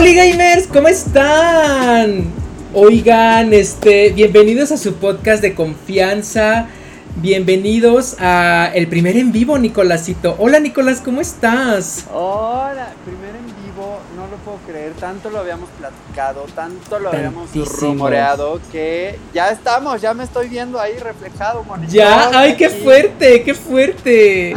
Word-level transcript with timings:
Hola 0.00 0.12
gamers, 0.14 0.66
¿cómo 0.66 0.88
están? 0.88 2.24
Oigan, 2.72 3.52
este, 3.52 4.08
bienvenidos 4.12 4.72
a 4.72 4.78
su 4.78 4.94
podcast 4.94 5.42
de 5.42 5.54
confianza. 5.54 6.68
Bienvenidos 7.16 8.16
a 8.18 8.70
el 8.74 8.88
primer 8.88 9.18
en 9.18 9.30
vivo, 9.30 9.58
Nicolásito. 9.58 10.36
Hola, 10.38 10.58
Nicolás, 10.58 11.02
¿cómo 11.04 11.20
estás? 11.20 12.06
Hola, 12.14 12.94
primer 13.04 13.36
en 13.36 13.44
vivo, 13.62 13.98
no 14.16 14.26
lo 14.28 14.38
puedo 14.38 14.56
creer, 14.66 14.94
tanto 14.94 15.28
lo 15.28 15.40
habíamos 15.40 15.68
platicado, 15.78 16.46
tanto 16.54 16.98
lo 16.98 17.10
habíamos 17.10 17.50
rumoreado 17.78 18.58
que 18.72 19.18
ya 19.34 19.50
estamos, 19.50 20.00
ya 20.00 20.14
me 20.14 20.24
estoy 20.24 20.48
viendo 20.48 20.80
ahí 20.80 20.96
reflejado, 20.96 21.62
monito. 21.64 21.92
Ya, 21.92 22.30
ay, 22.32 22.56
qué 22.56 22.70
fuerte, 22.70 23.42
qué 23.42 23.52
fuerte. 23.52 24.54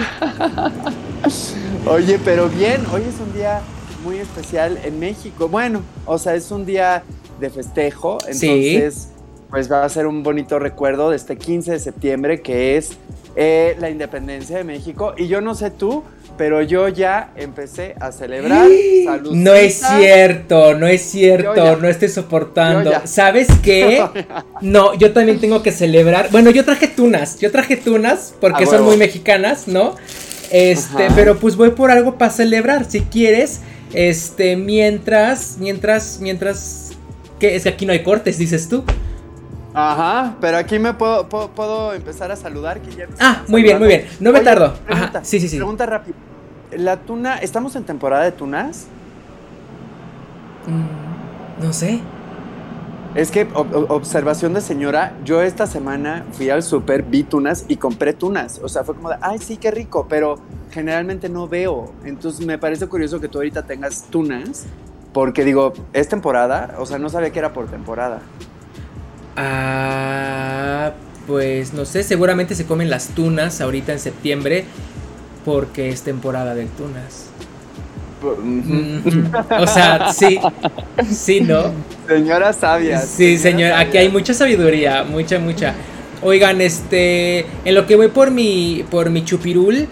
Oye, 1.86 2.18
pero 2.24 2.48
bien, 2.48 2.86
hoy 2.94 3.02
es 3.02 3.20
un 3.20 3.34
día 3.34 3.60
muy 4.04 4.20
especial 4.20 4.80
en 4.84 5.00
México. 5.00 5.48
Bueno, 5.48 5.82
o 6.06 6.18
sea, 6.18 6.36
es 6.36 6.52
un 6.52 6.66
día 6.66 7.04
de 7.40 7.50
festejo, 7.50 8.20
entonces 8.22 9.10
pues 9.50 9.72
va 9.72 9.86
a 9.86 9.90
ser 9.90 10.08
un 10.08 10.24
bonito 10.24 10.58
recuerdo 10.58 11.12
de 11.12 11.16
este 11.16 11.38
15 11.38 11.74
de 11.74 11.80
septiembre 11.80 12.42
que 12.42 12.76
es 12.76 12.98
eh, 13.36 13.76
la 13.80 13.90
independencia 13.90 14.58
de 14.58 14.64
México. 14.64 15.14
Y 15.16 15.28
yo 15.28 15.42
no 15.42 15.54
sé 15.54 15.70
tú, 15.70 16.04
pero 16.38 16.62
yo 16.62 16.88
ya 16.88 17.32
empecé 17.36 17.96
a 18.00 18.12
celebrar. 18.12 18.68
No 19.32 19.54
es 19.54 19.80
cierto, 19.80 20.74
no 20.76 20.88
es 20.88 21.02
cierto, 21.02 21.78
no 21.78 21.88
estoy 21.88 22.10
soportando. 22.10 22.92
¿Sabes 23.06 23.48
qué? 23.62 24.04
No, 24.62 24.94
yo 24.94 25.12
también 25.12 25.40
tengo 25.40 25.62
que 25.62 25.72
celebrar. 25.72 26.30
Bueno, 26.32 26.50
yo 26.50 26.64
traje 26.64 26.88
tunas, 26.88 27.38
yo 27.40 27.52
traje 27.52 27.76
tunas 27.76 28.34
porque 28.40 28.66
son 28.66 28.84
muy 28.84 28.96
mexicanas, 28.96 29.68
¿no? 29.68 29.96
Este, 30.52 31.10
pero 31.16 31.38
pues 31.38 31.58
voy 31.58 31.72
por 31.72 31.92
algo 31.92 32.18
para 32.18 32.32
celebrar. 32.32 32.90
Si 32.90 33.02
quieres, 33.02 33.60
este, 33.94 34.56
mientras, 34.56 35.58
mientras, 35.60 36.20
mientras, 36.20 36.92
que 37.40 37.56
es 37.56 37.64
que 37.64 37.70
aquí 37.70 37.86
no 37.86 37.94
hay 37.94 38.04
cortes, 38.04 38.38
dices 38.38 38.68
tú. 38.68 38.84
Ajá, 39.74 40.36
pero 40.40 40.58
aquí 40.58 40.78
me 40.78 40.94
puedo, 40.94 41.28
puedo, 41.28 41.94
empezar 41.94 42.32
a 42.32 42.36
saludar. 42.36 42.80
Que 42.82 42.96
ya 42.96 43.08
ah, 43.20 43.44
muy 43.48 43.64
bien, 43.64 43.80
muy 43.80 43.88
bien. 43.88 44.08
No 44.20 44.32
me 44.32 44.42
tardo. 44.42 44.76
Ajá, 44.88 45.24
sí, 45.24 45.40
sí, 45.40 45.48
sí. 45.48 45.58
Pregunta 45.58 45.86
rápida. 45.86 46.16
La 46.72 46.98
tuna, 46.98 47.38
¿estamos 47.38 47.76
en 47.76 47.84
temporada 47.84 48.24
de 48.24 48.32
tunas? 48.32 48.88
Mm, 50.68 51.64
no 51.64 51.74
sé. 51.74 52.02
Es 53.16 53.30
que, 53.30 53.48
observación 53.54 54.56
de 54.56 54.62
señora, 54.62 55.14
yo 55.24 55.44
esta 55.44 55.68
semana 55.68 56.26
fui 56.32 56.50
al 56.50 56.64
súper, 56.64 57.04
vi 57.04 57.24
tunas 57.24 57.66
y 57.68 57.78
compré 57.78 58.14
tunas. 58.14 58.60
O 58.64 58.70
sea, 58.70 58.84
fue 58.84 58.96
como 58.96 59.10
de, 59.10 59.18
ay, 59.22 59.38
sí, 59.38 59.58
qué 59.58 59.70
rico, 59.70 60.08
pero 60.10 60.40
generalmente 60.74 61.30
no 61.30 61.48
veo. 61.48 61.94
Entonces 62.04 62.46
me 62.46 62.58
parece 62.58 62.88
curioso 62.88 63.22
que 63.22 63.28
tú 63.28 63.38
ahorita 63.38 63.64
tengas 63.64 64.06
tunas, 64.10 64.66
porque 65.14 65.46
digo, 65.46 65.74
es 65.94 66.10
temporada, 66.10 66.76
o 66.80 66.86
sea, 66.86 66.98
no 66.98 67.10
sabía 67.10 67.32
que 67.32 67.40
era 67.40 67.54
por 67.54 67.68
temporada. 67.68 68.22
Ah, 69.38 70.94
pues 71.28 71.74
no 71.74 71.86
sé, 71.86 72.04
seguramente 72.04 72.56
se 72.56 72.66
comen 72.66 72.90
las 72.90 73.10
tunas 73.10 73.62
ahorita 73.62 73.94
en 73.94 74.00
septiembre, 74.00 74.66
porque 75.46 75.90
es 75.90 76.02
temporada 76.02 76.56
de 76.56 76.66
tunas. 76.66 77.28
O 79.60 79.68
sea, 79.68 80.12
sí, 80.14 80.40
sí, 81.12 81.42
¿no? 81.42 81.72
Señora 82.08 82.54
sabia. 82.54 83.02
Sí, 83.02 83.38
señor, 83.38 83.74
aquí 83.74 83.98
hay 83.98 84.10
mucha 84.10 84.34
sabiduría, 84.34 85.04
mucha, 85.04 85.40
mucha. 85.40 85.76
Oigan, 86.22 86.62
este, 86.62 87.46
en 87.66 87.76
lo 87.76 87.86
que 87.86 87.98
voy 87.98 88.08
por 88.08 88.32
mi, 88.32 88.86
por 88.90 89.10
mi 89.10 89.26
chupirul, 89.26 89.90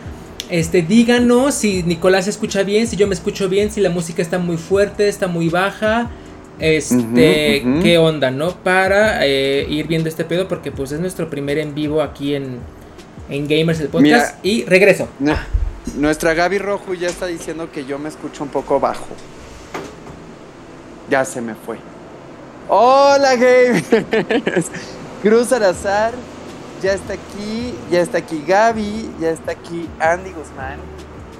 este, 0.51 0.81
díganos 0.81 1.55
si 1.55 1.81
Nicolás 1.83 2.27
escucha 2.27 2.63
bien, 2.63 2.85
si 2.85 2.97
yo 2.97 3.07
me 3.07 3.13
escucho 3.13 3.47
bien, 3.47 3.71
si 3.71 3.79
la 3.79 3.89
música 3.89 4.21
está 4.21 4.37
muy 4.37 4.57
fuerte, 4.57 5.07
está 5.07 5.27
muy 5.27 5.47
baja. 5.47 6.11
Este, 6.59 7.63
qué 7.81 7.97
onda, 7.97 8.29
¿no? 8.29 8.53
Para 8.55 9.25
eh, 9.25 9.65
ir 9.67 9.87
viendo 9.87 10.09
este 10.09 10.25
pedo, 10.25 10.47
porque 10.47 10.71
pues 10.71 10.91
es 10.91 10.99
nuestro 10.99 11.29
primer 11.29 11.57
en 11.57 11.73
vivo 11.73 12.01
aquí 12.01 12.35
en, 12.35 12.59
en 13.29 13.47
Gamers 13.47 13.79
el 13.79 13.87
Podcast. 13.87 14.35
y 14.45 14.65
regreso. 14.65 15.07
Nuestra 15.97 16.33
Gaby 16.33 16.59
Rojo 16.59 16.93
ya 16.93 17.07
está 17.07 17.25
diciendo 17.27 17.71
que 17.71 17.85
yo 17.85 17.97
me 17.97 18.09
escucho 18.09 18.43
un 18.43 18.49
poco 18.49 18.79
bajo. 18.79 19.07
Ya 21.09 21.25
se 21.25 21.41
me 21.41 21.55
fue. 21.55 21.77
Hola 22.67 23.35
Gaby. 23.35 23.83
Cruz 25.23 25.51
Arazar 25.51 26.13
ya 26.81 26.93
está 26.93 27.13
aquí, 27.13 27.75
ya 27.91 28.01
está 28.01 28.17
aquí 28.17 28.43
Gaby, 28.47 29.11
ya 29.19 29.29
está 29.29 29.51
aquí 29.51 29.87
Andy 29.99 30.31
Guzmán. 30.31 30.79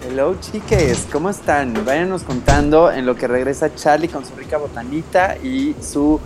Hello 0.07 0.35
chiques, 0.39 1.07
¿cómo 1.11 1.29
están? 1.29 1.73
Váyanos 1.85 2.23
contando 2.23 2.91
en 2.91 3.05
lo 3.05 3.15
que 3.15 3.27
regresa 3.27 3.73
Charlie 3.73 4.07
con 4.07 4.25
su 4.25 4.35
rica 4.35 4.57
botanita 4.57 5.37
y 5.37 5.75
su 5.81 6.19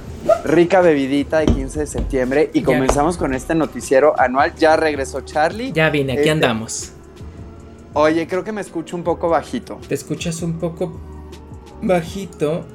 rica 0.43 0.81
bebidita 0.81 1.39
de 1.39 1.45
15 1.45 1.79
de 1.79 1.87
septiembre 1.87 2.49
y 2.53 2.61
comenzamos 2.61 3.17
con 3.17 3.33
este 3.33 3.55
noticiero 3.55 4.19
anual. 4.19 4.53
Ya 4.55 4.75
regresó 4.75 5.21
Charlie. 5.21 5.71
Ya 5.71 5.89
vine, 5.89 6.13
aquí 6.13 6.21
este, 6.21 6.31
andamos. 6.31 6.91
Oye, 7.93 8.27
creo 8.27 8.43
que 8.43 8.51
me 8.51 8.61
escucho 8.61 8.97
un 8.97 9.03
poco 9.03 9.29
bajito. 9.29 9.79
Te 9.87 9.95
escuchas 9.95 10.41
un 10.41 10.59
poco 10.59 10.99
bajito. 11.81 12.65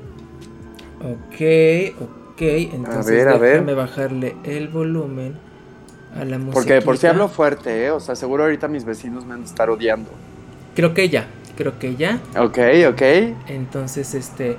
Ok, 1.00 2.00
ok. 2.00 2.40
Entonces 2.40 3.26
a 3.26 3.36
ver, 3.36 3.52
déjame 3.52 3.74
bajarle 3.74 4.36
el 4.44 4.68
volumen 4.68 5.49
a 6.18 6.24
la 6.24 6.38
música. 6.38 6.54
Porque 6.54 6.82
por 6.82 6.98
si 6.98 7.06
hablo 7.06 7.28
fuerte, 7.28 7.86
¿eh? 7.86 7.90
O 7.90 8.00
sea, 8.00 8.16
seguro 8.16 8.44
ahorita 8.44 8.68
mis 8.68 8.84
vecinos 8.84 9.24
me 9.24 9.30
van 9.30 9.42
a 9.42 9.46
estar 9.46 9.70
odiando. 9.70 10.10
Creo 10.74 10.94
que 10.94 11.08
ya, 11.08 11.26
creo 11.56 11.78
que 11.78 11.96
ya. 11.96 12.20
Ok, 12.38 12.58
ok. 12.88 13.02
Entonces, 13.48 14.14
este... 14.14 14.56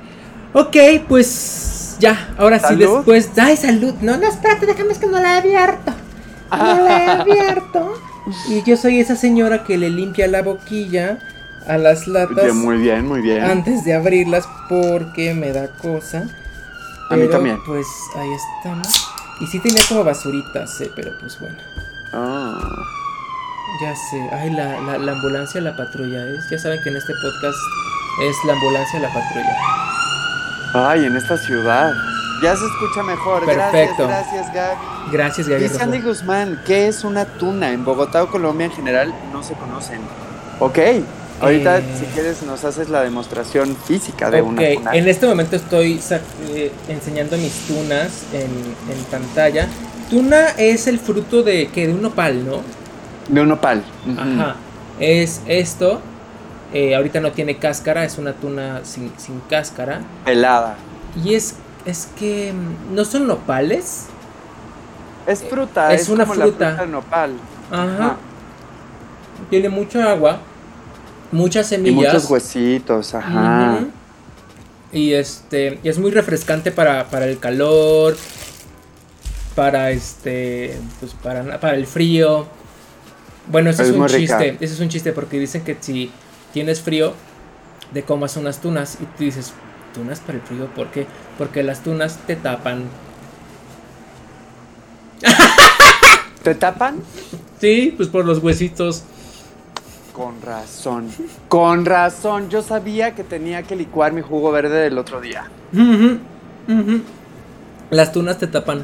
Ok, 0.53 0.75
pues 1.07 1.95
ya, 1.99 2.33
ahora 2.37 2.59
sí 2.59 2.75
después... 2.75 3.31
¡Ay, 3.37 3.55
salud! 3.55 3.93
No, 4.01 4.17
no, 4.17 4.27
espérate, 4.27 4.65
déjame 4.65 4.91
es 4.91 4.99
que 4.99 5.07
no 5.07 5.19
la 5.19 5.35
he 5.35 5.37
abierto. 5.39 5.93
No 6.51 6.83
la 6.83 7.03
he 7.03 7.09
abierto. 7.21 7.93
Y 8.49 8.61
yo 8.63 8.77
soy 8.77 8.99
esa 8.99 9.15
señora 9.15 9.63
que 9.63 9.77
le 9.77 9.89
limpia 9.89 10.27
la 10.27 10.41
boquilla 10.41 11.19
a 11.67 11.77
las 11.77 12.07
latas. 12.07 12.53
Muy 12.53 12.77
bien, 12.77 13.07
muy 13.07 13.21
bien. 13.21 13.43
Antes 13.43 13.85
de 13.85 13.93
abrirlas 13.93 14.47
porque 14.67 15.33
me 15.33 15.51
da 15.51 15.69
cosa. 15.77 16.27
a 17.09 17.15
mí 17.15 17.27
también. 17.27 17.57
Pues 17.65 17.87
ahí 18.15 18.29
estamos. 18.33 19.10
Y 19.41 19.47
sí 19.47 19.59
tenía 19.59 19.81
como 19.89 20.03
basuritas, 20.03 20.79
eh, 20.81 20.91
pero 20.95 21.17
pues 21.19 21.39
bueno. 21.39 21.57
Ah. 22.13 22.59
Ya 23.81 23.95
sé. 23.95 24.29
Ay, 24.31 24.51
la, 24.51 24.79
la, 24.79 25.11
ambulancia, 25.13 25.59
la 25.61 25.75
patrulla 25.75 26.23
es. 26.27 26.47
Ya 26.49 26.59
saben 26.59 26.79
que 26.83 26.89
en 26.89 26.97
este 26.97 27.13
podcast 27.21 27.57
es 28.21 28.35
la 28.45 28.53
ambulancia, 28.53 28.99
la 28.99 29.07
patrulla. 29.07 29.57
Ay, 30.73 31.05
en 31.05 31.15
esta 31.15 31.37
ciudad. 31.37 31.91
Ya 32.43 32.55
se 32.55 32.65
escucha 32.65 33.01
mejor. 33.01 33.45
Perfecto. 33.45 34.07
Gracias, 34.07 34.53
gracias, 34.53 34.53
Gaby. 34.53 35.11
Gracias, 35.11 35.47
Gaby. 35.47 35.63
Dice 35.63 35.81
Andy 35.81 36.01
Guzmán, 36.01 36.61
¿qué 36.65 36.87
es 36.87 37.03
una 37.03 37.25
tuna? 37.25 37.71
En 37.71 37.83
Bogotá 37.83 38.23
o 38.23 38.27
Colombia 38.27 38.65
en 38.65 38.71
general 38.71 39.13
no 39.31 39.41
se 39.41 39.53
conocen. 39.55 40.01
Ok. 40.59 40.77
Ahorita, 41.41 41.79
eh, 41.79 41.83
si 41.99 42.05
quieres, 42.05 42.43
nos 42.43 42.63
haces 42.63 42.89
la 42.89 43.01
demostración 43.01 43.75
física 43.75 44.29
de 44.29 44.41
una 44.41 44.61
tuna. 44.75 44.93
En 44.93 45.07
este 45.07 45.27
momento 45.27 45.55
estoy 45.55 45.99
eh, 46.53 46.71
enseñando 46.87 47.37
mis 47.37 47.67
tunas 47.67 48.25
en, 48.33 48.51
en, 48.95 49.03
pantalla. 49.09 49.67
Tuna 50.09 50.49
es 50.57 50.87
el 50.87 50.99
fruto 50.99 51.43
de 51.43 51.67
que 51.67 51.87
de 51.87 51.93
un 51.93 52.01
nopal, 52.01 52.45
¿no? 52.45 52.61
De 53.27 53.41
un 53.41 53.49
nopal. 53.49 53.83
Ajá. 54.17 54.55
Es 54.99 55.41
esto. 55.47 56.01
Eh, 56.73 56.95
ahorita 56.95 57.19
no 57.19 57.31
tiene 57.31 57.57
cáscara, 57.57 58.05
es 58.05 58.17
una 58.17 58.33
tuna 58.33 58.81
sin, 58.83 59.11
sin 59.17 59.41
cáscara. 59.49 60.01
Pelada. 60.25 60.75
Y 61.23 61.33
es 61.33 61.55
es 61.85 62.09
que 62.17 62.53
mm, 62.53 62.95
no 62.95 63.05
son 63.05 63.27
nopales. 63.27 64.07
Es 65.27 65.43
fruta, 65.43 65.93
es, 65.93 66.09
una 66.09 66.25
fruta. 66.25 66.85
nopal. 66.87 67.33
Ajá. 67.71 68.17
Tiene 69.49 69.69
mucha 69.69 70.11
agua, 70.11 70.39
muchas 71.31 71.67
semillas. 71.67 71.91
Y 71.91 71.95
muchos 71.95 72.29
huesitos, 72.29 73.13
ajá. 73.13 73.79
Y 74.91 75.13
este, 75.13 75.79
y 75.83 75.89
es 75.89 75.97
muy 75.97 76.11
refrescante 76.11 76.71
para, 76.71 77.09
para 77.09 77.25
el 77.25 77.39
calor, 77.39 78.17
para 79.55 79.91
este, 79.91 80.77
pues 80.99 81.13
para, 81.13 81.59
para 81.59 81.75
el 81.75 81.87
frío. 81.87 82.45
Bueno, 83.47 83.69
ese 83.69 83.83
es, 83.83 83.91
un 83.91 84.07
chiste, 84.07 84.57
ese 84.59 84.73
es 84.73 84.79
un 84.79 84.89
chiste 84.89 85.13
porque 85.13 85.39
dicen 85.39 85.63
que 85.63 85.77
si 85.79 86.11
tienes 86.53 86.81
frío, 86.81 87.13
de 87.93 88.03
comas 88.03 88.37
unas 88.37 88.59
tunas 88.61 88.97
y 89.01 89.05
tú 89.17 89.23
dices, 89.23 89.53
tunas 89.93 90.19
para 90.19 90.37
el 90.37 90.41
frío, 90.43 90.67
¿por 90.73 90.91
qué? 90.91 91.05
Porque 91.37 91.63
las 91.63 91.83
tunas 91.83 92.17
te 92.27 92.35
tapan. 92.35 92.83
¿Te 96.43 96.55
tapan? 96.55 96.95
Sí, 97.59 97.93
pues 97.95 98.09
por 98.09 98.25
los 98.25 98.39
huesitos. 98.39 99.03
Con 100.13 100.41
razón. 100.41 101.07
Con 101.47 101.85
razón. 101.85 102.49
Yo 102.49 102.61
sabía 102.61 103.15
que 103.15 103.23
tenía 103.23 103.63
que 103.63 103.75
licuar 103.75 104.11
mi 104.13 104.21
jugo 104.21 104.51
verde 104.51 104.81
del 104.81 104.97
otro 104.97 105.21
día. 105.21 105.45
Las 107.89 108.11
tunas 108.11 108.37
te 108.37 108.47
tapan. 108.47 108.83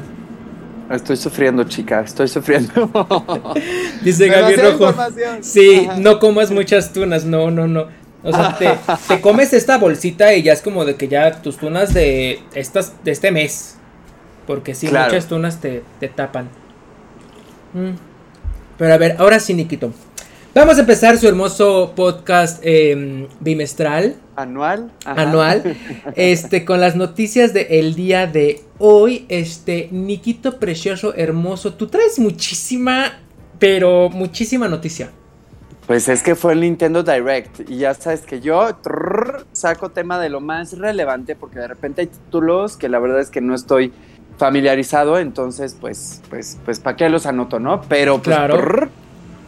Estoy 0.90 1.16
sufriendo, 1.16 1.64
chica. 1.64 2.00
Estoy 2.00 2.28
sufriendo. 2.28 2.90
Dice 4.02 4.28
Gaby 4.28 4.56
Rojo. 4.56 4.94
Sí, 5.42 5.86
no 5.98 6.18
comas 6.18 6.50
muchas 6.50 6.92
tunas. 6.92 7.24
No, 7.24 7.50
no, 7.50 7.66
no. 7.68 7.86
O 8.22 8.32
sea, 8.32 8.56
te, 8.58 8.70
te 9.06 9.20
comes 9.20 9.52
esta 9.52 9.78
bolsita 9.78 10.34
y 10.34 10.42
ya 10.42 10.52
es 10.52 10.62
como 10.62 10.84
de 10.84 10.96
que 10.96 11.08
ya 11.08 11.40
tus 11.42 11.56
tunas 11.58 11.94
de 11.94 12.42
estas 12.54 12.92
de 13.04 13.12
este 13.12 13.30
mes. 13.30 13.76
Porque 14.46 14.74
si 14.74 14.88
Claro. 14.88 15.12
muchas 15.12 15.26
tunas 15.28 15.60
te, 15.60 15.84
te 16.00 16.08
tapan. 16.08 16.48
Mm. 17.74 17.90
Pero 18.78 18.94
a 18.94 18.96
ver, 18.96 19.16
ahora 19.18 19.38
sí, 19.40 19.54
Nikito. 19.54 19.92
Vamos 20.58 20.76
a 20.76 20.80
empezar 20.80 21.16
su 21.18 21.28
hermoso 21.28 21.92
podcast 21.94 22.58
eh, 22.64 23.28
bimestral, 23.38 24.16
Anual. 24.34 24.90
Ajá. 25.04 25.22
anual, 25.22 25.76
este, 26.16 26.64
con 26.64 26.80
las 26.80 26.96
noticias 26.96 27.54
del 27.54 27.94
día 27.94 28.26
de 28.26 28.64
hoy. 28.78 29.24
Este, 29.28 29.88
Nikito 29.92 30.58
precioso, 30.58 31.14
hermoso, 31.14 31.74
tú 31.74 31.86
traes 31.86 32.18
muchísima, 32.18 33.20
pero 33.60 34.10
muchísima 34.10 34.66
noticia. 34.66 35.12
Pues 35.86 36.08
es 36.08 36.24
que 36.24 36.34
fue 36.34 36.54
el 36.54 36.60
Nintendo 36.62 37.04
Direct 37.04 37.70
y 37.70 37.76
ya 37.76 37.94
sabes 37.94 38.22
que 38.22 38.40
yo 38.40 38.74
trrr, 38.82 39.46
saco 39.52 39.90
tema 39.90 40.18
de 40.18 40.28
lo 40.28 40.40
más 40.40 40.76
relevante 40.76 41.36
porque 41.36 41.60
de 41.60 41.68
repente 41.68 42.00
hay 42.00 42.08
títulos 42.08 42.76
que 42.76 42.88
la 42.88 42.98
verdad 42.98 43.20
es 43.20 43.30
que 43.30 43.40
no 43.40 43.54
estoy 43.54 43.92
familiarizado, 44.38 45.20
entonces 45.20 45.76
pues 45.80 46.20
pues 46.28 46.58
pues 46.64 46.80
para 46.80 46.96
qué 46.96 47.08
los 47.08 47.26
anoto, 47.26 47.60
¿no? 47.60 47.80
Pero 47.82 48.20
pues 48.20 48.36
Claro. 48.36 48.56
trrr. 48.56 48.90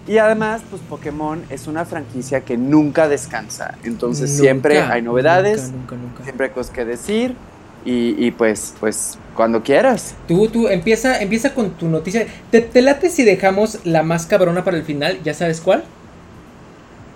Y 0.06 0.18
además 0.18 0.62
pues 0.70 0.82
Pokémon 0.82 1.42
es 1.50 1.66
una 1.66 1.84
franquicia 1.84 2.40
que 2.42 2.56
nunca 2.56 3.08
descansa, 3.08 3.76
entonces 3.84 4.30
siempre 4.36 4.80
hay 4.80 5.02
novedades, 5.02 5.70
Nunca, 5.70 5.94
nunca, 5.94 5.96
nunca. 5.96 6.22
siempre 6.24 6.46
hay 6.46 6.52
cosas 6.52 6.72
que 6.72 6.84
decir 6.84 7.34
y, 7.84 8.14
y, 8.26 8.30
pues 8.32 8.74
pues 8.78 9.18
cuando 9.34 9.62
quieras. 9.62 10.14
Tú, 10.28 10.48
tú, 10.48 10.68
empieza, 10.68 11.18
empieza 11.22 11.54
con 11.54 11.70
tu 11.70 11.88
noticia. 11.88 12.26
¿Te, 12.50 12.60
te 12.60 12.82
late 12.82 13.08
si 13.08 13.24
dejamos 13.24 13.78
la 13.86 14.02
más 14.02 14.26
cabrona 14.26 14.64
para 14.64 14.76
el 14.76 14.82
final? 14.84 15.18
¿Ya 15.24 15.32
sabes 15.32 15.62
cuál? 15.62 15.84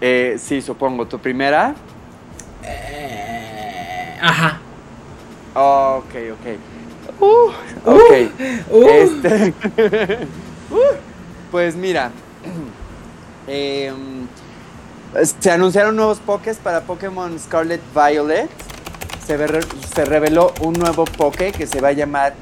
Eh, 0.00 0.36
sí, 0.38 0.62
supongo, 0.62 1.06
tu 1.06 1.18
primera. 1.18 1.74
Eh, 2.62 4.16
ajá. 4.22 4.60
Ok, 5.54 6.14
ok. 6.32 7.20
Uh, 7.20 7.50
ok. 7.84 8.12
Uh, 8.70 8.88
Este, 8.88 9.54
uh, 10.70 10.76
pues 11.50 11.76
mira, 11.76 12.10
em, 13.46 14.26
se 15.40 15.50
anunciaron 15.50 15.96
nuevos 15.96 16.18
Pokés 16.18 16.56
para 16.58 16.80
Pokémon 16.82 17.38
Scarlet 17.38 17.80
Violet. 17.94 18.48
Se, 19.26 19.38
se 19.94 20.04
reveló 20.04 20.52
un 20.60 20.74
nuevo 20.74 21.04
Poké 21.04 21.52
que 21.52 21.66
se 21.66 21.80
va 21.80 21.88
a 21.88 21.92
llamar 21.92 22.34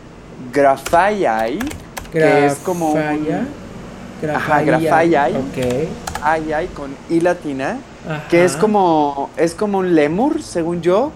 Grafaiai. 0.52 1.58
que 2.10 2.46
es 2.46 2.54
como 2.56 2.90
un- 2.92 2.94
Grafaya. 3.00 3.46
Ajá, 4.36 4.62
Grafaya. 4.62 5.28
Grafaiai. 5.28 5.36
Ok. 5.36 5.88
Ay, 6.22 6.52
ay, 6.52 6.66
con 6.68 6.94
I 7.10 7.20
latina. 7.20 7.78
Ajá. 8.08 8.28
Que 8.28 8.44
es 8.44 8.56
como, 8.56 9.30
es 9.36 9.54
como 9.54 9.78
un 9.78 9.94
lemur, 9.94 10.42
según 10.42 10.82
yo, 10.82 11.12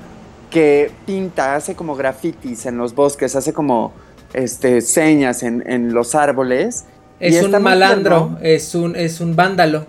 que 0.50 0.90
pinta, 1.04 1.54
hace 1.56 1.74
como 1.74 1.94
grafitis 1.96 2.66
en 2.66 2.78
los 2.78 2.94
bosques, 2.94 3.34
hace 3.36 3.52
como 3.52 3.92
este, 4.32 4.80
señas 4.80 5.42
en, 5.42 5.62
en 5.66 5.92
los 5.94 6.14
árboles. 6.14 6.84
Es 7.18 7.42
un 7.42 7.62
malandro, 7.62 8.38
es 8.42 8.74
un, 8.74 8.94
es 8.96 9.20
un 9.20 9.34
vándalo. 9.34 9.86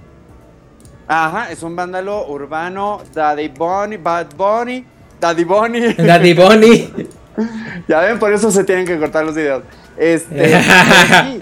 Ajá, 1.07 1.51
es 1.51 1.63
un 1.63 1.75
vándalo 1.75 2.27
urbano, 2.27 3.01
Daddy 3.13 3.47
Bunny, 3.50 3.97
Bad 3.97 4.27
Bunny, 4.35 4.85
Daddy 5.19 5.44
Bunny. 5.44 5.94
Daddy 5.94 6.33
Bonnie. 6.33 6.94
ya 7.88 8.01
ven, 8.01 8.19
por 8.19 8.33
eso 8.33 8.51
se 8.51 8.63
tienen 8.63 8.85
que 8.85 8.97
cortar 8.97 9.25
los 9.25 9.35
videos. 9.35 9.63
Este, 9.97 10.50
sí, 10.59 11.39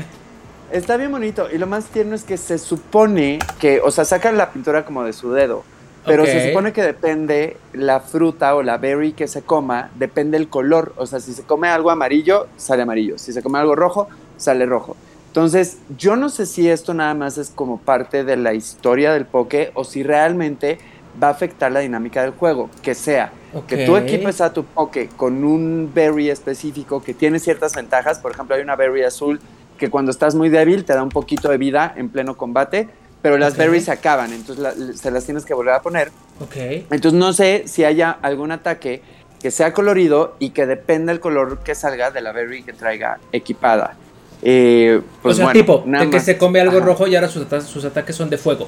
está 0.72 0.98
bien 0.98 1.12
bonito. 1.12 1.48
Y 1.52 1.58
lo 1.58 1.68
más 1.68 1.86
tierno 1.86 2.16
es 2.16 2.24
que 2.24 2.38
se 2.38 2.58
supone 2.58 3.40
que, 3.60 3.82
o 3.82 3.92
sea, 3.92 4.06
sacan 4.06 4.38
la 4.38 4.52
pintura 4.52 4.86
como 4.86 5.04
de 5.04 5.14
su 5.14 5.32
dedo. 5.32 5.64
Pero 6.06 6.24
se 6.26 6.50
supone 6.50 6.72
que 6.72 6.84
depende 6.84 7.58
la 7.74 8.00
fruta 8.00 8.54
o 8.54 8.62
la 8.62 8.78
berry 8.78 9.14
que 9.14 9.28
se 9.28 9.42
coma, 9.42 9.90
depende 9.96 10.38
el 10.38 10.50
color. 10.50 10.94
O 10.98 11.08
sea, 11.08 11.20
si 11.20 11.34
se 11.34 11.42
come 11.42 11.68
algo 11.68 11.90
amarillo, 11.90 12.46
sale 12.58 12.84
amarillo. 12.84 13.18
Si 13.18 13.34
se 13.34 13.42
come 13.42 13.58
algo 13.58 13.76
rojo, 13.76 14.08
sale 14.38 14.68
rojo. 14.68 14.96
Entonces, 15.36 15.80
yo 15.98 16.16
no 16.16 16.30
sé 16.30 16.46
si 16.46 16.70
esto 16.70 16.94
nada 16.94 17.14
más 17.14 17.38
es 17.38 17.50
como 17.50 17.78
parte 17.78 18.24
de 18.24 18.38
la 18.38 18.54
historia 18.54 19.12
del 19.12 19.26
poke 19.26 19.70
o 19.74 19.84
si 19.84 20.02
realmente 20.02 20.78
va 21.22 21.28
a 21.28 21.32
afectar 21.32 21.74
la 21.74 21.82
dinámica 21.82 22.22
del 22.22 22.32
juego. 22.32 22.70
Que 22.82 22.96
sea 22.96 23.34
que 23.68 23.86
tú 23.86 23.98
equipes 23.98 24.40
a 24.40 24.54
tu 24.54 24.64
poke 24.64 25.10
con 25.18 25.44
un 25.44 25.92
berry 25.94 26.30
específico 26.30 27.04
que 27.04 27.14
tiene 27.14 27.40
ciertas 27.40 27.76
ventajas. 27.76 28.20
Por 28.20 28.32
ejemplo, 28.32 28.56
hay 28.56 28.62
una 28.62 28.78
berry 28.78 29.04
azul 29.04 29.42
que 29.78 29.90
cuando 29.90 30.10
estás 30.10 30.36
muy 30.36 30.48
débil 30.48 30.86
te 30.86 30.94
da 30.94 31.04
un 31.04 31.10
poquito 31.10 31.50
de 31.50 31.58
vida 31.58 31.94
en 31.98 32.08
pleno 32.08 32.38
combate, 32.38 32.88
pero 33.22 33.38
las 33.38 33.56
Ok. 33.56 33.60
berries 33.60 33.84
se 33.84 33.92
acaban, 33.92 34.32
entonces 34.32 34.64
la- 34.64 34.96
se 34.98 35.12
las 35.12 35.26
tienes 35.26 35.44
que 35.44 35.54
volver 35.54 35.74
a 35.74 35.82
poner. 35.82 36.12
Ok. 36.40 36.56
Entonces 36.90 37.12
no 37.12 37.34
sé 37.34 37.64
si 37.68 37.84
haya 37.84 38.12
algún 38.22 38.54
ataque 38.54 39.02
que 39.42 39.52
sea 39.52 39.74
colorido 39.74 40.38
y 40.40 40.52
que 40.52 40.66
dependa 40.66 41.12
el 41.12 41.20
color 41.20 41.60
que 41.60 41.76
salga 41.76 42.10
de 42.10 42.22
la 42.22 42.32
berry 42.32 42.64
que 42.64 42.72
traiga 42.72 43.20
equipada. 43.34 43.98
Eh, 44.48 45.02
pues 45.24 45.34
o 45.34 45.36
sea, 45.38 45.46
bueno, 45.46 45.60
tipo, 45.60 45.84
de 45.86 46.10
que 46.12 46.20
se 46.20 46.38
come 46.38 46.62
algo 46.62 46.78
Ajá. 46.78 46.86
rojo 46.86 47.08
y 47.08 47.16
ahora 47.16 47.28
sus, 47.28 47.44
ata- 47.48 47.62
sus 47.62 47.84
ataques 47.84 48.16
son 48.16 48.30
de 48.30 48.38
fuego. 48.38 48.68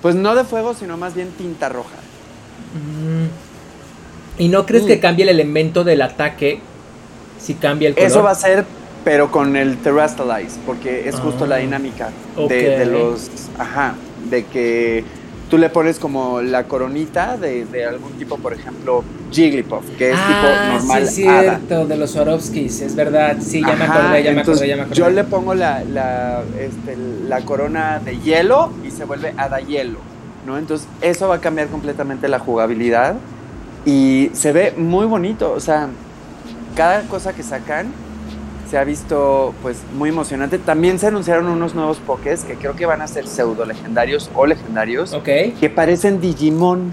Pues 0.00 0.14
no 0.14 0.34
de 0.34 0.44
fuego, 0.44 0.72
sino 0.72 0.96
más 0.96 1.14
bien 1.14 1.28
tinta 1.36 1.68
roja. 1.68 1.96
Mm. 2.74 4.42
¿Y 4.42 4.48
no 4.48 4.64
crees 4.66 4.84
Mm. 4.84 4.86
que 4.88 5.00
cambie 5.00 5.24
el 5.24 5.28
elemento 5.28 5.84
del 5.84 6.00
ataque 6.02 6.60
si 7.38 7.54
cambia 7.54 7.88
el 7.88 7.94
color? 7.94 8.06
Eso 8.10 8.22
va 8.22 8.30
a 8.30 8.34
ser, 8.34 8.64
pero 9.04 9.30
con 9.30 9.56
el 9.56 9.76
Terrastalize, 9.78 10.58
porque 10.64 11.06
es 11.08 11.16
justo 11.16 11.44
Ah, 11.44 11.48
la 11.48 11.56
dinámica 11.58 12.10
ok. 12.36 12.48
de, 12.48 12.78
de 12.78 12.86
los. 12.86 13.30
Ajá, 13.58 13.94
de 14.30 14.44
que 14.46 15.04
tú 15.48 15.58
le 15.58 15.70
pones 15.70 15.98
como 15.98 16.42
la 16.42 16.64
coronita 16.64 17.36
de, 17.36 17.64
de 17.66 17.84
algún 17.84 18.12
tipo, 18.12 18.36
por 18.38 18.52
ejemplo, 18.52 19.04
Jigglypuff, 19.30 19.84
que 19.96 20.10
es 20.10 20.16
ah, 20.18 20.26
tipo 20.26 20.78
normal. 20.78 21.08
sí, 21.08 21.22
es 21.22 21.28
hada. 21.28 21.42
cierto, 21.58 21.86
de 21.86 21.96
los 21.96 22.10
Swarovskis, 22.10 22.80
es 22.80 22.96
verdad. 22.96 23.36
Sí, 23.40 23.60
ya 23.60 23.76
me 23.76 23.84
acordé, 23.84 24.22
ya 24.22 24.32
me 24.32 24.40
acordé, 24.40 24.68
ya 24.68 24.76
me 24.76 24.82
acordé. 24.82 24.96
Yo 24.96 25.10
le 25.10 25.24
pongo 25.24 25.54
la, 25.54 25.84
la, 25.84 26.42
este, 26.58 26.96
la 27.28 27.40
corona 27.42 28.00
de 28.04 28.18
hielo 28.18 28.70
y 28.86 28.90
se 28.90 29.04
vuelve 29.04 29.34
hada 29.36 29.60
hielo, 29.60 29.98
¿no? 30.46 30.58
Entonces 30.58 30.88
eso 31.00 31.28
va 31.28 31.36
a 31.36 31.40
cambiar 31.40 31.68
completamente 31.68 32.28
la 32.28 32.38
jugabilidad 32.38 33.14
y 33.84 34.30
se 34.32 34.52
ve 34.52 34.74
muy 34.76 35.06
bonito, 35.06 35.52
o 35.52 35.60
sea, 35.60 35.88
cada 36.74 37.02
cosa 37.02 37.32
que 37.34 37.42
sacan 37.42 37.92
se 38.70 38.78
ha 38.78 38.84
visto 38.84 39.54
pues 39.62 39.78
muy 39.94 40.10
emocionante. 40.10 40.58
También 40.58 40.98
se 40.98 41.06
anunciaron 41.06 41.46
unos 41.46 41.74
nuevos 41.74 41.98
pokés 41.98 42.44
que 42.44 42.54
creo 42.54 42.74
que 42.74 42.86
van 42.86 43.00
a 43.00 43.06
ser 43.06 43.26
pseudo 43.26 43.64
legendarios 43.64 44.30
o 44.34 44.46
legendarios 44.46 45.12
Ok. 45.12 45.28
que 45.60 45.70
parecen 45.74 46.20
Digimon. 46.20 46.92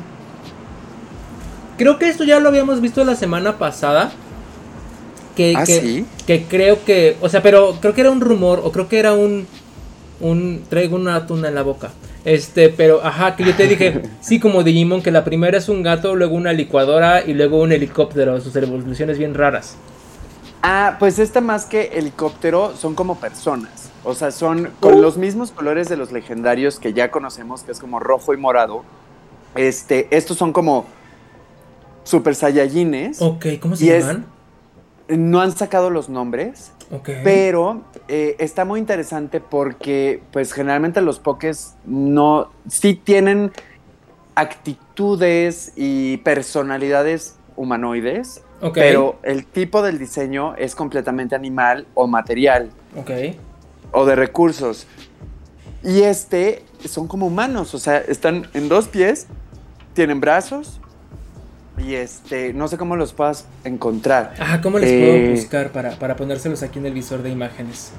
Creo 1.78 1.98
que 1.98 2.08
esto 2.08 2.24
ya 2.24 2.40
lo 2.40 2.50
habíamos 2.50 2.82
visto 2.82 3.04
la 3.04 3.16
semana 3.16 3.58
pasada. 3.58 4.12
Que, 5.36 5.56
¿Ah, 5.58 5.64
que, 5.66 5.82
sí? 5.82 6.06
que 6.28 6.44
creo 6.44 6.84
que. 6.86 7.18
O 7.22 7.30
sea, 7.30 7.42
pero 7.42 7.78
creo 7.82 7.94
que 7.96 8.02
era 8.02 8.12
un 8.12 8.22
rumor. 8.22 8.62
O 8.64 8.72
creo 8.72 8.88
que 8.88 9.00
era 9.00 9.14
un. 9.14 9.48
Un. 10.20 10.64
Traigo 10.70 10.96
una 10.96 11.26
tuna 11.26 11.48
en 11.48 11.56
la 11.56 11.64
boca. 11.64 11.90
Este, 12.24 12.70
pero 12.70 13.04
ajá, 13.04 13.36
que 13.36 13.44
yo 13.44 13.56
te 13.56 13.68
dije. 13.68 14.04
sí, 14.22 14.40
como 14.40 14.62
Digimon, 14.64 15.02
que 15.02 15.10
la 15.12 15.24
primera 15.24 15.58
es 15.58 15.68
un 15.70 15.82
gato, 15.82 16.16
luego 16.16 16.36
una 16.36 16.54
licuadora 16.54 17.26
y 17.26 17.34
luego 17.34 17.60
un 17.60 17.72
helicóptero. 17.72 18.40
Sus 18.40 18.56
evoluciones 18.56 19.18
bien 19.18 19.34
raras. 19.34 19.76
Ah, 20.64 20.96
pues 20.98 21.20
esta 21.20 21.42
más 21.42 21.66
que 21.66 21.92
helicóptero 21.94 22.76
son 22.78 22.96
como 22.96 23.16
personas. 23.20 23.90
O 24.06 24.16
sea, 24.16 24.32
son 24.32 24.70
con 24.80 24.96
Uh. 24.96 25.02
los 25.02 25.18
mismos 25.18 25.52
colores 25.52 25.90
de 25.90 25.98
los 25.98 26.12
legendarios 26.12 26.80
que 26.80 26.94
ya 26.94 27.12
conocemos, 27.12 27.64
que 27.64 27.74
es 27.74 27.80
como 27.80 28.00
rojo 28.00 28.34
y 28.34 28.38
morado. 28.38 28.84
Este, 29.56 30.08
estos 30.16 30.38
son 30.38 30.54
como 30.54 30.86
super 32.06 32.34
saiyajines. 32.34 33.22
Ok, 33.22 33.46
¿cómo 33.62 33.76
se 33.76 33.98
es- 33.98 34.06
llaman? 34.06 34.26
No 35.10 35.42
han 35.42 35.52
sacado 35.52 35.90
los 35.90 36.08
nombres, 36.08 36.72
pero 37.26 37.82
eh, 38.08 38.38
está 38.40 38.64
muy 38.64 38.80
interesante 38.80 39.42
porque, 39.42 40.24
pues, 40.32 40.54
generalmente 40.54 41.02
los 41.02 41.20
pokés 41.20 41.74
no, 41.86 42.50
sí 42.70 42.96
tienen 42.96 43.52
actitudes 44.36 45.74
y 45.76 46.18
personalidades 46.18 47.36
humanoides, 47.58 48.42
Ok. 48.64 48.74
pero 48.76 49.20
el 49.24 49.46
tipo 49.46 49.82
del 49.82 50.00
diseño 50.00 50.56
es 50.56 50.74
completamente 50.76 51.36
animal 51.36 51.86
o 51.94 52.08
material 52.08 52.70
Ok. 52.98 53.12
o 53.92 54.06
de 54.06 54.16
recursos. 54.16 54.88
Y 55.84 56.02
este 56.04 56.64
son 56.86 57.08
como 57.08 57.28
humanos, 57.28 57.74
o 57.76 57.80
sea, 57.80 57.98
están 57.98 58.48
en 58.54 58.70
dos 58.70 58.88
pies, 58.88 59.28
tienen 59.94 60.20
brazos 60.22 60.80
y 61.78 61.96
este, 61.96 62.54
no 62.54 62.68
sé 62.68 62.78
cómo 62.78 62.96
los 62.96 63.14
puedas 63.14 63.46
encontrar. 63.64 64.34
Ajá, 64.40 64.62
¿cómo 64.62 64.80
les 64.80 64.90
Eh, 64.90 65.06
puedo 65.20 65.32
buscar 65.36 65.72
para, 65.72 65.92
para 66.00 66.16
ponérselos 66.16 66.64
aquí 66.64 66.80
en 66.80 66.86
el 66.86 66.94
visor 66.94 67.22
de 67.22 67.30
imágenes? 67.32 67.92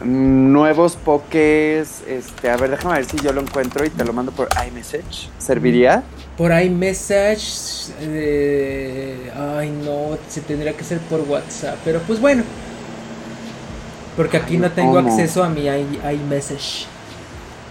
Nuevos 0.00 0.96
pokés, 0.96 2.02
este, 2.08 2.50
a 2.50 2.56
ver, 2.56 2.70
déjame 2.70 2.96
ver 2.96 3.04
si 3.04 3.18
yo 3.18 3.32
lo 3.32 3.40
encuentro 3.40 3.84
y 3.84 3.90
te 3.90 4.04
lo 4.04 4.12
mando 4.12 4.32
por 4.32 4.48
iMessage. 4.66 5.28
¿Serviría? 5.38 6.02
Por 6.36 6.50
iMessage. 6.50 7.92
eh, 8.00 9.30
ay, 9.36 9.70
no, 9.84 10.16
se 10.28 10.40
tendría 10.40 10.72
que 10.76 10.82
ser 10.82 10.98
por 11.00 11.20
WhatsApp. 11.20 11.76
Pero 11.84 12.00
pues 12.00 12.20
bueno. 12.20 12.42
Porque 14.16 14.36
aquí 14.38 14.56
no 14.56 14.70
tengo 14.72 14.94
¿Cómo? 14.94 15.08
acceso 15.10 15.44
a 15.44 15.48
mi 15.48 15.62
i- 15.68 16.00
iMessage. 16.14 16.86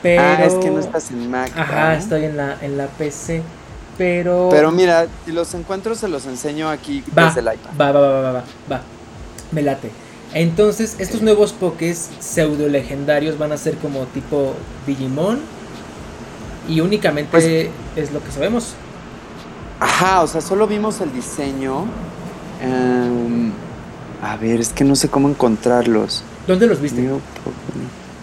Pero... 0.02 0.22
Ah, 0.22 0.44
es 0.46 0.54
que 0.56 0.70
no 0.72 0.80
estás 0.80 1.12
en 1.12 1.30
Mac. 1.30 1.52
Ajá, 1.56 1.96
estoy 1.96 2.26
en 2.26 2.38
la, 2.38 2.58
en 2.62 2.78
la 2.78 2.88
PC. 2.88 3.44
Pero... 3.98 4.48
Pero 4.52 4.72
mira, 4.72 5.06
si 5.26 5.32
los 5.32 5.54
encuentro 5.54 5.94
se 5.96 6.08
los 6.08 6.26
enseño 6.26 6.70
aquí 6.70 7.04
va, 7.16 7.26
desde 7.26 7.42
el 7.42 7.48
iPad. 7.56 7.70
va, 7.80 7.92
va, 7.92 8.00
va, 8.00 8.22
va, 8.22 8.32
va, 8.32 8.44
va. 8.72 8.82
Me 9.52 9.62
late. 9.62 9.92
Entonces, 10.34 10.96
estos 11.00 11.22
nuevos 11.22 11.52
pokés 11.52 12.10
pseudo 12.20 12.68
legendarios 12.70 13.38
van 13.38 13.52
a 13.52 13.58
ser 13.58 13.78
como 13.78 14.06
tipo 14.06 14.54
Digimon. 14.88 15.40
Y 16.70 16.80
únicamente 16.80 17.30
Pues- 17.32 17.70
es 17.96 18.14
lo 18.14 18.24
que 18.24 18.32
sabemos. 18.32 18.74
Ajá, 19.80 20.22
o 20.22 20.28
sea, 20.28 20.42
solo 20.42 20.68
vimos 20.68 21.02
el 21.02 21.12
diseño. 21.12 21.86
Em, 22.62 23.52
a 24.22 24.38
ver, 24.38 24.60
es 24.62 24.70
que 24.70 24.84
no 24.84 24.96
sé 24.96 25.10
cómo 25.10 25.28
encontrarlos. 25.28 26.24
¿Dónde 26.48 26.68
los 26.68 26.80
viste? 26.80 27.10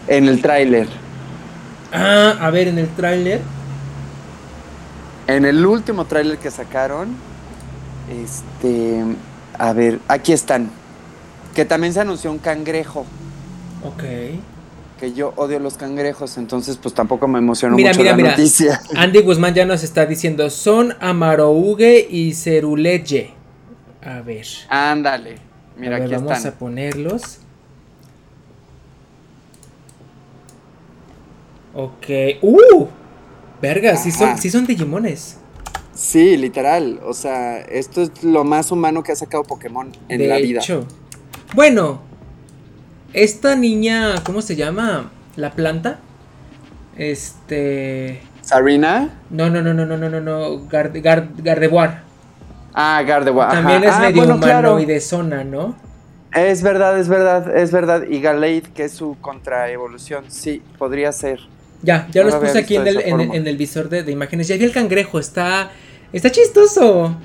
En 0.06 0.28
el 0.28 0.40
tráiler. 0.40 0.88
Ah, 1.92 2.36
a 2.40 2.50
ver, 2.50 2.68
en 2.68 2.78
el 2.78 2.88
tráiler. 2.88 3.40
En 5.26 5.44
el 5.44 5.64
último 5.66 6.04
tráiler 6.04 6.38
que 6.38 6.50
sacaron. 6.50 7.08
Este. 8.10 9.04
A 9.58 9.72
ver, 9.72 9.98
aquí 10.08 10.32
están. 10.32 10.70
Que 11.54 11.64
también 11.64 11.92
se 11.92 12.00
anunció 12.00 12.30
un 12.30 12.38
cangrejo. 12.38 13.04
Ok. 13.84 14.02
Que 14.98 15.12
yo 15.12 15.32
odio 15.36 15.60
los 15.60 15.76
cangrejos, 15.76 16.38
entonces 16.38 16.76
pues 16.76 16.92
tampoco 16.94 17.28
me 17.28 17.38
emocionó 17.38 17.76
Mira, 17.76 17.90
mucho 17.90 18.00
mira, 18.00 18.10
la 18.12 18.16
mira. 18.16 18.30
noticia. 18.30 18.80
Andy 18.96 19.20
Guzmán 19.22 19.54
ya 19.54 19.64
nos 19.64 19.82
está 19.84 20.06
diciendo, 20.06 20.50
son 20.50 20.94
Amarouge 21.00 22.06
y 22.10 22.34
Ceruleye. 22.34 23.30
A 24.04 24.20
ver. 24.22 24.46
Ándale. 24.68 25.36
Mira, 25.76 25.96
a 25.96 25.98
ver, 26.00 26.06
aquí 26.08 26.14
vamos 26.16 26.36
están. 26.36 26.52
a 26.52 26.56
ponerlos. 26.56 27.38
Ok. 31.74 32.06
¡Uh! 32.42 32.86
Verga, 33.60 33.96
sí 33.96 34.10
son, 34.10 34.38
sí 34.38 34.50
son 34.50 34.66
Digimones. 34.66 35.36
Sí, 35.94 36.36
literal. 36.36 37.00
O 37.04 37.12
sea, 37.12 37.58
esto 37.60 38.02
es 38.02 38.22
lo 38.22 38.44
más 38.44 38.70
humano 38.70 39.02
que 39.02 39.12
ha 39.12 39.16
sacado 39.16 39.42
Pokémon 39.44 39.90
en 40.08 40.18
de 40.18 40.26
la 40.28 40.36
vida. 40.38 40.60
hecho. 40.60 40.86
Bueno, 41.54 42.02
esta 43.12 43.56
niña, 43.56 44.14
¿cómo 44.24 44.42
se 44.42 44.56
llama? 44.56 45.10
¿La 45.36 45.52
planta? 45.52 45.98
Este. 46.96 48.20
Sarina. 48.42 49.10
No, 49.30 49.50
no, 49.50 49.62
no, 49.62 49.74
no, 49.74 49.86
no, 49.86 49.96
no, 49.96 50.08
no, 50.10 50.20
no. 50.20 50.66
Gard, 50.68 50.94
Gard- 50.96 51.30
Gardevoir. 51.42 52.00
Ah, 52.74 53.02
Gardevoir. 53.06 53.48
ajá. 53.48 53.56
También 53.62 53.84
es 53.84 53.90
Ah, 53.94 54.00
medio 54.00 54.16
bueno, 54.18 54.34
humano 54.34 54.46
claro. 54.46 54.80
y 54.80 54.84
de 54.86 55.00
zona, 55.00 55.44
¿no? 55.44 55.74
Es 56.34 56.62
verdad, 56.62 56.98
es 56.98 57.08
verdad, 57.08 57.56
es 57.56 57.72
verdad. 57.72 58.04
Y 58.08 58.20
Gallade, 58.20 58.62
que 58.74 58.84
es 58.84 58.92
su 58.92 59.16
contraevolución. 59.20 60.24
Sí, 60.28 60.62
podría 60.78 61.10
ser. 61.12 61.40
Ya, 61.82 62.08
ya 62.10 62.22
No 62.24 62.30
los 62.30 62.36
puse 62.40 62.58
aquí 62.58 62.76
en 62.76 62.86
el, 62.86 62.96
esa 62.98 63.08
en, 63.08 63.16
forma. 63.18 63.34
en 63.36 63.46
el 63.46 63.56
visor 63.56 63.88
de, 63.88 64.02
de 64.02 64.12
imágenes. 64.12 64.48
Ya 64.48 64.56
vi 64.56 64.64
el 64.64 64.72
cangrejo, 64.72 65.18
está. 65.18 65.70
Está 66.12 66.30
chistoso. 66.30 67.16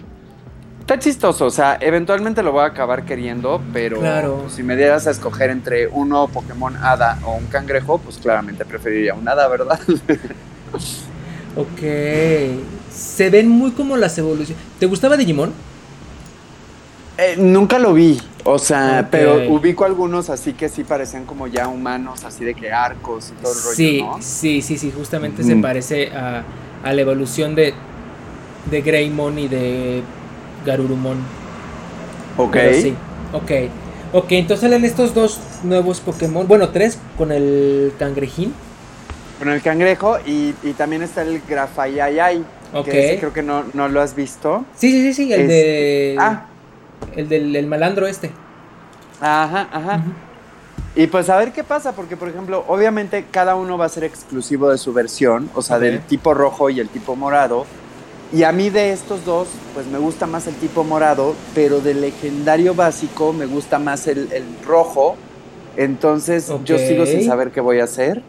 Está 0.84 1.00
chistoso, 1.00 1.46
o 1.46 1.50
sea, 1.50 1.78
eventualmente 1.80 2.44
lo 2.44 2.52
voy 2.52 2.63
a 2.63 2.66
acabar 2.66 3.06
queriendo, 3.06 3.62
pero 3.72 4.00
Claro. 4.00 4.40
pues, 4.44 4.56
si 4.56 4.63
me 4.63 4.75
dieras 4.75 5.08
a 5.08 5.12
escoger 5.12 5.50
entre 5.50 5.88
un 5.88 6.10
nuevo 6.10 6.28
Pokémon 6.28 6.75
Hada 6.75 7.20
o 7.25 7.36
un 7.36 7.46
cangrejo, 7.46 8.00
pues 8.00 8.18
claramente 8.18 8.66
preferiría 8.66 9.13
un 9.13 9.25
Hada, 9.28 9.48
¿verdad? 9.48 9.80
Ok. 11.56 11.82
Se 12.92 13.30
ven 13.30 13.48
muy 13.48 13.72
como 13.72 13.96
las 13.96 14.18
evoluciones. 14.18 14.62
¿Te 14.80 14.88
gustaba 14.88 15.16
Digimon? 15.18 15.54
Eh, 17.18 17.36
nunca 17.38 17.78
lo 17.78 17.94
vi, 17.94 18.20
o 18.44 18.58
sea, 18.58 19.08
pero 19.12 19.48
ubico 19.54 19.86
algunos 19.86 20.32
así 20.32 20.54
que 20.54 20.68
sí 20.68 20.84
parecían 20.84 21.25
como 21.25 21.46
ya 21.46 21.68
humanos, 21.68 22.24
así 22.24 22.44
de 22.44 22.56
que 22.56 22.72
arcos 22.74 23.30
y 23.30 23.34
todo 23.42 23.52
el 23.54 23.58
rollo, 23.60 23.75
Sí, 23.75 24.02
¿no? 24.02 24.18
sí, 24.20 24.62
sí, 24.63 24.80
sí. 24.80 24.92
Justamente 24.92 25.44
se 25.44 25.56
parece 25.58 26.10
a, 26.12 26.44
a 26.84 26.92
la 26.92 27.02
evolución 27.02 27.54
de, 27.54 27.75
de 28.72 28.82
Greymon 28.82 29.38
y 29.38 29.48
de 29.48 30.02
Garurumon. 30.65 31.17
Ok. 32.38 32.58
Sí, 32.74 32.96
ok. 33.34 33.51
Ok, 34.13 34.32
entonces 34.34 34.62
salen 34.62 34.86
estos 34.86 35.13
dos 35.13 35.39
nuevos 35.63 36.00
Pokémon. 36.00 36.48
Bueno, 36.48 36.70
tres 36.70 37.00
con 37.17 37.32
el 37.32 37.93
cangrejín. 37.98 38.53
Con 39.39 39.50
el 39.50 39.62
cangrejo 39.62 40.17
y, 40.25 40.53
y 40.63 40.74
también 40.74 41.01
está 41.01 41.24
el 41.24 41.41
Grafayayay, 41.48 42.43
Ok. 42.74 42.86
que 42.86 43.17
creo 43.20 43.34
que 43.34 43.41
no, 43.43 43.63
no 43.74 43.89
lo 43.89 44.01
has 44.01 44.15
visto. 44.15 44.63
Sí, 44.75 44.91
sí, 44.91 45.01
sí, 45.01 45.13
sí. 45.25 45.34
El 45.34 45.41
Es- 45.41 45.48
de. 45.48 46.15
Ah, 46.20 46.46
El 47.15 47.27
del 47.27 47.55
el 47.55 47.67
malandro 47.67 48.08
este. 48.08 48.32
ajá, 49.20 49.67
ajá. 49.72 50.01
Y 50.96 51.08
pues 51.08 51.27
a 51.32 51.38
ver 51.38 51.51
qué 51.51 51.63
pasa, 51.63 51.93
porque 51.93 52.15
por 52.15 52.29
ejemplo, 52.29 52.63
obviamente 52.67 53.25
cada 53.32 53.55
uno 53.55 53.79
va 53.79 53.86
a 53.86 53.89
ser 53.89 54.03
exclusivo 54.03 54.70
de 54.70 54.77
su 54.77 54.93
versión, 54.93 55.50
o 55.55 55.63
sea, 55.63 55.79
del 55.79 56.01
tipo 56.01 56.36
rojo 56.36 56.70
y 56.70 56.79
el 56.79 56.88
tipo 56.89 57.15
morado. 57.15 57.65
Y 58.34 58.44
a 58.44 58.52
mí 58.52 58.70
de 58.72 58.92
estos 58.92 59.24
dos, 59.25 59.48
pues 59.75 59.86
me 59.88 60.00
gusta 60.00 60.25
más 60.25 60.48
el 60.48 60.56
tipo 60.56 60.84
morado, 60.84 61.36
pero 61.54 61.80
del 61.82 62.02
legendario 62.02 62.74
básico 62.74 63.32
me 63.32 63.46
gusta 63.46 63.78
más 63.80 64.08
el, 64.08 64.32
el 64.34 64.44
rojo. 64.66 65.16
Entonces 65.78 66.48
yo 66.66 66.75
Ok. 66.75 66.82
sigo 66.88 67.06
sin 67.06 67.24
saber 67.25 67.52
qué 67.52 67.62
voy 67.62 67.80
a 67.80 67.84
hacer. 67.84 68.24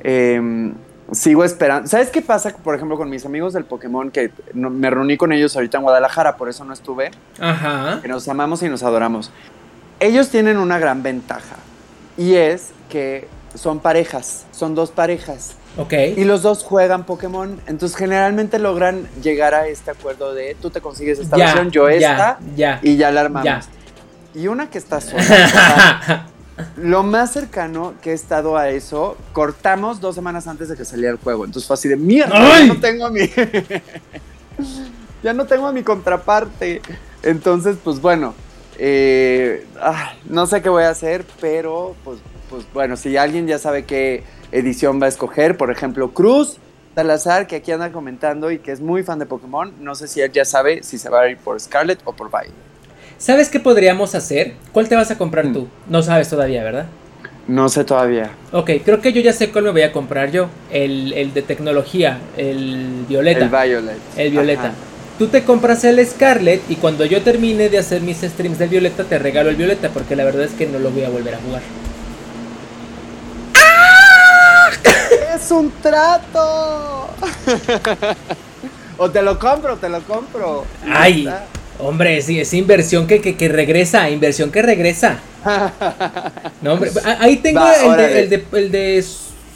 Em, 0.00 0.74
sigo 1.12 1.44
esperando. 1.44 1.88
¿Sabes 1.88 2.08
qué 2.10 2.22
pasa, 2.22 2.56
por 2.56 2.74
ejemplo, 2.74 2.96
con 2.96 3.10
mis 3.10 3.26
amigos 3.26 3.52
del 3.52 3.64
Pokémon? 3.64 4.10
Que 4.10 4.30
no- 4.54 4.70
me 4.70 4.88
reuní 4.90 5.16
con 5.16 5.32
ellos 5.32 5.54
ahorita 5.56 5.78
en 5.78 5.82
Guadalajara, 5.84 6.36
por 6.36 6.48
eso 6.48 6.64
no 6.64 6.72
estuve 6.72 7.10
Ajá. 7.38 8.00
que 8.00 8.08
nos 8.08 8.26
amamos 8.28 8.62
y 8.62 8.68
nos 8.68 8.82
adoramos. 8.82 9.30
Ellos 10.00 10.28
tienen 10.30 10.56
una 10.58 10.78
gran 10.78 11.02
ventaja 11.02 11.56
y 12.16 12.34
es 12.34 12.70
que 12.88 13.26
son 13.54 13.80
parejas, 13.80 14.46
son 14.52 14.74
dos 14.74 14.90
parejas 14.90 15.54
Ok. 15.78 15.92
y 16.16 16.24
los 16.24 16.42
dos 16.42 16.64
juegan 16.64 17.04
Pokémon, 17.06 17.60
entonces 17.66 17.96
generalmente 17.96 18.58
logran 18.58 19.06
llegar 19.22 19.54
a 19.54 19.68
este 19.68 19.90
acuerdo 19.92 20.34
de 20.34 20.56
tú 20.60 20.70
te 20.70 20.80
consigues 20.80 21.18
esta 21.18 21.36
Ya, 21.36 21.46
versión, 21.46 21.70
yo 21.70 21.88
esta 21.88 22.38
Ya. 22.56 22.80
y 22.82 22.96
ya 22.96 23.10
la 23.12 23.20
armamos. 23.22 23.44
Ya. 23.44 23.60
Y 24.34 24.46
una 24.48 24.70
que 24.70 24.78
está 24.78 25.00
sola. 25.00 25.22
o 25.22 25.24
sea, 25.24 26.26
lo 26.76 27.02
más 27.04 27.32
cercano 27.32 27.94
que 28.02 28.10
he 28.10 28.14
estado 28.14 28.56
a 28.56 28.68
eso, 28.70 29.16
cortamos 29.32 30.00
dos 30.00 30.14
semanas 30.16 30.46
antes 30.48 30.68
de 30.68 30.76
que 30.76 30.84
saliera 30.84 31.12
el 31.12 31.18
juego. 31.18 31.44
Entonces 31.44 31.66
fue 31.66 31.74
así 31.74 31.88
de 31.88 31.96
mierda, 31.96 32.32
¡Ay! 32.34 32.66
ya 32.68 32.74
no 32.74 32.80
tengo 32.80 33.06
a 33.06 33.10
mi. 33.10 33.20
ya 35.22 35.32
no 35.32 35.46
tengo 35.46 35.66
a 35.66 35.72
mi 35.72 35.82
contraparte. 35.82 36.82
Entonces, 37.22 37.76
pues 37.82 38.00
bueno. 38.00 38.34
eh, 38.78 39.66
ah, 39.80 40.12
no 40.28 40.46
sé 40.46 40.62
qué 40.62 40.68
voy 40.68 40.84
a 40.84 40.90
hacer, 40.90 41.24
pero 41.40 41.96
pues, 42.04 42.18
pues 42.50 42.64
bueno, 42.72 42.96
si 42.96 43.16
alguien 43.16 43.46
ya 43.46 43.58
sabe 43.58 43.84
qué 43.84 44.22
edición 44.52 45.00
va 45.00 45.06
a 45.06 45.08
escoger, 45.08 45.56
por 45.56 45.70
ejemplo, 45.70 46.10
Cruz 46.12 46.56
Salazar, 46.94 47.46
que 47.46 47.56
aquí 47.56 47.70
anda 47.70 47.92
comentando 47.92 48.50
y 48.50 48.58
que 48.58 48.72
es 48.72 48.80
muy 48.80 49.02
fan 49.04 49.18
de 49.20 49.26
Pokémon, 49.26 49.72
no 49.80 49.94
sé 49.94 50.08
si 50.08 50.20
él 50.20 50.32
ya 50.32 50.44
sabe 50.44 50.82
si 50.82 50.98
se 50.98 51.08
va 51.08 51.22
a 51.22 51.28
ir 51.30 51.36
por 51.36 51.60
Scarlet 51.60 52.00
o 52.04 52.12
por 52.12 52.28
Violet. 52.30 52.50
¿Sabes 53.18 53.48
qué 53.50 53.60
podríamos 53.60 54.14
hacer? 54.14 54.54
¿Cuál 54.72 54.88
te 54.88 54.96
vas 54.96 55.10
a 55.10 55.18
comprar 55.18 55.46
Mm. 55.46 55.52
tú? 55.52 55.68
No 55.88 56.02
sabes 56.02 56.28
todavía, 56.28 56.64
¿verdad? 56.64 56.86
No 57.46 57.68
sé 57.68 57.84
todavía. 57.84 58.30
Ok, 58.52 58.70
creo 58.84 59.00
que 59.00 59.12
yo 59.12 59.20
ya 59.20 59.32
sé 59.32 59.50
cuál 59.50 59.64
me 59.64 59.70
voy 59.70 59.82
a 59.82 59.92
comprar 59.92 60.30
yo. 60.30 60.48
El, 60.70 61.12
el 61.14 61.32
de 61.32 61.42
tecnología, 61.42 62.18
el 62.36 63.04
violeta. 63.08 63.44
El 63.44 63.48
Violet. 63.50 63.96
El 64.16 64.30
violeta. 64.32 64.62
Ajá. 64.66 64.72
Tú 65.18 65.28
te 65.28 65.42
compras 65.44 65.82
el 65.84 66.04
Scarlet 66.06 66.62
y 66.68 66.76
cuando 66.76 67.04
yo 67.04 67.22
termine 67.22 67.68
de 67.70 67.78
hacer 67.78 68.02
mis 68.02 68.18
streams 68.20 68.58
del 68.58 68.68
violeta 68.68 69.02
te 69.04 69.18
regalo 69.18 69.50
el 69.50 69.56
violeta 69.56 69.88
porque 69.88 70.14
la 70.14 70.24
verdad 70.24 70.42
es 70.44 70.52
que 70.52 70.66
no 70.66 70.78
lo 70.78 70.90
voy 70.90 71.02
a 71.04 71.08
volver 71.10 71.34
a 71.34 71.38
jugar. 71.38 71.62
¡Es 75.34 75.50
un 75.50 75.70
trato! 75.82 77.08
o 78.98 79.10
te 79.10 79.22
lo 79.22 79.38
compro, 79.38 79.76
te 79.76 79.88
lo 79.88 80.00
compro. 80.02 80.64
Ay, 80.90 81.28
hombre, 81.78 82.20
sí, 82.22 82.40
es 82.40 82.52
inversión 82.54 83.06
que, 83.06 83.20
que, 83.20 83.36
que 83.36 83.48
regresa, 83.48 84.08
inversión 84.10 84.50
que 84.50 84.62
regresa. 84.62 85.18
No, 86.60 86.72
hombre, 86.74 86.90
ahí 87.20 87.36
tengo 87.36 87.60
Va, 87.60 87.72
el, 87.74 87.96
de, 87.96 88.20
el, 88.20 88.30
de, 88.30 88.44
el 88.52 88.70
de 88.72 89.04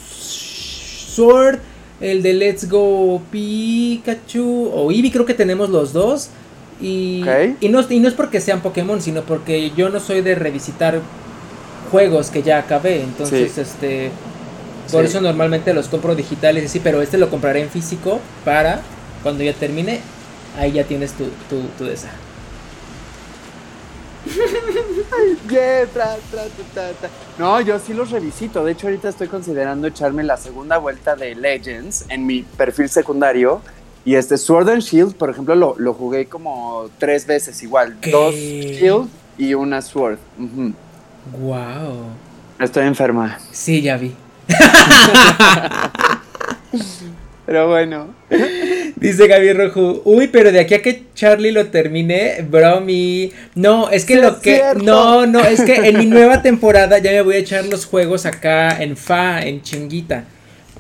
Sword, 0.06 1.58
el 2.00 2.22
de 2.22 2.32
Let's 2.32 2.68
Go 2.68 3.20
Pikachu 3.30 4.70
o 4.72 4.92
Eevee, 4.92 5.10
creo 5.10 5.26
que 5.26 5.34
tenemos 5.34 5.68
los 5.70 5.92
dos. 5.92 6.28
Y, 6.80 7.24
y, 7.60 7.68
no, 7.68 7.80
y 7.88 7.98
no 8.00 8.08
es 8.08 8.14
porque 8.14 8.40
sean 8.40 8.60
Pokémon, 8.60 9.00
sino 9.02 9.22
porque 9.22 9.72
yo 9.76 9.88
no 9.88 9.98
soy 10.00 10.20
de 10.20 10.34
revisitar 10.36 11.00
juegos 11.90 12.30
que 12.30 12.42
ya 12.42 12.58
acabé. 12.58 13.02
Entonces, 13.02 13.52
Sí. 13.52 13.60
este. 13.60 14.10
Por 14.92 15.02
Sí. 15.04 15.08
eso 15.10 15.20
normalmente 15.20 15.72
los 15.74 15.88
compro 15.88 16.14
digitales 16.14 16.62
y 16.62 16.66
así, 16.66 16.78
pero 16.80 17.02
este 17.02 17.18
lo 17.18 17.30
compraré 17.30 17.62
en 17.62 17.70
físico 17.70 18.20
para 18.44 18.80
cuando 19.24 19.42
ya 19.42 19.52
termine. 19.54 20.00
Ahí 20.58 20.72
ya 20.72 20.84
tienes 20.84 21.12
tu, 21.12 21.24
tu, 21.48 21.62
tu 21.78 21.84
de 21.86 21.94
esa. 21.94 22.10
Yeah, 25.50 25.86
tra, 25.92 26.16
tra, 26.30 26.44
tra, 26.74 26.90
tra. 26.92 27.10
No, 27.38 27.60
yo 27.60 27.78
sí 27.78 27.92
los 27.92 28.10
revisito. 28.10 28.64
De 28.64 28.72
hecho, 28.72 28.86
ahorita 28.86 29.08
estoy 29.08 29.28
considerando 29.28 29.86
echarme 29.88 30.22
la 30.22 30.36
segunda 30.36 30.78
vuelta 30.78 31.16
de 31.16 31.34
Legends 31.34 32.04
en 32.08 32.24
mi 32.26 32.42
perfil 32.42 32.88
secundario. 32.88 33.60
Y 34.04 34.14
este 34.16 34.36
Sword 34.36 34.68
and 34.68 34.82
Shield, 34.82 35.14
por 35.14 35.30
ejemplo, 35.30 35.54
lo, 35.54 35.74
lo 35.78 35.94
jugué 35.94 36.26
como 36.26 36.88
tres 36.98 37.26
veces 37.26 37.62
igual. 37.62 37.96
¿Qué? 38.00 38.10
Dos 38.10 38.34
Shield 38.34 39.08
y 39.38 39.54
una 39.54 39.80
Sword. 39.82 40.18
Wow. 41.40 42.06
Estoy 42.58 42.86
enferma. 42.86 43.38
Sí, 43.50 43.80
ya 43.82 43.96
vi. 43.96 44.14
Pero 47.44 47.68
bueno. 47.68 48.06
Dice 48.96 49.26
Gaby 49.26 49.52
Rojo, 49.52 50.00
uy, 50.04 50.28
pero 50.28 50.52
de 50.52 50.60
aquí 50.60 50.74
a 50.74 50.80
que 50.82 51.06
Charlie 51.14 51.50
lo 51.50 51.66
termine, 51.66 52.46
bromi. 52.48 53.32
No, 53.56 53.90
es 53.90 54.04
que 54.04 54.14
Sí, 54.14 54.20
lo 54.20 54.28
es 54.28 54.34
que. 54.36 54.54
cierto. 54.56 54.82
No, 54.84 55.26
no, 55.26 55.40
es 55.40 55.60
que 55.62 55.74
en 55.88 55.98
mi 55.98 56.06
nueva 56.06 56.40
temporada 56.40 56.98
ya 56.98 57.10
me 57.10 57.20
voy 57.22 57.34
a 57.34 57.38
echar 57.38 57.66
los 57.66 57.84
juegos 57.84 58.26
acá 58.26 58.80
en 58.80 58.96
Fa, 58.96 59.42
en 59.42 59.60
chinguita. 59.60 60.24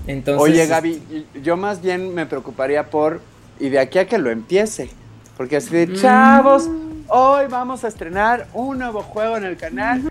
Entonces. 0.06 0.40
Oye, 0.42 0.66
Gaby, 0.66 1.02
yo 1.42 1.56
más 1.56 1.82
bien 1.82 2.14
me 2.14 2.26
preocuparía 2.26 2.84
por. 2.90 3.20
Y 3.58 3.68
de 3.68 3.80
aquí 3.80 3.98
a 3.98 4.06
que 4.06 4.18
lo 4.18 4.30
empiece. 4.30 4.88
Porque 5.36 5.56
así 5.56 5.70
de 5.74 5.88
Mm. 5.88 5.94
chavos, 5.96 6.70
hoy 7.14 7.44
vamos 7.50 7.84
a 7.84 7.88
estrenar 7.88 8.46
un 8.54 8.78
nuevo 8.78 9.02
juego 9.02 9.36
en 9.36 9.44
el 9.44 9.56
canal: 9.56 10.02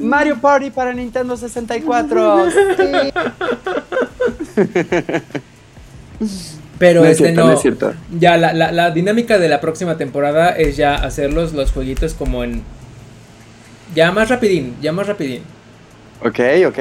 Mario 0.00 0.38
Party 0.40 0.70
para 0.70 0.92
Nintendo 0.92 1.36
64. 1.36 2.50
Sí. 2.50 3.12
Pero 6.78 7.00
No 7.00 7.06
es 7.06 7.12
este 7.12 7.24
cierto, 7.24 7.40
no. 7.42 7.46
no 7.48 7.52
es 7.54 7.60
cierto. 7.62 7.92
Ya 8.18 8.36
la, 8.36 8.52
la, 8.52 8.72
la 8.72 8.90
dinámica 8.90 9.38
de 9.38 9.48
la 9.48 9.60
próxima 9.60 9.96
temporada 9.96 10.50
es 10.50 10.76
ya 10.76 10.94
hacer 10.94 11.32
los, 11.32 11.52
los 11.52 11.72
jueguitos 11.72 12.14
como 12.14 12.42
en. 12.44 12.62
Ya 13.94 14.12
más 14.12 14.28
rapidín, 14.28 14.76
ya 14.80 14.92
más 14.92 15.06
rapidín. 15.06 15.42
Ok, 16.24 16.38
ok. 16.68 16.78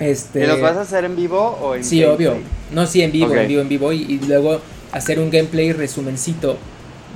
Este. 0.00 0.44
¿Y 0.44 0.46
los 0.46 0.60
vas 0.60 0.76
a 0.76 0.82
hacer 0.82 1.04
en 1.04 1.16
vivo 1.16 1.40
o 1.62 1.74
en 1.74 1.84
Sí, 1.84 2.00
gameplay? 2.00 2.28
obvio. 2.28 2.42
No, 2.72 2.86
sí, 2.86 3.02
en 3.02 3.12
vivo, 3.12 3.34
en 3.34 3.48
vivo, 3.48 3.60
en 3.62 3.68
vivo. 3.68 3.92
Y, 3.92 4.02
y 4.02 4.18
luego 4.26 4.60
hacer 4.92 5.18
un 5.18 5.30
gameplay 5.30 5.72
resumencito 5.72 6.56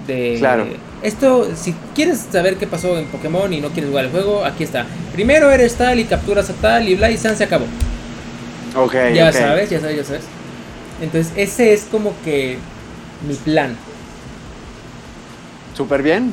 de. 0.09 0.37
Claro. 0.39 0.67
Esto, 1.03 1.49
si 1.55 1.73
quieres 1.95 2.27
saber 2.33 2.57
qué 2.57 2.67
pasó 2.67 2.99
en 2.99 3.07
Pokémon 3.07 3.53
y 3.53 3.61
no 3.61 3.69
quieres 3.69 3.91
jugar 3.91 4.07
el 4.07 4.11
juego, 4.11 4.45
aquí 4.45 4.65
está. 4.65 4.85
Primero 5.13 5.49
eres 5.53 5.77
tal 5.77 6.01
y 6.01 6.05
capturas 6.05 6.51
a 6.51 6.55
tal 6.55 6.89
y 6.89 6.97
bla 6.97 7.09
y 7.09 7.17
san 7.17 7.37
se 7.37 7.45
acabó. 7.45 7.67
Ok, 8.75 8.95
ya 9.15 9.29
ok. 9.29 9.35
sabes, 9.35 9.71
ya 9.71 9.81
sabes, 9.81 9.97
ya 9.97 10.05
sabes. 10.05 10.25
Entonces, 11.01 11.33
ese 11.37 11.73
es 11.73 11.85
como 11.85 12.13
que 12.25 12.59
mi 13.29 13.35
plan. 13.35 13.77
Súper 15.77 16.03
bien. 16.03 16.33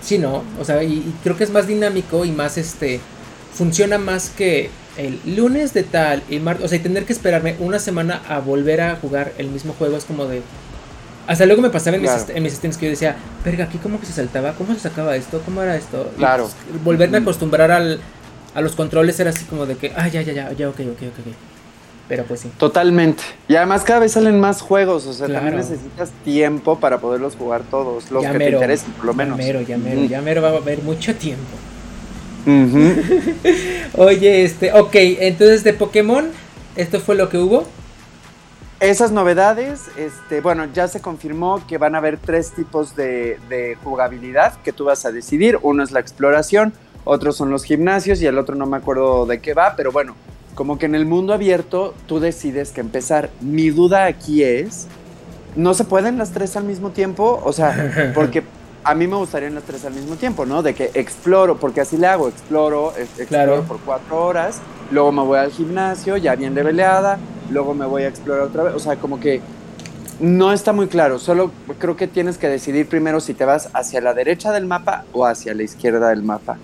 Sí, 0.00 0.16
¿no? 0.18 0.42
O 0.58 0.64
sea, 0.64 0.82
y, 0.82 0.94
y 0.94 1.14
creo 1.22 1.36
que 1.36 1.44
es 1.44 1.50
más 1.50 1.66
dinámico 1.66 2.24
y 2.24 2.32
más 2.32 2.56
este. 2.56 3.00
Funciona 3.54 3.98
más 3.98 4.30
que 4.30 4.70
el 4.96 5.20
lunes 5.36 5.74
de 5.74 5.82
tal 5.82 6.22
y 6.30 6.38
martes. 6.38 6.64
O 6.64 6.68
sea, 6.68 6.78
y 6.78 6.80
tener 6.80 7.04
que 7.04 7.12
esperarme 7.12 7.56
una 7.58 7.78
semana 7.78 8.22
a 8.26 8.38
volver 8.40 8.80
a 8.80 8.96
jugar 8.96 9.32
el 9.36 9.48
mismo 9.48 9.74
juego 9.74 9.98
es 9.98 10.04
como 10.06 10.24
de. 10.24 10.40
Hasta 11.26 11.46
luego 11.46 11.62
me 11.62 11.70
pasaba 11.70 11.96
en, 11.96 12.02
Claro. 12.02 12.20
mis, 12.26 12.36
en 12.36 12.42
mis 12.42 12.52
streams 12.54 12.76
que 12.76 12.86
yo 12.86 12.90
decía, 12.90 13.16
verga, 13.44 13.64
aquí 13.64 13.78
cómo 13.78 14.00
que 14.00 14.06
se 14.06 14.12
saltaba, 14.12 14.52
cómo 14.54 14.74
se 14.74 14.80
sacaba 14.80 15.14
esto, 15.16 15.40
cómo 15.44 15.62
era 15.62 15.76
esto. 15.76 16.10
Y, 16.16 16.18
Claro. 16.18 16.48
pues, 16.70 16.82
volverme 16.84 17.18
a 17.18 17.20
acostumbrar 17.20 17.70
al, 17.70 18.00
a 18.54 18.60
los 18.60 18.72
controles 18.74 19.18
era 19.20 19.30
así 19.30 19.44
como 19.44 19.66
de 19.66 19.76
que, 19.76 19.92
ah, 19.96 20.08
ya, 20.08 20.22
ya, 20.22 20.32
ya, 20.32 20.52
ya, 20.52 20.68
ok, 20.68 20.80
ok, 20.80 20.88
ok, 20.90 21.02
ok. 21.20 21.34
Pero 22.08 22.24
pues 22.24 22.40
sí. 22.40 22.50
Totalmente. 22.58 23.22
Y 23.48 23.54
además 23.54 23.84
cada 23.84 24.00
vez 24.00 24.12
salen 24.12 24.38
más 24.40 24.60
juegos, 24.60 25.06
o 25.06 25.12
sea, 25.14 25.26
Claro. 25.26 25.46
también 25.46 25.56
necesitas 25.62 26.10
tiempo 26.24 26.78
para 26.78 26.98
poderlos 26.98 27.36
jugar 27.36 27.62
todos, 27.70 28.10
los 28.10 28.22
Ya 28.22 28.32
que 28.32 28.38
mero, 28.38 28.50
te 28.50 28.56
interesen, 28.56 28.92
por 28.92 29.04
lo 29.06 29.14
menos. 29.14 29.38
Ya 29.38 29.44
mero, 29.46 29.60
ya 29.62 29.78
mero, 29.78 30.00
Ujú. 30.00 30.08
ya 30.08 30.20
mero 30.20 30.42
va 30.42 30.48
a 30.48 30.56
haber 30.56 30.82
mucho 30.82 31.14
tiempo. 31.14 31.44
Oye, 33.96 34.44
este, 34.44 34.72
ok, 34.72 34.94
entonces 34.94 35.64
de 35.64 35.72
Pokémon, 35.72 36.26
esto 36.76 37.00
fue 37.00 37.14
lo 37.14 37.28
que 37.28 37.38
hubo. 37.38 37.64
Esas 38.82 39.12
novedades, 39.12 39.92
este, 39.96 40.40
bueno, 40.40 40.64
ya 40.74 40.88
se 40.88 41.00
confirmó 41.00 41.64
que 41.68 41.78
van 41.78 41.94
a 41.94 41.98
haber 41.98 42.18
tres 42.18 42.50
tipos 42.50 42.96
de, 42.96 43.38
de 43.48 43.78
jugabilidad 43.84 44.54
que 44.64 44.72
tú 44.72 44.86
vas 44.86 45.06
a 45.06 45.12
decidir. 45.12 45.56
Uno 45.62 45.84
es 45.84 45.92
la 45.92 46.00
exploración, 46.00 46.72
otros 47.04 47.36
son 47.36 47.50
los 47.50 47.62
gimnasios 47.62 48.20
y 48.20 48.26
el 48.26 48.38
otro 48.38 48.56
no 48.56 48.66
me 48.66 48.76
acuerdo 48.76 49.24
de 49.24 49.40
qué 49.40 49.54
va, 49.54 49.76
pero 49.76 49.92
bueno, 49.92 50.16
como 50.56 50.80
que 50.80 50.86
en 50.86 50.96
el 50.96 51.06
mundo 51.06 51.32
abierto 51.32 51.94
tú 52.08 52.18
decides 52.18 52.72
que 52.72 52.80
empezar. 52.80 53.30
Mi 53.40 53.70
duda 53.70 54.06
aquí 54.06 54.42
es, 54.42 54.88
¿no 55.54 55.74
se 55.74 55.84
pueden 55.84 56.18
las 56.18 56.32
tres 56.32 56.56
al 56.56 56.64
mismo 56.64 56.90
tiempo? 56.90 57.40
O 57.44 57.52
sea, 57.52 58.10
porque 58.16 58.42
a 58.84 58.94
mí 58.94 59.06
me 59.06 59.16
gustarían 59.16 59.54
las 59.54 59.64
tres 59.64 59.84
al 59.84 59.94
mismo 59.94 60.16
tiempo, 60.16 60.44
¿no? 60.46 60.62
De 60.62 60.74
que 60.74 60.90
exploro, 60.94 61.56
porque 61.58 61.80
así 61.80 61.96
le 61.96 62.06
hago, 62.08 62.28
exploro, 62.28 62.90
ex- 62.96 63.20
exploro 63.20 63.28
Claro. 63.28 63.62
por 63.64 63.78
cuatro 63.80 64.24
horas, 64.26 64.60
luego 64.90 65.12
me 65.12 65.22
voy 65.22 65.38
al 65.38 65.50
gimnasio, 65.52 66.16
ya 66.16 66.34
bien 66.34 66.54
leveleada, 66.54 67.18
luego 67.50 67.74
me 67.74 67.86
voy 67.86 68.02
a 68.02 68.08
explorar 68.08 68.42
otra 68.44 68.64
vez, 68.64 68.74
o 68.74 68.78
sea, 68.78 68.96
como 68.96 69.20
que 69.20 69.40
no 70.20 70.52
está 70.52 70.72
muy 70.72 70.86
claro, 70.88 71.18
solo 71.18 71.50
creo 71.78 71.96
que 71.96 72.06
tienes 72.06 72.38
que 72.38 72.48
decidir 72.48 72.86
primero 72.88 73.20
si 73.20 73.34
te 73.34 73.44
vas 73.44 73.68
hacia 73.72 74.00
la 74.00 74.14
derecha 74.14 74.52
del 74.52 74.66
mapa 74.66 75.04
o 75.12 75.26
hacia 75.26 75.54
la 75.54 75.62
izquierda 75.62 76.10
del 76.10 76.22
mapa. 76.22 76.56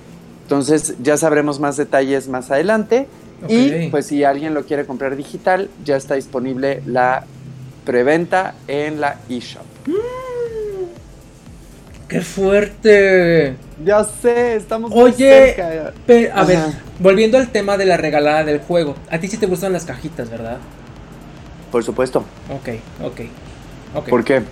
Entonces 0.42 0.94
ya 1.02 1.16
sabremos 1.16 1.60
más 1.60 1.76
detalles 1.76 2.28
más 2.28 2.50
adelante 2.50 3.06
y 3.48 3.88
pues 3.90 4.06
si 4.06 4.24
alguien 4.24 4.54
lo 4.54 4.64
quiere 4.64 4.86
comprar 4.86 5.14
digital, 5.16 5.68
ya 5.84 5.96
está 5.96 6.14
disponible 6.14 6.82
la 6.86 7.24
preventa 7.84 8.54
en 8.66 9.00
la 9.00 9.18
eShop. 9.28 9.62
¡Qué 12.08 12.20
fuerte! 12.22 13.54
Ya 13.84 14.02
sé, 14.04 14.56
estamos 14.56 14.90
muy 14.90 15.00
Oye, 15.12 15.54
cerca. 15.54 15.92
Pe- 16.06 16.30
a 16.32 16.42
ver, 16.44 16.58
volviendo 16.98 17.36
al 17.38 17.48
tema 17.50 17.76
de 17.76 17.84
la 17.84 17.96
regalada 17.96 18.44
del 18.44 18.60
juego. 18.60 18.96
A 19.10 19.18
ti 19.18 19.28
sí 19.28 19.36
te 19.36 19.46
gustan 19.46 19.72
las 19.74 19.84
cajitas, 19.84 20.30
¿verdad? 20.30 20.56
Por 21.70 21.84
supuesto. 21.84 22.24
Ok, 22.50 22.68
ok. 23.04 23.20
ok. 23.94 24.08
¿Por 24.08 24.24
qué? 24.24 24.42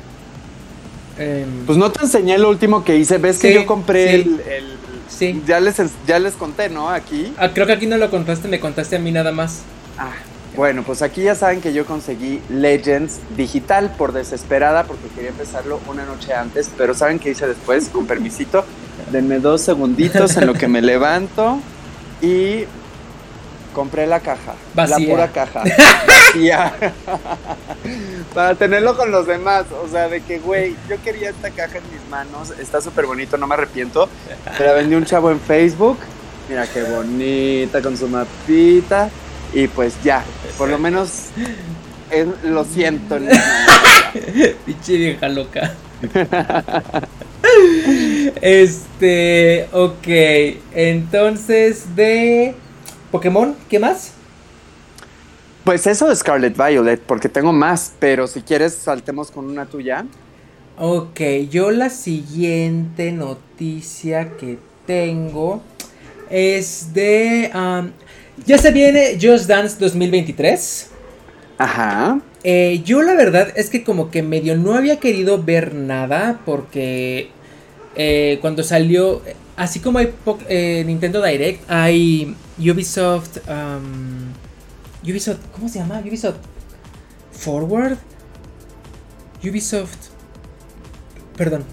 Em, 1.18 1.64
Pues 1.64 1.78
no 1.78 1.90
te 1.90 2.02
enseñé 2.04 2.36
lo 2.38 2.50
último 2.50 2.84
que 2.84 2.96
hice. 2.96 3.16
¿Ves 3.16 3.38
que 3.38 3.54
yo 3.54 3.64
compré 3.66 4.22
sí. 4.22 4.40
el, 4.46 4.52
el- 4.52 4.76
Sí. 5.08 5.42
Ya 5.46 5.60
les, 5.60 5.76
ya 6.06 6.18
les 6.18 6.34
conté, 6.34 6.68
¿no? 6.68 6.90
Aquí. 6.90 7.32
ah, 7.38 7.50
creo 7.54 7.64
que 7.64 7.72
aquí 7.72 7.86
no 7.86 7.96
lo 7.96 8.10
contaste, 8.10 8.48
me 8.48 8.60
contaste 8.60 8.96
a 8.96 8.98
mí 8.98 9.12
nada 9.12 9.32
más. 9.32 9.60
Ah, 9.96 10.10
bueno, 10.56 10.82
pues 10.82 11.02
aquí 11.02 11.22
ya 11.22 11.34
saben 11.34 11.60
que 11.60 11.72
yo 11.72 11.84
conseguí 11.84 12.40
Legends 12.48 13.18
digital 13.36 13.94
por 13.96 14.12
desesperada 14.12 14.84
porque 14.84 15.08
quería 15.14 15.30
empezarlo 15.30 15.80
una 15.86 16.04
noche 16.04 16.32
antes, 16.32 16.70
pero 16.76 16.94
¿saben 16.94 17.18
qué 17.18 17.30
hice 17.30 17.46
después? 17.46 17.90
Con 17.90 18.06
permisito, 18.06 18.64
denme 19.12 19.38
dos 19.38 19.60
segunditos 19.60 20.36
en 20.36 20.46
lo 20.46 20.54
que 20.54 20.66
me 20.66 20.80
levanto 20.80 21.60
y 22.22 22.64
compré 23.74 24.06
la 24.06 24.20
caja. 24.20 24.54
Vacía. 24.74 24.98
La 24.98 25.06
pura 25.06 25.28
caja. 25.28 25.62
Vacía. 26.06 26.74
Para 28.34 28.54
tenerlo 28.54 28.96
con 28.96 29.10
los 29.10 29.26
demás. 29.26 29.66
O 29.84 29.88
sea, 29.88 30.08
de 30.08 30.22
que, 30.22 30.38
güey, 30.38 30.74
yo 30.88 30.96
quería 31.02 31.28
esta 31.28 31.50
caja 31.50 31.76
en 31.78 31.84
mis 31.92 32.08
manos. 32.10 32.54
Está 32.58 32.80
súper 32.80 33.04
bonito, 33.04 33.36
no 33.36 33.46
me 33.46 33.54
arrepiento. 33.54 34.08
Se 34.56 34.64
la 34.64 34.72
vendí 34.72 34.94
un 34.94 35.04
chavo 35.04 35.30
en 35.30 35.38
Facebook. 35.38 35.98
Mira 36.48 36.66
qué 36.66 36.84
bonita 36.84 37.82
con 37.82 37.98
su 37.98 38.08
mapita. 38.08 39.10
Y 39.52 39.68
pues 39.68 39.94
ya, 40.04 40.24
por 40.58 40.68
lo 40.68 40.78
menos 40.78 41.26
es- 42.10 42.26
lo 42.44 42.64
siento. 42.64 43.18
Pinche 44.66 44.96
vieja 44.96 45.28
loca. 45.28 45.74
este, 48.42 49.68
ok. 49.72 50.06
Entonces, 50.74 51.94
de 51.96 52.54
Pokémon, 53.10 53.54
¿qué 53.68 53.78
más? 53.78 54.12
Pues 55.64 55.86
eso 55.86 56.08
de 56.08 56.14
Scarlet 56.16 56.56
Violet, 56.56 57.00
porque 57.00 57.28
tengo 57.28 57.52
más, 57.52 57.92
pero 57.98 58.26
si 58.26 58.42
quieres 58.42 58.74
saltemos 58.74 59.30
con 59.30 59.46
una 59.46 59.66
tuya. 59.66 60.04
Ok, 60.78 61.20
yo 61.50 61.70
la 61.70 61.90
siguiente 61.90 63.10
noticia 63.10 64.36
que 64.36 64.58
tengo 64.86 65.62
es 66.30 66.92
de... 66.92 67.50
um, 67.54 67.90
ya 68.44 68.58
se 68.58 68.70
viene 68.70 69.18
Just 69.20 69.46
Dance 69.46 69.76
2023. 69.78 70.90
Ajá. 71.58 72.20
Eh, 72.44 72.82
yo 72.84 73.02
la 73.02 73.14
verdad 73.14 73.48
es 73.56 73.70
que 73.70 73.82
como 73.82 74.10
que 74.10 74.22
medio 74.22 74.56
no 74.56 74.74
había 74.74 75.00
querido 75.00 75.42
ver 75.42 75.74
nada 75.74 76.40
porque 76.44 77.30
eh, 77.96 78.38
cuando 78.40 78.62
salió, 78.62 79.22
así 79.56 79.80
como 79.80 79.98
hay 79.98 80.12
eh, 80.48 80.84
Nintendo 80.86 81.22
Direct, 81.22 81.68
hay 81.68 82.36
Ubisoft, 82.58 83.38
um, 83.48 84.32
Ubisoft, 85.02 85.38
¿cómo 85.52 85.68
se 85.68 85.78
llama? 85.78 86.00
Ubisoft 86.00 86.38
Forward, 87.32 87.96
Ubisoft, 89.42 90.10
perdón, 91.36 91.64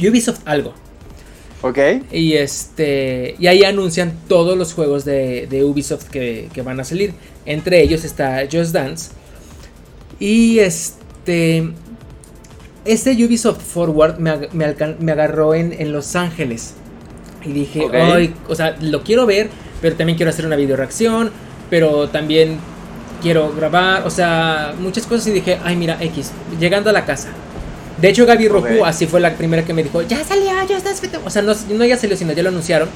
Ubisoft 0.00 0.40
algo. 0.46 0.74
Ok. 1.62 1.78
Y 2.12 2.34
este. 2.34 3.36
Y 3.38 3.46
ahí 3.46 3.64
anuncian 3.64 4.12
todos 4.28 4.58
los 4.58 4.74
juegos 4.74 5.04
de, 5.04 5.46
de 5.48 5.64
Ubisoft 5.64 6.08
que, 6.08 6.48
que 6.52 6.62
van 6.62 6.80
a 6.80 6.84
salir. 6.84 7.14
Entre 7.46 7.80
ellos 7.82 8.04
está 8.04 8.42
Just 8.50 8.72
Dance. 8.72 9.10
Y 10.18 10.58
este. 10.58 11.70
Este 12.84 13.12
Ubisoft 13.24 13.60
Forward 13.62 14.18
me, 14.18 14.30
ag- 14.32 14.98
me 14.98 15.12
agarró 15.12 15.54
en, 15.54 15.72
en 15.72 15.92
Los 15.92 16.16
Ángeles. 16.16 16.74
Y 17.44 17.52
dije. 17.52 17.80
"Ay", 18.12 18.34
o 18.48 18.54
sea, 18.56 18.76
lo 18.80 19.02
quiero 19.02 19.24
ver, 19.26 19.48
pero 19.80 19.94
también 19.96 20.16
quiero 20.16 20.30
hacer 20.30 20.46
una 20.46 20.56
video 20.56 20.76
reacción. 20.76 21.30
Pero 21.70 22.08
también 22.08 22.58
quiero 23.22 23.52
grabar. 23.54 24.04
O 24.06 24.10
sea, 24.10 24.74
muchas 24.80 25.06
cosas. 25.06 25.28
Y 25.28 25.30
dije, 25.30 25.58
ay, 25.64 25.76
mira, 25.76 25.96
X. 26.00 26.32
Llegando 26.58 26.90
a 26.90 26.92
la 26.92 27.04
casa. 27.06 27.28
De 28.00 28.08
hecho, 28.08 28.26
Gaby 28.26 28.48
Roju, 28.48 28.78
Ok. 28.80 28.86
así 28.86 29.06
fue 29.06 29.20
la 29.20 29.34
primera 29.34 29.64
que 29.64 29.74
me 29.74 29.82
dijo, 29.82 30.02
ya 30.02 30.24
salió, 30.24 30.46
ya 30.68 30.76
estás. 30.76 31.00
O 31.24 31.30
sea, 31.30 31.42
no, 31.42 31.54
no 31.70 31.84
ya 31.84 31.96
salió, 31.96 32.16
sino 32.16 32.32
ya 32.32 32.42
lo 32.42 32.48
anunciaron. 32.48 32.88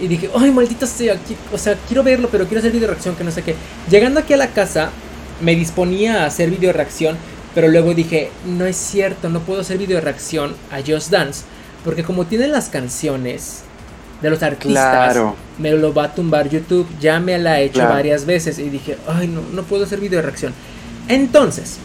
Y 0.00 0.08
dije, 0.08 0.30
ay, 0.34 0.50
maldito 0.50 0.86
sea, 0.86 1.16
o 1.52 1.58
sea, 1.58 1.76
quiero 1.86 2.02
verlo, 2.02 2.28
pero 2.30 2.44
quiero 2.46 2.60
hacer 2.60 2.72
video 2.72 2.88
reacción, 2.88 3.16
que 3.16 3.24
no 3.24 3.30
sé 3.30 3.42
qué. 3.42 3.54
Llegando 3.90 4.20
aquí 4.20 4.32
a 4.32 4.36
la 4.36 4.48
casa, 4.48 4.90
me 5.40 5.54
disponía 5.54 6.22
a 6.22 6.26
hacer 6.26 6.50
video 6.50 6.72
reacción, 6.72 7.16
pero 7.54 7.68
luego 7.68 7.92
dije, 7.94 8.30
no 8.46 8.64
es 8.66 8.76
cierto, 8.76 9.28
no 9.28 9.40
puedo 9.40 9.60
hacer 9.60 9.78
video 9.78 10.00
reacción 10.00 10.54
a 10.70 10.78
Just 10.78 11.10
Dance, 11.10 11.42
porque 11.84 12.02
como 12.02 12.26
tienen 12.26 12.52
las 12.52 12.68
canciones 12.68 13.62
de 14.22 14.30
los 14.30 14.42
artistas, 14.42 15.16
me 15.58 15.70
lo 15.72 15.92
va 15.92 16.04
a 16.04 16.14
tumbar 16.14 16.48
YouTube. 16.48 16.86
Ya 17.00 17.20
me 17.20 17.38
la 17.38 17.60
he 17.60 17.64
hecho 17.64 17.80
varias 17.80 18.24
veces 18.26 18.58
y 18.58 18.68
dije, 18.70 18.96
ay, 19.06 19.28
no, 19.28 19.42
no 19.52 19.62
puedo 19.62 19.84
hacer 19.84 20.00
video 20.00 20.22
reacción. 20.22 20.52
Entonces, 21.08 21.78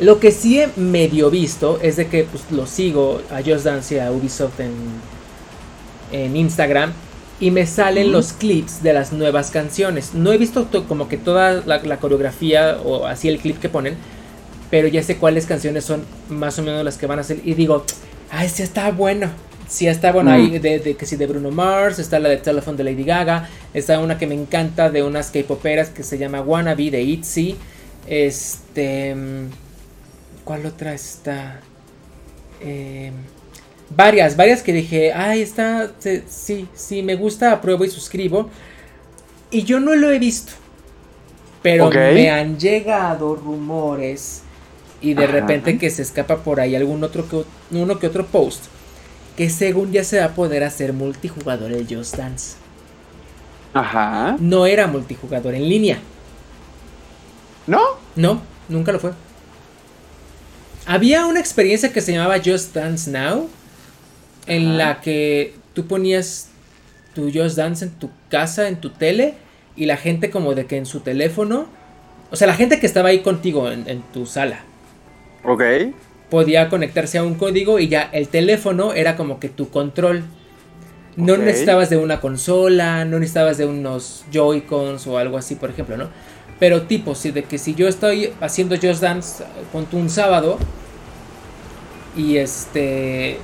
lo 0.00 0.18
que 0.20 0.30
sí 0.30 0.60
he 0.60 0.68
medio 0.76 1.30
visto 1.30 1.78
es 1.82 1.96
de 1.96 2.08
que 2.08 2.24
pues, 2.24 2.50
lo 2.50 2.66
sigo 2.66 3.20
a 3.30 3.42
Just 3.42 3.64
Dance 3.64 3.94
y 3.94 3.98
a 3.98 4.10
Ubisoft 4.10 4.60
en, 4.60 4.72
en 6.12 6.36
Instagram 6.36 6.92
y 7.40 7.50
me 7.50 7.66
salen 7.66 8.12
los 8.12 8.32
clips 8.32 8.82
de 8.82 8.92
las 8.92 9.12
nuevas 9.12 9.50
canciones. 9.50 10.14
No 10.14 10.32
he 10.32 10.38
visto 10.38 10.68
como 10.88 11.08
que 11.08 11.16
toda 11.16 11.62
la, 11.66 11.96
coreografía 11.98 12.78
o 12.84 13.06
así 13.06 13.28
el 13.28 13.38
clip 13.38 13.58
que 13.58 13.68
ponen, 13.68 13.96
pero 14.70 14.88
ya 14.88 15.02
sé 15.02 15.16
cuáles 15.16 15.46
canciones 15.46 15.84
son 15.84 16.04
más 16.28 16.58
o 16.58 16.62
menos 16.62 16.84
las 16.84 16.96
que 16.96 17.06
van 17.06 17.18
a 17.18 17.22
ser. 17.22 17.40
Y 17.44 17.54
digo, 17.54 17.84
ay, 18.30 18.48
sí 18.48 18.62
está 18.62 18.90
bueno. 18.90 19.30
Sí 19.66 19.88
está 19.88 20.12
bueno 20.12 20.30
ahí 20.30 20.58
de, 20.58 20.94
que 20.94 21.06
sí 21.06 21.16
de 21.16 21.26
Bruno 21.26 21.50
Mars, 21.50 21.98
está 21.98 22.18
la 22.18 22.28
de 22.28 22.36
Telephone 22.36 22.76
de 22.76 22.84
Lady 22.84 23.02
Gaga, 23.02 23.48
está 23.72 23.98
una 23.98 24.18
que 24.18 24.26
me 24.26 24.34
encanta 24.34 24.90
de 24.90 25.02
unas 25.02 25.30
K-poperas 25.30 25.88
que 25.88 26.02
se 26.02 26.18
llama 26.18 26.42
Wannabe 26.42 26.90
de 26.90 27.02
ITZY. 27.02 27.56
Este. 28.06 29.16
¿Cuál 30.44 30.66
otra 30.66 30.92
está? 30.92 31.60
Eh, 32.60 33.12
varias, 33.90 34.36
varias 34.36 34.62
que 34.62 34.72
dije, 34.72 35.12
ay, 35.12 35.42
está, 35.42 35.90
sí, 36.26 36.68
sí, 36.74 37.02
me 37.02 37.14
gusta, 37.14 37.52
apruebo 37.52 37.84
y 37.84 37.90
suscribo. 37.90 38.50
Y 39.50 39.64
yo 39.64 39.80
no 39.80 39.94
lo 39.94 40.10
he 40.10 40.18
visto. 40.18 40.52
Pero 41.62 41.90
me 41.90 42.30
han 42.30 42.58
llegado 42.58 43.34
rumores 43.36 44.42
y 45.00 45.14
de 45.14 45.26
repente 45.26 45.78
que 45.78 45.90
se 45.90 46.02
escapa 46.02 46.38
por 46.38 46.60
ahí 46.60 46.76
algún 46.76 47.02
otro 47.02 47.26
que, 47.26 47.44
uno 47.70 47.98
que 47.98 48.06
otro 48.06 48.26
post 48.26 48.64
que 49.36 49.50
según 49.50 49.92
ya 49.92 50.04
se 50.04 50.18
va 50.18 50.26
a 50.26 50.34
poder 50.34 50.62
hacer 50.62 50.92
multijugador 50.92 51.72
el 51.72 51.86
Just 51.88 52.16
Dance. 52.16 52.56
Ajá. 53.72 54.36
No 54.38 54.66
era 54.66 54.86
multijugador 54.86 55.54
en 55.54 55.68
línea. 55.68 55.98
¿No? 57.66 57.80
No, 58.14 58.40
nunca 58.68 58.92
lo 58.92 59.00
fue. 59.00 59.12
Había 60.86 61.26
una 61.26 61.40
experiencia 61.40 61.92
que 61.92 62.00
se 62.00 62.12
llamaba 62.12 62.36
Just 62.44 62.74
Dance 62.74 63.10
Now, 63.10 63.48
en 64.46 64.76
la 64.76 65.00
que 65.00 65.54
tú 65.72 65.86
ponías 65.86 66.48
tu 67.14 67.32
Just 67.32 67.56
Dance 67.56 67.84
en 67.86 67.90
tu 67.92 68.10
casa, 68.28 68.68
en 68.68 68.80
tu 68.80 68.90
tele, 68.90 69.34
y 69.76 69.86
la 69.86 69.96
gente 69.96 70.30
como 70.30 70.54
de 70.54 70.66
que 70.66 70.76
en 70.76 70.84
su 70.84 71.00
teléfono, 71.00 71.66
o 72.30 72.36
sea, 72.36 72.46
la 72.46 72.54
gente 72.54 72.80
que 72.80 72.86
estaba 72.86 73.08
ahí 73.08 73.20
contigo 73.20 73.70
en, 73.70 74.02
tu 74.12 74.26
sala. 74.26 74.60
Ok. 75.42 75.62
Podía 76.30 76.68
conectarse 76.68 77.18
a 77.18 77.22
un 77.22 77.34
código 77.34 77.78
y 77.78 77.88
ya 77.88 78.10
el 78.12 78.28
teléfono 78.28 78.92
era 78.92 79.16
como 79.16 79.40
que 79.40 79.48
tu 79.48 79.70
control. 79.70 80.24
No 81.16 81.36
necesitabas 81.36 81.90
de 81.90 81.96
una 81.96 82.20
consola, 82.20 83.04
no 83.04 83.20
necesitabas 83.20 83.56
de 83.56 83.66
unos 83.66 84.24
Joy-Cons 84.32 85.06
o 85.06 85.16
algo 85.16 85.38
así, 85.38 85.54
por 85.54 85.70
ejemplo, 85.70 85.96
¿no? 85.96 86.08
Pero 86.58 86.82
tipo, 86.82 87.14
si 87.14 87.30
de 87.30 87.44
que 87.44 87.58
si 87.58 87.74
yo 87.74 87.88
estoy 87.88 88.32
haciendo 88.40 88.76
Just 88.76 89.00
Dance 89.00 89.44
con 89.72 89.86
un 89.92 90.08
sábado 90.08 90.58
y 92.16 92.36
este 92.36 93.38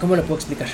¿Cómo 0.00 0.16
lo 0.16 0.22
puedo 0.22 0.36
explicar? 0.36 0.68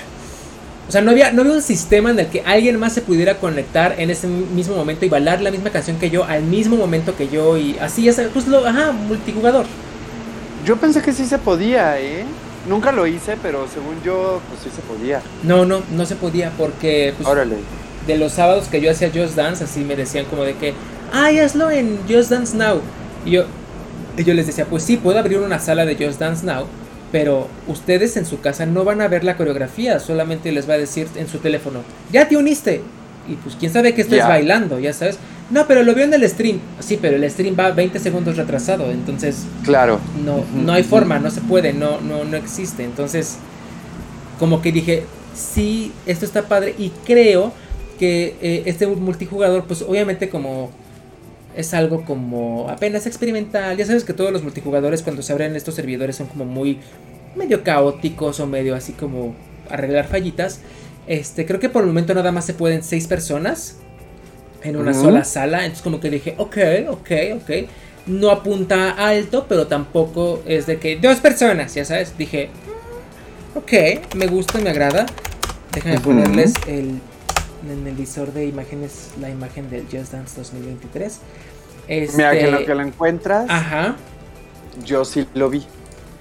O 0.89 0.93
sea, 0.93 1.01
no 1.01 1.11
había, 1.11 1.33
no 1.33 1.43
había 1.43 1.55
un 1.55 1.63
sistema 1.63 2.11
en 2.11 2.19
el 2.21 2.29
que 2.29 2.43
alguien 2.47 2.79
más 2.79 2.93
se 2.93 3.01
pudiera 3.01 3.39
conectar 3.39 3.97
en 3.99 4.09
ese 4.09 4.29
mismo 4.29 4.77
momento 4.77 5.05
y 5.05 5.09
bailar 5.09 5.41
la 5.41 5.51
misma 5.51 5.71
canción 5.71 5.99
que 5.99 6.11
yo 6.11 6.25
al 6.25 6.45
mismo 6.45 6.77
momento 6.77 7.17
que 7.17 7.29
yo 7.29 7.59
y 7.59 7.77
así 7.81 8.09
es, 8.09 8.21
pues 8.33 8.47
lo, 8.47 8.65
ajá, 8.65 8.93
multijugador. 8.93 9.67
Yo 10.65 10.77
pensé 10.77 11.03
que 11.03 11.13
sí 11.13 11.27
se 11.27 11.39
podía, 11.39 12.01
¿eh? 12.01 12.25
Nunca 12.69 12.93
lo 12.93 13.07
hice, 13.07 13.37
pero 13.43 13.67
según 13.73 14.01
yo, 14.05 14.41
pues 14.49 14.61
sí 14.63 14.71
se 14.75 14.83
podía. 14.83 15.21
No, 15.43 15.65
no, 15.65 15.83
no 15.91 16.07
se 16.07 16.15
podía 16.15 16.53
porque 16.57 17.15
pues, 17.17 17.29
Órale. 17.29 17.57
De 18.07 18.17
los 18.17 18.33
sábados 18.33 18.69
que 18.69 18.81
yo 18.81 18.91
hacía 18.91 19.11
Just 19.15 19.35
Dance, 19.35 19.65
así 19.65 19.81
me 19.81 19.97
decían 19.97 20.27
como 20.27 20.45
de 20.45 20.55
que, 20.55 20.75
ay, 21.13 21.39
hazlo 21.39 21.71
en 21.71 21.99
Just 22.09 22.31
Dance 22.31 22.57
Now. 22.57 22.81
Y 23.25 23.33
yo, 23.33 23.45
y 24.17 24.25
yo 24.25 24.35
les 24.35 24.47
decía, 24.47 24.67
pues 24.67 24.83
sí, 24.83 24.97
puedo 24.97 25.19
abrir 25.19 25.39
una 25.39 25.59
sala 25.59 25.85
de 25.85 25.97
Just 25.97 26.21
Dance 26.21 26.47
Now, 26.47 26.67
pero 27.13 27.49
ustedes 27.67 28.17
en 28.17 28.27
su 28.27 28.41
casa 28.41 28.67
no 28.67 28.85
van 28.85 29.01
a 29.01 29.09
ver 29.09 29.25
la 29.25 29.37
coreografía, 29.37 29.99
solamente 30.01 30.53
les 30.53 30.69
va 30.69 30.75
a 30.75 30.79
decir 30.79 31.09
en 31.17 31.29
su 31.29 31.39
teléfono, 31.39 31.81
ya 32.13 32.29
te 32.29 32.37
uniste. 32.37 32.83
Y 33.29 33.35
pues 33.35 33.57
quién 33.59 33.73
sabe 33.73 33.93
que 33.93 34.03
estés 34.03 34.27
bailando, 34.27 34.79
ya 34.79 34.93
sabes. 34.93 35.19
No, 35.51 35.67
pero 35.67 35.83
lo 35.83 35.95
vio 35.95 36.05
en 36.05 36.15
el 36.15 36.29
stream. 36.29 36.61
Sí, 36.79 36.97
pero 37.01 37.17
el 37.17 37.29
stream 37.29 37.57
va 37.59 37.73
20 37.73 37.99
segundos 37.99 38.37
retrasado, 38.37 38.91
entonces... 38.93 39.47
Claro. 39.65 39.99
No, 40.25 40.45
no 40.55 40.73
hay 40.73 40.85
forma, 40.85 41.19
no 41.19 41.31
se 41.31 41.41
puede, 41.41 41.73
no, 41.73 42.01
no, 42.01 42.25
no 42.25 42.37
existe. 42.37 42.85
Entonces, 42.85 43.39
como 44.39 44.63
que 44.63 44.71
dije, 44.71 45.05
sí, 45.35 45.93
esto 46.07 46.25
está 46.25 46.43
padre 46.43 46.75
y 46.79 46.91
creo 47.05 47.53
que 47.99 48.37
eh, 48.41 48.63
este 48.67 48.87
multijugador, 48.87 49.65
pues 49.65 49.83
obviamente 49.83 50.29
como 50.29 50.71
es 51.57 51.73
algo 51.73 52.05
como 52.05 52.69
apenas 52.69 53.07
experimental. 53.07 53.77
Ya 53.77 53.87
sabes 53.87 54.05
que 54.05 54.13
todos 54.13 54.31
los 54.31 54.43
multijugadores 54.43 55.03
cuando 55.03 55.23
se 55.23 55.33
abren 55.33 55.57
estos 55.57 55.75
servidores 55.75 56.17
son 56.17 56.27
como 56.27 56.45
muy 56.45 56.79
medio 57.35 57.65
caóticos 57.65 58.41
o 58.41 58.47
medio 58.47 58.75
así 58.75 58.93
como 58.93 59.35
arreglar 59.71 60.07
fallitas. 60.07 60.61
Este, 61.07 61.47
creo 61.47 61.59
que 61.59 61.69
por 61.69 61.83
el 61.83 61.89
momento 61.89 62.15
nada 62.15 62.31
más 62.31 62.45
se 62.45 62.55
pueden 62.55 62.83
seis 62.83 63.07
personas 63.07 63.77
en 64.63 64.77
una 64.77 64.93
sola 64.93 65.25
sala. 65.25 65.61
Entonces 65.61 65.83
como 65.83 65.99
que 65.99 66.11
dije, 66.11 66.35
ok, 66.37 66.57
ok, 66.91 67.11
ok. 67.37 67.51
No 68.07 68.31
apunta 68.31 68.91
alto, 68.91 69.47
pero 69.49 69.67
tampoco 69.67 70.43
es 70.47 70.67
de 70.67 70.79
que 70.79 70.97
dos 70.97 71.19
personas, 71.19 71.75
ya 71.75 71.85
sabes. 71.85 72.17
Dije, 72.17 72.51
ok, 73.55 74.15
me 74.15 74.27
gusta, 74.27 74.59
me 74.59 74.71
agrada. 74.71 75.07
Déjame 75.73 76.01
ponerles 76.01 76.53
el 76.69 77.01
en 77.65 77.87
el 77.87 77.95
visor 77.95 78.33
de 78.33 78.47
imágenes 78.47 79.11
la 79.21 79.31
imagen 79.31 79.71
del 79.71 79.85
Just 79.85 80.13
Dance 80.13 80.37
2023. 80.37 81.19
Este... 81.89 82.17
Mira, 82.17 82.33
que 82.33 82.51
lo 82.51 82.65
que 82.65 82.75
lo 82.75 82.83
encuentras. 82.83 83.47
Ajá. 83.49 83.97
Yo 84.85 85.05
sí 85.05 85.27
lo 85.35 85.49
vi. 85.49 85.65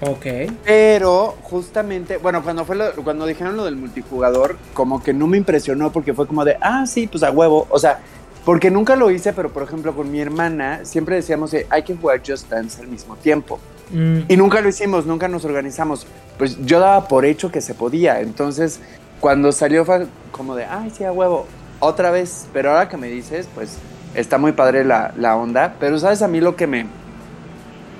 Ok. 0.00 0.26
Pero 0.64 1.36
justamente, 1.42 2.18
bueno, 2.18 2.42
cuando 2.42 2.64
fue 2.64 2.76
cuando 3.02 3.26
dijeron 3.26 3.56
lo 3.56 3.64
del 3.64 3.76
multijugador, 3.76 4.56
como 4.74 5.02
que 5.02 5.12
no 5.12 5.26
me 5.26 5.36
impresionó 5.38 5.90
porque 5.92 6.12
fue 6.12 6.26
como 6.26 6.44
de, 6.44 6.56
ah, 6.60 6.86
sí, 6.86 7.06
pues 7.06 7.22
a 7.22 7.30
huevo. 7.30 7.66
O 7.70 7.78
sea, 7.78 8.00
porque 8.44 8.70
nunca 8.70 8.94
lo 8.96 9.10
hice, 9.10 9.32
pero 9.32 9.50
por 9.50 9.62
ejemplo 9.62 9.94
con 9.94 10.10
mi 10.10 10.20
hermana 10.20 10.84
siempre 10.84 11.16
decíamos, 11.16 11.52
hay 11.68 11.82
que 11.82 11.96
jugar 11.96 12.22
Just 12.26 12.48
Dance 12.48 12.80
al 12.80 12.88
mismo 12.88 13.16
tiempo. 13.16 13.58
Mm. 13.90 14.20
Y 14.28 14.36
nunca 14.36 14.60
lo 14.60 14.68
hicimos, 14.68 15.06
nunca 15.06 15.28
nos 15.28 15.44
organizamos. 15.44 16.06
Pues 16.38 16.58
yo 16.64 16.78
daba 16.78 17.08
por 17.08 17.24
hecho 17.24 17.50
que 17.50 17.60
se 17.60 17.74
podía. 17.74 18.20
Entonces, 18.20 18.80
cuando 19.20 19.52
salió 19.52 19.84
fue 19.84 20.06
como 20.32 20.54
de, 20.54 20.64
ay, 20.64 20.92
sí, 20.96 21.04
a 21.04 21.12
huevo, 21.12 21.46
otra 21.80 22.10
vez. 22.10 22.46
Pero 22.52 22.70
ahora 22.70 22.88
que 22.88 22.96
me 22.96 23.08
dices, 23.08 23.48
pues 23.54 23.78
está 24.14 24.38
muy 24.38 24.52
padre 24.52 24.84
la, 24.84 25.12
la 25.16 25.36
onda. 25.36 25.74
Pero 25.80 25.98
sabes 25.98 26.22
a 26.22 26.28
mí 26.28 26.40
lo 26.40 26.56
que 26.56 26.66
me 26.66 26.86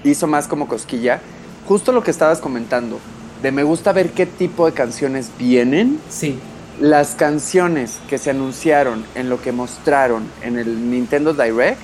hizo 0.05 0.27
más 0.27 0.49
como 0.49 0.69
cosquilla, 0.69 1.21
justo 1.67 1.93
lo 1.93 2.03
que 2.03 2.11
estabas 2.11 2.41
comentando, 2.41 2.99
de 3.43 3.53
me 3.53 3.63
gusta 3.63 3.93
ver 3.93 4.11
qué 4.11 4.27
tipo 4.27 4.67
de 4.67 4.73
canciones 4.73 5.31
vienen. 5.39 6.01
Sí. 6.09 6.39
Las 6.81 7.15
canciones 7.15 7.99
que 8.09 8.19
se 8.19 8.31
anunciaron 8.31 9.05
en 9.15 9.29
lo 9.29 9.41
que 9.41 9.53
mostraron 9.53 10.25
en 10.43 10.59
el 10.59 10.91
Nintendo 10.91 11.33
Direct, 11.33 11.81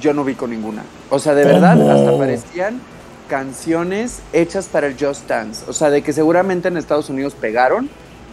yo 0.00 0.12
no 0.12 0.24
vi 0.24 0.34
con 0.34 0.50
ninguna. 0.50 0.82
O 1.10 1.18
sea, 1.18 1.34
de 1.34 1.44
verdad, 1.44 1.80
hasta 1.80 2.18
parecían 2.18 2.80
canciones 3.28 4.20
hechas 4.32 4.66
para 4.66 4.88
el 4.88 4.96
Just 4.98 5.28
Dance. 5.28 5.64
O 5.68 5.72
sea, 5.72 5.90
de 5.90 6.02
que 6.02 6.12
seguramente 6.12 6.68
en 6.68 6.76
Estados 6.76 7.10
Unidos 7.10 7.34
pegaron, 7.34 7.88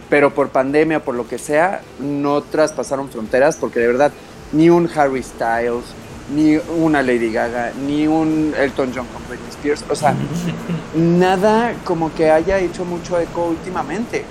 pero 0.08 0.34
por 0.34 0.50
pandemia, 0.50 1.04
por 1.04 1.14
lo 1.14 1.26
que 1.28 1.38
sea, 1.38 1.82
no 1.98 2.42
traspasaron 2.42 3.08
fronteras 3.08 3.56
porque 3.56 3.80
de 3.80 3.86
verdad 3.88 4.12
ni 4.52 4.70
un 4.70 4.88
Harry 4.94 5.22
Styles, 5.22 5.84
ni 6.34 6.56
una 6.78 7.02
Lady 7.02 7.32
Gaga, 7.32 7.72
ni 7.86 8.06
un 8.06 8.54
Elton 8.58 8.92
John 8.94 9.06
con 9.12 9.22
Britney 9.28 9.48
Spears, 9.50 9.84
o 9.88 9.94
sea, 9.94 10.14
nada 10.94 11.74
como 11.84 12.14
que 12.14 12.30
haya 12.30 12.58
hecho 12.58 12.84
mucho 12.84 13.18
eco 13.18 13.46
últimamente. 13.46 14.24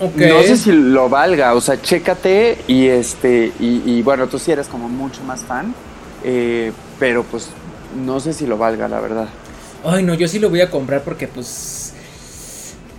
No 0.00 0.42
sé 0.42 0.56
si 0.56 0.72
lo 0.72 1.08
valga, 1.08 1.54
o 1.54 1.60
sea, 1.60 1.80
chécate 1.80 2.58
y 2.66 2.86
este, 2.86 3.52
y, 3.60 4.02
bueno, 4.02 4.26
tú 4.26 4.38
sí 4.38 4.50
eres 4.50 4.66
como 4.66 4.88
mucho 4.88 5.22
más 5.22 5.42
fan, 5.42 5.74
eh, 6.24 6.72
pero 6.98 7.22
pues 7.22 7.48
no 8.04 8.18
sé 8.18 8.32
si 8.32 8.46
lo 8.46 8.58
valga, 8.58 8.88
la 8.88 9.00
verdad. 9.00 9.28
Ay, 9.84 10.02
no, 10.02 10.14
yo 10.14 10.28
sí 10.28 10.38
lo 10.38 10.50
voy 10.50 10.60
a 10.60 10.70
comprar 10.70 11.02
porque 11.02 11.28
pues 11.28 11.81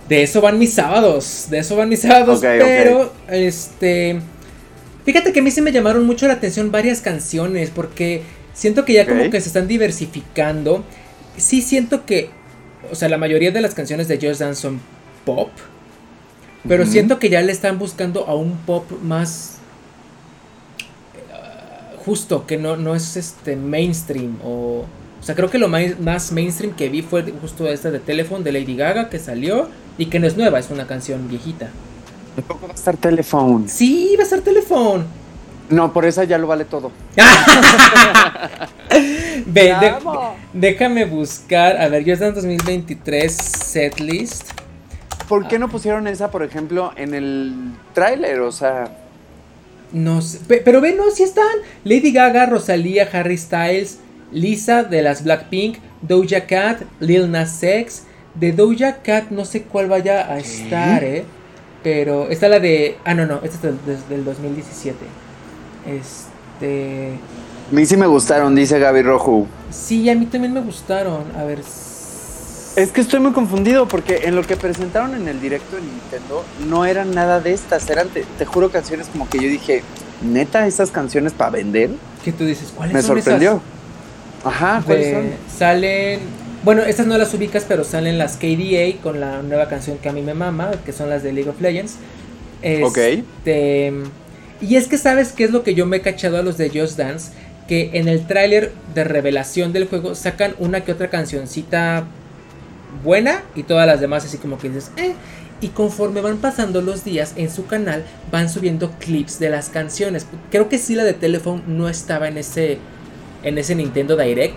de 0.08 0.22
eso 0.22 0.40
van 0.40 0.58
mis 0.58 0.74
sábados. 0.74 1.46
De 1.50 1.58
eso 1.58 1.76
van 1.76 1.88
mis 1.88 2.00
sábados. 2.00 2.40
pero, 2.40 3.12
este. 3.28 4.20
Fíjate 5.04 5.32
que 5.32 5.40
a 5.40 5.42
mí 5.42 5.50
se 5.50 5.60
me 5.60 5.72
llamaron 5.72 6.06
mucho 6.06 6.26
la 6.26 6.34
atención 6.34 6.70
varias 6.70 7.00
canciones. 7.00 7.70
Porque 7.70 8.22
siento 8.52 8.84
que 8.84 8.94
ya 8.94 9.06
como 9.06 9.30
que 9.30 9.40
se 9.40 9.48
están 9.48 9.68
diversificando. 9.68 10.84
Sí 11.36 11.62
siento 11.62 12.06
que 12.06 12.30
o 12.90 12.94
sea, 12.94 13.08
la 13.08 13.18
mayoría 13.18 13.50
de 13.50 13.60
las 13.60 13.74
canciones 13.74 14.08
de 14.08 14.16
Just 14.16 14.40
Dance 14.40 14.62
son 14.62 14.80
pop. 15.24 15.50
Pero 16.66 16.86
siento 16.86 17.18
que 17.18 17.28
ya 17.28 17.42
le 17.42 17.52
están 17.52 17.78
buscando 17.78 18.26
a 18.26 18.34
un 18.34 18.56
pop 18.56 18.90
más 19.02 19.58
eh, 21.14 21.96
justo, 22.04 22.46
que 22.46 22.56
no, 22.56 22.76
no 22.76 22.94
es 22.94 23.16
este 23.18 23.54
mainstream. 23.54 24.38
O, 24.42 24.86
o 25.20 25.22
sea, 25.22 25.34
creo 25.34 25.50
que 25.50 25.58
lo 25.58 25.68
más 25.68 26.32
mainstream 26.32 26.74
que 26.74 26.88
vi 26.88 27.02
fue 27.02 27.22
justo 27.40 27.68
esta 27.68 27.90
de 27.90 27.98
Telephone 27.98 28.44
de 28.44 28.52
Lady 28.52 28.76
Gaga 28.76 29.10
que 29.10 29.18
salió 29.18 29.68
y 29.98 30.06
que 30.06 30.18
no 30.18 30.26
es 30.26 30.36
nueva, 30.36 30.58
es 30.58 30.70
una 30.70 30.86
canción 30.86 31.28
viejita. 31.28 31.68
Tampoco 32.36 32.66
va 32.66 32.72
a 32.72 32.76
estar 32.76 32.96
Telephone. 32.96 33.68
Sí, 33.68 34.14
va 34.18 34.24
a 34.24 34.26
ser 34.26 34.40
Telephone. 34.42 35.04
No, 35.70 35.92
por 35.92 36.04
esa 36.04 36.24
ya 36.24 36.36
lo 36.38 36.46
vale 36.46 36.64
todo. 36.64 36.90
Ve, 39.46 39.74
de- 39.80 39.94
déjame 40.52 41.04
buscar. 41.04 41.76
A 41.80 41.88
ver, 41.88 42.04
yo 42.04 42.14
está 42.14 42.26
en 42.28 42.34
2023 42.34 43.32
setlist. 43.34 44.50
¿Por 45.28 45.48
qué 45.48 45.58
no 45.58 45.68
pusieron 45.68 46.06
esa, 46.06 46.30
por 46.30 46.42
ejemplo, 46.42 46.92
en 46.96 47.14
el 47.14 47.54
tráiler? 47.94 48.40
O 48.40 48.52
sea, 48.52 48.84
No 49.92 50.20
sé. 50.22 50.38
pe- 50.46 50.60
Pero 50.64 50.80
ve, 50.80 50.92
no, 50.94 51.10
sí 51.10 51.22
están. 51.22 51.44
Lady 51.84 52.12
Gaga, 52.12 52.46
Rosalía, 52.46 53.08
Harry 53.12 53.38
Styles, 53.38 53.98
Lisa 54.32 54.82
de 54.84 55.02
las 55.02 55.24
Blackpink, 55.24 55.78
Doja 56.02 56.46
Cat, 56.46 56.82
Lil 57.00 57.30
Nas 57.30 57.62
X. 57.62 58.04
De 58.34 58.52
Doja 58.52 58.96
Cat 58.96 59.30
no 59.30 59.44
sé 59.44 59.62
cuál 59.62 59.88
vaya 59.88 60.32
a 60.32 60.38
estar, 60.38 61.04
eh. 61.04 61.24
Pero 61.82 62.28
está 62.30 62.48
la 62.48 62.58
de. 62.60 62.96
Ah, 63.04 63.14
no, 63.14 63.26
no. 63.26 63.36
Esta 63.42 63.56
es 63.56 63.62
del, 63.62 63.78
desde 63.86 64.14
el 64.14 64.24
2017. 64.24 64.96
Este. 65.86 67.18
a 67.70 67.74
mí 67.74 67.86
sí 67.86 67.96
me 67.96 68.06
gustaron, 68.06 68.54
dice 68.54 68.78
Gaby 68.78 69.02
Rojo. 69.02 69.46
Sí, 69.70 70.08
a 70.08 70.14
mí 70.14 70.26
también 70.26 70.52
me 70.54 70.60
gustaron. 70.60 71.24
A 71.38 71.44
ver. 71.44 71.60
Es 72.76 72.90
que 72.90 73.00
estoy 73.02 73.20
muy 73.20 73.30
confundido 73.32 73.86
porque 73.86 74.22
en 74.24 74.34
lo 74.34 74.42
que 74.42 74.56
presentaron 74.56 75.14
en 75.14 75.28
el 75.28 75.40
directo 75.40 75.76
de 75.76 75.82
Nintendo 75.82 76.44
no 76.68 76.84
eran 76.84 77.14
nada 77.14 77.38
de 77.38 77.52
estas, 77.52 77.88
eran, 77.88 78.08
te, 78.08 78.24
te 78.36 78.44
juro, 78.46 78.68
canciones 78.70 79.06
como 79.12 79.28
que 79.28 79.38
yo 79.38 79.48
dije, 79.48 79.82
neta, 80.22 80.66
esas 80.66 80.90
canciones 80.90 81.32
para 81.34 81.50
vender. 81.50 81.90
¿Qué 82.24 82.32
tú 82.32 82.44
dices? 82.44 82.72
¿Cuáles 82.74 82.94
Me 82.94 83.02
son 83.02 83.16
sorprendió. 83.16 83.60
esas? 84.40 84.52
Ajá, 84.54 84.82
¿cuáles 84.84 85.06
De- 85.06 85.12
son? 85.12 85.30
Salen. 85.56 86.20
Bueno, 86.64 86.82
estas 86.82 87.06
no 87.06 87.18
las 87.18 87.34
ubicas, 87.34 87.66
pero 87.68 87.84
salen 87.84 88.16
las 88.16 88.38
KDA 88.38 89.02
con 89.02 89.20
la 89.20 89.42
nueva 89.42 89.68
canción 89.68 89.98
que 89.98 90.08
a 90.08 90.12
mí 90.12 90.22
me 90.22 90.32
mama, 90.32 90.70
que 90.84 90.92
son 90.92 91.10
las 91.10 91.22
de 91.22 91.32
League 91.32 91.50
of 91.50 91.60
Legends. 91.60 91.96
Ok. 92.82 92.98
Este, 92.98 93.92
Y 94.62 94.76
es 94.76 94.88
que 94.88 94.96
sabes 94.96 95.32
qué 95.32 95.44
es 95.44 95.50
lo 95.50 95.62
que 95.62 95.74
yo 95.74 95.84
me 95.84 95.98
he 95.98 96.00
cachado 96.00 96.38
a 96.38 96.42
los 96.42 96.56
de 96.56 96.70
Just 96.70 96.96
Dance, 96.96 97.32
que 97.68 97.90
en 97.94 98.08
el 98.08 98.26
tráiler 98.26 98.72
de 98.94 99.04
revelación 99.04 99.72
del 99.74 99.86
juego 99.88 100.14
sacan 100.14 100.54
una 100.58 100.82
que 100.84 100.92
otra 100.92 101.10
cancioncita 101.10 102.06
buena 103.02 103.42
y 103.54 103.64
todas 103.64 103.86
las 103.86 104.00
demás 104.00 104.24
así 104.24 104.38
como 104.38 104.58
que 104.58 104.68
dices, 104.70 104.90
eh. 104.96 105.14
Y 105.60 105.68
conforme 105.68 106.20
van 106.20 106.38
pasando 106.38 106.80
los 106.82 107.04
días 107.04 107.34
en 107.36 107.50
su 107.50 107.66
canal 107.66 108.04
van 108.30 108.48
subiendo 108.50 108.90
clips 108.98 109.38
de 109.38 109.50
las 109.50 109.68
canciones. 109.68 110.26
Creo 110.50 110.68
que 110.68 110.78
sí 110.78 110.94
la 110.94 111.04
de 111.04 111.14
Telephone 111.14 111.62
no 111.66 111.88
estaba 111.88 112.28
en 112.28 112.38
ese 112.38 112.78
en 113.42 113.58
ese 113.58 113.74
Nintendo 113.74 114.16
Direct, 114.16 114.56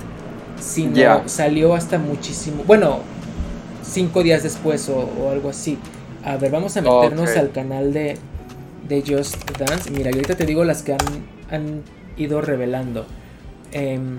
sino 0.60 0.96
Ya. 0.96 1.24
salió 1.28 1.74
hasta 1.76 1.98
muchísimo, 1.98 2.64
bueno, 2.66 3.00
cinco 3.84 4.24
días 4.24 4.44
después 4.44 4.90
o, 4.90 4.98
o 5.20 5.32
algo 5.32 5.50
así. 5.50 5.78
A 6.24 6.38
ver, 6.38 6.52
vamos 6.52 6.76
a 6.78 6.82
meternos 6.82 7.36
al 7.38 7.52
canal 7.52 7.94
de, 7.94 8.18
de 8.88 9.02
Just 9.02 9.38
Dance. 9.58 9.90
Mira, 9.92 10.10
ahorita 10.12 10.36
te 10.36 10.46
digo 10.46 10.64
las 10.64 10.84
que 10.84 10.94
han, 10.94 11.00
han 11.50 11.84
ido 12.18 12.42
revelando. 12.42 13.06
Em, 13.72 14.18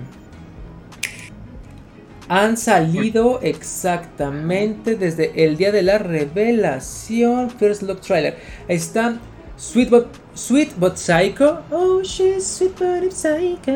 han 2.27 2.57
salido 2.57 3.39
exactamente 3.41 4.95
desde 4.95 5.45
el 5.45 5.57
día 5.57 5.71
de 5.71 5.81
la 5.81 5.97
revelación. 5.97 7.49
First 7.49 7.81
Look 7.83 8.01
Trailer. 8.01 8.37
Está 8.67 9.17
Sweet 9.59 9.89
But, 9.89 10.07
Sweet 10.35 10.79
But 10.79 10.97
Psycho. 10.97 11.63
Oh, 11.69 12.01
she's 12.01 12.47
sweet 12.47 12.79
but 12.79 13.11
psycho. 13.11 13.75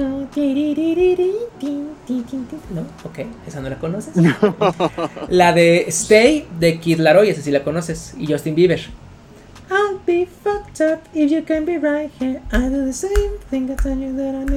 No, 2.74 2.82
ok, 3.04 3.20
esa 3.46 3.60
no 3.60 3.70
la 3.70 3.78
conoces. 3.80 4.14
La 5.28 5.52
de 5.52 5.84
Stay 5.90 6.48
de 6.58 6.80
Kid 6.80 7.00
Laroi, 7.00 7.30
esa 7.30 7.42
sí 7.42 7.52
la 7.52 7.66
conoces. 7.66 8.14
Y 8.18 8.32
Justin 8.32 8.56
Bieber. 8.56 8.80
I'll 9.70 10.00
be 10.06 10.26
fucked 10.26 10.80
up 10.80 11.02
if 11.14 11.30
you 11.30 11.44
can 11.44 11.66
be 11.66 11.78
right 11.78 12.10
here. 12.18 12.42
I 12.54 12.70
do 12.70 12.86
the 12.86 12.94
same 12.94 13.38
thing 13.50 13.70
I 13.70 13.76
tell 13.76 13.98
you 13.98 14.16
that 14.16 14.36
I'm 14.36 14.54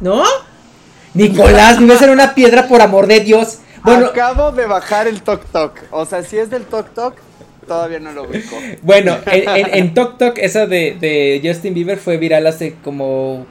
¿No? 0.00 0.24
Nicolás, 1.14 1.80
vives 1.80 2.02
en 2.02 2.10
una 2.10 2.32
piedra 2.36 2.68
por 2.68 2.80
amor 2.80 3.08
de 3.08 3.18
Dios. 3.18 3.58
Bueno, 3.82 4.06
Acabo 4.06 4.52
de 4.52 4.66
bajar 4.66 5.08
el 5.08 5.22
Tok 5.22 5.46
Tok. 5.46 5.78
O 5.90 6.04
sea, 6.04 6.22
si 6.22 6.38
es 6.38 6.48
del 6.48 6.64
Tok 6.64 6.94
Tok, 6.94 7.14
todavía 7.70 8.00
no 8.00 8.10
lo 8.10 8.24
ubico. 8.24 8.56
bueno, 8.82 9.16
en, 9.26 9.48
en, 9.48 9.74
en 9.74 9.94
Tok 9.94 10.18
Tok, 10.18 10.38
esa 10.38 10.66
de, 10.66 10.96
de 11.00 11.40
Justin 11.44 11.72
Bieber 11.72 11.98
fue 11.98 12.16
viral 12.16 12.48
hace 12.48 12.74
como 12.82 13.46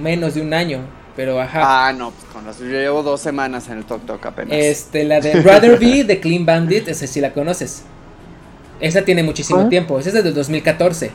menos 0.00 0.34
de 0.34 0.42
un 0.42 0.54
año. 0.54 0.82
Pero 1.16 1.40
ajá. 1.40 1.88
Ah, 1.88 1.92
no, 1.92 2.12
pues 2.12 2.24
con 2.32 2.44
razón. 2.44 2.70
Yo 2.70 2.78
llevo 2.78 3.02
dos 3.02 3.20
semanas 3.20 3.68
en 3.68 3.78
el 3.78 3.84
Tok 3.84 4.06
Tok 4.06 4.24
apenas. 4.26 4.56
Este, 4.56 5.02
la 5.02 5.20
de 5.20 5.42
Rather 5.42 5.76
Be 5.76 6.04
de 6.04 6.20
Clean 6.20 6.46
Bandit, 6.46 6.86
esa 6.86 7.08
sí 7.08 7.20
la 7.20 7.32
conoces. 7.32 7.82
Esa 8.78 9.02
tiene 9.02 9.24
muchísimo 9.24 9.58
¿Cuál? 9.58 9.70
tiempo, 9.70 9.98
esa 9.98 10.10
es 10.10 10.14
desde 10.14 10.30
2014. 10.30 11.10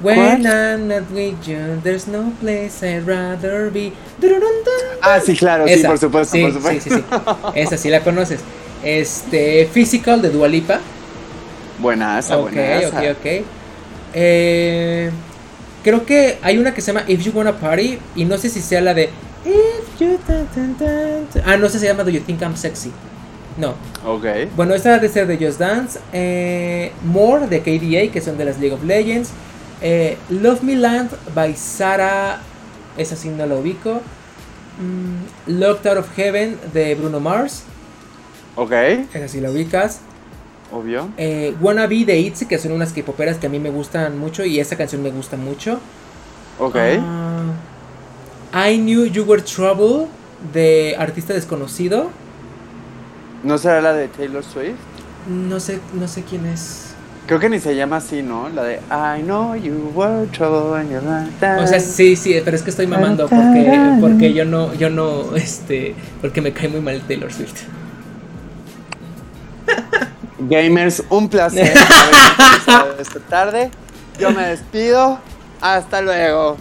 ¿Cuál? 0.00 0.16
When 0.16 0.46
I'm 0.46 0.86
not 0.86 1.10
with 1.10 1.34
you, 1.48 1.80
there's 1.82 2.06
no 2.06 2.30
place 2.40 2.86
I'd 2.86 3.08
rather 3.08 3.72
be. 3.72 3.92
Ah, 5.02 5.18
sí, 5.18 5.36
claro, 5.36 5.66
sí, 5.66 5.82
por 5.82 5.98
supuesto, 5.98 6.36
Sí, 6.36 6.42
por 6.42 6.52
supuesto. 6.52 6.84
Sí, 6.84 6.90
sí, 6.90 6.96
sí. 6.96 7.60
Esa 7.60 7.76
sí 7.76 7.90
la 7.90 8.04
conoces. 8.04 8.38
Este, 8.84 9.68
Physical 9.72 10.22
de 10.22 10.30
Dualipa. 10.30 10.78
Buenaza, 11.78 12.38
Ok, 12.38 12.52
buenaza. 12.52 12.88
ok, 12.88 13.16
ok. 13.18 13.44
Eh, 14.14 15.10
creo 15.84 16.04
que 16.06 16.38
hay 16.42 16.58
una 16.58 16.72
que 16.74 16.80
se 16.80 16.92
llama 16.92 17.04
If 17.08 17.22
You 17.24 17.32
Wanna 17.34 17.58
Party. 17.58 17.98
Y 18.14 18.24
no 18.24 18.38
sé 18.38 18.48
si 18.48 18.60
sea 18.60 18.80
la 18.80 18.94
de. 18.94 19.10
If 19.44 20.00
you 20.00 20.18
tan. 20.26 20.48
Ah, 21.44 21.56
no 21.56 21.66
sé 21.68 21.74
si 21.74 21.78
se 21.80 21.86
llama 21.86 22.04
Do 22.04 22.10
You 22.10 22.20
Think 22.20 22.40
I'm 22.42 22.56
Sexy. 22.56 22.90
No. 23.56 23.74
Ok. 24.06 24.24
Bueno, 24.54 24.74
esta 24.74 24.98
de 24.98 25.08
ser 25.08 25.26
de 25.26 25.36
Just 25.44 25.58
Dance. 25.58 25.98
eh, 26.12 26.92
More 27.04 27.46
de 27.46 27.60
KDA, 27.60 28.12
que 28.12 28.20
son 28.20 28.36
de 28.38 28.44
las 28.44 28.58
League 28.58 28.74
of 28.74 28.84
Legends. 28.84 29.30
eh, 29.82 30.16
Love 30.30 30.62
Me 30.62 30.76
Land 30.76 31.10
by 31.34 31.54
Sara. 31.56 32.40
Esa 32.96 33.14
sí 33.16 33.28
no 33.28 33.44
la 33.46 33.54
ubico. 33.56 34.00
Mm, 34.78 35.58
Locked 35.58 35.86
Out 35.90 35.98
of 35.98 36.08
Heaven 36.16 36.58
de 36.72 36.94
Bruno 36.94 37.20
Mars. 37.20 37.62
Ok, 38.56 38.72
Esa 38.72 39.28
sí 39.28 39.40
la 39.40 39.50
ubicas. 39.50 40.00
Obvio. 40.72 41.08
Eh, 41.16 41.54
Wanna 41.60 41.86
Be 41.86 42.04
de 42.04 42.18
Itzy, 42.18 42.46
que 42.46 42.58
son 42.58 42.72
unas 42.72 42.92
K-poperas 42.92 43.38
que 43.38 43.46
a 43.46 43.50
mí 43.50 43.58
me 43.58 43.70
gustan 43.70 44.18
mucho. 44.18 44.44
Y 44.44 44.60
esa 44.60 44.76
canción 44.76 45.02
me 45.02 45.10
gusta 45.10 45.36
mucho. 45.36 45.80
Ok. 46.58 46.76
Ah, 47.00 48.68
I 48.68 48.78
Knew 48.78 49.06
You 49.06 49.24
Were 49.24 49.42
Trouble 49.42 50.06
de 50.52 50.96
Artista 50.98 51.34
Desconocido. 51.34 52.10
¿No 53.42 53.58
será 53.58 53.80
la 53.80 53.92
de 53.92 54.08
Taylor 54.08 54.42
Swift? 54.42 54.76
No 55.28 55.60
sé, 55.60 55.80
no 55.94 56.08
sé 56.08 56.22
quién 56.22 56.46
es. 56.46 56.94
Creo 57.26 57.40
que 57.40 57.48
ni 57.48 57.58
se 57.58 57.74
llama 57.74 57.96
así, 57.96 58.22
¿no? 58.22 58.48
La 58.48 58.62
de 58.62 58.76
I 58.90 59.22
know 59.22 59.56
you 59.56 59.90
were 59.94 60.26
trouble 60.28 60.80
in 60.80 60.90
your 60.90 61.02
lifetime. 61.02 61.58
O 61.58 61.66
sea, 61.66 61.80
sí, 61.80 62.14
sí, 62.14 62.40
pero 62.44 62.56
es 62.56 62.62
que 62.62 62.70
estoy 62.70 62.86
mamando 62.86 63.28
porque, 63.28 63.98
porque 64.00 64.32
yo 64.32 64.44
no, 64.44 64.72
yo 64.74 64.90
no, 64.90 65.34
este, 65.34 65.94
porque 66.20 66.40
me 66.40 66.52
cae 66.52 66.68
muy 66.68 66.80
mal 66.80 67.00
Taylor 67.02 67.32
Swift. 67.32 67.64
Gamers, 70.38 71.02
un 71.10 71.28
placer 71.28 71.72
esta 72.98 73.20
tarde. 73.28 73.70
Yo 74.18 74.30
me 74.30 74.46
despido. 74.48 75.18
Hasta 75.60 76.02
luego. 76.02 76.56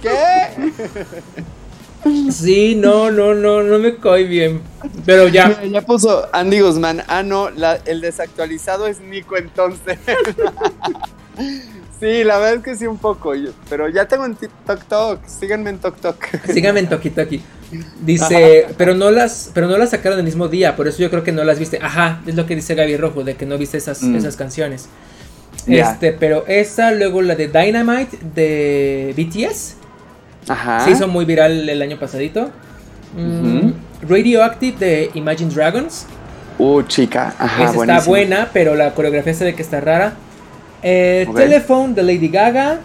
¿Qué? 0.00 0.72
Sí, 2.30 2.74
no, 2.76 3.10
no, 3.10 3.34
no, 3.34 3.62
no 3.62 3.78
me 3.78 3.96
cae 3.96 4.24
bien. 4.24 4.60
Pero 5.06 5.26
ya, 5.28 5.48
Mira, 5.48 5.64
ya 5.66 5.82
puso 5.82 6.28
Andy 6.32 6.60
Guzmán. 6.60 7.02
Ah, 7.08 7.22
no, 7.22 7.50
la- 7.50 7.80
el 7.86 8.00
desactualizado 8.00 8.86
es 8.86 9.00
Nico 9.00 9.36
entonces. 9.36 9.98
sí, 11.98 12.22
la 12.24 12.38
verdad 12.38 12.54
es 12.56 12.62
que 12.62 12.76
sí 12.76 12.86
un 12.86 12.98
poco. 12.98 13.32
pero 13.68 13.88
ya 13.88 14.06
tengo 14.06 14.26
en 14.26 14.36
TikTok. 14.36 15.24
Síganme 15.26 15.70
en 15.70 15.78
TikTok. 15.78 16.24
sígame 16.52 16.80
en 16.80 16.88
Toki 16.88 17.10
Toki. 17.10 17.42
Dice, 18.02 18.66
pero 18.76 18.94
no 18.94 19.10
las, 19.10 19.50
pero 19.54 19.66
no 19.68 19.76
las 19.78 19.90
sacaron 19.90 20.18
el 20.18 20.24
mismo 20.24 20.48
día, 20.48 20.76
por 20.76 20.88
eso 20.88 20.98
yo 20.98 21.10
creo 21.10 21.22
que 21.24 21.32
no 21.32 21.44
las 21.44 21.58
viste. 21.58 21.78
Ajá, 21.82 22.20
es 22.26 22.34
lo 22.34 22.46
que 22.46 22.54
dice 22.56 22.74
Gaby 22.74 22.96
Rojo, 22.96 23.24
de 23.24 23.34
que 23.36 23.46
no 23.46 23.56
viste 23.58 23.78
esas, 23.78 24.02
Mm. 24.02 24.16
esas 24.16 24.36
canciones. 24.36 24.88
Este, 25.66 26.12
pero 26.12 26.44
esa, 26.46 26.90
luego 26.92 27.22
la 27.22 27.36
de 27.36 27.48
Dynamite 27.48 28.18
de 28.34 29.14
BTS. 29.16 29.76
Ajá. 30.48 30.84
Se 30.84 30.90
hizo 30.90 31.08
muy 31.08 31.24
viral 31.24 31.68
el 31.68 31.80
año 31.80 31.98
pasadito. 31.98 32.50
Mm, 33.16 33.70
Radioactive 34.08 34.76
de 34.78 35.10
Imagine 35.14 35.54
Dragons. 35.54 36.06
Uh, 36.58 36.82
chica. 36.82 37.34
Ajá, 37.38 37.64
Esa 37.64 37.80
está 37.80 38.00
buena, 38.00 38.50
pero 38.52 38.74
la 38.74 38.94
coreografía 38.94 39.32
se 39.34 39.44
ve 39.44 39.54
que 39.54 39.62
está 39.62 39.80
rara. 39.80 40.14
Eh. 40.82 41.26
Telephone 41.34 41.94
de 41.94 42.02
Lady 42.02 42.28
Gaga. 42.28 42.80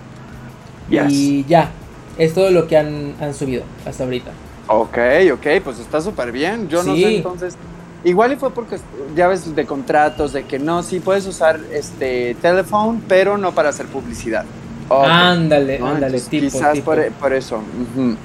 Yes. 0.89 1.03
Y 1.09 1.45
ya. 1.47 1.71
Es 2.17 2.33
todo 2.33 2.49
lo 2.51 2.67
que 2.67 2.77
han, 2.77 3.13
han 3.19 3.33
subido 3.33 3.63
hasta 3.85 4.03
ahorita. 4.05 4.31
Ok, 4.71 4.97
ok, 5.33 5.47
pues 5.63 5.79
está 5.79 5.99
súper 5.99 6.31
bien. 6.31 6.69
Yo 6.69 6.83
no 6.83 6.95
sé 6.95 7.17
entonces. 7.17 7.55
Igual 8.03 8.33
y 8.33 8.35
fue 8.35 8.51
porque 8.51 8.77
ya 9.15 9.27
ves 9.27 9.53
de 9.55 9.65
contratos 9.65 10.31
de 10.31 10.43
que 10.43 10.59
no, 10.59 10.83
sí 10.83 10.99
puedes 10.99 11.25
usar 11.25 11.59
este 11.73 12.35
teléfono, 12.41 13.01
pero 13.07 13.37
no 13.37 13.51
para 13.51 13.69
hacer 13.69 13.87
publicidad. 13.87 14.45
Ándale, 14.89 15.79
¿no? 15.79 15.87
ándale, 15.87 16.21
tipo, 16.21 16.45
Quizás 16.45 16.73
tipo. 16.73 16.85
Por, 16.85 17.11
por 17.13 17.33
eso. 17.33 17.57
ujú. 17.57 18.15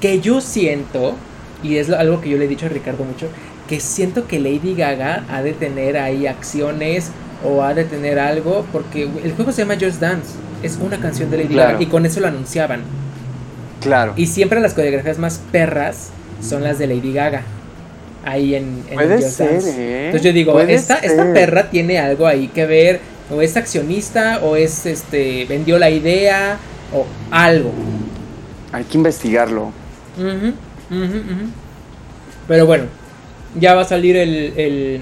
Que 0.00 0.20
yo 0.20 0.40
siento, 0.42 1.14
y 1.62 1.76
es 1.76 1.90
algo 1.90 2.20
que 2.20 2.28
yo 2.28 2.36
le 2.36 2.44
he 2.44 2.48
dicho 2.48 2.66
a 2.66 2.68
Ricardo 2.68 3.02
mucho, 3.04 3.28
que 3.66 3.80
siento 3.80 4.28
que 4.28 4.38
Lady 4.38 4.74
Gaga 4.74 5.24
ha 5.30 5.42
de 5.42 5.54
tener 5.54 5.96
ahí 5.96 6.26
acciones 6.26 7.10
o 7.42 7.62
ha 7.62 7.72
de 7.74 7.84
tener 7.84 8.18
algo, 8.18 8.66
porque 8.70 9.08
el 9.24 9.32
juego 9.34 9.50
se 9.50 9.62
llama 9.62 9.74
Just 9.80 10.00
Dance, 10.00 10.34
es 10.62 10.78
una 10.80 10.98
canción 11.00 11.30
de 11.30 11.38
Lady 11.38 11.54
Claro. 11.54 11.72
Gaga 11.72 11.82
y 11.82 11.86
con 11.86 12.04
eso 12.06 12.20
lo 12.20 12.28
anunciaban. 12.28 12.82
Claro. 13.86 14.14
Y 14.16 14.26
siempre 14.26 14.60
las 14.60 14.74
coreografías 14.74 15.18
más 15.18 15.40
perras 15.52 16.10
son 16.42 16.64
las 16.64 16.78
de 16.78 16.88
Lady 16.88 17.12
Gaga. 17.12 17.42
Ahí 18.24 18.56
en, 18.56 18.82
en 18.88 18.94
Puede 18.94 19.16
Just 19.16 19.36
ser, 19.36 19.52
Dance. 19.52 19.70
¿eh? 19.78 20.06
Entonces 20.06 20.22
yo 20.22 20.32
digo, 20.32 20.60
esta, 20.60 21.00
perra 21.32 21.70
tiene 21.70 22.00
algo 22.00 22.26
ahí 22.26 22.48
que 22.48 22.66
ver, 22.66 23.00
o 23.30 23.40
es 23.40 23.56
accionista, 23.56 24.40
o 24.42 24.56
es 24.56 24.84
este, 24.86 25.44
vendió 25.44 25.78
la 25.78 25.90
idea, 25.90 26.58
o 26.92 27.06
algo. 27.30 27.70
Hay 28.72 28.82
que 28.82 28.98
investigarlo. 28.98 29.72
Ujú, 30.18 30.48
ujú, 30.90 31.04
ujú. 31.04 31.50
Pero 32.48 32.66
bueno, 32.66 32.86
ya 33.58 33.74
va 33.74 33.82
a 33.82 33.84
salir 33.84 34.16
el, 34.16 34.52
el, 34.56 35.00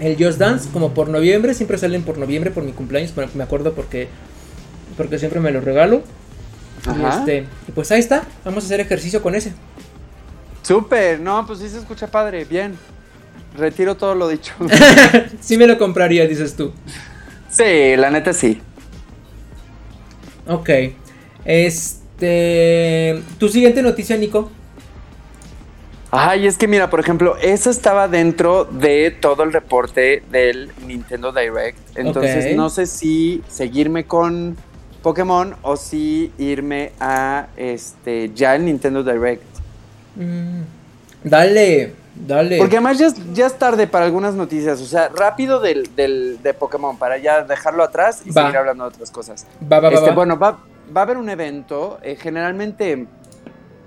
el 0.00 0.16
Just 0.24 0.38
Dance 0.38 0.68
como 0.72 0.94
por 0.94 1.08
noviembre. 1.08 1.54
Siempre 1.54 1.78
salen 1.78 2.02
por 2.02 2.18
noviembre 2.18 2.50
por 2.50 2.64
mi 2.64 2.72
cumpleaños. 2.72 3.12
Me 3.34 3.44
acuerdo 3.44 3.74
porque, 3.74 4.08
porque 4.96 5.20
siempre 5.20 5.38
me 5.38 5.52
lo 5.52 5.60
regalo. 5.60 6.02
Y, 6.86 7.04
este, 7.04 7.46
pues 7.74 7.90
ahí 7.90 8.00
está. 8.00 8.24
Vamos 8.44 8.64
a 8.64 8.66
hacer 8.66 8.80
ejercicio 8.80 9.22
con 9.22 9.34
ese. 9.34 9.52
Súper, 10.62 11.20
no, 11.20 11.46
pues 11.46 11.60
sí 11.60 11.68
se 11.68 11.78
escucha 11.78 12.06
padre, 12.08 12.44
bien. 12.44 12.76
Retiro 13.56 13.96
todo 13.96 14.14
lo 14.14 14.28
dicho. 14.28 14.52
sí 15.40 15.56
me 15.56 15.66
lo 15.66 15.78
compraría, 15.78 16.26
dices 16.26 16.56
tú. 16.56 16.72
sí, 17.50 17.96
la 17.96 18.10
neta 18.10 18.32
sí. 18.32 18.60
Ok. 20.46 20.70
Este. 21.44 23.22
Tu 23.38 23.48
siguiente 23.48 23.82
noticia, 23.82 24.16
Nico. 24.16 24.50
Ay, 26.10 26.46
es 26.46 26.56
que 26.56 26.68
mira, 26.68 26.88
por 26.88 27.00
ejemplo, 27.00 27.36
eso 27.36 27.68
estaba 27.68 28.08
dentro 28.08 28.64
de 28.64 29.10
todo 29.10 29.42
el 29.42 29.52
reporte 29.52 30.22
del 30.30 30.70
Nintendo 30.86 31.32
Direct. 31.32 31.78
Entonces 31.96 32.56
no 32.56 32.70
sé 32.70 32.86
si 32.86 33.42
seguirme 33.48 34.04
con 34.04 34.56
Pokémon 35.10 35.54
o 35.62 35.76
si 35.76 36.32
irme 36.36 36.90
a 36.98 37.46
este 37.56 38.32
ya 38.34 38.56
el 38.56 38.64
Nintendo 38.64 39.04
Direct. 39.04 39.40
Mm, 40.16 40.62
dale, 41.22 41.94
dale. 42.16 42.58
Porque 42.58 42.74
además 42.78 42.98
ya 42.98 43.06
es, 43.06 43.14
ya 43.32 43.46
es 43.46 43.56
tarde 43.56 43.86
para 43.86 44.04
algunas 44.04 44.34
noticias. 44.34 44.80
O 44.80 44.84
sea, 44.84 45.08
rápido 45.10 45.60
del, 45.60 45.94
del- 45.94 46.42
de 46.42 46.52
Pokémon 46.54 46.98
para 46.98 47.18
ya 47.18 47.42
dejarlo 47.44 47.84
atrás 47.84 48.22
y 48.24 48.32
Va. 48.32 48.42
seguir 48.46 48.56
hablando 48.56 48.82
de 48.82 48.88
otras 48.96 49.12
cosas. 49.12 49.46
Va, 49.72 49.78
va, 49.78 49.90
Este. 49.90 50.10
Bueno, 50.10 50.36
va, 50.40 50.58
va 50.96 51.02
a 51.02 51.04
haber 51.04 51.18
un 51.18 51.28
evento. 51.30 52.00
eh, 52.02 52.16
generalmente 52.20 53.06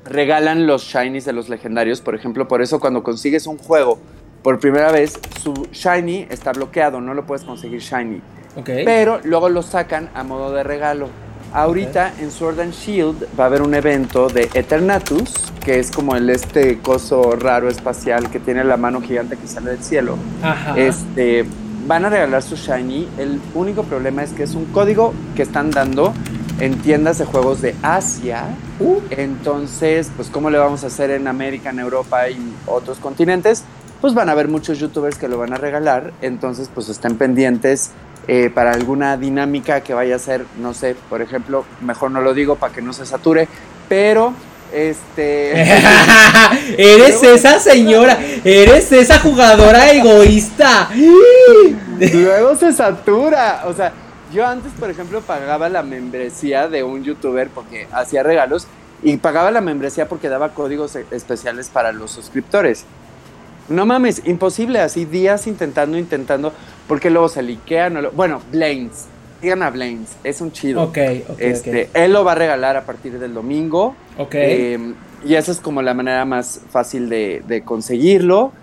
regalan 0.06 0.68
los 0.68 0.84
shinies 0.84 1.26
de 1.26 1.34
los 1.34 1.50
legendarios. 1.50 2.00
Por 2.00 2.16
ejemplo, 2.16 2.48
por 2.48 2.62
eso 2.62 2.80
cuando 2.80 3.04
consigues 3.04 3.46
un 3.46 3.58
juego 3.58 4.00
por 4.42 4.58
primera 4.62 4.90
vez, 4.94 5.20
su 5.44 5.68
shiny 5.74 6.28
está 6.30 6.54
bloqueado. 6.54 7.02
No 7.02 7.14
lo 7.14 7.26
puedes 7.26 7.44
conseguir 7.44 7.82
shiny. 7.82 8.22
Ok. 8.56 8.70
Pero 8.86 9.20
luego 9.24 9.50
lo 9.50 9.62
sacan 9.62 10.10
a 10.14 10.24
modo 10.24 10.52
de 10.52 10.64
regalo. 10.64 11.10
Ahorita 11.52 12.14
en 12.20 12.32
Sword 12.32 12.60
and 12.60 12.74
Shield 12.74 13.28
va 13.40 13.46
a 13.46 13.48
haber 13.48 13.64
un 13.64 13.74
evento 13.74 14.28
de 14.30 14.50
Eternatus, 14.54 15.34
que 15.64 15.80
es 15.80 15.90
como 15.90 16.16
el 16.16 16.30
este 16.30 16.78
coso 16.80 17.32
raro 17.32 17.70
espacial 17.70 18.30
que 18.30 18.40
tiene 18.40 18.64
la 18.64 18.78
mano 18.78 19.02
gigante 19.02 19.36
que 19.36 19.48
sale 19.48 19.72
del 19.72 19.84
cielo. 19.84 20.16
Ajá. 20.44 20.78
Este, 20.78 21.46
van 21.88 22.06
a 22.06 22.10
regalar 22.10 22.44
su 22.44 22.56
Shiny. 22.56 23.08
El 23.18 23.42
único 23.56 23.84
problema 23.84 24.22
es 24.22 24.32
que 24.32 24.44
es 24.44 24.54
un 24.54 24.66
código 24.66 25.14
que 25.36 25.42
están 25.42 25.72
dando 25.72 26.14
en 26.60 26.78
tiendas 26.80 27.18
de 27.18 27.26
juegos 27.26 27.62
de 27.62 27.74
Asia. 27.82 28.44
Uh, 28.80 29.00
Entonces, 29.10 30.12
pues, 30.16 30.30
¿cómo 30.30 30.52
le 30.52 30.60
vamos 30.60 30.84
a 30.84 30.88
hacer 30.88 31.10
en 31.10 31.28
América, 31.28 31.72
en 31.72 31.80
Europa 31.80 32.30
y 32.30 32.54
otros 32.68 33.00
continentes? 33.00 33.64
Pues 34.02 34.14
van 34.14 34.30
a 34.30 34.34
haber 34.34 34.48
muchos 34.48 34.78
youtubers 34.78 35.18
que 35.18 35.28
lo 35.28 35.38
van 35.40 35.52
a 35.52 35.58
regalar. 35.58 36.14
Entonces, 36.22 36.70
pues 36.74 36.90
estén 36.90 37.18
pendientes 37.18 37.92
eh, 38.32 38.52
para 38.52 38.74
alguna 38.74 39.18
dinámica 39.18 39.82
que 39.82 39.96
vaya 39.96 40.16
a 40.16 40.20
ser, 40.20 40.46
no 40.60 40.76
sé, 40.76 40.96
por 41.10 41.24
ejemplo, 41.24 41.66
mejor 41.82 42.12
no 42.12 42.22
lo 42.22 42.36
digo 42.36 42.58
para 42.58 42.72
que 42.72 42.80
no 42.80 42.94
se 42.94 43.04
sature, 43.08 43.48
pero 43.88 44.36
este. 44.72 45.60
eres 46.78 47.24
esa 47.24 47.60
señora, 47.60 48.20
eres 48.44 48.92
esa 48.92 49.18
jugadora 49.18 49.92
egoísta. 49.92 50.92
Luego 52.00 52.56
se 52.56 52.72
satura. 52.72 53.64
O 53.66 53.74
sea, 53.74 53.94
yo 54.32 54.46
antes, 54.46 54.74
por 54.80 54.92
ejemplo, 54.92 55.22
pagaba 55.22 55.68
la 55.68 55.82
membresía 55.82 56.68
de 56.68 56.84
un 56.84 57.04
youtuber 57.04 57.50
porque 57.50 57.88
hacía 57.92 58.22
regalos 58.22 58.68
y 59.02 59.18
pagaba 59.18 59.50
la 59.50 59.62
membresía 59.62 60.08
porque 60.08 60.30
daba 60.30 60.50
códigos 60.50 60.96
e- 60.96 61.06
especiales 61.10 61.70
para 61.70 61.92
los 61.94 62.12
suscriptores. 62.12 62.86
No 63.70 63.86
mames, 63.86 64.22
imposible, 64.26 64.80
así 64.80 65.06
días 65.06 65.46
intentando, 65.48 65.98
intentando, 65.98 66.52
porque 66.88 67.10
luego 67.10 67.30
se 67.30 67.42
liquea. 67.44 67.90
No 67.90 68.02
lo- 68.02 68.12
Bueno, 68.12 68.42
Blaines, 68.52 69.06
digan 69.42 69.62
a 69.64 69.70
Blaines, 69.70 70.16
es 70.24 70.42
un 70.42 70.52
chido. 70.52 70.84
Ok, 70.84 70.98
ok, 71.30 71.36
este, 71.40 71.90
Él 71.94 72.14
lo 72.14 72.24
va 72.24 72.32
a 72.34 72.36
regalar 72.36 72.76
a 72.78 72.86
partir 72.86 73.20
del 73.20 73.34
domingo. 73.34 73.96
ok. 74.18 74.22
Ok. 74.28 74.36
Eh, 74.36 74.94
y 75.26 75.36
esa 75.36 75.52
es 75.52 75.60
como 75.60 75.82
la 75.82 75.94
manera 75.94 76.24
más 76.26 76.62
fácil 76.70 77.10
de, 77.10 77.44
de 77.48 77.62
conseguirlo. 77.64 78.54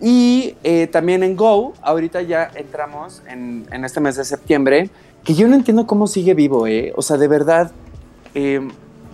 Y 0.00 0.56
eh, 0.64 0.86
también 0.88 1.22
en 1.22 1.36
Go, 1.36 1.72
ahorita 1.80 2.22
ya 2.22 2.50
entramos 2.54 3.22
en, 3.28 3.66
en 3.72 3.84
este 3.84 4.00
mes 4.00 4.16
de 4.16 4.24
septiembre, 4.24 4.90
que 5.24 5.32
yo 5.34 5.46
no 5.48 5.54
entiendo 5.54 5.86
cómo 5.86 6.06
sigue 6.06 6.34
vivo, 6.34 6.66
¿eh? 6.66 6.92
O 6.96 7.02
sea, 7.02 7.16
de 7.16 7.28
verdad, 7.28 7.70
eh, 8.34 8.60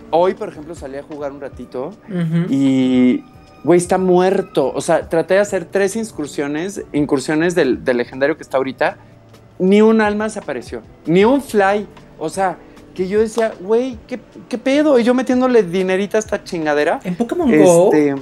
hoy, 0.09 0.33
por 0.33 0.49
ejemplo, 0.49 0.73
salí 0.75 0.97
a 0.97 1.03
jugar 1.03 1.31
un 1.31 1.39
ratito 1.41 1.91
y, 2.49 3.23
güey, 3.63 3.77
está 3.77 3.97
muerto. 3.97 4.71
O 4.73 4.81
sea, 4.81 5.07
traté 5.09 5.35
de 5.35 5.39
hacer 5.41 5.65
tres 5.65 5.95
incursiones, 5.95 6.83
incursiones 6.93 7.55
del, 7.55 7.83
del 7.83 7.97
legendario 7.97 8.37
que 8.37 8.43
está 8.43 8.57
ahorita, 8.57 8.97
ni 9.59 9.81
un 9.81 10.01
alma 10.01 10.29
se 10.29 10.39
apareció, 10.39 10.81
ni 11.05 11.25
un 11.25 11.41
fly. 11.41 11.87
O 12.17 12.29
sea, 12.29 12.57
que 12.95 13.07
yo 13.07 13.19
decía, 13.19 13.53
güey, 13.61 13.97
¿qué, 14.07 14.19
¿qué 14.49 14.57
pedo? 14.57 14.99
Y 14.99 15.03
yo 15.03 15.13
metiéndole 15.13 15.63
dinerita 15.63 16.17
a 16.17 16.19
esta 16.19 16.43
chingadera. 16.43 16.99
En 17.03 17.15
Pokémon 17.15 17.49
Go. 17.63 17.91
Este, 17.93 18.15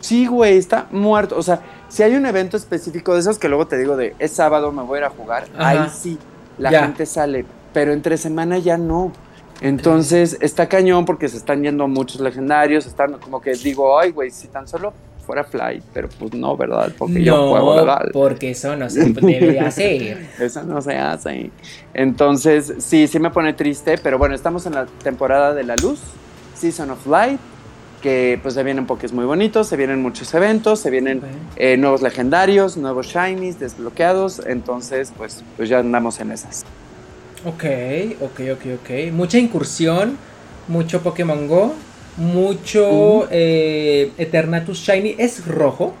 sí, 0.00 0.26
güey, 0.26 0.56
está 0.56 0.86
muerto. 0.90 1.36
O 1.36 1.42
sea, 1.42 1.60
si 1.88 2.02
hay 2.02 2.14
un 2.14 2.26
evento 2.26 2.56
específico 2.56 3.14
de 3.14 3.20
esos 3.20 3.38
que 3.38 3.48
luego 3.48 3.66
te 3.66 3.76
digo 3.78 3.96
de 3.96 4.14
es 4.18 4.32
sábado, 4.32 4.72
me 4.72 4.82
voy 4.82 4.96
a 4.96 4.98
ir 5.00 5.04
a 5.04 5.10
jugar, 5.10 5.44
Ajá. 5.56 5.68
ahí 5.68 5.90
sí, 5.92 6.18
la 6.58 6.70
Ya. 6.70 6.82
gente 6.84 7.06
sale. 7.06 7.44
Pero 7.72 7.92
entre 7.92 8.16
semana 8.16 8.58
ya 8.58 8.76
no. 8.76 9.12
Entonces 9.62 10.36
está 10.40 10.68
cañón 10.68 11.04
porque 11.04 11.28
se 11.28 11.36
están 11.36 11.62
yendo 11.62 11.86
muchos 11.86 12.20
legendarios. 12.20 12.84
Están 12.86 13.14
como 13.14 13.40
que 13.40 13.52
digo, 13.54 13.98
ay, 13.98 14.10
güey, 14.10 14.30
si 14.30 14.48
tan 14.48 14.66
solo 14.66 14.92
fuera 15.24 15.44
Fly. 15.44 15.82
Pero 15.94 16.08
pues 16.18 16.34
no, 16.34 16.56
¿verdad? 16.56 16.92
Porque 16.98 17.22
yo 17.22 17.50
juego 17.50 17.76
legal. 17.76 18.10
porque 18.12 18.50
eso 18.50 18.76
no 18.76 18.90
se 18.90 19.10
debe 19.10 19.60
hacer. 19.60 20.28
Eso 20.40 20.62
no 20.64 20.82
se 20.82 20.96
hace. 20.96 21.50
Entonces, 21.94 22.74
sí, 22.78 23.06
sí 23.06 23.18
me 23.18 23.30
pone 23.30 23.54
triste, 23.54 23.98
pero 24.02 24.18
bueno, 24.18 24.34
estamos 24.34 24.66
en 24.66 24.74
la 24.74 24.86
temporada 25.02 25.54
de 25.54 25.62
la 25.62 25.76
luz, 25.76 26.00
Season 26.54 26.90
of 26.90 27.06
Light, 27.06 27.38
que 28.02 28.38
pues 28.42 28.54
se 28.54 28.64
vienen 28.64 28.86
pokés 28.86 29.12
muy 29.12 29.24
bonitos, 29.24 29.68
se 29.68 29.76
vienen 29.76 30.02
muchos 30.02 30.34
eventos, 30.34 30.80
se 30.80 30.90
vienen 30.90 31.22
eh, 31.56 31.76
nuevos 31.76 32.02
legendarios, 32.02 32.76
nuevos 32.76 33.06
shinies 33.06 33.60
desbloqueados, 33.60 34.42
entonces 34.44 35.12
pues, 35.16 35.44
pues 35.56 35.68
ya 35.68 35.78
andamos 35.78 36.18
en 36.18 36.32
esas. 36.32 36.64
Ok, 37.44 37.64
ok, 38.20 38.40
ok, 38.52 38.66
ok. 38.80 39.12
Mucha 39.12 39.38
incursión, 39.38 40.16
mucho 40.68 41.02
Pokémon 41.02 41.48
Go, 41.48 41.74
mucho 42.16 43.26
eh, 43.30 44.12
Eternatus 44.16 44.78
Shiny. 44.78 45.16
¿Es 45.18 45.44
rojo? 45.46 45.94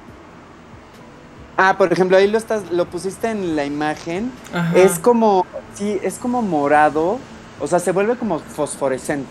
Ah, 1.56 1.76
por 1.76 1.92
ejemplo, 1.92 2.16
ahí 2.16 2.28
lo 2.28 2.38
estás, 2.38 2.70
lo 2.70 2.86
pusiste 2.86 3.28
en 3.30 3.56
la 3.56 3.64
imagen, 3.64 4.30
Ajá. 4.54 4.76
es 4.78 4.98
como, 4.98 5.44
sí, 5.74 5.98
es 6.02 6.14
como 6.14 6.42
morado, 6.42 7.18
o 7.60 7.66
sea, 7.66 7.78
se 7.78 7.92
vuelve 7.92 8.16
como 8.16 8.38
fosforescente. 8.38 9.30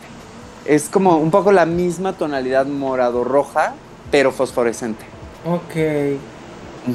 Es 0.66 0.90
como 0.90 1.18
un 1.18 1.32
poco 1.32 1.52
la 1.52 1.66
misma 1.66 2.14
tonalidad 2.14 2.68
morado-roja, 2.68 3.74
pero 4.12 4.32
fosforescente. 4.32 5.04
Ok, 5.46 5.76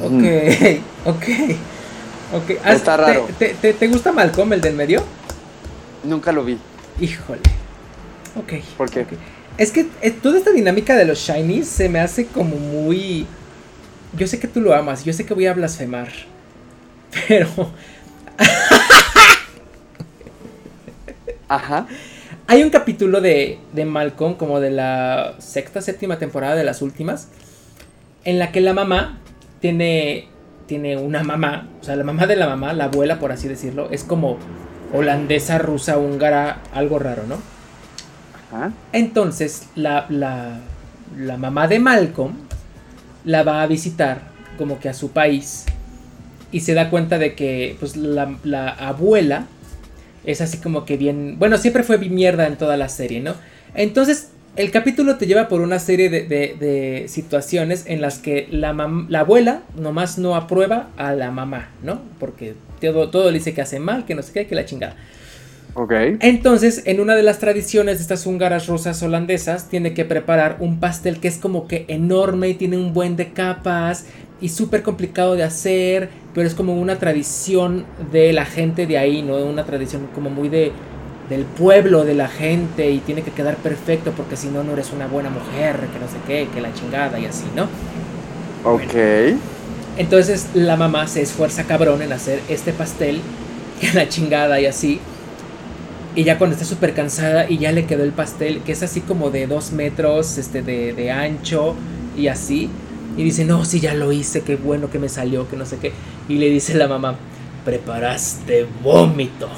ok, 0.01 0.23
ok. 1.05 1.27
Ok. 2.33 2.51
¿Has- 2.63 2.75
Está 2.77 2.95
te- 2.97 3.01
raro. 3.03 3.27
¿Te, 3.39 3.49
te, 3.53 3.73
te 3.73 3.87
gusta 3.87 4.11
Malcolm, 4.11 4.53
el 4.53 4.61
del 4.61 4.75
medio? 4.75 5.03
Nunca 6.03 6.31
lo 6.31 6.43
vi. 6.43 6.57
Híjole. 6.99 7.41
Ok. 8.35 8.53
¿Por 8.77 8.89
qué? 8.89 9.01
ok. 9.01 9.09
Es 9.57 9.71
que 9.71 9.87
eh, 10.01 10.11
toda 10.11 10.37
esta 10.37 10.51
dinámica 10.51 10.95
de 10.95 11.05
los 11.05 11.17
shinies 11.19 11.67
se 11.67 11.89
me 11.89 11.99
hace 11.99 12.27
como 12.27 12.55
muy... 12.57 13.25
Yo 14.15 14.27
sé 14.27 14.39
que 14.39 14.47
tú 14.47 14.61
lo 14.61 14.73
amas, 14.75 15.03
yo 15.03 15.13
sé 15.13 15.25
que 15.25 15.33
voy 15.33 15.47
a 15.47 15.53
blasfemar. 15.53 16.09
Pero 17.27 17.47
Ajá. 21.47 21.87
Hay 22.47 22.63
un 22.63 22.69
capítulo 22.69 23.19
de, 23.21 23.59
de 23.73 23.85
Malcolm, 23.85 24.35
como 24.35 24.59
de 24.59 24.69
la 24.71 25.35
sexta, 25.39 25.81
séptima 25.81 26.17
temporada, 26.19 26.55
de 26.55 26.63
las 26.63 26.81
últimas, 26.81 27.27
en 28.23 28.39
la 28.39 28.51
que 28.51 28.61
la 28.61 28.73
mamá 28.73 29.17
tiene, 29.59 30.27
tiene 30.67 30.97
una 30.97 31.23
mamá, 31.23 31.69
o 31.81 31.83
sea, 31.83 31.95
la 31.95 32.03
mamá 32.03 32.27
de 32.27 32.35
la 32.35 32.47
mamá, 32.47 32.73
la 32.73 32.85
abuela, 32.85 33.19
por 33.19 33.31
así 33.31 33.47
decirlo, 33.47 33.89
es 33.91 34.03
como 34.03 34.37
holandesa, 34.93 35.57
rusa, 35.57 35.97
húngara, 35.97 36.61
algo 36.73 36.99
raro, 36.99 37.23
¿no? 37.27 37.37
Ajá. 38.51 38.71
Entonces, 38.93 39.67
la, 39.75 40.05
la, 40.09 40.59
la 41.17 41.37
mamá 41.37 41.67
de 41.67 41.79
Malcolm 41.79 42.33
la 43.25 43.43
va 43.43 43.61
a 43.61 43.67
visitar 43.67 44.21
como 44.57 44.79
que 44.79 44.89
a 44.89 44.93
su 44.93 45.11
país 45.11 45.65
y 46.51 46.61
se 46.61 46.73
da 46.73 46.89
cuenta 46.89 47.17
de 47.17 47.35
que 47.35 47.75
pues 47.79 47.97
la, 47.97 48.37
la 48.43 48.69
abuela 48.69 49.45
es 50.23 50.41
así 50.41 50.57
como 50.57 50.85
que 50.85 50.97
bien, 50.97 51.37
bueno, 51.39 51.57
siempre 51.57 51.83
fue 51.83 51.97
mierda 51.97 52.47
en 52.47 52.57
toda 52.57 52.77
la 52.77 52.89
serie, 52.89 53.19
¿no? 53.21 53.33
Entonces 53.73 54.29
el 54.57 54.71
capítulo 54.71 55.17
te 55.17 55.27
lleva 55.27 55.47
por 55.47 55.61
una 55.61 55.79
serie 55.79 56.09
de, 56.09 57.05
situaciones 57.07 57.85
en 57.87 58.01
las 58.01 58.17
que 58.17 58.47
la, 58.51 58.73
la, 59.07 59.19
abuela 59.19 59.61
nomás 59.75 60.17
no 60.17 60.35
aprueba 60.35 60.89
a 60.97 61.13
la 61.13 61.31
mamá, 61.31 61.69
¿no? 61.83 62.01
Porque 62.19 62.55
todo, 62.81 63.09
todo 63.09 63.31
le 63.31 63.37
dice 63.37 63.53
que 63.53 63.61
hace 63.61 63.79
mal, 63.79 64.05
que 64.05 64.15
no 64.15 64.23
sé 64.23 64.33
qué, 64.33 64.47
que 64.47 64.55
la 64.55 64.65
chingada. 64.65 64.95
Ok. 65.75 65.93
Entonces, 66.21 66.81
en 66.85 66.99
una 66.99 67.15
de 67.15 67.21
las 67.21 67.37
tradiciones 67.37 67.97
de 67.97 68.01
estas 68.01 68.25
húngaras 68.25 68.65
rusas 68.67 69.01
holandesas, 69.03 69.69
tiene 69.69 69.93
que 69.93 70.05
preparar 70.05 70.57
un 70.59 70.79
pastel 70.79 71.19
que 71.19 71.27
es 71.27 71.37
como 71.37 71.67
que 71.67 71.85
enorme 71.87 72.49
y 72.49 72.55
tiene 72.55 72.77
un 72.77 72.93
buen 72.93 73.15
de 73.15 73.31
capas 73.31 74.05
y 74.41 74.49
súper 74.49 74.81
complicado 74.81 75.35
de 75.35 75.43
hacer, 75.43 76.09
pero 76.33 76.47
es 76.47 76.55
como 76.55 76.79
una 76.79 76.97
tradición 76.97 77.85
de 78.11 78.33
la 78.33 78.45
gente 78.45 78.87
de 78.87 78.97
ahí, 78.97 79.21
¿no? 79.21 79.37
Una 79.37 79.65
tradición 79.65 80.07
como 80.15 80.31
muy 80.31 80.49
de 80.49 80.71
del 81.29 81.45
pueblo, 81.45 82.05
de 82.05 82.15
la 82.15 82.29
gente 82.29 82.91
y 82.91 83.01
tiene 83.01 83.23
que 83.23 83.33
quedar 83.33 83.57
perfecto 83.57 84.13
porque 84.15 84.37
si 84.37 84.49
no, 84.49 84.63
no 84.63 84.73
eres 84.73 84.91
una 84.93 85.07
buena 85.07 85.29
mujer, 85.29 85.89
que 85.91 85.99
no 85.99 86.07
sé 86.07 86.21
qué, 86.21 86.49
que 86.53 86.61
la 86.61 86.73
chingada 86.73 87.19
y 87.19 87.25
así, 87.25 87.51
¿no? 87.55 87.71
Ok. 88.63 88.93
entonces 89.95 90.51
la 90.53 90.77
mamá 90.77 91.07
se 91.07 91.21
esfuerza 91.21 91.65
cabrón 91.67 92.01
en 92.01 92.11
hacer 92.13 92.43
este 92.47 92.73
pastel, 92.73 93.23
que 93.79 93.93
la 93.93 94.09
chingada 94.09 94.59
y 94.61 94.65
así. 94.65 95.07
Y 96.15 96.23
ya 96.23 96.37
cuando 96.39 96.55
está 96.55 96.65
súper 96.65 96.93
cansada 96.95 97.49
y 97.49 97.59
ya 97.59 97.71
le 97.71 97.85
quedó 97.85 98.03
el 98.03 98.13
pastel, 98.13 98.63
que 98.63 98.71
es 98.71 98.83
así 98.83 99.01
como 99.01 99.29
de 99.31 99.47
dos 99.47 99.71
metros 99.71 100.37
este, 100.39 100.63
de, 100.63 100.93
de 100.93 101.11
ancho 101.11 101.77
y 102.15 102.27
así. 102.27 102.75
Y 103.15 103.23
dice, 103.23 103.45
no, 103.45 103.65
sí, 103.65 103.79
ya 103.79 103.93
lo 103.93 104.11
hice, 104.11 104.43
qué 104.43 104.55
bueno 104.55 104.89
que 104.89 104.99
me 104.99 105.09
salió, 105.09 105.47
que 105.49 105.57
no 105.57 105.65
sé 105.65 105.77
qué. 105.79 105.93
Y 106.27 106.37
le 106.37 106.49
dice 106.49 106.73
la 106.75 106.87
mamá, 106.87 107.17
preparaste 107.65 108.67
vómito. 108.83 109.49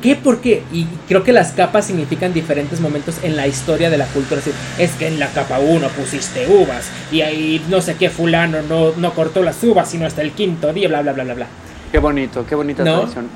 ¿Qué? 0.00 0.14
¿Por 0.14 0.40
qué? 0.40 0.62
Y 0.72 0.86
creo 1.08 1.24
que 1.24 1.32
las 1.32 1.52
capas 1.52 1.86
significan 1.86 2.32
diferentes 2.32 2.80
momentos 2.80 3.16
en 3.22 3.36
la 3.36 3.48
historia 3.48 3.90
de 3.90 3.98
la 3.98 4.06
cultura. 4.06 4.40
Es, 4.78 4.92
que 4.92 5.08
en 5.08 5.18
la 5.18 5.28
capa 5.28 5.58
1 5.58 5.88
pusiste 5.88 6.46
uvas 6.48 6.88
y 7.10 7.22
ahí 7.22 7.64
no 7.68 7.80
sé 7.80 7.96
qué 7.96 8.10
fulano 8.10 8.62
no, 8.62 8.92
no 8.96 9.12
cortó 9.14 9.42
las 9.42 9.62
uvas 9.64 9.90
sino 9.90 10.06
hasta 10.06 10.22
el 10.22 10.32
quinto 10.32 10.72
día, 10.72 10.88
bla, 10.88 11.02
bla, 11.02 11.12
bla, 11.12 11.24
bla, 11.24 11.34
bla. 11.34 11.46
Qué 11.90 11.98
bonito, 11.98 12.46
qué 12.46 12.54
bonita 12.54 12.84
tradición. 12.84 13.28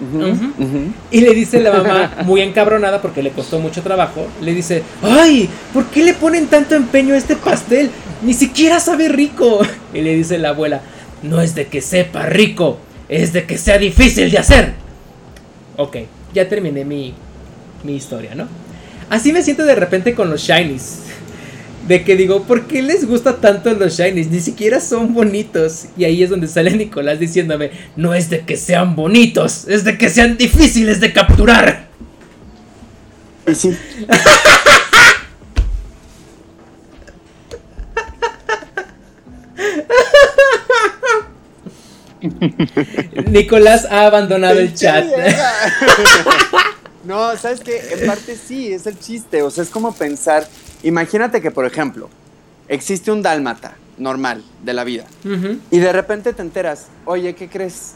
Y 1.11 1.21
le 1.21 1.35
dice 1.35 1.61
la 1.61 1.73
mamá, 1.73 2.13
muy 2.25 2.41
encabronada 2.41 3.03
porque 3.03 3.23
le 3.23 3.31
costó 3.31 3.59
mucho 3.59 3.83
trabajo, 3.83 4.27
le 4.41 4.55
dice, 4.55 4.83
¡ay! 5.03 5.51
¿Por 5.75 5.87
qué 5.87 6.03
le 6.05 6.15
ponen 6.15 6.47
tanto 6.47 6.75
empeño 6.75 7.15
a 7.15 7.19
este 7.19 7.37
pastel? 7.37 7.91
Ni 8.23 8.33
siquiera 8.33 8.81
sabe 8.81 9.09
rico. 9.09 9.61
Y 9.95 10.01
le 10.03 10.15
dice 10.15 10.39
la 10.39 10.51
abuela, 10.51 10.81
no 11.23 11.41
es 11.41 11.55
de 11.55 11.67
que 11.67 11.81
sepa 11.81 12.27
rico, 12.27 12.79
es 13.09 13.33
de 13.33 13.45
que 13.45 13.57
sea 13.57 13.79
difícil 13.79 14.31
de 14.31 14.39
hacer. 14.39 14.75
Ok 15.77 15.97
ya 16.37 16.49
terminé 16.49 16.85
mi, 16.85 17.15
mi 17.83 17.97
historia, 17.97 18.35
¿no? 18.35 18.47
Así 19.09 19.33
me 19.33 19.43
siento 19.43 19.65
de 19.65 19.75
repente 19.75 20.15
con 20.15 20.31
los 20.31 20.43
shinies. 20.43 21.01
De 21.89 22.03
que 22.05 22.17
digo, 22.17 22.43
¿por 22.43 22.67
qué 22.67 22.83
les 22.83 23.07
gusta 23.07 23.37
tanto 23.37 23.73
los 23.73 23.97
shinies? 23.97 24.29
Ni 24.29 24.41
siquiera 24.41 24.81
son 24.81 25.15
bonitos. 25.15 25.87
Y 25.97 26.05
ahí 26.05 26.23
es 26.23 26.31
donde 26.31 26.47
sale 26.47 26.71
Nicolás 26.77 27.19
diciéndome, 27.19 27.71
no 27.97 28.13
es 28.13 28.29
de 28.29 28.41
que 28.41 28.57
sean 28.57 28.95
bonitos, 28.95 29.67
es 29.67 29.85
de 29.85 29.97
que 29.97 30.11
sean 30.11 30.37
difíciles 30.37 31.01
de 31.01 31.13
capturar. 31.13 31.89
Y 33.47 33.55
sí. 33.55 33.77
Nicolás 43.31 43.87
ha 43.91 44.07
abandonado 44.07 44.61
el 44.61 44.75
chat. 44.75 45.05
no, 47.05 47.37
¿sabes 47.37 47.61
qué? 47.61 47.81
En 47.93 48.07
parte 48.07 48.37
sí, 48.37 48.73
es 48.73 48.87
el 48.87 48.99
chiste. 48.99 49.43
O 49.43 49.51
sea, 49.51 49.65
es 49.65 49.71
como 49.71 49.95
pensar. 49.95 50.47
Imagínate 50.83 51.41
que, 51.41 51.51
por 51.51 51.67
ejemplo, 51.67 52.09
existe 52.69 53.11
un 53.11 53.23
dálmata 53.23 53.77
normal 53.99 54.45
de 54.63 54.75
la 54.75 54.85
vida. 54.85 55.05
Y 55.71 55.79
de 55.79 55.93
repente 55.93 56.33
te 56.33 56.43
enteras, 56.43 56.87
oye, 57.05 57.35
¿qué 57.35 57.49
crees? 57.49 57.95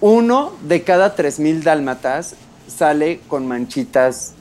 Uno 0.00 0.52
de 0.62 0.82
cada 0.82 1.14
tres 1.14 1.40
mil 1.40 1.64
dálmatas 1.64 2.36
sale 2.68 3.20
con 3.28 3.46
manchitas 3.46 4.34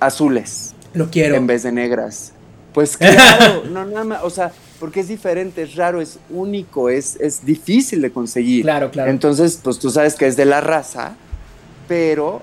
azules. 0.00 0.74
Lo 0.92 1.10
quiero. 1.10 1.36
En 1.36 1.46
vez 1.46 1.62
de 1.62 1.72
negras. 1.72 2.32
Pues 2.72 2.96
claro, 2.96 3.64
no 3.70 3.86
nada 3.86 4.04
más, 4.04 4.24
o 4.24 4.30
sea, 4.30 4.52
porque 4.84 5.00
es 5.00 5.08
diferente, 5.08 5.62
es 5.62 5.76
raro, 5.76 6.02
es 6.02 6.18
único, 6.28 6.90
es, 6.90 7.16
es 7.18 7.42
difícil 7.42 8.02
de 8.02 8.12
conseguir. 8.12 8.64
Claro, 8.64 8.90
claro. 8.90 9.10
Entonces, 9.10 9.58
pues 9.64 9.78
tú 9.78 9.88
sabes 9.88 10.14
que 10.14 10.26
es 10.26 10.36
de 10.36 10.44
la 10.44 10.60
raza, 10.60 11.14
pero 11.88 12.42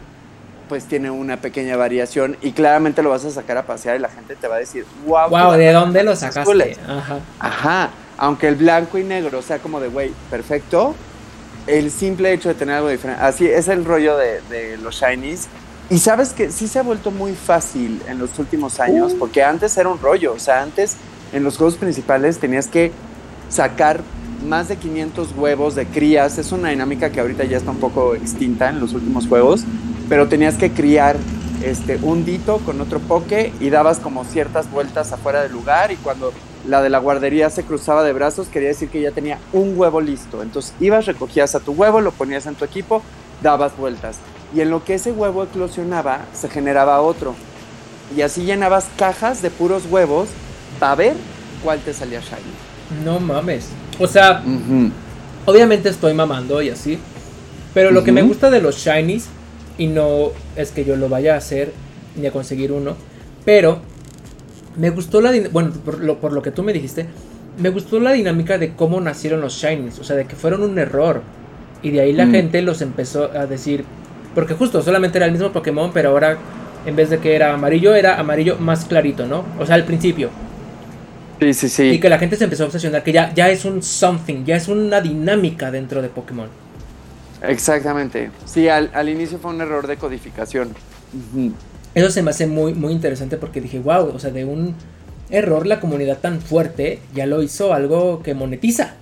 pues 0.68 0.86
tiene 0.86 1.12
una 1.12 1.38
pequeña 1.38 1.78
variación 1.78 2.38
y 2.42 2.54
claramente 2.54 3.04
lo 3.04 3.12
vas 3.12 3.26
a 3.26 3.30
sacar 3.30 3.58
a 3.58 3.68
pasear 3.68 3.98
y 3.98 4.00
la 4.00 4.10
gente 4.10 4.36
te 4.36 4.48
va 4.48 4.56
a 4.56 4.58
decir, 4.58 4.88
wow. 5.06 5.30
Wow, 5.30 5.52
¿de 5.52 5.72
dónde 5.72 6.04
lo 6.04 6.16
sacaste? 6.16 6.78
Ajá. 6.88 7.20
Ajá. 7.38 7.89
Aunque 8.18 8.48
el 8.48 8.56
blanco 8.56 8.98
y 8.98 9.04
negro 9.04 9.44
sea 9.44 9.60
como 9.60 9.80
de, 9.80 9.89
güey, 9.89 10.12
perfecto, 10.32 10.96
el 11.68 11.92
simple 11.92 12.34
hecho 12.34 12.50
de 12.50 12.56
tener 12.56 12.78
algo 12.78 12.89
diferente, 12.89 13.22
así 13.24 13.46
es 13.46 13.68
el 13.68 13.86
rollo 13.86 14.18
de, 14.18 14.42
de 14.50 14.78
los 14.78 14.96
shinies. 14.96 15.48
Y 15.92 16.00
sabes 16.00 16.34
que 16.34 16.52
sí 16.52 16.68
se 16.68 16.80
ha 16.80 16.82
vuelto 16.82 17.12
muy 17.12 17.36
fácil 17.36 18.02
en 18.08 18.18
los 18.18 18.39
últimos 18.39 18.80
años, 18.80 19.14
uh. 19.14 19.20
porque 19.20 19.44
antes 19.44 19.78
era 19.78 19.89
un 19.89 20.00
rollo, 20.00 20.34
o 20.34 20.39
sea, 20.39 20.64
antes 20.64 20.98
en 21.34 21.44
los 21.44 21.58
juegos 21.58 21.76
principales 21.76 22.40
tenías 22.40 22.68
que 22.68 22.92
sacar 23.50 24.02
más 24.48 24.68
de 24.68 24.78
500 24.78 25.34
huevos 25.36 25.76
de 25.76 25.86
crías. 25.86 26.38
Es 26.38 26.52
una 26.52 26.70
dinámica 26.70 27.12
que 27.12 27.20
ahorita 27.20 27.44
ya 27.46 27.58
está 27.58 27.72
un 27.72 27.80
poco 27.80 28.16
extinta 28.16 28.70
en 28.70 28.80
los 28.80 28.94
últimos 28.94 29.28
juegos, 29.28 29.64
pero 30.10 30.28
tenías 30.28 30.56
que 30.56 30.72
criar 30.72 31.16
este, 31.64 32.00
un 32.02 32.26
dito 32.26 32.58
con 32.66 32.82
otro 32.82 33.00
poke 33.00 33.54
y 33.60 33.70
dabas 33.70 34.00
como 34.00 34.26
ciertas 34.26 34.70
vueltas 34.72 35.12
afuera 35.12 35.44
del 35.44 35.52
lugar 35.52 35.92
y 35.92 35.96
cuando 35.98 36.34
la 36.68 36.82
de 36.82 36.90
la 36.90 37.00
guardería 37.00 37.50
se 37.50 37.64
cruzaba 37.64 38.04
de 38.04 38.14
brazos 38.14 38.48
quería 38.48 38.70
decir 38.70 38.90
que 38.90 39.02
ya 39.02 39.12
tenía 39.12 39.40
un 39.54 39.78
huevo 39.78 40.02
listo. 40.02 40.42
Entonces 40.42 40.74
ibas, 40.80 41.06
recogías 41.06 41.56
a 41.56 41.60
tu 41.60 41.74
huevo, 41.74 42.02
lo 42.02 42.12
ponías 42.12 42.46
en 42.46 42.56
tu 42.56 42.66
equipo, 42.66 43.02
dabas 43.42 43.78
vueltas. 43.78 44.18
Y 44.54 44.62
en 44.62 44.70
lo 44.70 44.84
que 44.84 44.96
ese 44.96 45.12
huevo 45.12 45.44
eclosionaba, 45.44 46.26
se 46.34 46.50
generaba 46.50 47.02
otro. 47.02 47.36
Y 48.16 48.22
así 48.22 48.44
llenabas 48.44 48.88
cajas 48.98 49.42
de 49.42 49.50
puros 49.50 49.84
huevos 49.90 50.28
para 50.80 50.95
ver 50.95 51.13
cuál 51.63 51.80
te 51.80 51.93
salía 51.93 52.19
shiny. 52.19 53.03
No 53.03 53.19
mames. 53.19 53.69
O 53.99 54.07
sea, 54.07 54.43
obviamente 55.45 55.89
estoy 55.89 56.13
mamando 56.13 56.61
y 56.61 56.69
así. 56.69 56.99
Pero 57.74 57.91
lo 57.91 58.03
que 58.03 58.11
me 58.11 58.22
gusta 58.22 58.49
de 58.49 58.61
los 58.61 58.78
shinies, 58.78 59.28
y 59.78 59.88
no 59.88 60.32
es 60.55 60.72
que 60.72 60.84
yo 60.84 60.95
lo 60.95 61.07
vaya 61.07 61.36
a 61.36 61.38
hacer 61.38 61.72
ni 62.15 62.28
a 62.28 62.32
conseguir 62.32 62.72
uno, 62.72 62.95
pero 63.45 63.80
me 64.78 64.89
gustó 64.89 65.22
la. 65.22 65.32
Bueno, 65.51 65.72
por 65.86 65.99
lo, 65.99 66.19
por 66.19 66.34
lo 66.34 66.41
que 66.41 66.51
tú 66.51 66.63
me 66.63 66.74
dijiste, 66.74 67.07
me 67.57 67.69
gustó 67.69 67.99
la 67.99 68.11
dinámica 68.11 68.57
de 68.57 68.76
cómo 68.76 68.99
nacieron 68.99 69.41
los 69.41 69.53
shinies. 69.53 69.99
O 69.99 70.03
sea, 70.03 70.15
de 70.15 70.26
que 70.26 70.36
fueron 70.36 70.63
un 70.63 70.78
error. 70.78 71.22
Y 71.84 71.89
de 71.91 72.01
ahí 72.01 72.13
la 72.13 72.28
gente 72.28 72.61
los 72.61 72.82
empezó 72.82 73.32
a 73.32 73.47
decir. 73.47 73.86
Porque 74.36 74.53
justo 74.53 74.82
solamente 74.82 75.17
era 75.17 75.26
el 75.26 75.32
mismo 75.32 75.51
Pokémon, 75.51 75.91
pero 75.93 76.09
ahora 76.09 76.38
en 76.86 76.95
vez 76.95 77.09
de 77.09 77.19
que 77.19 77.36
era 77.36 77.53
amarillo, 77.53 77.95
era 77.95 78.19
amarillo 78.19 78.57
más 78.59 78.86
clarito, 78.86 79.26
¿no? 79.26 79.45
O 79.59 79.65
sea, 79.65 79.76
al 79.76 79.86
principio. 79.86 80.30
Sí, 81.42 81.56
sí, 81.56 81.70
sí. 81.70 81.84
Y 81.94 82.00
que 82.00 82.08
la 82.08 82.20
gente 82.20 82.36
se 82.36 82.44
empezó 82.44 82.64
a 82.64 82.66
obsesionar, 82.68 83.04
que 83.04 83.12
ya, 83.12 83.34
ya 83.34 83.50
es 83.50 83.66
un 83.66 83.82
something, 83.82 84.46
ya 84.46 84.56
es 84.56 84.68
una 84.68 85.02
dinámica 85.02 85.72
dentro 85.72 86.04
de 86.04 86.08
Pokémon. 86.08 86.48
Exactamente. 87.42 88.30
Sí, 88.46 88.70
al, 88.70 89.10
inicio 89.10 89.39
fue 89.39 89.50
un 89.50 89.60
error 89.60 89.88
de 89.88 89.98
codificación. 89.98 90.76
Eso 91.96 92.12
se 92.12 92.22
me 92.22 92.30
hace 92.30 92.46
muy, 92.46 92.76
muy 92.76 92.94
interesante 92.94 93.38
porque 93.38 93.60
dije, 93.60 93.80
wow, 93.80 94.12
o 94.14 94.20
sea, 94.20 94.30
de 94.30 94.46
un 94.46 94.76
error 95.32 95.66
la 95.66 95.80
comunidad 95.80 96.20
tan 96.20 96.42
fuerte 96.42 97.00
ya 97.16 97.26
lo 97.26 97.42
hizo 97.42 97.74
algo 97.74 98.22
que 98.22 98.36
monetiza. 98.36 98.94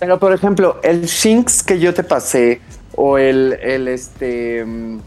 Pero 0.00 0.18
por 0.18 0.34
ejemplo, 0.34 0.80
el 0.82 1.06
Shinx 1.06 1.62
que 1.62 1.78
yo 1.78 1.94
te 1.94 2.04
pasé, 2.04 2.60
o 2.94 3.16
el, 3.16 3.58
el 3.62 3.88
este. 3.88 4.66
Mm, 4.66 4.98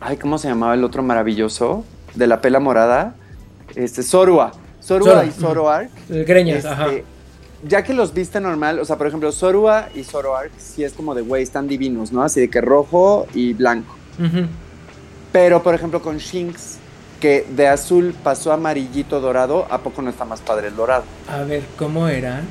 ay, 0.00 0.16
¿cómo 0.16 0.38
se 0.38 0.48
llamaba 0.48 0.74
el 0.74 0.82
otro 0.82 1.04
maravilloso? 1.04 1.84
De 2.16 2.26
la 2.26 2.40
pela 2.40 2.58
morada. 2.58 3.14
Este, 3.76 4.02
Sorua. 4.02 4.63
Zorua 4.84 5.24
y 5.24 5.30
Zoroark. 5.30 5.90
Greñas, 6.08 6.58
este, 6.58 6.68
ajá. 6.68 6.88
Ya 7.66 7.82
que 7.82 7.94
los 7.94 8.12
viste 8.12 8.40
normal, 8.40 8.78
o 8.78 8.84
sea, 8.84 8.98
por 8.98 9.06
ejemplo, 9.06 9.32
Zorua 9.32 9.88
y 9.94 10.04
Zoroark 10.04 10.50
sí 10.58 10.84
es 10.84 10.92
como 10.92 11.14
de, 11.14 11.22
güey, 11.22 11.42
están 11.42 11.66
divinos, 11.66 12.12
¿no? 12.12 12.22
Así 12.22 12.40
de 12.40 12.50
que 12.50 12.60
rojo 12.60 13.26
y 13.32 13.54
blanco. 13.54 13.96
Pero, 15.32 15.62
por 15.62 15.74
ejemplo, 15.74 16.02
con 16.02 16.18
Shinx, 16.18 16.76
que 17.20 17.46
de 17.56 17.66
azul 17.68 18.14
pasó 18.22 18.50
a 18.50 18.54
amarillito 18.54 19.20
dorado, 19.20 19.66
¿a 19.70 19.78
poco 19.78 20.02
no 20.02 20.10
está 20.10 20.26
más 20.26 20.42
padre 20.42 20.68
el 20.68 20.76
dorado? 20.76 21.04
A 21.26 21.42
ver, 21.42 21.62
¿cómo 21.78 22.06
eran? 22.06 22.44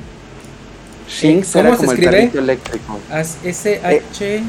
Shinx 1.08 1.52
¿Cómo 1.52 1.68
era 1.68 1.76
se 1.76 1.86
como 1.86 1.92
el 1.92 2.04
carrito 2.04 2.38
eléctrico. 2.40 2.98
S-H-I-N. 3.12 4.44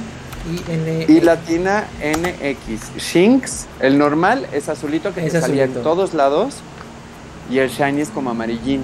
Y 1.08 1.22
latina 1.22 1.86
NX. 2.02 2.98
Shinx, 2.98 3.68
el 3.80 4.00
normal 4.00 4.48
es 4.52 4.68
azulito 4.68 5.14
que 5.14 5.26
Es 5.26 5.34
te 5.34 5.42
salía 5.42 5.66
en 5.66 5.74
todos 5.76 6.16
lados. 6.16 6.56
Y 7.50 7.60
el 7.60 7.70
shiny 7.70 8.02
es 8.02 8.10
como 8.10 8.32
amarillín. 8.32 8.82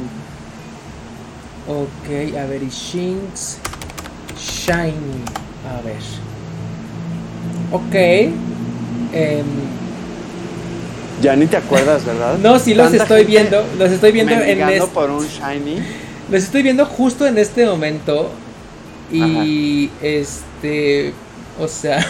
Ok, 1.67 2.35
a 2.37 2.45
ver, 2.45 2.63
y 2.63 2.69
Shinx 2.69 3.57
Shiny. 4.37 5.23
A 5.69 5.81
ver. 5.81 6.01
Ok. 7.71 7.95
Em, 9.13 9.45
Ya 11.21 11.35
ni 11.35 11.45
te 11.45 11.57
acuerdas, 11.57 12.03
¿verdad? 12.05 12.37
no, 12.41 12.57
sí 12.59 12.73
los 12.73 12.93
estoy 12.93 13.25
viendo. 13.25 13.63
Los 13.77 13.91
estoy 13.91 14.11
viendo 14.11 14.33
en 14.33 14.61
este. 14.61 14.87
por 14.87 15.09
un 15.09 15.25
shiny. 15.25 15.77
Los 16.29 16.43
estoy 16.43 16.63
viendo 16.63 16.85
justo 16.85 17.27
en 17.27 17.37
este 17.37 17.65
momento. 17.65 18.31
Y 19.11 19.89
este. 20.01 21.13
O 21.59 21.67
sea. 21.67 21.99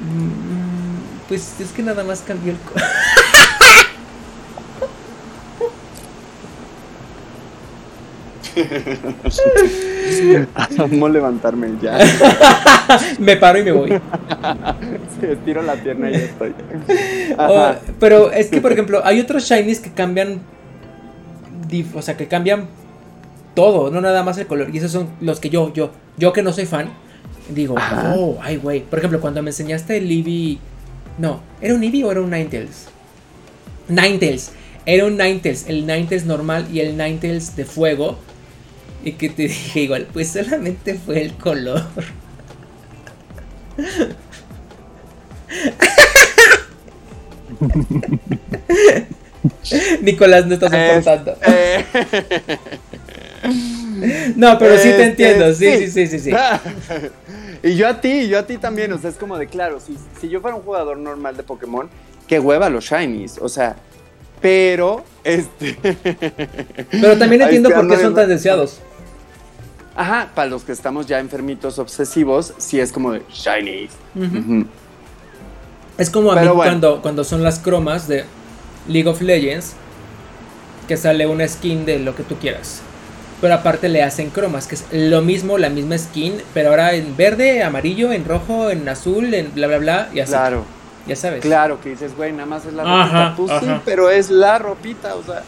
mm, 0.00 1.28
Pues 1.28 1.60
es 1.60 1.68
que 1.70 1.82
nada 1.82 2.02
más 2.04 2.22
cambió 2.26 2.52
el. 2.52 2.58
Amo 10.78 11.08
levantarme 11.08 11.68
ya. 11.80 11.98
me 13.18 13.36
paro 13.36 13.58
y 13.60 13.64
me 13.64 13.72
voy. 13.72 13.90
Sí, 13.90 15.26
estiro 15.26 15.62
la 15.62 15.74
pierna 15.74 16.10
y 16.10 16.14
ya 16.14 16.18
estoy. 16.18 16.54
O- 17.38 17.42
Ajá. 17.42 17.78
pero 17.98 18.30
es 18.32 18.48
que, 18.48 18.60
por 18.60 18.72
ejemplo, 18.72 19.00
hay 19.04 19.20
otros 19.20 19.44
shinies 19.44 19.80
que 19.80 19.90
cambian. 19.92 20.40
O 21.94 22.02
sea, 22.02 22.16
que 22.16 22.26
cambian 22.26 22.66
todo, 23.54 23.90
no 23.90 24.00
nada 24.00 24.22
más 24.24 24.38
el 24.38 24.46
color. 24.46 24.70
Y 24.74 24.78
esos 24.78 24.90
son 24.90 25.08
los 25.20 25.38
que 25.38 25.50
yo, 25.50 25.72
yo, 25.72 25.92
yo 26.16 26.32
que 26.32 26.42
no 26.42 26.52
soy 26.52 26.66
fan, 26.66 26.88
digo, 27.48 27.78
Ajá. 27.78 28.14
oh, 28.16 28.38
ay, 28.42 28.56
güey. 28.56 28.80
Por 28.80 28.98
ejemplo, 28.98 29.20
cuando 29.20 29.42
me 29.42 29.50
enseñaste 29.50 29.98
el 29.98 30.10
Eevee. 30.10 30.58
No, 31.18 31.40
¿era 31.60 31.74
un 31.74 31.84
Eevee 31.84 32.02
o 32.04 32.10
era 32.10 32.20
un 32.20 32.30
Ninetales? 32.30 32.86
Ninetales. 33.88 34.52
Era 34.86 35.04
un 35.04 35.16
Ninetales, 35.16 35.66
el 35.68 35.86
Ninetales 35.86 36.24
normal 36.24 36.66
y 36.72 36.80
el 36.80 36.96
Ninetales 36.96 37.54
de 37.54 37.64
fuego. 37.64 38.18
Y 39.04 39.12
que 39.12 39.28
te 39.30 39.42
dije 39.48 39.80
igual, 39.80 40.06
pues 40.12 40.30
solamente 40.32 40.94
fue 40.94 41.22
el 41.22 41.32
color. 41.34 41.82
Nicolás 50.02 50.46
no 50.46 50.54
está 50.54 50.68
soportando. 50.68 51.36
Eh, 51.46 51.84
No, 54.36 54.58
pero 54.58 54.76
sí 54.76 54.84
te 54.84 54.90
Este, 54.90 55.04
entiendo. 55.04 55.54
Sí, 55.54 55.76
sí, 55.78 55.90
sí, 55.90 56.06
sí, 56.06 56.18
sí. 56.18 56.30
y 57.62 57.76
yo 57.76 57.88
a 57.88 58.00
ti, 58.00 58.28
yo 58.28 58.38
a 58.38 58.46
ti 58.46 58.58
también. 58.58 58.92
O 58.92 58.98
sea, 58.98 59.10
es 59.10 59.16
como 59.16 59.38
de 59.38 59.46
claro, 59.46 59.80
si, 59.80 59.96
si 60.20 60.28
yo 60.28 60.40
fuera 60.40 60.56
un 60.56 60.62
jugador 60.62 60.98
normal 60.98 61.36
de 61.36 61.42
Pokémon, 61.42 61.88
qué 62.26 62.38
hueva 62.38 62.68
los 62.70 62.84
shinies. 62.84 63.38
O 63.40 63.48
sea, 63.48 63.76
pero 64.40 65.04
este. 65.24 65.76
Pero 66.90 67.18
también 67.18 67.42
entiendo 67.42 67.70
por 67.70 67.88
qué 67.88 67.96
son 67.96 68.14
tan 68.14 68.28
de- 68.28 68.34
deseados. 68.34 68.80
Ajá, 70.00 70.30
para 70.34 70.48
los 70.48 70.62
que 70.64 70.72
estamos 70.72 71.04
ya 71.06 71.18
enfermitos 71.18 71.78
obsesivos, 71.78 72.54
sí 72.56 72.80
es 72.80 72.90
como 72.90 73.12
de. 73.12 73.18
Ujú. 74.16 74.64
Es 75.98 76.08
como 76.08 76.32
a 76.32 76.36
mí 76.36 76.40
Pero 76.40 76.54
bueno. 76.54 76.70
cuando, 76.70 77.02
cuando 77.02 77.22
son 77.22 77.42
las 77.42 77.58
cromas 77.58 78.08
de 78.08 78.24
League 78.88 79.06
of 79.06 79.20
Legends, 79.20 79.74
que 80.88 80.96
sale 80.96 81.26
una 81.26 81.46
skin 81.46 81.84
de 81.84 81.98
lo 81.98 82.16
que 82.16 82.22
tú 82.22 82.36
quieras. 82.36 82.80
Pero 83.42 83.52
aparte 83.52 83.90
le 83.90 84.02
hacen 84.02 84.30
cromas, 84.30 84.66
que 84.66 84.76
es 84.76 84.86
lo 84.90 85.20
mismo, 85.20 85.58
la 85.58 85.68
misma 85.68 85.98
skin, 85.98 86.32
pero 86.54 86.70
ahora 86.70 86.94
en 86.94 87.14
verde, 87.14 87.62
amarillo, 87.62 88.10
en 88.10 88.24
rojo, 88.24 88.70
en 88.70 88.88
azul, 88.88 89.34
en 89.34 89.52
bla 89.54 89.66
bla 89.66 89.76
bla, 89.78 90.08
y 90.14 90.20
así. 90.20 90.32
Claro, 90.32 90.64
Ya 91.06 91.14
sabes. 91.14 91.42
claro, 91.42 91.78
que 91.82 91.90
dices, 91.90 92.16
güey, 92.16 92.32
nada 92.32 92.46
más 92.46 92.64
es 92.64 92.72
la 92.72 92.84
Ajá, 92.84 93.34
ropita. 93.36 93.36
Pues 93.60 93.60
sí, 93.70 93.80
pero 93.84 94.08
es 94.08 94.30
la 94.30 94.58
ropita, 94.58 95.14
o 95.14 95.22
sea. 95.22 95.42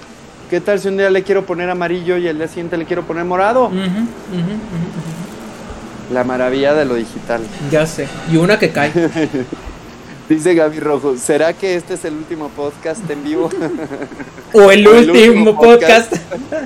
¿Qué 0.52 0.60
tal 0.60 0.78
si 0.78 0.88
un 0.88 0.98
día 0.98 1.08
le 1.08 1.22
quiero 1.22 1.46
poner 1.46 1.70
amarillo 1.70 2.18
y 2.18 2.28
el 2.28 2.36
día 2.36 2.46
siguiente 2.46 2.76
le 2.76 2.84
quiero 2.84 3.04
poner 3.04 3.24
morado? 3.24 3.70
La 6.12 6.24
maravilla 6.24 6.74
de 6.74 6.84
lo 6.84 6.94
digital. 6.94 7.40
Ya 7.70 7.86
sé. 7.86 8.06
Y 8.30 8.36
una 8.36 8.58
que 8.58 8.68
cae. 8.68 8.92
Dice 10.28 10.54
Gaby 10.54 10.78
Rojo, 10.78 11.16
¿será 11.16 11.54
que 11.54 11.74
este 11.74 11.94
es 11.94 12.04
el 12.04 12.12
último 12.12 12.50
podcast 12.50 13.08
en 13.08 13.24
vivo? 13.24 13.48
O 14.52 14.70
el 14.70 14.86
O 14.88 14.94
el 14.94 15.08
último 15.08 15.28
último 15.28 15.56
podcast. 15.58 16.10
podcast. 16.10 16.64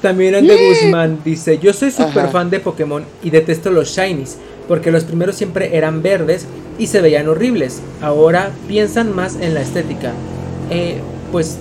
También 0.00 0.34
Ande 0.34 0.56
Guzmán 0.56 1.18
dice, 1.22 1.58
yo 1.58 1.74
soy 1.74 1.90
súper 1.90 2.30
fan 2.30 2.48
de 2.48 2.60
Pokémon 2.60 3.04
y 3.22 3.28
detesto 3.28 3.70
los 3.70 3.90
shinies, 3.90 4.38
porque 4.66 4.90
los 4.90 5.04
primeros 5.04 5.36
siempre 5.36 5.76
eran 5.76 6.00
verdes 6.00 6.46
y 6.78 6.86
se 6.86 7.02
veían 7.02 7.28
horribles. 7.28 7.82
Ahora 8.00 8.50
piensan 8.66 9.14
más 9.14 9.36
en 9.36 9.52
la 9.52 9.60
estética. 9.60 10.14
Eh, 10.70 11.02
pues... 11.30 11.58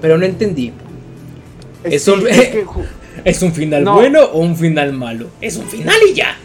Pero 0.00 0.18
no 0.18 0.24
entendí. 0.26 0.72
Es 1.82 2.06
un- 2.08 2.26
es 2.28 2.48
que 2.48 2.66
ju- 2.66 2.84
¿Es 3.24 3.42
un 3.42 3.52
final 3.52 3.84
No. 3.84 3.94
bueno 3.94 4.20
o 4.24 4.40
un 4.40 4.56
final 4.56 4.92
malo? 4.92 5.28
Es 5.40 5.56
un 5.56 5.66
final 5.66 5.94
y 6.10 6.14
ya. 6.14 6.36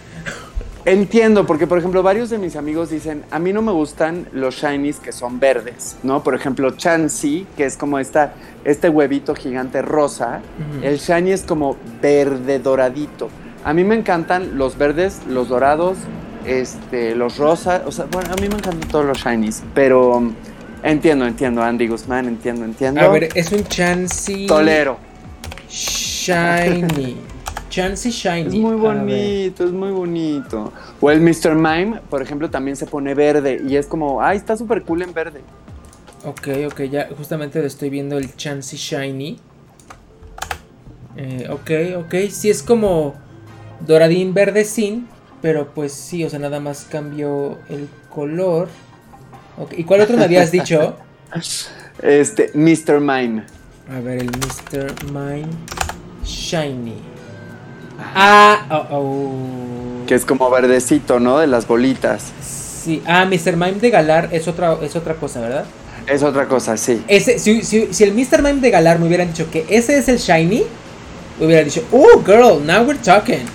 Entiendo, 0.85 1.45
porque 1.45 1.67
por 1.67 1.77
ejemplo 1.77 2.01
varios 2.01 2.29
de 2.29 2.37
mis 2.37 2.55
amigos 2.55 2.89
dicen, 2.89 3.23
a 3.31 3.37
mí 3.39 3.51
no 3.51 3.61
me 3.61 3.71
gustan 3.71 4.27
los 4.31 4.55
shinies 4.55 4.97
que 4.97 5.11
son 5.11 5.39
verdes, 5.39 5.97
¿no? 6.03 6.23
Por 6.23 6.35
ejemplo, 6.35 6.71
Chansey, 6.71 7.45
que 7.57 7.65
es 7.65 7.75
como 7.75 7.99
esta, 7.99 8.33
este 8.63 8.87
huevito 8.89 9.35
gigante 9.35 9.81
rosa, 9.81 10.39
el 10.81 10.97
shiny 10.99 11.31
es 11.31 11.41
como 11.43 11.75
verde 12.01 12.59
doradito. 12.59 13.29
A 13.65 13.73
mí 13.73 13.83
me 13.83 13.95
encantan 13.95 14.57
los 14.57 14.77
verdes, 14.77 15.19
los 15.27 15.49
dorados, 15.49 15.97
este, 16.45 17.13
los 17.13 17.37
rosas, 17.37 17.81
o 17.85 17.91
sea, 17.91 18.05
bueno, 18.09 18.31
a 18.31 18.41
mí 18.41 18.47
me 18.47 18.55
encantan 18.55 18.89
todos 18.89 19.05
los 19.05 19.17
shinies, 19.17 19.61
pero 19.75 20.31
entiendo, 20.83 21.25
entiendo, 21.25 21.63
Andy 21.63 21.87
Guzmán, 21.87 22.27
entiendo, 22.27 22.65
entiendo. 22.65 23.01
A 23.01 23.07
ver, 23.09 23.29
es 23.35 23.51
un 23.51 23.63
Chansey 23.63 24.47
Tolero. 24.47 24.97
Shiny. 25.69 27.17
Chansey 27.69 28.11
Shiny. 28.11 28.47
Es 28.47 28.55
muy 28.55 28.75
bonito, 28.75 29.63
es 29.63 29.71
muy 29.71 29.91
bonito. 29.91 30.73
O 30.99 31.11
el 31.11 31.21
Mr. 31.21 31.55
Mime, 31.55 32.01
por 32.09 32.21
ejemplo, 32.21 32.49
también 32.49 32.75
se 32.75 32.85
pone 32.85 33.13
verde 33.13 33.61
y 33.67 33.75
es 33.75 33.85
como, 33.85 34.21
ay, 34.21 34.37
está 34.37 34.57
súper 34.57 34.83
cool 34.83 35.01
en 35.03 35.13
verde. 35.13 35.41
Ok, 36.25 36.49
ok, 36.67 36.81
ya 36.83 37.07
justamente 37.17 37.59
lo 37.61 37.67
estoy 37.67 37.89
viendo 37.89 38.17
el 38.17 38.35
Chansey 38.35 38.77
Shiny. 38.77 39.39
Eh, 41.15 41.47
ok, 41.49 42.05
ok, 42.05 42.29
sí 42.29 42.49
es 42.49 42.63
como 42.63 43.13
doradín 43.85 44.33
verdecín, 44.33 45.07
pero 45.41 45.73
pues 45.73 45.93
sí, 45.93 46.23
o 46.25 46.29
sea, 46.29 46.39
nada 46.39 46.59
más 46.59 46.87
cambió 46.89 47.59
el 47.69 47.87
color. 48.09 48.67
¿Y 49.75 49.83
cuál 49.83 50.01
otro 50.01 50.17
me 50.17 50.23
habías 50.25 50.51
dicho? 50.51 50.97
Este, 52.01 52.51
Mr. 52.53 52.99
Mime. 53.01 53.43
A 53.93 53.99
ver, 53.99 54.19
el 54.19 54.27
Mr. 54.31 54.93
Mime 55.11 55.47
Shiny. 56.23 56.95
Ah, 58.15 58.65
oh, 58.71 58.95
oh. 58.95 60.05
Que 60.07 60.15
es 60.15 60.23
como 60.23 60.49
verdecito, 60.49 61.19
¿no? 61.19 61.39
De 61.39 61.47
las 61.47 61.67
bolitas. 61.67 62.31
Sí, 62.41 63.03
ah, 63.05 63.25
Mr. 63.25 63.53
Mime 63.57 63.73
de 63.73 63.89
Galar 63.89 64.29
es 64.31 64.47
otra, 64.47 64.77
es 64.81 64.95
otra 64.95 65.15
cosa, 65.15 65.41
¿verdad? 65.41 65.65
Es 66.07 66.23
otra 66.23 66.47
cosa, 66.47 66.77
sí. 66.77 67.03
Ese, 67.07 67.37
si, 67.37 67.61
si- 67.63 67.93
si 67.93 68.03
el 68.05 68.13
Mr. 68.13 68.41
Mime 68.41 68.61
de 68.61 68.69
Galar 68.71 68.97
me 68.99 69.07
hubieran 69.07 69.27
dicho 69.27 69.51
que 69.51 69.65
ese 69.69 69.97
es 69.97 70.07
el 70.07 70.17
Shiny, 70.17 70.63
hubiera 71.39 71.63
dicho, 71.63 71.83
oh, 71.91 72.23
girl, 72.25 72.65
now 72.65 72.83
we're 72.83 72.97
talking. 73.01 73.45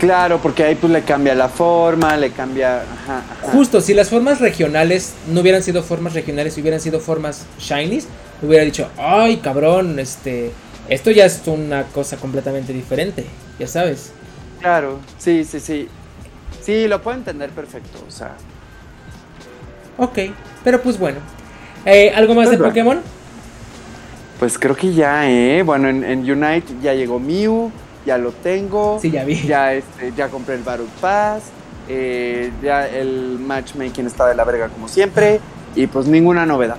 Claro, 0.00 0.40
porque 0.42 0.64
ahí 0.64 0.76
pues 0.76 0.90
le 0.90 1.02
cambia 1.02 1.34
la 1.34 1.50
forma, 1.50 2.16
le 2.16 2.30
cambia... 2.30 2.80
Ajá, 2.80 3.18
ajá. 3.18 3.52
Justo, 3.52 3.82
si 3.82 3.92
las 3.92 4.08
formas 4.08 4.40
regionales 4.40 5.12
no 5.28 5.42
hubieran 5.42 5.62
sido 5.62 5.82
formas 5.82 6.14
regionales, 6.14 6.54
si 6.54 6.62
hubieran 6.62 6.80
sido 6.80 7.00
formas 7.00 7.44
shinies, 7.58 8.08
hubiera 8.42 8.64
dicho, 8.64 8.88
ay, 8.96 9.36
cabrón, 9.36 9.98
este, 9.98 10.52
esto 10.88 11.10
ya 11.10 11.26
es 11.26 11.42
una 11.46 11.82
cosa 11.84 12.16
completamente 12.16 12.72
diferente, 12.72 13.26
ya 13.58 13.66
sabes. 13.66 14.12
Claro, 14.60 15.00
sí, 15.18 15.44
sí, 15.44 15.60
sí. 15.60 15.88
Sí, 16.62 16.88
lo 16.88 17.02
puedo 17.02 17.18
entender 17.18 17.50
perfecto, 17.50 17.98
o 18.08 18.10
sea... 18.10 18.32
Ok, 19.98 20.18
pero 20.64 20.80
pues 20.80 20.98
bueno. 20.98 21.18
Eh, 21.84 22.10
¿Algo 22.14 22.34
más 22.34 22.46
Pues 22.46 22.52
de 22.52 22.56
bueno. 22.56 22.70
Pokémon? 22.70 23.00
Pues 24.38 24.58
creo 24.58 24.74
que 24.74 24.94
ya, 24.94 25.30
¿eh? 25.30 25.62
Bueno, 25.62 25.90
en, 25.90 26.04
en 26.04 26.20
Unite 26.20 26.72
ya 26.82 26.94
llegó 26.94 27.18
Mew, 27.18 27.70
ya 28.06 28.18
lo 28.18 28.32
tengo. 28.32 28.98
Sí, 29.00 29.10
ya 29.10 29.24
vi. 29.24 29.40
Ya, 29.46 29.74
este, 29.74 30.12
ya 30.16 30.28
compré 30.28 30.54
el 30.56 30.62
Battle 30.62 30.86
Pass. 31.00 31.42
eh, 31.88 32.52
ya 32.62 32.86
el 32.86 33.38
matchmaking 33.40 34.06
está 34.06 34.26
de 34.28 34.34
la 34.36 34.44
verga 34.44 34.68
como 34.68 34.86
siempre. 34.88 35.40
Y 35.74 35.86
pues 35.88 36.06
ninguna 36.06 36.46
novedad. 36.46 36.76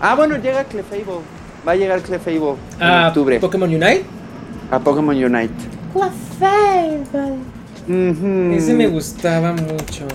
Ah, 0.00 0.14
bueno, 0.14 0.36
llega 0.36 0.64
Clefable. 0.64 1.20
Va 1.66 1.72
a 1.72 1.76
llegar 1.76 2.00
Clefable 2.02 2.50
en 2.50 2.56
Ah, 2.80 3.08
octubre 3.08 3.38
Pokémon 3.40 3.68
Unite. 3.68 4.04
a 4.70 4.78
Pokémon 4.78 5.16
Unite. 5.16 5.52
Ujú. 7.88 8.52
Ese 8.54 8.74
me 8.74 8.86
gustaba 8.88 9.52
mucho. 9.52 10.06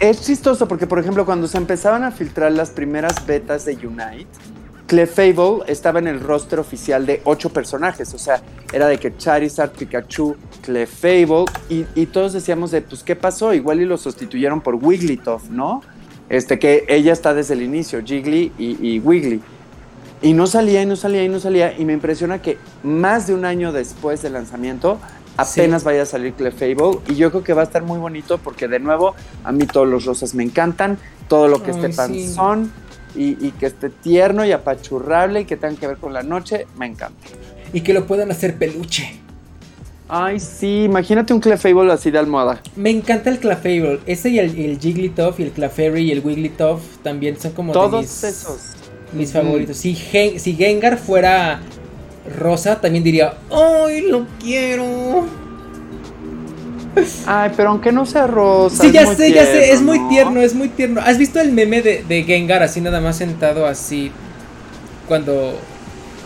Es 0.00 0.20
chistoso 0.22 0.68
porque, 0.68 0.86
por 0.86 0.98
ejemplo, 0.98 1.24
cuando 1.24 1.46
se 1.48 1.56
empezaban 1.56 2.04
a 2.04 2.10
filtrar 2.10 2.52
las 2.52 2.70
primeras 2.70 3.24
betas 3.26 3.64
de 3.64 3.74
Unite, 3.86 4.26
Clefable 4.86 5.60
estaba 5.66 5.98
en 5.98 6.06
el 6.08 6.20
roster 6.20 6.58
oficial 6.58 7.06
de 7.06 7.22
ocho 7.24 7.50
personajes. 7.50 8.12
O 8.14 8.18
sea, 8.18 8.42
era 8.72 8.86
de 8.86 8.98
que 8.98 9.16
Charizard, 9.16 9.70
Pikachu, 9.70 10.36
Clefable, 10.62 11.44
y, 11.68 11.86
y 11.94 12.06
todos 12.06 12.32
decíamos 12.32 12.70
de, 12.70 12.82
pues, 12.82 13.02
¿qué 13.02 13.16
pasó? 13.16 13.54
Igual 13.54 13.80
y 13.80 13.86
lo 13.86 13.96
sustituyeron 13.96 14.60
por 14.60 14.74
Wigglytuff, 14.74 15.48
¿no? 15.50 15.82
Este, 16.28 16.58
que 16.58 16.84
ella 16.88 17.12
está 17.12 17.34
desde 17.34 17.54
el 17.54 17.62
inicio, 17.62 18.02
Jiggly 18.04 18.52
y, 18.58 18.88
y 18.88 18.98
Wiggly. 18.98 19.40
Y 20.22 20.32
no 20.32 20.46
salía, 20.46 20.82
y 20.82 20.86
no 20.86 20.96
salía, 20.96 21.22
y 21.24 21.28
no 21.28 21.38
salía. 21.38 21.78
Y 21.78 21.84
me 21.84 21.92
impresiona 21.92 22.40
que 22.40 22.56
más 22.82 23.26
de 23.26 23.34
un 23.34 23.44
año 23.44 23.72
después 23.72 24.22
del 24.22 24.32
lanzamiento, 24.34 24.98
apenas 25.36 25.82
Sí. 25.82 25.86
vaya 25.86 26.02
a 26.02 26.06
salir 26.06 26.32
Clefable. 26.32 26.98
Y 27.08 27.14
yo 27.16 27.30
creo 27.30 27.42
que 27.42 27.52
va 27.52 27.62
a 27.62 27.64
estar 27.64 27.82
muy 27.82 27.98
bonito 27.98 28.38
porque, 28.38 28.68
de 28.68 28.80
nuevo, 28.80 29.14
a 29.44 29.52
mí 29.52 29.66
todos 29.66 29.86
los 29.86 30.04
rosas 30.06 30.34
me 30.34 30.42
encantan. 30.42 30.98
Todo 31.28 31.48
lo 31.48 31.62
que 31.62 31.72
Ay, 31.72 31.76
esté 31.78 31.92
sí. 31.92 32.34
Y, 33.14 33.46
y 33.46 33.52
que 33.58 33.66
esté 33.66 33.90
tierno 33.90 34.44
y 34.44 34.52
apachurrable 34.52 35.40
y 35.42 35.44
que 35.44 35.56
tenga 35.56 35.76
que 35.78 35.86
ver 35.86 35.96
con 35.98 36.12
la 36.12 36.22
noche, 36.22 36.66
me 36.78 36.86
encanta. 36.86 37.18
Y 37.72 37.80
que 37.80 37.92
lo 37.94 38.06
puedan 38.06 38.30
hacer 38.30 38.56
peluche. 38.56 39.20
Ay, 40.08 40.38
sí, 40.38 40.84
imagínate 40.84 41.32
un 41.32 41.40
Clefable 41.40 41.90
así 41.92 42.10
de 42.10 42.18
almohada. 42.18 42.60
Me 42.76 42.90
encanta 42.90 43.30
el 43.30 43.38
Clefable. 43.38 44.00
Ese 44.06 44.28
y 44.28 44.38
el, 44.38 44.56
el 44.58 44.78
Jigglytuff 44.78 45.40
y 45.40 45.44
el 45.44 45.50
Clefairy 45.50 46.02
y 46.02 46.12
el 46.12 46.20
Wigglytuff 46.20 46.98
también 47.02 47.40
son 47.40 47.52
como 47.52 47.72
de 47.72 47.74
Todos 47.74 48.02
mis, 48.02 48.24
esos. 48.24 48.60
mis 49.12 49.32
favoritos. 49.32 49.76
Si, 49.78 49.94
Gen- 49.94 50.38
si 50.38 50.54
Gengar 50.54 50.98
fuera 50.98 51.60
rosa, 52.38 52.80
también 52.80 53.02
diría, 53.02 53.34
¡ay, 53.50 54.02
lo 54.02 54.26
quiero! 54.40 55.24
Ay, 57.26 57.52
pero 57.56 57.70
aunque 57.70 57.92
no 57.92 58.06
sea 58.06 58.26
rosa. 58.26 58.82
Sí, 58.84 58.92
ya 58.92 59.04
muy 59.04 59.16
sé, 59.16 59.32
ya 59.32 59.44
sé, 59.44 59.72
es 59.72 59.82
muy 59.82 59.98
¿no? 59.98 60.08
tierno, 60.08 60.40
es 60.40 60.54
muy 60.54 60.68
tierno. 60.68 61.00
¿Has 61.00 61.18
visto 61.18 61.40
el 61.40 61.52
meme 61.52 61.82
de, 61.82 62.04
de 62.04 62.22
Gengar 62.24 62.62
así 62.62 62.80
nada 62.80 63.00
más 63.00 63.16
sentado 63.16 63.66
así? 63.66 64.10
Cuando... 65.08 65.58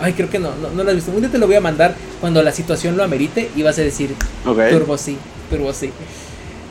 Ay, 0.00 0.12
creo 0.12 0.30
que 0.30 0.38
no, 0.38 0.54
no, 0.56 0.70
no 0.70 0.84
lo 0.84 0.90
has 0.90 0.96
visto. 0.96 1.10
Un 1.10 1.20
día 1.20 1.30
te 1.30 1.38
lo 1.38 1.46
voy 1.46 1.56
a 1.56 1.60
mandar 1.60 1.94
cuando 2.20 2.42
la 2.42 2.52
situación 2.52 2.96
lo 2.96 3.02
amerite 3.02 3.50
y 3.56 3.62
vas 3.62 3.78
a 3.78 3.82
decir, 3.82 4.14
Ok. 4.46 4.60
turbo 4.70 4.96
sí, 4.96 5.18
turbo 5.50 5.72
sí. 5.72 5.90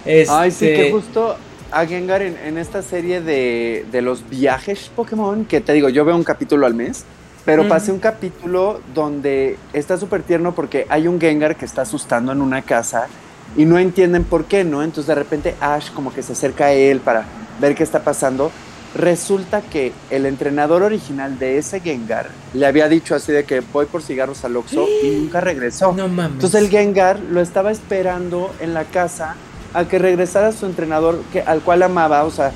Este, 0.06 0.34
Ay, 0.34 0.52
sí, 0.52 0.66
que 0.68 0.92
justo 0.92 1.36
a 1.70 1.86
Gengar 1.86 2.22
en, 2.22 2.38
en 2.38 2.58
esta 2.58 2.82
serie 2.82 3.20
de, 3.20 3.86
de 3.92 4.02
los 4.02 4.30
viajes 4.30 4.90
Pokémon, 4.96 5.44
que 5.44 5.60
te 5.60 5.74
digo, 5.74 5.90
yo 5.90 6.06
veo 6.06 6.16
un 6.16 6.24
capítulo 6.24 6.66
al 6.66 6.74
mes, 6.74 7.04
pero 7.44 7.68
pasé 7.68 7.92
un 7.92 8.00
capítulo 8.00 8.80
donde 8.94 9.58
está 9.74 9.98
súper 9.98 10.22
tierno 10.24 10.54
porque 10.56 10.86
hay 10.90 11.08
un 11.08 11.20
Gengar 11.20 11.56
que 11.58 11.66
está 11.66 11.82
asustando 11.82 12.32
en 12.32 12.42
una 12.42 12.62
casa 12.62 13.08
y 13.58 13.66
no 13.66 13.80
entienden 13.80 14.24
por 14.24 14.46
qué, 14.46 14.64
¿no? 14.64 14.84
Entonces 14.84 15.08
de 15.08 15.16
repente 15.16 15.56
Ash 15.60 15.92
como 15.92 16.14
que 16.14 16.22
se 16.22 16.34
acerca 16.34 16.68
a 16.68 16.74
él 16.74 17.00
para 17.00 17.26
ver 17.60 17.76
qué 17.76 17.84
está 17.84 18.04
pasando. 18.04 18.52
Resulta 18.96 19.62
que 19.62 19.92
el 20.10 20.26
entrenador 20.26 20.84
original 20.84 21.38
de 21.38 21.58
ese 21.58 21.82
Gengar 21.82 22.30
le 22.54 22.66
había 22.66 22.88
dicho 22.88 23.16
así 23.16 23.32
de 23.32 23.44
que 23.44 23.60
voy 23.60 23.86
por 23.86 24.02
cigarros 24.02 24.46
al 24.46 24.56
Oxxo 24.56 24.88
y 25.04 25.10
nunca 25.22 25.42
regresó. 25.42 25.92
No 25.92 26.08
mames. 26.08 26.36
Entonces 26.36 26.62
el 26.62 26.70
Gengar 26.70 27.20
lo 27.20 27.42
estaba 27.42 27.72
esperando 27.72 28.54
en 28.62 28.74
la 28.74 28.86
casa 28.86 29.36
a 29.74 29.86
que 29.88 30.00
regresara 30.00 30.52
su 30.52 30.66
entrenador 30.66 31.22
que, 31.34 31.42
al 31.42 31.62
cual 31.62 31.84
amaba. 31.84 32.24
O 32.24 32.32
sea, 32.32 32.52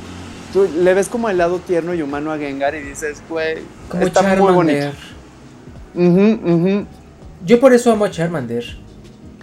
tú 0.54 0.68
le 0.78 0.94
ves 0.94 1.10
como 1.10 1.30
el 1.30 1.38
lado 1.38 1.60
tierno 1.60 1.94
y 1.94 2.02
humano 2.02 2.32
a 2.32 2.38
Gengar 2.38 2.76
y 2.76 2.82
dices, 2.82 3.22
güey, 3.28 3.58
está 4.00 4.22
muy 4.22 4.54
bonito. 4.54 4.88
Ujú, 5.94 6.40
ujú. 6.44 6.86
Yo 7.46 7.60
por 7.60 7.74
eso 7.74 7.92
amo 7.92 8.06
a 8.06 8.12
Charmander. 8.12 8.64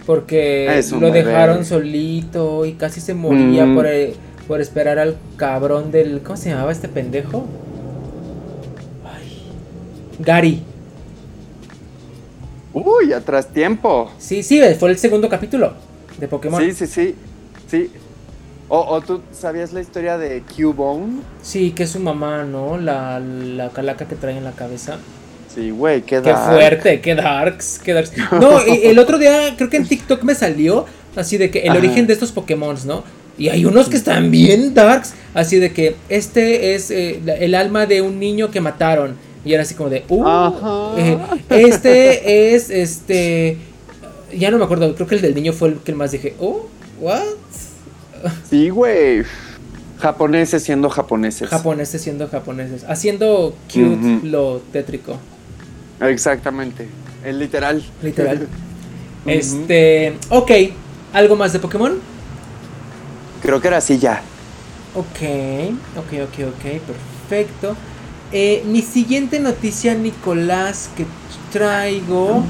Porque 0.09 0.81
lo 0.91 0.99
bebé. 1.11 1.23
dejaron 1.23 1.63
solito 1.65 2.65
y 2.65 2.73
casi 2.73 2.99
se 2.99 3.13
moría 3.13 3.67
Mm. 3.67 3.75
por, 3.75 3.85
eh, 3.85 4.15
por 4.47 4.59
esperar 4.59 4.97
al 4.97 5.17
cabrón 5.37 5.91
del. 5.91 6.21
¿Cómo 6.23 6.35
se 6.35 6.49
llamaba 6.49 6.71
este 6.71 6.87
pendejo? 6.87 7.45
Ay. 9.05 9.43
Gary. 10.17 10.63
Uy, 12.73 13.13
atrás 13.13 13.49
tiempo. 13.49 14.09
Sí, 14.17 14.41
sí, 14.41 14.59
fue 14.79 14.89
el 14.89 14.97
segundo 14.97 15.29
capítulo 15.29 15.73
de 16.19 16.27
Pokémon. 16.27 16.59
Sí, 16.59 16.71
sí, 16.73 16.87
sí. 16.87 17.15
Sí. 17.67 17.91
O, 18.67 18.79
o 18.79 19.01
tú 19.01 19.21
sabías 19.31 19.73
la 19.73 19.81
historia 19.81 20.17
de 20.17 20.41
Cubone. 20.41 21.19
Sí, 21.43 21.69
que 21.69 21.83
es 21.83 21.91
su 21.91 21.99
mamá, 21.99 22.45
¿no? 22.45 22.79
La, 22.79 23.19
la 23.19 23.69
calaca 23.69 24.05
que 24.07 24.15
trae 24.15 24.35
en 24.37 24.43
la 24.43 24.53
cabeza. 24.53 24.97
Sí, 25.53 25.71
güey, 25.71 26.01
qué 26.03 26.21
Qué 26.21 26.33
fuerte, 26.33 27.01
qué 27.01 27.15
darks, 27.15 27.79
qué 27.83 27.93
darks. 27.93 28.11
No, 28.39 28.65
y 28.65 28.85
el 28.85 28.99
otro 28.99 29.17
día 29.17 29.55
creo 29.57 29.69
que 29.69 29.77
en 29.77 29.87
TikTok 29.87 30.23
me 30.23 30.35
salió 30.35 30.85
así 31.15 31.37
de 31.37 31.49
que 31.49 31.59
el 31.61 31.69
Ajá. 31.69 31.79
origen 31.79 32.07
de 32.07 32.13
estos 32.13 32.31
Pokémon, 32.31 32.77
¿no? 32.85 33.03
Y 33.37 33.49
hay 33.49 33.65
unos 33.65 33.87
que 33.87 33.95
están 33.95 34.31
bien 34.31 34.73
darks, 34.73 35.13
así 35.33 35.57
de 35.57 35.71
que 35.71 35.95
este 36.09 36.75
es 36.75 36.91
eh, 36.91 37.21
el 37.39 37.55
alma 37.55 37.85
de 37.85 38.01
un 38.01 38.19
niño 38.19 38.51
que 38.51 38.59
mataron. 38.59 39.15
Y 39.45 39.53
era 39.53 39.63
así 39.63 39.73
como 39.73 39.89
de, 39.89 40.03
uh, 40.09 40.97
eh, 40.97 41.17
este 41.49 42.53
es, 42.53 42.69
este, 42.69 43.57
ya 44.37 44.51
no 44.51 44.57
me 44.57 44.65
acuerdo, 44.65 44.93
creo 44.93 45.07
que 45.07 45.15
el 45.15 45.21
del 45.21 45.33
niño 45.33 45.53
fue 45.53 45.69
el 45.69 45.75
que 45.77 45.93
más 45.93 46.11
dije, 46.11 46.35
oh, 46.39 46.67
what? 46.99 47.23
Sí, 48.49 48.69
güey. 48.69 49.23
Japoneses 49.99 50.63
siendo 50.63 50.89
japoneses. 50.89 51.49
Japoneses 51.49 52.01
siendo 52.01 52.27
japoneses, 52.27 52.83
haciendo 52.87 53.55
cute 53.71 54.19
lo 54.23 54.61
tétrico. 54.71 55.17
Exactamente. 56.01 56.87
El 57.23 57.39
literal. 57.39 57.83
Literal. 58.01 58.47
Este, 59.25 60.15
ok, 60.29 60.49
¿algo 61.13 61.35
más 61.35 61.51
de 61.51 61.59
Pokémon? 61.59 61.99
Creo 63.41 63.59
que 63.59 63.67
era 63.67 63.77
así 63.77 63.99
ya. 63.99 64.21
Ok, 64.95 65.05
ok, 65.97 66.13
ok, 66.23 66.47
ok, 66.47 66.81
perfecto. 67.27 67.75
Eh, 68.31 68.63
mi 68.65 68.81
siguiente 68.81 69.39
noticia, 69.39 69.93
Nicolás, 69.93 70.89
que 70.95 71.05
traigo 71.51 72.43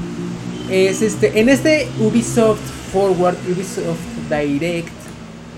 es 0.70 1.02
este. 1.02 1.40
En 1.40 1.48
este 1.48 1.88
Ubisoft 1.98 2.60
Forward, 2.92 3.36
Ubisoft 3.48 3.98
Direct, 4.30 4.88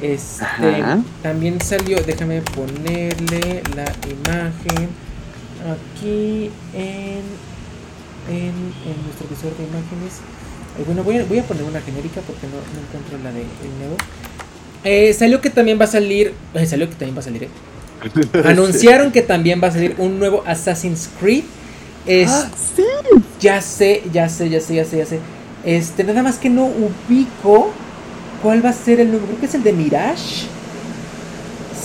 este 0.01 0.45
Ajá. 0.45 1.03
también 1.22 1.61
salió. 1.61 1.99
Déjame 2.03 2.40
ponerle 2.40 3.62
la 3.76 3.93
imagen 4.09 4.88
aquí 5.70 6.51
en, 6.74 7.22
en, 8.28 8.36
en 8.86 8.96
nuestro 9.04 9.26
visor 9.28 9.56
de 9.56 9.64
imágenes. 9.64 10.20
Eh, 10.78 10.84
bueno, 10.86 11.02
voy 11.04 11.18
a, 11.18 11.24
voy 11.24 11.38
a 11.38 11.42
poner 11.44 11.64
una 11.64 11.80
genérica 11.80 12.20
porque 12.26 12.46
no, 12.46 12.54
no 12.56 12.86
encuentro 12.86 13.18
la 13.22 13.32
de 13.32 13.40
el 13.42 13.78
nuevo. 13.78 13.96
Eh, 14.84 15.12
salió 15.14 15.40
que 15.40 15.50
también 15.50 15.78
va 15.80 15.84
a 15.84 15.88
salir. 15.88 16.34
eh, 16.54 16.66
salió 16.66 16.88
que 16.88 16.94
también 16.96 17.16
va 17.16 17.20
a 17.20 17.24
salir. 17.24 17.48
Anunciaron 18.44 19.12
que 19.12 19.22
también 19.22 19.60
va 19.62 19.68
a 19.68 19.70
salir 19.72 19.94
un 19.98 20.18
nuevo 20.18 20.42
Assassin's 20.46 21.08
Creed. 21.20 21.44
Es, 22.06 22.30
Ah, 22.30 22.50
sí. 22.76 22.82
ya 23.40 23.60
sé, 23.62 24.02
ya 24.12 24.28
sé, 24.28 24.50
ya 24.50 24.60
sé, 24.60 24.74
ya 24.74 24.84
sé, 24.84 24.98
ya 24.98 25.06
sé. 25.06 25.20
Este, 25.64 26.02
nada 26.02 26.22
más 26.24 26.38
que 26.38 26.50
no 26.50 26.64
ubico 26.66 27.70
cuál 28.42 28.64
va 28.64 28.70
a 28.70 28.72
ser 28.72 28.98
el 28.98 29.10
nuevo. 29.10 29.26
Creo 29.26 29.38
que 29.40 29.46
es 29.46 29.54
el 29.54 29.62
de 29.62 29.72
Mirage. 29.72 30.46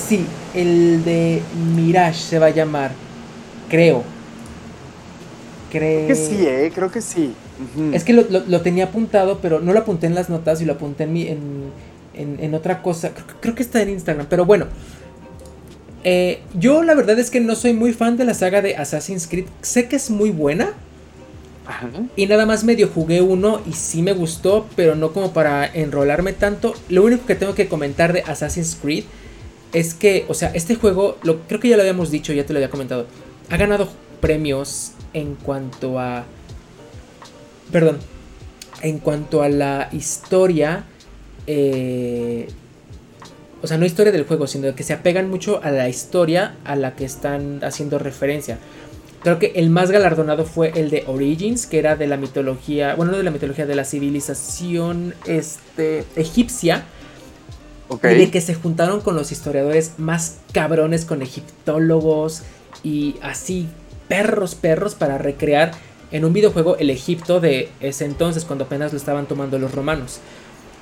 Sí, 0.07 0.25
el 0.55 1.03
de 1.03 1.41
Mirage 1.75 2.19
se 2.19 2.39
va 2.39 2.47
a 2.47 2.49
llamar. 2.49 2.91
Creo. 3.69 4.03
Creo. 5.71 6.07
Que 6.07 6.15
sí, 6.15 6.37
eh. 6.47 6.71
Creo 6.73 6.91
que 6.91 7.01
sí. 7.01 7.33
Es 7.93 8.03
que 8.03 8.13
lo, 8.13 8.23
lo- 8.29 8.43
lo 8.47 8.61
tenía 8.61 8.85
apuntado, 8.85 9.39
pero 9.41 9.59
no 9.59 9.73
lo 9.73 9.79
apunté 9.79 10.07
en 10.07 10.15
las 10.15 10.29
notas 10.29 10.61
y 10.61 10.65
lo 10.65 10.73
apunté 10.73 11.03
en, 11.05 11.13
mi, 11.13 11.27
en, 11.27 11.39
en- 12.13 12.37
en 12.41 12.53
otra 12.53 12.81
cosa. 12.81 13.11
Creo, 13.13 13.25
creo 13.41 13.55
que 13.55 13.63
está 13.63 13.81
en 13.81 13.89
Instagram, 13.89 14.27
pero 14.29 14.45
bueno. 14.45 14.67
Eh, 16.03 16.39
yo 16.53 16.83
la 16.83 16.93
verdad 16.95 17.19
es 17.19 17.29
que 17.29 17.41
no 17.41 17.55
soy 17.55 17.73
muy 17.73 17.91
fan 17.91 18.17
de 18.17 18.23
la 18.25 18.33
saga 18.33 18.61
de 18.61 18.75
Assassin's 18.77 19.27
Creed. 19.27 19.45
Sé 19.61 19.87
que 19.89 19.97
es 19.97 20.09
muy 20.09 20.29
buena 20.29 20.69
Ajá. 21.65 21.89
y 22.15 22.27
nada 22.27 22.45
más 22.45 22.63
medio 22.63 22.87
jugué 22.87 23.21
uno 23.21 23.61
y 23.69 23.73
sí 23.73 24.01
me 24.01 24.13
gustó, 24.13 24.67
pero 24.75 24.95
no 24.95 25.11
como 25.11 25.33
para 25.33 25.65
enrolarme 25.65 26.31
tanto. 26.33 26.73
Lo 26.87 27.03
único 27.03 27.25
que 27.25 27.35
tengo 27.35 27.55
que 27.55 27.67
comentar 27.67 28.13
de 28.13 28.21
Assassin's 28.21 28.77
Creed 28.81 29.03
es 29.73 29.93
que, 29.93 30.23
o 30.29 30.33
sea, 30.33 30.49
este 30.53 30.75
juego, 30.75 31.17
lo, 31.23 31.41
creo 31.41 31.59
que 31.59 31.67
ya 31.67 31.75
lo 31.75 31.81
habíamos 31.81 32.09
dicho, 32.09 32.31
ya 32.31 32.45
te 32.45 32.53
lo 32.53 32.59
había 32.59 32.69
comentado, 32.69 33.05
ha 33.49 33.57
ganado 33.57 33.89
premios 34.21 34.91
en 35.19 35.35
cuanto 35.35 35.99
a... 35.99 36.25
Perdón, 37.71 37.99
en 38.81 38.99
cuanto 38.99 39.41
a 39.41 39.49
la 39.49 39.89
historia... 39.91 40.85
eh, 41.47 42.47
o 43.61 43.67
sea, 43.67 43.77
no 43.77 43.85
historia 43.85 44.11
del 44.11 44.25
juego, 44.25 44.45
sino 44.45 44.73
que 44.75 44.83
se 44.83 44.93
apegan 44.93 45.29
mucho 45.29 45.61
a 45.63 45.71
la 45.71 45.89
historia 45.89 46.55
a 46.63 46.75
la 46.75 46.95
que 46.95 47.05
están 47.05 47.63
haciendo 47.63 47.97
referencia. 47.97 48.59
Creo 49.23 49.39
que 49.39 49.53
el 49.55 49.71
más 49.71 49.89
galardonado 49.89 50.45
fue 50.45 50.71
el 50.75 50.91
de 50.91 51.03
Origins, 51.07 51.65
que 51.65 51.79
era 51.79 51.95
de 51.95 52.05
la 52.05 52.17
mitología, 52.17 52.93
bueno, 52.95 53.13
no 53.13 53.17
de 53.17 53.23
la 53.23 53.31
mitología, 53.31 53.65
de 53.65 53.75
la 53.75 53.83
civilización 53.83 55.15
este, 55.25 56.05
egipcia, 56.15 56.85
y 58.03 58.15
de 58.15 58.29
que 58.29 58.41
se 58.41 58.53
juntaron 58.53 59.01
con 59.01 59.15
los 59.15 59.31
historiadores 59.31 59.93
más 59.97 60.37
cabrones, 60.53 61.05
con 61.05 61.21
egiptólogos 61.23 62.43
y 62.83 63.15
así 63.21 63.67
perros, 64.07 64.55
perros, 64.55 64.95
para 64.95 65.17
recrear 65.17 65.71
en 66.11 66.25
un 66.25 66.33
videojuego 66.33 66.77
el 66.77 66.89
Egipto 66.89 67.39
de 67.39 67.69
ese 67.79 68.05
entonces, 68.05 68.45
cuando 68.45 68.65
apenas 68.65 68.93
lo 68.93 68.97
estaban 68.97 69.27
tomando 69.27 69.59
los 69.59 69.73
romanos. 69.73 70.19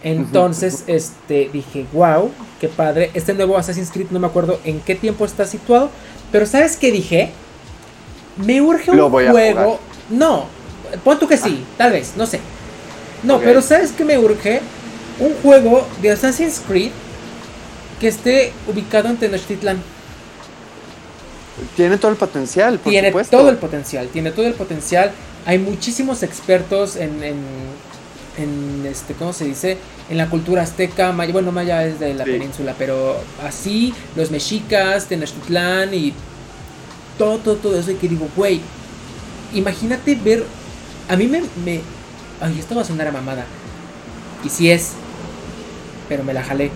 Entonces, 0.04 0.84
este, 0.86 1.50
dije, 1.52 1.86
wow, 1.92 2.30
qué 2.62 2.68
padre. 2.68 3.10
Este 3.16 3.34
nuevo 3.34 3.58
Assassin's 3.58 3.90
Creed, 3.90 4.08
no 4.12 4.20
me 4.20 4.28
acuerdo 4.28 4.60
en 4.64 4.80
qué 4.82 4.94
tiempo 4.94 5.26
está 5.26 5.46
situado. 5.48 5.90
Pero 6.32 6.46
¿sabes 6.46 6.78
qué 6.78 6.92
dije? 6.92 7.32
Me 8.38 8.62
urge 8.62 8.92
un 8.92 9.10
juego. 9.10 9.80
No, 10.10 10.46
pon 11.04 11.18
tú 11.18 11.28
que 11.28 11.38
sí, 11.38 11.64
ah. 11.64 11.74
tal 11.78 11.92
vez, 11.94 12.14
no 12.18 12.28
sé. 12.28 12.40
No, 13.24 13.40
pero 13.40 13.62
¿sabes 13.62 13.92
qué 13.92 14.06
me 14.06 14.20
urge? 14.20 14.62
Un 15.20 15.34
juego 15.42 15.88
de 16.02 16.12
Assassin's 16.12 16.62
Creed 16.68 16.92
que 18.00 18.08
esté 18.08 18.52
ubicado 18.68 19.10
en 19.10 19.18
Tenochtitlan. 19.18 19.82
Tiene 21.76 21.98
todo 21.98 22.12
el 22.12 22.18
potencial, 22.18 22.80
por 22.80 22.92
Tiene 22.92 23.12
todo 23.12 23.50
el 23.50 23.58
potencial, 23.58 24.08
tiene 24.10 24.32
todo 24.32 24.46
el 24.46 24.54
potencial. 24.54 25.12
Hay 25.46 25.58
muchísimos 25.58 26.22
expertos 26.24 26.96
en, 26.98 27.24
en, 27.24 27.38
en 28.38 28.86
este, 28.86 29.14
¿cómo 29.14 29.32
se 29.32 29.46
dice? 29.46 29.78
En 30.10 30.18
la 30.18 30.30
cultura 30.30 30.64
azteca, 30.64 31.12
maya, 31.12 31.32
bueno, 31.32 31.52
maya 31.52 31.86
es 31.86 32.00
de 32.00 32.14
la 32.14 32.26
península, 32.26 32.76
pero 32.78 33.18
así, 33.44 33.94
los 34.16 34.32
mexicas, 34.32 35.06
Tenochtitlan 35.06 35.94
y 35.94 36.14
todo, 37.18 37.38
todo, 37.38 37.56
todo 37.56 37.80
eso. 37.80 37.92
Y 37.92 37.96
que 37.96 38.10
digo, 38.10 38.28
güey, 38.36 38.62
imagínate 39.54 40.16
ver, 40.16 40.44
a 41.08 41.16
mí 41.16 41.28
me, 41.28 41.42
me, 41.64 41.82
ay, 42.42 42.60
esto 42.60 42.76
va 42.76 42.82
a 42.82 42.86
sonar 42.86 43.08
a 43.08 43.12
mamada. 43.12 43.46
Y 44.44 44.50
si 44.50 44.70
es, 44.70 44.92
pero 46.10 46.24
me 46.24 46.34
la 46.34 46.44
jalé. 46.44 46.70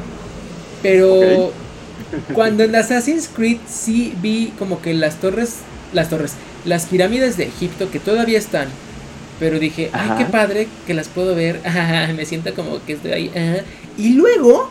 Pero 0.81 1.51
cuando 2.33 2.63
en 2.63 2.75
Assassin's 2.75 3.27
Creed 3.27 3.57
sí 3.67 4.13
vi 4.21 4.53
como 4.57 4.81
que 4.81 4.93
las 4.93 5.15
torres, 5.15 5.57
las 5.93 6.09
torres, 6.09 6.33
las 6.65 6.85
pirámides 6.85 7.37
de 7.37 7.45
Egipto 7.45 7.91
que 7.91 7.99
todavía 7.99 8.37
están. 8.37 8.67
Pero 9.39 9.59
dije, 9.59 9.89
ay, 9.93 10.11
qué 10.17 10.25
padre 10.25 10.67
que 10.85 10.93
las 10.93 11.07
puedo 11.07 11.33
ver. 11.35 11.61
me 12.15 12.25
siento 12.25 12.53
como 12.53 12.83
que 12.85 12.93
estoy 12.93 13.11
ahí. 13.11 13.31
Y 13.97 14.13
luego 14.13 14.69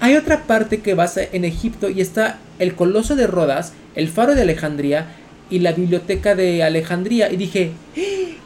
hay 0.00 0.16
otra 0.16 0.44
parte 0.44 0.80
que 0.80 0.94
basa 0.94 1.20
en 1.32 1.44
Egipto 1.44 1.90
y 1.90 2.00
está 2.00 2.38
el 2.58 2.74
Coloso 2.74 3.14
de 3.16 3.26
Rodas, 3.26 3.72
el 3.94 4.08
Faro 4.08 4.34
de 4.34 4.42
Alejandría 4.42 5.14
y 5.48 5.60
la 5.60 5.72
Biblioteca 5.72 6.34
de 6.34 6.62
Alejandría. 6.62 7.30
Y 7.30 7.36
dije, 7.36 7.72
¡Ah! 7.96 8.36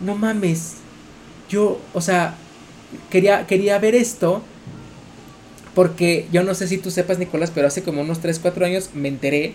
no 0.00 0.16
mames. 0.16 0.74
Yo, 1.48 1.80
o 1.92 2.00
sea, 2.00 2.34
quería, 3.10 3.46
quería 3.46 3.78
ver 3.78 3.94
esto 3.94 4.42
porque 5.74 6.26
yo 6.32 6.42
no 6.42 6.54
sé 6.54 6.66
si 6.68 6.78
tú 6.78 6.90
sepas, 6.90 7.18
Nicolás, 7.18 7.52
pero 7.54 7.66
hace 7.66 7.82
como 7.82 8.02
unos 8.02 8.20
3, 8.20 8.38
4 8.38 8.66
años 8.66 8.90
me 8.94 9.08
enteré 9.08 9.54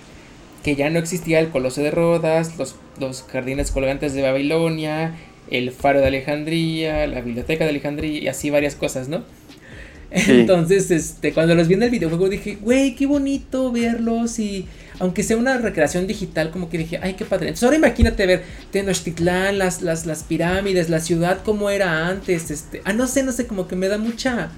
que 0.63 0.76
ya 0.76 0.89
no 0.89 0.99
existía 0.99 1.39
el 1.39 1.49
Coloso 1.49 1.82
de 1.82 1.91
Rodas, 1.91 2.57
los, 2.57 2.76
los 2.99 3.24
jardines 3.24 3.72
colgantes 3.72 4.13
de 4.13 4.22
Babilonia, 4.22 5.15
el 5.49 5.72
Faro 5.72 5.99
de 5.99 6.07
Alejandría, 6.07 7.07
la 7.07 7.22
Biblioteca 7.22 7.63
de 7.63 7.70
Alejandría 7.70 8.20
y 8.20 8.28
así 8.28 8.49
varias 8.49 8.76
cosas, 8.76 9.07
¿no? 9.07 9.24
Entonces, 10.11 10.89
este, 10.89 11.34
cuando 11.34 11.53
los 11.53 11.68
vi 11.68 11.76
en 11.76 11.84
el 11.84 11.89
videojuego 11.89 12.30
dije, 12.30 12.57
güey, 12.61 12.95
qué 12.95 13.05
bonito 13.05 13.72
verlos 13.72 14.39
y 14.39 14.65
aunque 14.99 15.22
sea 15.22 15.38
una 15.38 15.57
recreación 15.57 16.07
digital, 16.07 16.49
como 16.49 16.70
que 16.70 16.78
dije, 16.78 16.99
ay, 17.01 17.13
qué 17.13 17.26
padre. 17.26 17.47
Entonces 17.47 17.63
ahora 17.63 17.78
imagínate 17.78 18.26
ver 18.26 18.43
Tenochtitlán, 18.72 19.57
las, 19.57 19.82
las, 19.82 20.05
las 20.05 20.24
pirámides, 20.24 20.89
la 20.89 20.99
ciudad 20.99 21.43
como 21.43 21.70
era 21.70 22.07
antes, 22.07 22.49
este, 22.51 22.82
ah, 22.86 22.93
no 22.93 23.07
sé, 23.07 23.24
no 23.24 23.32
sé, 23.32 23.47
como 23.47 23.68
que 23.68 23.76
me 23.76 23.89
da 23.89 23.97
mucha 23.97 24.49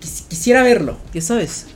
quisiera 0.00 0.62
verlo, 0.62 0.96
¿qué 1.12 1.20
sabes? 1.20 1.66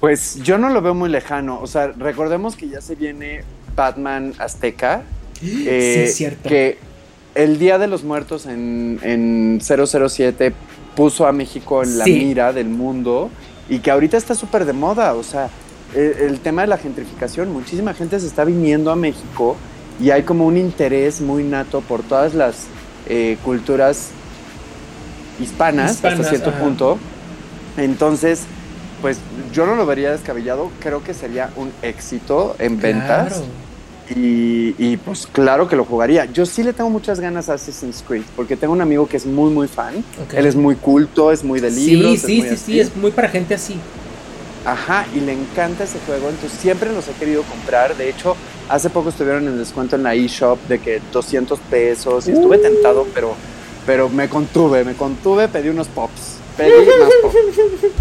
Pues 0.00 0.36
yo 0.42 0.58
no 0.58 0.68
lo 0.70 0.82
veo 0.82 0.94
muy 0.94 1.08
lejano. 1.08 1.60
O 1.60 1.66
sea, 1.66 1.88
recordemos 1.88 2.56
que 2.56 2.68
ya 2.68 2.80
se 2.80 2.94
viene 2.94 3.42
Batman 3.74 4.34
Azteca. 4.38 5.02
sí, 5.40 5.66
es 5.68 6.10
eh, 6.10 6.12
cierto. 6.12 6.48
Que 6.48 6.78
el 7.34 7.58
Día 7.58 7.78
de 7.78 7.86
los 7.86 8.04
Muertos 8.04 8.46
en, 8.46 8.98
en 9.02 9.60
007 9.60 10.52
puso 10.94 11.26
a 11.26 11.32
México 11.32 11.82
en 11.82 11.98
la 11.98 12.04
mira 12.04 12.52
del 12.52 12.68
mundo 12.68 13.30
y 13.68 13.80
que 13.80 13.90
ahorita 13.90 14.16
está 14.16 14.34
súper 14.34 14.64
de 14.64 14.72
moda. 14.72 15.14
O 15.14 15.22
sea, 15.22 15.50
el, 15.94 16.40
tema 16.40 16.62
de 16.62 16.68
la 16.68 16.78
gentrificación, 16.78 17.52
muchísima 17.52 17.94
gente 17.94 18.18
se 18.18 18.26
está 18.26 18.44
viniendo 18.44 18.90
a 18.90 18.96
México 18.96 19.56
y 20.00 20.10
hay 20.10 20.22
como 20.22 20.46
un 20.46 20.56
interés 20.56 21.20
muy 21.20 21.44
nato 21.44 21.80
por 21.80 22.02
todas 22.02 22.34
las 22.34 22.66
eh, 23.08 23.38
culturas 23.44 24.10
hispanas, 25.40 26.04
hasta 26.04 26.24
cierto 26.24 26.52
punto. 26.52 26.98
Entonces, 27.76 28.42
pues 29.02 29.18
yo 29.52 29.66
no 29.66 29.76
lo 29.76 29.86
vería 29.86 30.12
descabellado, 30.12 30.70
creo 30.80 31.02
que 31.04 31.14
sería 31.14 31.50
un 31.56 31.70
éxito 31.82 32.56
en 32.58 32.80
ventas. 32.80 33.42
Y, 34.08 34.96
pues 34.98 35.26
claro 35.26 35.68
que 35.68 35.74
lo 35.74 35.84
jugaría. 35.84 36.26
Yo 36.26 36.46
sí 36.46 36.62
le 36.62 36.72
tengo 36.72 36.90
muchas 36.90 37.18
ganas 37.18 37.48
a 37.48 37.54
Assassin's 37.54 38.04
Creed, 38.06 38.22
porque 38.36 38.56
tengo 38.56 38.72
un 38.72 38.80
amigo 38.80 39.08
que 39.08 39.16
es 39.16 39.26
muy, 39.26 39.50
muy 39.50 39.66
fan. 39.66 40.04
Él 40.32 40.46
es 40.46 40.54
muy 40.54 40.76
culto, 40.76 41.32
es 41.32 41.42
muy 41.42 41.60
de 41.60 41.70
libros. 41.70 42.20
Sí, 42.20 42.42
sí, 42.42 42.48
sí, 42.50 42.56
sí, 42.56 42.80
es 42.80 42.96
muy 42.96 43.10
para 43.10 43.28
gente 43.28 43.54
así. 43.54 43.76
Ajá, 44.64 45.06
y 45.14 45.20
le 45.20 45.32
encanta 45.32 45.84
ese 45.84 45.98
juego, 46.06 46.28
entonces 46.28 46.58
siempre 46.58 46.92
los 46.92 47.06
he 47.06 47.12
querido 47.12 47.42
comprar. 47.44 47.96
De 47.96 48.08
hecho, 48.08 48.36
hace 48.68 48.90
poco 48.90 49.10
estuvieron 49.10 49.46
en 49.46 49.58
descuento 49.58 49.94
en 49.94 50.02
la 50.02 50.14
eShop 50.14 50.58
de 50.66 50.80
que 50.80 51.00
200 51.12 51.58
pesos 51.70 52.26
y 52.26 52.32
estuve 52.32 52.58
tentado, 52.58 53.06
pero, 53.14 53.34
pero 53.86 54.08
me 54.08 54.28
contuve, 54.28 54.84
me 54.84 54.94
contuve, 54.94 55.48
pedí 55.48 55.68
unos 55.68 55.88
pops 55.88 56.36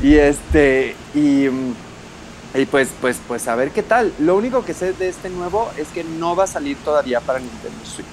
y 0.01 0.15
este, 0.15 0.95
y, 1.13 1.47
y 2.53 2.65
pues, 2.69 2.89
pues, 3.01 3.17
pues 3.27 3.47
a 3.47 3.55
ver 3.55 3.71
qué 3.71 3.83
tal. 3.83 4.13
Lo 4.19 4.36
único 4.38 4.63
que 4.63 4.73
sé 4.73 4.93
de 4.93 5.09
este 5.09 5.29
nuevo 5.29 5.69
es 5.77 5.88
que 5.89 6.03
no 6.03 6.36
va 6.36 6.45
a 6.45 6.47
salir 6.47 6.77
todavía 6.77 7.19
para 7.19 7.39
Nintendo 7.39 7.86
Switch. 7.86 8.07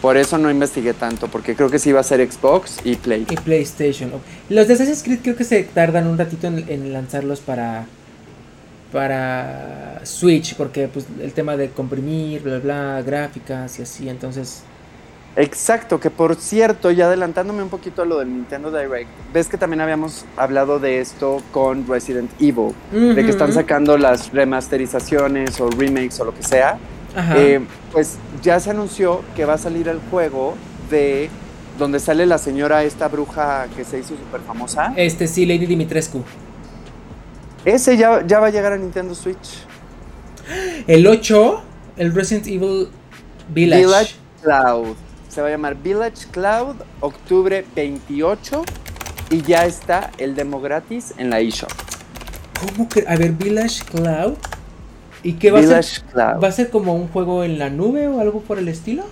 Por 0.00 0.16
eso 0.16 0.38
no 0.38 0.50
investigué 0.50 0.94
tanto, 0.94 1.28
porque 1.28 1.54
creo 1.54 1.68
que 1.68 1.78
sí 1.78 1.92
va 1.92 2.00
a 2.00 2.04
ser 2.04 2.26
Xbox 2.30 2.78
y 2.84 2.96
Play. 2.96 3.26
Y 3.28 3.36
PlayStation. 3.36 4.12
Los 4.48 4.66
de 4.66 4.74
Assassin's 4.74 5.02
Creed 5.02 5.18
creo 5.22 5.36
que 5.36 5.44
se 5.44 5.62
tardan 5.64 6.06
un 6.06 6.16
ratito 6.16 6.46
en, 6.46 6.92
lanzarlos 6.92 7.40
para 7.40 7.86
para 8.92 10.00
Switch, 10.04 10.56
porque 10.56 10.88
pues 10.88 11.06
el 11.20 11.32
tema 11.32 11.56
de 11.56 11.70
comprimir, 11.70 12.42
bla, 12.42 12.58
bla, 12.58 13.02
gráficas 13.02 13.78
y 13.78 13.82
así, 13.82 14.08
entonces 14.08 14.64
Exacto, 15.36 16.00
que 16.00 16.10
por 16.10 16.34
cierto, 16.36 16.90
ya 16.90 17.06
adelantándome 17.06 17.62
un 17.62 17.68
poquito 17.68 18.02
a 18.02 18.04
lo 18.04 18.18
del 18.18 18.28
Nintendo 18.28 18.70
Direct, 18.70 19.08
ves 19.32 19.48
que 19.48 19.56
también 19.56 19.80
habíamos 19.80 20.24
hablado 20.36 20.80
de 20.80 21.00
esto 21.00 21.40
con 21.52 21.86
Resident 21.86 22.30
Evil, 22.40 22.74
de 22.92 23.24
que 23.24 23.30
están 23.30 23.52
sacando 23.52 23.96
las 23.96 24.32
remasterizaciones 24.32 25.60
o 25.60 25.70
remakes 25.70 26.18
o 26.20 26.24
lo 26.24 26.34
que 26.34 26.42
sea. 26.42 26.78
Eh, 27.36 27.60
pues 27.92 28.18
ya 28.42 28.58
se 28.60 28.70
anunció 28.70 29.22
que 29.34 29.44
va 29.44 29.54
a 29.54 29.58
salir 29.58 29.88
el 29.88 30.00
juego 30.10 30.54
de 30.90 31.28
donde 31.78 31.98
sale 31.98 32.26
la 32.26 32.38
señora 32.38 32.84
esta 32.84 33.08
bruja 33.08 33.66
que 33.76 33.84
se 33.84 33.98
hizo 33.98 34.16
súper 34.16 34.40
famosa. 34.42 34.92
Este 34.96 35.26
sí, 35.26 35.46
Lady 35.46 35.66
Dimitrescu. 35.66 36.22
Ese 37.64 37.96
ya, 37.96 38.26
ya 38.26 38.40
va 38.40 38.48
a 38.48 38.50
llegar 38.50 38.72
a 38.72 38.76
Nintendo 38.76 39.14
Switch. 39.14 39.64
El 40.86 41.06
8, 41.06 41.62
el 41.96 42.14
Resident 42.14 42.46
Evil 42.48 42.88
Village. 43.48 43.82
Village 43.82 44.14
Cloud. 44.42 44.96
Se 45.30 45.40
va 45.40 45.46
a 45.46 45.50
llamar 45.52 45.76
Village 45.76 46.26
Cloud, 46.32 46.74
octubre 47.00 47.64
28. 47.76 48.64
Y 49.30 49.42
ya 49.42 49.64
está 49.64 50.10
el 50.18 50.34
demo 50.34 50.60
gratis 50.60 51.14
en 51.16 51.30
la 51.30 51.38
eShop. 51.38 51.70
¿Cómo 52.60 52.88
que? 52.88 53.04
A 53.06 53.16
ver, 53.16 53.30
Village 53.32 53.84
Cloud. 53.84 54.34
¿Y 55.22 55.34
qué 55.34 55.52
va 55.52 55.60
a 55.60 55.82
ser? 55.82 56.02
¿Va 56.16 56.48
a 56.48 56.52
ser 56.52 56.70
como 56.70 56.94
un 56.96 57.06
juego 57.08 57.44
en 57.44 57.60
la 57.60 57.70
nube 57.70 58.08
o 58.08 58.20
algo 58.20 58.40
por 58.40 58.58
el 58.58 58.66
estilo? 58.68 59.04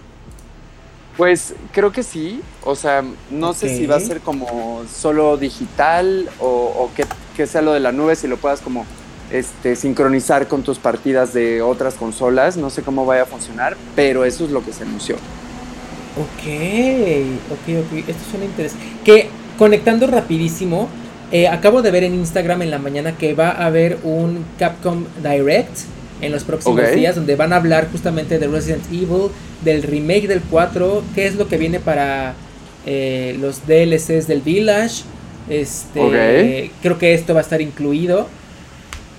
Pues 1.16 1.54
creo 1.72 1.92
que 1.92 2.02
sí. 2.02 2.42
O 2.64 2.74
sea, 2.74 3.04
no 3.30 3.52
sé 3.52 3.76
si 3.76 3.86
va 3.86 3.96
a 3.96 4.00
ser 4.00 4.20
como 4.20 4.82
solo 4.92 5.36
digital 5.36 6.28
o, 6.40 6.90
que, 7.36 7.46
sea 7.46 7.62
lo 7.62 7.72
de 7.72 7.80
la 7.80 7.92
nube, 7.92 8.16
si 8.16 8.26
lo 8.26 8.38
puedas 8.38 8.60
como 8.60 8.86
este, 9.30 9.76
sincronizar 9.76 10.48
con 10.48 10.64
tus 10.64 10.78
partidas 10.78 11.32
de 11.32 11.62
otras 11.62 11.94
consolas. 11.94 12.56
No 12.56 12.70
sé 12.70 12.82
cómo 12.82 13.06
vaya 13.06 13.22
a 13.22 13.26
funcionar, 13.26 13.76
pero 13.94 14.24
eso 14.24 14.44
es 14.44 14.50
lo 14.50 14.64
que 14.64 14.72
se 14.72 14.82
anunció. 14.82 15.16
Ok, 16.18 17.52
ok, 17.52 17.84
ok. 17.84 18.08
Esto 18.08 18.30
suena 18.30 18.46
interesante. 18.46 18.84
Que 19.04 19.28
conectando 19.56 20.06
rapidísimo, 20.06 20.88
eh, 21.30 21.46
acabo 21.46 21.82
de 21.82 21.90
ver 21.90 22.04
en 22.04 22.14
Instagram 22.14 22.62
en 22.62 22.70
la 22.70 22.78
mañana 22.78 23.16
que 23.16 23.34
va 23.34 23.50
a 23.50 23.66
haber 23.66 23.98
un 24.02 24.44
Capcom 24.58 25.04
Direct 25.22 25.78
en 26.20 26.32
los 26.32 26.42
próximos 26.42 26.90
días 26.92 27.14
donde 27.14 27.36
van 27.36 27.52
a 27.52 27.56
hablar 27.56 27.88
justamente 27.92 28.38
de 28.38 28.48
Resident 28.48 28.84
Evil, 28.90 29.30
del 29.62 29.82
remake 29.82 30.26
del 30.26 30.40
4, 30.40 31.04
qué 31.14 31.26
es 31.26 31.36
lo 31.36 31.46
que 31.46 31.58
viene 31.58 31.78
para 31.78 32.34
eh, 32.86 33.36
los 33.40 33.66
DLCs 33.66 34.26
del 34.26 34.40
Village. 34.40 35.04
Este, 35.48 36.70
creo 36.82 36.98
que 36.98 37.14
esto 37.14 37.34
va 37.34 37.40
a 37.40 37.42
estar 37.42 37.60
incluido 37.60 38.26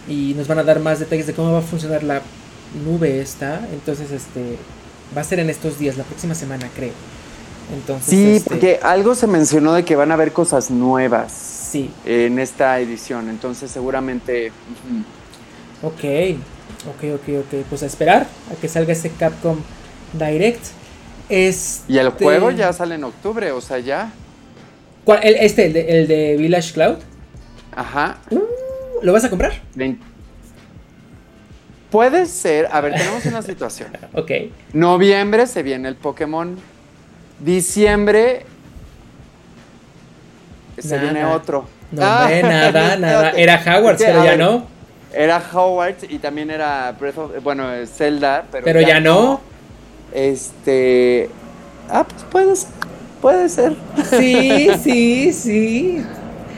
y 0.07 0.33
nos 0.35 0.47
van 0.47 0.59
a 0.59 0.63
dar 0.63 0.79
más 0.79 0.99
detalles 0.99 1.27
de 1.27 1.33
cómo 1.33 1.53
va 1.53 1.59
a 1.59 1.61
funcionar 1.61 2.03
la 2.03 2.21
nube 2.85 3.21
esta. 3.21 3.61
Entonces, 3.71 4.11
este, 4.11 4.57
Va 5.16 5.22
a 5.22 5.24
ser 5.24 5.39
en 5.39 5.49
estos 5.49 5.80
días, 5.80 5.97
la 5.97 6.03
próxima 6.03 6.36
semana, 6.36 6.70
creo. 6.76 6.93
Entonces, 7.74 8.10
sí, 8.10 8.36
este, 8.38 8.49
porque 8.49 8.80
algo 8.82 9.16
se 9.16 9.28
mencionó 9.28 9.74
de 9.74 9.86
que 9.86 9.95
van 9.95 10.12
a 10.12 10.16
haber 10.16 10.32
cosas 10.32 10.72
nuevas. 10.72 11.32
Sí. 11.32 11.91
En 12.05 12.39
esta 12.39 12.80
edición, 12.80 13.30
entonces 13.30 13.70
seguramente. 13.70 14.51
Ok, 15.84 16.03
ok, 16.88 17.03
ok, 17.16 17.30
ok. 17.39 17.66
Pues 17.70 17.84
a 17.84 17.86
esperar 17.86 18.28
a 18.51 18.55
que 18.60 18.68
salga 18.68 18.93
ese 18.93 19.12
Capcom 19.12 19.60
Direct. 20.14 20.64
Y 21.30 21.97
el 21.97 22.10
juego 22.10 22.49
ya 22.49 22.74
sale 22.74 22.95
en 22.95 23.03
octubre, 23.03 23.51
o 23.51 23.62
sea, 23.62 23.78
ya. 23.78 24.12
¿Cuál? 25.05 25.20
El, 25.24 25.36
este, 25.36 25.68
el 25.68 25.74
de, 25.74 25.82
el 25.82 26.07
de 26.07 26.38
Village 26.38 26.74
Cloud. 26.74 26.97
Ajá. 27.76 28.18
¿Lo 29.03 29.14
vas 29.14 29.24
a 29.24 29.30
comprar? 29.30 29.53
Puede 31.91 32.25
ser, 32.27 32.67
a 32.71 32.81
ver, 32.81 32.93
tenemos 32.93 33.25
una 33.25 33.41
situación. 33.41 33.89
Ok. 34.13 34.31
Noviembre 34.73 35.47
se 35.47 35.63
viene 35.63 35.87
el 35.87 35.95
Pokémon. 35.95 36.57
Diciembre 37.39 38.45
se 40.77 40.95
Nada. 40.95 41.01
viene 41.01 41.25
otro. 41.25 41.67
No, 41.91 42.01
hombre, 42.01 42.43
nada, 42.43 42.95
nada. 42.97 43.31
Era 43.31 43.57
que, 43.63 44.05
pero 44.05 44.23
ya 44.23 44.31
ver, 44.31 44.39
no. 44.39 44.67
Era 45.13 45.41
Hogwarts 45.51 46.05
y 46.07 46.19
también 46.19 46.51
era 46.51 46.95
Breath 46.99 47.17
of, 47.17 47.43
bueno, 47.43 47.67
Zelda, 47.87 48.45
pero, 48.51 48.63
Pero 48.63 48.81
ya 48.81 48.99
no. 48.99 49.41
Este, 50.13 51.29
ah, 51.89 52.03
pues 52.03 52.23
puede 52.23 52.55
ser, 52.55 52.69
puede 53.21 53.49
ser. 53.49 53.75
Sí, 54.09 54.69
sí, 54.83 55.33
sí. 55.33 56.05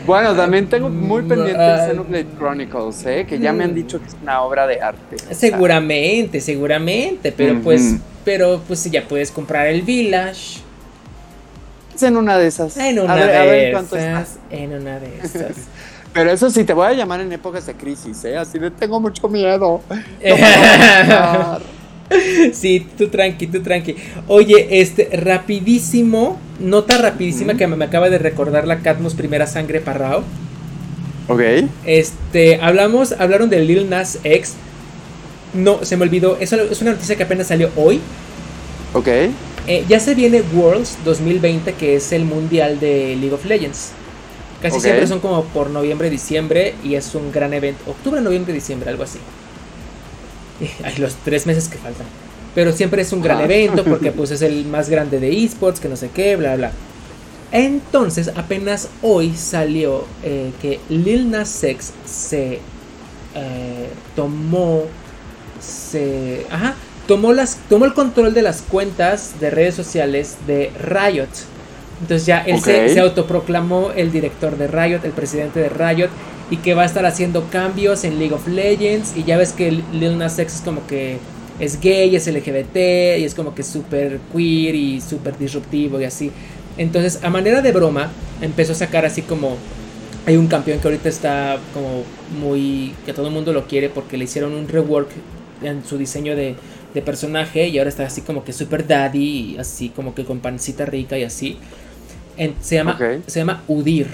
Bueno, 0.06 0.36
también 0.36 0.68
tengo 0.68 0.90
muy 0.90 1.22
Mm, 1.22 1.28
pendiente 1.28 1.62
ah. 1.62 1.84
el 1.86 1.90
Xenoblade 1.92 2.26
Chronicles, 2.38 3.06
¿eh? 3.06 3.26
que 3.28 3.40
ya 3.40 3.54
me 3.54 3.64
han 3.64 3.72
Mm. 3.72 3.76
dicho 3.76 4.00
que 4.00 4.08
es 4.08 4.16
una 4.22 4.42
obra 4.42 4.66
de 4.68 4.82
arte. 4.82 5.16
o 5.16 5.20
sea, 5.20 5.34
Seguramente, 5.36 6.42
seguramente. 6.42 7.32
Pero 7.32 7.60
pues, 7.62 7.96
pero 8.26 8.62
pues 8.68 8.84
ya 8.90 9.04
puedes 9.08 9.32
comprar 9.32 9.68
el 9.68 9.82
Village. 9.84 10.60
es 11.96 12.04
en 12.04 12.18
una 12.18 12.38
de 12.38 12.48
esas. 12.48 12.78
En 12.78 13.00
una 13.00 13.14
a 13.14 13.16
ver, 13.16 13.28
de 13.28 13.38
a 13.38 13.44
ver 13.44 13.72
cuánto 13.74 13.96
está. 13.96 14.22
esas. 14.22 14.40
En 14.50 14.74
una 14.74 15.00
de 15.00 15.18
esas. 15.24 15.56
Pero 16.14 16.30
eso 16.32 16.50
sí, 16.50 16.66
te 16.66 16.74
voy 16.74 16.88
a 16.88 16.92
llamar 16.94 17.22
en 17.22 17.32
épocas 17.32 17.66
de 17.68 17.74
crisis, 17.74 18.26
¿eh? 18.26 18.36
Así 18.36 18.60
de 18.60 18.70
tengo 18.70 19.00
mucho 19.00 19.30
miedo. 19.30 19.82
sí, 22.54 22.86
tú 22.98 23.08
tranqui, 23.08 23.48
tú 23.48 23.62
tranqui. 23.62 23.96
Oye, 24.28 24.82
este, 24.82 25.10
rapidísimo, 25.14 26.40
nota 26.60 26.98
rapidísima 26.98 27.56
que 27.56 27.68
me, 27.68 27.76
me 27.76 27.86
acaba 27.86 28.10
de 28.10 28.18
recordar 28.18 28.68
la 28.68 28.80
Catmus 28.80 29.14
Primera 29.14 29.48
Sangre 29.48 29.82
Parrao. 29.82 30.24
ok. 31.28 31.42
Este, 31.86 32.60
hablamos, 32.62 33.14
hablaron 33.14 33.50
de 33.50 33.60
Lil 33.60 33.90
Nas 33.90 34.20
X. 34.24 34.54
No, 35.54 35.84
se 35.84 35.98
me 35.98 36.04
olvidó, 36.04 36.38
eso 36.40 36.56
es 36.56 36.82
una 36.82 36.92
noticia 36.92 37.16
que 37.16 37.24
apenas 37.24 37.48
salió 37.48 37.70
hoy. 37.76 38.00
Ok. 38.94 39.08
Eh, 39.68 39.86
ya 39.88 40.00
se 40.00 40.16
viene 40.16 40.42
Worlds 40.54 40.98
2020, 41.06 41.74
que 41.74 41.96
es 41.96 42.12
el 42.12 42.26
mundial 42.26 42.80
de 42.80 43.16
League 43.16 43.34
of 43.34 43.46
Legends. 43.46 43.92
Casi 44.62 44.80
siempre 44.80 45.08
son 45.08 45.20
como 45.20 45.44
por 45.46 45.70
noviembre, 45.70 46.10
diciembre, 46.10 46.76
y 46.84 46.96
es 46.96 47.16
un 47.16 47.32
gran 47.32 47.54
evento. 47.54 47.82
Octubre, 47.88 48.22
noviembre, 48.22 48.54
diciembre, 48.54 48.90
algo 48.90 49.04
así. 49.04 49.20
Ay, 50.84 50.96
los 50.98 51.16
tres 51.16 51.46
meses 51.46 51.68
que 51.68 51.78
faltan. 51.78 52.06
Pero 52.54 52.74
siempre 52.74 53.02
es 53.02 53.14
un 53.14 53.22
gran 53.22 53.38
Ajá. 53.38 53.46
evento 53.46 53.84
porque 53.84 54.12
pues 54.12 54.32
es 54.32 54.42
el 54.42 54.66
más 54.66 54.90
grande 54.90 55.20
de 55.20 55.44
esports, 55.44 55.80
que 55.80 55.90
no 55.90 55.96
sé 55.96 56.10
qué, 56.14 56.36
bla, 56.36 56.56
bla. 56.56 56.72
Entonces, 57.52 58.32
apenas 58.36 58.90
hoy 59.02 59.36
salió 59.36 60.06
eh, 60.24 60.52
que 60.62 60.80
Lil 60.90 61.30
Nas 61.32 61.64
X 61.64 61.92
se 62.06 62.60
eh, 63.36 63.90
tomó, 64.16 64.84
se, 65.60 66.46
ajá, 66.50 66.76
tomó 67.08 67.34
las, 67.34 67.58
tomó 67.68 67.86
el 67.86 67.94
control 67.94 68.34
de 68.34 68.42
las 68.42 68.62
cuentas 68.62 69.34
de 69.42 69.50
redes 69.50 69.76
sociales 69.76 70.38
de 70.48 70.72
Riot. 70.82 71.28
Entonces 72.02 72.26
ya 72.26 72.40
él 72.40 72.60
se, 72.62 72.90
se 72.90 73.00
autoproclamó 73.00 73.92
el 73.96 74.12
director 74.12 74.58
de 74.58 74.68
Riot, 74.68 75.02
el 75.04 75.12
presidente 75.12 75.60
de 75.60 75.70
Riot, 75.70 76.10
y 76.52 76.58
que 76.60 76.76
va 76.76 76.84
a 76.84 76.86
estar 76.86 77.06
haciendo 77.08 77.50
cambios 77.50 78.04
en 78.04 78.20
League 78.20 78.34
of 78.36 78.48
Legends. 78.48 79.18
Y 79.18 79.24
ya 79.24 79.38
ves 79.38 79.54
que 79.54 79.72
Lil 79.72 80.20
Nas 80.20 80.38
X 80.40 80.58
es 80.58 80.62
como 80.62 80.86
que 80.88 81.20
es 81.60 81.80
gay, 81.82 82.16
es 82.16 82.28
LGBT, 82.28 83.20
y 83.20 83.24
es 83.26 83.36
como 83.36 83.56
que 83.56 83.64
súper 83.64 84.20
queer 84.34 84.76
y 84.76 85.02
súper 85.02 85.38
disruptivo 85.38 86.00
y 86.02 86.06
así. 86.06 86.32
Entonces, 86.78 87.24
a 87.24 87.30
manera 87.32 87.62
de 87.62 87.72
broma, 87.72 88.18
empezó 88.42 88.74
a 88.74 88.76
sacar 88.76 89.06
así 89.06 89.24
como. 89.24 89.58
Hay 90.26 90.38
un 90.38 90.48
campeón 90.48 90.80
que 90.80 90.88
ahorita 90.88 91.10
está 91.10 91.66
como 91.74 92.06
muy. 92.30 93.00
que 93.06 93.14
todo 93.14 93.28
el 93.28 93.34
mundo 93.34 93.54
lo 93.54 93.68
quiere 93.68 93.90
porque 93.90 94.18
le 94.18 94.26
hicieron 94.26 94.54
un 94.54 94.68
rework 94.68 95.10
en 95.64 95.84
su 95.86 95.98
diseño 95.98 96.36
de, 96.36 96.56
de 96.94 97.02
personaje 97.02 97.68
y 97.70 97.78
ahora 97.80 97.90
está 97.90 98.06
así 98.06 98.22
como 98.22 98.44
que 98.44 98.54
super 98.54 98.86
daddy, 98.88 99.56
y 99.56 99.58
así 99.58 99.90
como 99.90 100.14
que 100.16 100.26
con 100.26 100.40
pancita 100.42 100.86
rica 100.86 101.18
y 101.18 101.24
así. 101.24 101.58
En- 102.38 102.56
se, 102.62 102.76
llama, 102.76 103.06
se 103.28 103.40
llama 103.40 103.64
Udir. 103.68 104.08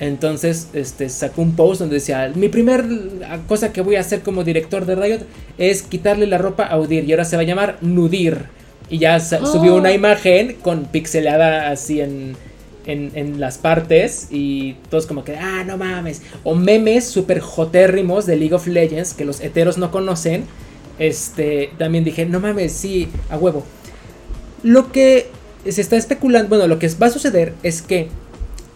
Entonces, 0.00 0.68
este, 0.72 1.08
sacó 1.10 1.42
un 1.42 1.54
post 1.54 1.80
donde 1.80 1.96
decía, 1.96 2.32
mi 2.34 2.48
primer 2.48 2.84
cosa 3.46 3.70
que 3.72 3.82
voy 3.82 3.96
a 3.96 4.00
hacer 4.00 4.22
como 4.22 4.44
director 4.44 4.86
de 4.86 4.94
Riot 4.96 5.20
es 5.58 5.82
quitarle 5.82 6.26
la 6.26 6.38
ropa 6.38 6.64
a 6.64 6.78
Udir 6.78 7.04
y 7.04 7.12
ahora 7.12 7.26
se 7.26 7.36
va 7.36 7.42
a 7.42 7.44
llamar 7.44 7.76
Nudir. 7.82 8.46
Y 8.88 8.98
ya 8.98 9.20
sa- 9.20 9.44
subió 9.44 9.76
una 9.76 9.92
imagen 9.92 10.56
con 10.62 10.86
pixelada 10.86 11.70
así 11.70 12.00
en, 12.00 12.34
en, 12.86 13.12
en 13.14 13.38
las 13.40 13.58
partes 13.58 14.28
y 14.30 14.76
todos 14.88 15.06
como 15.06 15.22
que, 15.22 15.36
ah, 15.36 15.64
no 15.66 15.76
mames. 15.76 16.22
O 16.44 16.54
memes 16.54 17.04
super 17.04 17.38
jotérrimos 17.40 18.24
de 18.24 18.36
League 18.36 18.54
of 18.54 18.66
Legends 18.66 19.12
que 19.14 19.24
los 19.26 19.40
heteros 19.40 19.76
no 19.78 19.90
conocen. 19.90 20.44
Este, 20.98 21.70
también 21.78 22.04
dije, 22.04 22.24
no 22.26 22.40
mames, 22.40 22.72
sí, 22.72 23.08
a 23.28 23.36
huevo. 23.36 23.64
Lo 24.62 24.90
que 24.92 25.28
se 25.68 25.80
está 25.82 25.96
especulando, 25.96 26.48
bueno, 26.48 26.66
lo 26.66 26.78
que 26.78 26.88
va 27.00 27.08
a 27.08 27.10
suceder 27.10 27.52
es 27.62 27.82
que 27.82 28.08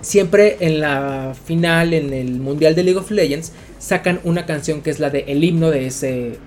siempre 0.05 0.59
en 0.61 0.81
la 0.81 1.35
final, 1.47 1.95
en 1.95 2.13
el 2.13 2.39
mundial 2.39 2.75
de 2.75 2.85
League 2.85 2.99
of 2.99 3.11
Legends, 3.11 3.53
sacan 3.79 4.21
una 4.25 4.47
canción 4.47 4.83
que 4.83 4.91
es 4.91 5.01
la 5.01 5.11
de 5.11 5.25
el 5.29 5.43
himno 5.43 5.71
de 5.71 5.87
ese 5.87 6.39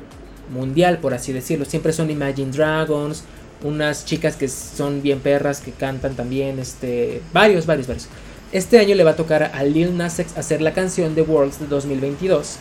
mundial, 0.53 0.99
por 0.99 1.13
así 1.13 1.33
decirlo. 1.33 1.65
Siempre 1.65 1.91
son 1.91 2.09
Imagine 2.09 2.51
Dragons, 2.51 3.23
unas 3.63 4.05
chicas 4.05 4.35
que 4.35 4.47
son 4.47 5.01
bien 5.01 5.19
perras 5.19 5.59
que 5.59 5.71
cantan 5.71 6.15
también, 6.15 6.59
este, 6.59 7.21
varios, 7.33 7.65
varios, 7.65 7.87
varios. 7.87 8.07
Este 8.51 8.79
año 8.79 8.95
le 8.95 9.03
va 9.03 9.11
a 9.11 9.15
tocar 9.15 9.51
a 9.53 9.63
Lil 9.63 9.97
Nas 9.97 10.19
X 10.19 10.37
hacer 10.37 10.61
la 10.61 10.73
canción 10.73 11.15
de 11.15 11.23
Worlds 11.23 11.59
de 11.59 11.67
2022 11.67 12.57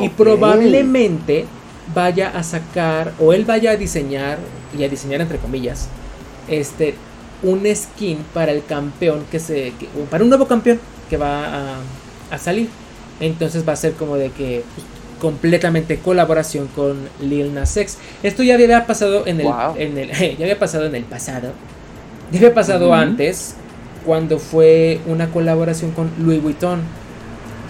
y 0.00 0.08
probablemente 0.08 1.44
vaya 1.94 2.30
a 2.30 2.42
sacar 2.42 3.12
o 3.20 3.32
él 3.32 3.44
vaya 3.44 3.72
a 3.72 3.76
diseñar 3.76 4.38
y 4.76 4.82
a 4.82 4.88
diseñar 4.88 5.20
entre 5.20 5.38
comillas 5.38 5.88
este 6.48 6.96
un 7.42 7.62
skin 7.74 8.18
para 8.34 8.52
el 8.52 8.64
campeón 8.64 9.24
que 9.30 9.38
se 9.38 9.72
que- 9.78 9.88
para 10.10 10.24
un 10.24 10.30
nuevo 10.30 10.46
campeón 10.46 10.80
que 11.10 11.16
va 11.16 11.44
a, 11.44 11.76
a 12.30 12.38
salir 12.38 12.68
entonces 13.20 13.66
va 13.68 13.72
a 13.72 13.76
ser 13.76 13.92
como 13.92 14.16
de 14.16 14.30
que 14.30 14.62
pues, 14.74 14.86
completamente 15.20 15.98
colaboración 15.98 16.66
con 16.74 16.96
Lil 17.20 17.54
Nas 17.54 17.76
X 17.76 17.98
esto 18.22 18.42
ya 18.42 18.54
había 18.54 18.86
pasado 18.86 19.26
en 19.26 19.40
el, 19.40 19.46
Wow. 19.46 19.74
en 19.76 19.96
el 19.98 20.10
ya 20.38 20.44
había 20.44 20.58
pasado 20.58 20.86
en 20.86 20.94
el 20.94 21.04
pasado 21.04 21.52
ya 22.32 22.38
había 22.38 22.54
pasado 22.54 22.92
antes 22.94 23.54
cuando 24.04 24.38
fue 24.38 25.00
una 25.06 25.28
colaboración 25.30 25.90
con 25.92 26.10
Louis 26.18 26.42
Vuitton 26.42 26.80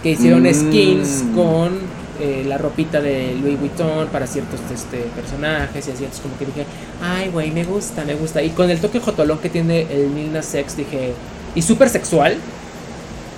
que 0.03 0.11
hicieron 0.11 0.43
Mm. 0.45 0.55
skins 0.55 1.25
con 1.35 1.79
eh, 2.21 2.45
la 2.47 2.59
ropita 2.59 3.01
de 3.01 3.35
Louis 3.41 3.59
Vuitton 3.59 4.09
para 4.09 4.27
ciertos 4.27 4.61
este, 4.73 4.99
personajes 5.15 5.87
y 5.89 5.91
así, 5.91 6.05
entonces 6.05 6.21
como 6.21 6.39
que 6.39 6.47
dije, 6.47 6.67
ay 7.03 7.29
güey, 7.31 7.51
me 7.51 7.65
gusta, 7.65 8.05
me 8.05 8.15
gusta. 8.15 8.43
Y 8.43 8.51
con 8.51 8.71
el 8.71 8.81
toque 8.81 9.01
jotolón 9.01 9.39
que 9.39 9.49
tiene 9.51 9.83
el 9.83 10.15
Lil 10.15 10.33
Nas 10.33 10.55
X 10.55 10.77
dije, 10.77 11.13
y 11.55 11.63
súper 11.63 11.89
sexual, 11.89 12.37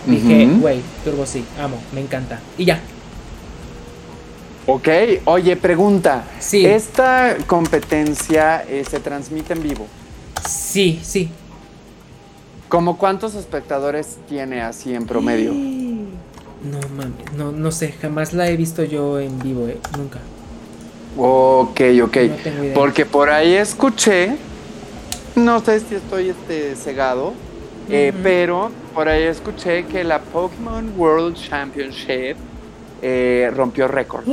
dije, 0.06 0.46
güey, 0.60 0.80
turbo 1.04 1.26
sí, 1.26 1.44
amo, 1.60 1.78
me 1.92 2.00
encanta. 2.00 2.40
Y 2.56 2.64
ya, 2.64 2.80
Ok, 4.70 4.86
oye, 5.24 5.56
pregunta. 5.56 6.24
Sí. 6.40 6.66
¿Esta 6.66 7.38
competencia 7.46 8.62
eh, 8.68 8.84
se 8.88 9.00
transmite 9.00 9.54
en 9.54 9.62
vivo? 9.62 9.86
sí, 10.46 11.00
sí. 11.02 11.30
¿Cómo 12.68 12.98
cuántos 12.98 13.34
espectadores 13.34 14.18
tiene 14.28 14.60
así 14.60 14.92
en 14.92 15.06
promedio? 15.06 15.54
No 16.62 16.80
mames, 16.88 17.32
no, 17.36 17.52
no 17.52 17.70
sé, 17.70 17.92
jamás 17.92 18.32
la 18.32 18.48
he 18.48 18.56
visto 18.56 18.82
yo 18.82 19.20
en 19.20 19.38
vivo, 19.38 19.68
eh, 19.68 19.78
nunca. 19.96 20.18
Ok, 21.16 21.80
ok. 22.02 22.16
No 22.16 22.34
tengo 22.42 22.64
idea. 22.64 22.74
Porque 22.74 23.06
por 23.06 23.30
ahí 23.30 23.54
escuché, 23.54 24.36
no 25.36 25.60
sé 25.60 25.80
si 25.80 25.94
estoy 25.94 26.30
este, 26.30 26.74
cegado, 26.74 27.32
eh, 27.88 28.12
pero 28.22 28.70
por 28.94 29.08
ahí 29.08 29.22
escuché 29.22 29.86
que 29.86 30.02
la 30.02 30.20
Pokémon 30.20 30.92
World 30.96 31.36
Championship 31.36 32.36
eh, 33.02 33.50
rompió 33.54 33.86
récord. 33.86 34.24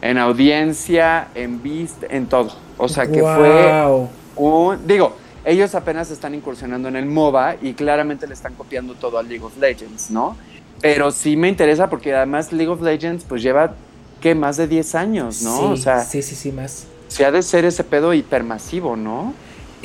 En 0.00 0.18
audiencia, 0.18 1.28
en 1.34 1.62
vista, 1.62 2.06
en 2.08 2.26
todo. 2.26 2.52
O 2.78 2.88
sea 2.88 3.06
que 3.06 3.20
fue 3.20 3.62
Guau. 3.62 4.08
un... 4.36 4.86
Digo, 4.86 5.16
ellos 5.44 5.74
apenas 5.74 6.10
están 6.10 6.34
incursionando 6.34 6.88
en 6.88 6.96
el 6.96 7.06
MOBA 7.06 7.56
y 7.60 7.74
claramente 7.74 8.26
le 8.26 8.34
están 8.34 8.54
copiando 8.54 8.94
todo 8.94 9.18
al 9.18 9.28
League 9.28 9.44
of 9.44 9.56
Legends, 9.58 10.10
¿no? 10.10 10.36
Pero 10.80 11.10
sí 11.10 11.36
me 11.36 11.48
interesa 11.48 11.88
porque 11.88 12.14
además 12.14 12.52
League 12.52 12.70
of 12.70 12.82
Legends 12.82 13.24
pues 13.24 13.42
lleva, 13.42 13.74
¿qué? 14.20 14.34
Más 14.34 14.56
de 14.56 14.66
10 14.66 14.94
años, 14.94 15.42
¿no? 15.42 15.58
Sí, 15.58 15.64
o 15.64 15.76
sea, 15.76 16.04
sí, 16.04 16.22
sí, 16.22 16.34
sí, 16.34 16.52
más. 16.52 16.86
se 17.08 17.24
ha 17.24 17.30
de 17.30 17.42
ser 17.42 17.64
ese 17.64 17.84
pedo 17.84 18.12
hipermasivo, 18.14 18.96
¿no? 18.96 19.34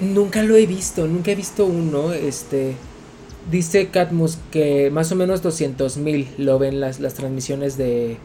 Nunca 0.02 0.44
lo 0.44 0.56
he 0.56 0.66
visto, 0.66 1.08
nunca 1.08 1.32
he 1.32 1.36
visto 1.36 1.66
uno. 1.66 2.14
Este 2.14 2.76
dice 3.52 3.88
Catmus 3.88 4.38
que 4.52 4.90
más 4.92 5.12
o 5.12 5.16
menos 5.16 5.42
200 5.42 5.98
mil 5.98 6.28
lo 6.38 6.60
ven 6.60 6.80
las, 6.80 7.00
las 7.00 7.16
transmisiones 7.16 7.78
de, 7.78 8.18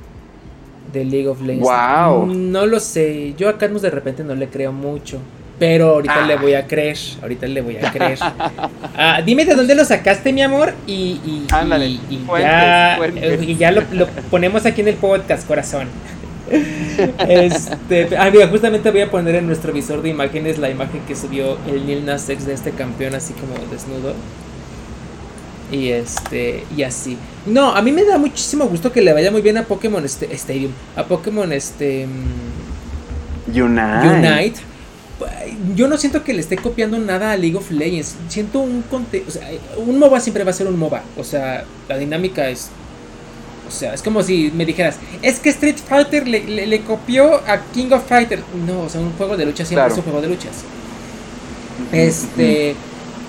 de 0.93 1.05
League 1.05 1.29
of 1.29 1.41
Legends. 1.41 1.65
Guau. 1.65 2.27
No 2.27 2.67
lo 2.67 2.79
sé. 2.81 3.35
Yo 3.37 3.49
a 3.49 3.59
Catmus 3.59 3.83
de 3.83 3.91
repente 3.91 4.23
no 4.23 4.35
le 4.35 4.49
creo 4.49 4.73
mucho. 4.73 5.19
Pero 5.59 5.91
ahorita 5.91 6.25
Ah. 6.25 6.27
le 6.27 6.37
voy 6.37 6.55
a 6.55 6.67
creer. 6.67 6.99
Ahorita 7.23 7.47
le 7.47 7.61
voy 7.61 7.77
a 7.77 7.93
creer. 7.93 8.19
Ah, 8.97 9.21
dime 9.25 9.45
de 9.45 9.55
dónde 9.55 9.75
lo 9.75 9.85
sacaste, 9.85 10.33
mi 10.33 10.43
amor. 10.43 10.75
Y, 10.87 10.93
y, 11.25 11.47
Ándale, 11.53 11.87
y- 11.87 12.01
y 12.11 12.17
fuentes, 12.27 12.51
ya, 12.51 12.95
fuentes. 12.99 13.43
y 13.43 13.57
ya 13.57 13.71
lo, 13.71 13.83
lo 13.93 14.07
ponemos 14.31 14.67
aquí 14.67 14.81
en 14.81 14.89
el 14.89 14.97
podcast, 14.97 15.47
corazón. 15.47 15.89
Este, 17.29 18.09
ah, 18.19 18.29
mira, 18.33 18.47
justamente 18.49 18.91
voy 18.91 19.01
a 19.01 19.11
poner 19.11 19.35
en 19.37 19.47
nuestro 19.47 19.73
visor 19.73 20.03
de 20.03 20.11
imágenes 20.11 20.59
la 20.59 20.71
imagen 20.71 21.01
que 21.09 21.17
subió 21.17 21.57
el 21.67 21.87
Lil 21.87 22.05
Nas 22.05 22.29
X 22.29 22.47
de 22.47 22.53
este 22.55 22.71
campeón, 22.73 23.15
así 23.15 23.33
como 23.35 23.55
desnudo. 23.71 24.15
Y 25.73 25.89
este, 25.89 26.65
y 26.77 26.83
así. 26.83 27.17
No, 27.47 27.75
a 27.75 27.81
mí 27.83 27.91
me 27.93 28.05
da 28.05 28.19
muchísimo 28.19 28.67
gusto 28.67 28.93
que 28.93 29.01
le 29.01 29.13
vaya 29.13 29.31
muy 29.31 29.41
bien 29.41 29.57
a 29.57 29.65
Pokémon 29.65 30.05
este, 30.05 30.33
Stadium. 30.35 30.73
A 30.97 31.05
Pokémon 31.05 31.51
este. 31.53 32.07
mm, 32.07 33.61
Unite. 33.61 34.09
Unite. 34.09 34.61
Yo 35.77 35.87
no 35.89 35.97
siento 35.97 36.25
que 36.25 36.35
le 36.35 36.41
esté 36.41 36.57
copiando 36.57 36.99
nada 36.99 37.33
a 37.33 37.37
League 37.37 37.57
of 37.57 37.71
Legends. 37.71 38.17
Siento 38.29 38.59
un 38.61 38.83
conte 38.83 39.25
o 39.27 39.31
sea, 39.31 39.49
un 39.77 39.99
MOBA 39.99 40.21
siempre 40.21 40.43
va 40.45 40.51
a 40.51 40.55
ser 40.55 40.67
un 40.67 40.79
MOBA. 40.79 41.03
O 41.17 41.25
sea, 41.25 41.65
la 41.89 41.97
dinámica 41.99 42.49
es. 42.51 42.69
O 43.67 43.71
sea, 43.71 43.95
es 43.95 44.03
como 44.03 44.23
si 44.23 44.51
me 44.55 44.67
dijeras, 44.67 44.97
es 45.23 45.39
que 45.41 45.49
Street 45.51 45.77
Fighter 45.89 46.29
le, 46.29 46.45
le- 46.45 46.67
le 46.67 46.81
copió 46.83 47.37
a 47.47 47.61
King 47.73 47.91
of 47.93 48.07
Fighter. 48.07 48.41
No, 48.67 48.83
o 48.83 48.89
sea, 48.89 49.01
un 49.01 49.13
juego 49.13 49.37
de 49.37 49.47
lucha 49.47 49.65
siempre 49.65 49.77
Claro. 49.87 49.93
es 49.93 49.99
un 49.99 50.05
juego 50.05 50.21
de 50.21 50.29
luchas. 50.29 50.53
Este. 51.93 52.75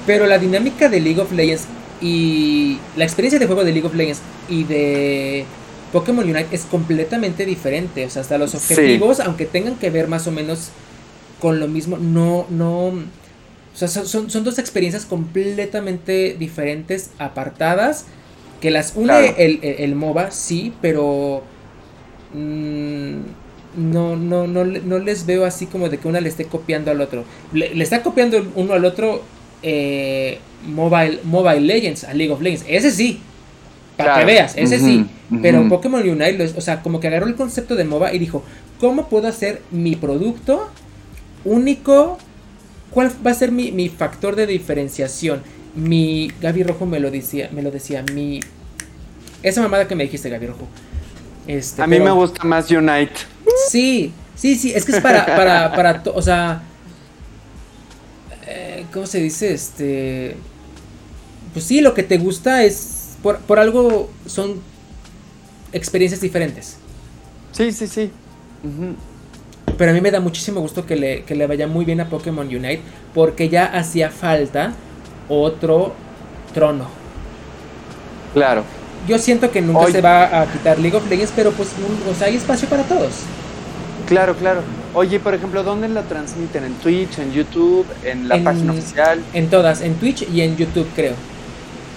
Pero 0.05 0.27
la 0.27 0.37
dinámica 0.37 0.87
de 0.89 0.99
League 0.99 1.19
of 1.19 1.31
Legends 1.31 1.63
y 2.01 2.77
la 2.95 3.05
experiencia 3.05 3.39
de 3.39 3.45
juego 3.47 3.63
de 3.63 3.71
League 3.71 3.87
of 3.87 3.95
Legends 3.95 4.19
y 4.49 4.63
de 4.65 5.45
Pokémon 5.91 6.23
Unite 6.23 6.47
es 6.51 6.63
completamente 6.65 7.45
diferente. 7.45 8.05
O 8.05 8.09
sea, 8.09 8.21
hasta 8.21 8.37
los 8.37 8.51
Sí. 8.51 8.57
objetivos, 8.57 9.19
aunque 9.19 9.45
tengan 9.45 9.75
que 9.75 9.89
ver 9.89 10.07
más 10.07 10.27
o 10.27 10.31
menos 10.31 10.69
con 11.41 11.59
lo 11.59 11.67
mismo, 11.67 11.97
no, 11.97 12.45
no. 12.49 12.87
O 12.87 13.77
sea, 13.77 13.87
son, 13.87 14.29
son, 14.29 14.43
dos 14.43 14.57
experiencias 14.57 15.05
completamente 15.05 16.35
diferentes, 16.39 17.11
apartadas, 17.19 18.05
que 18.61 18.71
las 18.71 18.93
une 18.95 19.07
Claro. 19.07 19.35
el, 19.37 19.59
el, 19.61 19.75
el 19.79 19.95
MOBA, 19.95 20.31
sí, 20.31 20.73
pero 20.81 21.43
mm, 22.33 23.15
no, 23.77 24.15
no, 24.15 24.47
no, 24.47 24.63
no 24.63 24.99
les 24.99 25.25
veo 25.25 25.45
así 25.45 25.65
como 25.65 25.89
de 25.89 25.97
que 25.97 26.07
una 26.07 26.21
le 26.21 26.29
esté 26.29 26.45
copiando 26.45 26.91
al 26.91 27.01
otro. 27.01 27.25
Le, 27.51 27.75
le 27.75 27.83
está 27.83 28.01
copiando 28.01 28.45
uno 28.55 28.73
al 28.73 28.85
otro 28.85 29.21
eh, 29.61 30.39
Mobile, 30.65 31.19
Mobile 31.23 31.61
Legends, 31.61 32.03
a 32.05 32.13
League 32.13 32.31
of 32.31 32.41
Legends. 32.41 32.65
Ese 32.67 32.91
sí, 32.91 33.19
para 33.97 34.13
Claro. 34.13 34.25
que 34.27 34.33
veas, 34.33 34.53
ese 34.57 34.79
sí. 34.79 35.05
Pero. 35.41 35.67
Pokémon 35.67 36.07
Unite, 36.07 36.53
o 36.55 36.61
sea, 36.61 36.81
como 36.81 36.99
que 36.99 37.07
agarró 37.07 37.25
el 37.27 37.35
concepto 37.35 37.75
de 37.75 37.83
MOBA 37.83 38.13
y 38.13 38.19
dijo, 38.19 38.43
¿cómo 38.79 39.09
puedo 39.09 39.27
hacer 39.27 39.61
mi 39.71 39.95
producto 39.95 40.69
único? 41.45 42.17
¿Cuál 42.91 43.11
va 43.25 43.31
a 43.31 43.33
ser 43.33 43.51
mi, 43.51 43.71
mi 43.71 43.89
factor 43.89 44.35
de 44.35 44.47
diferenciación? 44.47 45.41
Mi 45.75 46.31
Gaby 46.41 46.63
Rojo 46.63 46.85
me 46.85 46.99
lo 46.99 47.11
decía, 47.11 47.49
me 47.53 47.61
lo 47.61 47.71
decía, 47.71 48.03
mi 48.13 48.39
esa 49.43 49.61
mamada 49.61 49.87
que 49.87 49.95
me 49.95 50.03
dijiste, 50.05 50.29
Gaby 50.29 50.47
Rojo. 50.47 50.67
Este, 51.47 51.81
A 51.81 51.87
mí 51.87 51.97
pero- 51.97 52.05
me 52.05 52.11
gusta 52.11 52.43
más 52.45 52.69
Unite. 52.71 53.11
Sí, 53.69 54.11
sí, 54.35 54.55
sí, 54.55 54.71
es 54.73 54.85
que 54.85 54.93
es 54.93 55.01
para, 55.01 55.25
para, 55.25 55.71
para, 55.75 56.01
to- 56.03 56.13
o 56.15 56.21
sea, 56.21 56.63
eh, 58.47 58.85
¿cómo 58.93 59.05
se 59.05 59.19
dice? 59.19 59.53
Este, 59.53 60.35
pues 61.53 61.65
sí, 61.65 61.81
lo 61.81 61.93
que 61.93 62.03
te 62.03 62.17
gusta 62.17 62.63
es, 62.63 63.17
por, 63.21 63.39
por 63.39 63.59
algo 63.59 64.09
son 64.25 64.61
experiencias 65.73 66.21
diferentes. 66.21 66.77
Sí, 67.51 67.71
sí, 67.71 67.87
sí. 67.87 68.11
Pero 69.77 69.91
a 69.91 69.93
mí 69.93 70.01
me 70.01 70.11
da 70.11 70.19
muchísimo 70.19 70.61
gusto 70.61 70.85
que 70.85 70.95
le, 70.95 71.23
que 71.23 71.35
le 71.35 71.47
vaya 71.47 71.67
muy 71.67 71.85
bien 71.85 71.99
a 72.01 72.09
Pokémon 72.09 72.47
Unite, 72.47 72.81
porque 73.13 73.49
ya 73.49 73.65
hacía 73.65 74.09
falta 74.09 74.73
otro 75.29 75.93
trono. 76.53 76.87
Claro. 78.33 78.63
Yo 79.07 79.19
siento 79.19 79.51
que 79.51 79.61
nunca 79.61 79.87
se 79.91 80.01
va 80.01 80.41
a 80.41 80.45
quitar 80.51 80.79
League 80.79 80.97
of 80.97 81.07
Legends, 81.09 81.31
pero 81.35 81.51
pues, 81.51 81.69
un- 81.77 82.11
o 82.11 82.15
sea, 82.15 82.27
hay 82.27 82.35
espacio 82.35 82.67
para 82.67 82.83
todos. 82.83 83.11
Claro, 84.07 84.35
claro. 84.35 84.61
Oye, 84.93 85.19
por 85.19 85.33
ejemplo, 85.33 85.63
¿dónde 85.63 85.87
la 85.89 86.03
transmiten? 86.03 86.63
¿En 86.63 86.73
Twitch, 86.75 87.19
en 87.19 87.31
YouTube, 87.33 87.85
en 88.03 88.27
la 88.27 88.35
En- 88.37 88.43
página 88.43 88.71
oficial? 88.71 89.19
En 89.33 89.49
todas, 89.49 89.81
en 89.81 89.95
Twitch 89.95 90.27
y 90.31 90.41
en 90.41 90.55
YouTube, 90.57 90.87
creo. 90.95 91.13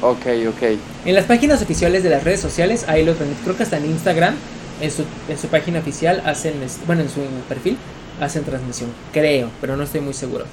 Ok, 0.00 0.26
ok. 0.48 0.78
En 1.06 1.14
las 1.14 1.24
páginas 1.24 1.60
oficiales 1.62 2.02
de 2.02 2.10
las 2.10 2.24
redes 2.24 2.40
sociales, 2.40 2.84
ahí 2.88 3.04
lo 3.04 3.14
transmiten. 3.14 3.44
Creo 3.44 3.56
que 3.56 3.62
hasta 3.62 3.78
en 3.78 3.86
Instagram, 3.86 4.34
en 4.80 4.90
su, 4.90 5.04
en 5.28 5.38
su 5.38 5.48
página 5.48 5.80
oficial, 5.80 6.22
hacen, 6.24 6.62
es- 6.62 6.78
bueno, 6.86 7.02
en 7.02 7.08
su 7.08 7.20
perfil, 7.48 7.76
hacen 8.20 8.44
transmisión. 8.44 8.90
Creo, 9.12 9.50
pero 9.60 9.76
no 9.76 9.82
estoy 9.84 10.00
muy 10.00 10.14
seguro. 10.14 10.44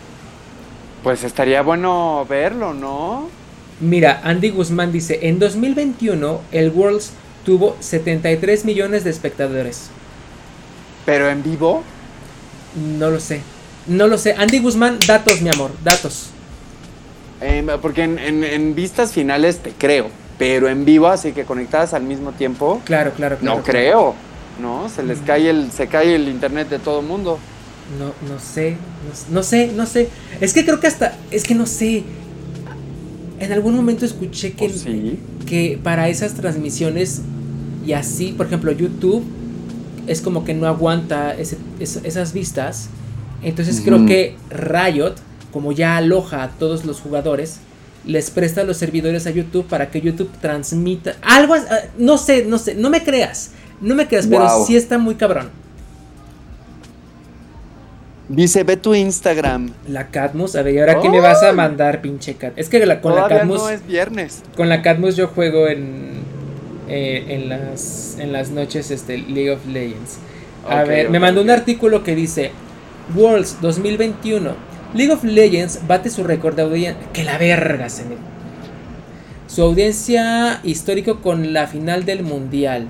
Pues 1.03 1.23
estaría 1.23 1.61
bueno 1.61 2.25
verlo, 2.27 2.73
¿no? 2.73 3.29
Mira, 3.79 4.21
Andy 4.23 4.49
Guzmán 4.49 4.91
dice, 4.91 5.19
en 5.23 5.37
2021 5.39 6.41
el 6.51 6.69
Worlds 6.71 7.11
tuvo 7.45 7.75
73 7.79 8.65
millones 8.65 9.03
de 9.03 9.09
espectadores. 9.11 9.89
Pero 11.05 11.29
en 11.29 11.43
vivo. 11.43 11.83
No 12.97 13.09
lo 13.11 13.19
sé. 13.19 13.41
No 13.87 14.07
lo 14.07 14.17
sé. 14.17 14.33
Andy 14.37 14.59
Guzmán, 14.59 14.97
datos, 15.05 15.41
mi 15.41 15.49
amor, 15.49 15.71
datos. 15.83 16.27
Em, 17.41 17.67
porque 17.81 18.03
en, 18.03 18.17
en- 18.17 18.43
en 18.43 18.73
vistas 18.75 19.11
finales 19.11 19.59
te 19.59 19.71
creo. 19.71 20.09
Pero 20.37 20.67
en 20.69 20.83
vivo, 20.85 21.07
así 21.07 21.31
que 21.31 21.45
conectadas 21.45 21.93
al 21.93 22.03
mismo 22.03 22.31
tiempo, 22.33 22.81
Claro, 22.85 23.11
claro, 23.13 23.37
claro. 23.37 23.57
no 23.57 23.63
creo. 23.63 24.15
¿No? 24.61 24.87
Se 24.89 25.03
les 25.03 25.19
Mm. 25.21 25.25
cae 25.25 25.49
el, 25.49 25.71
se 25.71 25.87
cae 25.87 26.15
el 26.15 26.29
internet 26.29 26.69
de 26.69 26.79
todo 26.79 27.01
mundo. 27.01 27.37
No, 27.99 28.05
no 28.31 28.39
sé, 28.39 28.71
no, 29.29 29.35
no 29.35 29.43
sé, 29.43 29.71
no 29.75 29.85
sé. 29.85 30.07
Es 30.41 30.53
que 30.53 30.63
creo 30.65 30.79
que 30.79 30.87
hasta, 30.87 31.15
es 31.31 31.43
que 31.43 31.55
no 31.55 31.65
sé. 31.65 32.03
En 33.39 33.51
algún 33.51 33.75
momento 33.75 34.05
escuché 34.05 34.53
que, 34.53 35.17
que 35.45 35.79
para 35.83 36.07
esas 36.07 36.35
transmisiones 36.35 37.21
y 37.85 37.91
así, 37.93 38.31
por 38.31 38.45
ejemplo, 38.47 38.71
YouTube 38.71 39.23
es 40.07 40.21
como 40.21 40.45
que 40.45 40.53
no 40.53 40.67
aguanta 40.67 41.35
ese- 41.35 41.57
es- 41.79 41.99
esas 42.03 42.31
vistas. 42.31 42.87
Entonces 43.43 43.81
creo 43.83 43.97
Ujú. 43.97 44.05
que 44.07 44.35
Riot, 44.49 45.15
como 45.51 45.73
ya 45.73 45.97
aloja 45.97 46.43
a 46.43 46.49
todos 46.51 46.85
los 46.85 47.01
jugadores, 47.01 47.57
les 48.05 48.29
presta 48.31 48.63
los 48.63 48.77
servidores 48.77 49.25
a 49.27 49.31
YouTube 49.31 49.65
para 49.65 49.89
que 49.89 50.01
YouTube 50.01 50.29
transmita 50.41 51.15
algo. 51.21 51.55
ah, 51.55 51.61
No 51.97 52.17
sé, 52.17 52.45
no 52.45 52.57
sé, 52.57 52.75
no 52.75 52.89
me 52.89 53.03
creas, 53.03 53.51
no 53.81 53.95
me 53.95 54.07
creas, 54.07 54.27
pero 54.27 54.65
sí 54.65 54.75
está 54.75 54.97
muy 54.97 55.15
cabrón. 55.15 55.49
Dice, 58.27 58.63
ve 58.63 58.75
tu 58.75 58.95
Instagram. 58.95 59.71
La 59.87 60.07
Cadmus, 60.07 60.55
a 60.55 60.63
ver, 60.63 60.73
¿y 60.73 60.79
ahora 60.79 60.99
qué 60.99 61.09
me 61.09 61.19
vas 61.19 61.43
a 61.43 61.51
mandar, 61.53 62.01
pinche 62.01 62.33
Cat? 62.33 62.53
Es 62.55 62.69
que 62.69 62.83
la- 62.85 62.99
con 62.99 63.13
la 63.13 63.27
Cadmus, 63.27 63.57
no 63.61 63.69
es 63.69 63.85
viernes. 63.85 64.41
con 64.57 64.67
la 64.67 64.81
Cadmus 64.81 65.15
yo 65.15 65.27
juego 65.27 65.67
en 65.67 66.15
eh, 66.87 67.25
en 67.29 67.49
las 67.49 68.17
en 68.19 68.31
las 68.31 68.49
noches 68.51 68.89
este 68.91 69.17
League 69.19 69.51
of 69.51 69.65
Legends. 69.67 70.17
A 70.67 70.83
ver, 70.83 71.09
me 71.11 71.19
mandó 71.19 71.41
un 71.41 71.51
artículo 71.51 72.03
que 72.03 72.15
dice 72.15 72.51
Worlds 73.15 73.57
2021. 73.61 74.55
League 74.95 75.11
of 75.11 75.23
Legends 75.25 75.81
bate 75.87 76.09
su 76.09 76.23
récord 76.23 76.55
de 76.55 76.61
audiencia. 76.61 76.95
Que 77.11 77.23
la 77.23 77.37
verga 77.37 77.89
se 77.89 78.05
me. 78.05 78.15
Su 79.47 79.61
audiencia 79.61 80.61
histórico 80.63 81.21
con 81.21 81.53
la 81.53 81.67
final 81.67 82.05
del 82.05 82.23
mundial. 82.23 82.87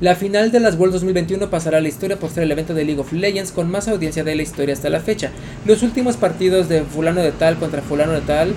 La 0.00 0.14
final 0.14 0.52
de 0.52 0.60
las 0.60 0.76
Worlds 0.76 0.94
2021 0.94 1.48
pasará 1.48 1.78
a 1.78 1.80
la 1.80 1.88
historia 1.88 2.18
por 2.18 2.30
ser 2.30 2.42
el 2.42 2.52
evento 2.52 2.74
de 2.74 2.84
League 2.84 3.00
of 3.00 3.12
Legends 3.12 3.52
con 3.52 3.70
más 3.70 3.88
audiencia 3.88 4.24
de 4.24 4.34
la 4.34 4.42
historia 4.42 4.74
hasta 4.74 4.90
la 4.90 5.00
fecha. 5.00 5.30
Los 5.64 5.82
últimos 5.82 6.16
partidos 6.16 6.68
de 6.68 6.82
fulano 6.82 7.22
de 7.22 7.32
tal 7.32 7.56
contra 7.56 7.82
fulano 7.82 8.12
de 8.12 8.20
tal, 8.20 8.52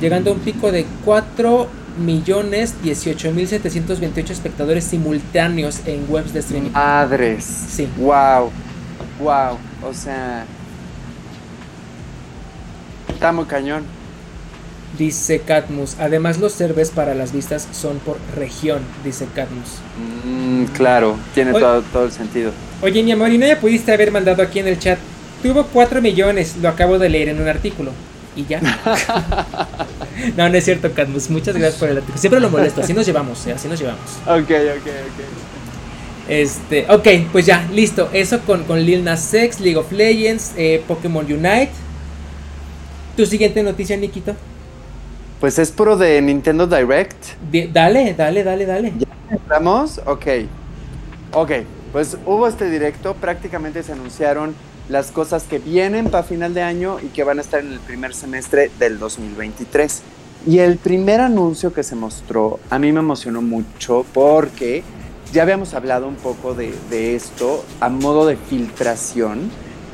llegando 0.00 0.30
a 0.30 0.34
un 0.34 0.40
pico 0.40 0.70
de 0.70 0.86
4 1.04 1.66
millones 2.04 2.74
18 2.82 3.32
mil 3.32 3.48
728 3.48 4.32
espectadores 4.32 4.84
simultáneos 4.84 5.80
en 5.86 6.04
webs 6.08 6.32
de 6.32 6.40
streaming. 6.40 6.70
Madres. 6.70 7.44
Sí. 7.44 7.88
Wow. 7.98 8.50
Wow. 9.20 9.58
O 9.88 9.94
sea. 9.94 10.44
Está 13.08 13.32
muy 13.32 13.44
cañón. 13.44 13.84
Dice 14.98 15.40
Catmus. 15.40 15.96
Además 15.98 16.38
los 16.38 16.52
servers 16.52 16.90
para 16.90 17.14
las 17.14 17.32
vistas 17.32 17.66
son 17.72 17.98
por 17.98 18.16
región, 18.36 18.82
dice 19.04 19.26
Catmus. 19.34 19.78
Mm, 20.24 20.64
claro, 20.66 21.16
tiene 21.34 21.52
todo, 21.52 21.82
todo 21.82 22.04
el 22.04 22.12
sentido. 22.12 22.52
Oye, 22.80 23.02
mi 23.02 23.10
amor, 23.10 23.30
¿y 23.30 23.38
no 23.38 23.46
ya 23.46 23.58
pudiste 23.58 23.92
haber 23.92 24.12
mandado 24.12 24.42
aquí 24.42 24.60
en 24.60 24.68
el 24.68 24.78
chat? 24.78 24.98
Tuvo 25.42 25.66
4 25.66 26.00
millones, 26.00 26.56
lo 26.62 26.68
acabo 26.68 26.98
de 26.98 27.08
leer 27.08 27.30
en 27.30 27.40
un 27.40 27.48
artículo. 27.48 27.90
¿Y 28.36 28.46
ya? 28.46 28.60
no, 30.36 30.48
no 30.48 30.54
es 30.56 30.64
cierto, 30.64 30.92
Cadmus. 30.92 31.28
Muchas 31.30 31.56
gracias 31.56 31.78
por 31.78 31.88
el 31.88 31.96
artículo. 31.96 32.18
Siempre 32.18 32.40
lo 32.40 32.50
molesto, 32.50 32.80
así 32.80 32.92
nos 32.94 33.06
llevamos, 33.06 33.46
¿eh? 33.46 33.52
así 33.52 33.68
nos 33.68 33.78
llevamos. 33.78 34.10
Ok, 34.26 34.50
ok, 34.50 34.86
ok. 34.86 35.53
Este, 36.28 36.86
ok, 36.90 37.06
pues 37.32 37.46
ya, 37.46 37.68
listo. 37.72 38.08
Eso 38.12 38.40
con, 38.40 38.64
con 38.64 38.80
Lil 38.80 39.04
Nas 39.04 39.32
X, 39.32 39.60
League 39.60 39.76
of 39.76 39.92
Legends, 39.92 40.52
eh, 40.56 40.82
Pokémon 40.86 41.24
Unite. 41.24 41.70
Tu 43.16 43.26
siguiente 43.26 43.62
noticia, 43.62 43.96
Nikito. 43.96 44.34
Pues 45.40 45.58
es 45.58 45.70
puro 45.70 45.96
de 45.96 46.20
Nintendo 46.22 46.66
Direct. 46.66 47.14
Di- 47.50 47.66
dale, 47.66 48.14
dale, 48.14 48.42
dale, 48.42 48.64
dale. 48.66 48.92
¿Estamos? 49.30 50.00
Ok. 50.06 50.26
Ok. 51.32 51.50
Pues 51.92 52.16
hubo 52.26 52.48
este 52.48 52.70
directo. 52.70 53.14
Prácticamente 53.14 53.82
se 53.82 53.92
anunciaron 53.92 54.54
las 54.88 55.10
cosas 55.12 55.44
que 55.44 55.58
vienen 55.58 56.06
para 56.10 56.24
final 56.24 56.54
de 56.54 56.62
año 56.62 56.98
y 57.00 57.06
que 57.08 57.24
van 57.24 57.38
a 57.38 57.42
estar 57.42 57.60
en 57.60 57.72
el 57.72 57.80
primer 57.80 58.14
semestre 58.14 58.70
del 58.78 58.98
2023. 58.98 60.02
Y 60.46 60.58
el 60.58 60.76
primer 60.76 61.20
anuncio 61.20 61.72
que 61.72 61.82
se 61.82 61.94
mostró 61.94 62.58
a 62.70 62.78
mí 62.78 62.92
me 62.92 63.00
emocionó 63.00 63.40
mucho 63.40 64.04
porque 64.12 64.82
ya 65.34 65.42
habíamos 65.42 65.74
hablado 65.74 66.06
un 66.08 66.14
poco 66.14 66.54
de, 66.54 66.72
de 66.90 67.16
esto 67.16 67.64
a 67.80 67.88
modo 67.88 68.24
de 68.26 68.36
filtración, 68.36 69.50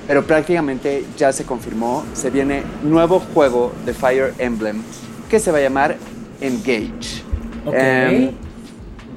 pero 0.06 0.24
prácticamente 0.24 1.04
ya 1.16 1.32
se 1.32 1.44
confirmó, 1.44 2.04
se 2.12 2.30
viene 2.30 2.62
nuevo 2.82 3.20
juego 3.20 3.72
de 3.86 3.94
Fire 3.94 4.34
Emblem 4.38 4.82
que 5.30 5.40
se 5.40 5.50
va 5.50 5.58
a 5.58 5.62
llamar 5.62 5.96
Engage. 6.42 7.22
Ok. 7.64 7.74
Em, 7.74 8.30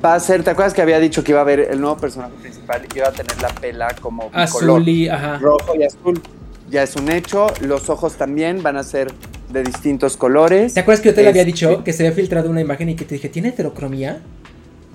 va 0.04 0.16
a 0.16 0.20
ser, 0.20 0.44
¿te 0.44 0.50
acuerdas 0.52 0.74
que 0.74 0.82
había 0.82 1.00
dicho 1.00 1.24
que 1.24 1.32
iba 1.34 1.40
a 1.40 1.44
haber 1.44 1.60
el 1.60 1.82
nuevo 1.82 1.98
personaje 1.98 2.34
principal 2.42 2.82
y 2.94 2.98
iba 2.98 3.10
a 3.10 3.12
tener 3.12 3.42
la 3.42 3.50
pela 3.50 3.94
como 4.00 4.30
Azul 4.34 4.62
bicolor, 4.62 4.88
y. 4.90 5.10
Ajá. 5.10 5.40
rojo 5.40 5.76
y 5.78 5.84
azul? 5.84 6.22
Ya 6.70 6.84
es 6.84 6.96
un 6.96 7.12
hecho, 7.12 7.48
los 7.62 7.90
ojos 7.90 8.14
también 8.16 8.64
van 8.64 8.78
a 8.78 8.84
ser 8.84 9.12
de 9.52 9.62
distintos 9.64 10.16
colores. 10.16 10.74
¿Te 10.74 10.80
acuerdas 10.80 11.02
que 11.02 11.10
yo 11.10 11.16
te 11.16 11.22
le 11.24 11.30
había 11.30 11.42
Este- 11.42 11.52
dicho 11.52 11.84
que 11.84 11.92
se 11.94 12.04
había 12.06 12.16
filtrado 12.16 12.50
una 12.50 12.62
imagen 12.62 12.90
y 12.90 12.96
que 12.96 13.04
te 13.06 13.16
dije, 13.16 13.28
¿tiene 13.30 13.50
heterocromía? 13.50 14.22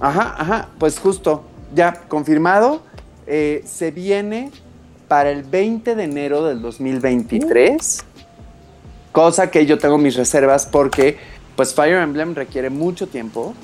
Ajá, 0.00 0.34
ajá, 0.38 0.68
pues 0.78 0.98
justo, 0.98 1.44
ya 1.74 1.92
confirmado, 2.08 2.82
eh, 3.26 3.62
se 3.66 3.90
viene 3.90 4.50
para 5.08 5.30
el 5.30 5.42
20 5.42 5.96
de 5.96 6.04
enero 6.04 6.44
del 6.44 6.62
2023, 6.62 8.04
cosa 9.10 9.50
que 9.50 9.66
yo 9.66 9.78
tengo 9.78 9.98
mis 9.98 10.14
reservas 10.14 10.66
porque 10.66 11.16
pues 11.56 11.74
Fire 11.74 11.96
Emblem 11.96 12.34
requiere 12.34 12.70
mucho 12.70 13.08
tiempo. 13.08 13.54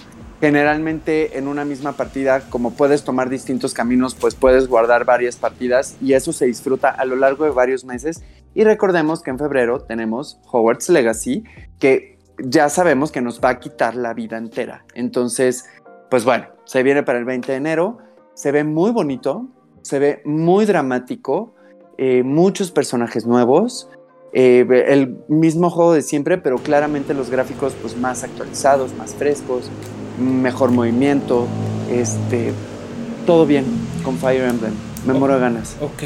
Generalmente 0.40 1.38
en 1.38 1.46
una 1.46 1.64
misma 1.64 1.92
partida, 1.92 2.40
como 2.50 2.72
puedes 2.72 3.04
tomar 3.04 3.30
distintos 3.30 3.72
caminos, 3.72 4.16
pues 4.16 4.34
puedes 4.34 4.66
guardar 4.66 5.04
varias 5.04 5.36
partidas 5.36 5.94
y 6.02 6.14
eso 6.14 6.32
se 6.32 6.46
disfruta 6.46 6.90
a 6.90 7.04
lo 7.04 7.14
largo 7.14 7.44
de 7.44 7.52
varios 7.52 7.84
meses. 7.84 8.22
Y 8.52 8.64
recordemos 8.64 9.22
que 9.22 9.30
en 9.30 9.38
febrero 9.38 9.80
tenemos 9.80 10.38
Hogwarts 10.50 10.88
Legacy, 10.88 11.44
que 11.78 12.18
ya 12.38 12.68
sabemos 12.68 13.12
que 13.12 13.20
nos 13.20 13.40
va 13.40 13.50
a 13.50 13.60
quitar 13.60 13.94
la 13.94 14.12
vida 14.12 14.36
entera. 14.36 14.84
Entonces, 14.94 15.66
pues 16.14 16.24
bueno, 16.24 16.46
se 16.64 16.84
viene 16.84 17.02
para 17.02 17.18
el 17.18 17.24
20 17.24 17.50
de 17.50 17.58
enero, 17.58 17.98
se 18.34 18.52
ve 18.52 18.62
muy 18.62 18.92
bonito, 18.92 19.48
se 19.82 19.98
ve 19.98 20.22
muy 20.24 20.64
dramático, 20.64 21.56
eh, 21.98 22.22
muchos 22.22 22.70
personajes 22.70 23.26
nuevos, 23.26 23.90
eh, 24.32 24.64
el 24.86 25.18
mismo 25.26 25.70
juego 25.70 25.92
de 25.92 26.02
siempre, 26.02 26.38
pero 26.38 26.58
claramente 26.58 27.14
los 27.14 27.30
gráficos 27.30 27.74
pues 27.82 27.96
más 27.96 28.22
actualizados, 28.22 28.94
más 28.94 29.12
frescos, 29.12 29.68
mejor 30.16 30.70
movimiento, 30.70 31.48
este, 31.90 32.52
todo 33.26 33.44
bien 33.44 33.64
con 34.04 34.16
Fire 34.16 34.44
Emblem, 34.44 34.74
me 35.08 35.14
muero 35.14 35.34
de 35.34 35.40
ganas. 35.40 35.76
Ok. 35.80 36.04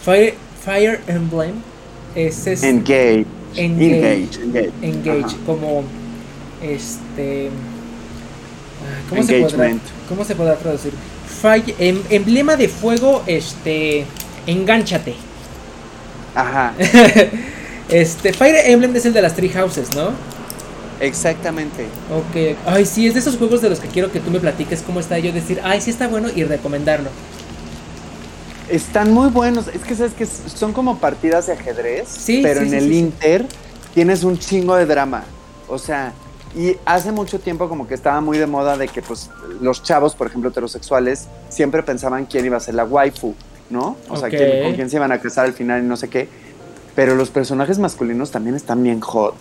Fire, 0.00 0.36
Fire 0.64 1.00
Emblem. 1.06 1.56
Ese 2.14 2.54
es 2.54 2.62
Engage, 2.62 3.26
Engage. 3.56 4.30
engage, 4.38 4.42
engage. 4.42 4.72
Engage, 4.80 5.36
como 5.44 5.82
este. 6.62 7.50
¿Cómo 9.08 9.22
se, 9.22 9.40
podrá. 9.40 9.70
¿Cómo 10.08 10.24
se 10.24 10.34
podrá 10.34 10.56
traducir? 10.56 10.92
Fire, 11.40 11.74
em- 11.78 12.02
emblema 12.10 12.56
de 12.56 12.68
fuego, 12.68 13.22
este. 13.26 14.04
Engánchate. 14.46 15.14
Ajá, 16.34 16.72
este, 17.88 18.32
Fire 18.32 18.56
Emblem 18.64 18.96
es 18.96 19.04
el 19.04 19.12
de 19.12 19.22
las 19.22 19.34
Tree 19.36 19.50
Houses, 19.50 19.94
¿no? 19.94 20.10
exactamente. 21.00 21.84
Ok. 22.10 22.56
Ay, 22.64 22.86
sí, 22.86 23.06
es 23.06 23.14
de 23.14 23.20
esos 23.20 23.36
juegos 23.36 23.60
de 23.60 23.68
los 23.68 23.80
que 23.80 23.88
quiero 23.88 24.10
que 24.12 24.20
tú 24.20 24.30
me 24.30 24.38
platiques 24.40 24.82
cómo 24.82 25.00
está. 25.00 25.18
Yo 25.18 25.32
decir, 25.32 25.60
ay, 25.64 25.80
sí 25.80 25.90
está 25.90 26.08
bueno 26.08 26.28
y 26.34 26.44
recomendarlo. 26.44 27.10
Están 28.68 29.12
muy 29.12 29.28
buenos. 29.28 29.66
Es 29.68 29.82
que 29.82 29.94
sabes 29.94 30.14
que 30.14 30.26
son 30.26 30.72
como 30.72 30.98
partidas 30.98 31.48
de 31.48 31.54
ajedrez, 31.54 32.08
Sí, 32.08 32.40
pero 32.42 32.60
sí, 32.60 32.66
en 32.66 32.70
sí, 32.70 32.76
el. 32.76 32.92
Inter 32.92 33.46
tienes 33.94 34.22
un 34.22 34.38
chingo 34.38 34.76
de 34.76 34.86
drama. 34.86 35.24
O 35.68 35.78
sea, 35.78 36.12
y 36.56 36.76
hace 36.84 37.12
mucho 37.12 37.38
tiempo 37.38 37.68
como 37.68 37.86
que 37.88 37.94
estaba 37.94 38.20
muy 38.20 38.38
de 38.38 38.46
moda 38.46 38.76
de 38.76 38.88
que 38.88 39.00
pues 39.02 39.30
los 39.60 39.82
chavos, 39.82 40.14
por 40.14 40.26
ejemplo, 40.26 40.50
heterosexuales, 40.50 41.26
siempre 41.48 41.82
pensaban 41.82 42.26
quién 42.26 42.44
iba 42.44 42.56
a 42.56 42.60
ser 42.60 42.74
la 42.74 42.84
waifu, 42.84 43.34
¿no? 43.70 43.96
O 44.08 44.16
sea, 44.16 44.28
quién- 44.28 44.64
con 44.64 44.74
quién 44.74 44.90
se 44.90 44.96
iban 44.96 45.12
a 45.12 45.18
casar 45.20 45.46
al 45.46 45.52
final 45.54 45.82
y 45.82 45.86
no 45.86 45.96
sé 45.96 46.08
qué. 46.08 46.28
Pero 46.94 47.14
los 47.14 47.30
personajes 47.30 47.78
masculinos 47.78 48.30
también 48.30 48.54
están 48.54 48.82
bien 48.82 49.00
hot. 49.00 49.34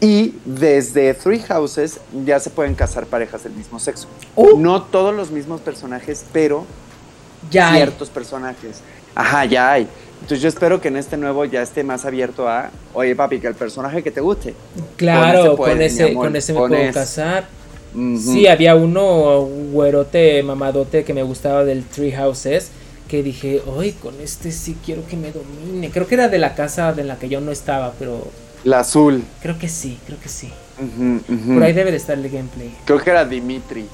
Y 0.00 0.34
desde 0.44 1.14
Three 1.14 1.40
Houses 1.40 1.98
ya 2.24 2.38
se 2.38 2.50
pueden 2.50 2.74
casar 2.74 3.06
parejas 3.06 3.42
del 3.44 3.52
mismo 3.54 3.78
sexo. 3.80 4.06
Oh. 4.36 4.56
No 4.58 4.82
todos 4.82 5.14
los 5.14 5.30
mismos 5.30 5.60
personajes, 5.60 6.24
pero 6.32 6.64
Ya. 7.50 7.70
hay. 7.70 7.76
ciertos 7.78 8.10
personajes. 8.10 8.80
Ajá, 9.14 9.44
ya 9.44 9.72
hay. 9.72 9.88
Entonces 10.24 10.40
yo 10.40 10.48
espero 10.48 10.80
que 10.80 10.88
en 10.88 10.96
este 10.96 11.18
nuevo 11.18 11.44
ya 11.44 11.60
esté 11.60 11.84
más 11.84 12.06
abierto 12.06 12.48
a, 12.48 12.70
oye 12.94 13.14
papi, 13.14 13.40
que 13.40 13.46
el 13.46 13.54
personaje 13.54 14.02
que 14.02 14.10
te 14.10 14.22
guste. 14.22 14.54
Claro, 14.96 15.54
Con 15.54 15.82
ese 15.82 16.04
amor, 16.04 16.24
con 16.24 16.32
me 16.32 16.40
con 16.40 16.68
puedo 16.70 16.74
ese. 16.82 16.92
casar. 16.94 17.46
Sí, 18.18 18.46
había 18.46 18.74
uno 18.74 19.42
güerote, 19.70 20.42
mamadote 20.42 21.04
que 21.04 21.12
me 21.12 21.22
gustaba 21.22 21.66
del 21.66 21.84
Tree 21.84 22.12
Houses. 22.12 22.70
Que 23.06 23.22
dije, 23.22 23.60
hoy 23.66 23.92
con 23.92 24.18
este 24.18 24.50
sí 24.50 24.78
quiero 24.82 25.06
que 25.06 25.18
me 25.18 25.30
domine. 25.30 25.90
Creo 25.90 26.06
que 26.06 26.14
era 26.14 26.28
de 26.28 26.38
la 26.38 26.54
casa 26.54 26.94
de 26.94 27.04
la 27.04 27.16
que 27.18 27.28
yo 27.28 27.42
no 27.42 27.52
estaba, 27.52 27.92
pero 27.98 28.26
La 28.64 28.80
azul. 28.80 29.22
creo 29.42 29.58
que 29.58 29.68
sí, 29.68 29.98
creo 30.06 30.18
que 30.20 30.30
sí. 30.30 30.50
Por 31.52 31.62
ahí 31.62 31.74
debe 31.74 31.90
de 31.90 31.98
estar 31.98 32.16
el 32.16 32.30
gameplay. 32.30 32.74
Creo 32.86 32.98
que 32.98 33.10
era 33.10 33.26
Dimitri. 33.26 33.84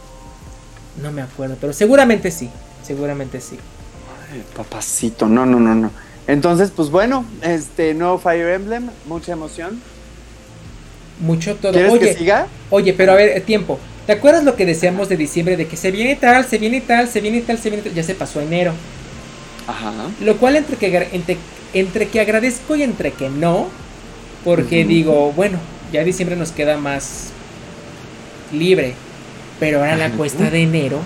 No 1.03 1.11
me 1.11 1.22
acuerdo, 1.22 1.57
pero 1.61 1.72
seguramente 1.72 2.31
sí. 2.31 2.49
Seguramente 2.85 3.41
sí. 3.41 3.59
Ay, 4.33 4.45
papacito, 4.57 5.26
no, 5.26 5.45
no, 5.45 5.59
no, 5.59 5.74
no. 5.74 5.91
Entonces, 6.31 6.70
pues 6.74 6.91
bueno, 6.91 7.24
este 7.43 7.93
nuevo 7.93 8.16
Fire 8.18 8.51
Emblem, 8.51 8.89
mucha 9.07 9.33
emoción. 9.33 9.81
Mucho 11.18 11.57
todo. 11.57 11.72
¿Quieres 11.72 11.93
Oye, 11.93 12.01
que 12.12 12.14
siga? 12.14 12.47
oye, 12.70 12.93
pero 12.93 13.12
a 13.12 13.16
ver, 13.16 13.37
eh, 13.37 13.41
tiempo. 13.41 13.81
¿Te 14.07 14.12
acuerdas 14.12 14.45
lo 14.45 14.55
que 14.55 14.64
decíamos 14.64 15.09
de 15.09 15.16
diciembre? 15.16 15.57
De 15.57 15.66
que 15.66 15.76
se 15.76 15.91
viene 15.91 16.14
tal, 16.14 16.45
se 16.47 16.59
viene 16.59 16.81
tal, 16.81 17.09
se 17.09 17.20
viene 17.20 17.41
tal, 17.41 17.59
se 17.59 17.68
viene 17.70 17.83
tal. 17.83 17.95
Ya 17.95 18.05
se 18.05 18.14
pasó 18.14 18.41
enero. 18.41 18.72
Ajá. 19.66 19.93
Lo 20.20 20.37
cual 20.37 20.55
entre 20.55 20.76
que, 20.76 21.09
entre, 21.12 21.37
entre 21.74 22.07
que 22.07 22.20
agradezco 22.20 22.76
y 22.76 22.85
entre 22.85 23.11
que 23.11 23.28
no, 23.28 23.66
porque 24.45 24.85
digo, 24.85 25.33
bueno, 25.33 25.59
ya 25.93 26.05
diciembre 26.05 26.37
nos 26.37 26.53
queda 26.53 26.76
más 26.76 27.31
libre, 28.53 28.95
pero 29.59 29.81
ahora 29.81 29.97
la 29.97 30.11
cuesta 30.11 30.49
de 30.49 30.62
enero, 30.62 31.01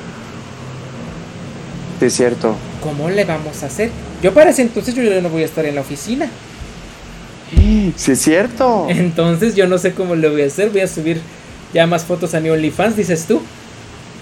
Sí, 1.99 2.07
es 2.07 2.14
cierto. 2.14 2.57
¿cómo 2.83 3.09
le 3.09 3.25
vamos 3.25 3.62
a 3.62 3.66
hacer? 3.66 3.91
Yo 4.25 4.33
para 4.33 4.49
ese 4.49 4.62
entonces 4.62 4.95
yo 4.95 5.03
ya 5.03 5.20
no 5.20 5.29
voy 5.29 5.43
a 5.43 5.45
estar 5.45 5.66
en 5.66 5.75
la 5.75 5.83
oficina, 5.83 6.31
Sí, 7.55 7.93
es 8.12 8.22
cierto. 8.22 8.87
entonces 8.89 9.55
yo 9.55 9.66
no 9.66 9.77
sé 9.77 9.93
cómo 9.93 10.14
le 10.14 10.31
voy 10.31 10.41
a 10.41 10.47
hacer, 10.47 10.70
voy 10.70 10.81
a 10.81 10.89
subir 10.89 11.20
ya 11.75 11.87
más 11.87 12.05
fotos 12.07 12.33
a 12.35 12.41
mi 12.41 12.49
OnlyFans, 12.49 12.97
dices 12.97 13.27
tú, 13.27 13.43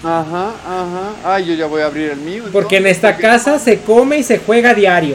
Ajá, 0.03 0.49
ajá. 0.67 1.13
Ay, 1.35 1.47
yo 1.47 1.55
ya 1.55 1.67
voy 1.67 1.83
a 1.83 1.87
abrir 1.87 2.11
el 2.11 2.19
mío. 2.19 2.43
porque 2.51 2.79
en 2.79 2.89
esta 2.89 3.11
porque- 3.13 3.23
casa 3.23 3.61
se 3.61 3.79
come 3.83 4.19
y 4.19 4.23
se 4.25 4.39
juega 4.39 4.71
a 4.71 4.75
diario. 4.75 5.15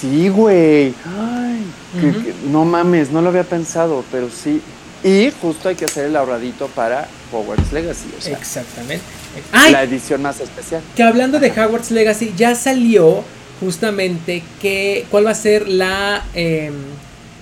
Sí, 0.00 0.28
güey. 0.28 0.92
Ay, 1.06 1.62
que- 2.00 2.06
Ujú. 2.08 2.22
que- 2.24 2.34
no 2.50 2.64
mames, 2.64 3.12
no 3.12 3.22
lo 3.22 3.28
había 3.28 3.44
pensado, 3.44 4.04
pero 4.10 4.28
sí. 4.30 4.60
Y 5.04 5.30
justo 5.40 5.68
hay 5.68 5.76
que 5.76 5.84
hacer 5.84 6.06
el 6.06 6.16
ahorradito 6.16 6.66
para 6.66 7.06
Hogwarts 7.30 7.72
Legacy, 7.72 8.08
o 8.18 8.20
sea, 8.20 8.36
Exactamente. 8.36 9.04
¡Ay! 9.52 9.72
la 9.72 9.82
edición 9.82 10.22
más 10.22 10.40
especial. 10.40 10.82
Que 10.96 11.02
hablando 11.02 11.40
de 11.40 11.50
Hogwarts 11.50 11.90
Legacy, 11.90 12.32
ya 12.36 12.54
salió 12.54 13.24
justamente 13.60 14.42
que 14.60 15.06
cuál 15.10 15.26
va 15.26 15.30
a 15.30 15.34
ser 15.34 15.68
la, 15.68 16.24
em, 16.34 16.74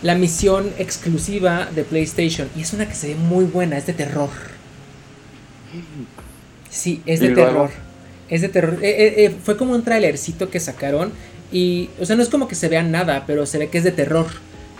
la 0.02 0.14
misión 0.14 0.72
exclusiva 0.78 1.68
de 1.74 1.84
PlayStation. 1.84 2.48
Y 2.56 2.62
es 2.62 2.72
una 2.72 2.88
que 2.88 2.94
se 2.94 3.08
ve 3.08 3.14
muy 3.14 3.44
buena, 3.44 3.76
es 3.76 3.86
de 3.86 3.92
terror. 3.92 4.30
Sí, 6.70 7.02
es 7.06 7.20
de 7.20 7.30
terror. 7.30 7.70
Es 8.28 8.42
de 8.42 8.48
terror. 8.48 8.78
Eh, 8.82 8.88
eh, 8.88 9.24
eh, 9.24 9.34
fue 9.42 9.56
como 9.56 9.72
un 9.74 9.82
trailercito 9.82 10.50
que 10.50 10.60
sacaron. 10.60 11.12
Y, 11.52 11.90
o 12.00 12.06
sea, 12.06 12.16
no 12.16 12.22
es 12.22 12.28
como 12.28 12.48
que 12.48 12.54
se 12.54 12.68
vea 12.68 12.82
nada, 12.82 13.24
pero 13.26 13.46
se 13.46 13.58
ve 13.58 13.68
que 13.68 13.78
es 13.78 13.84
de 13.84 13.92
terror. 13.92 14.26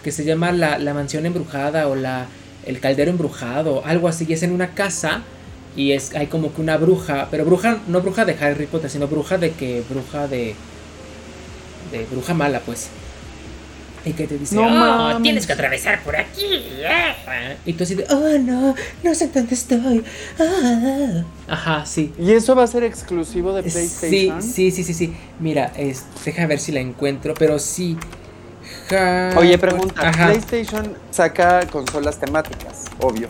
Que 0.02 0.12
se 0.12 0.24
llama 0.24 0.52
la, 0.52 0.78
la 0.78 0.94
mansión 0.94 1.26
embrujada 1.26 1.88
o 1.88 1.94
la, 1.94 2.26
el 2.64 2.80
caldero 2.80 3.10
embrujado, 3.10 3.84
algo 3.84 4.08
así. 4.08 4.26
Y 4.28 4.32
es 4.32 4.42
en 4.42 4.52
una 4.52 4.74
casa 4.74 5.22
y 5.76 5.92
es 5.92 6.14
hay 6.14 6.26
como 6.26 6.52
que 6.54 6.60
una 6.60 6.76
bruja, 6.78 7.28
pero 7.30 7.44
bruja 7.44 7.78
no 7.86 8.00
bruja 8.00 8.24
de 8.24 8.34
Harry 8.40 8.66
Potter, 8.66 8.90
sino 8.90 9.06
bruja 9.08 9.38
de 9.38 9.52
que 9.52 9.82
bruja 9.88 10.26
de 10.26 10.54
de 11.92 12.04
bruja 12.10 12.34
mala, 12.34 12.60
pues. 12.60 12.88
Y 14.04 14.12
que 14.12 14.26
te 14.28 14.38
dice, 14.38 14.54
No 14.54 14.62
"Oh, 14.66 14.70
mames". 14.70 15.22
tienes 15.22 15.46
que 15.48 15.52
atravesar 15.52 16.00
por 16.04 16.14
aquí. 16.16 16.62
ah". 16.88 17.14
Y 17.64 17.72
tú 17.72 17.82
así 17.82 17.96
de, 17.96 18.04
oh 18.08 18.38
no, 18.38 18.74
no 19.02 19.14
sé 19.16 19.28
dónde 19.28 19.54
estoy. 19.54 20.04
ah". 20.38 21.24
Ajá, 21.48 21.84
sí. 21.86 22.12
¿Y 22.18 22.30
eso 22.32 22.54
va 22.54 22.62
a 22.62 22.66
ser 22.68 22.84
exclusivo 22.84 23.52
de 23.52 23.64
Sí, 23.64 23.70
PlayStation? 23.70 24.42
sí, 24.42 24.70
sí, 24.70 24.84
sí, 24.84 24.94
sí. 24.94 25.16
Mira, 25.40 25.72
es, 25.76 26.04
deja 26.24 26.46
ver 26.46 26.60
si 26.60 26.70
la 26.72 26.80
encuentro, 26.80 27.34
pero 27.34 27.58
sí. 27.58 27.96
Oye, 28.90 29.56
Hogwarts- 29.56 29.58
pregunta, 29.58 30.08
Ajá. 30.08 30.26
PlayStation 30.26 30.94
saca 31.10 31.66
consolas 31.66 32.18
temáticas, 32.20 32.84
obvio. 33.00 33.28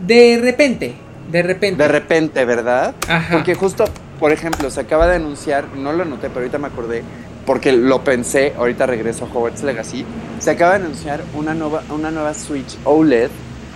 De 0.00 0.38
repente, 0.40 0.94
de 1.30 1.42
repente. 1.42 1.82
De 1.82 1.88
repente, 1.88 2.44
¿verdad? 2.44 2.94
Ajá. 3.08 3.36
Porque 3.36 3.54
justo, 3.54 3.84
por 4.18 4.32
ejemplo, 4.32 4.70
se 4.70 4.80
acaba 4.80 5.06
de 5.06 5.16
anunciar, 5.16 5.66
no 5.76 5.92
lo 5.92 6.02
anoté, 6.02 6.28
pero 6.28 6.40
ahorita 6.40 6.58
me 6.58 6.68
acordé, 6.68 7.02
porque 7.46 7.72
lo 7.72 8.04
pensé, 8.04 8.54
ahorita 8.56 8.86
regreso 8.86 9.24
a 9.24 9.28
Hogwarts 9.28 9.62
Legacy, 9.62 10.04
se 10.38 10.50
acaba 10.50 10.78
de 10.78 10.84
anunciar 10.84 11.22
una 11.34 11.54
nueva, 11.54 11.82
una 11.90 12.10
nueva 12.10 12.34
Switch 12.34 12.76
OLED 12.84 13.30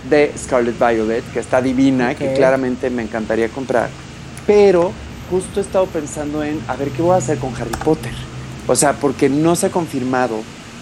de 0.09 0.31
Scarlet 0.37 0.77
Violet, 0.77 1.23
que 1.33 1.39
está 1.39 1.61
divina, 1.61 2.15
que 2.15 2.33
claramente 2.33 2.89
me 2.89 3.03
encantaría 3.03 3.49
comprar. 3.49 3.89
Pero 4.45 4.91
justo 5.29 5.59
he 5.59 5.63
estado 5.63 5.85
pensando 5.87 6.43
en, 6.43 6.61
a 6.67 6.75
ver, 6.75 6.89
¿qué 6.89 7.01
voy 7.01 7.13
a 7.13 7.17
hacer 7.17 7.37
con 7.37 7.53
Harry 7.55 7.75
Potter? 7.83 8.13
O 8.67 8.75
sea, 8.75 8.93
porque 8.93 9.29
no 9.29 9.55
se 9.55 9.67
ha 9.67 9.69
confirmado 9.69 10.41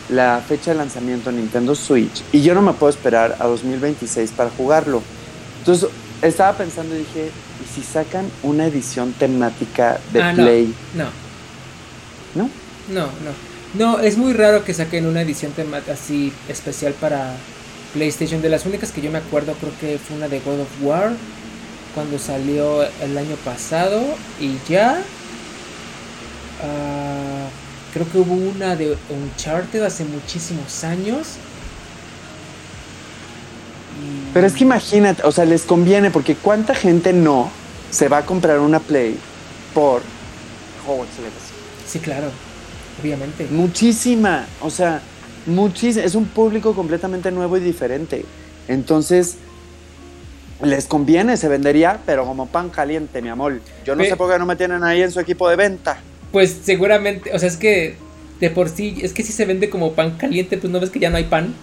la 0.09 0.41
fecha 0.47 0.71
de 0.71 0.77
lanzamiento 0.77 1.31
en 1.31 1.37
Nintendo 1.37 1.73
Switch 1.73 2.23
y 2.31 2.41
yo 2.41 2.53
no 2.53 2.61
me 2.61 2.73
puedo 2.73 2.91
esperar 2.91 3.37
a 3.39 3.47
2026 3.47 4.31
para 4.31 4.51
jugarlo. 4.51 5.01
Entonces, 5.59 5.89
estaba 6.21 6.57
pensando 6.57 6.95
y 6.95 6.99
dije, 6.99 7.29
¿y 7.63 7.75
si 7.75 7.81
sacan 7.85 8.29
una 8.43 8.67
edición 8.67 9.13
temática 9.13 9.99
de 10.13 10.21
Ah. 10.21 10.33
Play? 10.35 10.73
No, 10.95 11.05
¿No? 12.35 12.49
no, 12.89 13.05
no. 13.05 13.45
No, 13.73 13.99
es 13.99 14.17
muy 14.17 14.31
raro 14.33 14.63
que 14.63 14.73
saquen 14.73 15.05
una 15.05 15.21
edición 15.21 15.51
tema 15.51 15.81
así 15.91 16.31
especial 16.47 16.93
para 16.93 17.33
PlayStation. 17.93 18.41
De 18.41 18.49
las 18.49 18.65
únicas 18.65 18.91
que 18.91 19.01
yo 19.01 19.11
me 19.11 19.17
acuerdo, 19.17 19.53
creo 19.59 19.73
que 19.81 19.97
fue 19.99 20.15
una 20.15 20.29
de 20.29 20.39
God 20.39 20.61
of 20.61 20.67
War 20.81 21.11
cuando 21.93 22.17
salió 22.19 22.83
el 22.83 23.17
año 23.17 23.35
pasado 23.43 24.01
y 24.39 24.53
ya. 24.69 25.01
Ah, 26.63 27.47
creo 27.93 28.09
que 28.09 28.17
hubo 28.19 28.33
una 28.33 28.75
de 28.75 28.97
Uncharted 29.09 29.81
hace 29.83 30.05
muchísimos 30.05 30.83
años. 30.83 31.33
Pero 34.33 34.47
es 34.47 34.53
que 34.53 34.63
imagínate, 34.65 35.23
o 35.23 35.31
sea, 35.31 35.45
les 35.45 35.63
conviene 35.63 36.11
porque 36.11 36.35
cuánta 36.35 36.75
gente 36.75 37.13
no 37.13 37.49
se 37.89 38.09
va 38.09 38.17
a 38.17 38.25
comprar 38.25 38.59
una 38.59 38.79
Play 38.79 39.17
por 39.73 40.01
Hogwarts 40.85 41.17
Legacy. 41.17 41.53
Sí, 41.87 41.99
claro, 41.99 42.27
obviamente. 43.01 43.47
Muchísima, 43.49 44.45
o 44.61 44.69
sea, 44.69 45.01
muchísima. 45.45 46.05
Es 46.05 46.15
un 46.15 46.25
público 46.25 46.73
completamente 46.75 47.31
nuevo 47.31 47.55
y 47.57 47.61
diferente. 47.61 48.25
Entonces, 48.67 49.37
les 50.61 50.85
conviene, 50.85 51.37
se 51.37 51.47
vendería, 51.47 51.99
pero 52.05 52.25
como 52.25 52.47
pan 52.47 52.69
caliente, 52.69 53.21
mi 53.21 53.29
amor. 53.29 53.61
Yo 53.85 53.95
no 53.95 54.03
Pe- 54.03 54.09
sé 54.09 54.17
por 54.17 54.31
qué 54.31 54.39
no 54.39 54.45
me 54.45 54.55
tienen 54.55 54.83
ahí 54.83 55.01
en 55.01 55.11
su 55.11 55.19
equipo 55.19 55.47
de 55.49 55.55
venta. 55.55 55.97
Pues 56.31 56.57
seguramente, 56.63 57.33
o 57.33 57.39
sea, 57.39 57.47
es 57.47 57.57
que 57.57 57.95
de 58.39 58.49
por 58.49 58.69
sí, 58.69 58.97
es 59.01 59.13
que 59.13 59.23
si 59.23 59.31
se 59.31 59.45
vende 59.45 59.69
como 59.69 59.93
pan 59.93 60.17
caliente, 60.17 60.57
pues 60.57 60.71
no 60.71 60.79
ves 60.79 60.89
que 60.89 60.99
ya 60.99 61.09
no 61.09 61.17
hay 61.17 61.25
pan. 61.25 61.53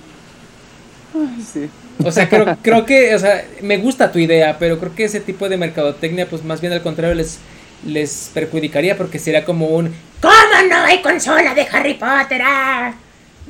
Ay, 1.14 1.42
sí. 1.42 1.68
O 2.04 2.10
sea, 2.10 2.28
creo, 2.28 2.56
creo 2.62 2.84
que, 2.84 3.14
o 3.14 3.18
sea, 3.18 3.44
me 3.60 3.76
gusta 3.78 4.10
tu 4.10 4.18
idea, 4.18 4.56
pero 4.58 4.78
creo 4.78 4.94
que 4.94 5.04
ese 5.04 5.20
tipo 5.20 5.48
de 5.48 5.56
mercadotecnia, 5.56 6.26
pues 6.28 6.44
más 6.44 6.60
bien 6.60 6.72
al 6.72 6.82
contrario, 6.82 7.14
les, 7.14 7.38
les 7.86 8.30
perjudicaría 8.34 8.96
porque 8.96 9.18
sería 9.18 9.44
como 9.44 9.66
un 9.68 9.92
¿Cómo 10.20 10.34
no 10.68 10.76
hay 10.84 11.00
consola 11.02 11.54
de 11.54 11.66
Harry 11.70 11.94
Potter? 11.94 12.40
ah?" 12.44 12.94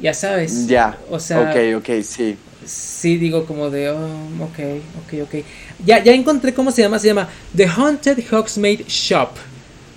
Ya 0.01 0.14
sabes. 0.14 0.66
Ya. 0.66 0.97
O 1.10 1.20
sea, 1.20 1.40
ok, 1.43 1.77
ok, 1.78 2.02
sí. 2.02 2.36
sí 2.64 3.19
digo 3.19 3.44
como 3.44 3.69
de, 3.70 3.90
oh, 3.90 3.97
ok, 4.40 4.59
ok, 5.05 5.23
ok. 5.24 5.44
Ya, 5.85 6.02
ya 6.02 6.12
encontré 6.12 6.55
cómo 6.55 6.70
se 6.70 6.82
llama, 6.82 6.98
se 6.98 7.09
llama 7.09 7.28
The 7.56 7.66
Haunted 7.66 8.19
Hogsmeade 8.31 8.85
Shop. 8.89 9.31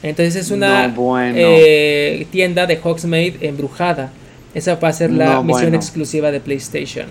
Entonces 0.04 0.36
es 0.36 0.52
una 0.52 0.88
No, 0.88 0.94
bueno. 0.94 1.38
eh, 1.40 2.28
tienda 2.32 2.66
de 2.68 2.80
Hogsmeade 2.82 3.38
embrujada. 3.42 4.12
Esa 4.54 4.76
va 4.76 4.90
a 4.90 4.94
ser 4.94 5.12
la 5.12 5.26
No, 5.36 5.44
misión 5.44 5.64
bueno. 5.64 5.78
exclusiva 5.78 6.32
de 6.32 6.40
PlayStation. 6.42 7.08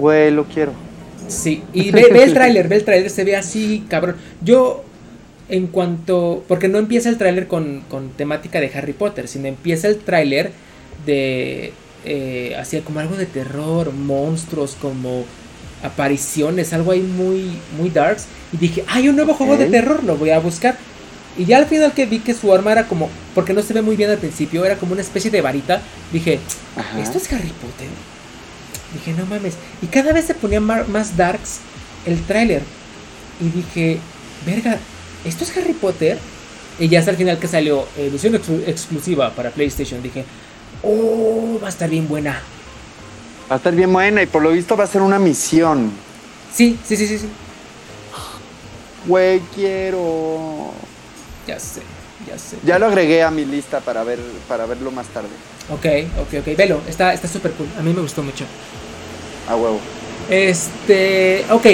Güey, 0.00 0.30
lo 0.30 0.44
quiero. 0.44 0.72
Sí, 1.28 1.62
y 1.74 1.90
ve, 1.90 2.08
ve 2.10 2.24
el 2.24 2.32
tráiler, 2.32 2.68
ve 2.68 2.76
el 2.76 2.84
tráiler, 2.84 3.10
se 3.10 3.22
ve 3.22 3.36
así, 3.36 3.84
cabrón. 3.88 4.16
Yo, 4.42 4.82
en 5.48 5.66
cuanto, 5.66 6.42
porque 6.48 6.68
no 6.68 6.78
empieza 6.78 7.10
el 7.10 7.18
tráiler 7.18 7.46
con, 7.46 7.82
con 7.88 8.08
temática 8.10 8.60
de 8.60 8.70
Harry 8.74 8.94
Potter, 8.94 9.28
sino 9.28 9.46
empieza 9.46 9.88
el 9.88 9.98
tráiler 9.98 10.52
de, 11.04 11.72
eh, 12.06 12.56
así 12.58 12.80
como 12.80 13.00
algo 13.00 13.16
de 13.16 13.26
terror, 13.26 13.92
monstruos, 13.92 14.76
como 14.80 15.24
apariciones, 15.82 16.72
algo 16.72 16.92
ahí 16.92 17.00
muy, 17.00 17.50
muy 17.78 17.90
darks. 17.90 18.26
Y 18.52 18.56
dije, 18.56 18.84
hay 18.88 19.08
un 19.08 19.16
nuevo 19.16 19.34
juego 19.34 19.56
de 19.56 19.66
terror, 19.66 20.02
lo 20.02 20.16
voy 20.16 20.30
a 20.30 20.38
buscar. 20.38 20.78
Y 21.36 21.44
ya 21.44 21.58
al 21.58 21.66
final 21.66 21.92
que 21.92 22.06
vi 22.06 22.20
que 22.20 22.34
su 22.34 22.52
arma 22.52 22.72
era 22.72 22.88
como, 22.88 23.08
porque 23.34 23.52
no 23.52 23.62
se 23.62 23.74
ve 23.74 23.82
muy 23.82 23.96
bien 23.96 24.10
al 24.10 24.18
principio, 24.18 24.64
era 24.64 24.76
como 24.76 24.92
una 24.92 25.02
especie 25.02 25.30
de 25.30 25.40
varita, 25.40 25.80
dije, 26.12 26.40
Ajá. 26.76 27.00
¿Esto 27.00 27.18
es 27.18 27.32
Harry 27.32 27.52
Potter? 27.60 27.88
Dije, 28.92 29.12
no 29.12 29.26
mames. 29.26 29.54
Y 29.82 29.86
cada 29.86 30.12
vez 30.12 30.24
se 30.26 30.34
ponía 30.34 30.60
más 30.60 31.16
darks 31.16 31.58
el 32.06 32.22
tráiler. 32.24 32.62
Y 33.40 33.48
dije, 33.48 33.98
verga, 34.44 34.78
¿esto 35.24 35.44
es 35.44 35.56
Harry 35.56 35.72
Potter? 35.74 36.18
Y 36.78 36.88
ya 36.88 36.98
hasta 37.00 37.10
el 37.10 37.16
final 37.16 37.38
que 37.38 37.46
salió 37.48 37.86
eh, 37.96 38.06
edición 38.10 38.34
ex- 38.34 38.48
exclusiva 38.68 39.30
para 39.34 39.50
PlayStation, 39.50 40.02
dije, 40.02 40.24
oh, 40.82 41.58
va 41.62 41.66
a 41.66 41.70
estar 41.70 41.88
bien 41.90 42.08
buena. 42.08 42.40
Va 43.50 43.54
a 43.54 43.58
estar 43.58 43.74
bien 43.74 43.92
buena 43.92 44.22
y 44.22 44.26
por 44.26 44.42
lo 44.42 44.50
visto 44.50 44.76
va 44.76 44.84
a 44.84 44.86
ser 44.86 45.02
una 45.02 45.18
misión. 45.18 45.90
Sí, 46.54 46.78
sí, 46.86 46.96
sí, 46.96 47.06
sí, 47.06 47.18
sí. 47.18 47.28
Güey, 49.06 49.40
quiero. 49.54 50.72
Ya 51.46 51.58
sé, 51.58 51.80
ya 52.26 52.38
sé. 52.38 52.56
Ya 52.64 52.78
lo 52.78 52.86
agregué 52.86 53.22
a 53.22 53.30
mi 53.30 53.44
lista 53.44 53.80
para 53.80 54.02
ver 54.04 54.18
para 54.48 54.66
verlo 54.66 54.90
más 54.90 55.06
tarde. 55.08 55.28
Ok, 55.70 55.86
ok, 56.20 56.40
ok. 56.40 56.56
Velo, 56.56 56.80
está 56.88 57.12
está 57.14 57.28
súper 57.28 57.52
cool. 57.52 57.68
A 57.78 57.82
mí 57.82 57.92
me 57.92 58.00
gustó 58.00 58.22
mucho. 58.22 58.44
A 59.48 59.56
huevo. 59.56 59.78
Este, 60.28 61.44
ok. 61.50 61.66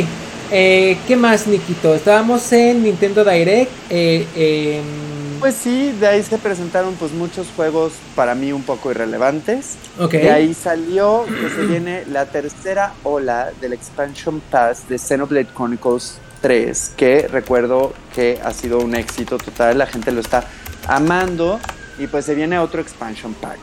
Eh, 0.53 0.97
¿Qué 1.09 1.17
más, 1.17 1.47
Nikito? 1.47 1.95
Estábamos 1.95 2.53
en 2.53 2.83
Nintendo 2.85 3.25
Direct. 3.25 3.71
Eh, 3.91 4.27
em, 4.37 5.41
Pues 5.41 5.55
sí, 5.57 5.93
de 6.01 6.07
ahí 6.07 6.23
se 6.23 6.39
presentaron 6.39 6.95
pues 6.95 7.13
muchos 7.13 7.49
juegos 7.57 7.93
para 8.15 8.35
mí 8.35 8.53
un 8.53 8.63
poco 8.63 8.91
irrelevantes. 8.91 9.75
ok. 9.99 10.13
De 10.13 10.31
ahí 10.31 10.55
salió 10.55 11.25
que 11.27 11.51
se 11.51 11.67
viene 11.67 12.05
la 12.07 12.27
tercera 12.27 12.95
ola 13.03 13.51
del 13.61 13.73
Expansion 13.73 14.41
Pass 14.51 14.89
de 14.89 14.99
Xenoblade 14.99 15.49
Chronicles 15.55 16.19
3, 16.47 16.93
que 16.97 17.27
recuerdo 17.27 17.93
que 18.15 18.41
ha 18.45 18.53
sido 18.53 18.79
un 18.79 18.95
éxito 18.95 19.37
total, 19.37 19.79
la 19.79 19.87
gente 19.87 20.13
lo 20.13 20.21
está 20.21 20.45
amando 20.87 21.59
y 21.99 22.07
pues 22.07 22.25
se 22.25 22.37
viene 22.37 22.57
otro 22.61 22.81
Expansion 22.81 23.35
Pack. 23.35 23.59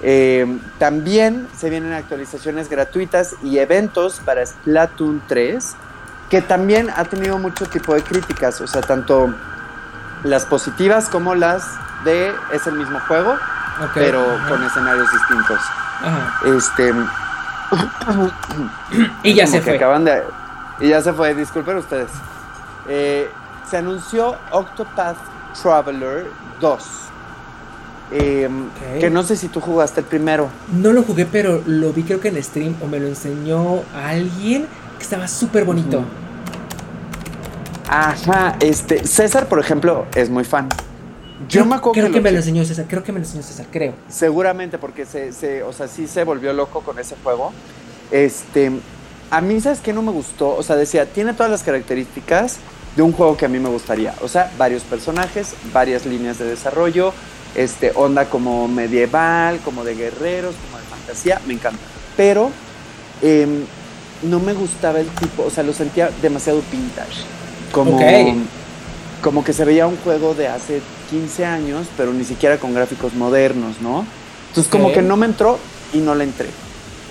Eh, 0.00 0.46
también 0.78 1.46
se 1.54 1.68
vienen 1.68 1.92
actualizaciones 1.92 2.70
gratuitas 2.70 3.34
y 3.42 3.58
eventos 3.58 4.22
para 4.24 4.46
Splatoon 4.46 5.22
3, 5.28 5.76
que 6.30 6.40
también 6.40 6.88
ha 6.96 7.04
tenido 7.04 7.36
mucho 7.36 7.66
tipo 7.66 7.94
de 7.94 8.00
críticas, 8.00 8.58
o 8.62 8.66
sea, 8.66 8.80
tanto 8.80 9.34
las 10.22 10.46
positivas 10.46 11.10
como 11.10 11.34
las 11.34 11.62
de 12.06 12.32
es 12.54 12.66
el 12.66 12.76
mismo 12.76 13.00
juego, 13.00 13.32
ok, 13.32 13.90
pero 13.92 14.22
ajá, 14.22 14.48
con 14.48 14.64
escenarios 14.64 15.12
distintos. 15.12 15.60
ajá. 16.00 16.40
Este. 16.56 16.94
Y 19.22 19.34
ya 19.34 19.44
como 19.44 19.56
se 19.56 19.58
que 19.58 19.64
fue. 19.64 19.76
Acaban 19.76 20.04
de, 20.04 20.22
y 20.80 20.88
ya 20.88 21.00
se 21.02 21.12
fue, 21.12 21.34
disculpen 21.34 21.76
ustedes. 21.76 22.10
Eh, 22.88 23.28
se 23.70 23.76
anunció 23.78 24.36
Octopath 24.50 25.16
Traveler 25.60 26.26
2. 26.60 26.84
Eh, 28.12 28.48
Ok. 28.48 29.00
Que 29.00 29.10
no 29.10 29.22
sé 29.22 29.36
si 29.36 29.48
tú 29.48 29.60
jugaste 29.60 30.00
el 30.00 30.06
primero. 30.06 30.48
No 30.72 30.92
lo 30.92 31.02
jugué, 31.02 31.24
pero 31.26 31.62
lo 31.66 31.92
vi 31.92 32.02
creo 32.02 32.20
que 32.20 32.28
en 32.28 32.42
stream 32.42 32.74
o 32.82 32.86
me 32.86 33.00
lo 33.00 33.06
enseñó 33.08 33.80
alguien 33.94 34.66
que 34.98 35.02
estaba 35.02 35.26
súper 35.26 35.64
bonito. 35.64 36.02
Ajá, 37.88 38.56
este. 38.60 39.06
César, 39.06 39.46
por 39.48 39.58
ejemplo, 39.60 40.06
es 40.14 40.30
muy 40.30 40.44
fan. 40.44 40.68
Yo 41.48 41.60
Creo, 41.60 41.64
me 41.66 41.74
acuerdo 41.74 42.00
creo 42.00 42.12
que, 42.12 42.20
me 42.20 42.30
lo 42.30 42.38
enseñó 42.38 42.64
César, 42.64 42.86
creo 42.88 43.02
que 43.02 43.12
me 43.12 43.18
lo 43.18 43.24
enseñó 43.26 43.42
César, 43.42 43.66
creo. 43.70 43.92
Seguramente, 44.08 44.78
porque 44.78 45.04
se, 45.04 45.32
se- 45.32 45.62
o 45.62 45.72
sea, 45.72 45.88
sí 45.88 46.06
se 46.06 46.24
volvió 46.24 46.52
loco 46.52 46.80
con 46.80 46.98
ese 46.98 47.16
juego. 47.22 47.52
Este, 48.10 48.70
a 49.34 49.40
mí, 49.40 49.60
¿sabes 49.60 49.80
qué 49.80 49.92
no 49.92 50.00
me 50.00 50.12
gustó? 50.12 50.54
O 50.54 50.62
sea, 50.62 50.76
decía, 50.76 51.06
tiene 51.06 51.32
todas 51.32 51.50
las 51.50 51.64
características 51.64 52.58
de 52.94 53.02
un 53.02 53.10
juego 53.10 53.36
que 53.36 53.46
a 53.46 53.48
mí 53.48 53.58
me 53.58 53.68
gustaría. 53.68 54.14
O 54.22 54.28
sea, 54.28 54.52
varios 54.56 54.84
personajes, 54.84 55.54
varias 55.72 56.06
líneas 56.06 56.38
de 56.38 56.44
desarrollo, 56.44 57.12
este, 57.56 57.90
onda 57.96 58.26
como 58.26 58.68
medieval, 58.68 59.58
como 59.64 59.82
de 59.82 59.96
guerreros, 59.96 60.54
como 60.64 60.78
de 60.78 60.84
fantasía, 60.84 61.40
me 61.48 61.54
encanta. 61.54 61.80
Pero 62.16 62.50
em, 63.22 63.64
no 64.22 64.38
me 64.38 64.52
gustaba 64.52 65.00
el 65.00 65.08
tipo, 65.08 65.42
o 65.42 65.50
sea, 65.50 65.64
lo 65.64 65.72
sentía 65.72 66.10
demasiado 66.22 66.62
vintage. 66.70 67.24
Como, 67.72 67.98
como 69.20 69.42
que 69.42 69.52
se 69.52 69.64
veía 69.64 69.88
un 69.88 69.96
juego 69.96 70.34
de 70.34 70.46
hace 70.46 70.80
15 71.10 71.44
años, 71.44 71.88
pero 71.96 72.12
ni 72.12 72.22
siquiera 72.22 72.58
con 72.58 72.72
gráficos 72.72 73.14
modernos, 73.14 73.80
¿no? 73.80 74.06
Entonces 74.50 74.70
como 74.70 74.92
que 74.92 75.02
no 75.02 75.16
me 75.16 75.26
entró 75.26 75.58
y 75.92 75.98
no 75.98 76.14
le 76.14 76.22
entré. 76.22 76.50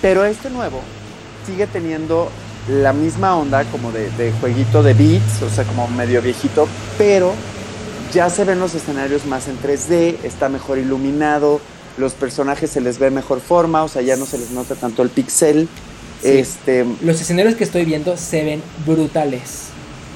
Pero 0.02 0.24
este 0.24 0.50
nuevo 0.50 0.80
sigue 1.46 1.68
teniendo 1.68 2.30
la 2.70 2.94
misma 2.94 3.36
onda 3.38 3.64
como 3.66 3.92
de, 3.92 4.10
de 4.12 4.32
jueguito 4.40 4.84
de 4.84 4.94
beats, 4.94 5.42
o 5.42 5.50
sea, 5.50 5.66
como 5.66 5.88
medio 5.90 6.22
viejito, 6.22 6.68
pero 6.98 7.34
ya 8.14 8.30
se 8.30 8.46
ven 8.46 8.60
los 8.60 8.76
escenarios 8.76 9.26
más 9.26 9.48
en 9.48 9.60
3D, 9.60 10.18
está 10.24 10.48
mejor 10.50 10.78
iluminado, 10.78 11.60
los 11.98 12.14
personajes 12.14 12.70
se 12.72 12.80
les 12.82 13.00
ve 13.00 13.10
mejor 13.12 13.42
forma, 13.42 13.84
o 13.84 13.88
sea, 13.88 14.02
ya 14.02 14.16
no 14.16 14.26
se 14.26 14.38
les 14.38 14.52
nota 14.52 14.76
tanto 14.76 15.04
el 15.04 15.10
pixel. 15.10 15.68
Sí. 16.22 16.30
Este, 16.30 16.86
Los 17.02 17.20
escenarios 17.20 17.56
que 17.56 17.64
estoy 17.66 17.86
viendo 17.86 18.16
se 18.16 18.44
ven 18.46 18.64
brutales. 18.86 19.74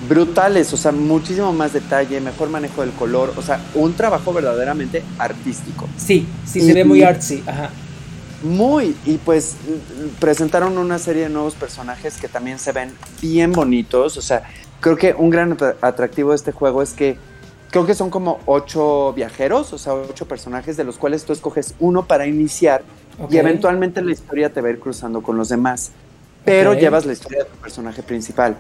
brutales, 0.08 0.72
o 0.74 0.78
sea, 0.78 0.92
muchísimo 0.92 1.52
más 1.54 1.74
detalle, 1.74 2.22
mejor 2.22 2.50
manejo 2.50 2.82
del 2.82 2.94
color, 2.94 3.34
o 3.36 3.42
sea, 3.42 3.60
un 3.74 3.96
trabajo 3.96 4.32
verdaderamente 4.32 5.04
artístico. 5.18 5.90
Sí, 5.98 6.28
sí, 6.46 6.62
se 6.62 6.74
ve 6.74 6.86
muy 6.86 7.02
artsy, 7.04 7.44
ajá. 7.48 7.72
Muy, 8.44 8.96
y 9.06 9.18
pues 9.18 9.56
presentaron 10.20 10.78
una 10.78 11.00
serie 11.00 11.24
de 11.24 11.30
nuevos 11.30 11.56
personajes 11.56 12.18
que 12.18 12.28
también 12.28 12.60
se 12.60 12.72
ven 12.72 12.94
bien 13.20 13.52
bonitos, 13.52 14.16
o 14.18 14.22
sea, 14.22 14.44
creo 14.80 14.96
que 14.96 15.14
un 15.14 15.32
gran 15.32 15.58
atractivo 15.82 16.30
de 16.30 16.36
este 16.36 16.52
juego 16.52 16.84
es 16.84 16.94
que 16.94 17.18
creo 17.72 17.86
que 17.88 17.96
son 17.96 18.12
como 18.12 18.40
ocho 18.46 19.12
viajeros, 19.14 19.74
o 19.74 19.78
sea, 19.80 19.96
ocho 19.96 20.28
personajes 20.28 20.78
de 20.78 20.84
los 20.84 20.98
cuales 20.98 21.26
tú 21.26 21.34
escoges 21.34 21.74
uno 21.80 22.06
para 22.06 22.28
iniciar 22.28 22.84
y 23.30 23.38
eventualmente 23.38 24.02
la 24.04 24.12
historia 24.12 24.54
te 24.54 24.62
va 24.62 24.68
a 24.68 24.72
ir 24.72 24.80
cruzando 24.80 25.24
con 25.24 25.36
los 25.36 25.50
demás, 25.50 25.92
pero 26.46 26.76
llevas 26.76 27.06
la 27.06 27.14
historia 27.14 27.44
de 27.44 27.50
tu 27.50 27.58
personaje 27.58 28.04
principal. 28.04 28.56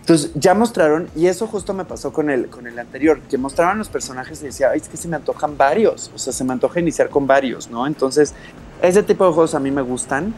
Entonces 0.00 0.32
ya 0.34 0.54
mostraron, 0.54 1.08
y 1.14 1.26
eso 1.26 1.46
justo 1.46 1.72
me 1.72 1.84
pasó 1.84 2.12
con 2.12 2.30
el, 2.30 2.48
con 2.48 2.66
el 2.66 2.76
anterior, 2.78 3.20
que 3.20 3.38
mostraban 3.38 3.78
los 3.78 3.88
personajes 3.88 4.42
y 4.42 4.46
decía, 4.46 4.70
Ay, 4.70 4.80
es 4.80 4.88
que 4.88 4.96
se 4.96 5.06
me 5.06 5.14
antojan 5.14 5.56
varios, 5.56 6.10
o 6.12 6.18
sea, 6.18 6.32
se 6.32 6.42
me 6.42 6.52
antoja 6.52 6.80
iniciar 6.80 7.10
con 7.10 7.28
varios, 7.28 7.70
¿no? 7.70 7.86
Entonces, 7.86 8.34
ese 8.82 9.02
tipo 9.02 9.26
de 9.26 9.32
juegos 9.32 9.54
a 9.54 9.60
mí 9.60 9.70
me 9.70 9.82
gustan, 9.82 10.34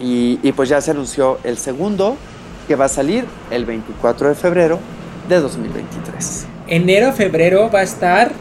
y, 0.00 0.38
y 0.42 0.52
pues 0.52 0.68
ya 0.68 0.80
se 0.80 0.90
anunció 0.90 1.38
el 1.44 1.58
segundo, 1.58 2.16
que 2.66 2.76
va 2.76 2.86
a 2.86 2.88
salir 2.88 3.24
el 3.50 3.64
24 3.64 4.28
de 4.28 4.34
febrero 4.34 4.78
de 5.28 5.40
2023. 5.40 6.46
Enero, 6.66 7.12
febrero 7.12 7.70
va 7.72 7.80
a 7.80 7.82
estar 7.82 8.32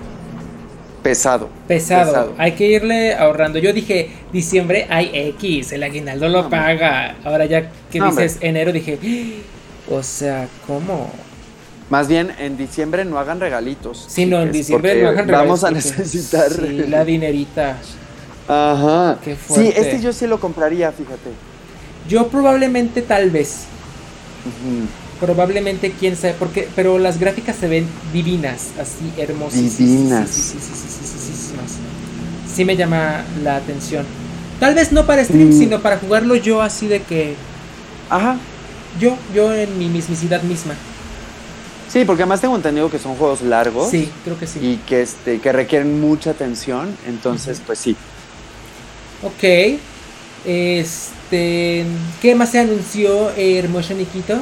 pesado, 1.04 1.50
pesado. 1.68 2.34
Hay 2.38 2.54
que 2.54 2.68
irle 2.68 3.14
ahorrando. 3.14 3.60
Yo 3.60 3.72
dije, 3.72 4.10
diciembre 4.34 4.88
hay 4.90 5.12
X, 5.14 5.72
el 5.72 5.84
aguinaldo 5.84 6.28
lo 6.28 6.50
paga. 6.50 7.16
Ahora 7.24 7.46
ya 7.46 7.70
que 7.92 8.02
dices 8.02 8.40
enero, 8.42 8.72
dije, 8.72 8.98
o 9.90 10.02
sea, 10.02 10.48
¿cómo? 10.66 11.12
Más 11.92 12.08
bien 12.08 12.32
en 12.40 12.58
diciembre 12.58 13.06
no 13.06 13.20
hagan 13.20 13.40
regalitos. 13.40 14.06
Sí, 14.10 14.26
no, 14.26 14.42
en 14.42 14.52
diciembre 14.52 15.00
no 15.04 15.10
hagan 15.10 15.28
regalitos. 15.28 15.62
Vamos 15.62 15.64
a 15.64 15.70
necesitar. 15.70 16.52
Sí, 16.52 16.86
la 16.88 17.06
dinerita. 17.06 17.78
Ajá. 18.48 19.18
Qué 19.24 19.36
sí, 19.36 19.72
este 19.76 20.00
yo 20.02 20.14
sí 20.14 20.28
lo 20.28 20.40
compraría, 20.40 20.92
fíjate. 20.92 21.32
Yo 22.08 22.28
probablemente 22.28 23.02
tal 23.02 23.32
vez. 23.32 23.64
Uh 24.46 24.50
-huh. 24.50 24.86
Probablemente 25.20 25.92
quién 25.98 26.16
sabe, 26.16 26.36
porque 26.38 26.68
pero 26.76 27.00
las 27.00 27.20
gráficas 27.20 27.56
se 27.56 27.68
ven 27.68 27.88
divinas, 28.14 28.68
así 28.80 29.12
hermosas. 29.18 29.78
Divinas. 29.78 30.30
Sí, 30.30 30.58
sí, 32.54 32.66
me 32.66 32.76
llama 32.76 33.24
la 33.42 33.56
atención. 33.56 34.06
Tal 34.60 34.76
vez 34.76 34.92
no 34.92 35.06
para 35.06 35.24
stream, 35.24 35.50
mm. 35.50 35.58
sino 35.58 35.82
para 35.82 35.98
jugarlo 35.98 36.36
yo 36.36 36.62
así 36.62 36.88
de 36.88 37.02
que 37.02 37.36
ajá, 38.10 38.38
yo 39.00 39.18
yo 39.34 39.54
en 39.54 39.78
mi 39.80 39.88
mismicidad 39.88 40.44
misma. 40.44 40.76
Sí, 41.88 42.04
porque 42.04 42.24
además 42.24 42.42
tengo 42.42 42.56
entendido 42.56 42.92
que 42.92 43.00
son 43.00 43.16
juegos 43.16 43.42
largos. 43.42 43.90
Sí, 43.90 44.12
creo 44.26 44.38
que 44.38 44.48
sí. 44.48 44.60
Y 44.62 44.78
que 44.86 45.02
este 45.02 45.40
que 45.40 45.52
requieren 45.54 46.02
mucha 46.02 46.32
atención, 46.32 46.96
entonces 47.08 47.58
uh 47.58 47.62
-huh. 47.62 47.66
pues 47.68 47.80
sí 47.80 47.96
Ok. 49.24 49.80
Este, 50.46 51.86
¿qué 52.22 52.36
más 52.36 52.52
se 52.52 52.60
anunció, 52.60 53.32
eh, 53.32 53.58
hermoso 53.58 53.94
Nikito? 53.94 54.38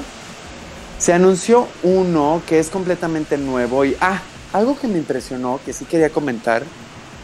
Se 0.99 1.13
anunció 1.13 1.67
uno 1.81 2.41
que 2.47 2.59
es 2.59 2.69
completamente 2.69 3.37
nuevo 3.37 3.85
y, 3.85 3.95
ah, 4.01 4.21
algo 4.51 4.77
que 4.77 4.87
me 4.87 4.97
impresionó, 4.97 5.59
que 5.65 5.73
sí 5.73 5.85
quería 5.85 6.09
comentar, 6.09 6.63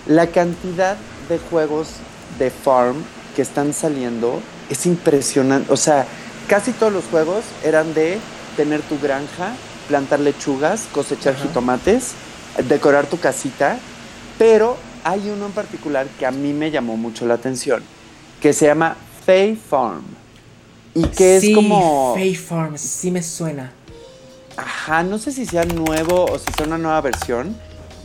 la 0.07 0.27
cantidad 0.27 0.97
de 1.27 1.37
juegos 1.37 1.89
de 2.39 2.49
farm 2.49 3.03
que 3.35 3.41
están 3.41 3.73
saliendo 3.73 4.41
es 4.69 4.85
impresionante. 4.85 5.71
O 5.71 5.77
sea, 5.77 6.05
casi 6.47 6.71
todos 6.71 6.91
los 6.93 7.03
juegos 7.05 7.43
eran 7.63 7.93
de 7.93 8.17
tener 8.55 8.81
tu 8.81 8.97
granja, 8.99 9.53
plantar 9.87 10.19
lechugas, 10.21 10.87
cosechar 10.91 11.35
jitomates, 11.35 12.13
decorar 12.67 13.07
tu 13.07 13.19
casita, 13.19 13.77
pero 14.37 14.77
hay 15.09 15.29
uno 15.29 15.47
en 15.47 15.51
particular 15.51 16.07
que 16.17 16.25
a 16.25 16.31
mí 16.31 16.53
me 16.53 16.71
llamó 16.71 16.97
mucho 16.97 17.25
la 17.25 17.35
atención, 17.35 17.83
que 18.41 18.53
se 18.53 18.65
llama 18.65 18.95
Fay 19.25 19.55
Farm. 19.55 20.03
Y 20.93 21.03
que 21.07 21.37
es 21.37 21.55
como... 21.55 22.13
Fay 22.15 22.35
Farm, 22.35 22.77
sí 22.77 23.11
me 23.11 23.21
suena. 23.21 23.71
Ajá, 24.57 25.03
no 25.03 25.17
sé 25.19 25.31
si 25.31 25.45
sea 25.45 25.63
nuevo 25.65 26.25
o 26.25 26.37
si 26.39 26.51
sea 26.55 26.65
una 26.65 26.77
nueva 26.77 26.99
versión, 27.01 27.55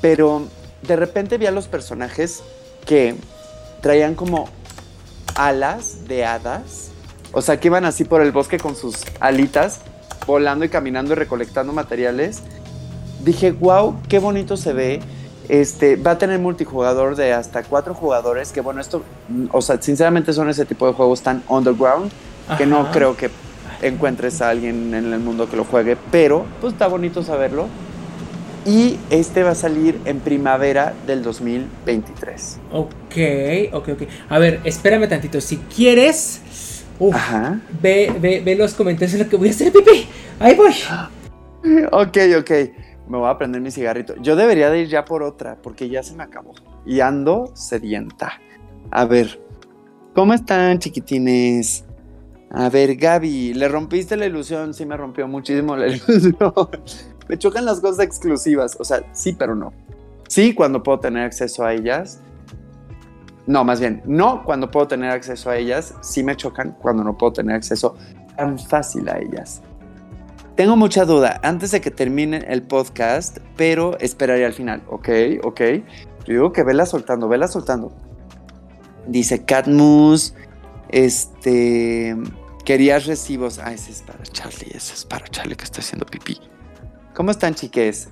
pero 0.01 0.47
de 0.83 0.97
repente 0.97 1.39
vi 1.39 1.47
a 1.47 1.51
los 1.51 1.67
personajes 1.67 2.43
que 2.87 3.17
traían 3.81 4.15
como 4.15 4.49
alas 5.35 6.07
de 6.07 6.25
hadas 6.25 6.91
o 7.35 7.43
sea, 7.43 7.59
que 7.59 7.67
iban 7.67 7.85
así 7.85 8.05
por 8.05 8.23
el 8.23 8.31
bosque 8.31 8.59
con 8.59 8.77
sus 8.77 9.03
alitas, 9.19 9.81
volando 10.25 10.65
y 10.65 10.69
caminando 10.69 11.13
y 11.13 11.17
recolectando 11.17 11.73
materiales. 11.73 12.43
Dije, 13.25 13.51
wow, 13.51 13.97
qué 14.09 14.21
bonito 14.21 14.57
se 14.57 14.73
ve. 14.73 15.01
Este, 15.49 15.97
va 15.97 16.13
a 16.13 16.19
tener 16.19 16.39
multijugador 16.39 17.17
de 17.17 17.33
hasta 17.33 17.63
cuatro 17.63 17.95
jugadores, 17.95 18.53
que 18.53 18.61
bueno, 18.61 18.81
esto, 18.81 19.03
o 19.53 19.61
sea, 19.61 19.81
sinceramente 19.81 20.33
son 20.33 20.49
ese 20.49 20.65
tipo 20.65 20.87
de 20.87 20.95
juegos 20.95 21.23
tan 21.23 21.43
underground, 21.49 22.11
que 22.57 22.67
no 22.67 22.91
creo 22.91 23.17
que 23.17 23.31
encuentres 23.83 24.41
a 24.41 24.51
alguien 24.51 24.95
en 24.95 25.13
el 25.13 25.21
mundo 25.21 25.49
que 25.49 25.57
lo 25.57 25.65
juegue, 25.65 25.97
pero 26.11 26.47
pues 26.61 26.73
está 26.73 26.87
bonito 26.87 27.23
saberlo. 27.23 27.67
Y 28.67 28.99
este 29.11 29.43
va 29.43 29.51
a 29.51 29.55
salir 29.55 30.01
en 30.07 30.21
primavera 30.21 30.95
del 31.07 31.23
2023. 31.23 32.59
Ok, 32.73 32.89
ok, 33.73 33.89
ok. 33.91 34.03
A 34.31 34.39
ver, 34.39 34.61
espérame 34.65 35.07
tantito. 35.07 35.39
Si 35.43 35.59
quieres, 35.59 36.41
Uf, 36.99 37.15
Ajá. 37.15 37.61
Ve, 37.83 38.13
ve, 38.21 38.41
ve 38.45 38.55
los 38.55 38.75
comentarios 38.75 39.15
en 39.15 39.25
lo 39.25 39.29
que 39.29 39.37
voy 39.37 39.49
a 39.49 39.51
hacer, 39.51 39.73
Pipi. 39.73 40.07
Ahí 40.39 40.55
voy. 40.55 40.75
Ok, 41.91 42.19
ok. 42.39 42.51
Me 43.09 43.19
voy 43.19 43.29
a 43.29 43.37
prender 43.37 43.61
mi 43.61 43.71
cigarrito. 43.71 44.15
Yo 44.17 44.37
debería 44.37 44.71
de 44.71 44.81
ir 44.81 44.89
ya 44.89 45.05
por 45.05 45.23
otra, 45.23 45.57
porque 45.63 45.89
ya 45.89 46.03
se 46.03 46.15
me 46.15 46.23
acabó. 46.23 46.55
Y 46.87 47.01
ando 47.01 47.51
sedienta. 47.55 48.41
A 48.91 49.05
ver. 49.05 49.41
¿Cómo 50.15 50.33
están, 50.33 50.79
chiquitines? 50.79 51.85
A 52.51 52.69
ver, 52.69 52.95
Gaby, 52.97 53.55
¿le 53.55 53.69
rompiste 53.69 54.17
la 54.17 54.27
ilusión? 54.27 54.73
Sí, 54.75 54.87
me 54.87 54.97
rompió 54.97 55.27
muchísimo 55.27 55.77
la 55.77 55.89
ilusión. 55.89 56.35
me 57.29 57.37
chocan 57.37 57.65
las 57.65 57.81
cosas 57.81 58.05
exclusivas. 58.05 58.77
O 58.79 58.85
sea, 58.85 59.05
sí, 59.13 59.35
pero 59.39 59.55
no. 59.55 59.73
Sí, 60.29 60.55
cuando 60.55 60.83
puedo 60.83 61.01
tener 61.01 61.25
acceso 61.25 61.65
a 61.65 61.75
ellas. 61.75 62.21
No, 63.47 63.63
más 63.63 63.79
bien, 63.81 64.03
no 64.07 64.43
cuando 64.45 64.71
puedo 64.71 64.89
tener 64.89 65.11
acceso 65.11 65.51
a 65.51 65.57
ellas, 65.59 65.95
sí 66.01 66.23
me 66.23 66.35
chocan 66.35 66.77
cuando 66.81 67.05
no 67.05 67.19
puedo 67.19 67.35
tener 67.35 67.57
acceso 67.57 67.95
tan 68.37 68.59
fácil 68.59 69.09
a 69.09 69.19
ellas. 69.19 69.63
Tengo 70.57 70.77
mucha 70.77 71.05
duda 71.05 71.41
antes 71.43 71.73
de 71.73 71.81
que 71.81 71.91
termine 71.91 72.45
el 72.49 72.63
podcast, 72.63 73.39
pero 73.57 73.99
esperaré 73.99 74.47
al 74.47 74.53
final, 74.53 74.83
¿ok? 74.89 75.09
¿Ok? 75.43 75.61
Yo 76.27 76.33
digo 76.33 76.53
que 76.53 76.63
vela 76.63 76.87
soltando, 76.87 77.29
vela 77.29 77.49
soltando. 77.49 77.93
Dice 79.09 79.45
Catmus, 79.45 80.35
este, 80.91 82.17
querías 82.65 83.07
recibos. 83.07 83.59
Ah, 83.59 83.73
ese 83.73 83.91
es 83.91 84.03
para 84.03 84.23
Charlie, 84.23 84.71
ese 84.73 84.95
es 84.95 85.05
para 85.05 85.27
Charlie 85.27 85.57
que 85.57 85.65
está 85.65 85.81
haciendo 85.81 86.07
pipí. 86.07 86.41
¿Cómo 87.15 87.33
están, 87.33 87.57
chiques? 87.57 88.11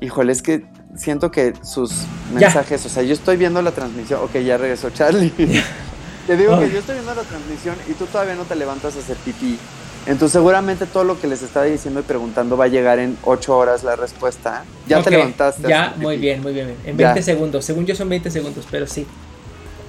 Híjole, 0.00 0.30
es 0.30 0.42
que 0.42 0.64
siento 0.94 1.32
que 1.32 1.54
sus 1.62 2.06
mensajes, 2.32 2.86
o 2.86 2.88
sea, 2.88 3.02
yo 3.02 3.14
estoy 3.14 3.36
viendo 3.36 3.60
la 3.62 3.72
transmisión, 3.72 4.20
ok, 4.22 4.36
ya 4.36 4.58
regresó 4.58 4.90
Charlie. 4.90 5.30
te 6.28 6.36
digo 6.36 6.56
que 6.60 6.70
yo 6.70 6.78
estoy 6.78 6.94
viendo 6.94 7.16
la 7.16 7.22
transmisión 7.22 7.74
y 7.88 7.94
tú 7.94 8.06
todavía 8.06 8.36
no 8.36 8.44
te 8.44 8.54
levantas 8.54 8.94
a 8.94 9.00
hacer 9.00 9.16
pipí. 9.16 9.58
Entonces 10.06 10.32
seguramente 10.32 10.86
todo 10.86 11.04
lo 11.04 11.20
que 11.20 11.26
les 11.26 11.42
estaba 11.42 11.66
diciendo 11.66 12.00
y 12.00 12.02
preguntando 12.02 12.56
va 12.56 12.64
a 12.64 12.68
llegar 12.68 12.98
en 12.98 13.16
8 13.24 13.56
horas 13.56 13.84
la 13.84 13.96
respuesta. 13.96 14.64
Ya 14.88 15.02
te 15.02 15.10
levantaste. 15.10 15.68
Ya, 15.68 15.94
muy 15.96 16.16
bien, 16.16 16.42
muy 16.42 16.52
bien. 16.52 16.74
En 16.84 16.96
20 16.96 17.22
segundos. 17.22 17.64
Según 17.64 17.86
yo 17.86 17.94
son 17.94 18.08
20 18.08 18.30
segundos, 18.30 18.66
pero 18.70 18.86
sí. 18.86 19.06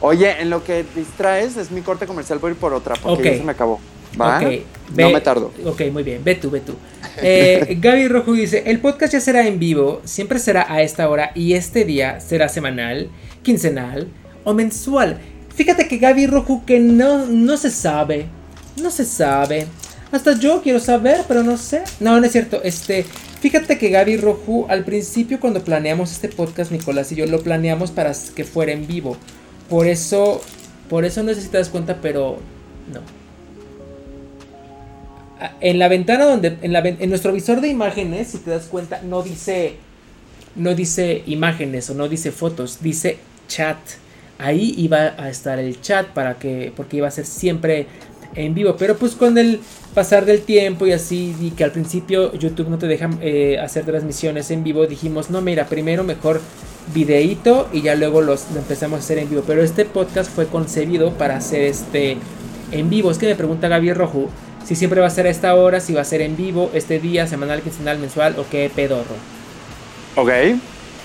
Oye, 0.01 0.41
en 0.41 0.49
lo 0.49 0.63
que 0.63 0.83
distraes 0.95 1.57
es 1.57 1.71
mi 1.71 1.81
corte 1.81 2.07
comercial, 2.07 2.39
voy 2.39 2.49
a 2.49 2.53
ir 2.53 2.59
por 2.59 2.73
otra 2.73 2.95
porque 3.01 3.31
ya 3.31 3.37
se 3.37 3.43
me 3.43 3.51
acabó. 3.51 3.79
¿Va? 4.19 4.41
no 4.41 5.09
me 5.09 5.21
tardo. 5.21 5.51
Ok, 5.65 5.83
muy 5.91 6.03
bien. 6.03 6.21
Ve 6.23 6.35
tú, 6.35 6.49
ve 6.49 6.59
tú. 6.59 6.75
Eh, 7.21 7.77
Gaby 7.79 8.07
Rojo 8.07 8.33
dice, 8.33 8.63
el 8.65 8.79
podcast 8.79 9.13
ya 9.13 9.21
será 9.21 9.47
en 9.47 9.59
vivo, 9.59 10.01
siempre 10.03 10.39
será 10.39 10.71
a 10.71 10.81
esta 10.81 11.07
hora 11.07 11.31
y 11.35 11.53
este 11.53 11.85
día 11.85 12.19
será 12.19 12.49
semanal, 12.49 13.09
quincenal 13.43 14.07
o 14.43 14.53
mensual. 14.53 15.19
Fíjate 15.55 15.87
que 15.87 15.97
Gaby 15.97 16.27
Rojo 16.27 16.63
que 16.65 16.79
no, 16.79 17.25
no 17.27 17.57
se 17.57 17.69
sabe, 17.69 18.25
no 18.81 18.89
se 18.89 19.05
sabe. 19.05 19.67
Hasta 20.11 20.37
yo 20.37 20.61
quiero 20.61 20.79
saber, 20.79 21.23
pero 21.27 21.43
no 21.43 21.57
sé. 21.57 21.83
No, 21.99 22.19
no 22.19 22.25
es 22.25 22.31
cierto. 22.31 22.61
Este, 22.63 23.05
fíjate 23.39 23.77
que 23.77 23.89
Gaby 23.89 24.17
Rojo 24.17 24.65
al 24.69 24.83
principio 24.83 25.39
cuando 25.39 25.63
planeamos 25.63 26.11
este 26.11 26.27
podcast, 26.29 26.71
Nicolás 26.71 27.11
y 27.11 27.15
yo 27.15 27.25
lo 27.25 27.41
planeamos 27.41 27.91
para 27.91 28.13
que 28.35 28.43
fuera 28.43 28.71
en 28.71 28.87
vivo. 28.87 29.17
Por 29.69 29.87
eso, 29.87 30.41
por 30.89 31.05
eso 31.05 31.23
no 31.23 31.33
sé 31.33 31.41
si 31.41 31.47
te 31.47 31.57
das 31.57 31.69
cuenta, 31.69 31.99
pero 32.01 32.39
no 32.91 33.21
en 35.59 35.79
la 35.79 35.87
ventana 35.87 36.25
donde, 36.25 36.57
en, 36.61 36.73
la, 36.73 36.79
en 36.79 37.09
nuestro 37.09 37.33
visor 37.33 37.61
de 37.61 37.67
imágenes, 37.67 38.29
si 38.29 38.37
te 38.39 38.51
das 38.51 38.65
cuenta, 38.65 39.01
no 39.01 39.23
dice, 39.23 39.75
no 40.55 40.75
dice 40.75 41.23
imágenes 41.25 41.89
o 41.89 41.95
no 41.95 42.07
dice 42.07 42.31
fotos, 42.31 42.79
dice 42.81 43.17
chat. 43.47 43.77
Ahí 44.37 44.73
iba 44.77 45.13
a 45.17 45.29
estar 45.29 45.59
el 45.59 45.81
chat 45.81 46.07
para 46.07 46.35
que, 46.35 46.73
porque 46.75 46.97
iba 46.97 47.07
a 47.07 47.11
ser 47.11 47.25
siempre 47.25 47.87
en 48.35 48.53
vivo. 48.53 48.75
Pero 48.77 48.97
pues 48.97 49.13
con 49.13 49.37
el 49.37 49.59
pasar 49.93 50.25
del 50.25 50.41
tiempo 50.41 50.87
y 50.87 50.93
así, 50.93 51.35
y 51.39 51.51
que 51.51 51.63
al 51.63 51.71
principio 51.71 52.33
YouTube 52.33 52.69
no 52.69 52.77
te 52.77 52.87
deja 52.87 53.09
eh, 53.21 53.59
hacer 53.59 53.85
transmisiones 53.85 54.51
en 54.51 54.63
vivo, 54.63 54.87
dijimos, 54.87 55.29
no, 55.29 55.41
mira, 55.41 55.65
primero 55.65 56.03
mejor 56.03 56.41
videíto 56.93 57.69
y 57.71 57.81
ya 57.81 57.95
luego 57.95 58.21
los 58.21 58.49
lo 58.51 58.59
empezamos 58.59 58.97
a 58.97 59.03
hacer 59.03 59.19
en 59.19 59.29
vivo. 59.29 59.43
Pero 59.45 59.63
este 59.63 59.85
podcast 59.85 60.31
fue 60.31 60.47
concebido 60.47 61.11
para 61.13 61.37
hacer 61.37 61.61
este 61.61 62.17
en 62.71 62.89
vivo. 62.89 63.11
Es 63.11 63.17
que 63.17 63.27
me 63.27 63.35
pregunta 63.35 63.67
Gaby 63.67 63.93
Rojo 63.93 64.29
si 64.65 64.75
siempre 64.75 65.01
va 65.01 65.07
a 65.07 65.11
ser 65.11 65.27
a 65.27 65.29
esta 65.29 65.55
hora, 65.55 65.79
si 65.79 65.93
va 65.93 66.01
a 66.01 66.05
ser 66.05 66.21
en 66.21 66.37
vivo, 66.37 66.69
este 66.73 66.99
día, 66.99 67.27
semanal, 67.27 67.61
quincenal, 67.61 67.99
mensual 67.99 68.35
o 68.37 68.45
qué 68.49 68.71
pedorro. 68.73 69.15
Ok. 70.15 70.29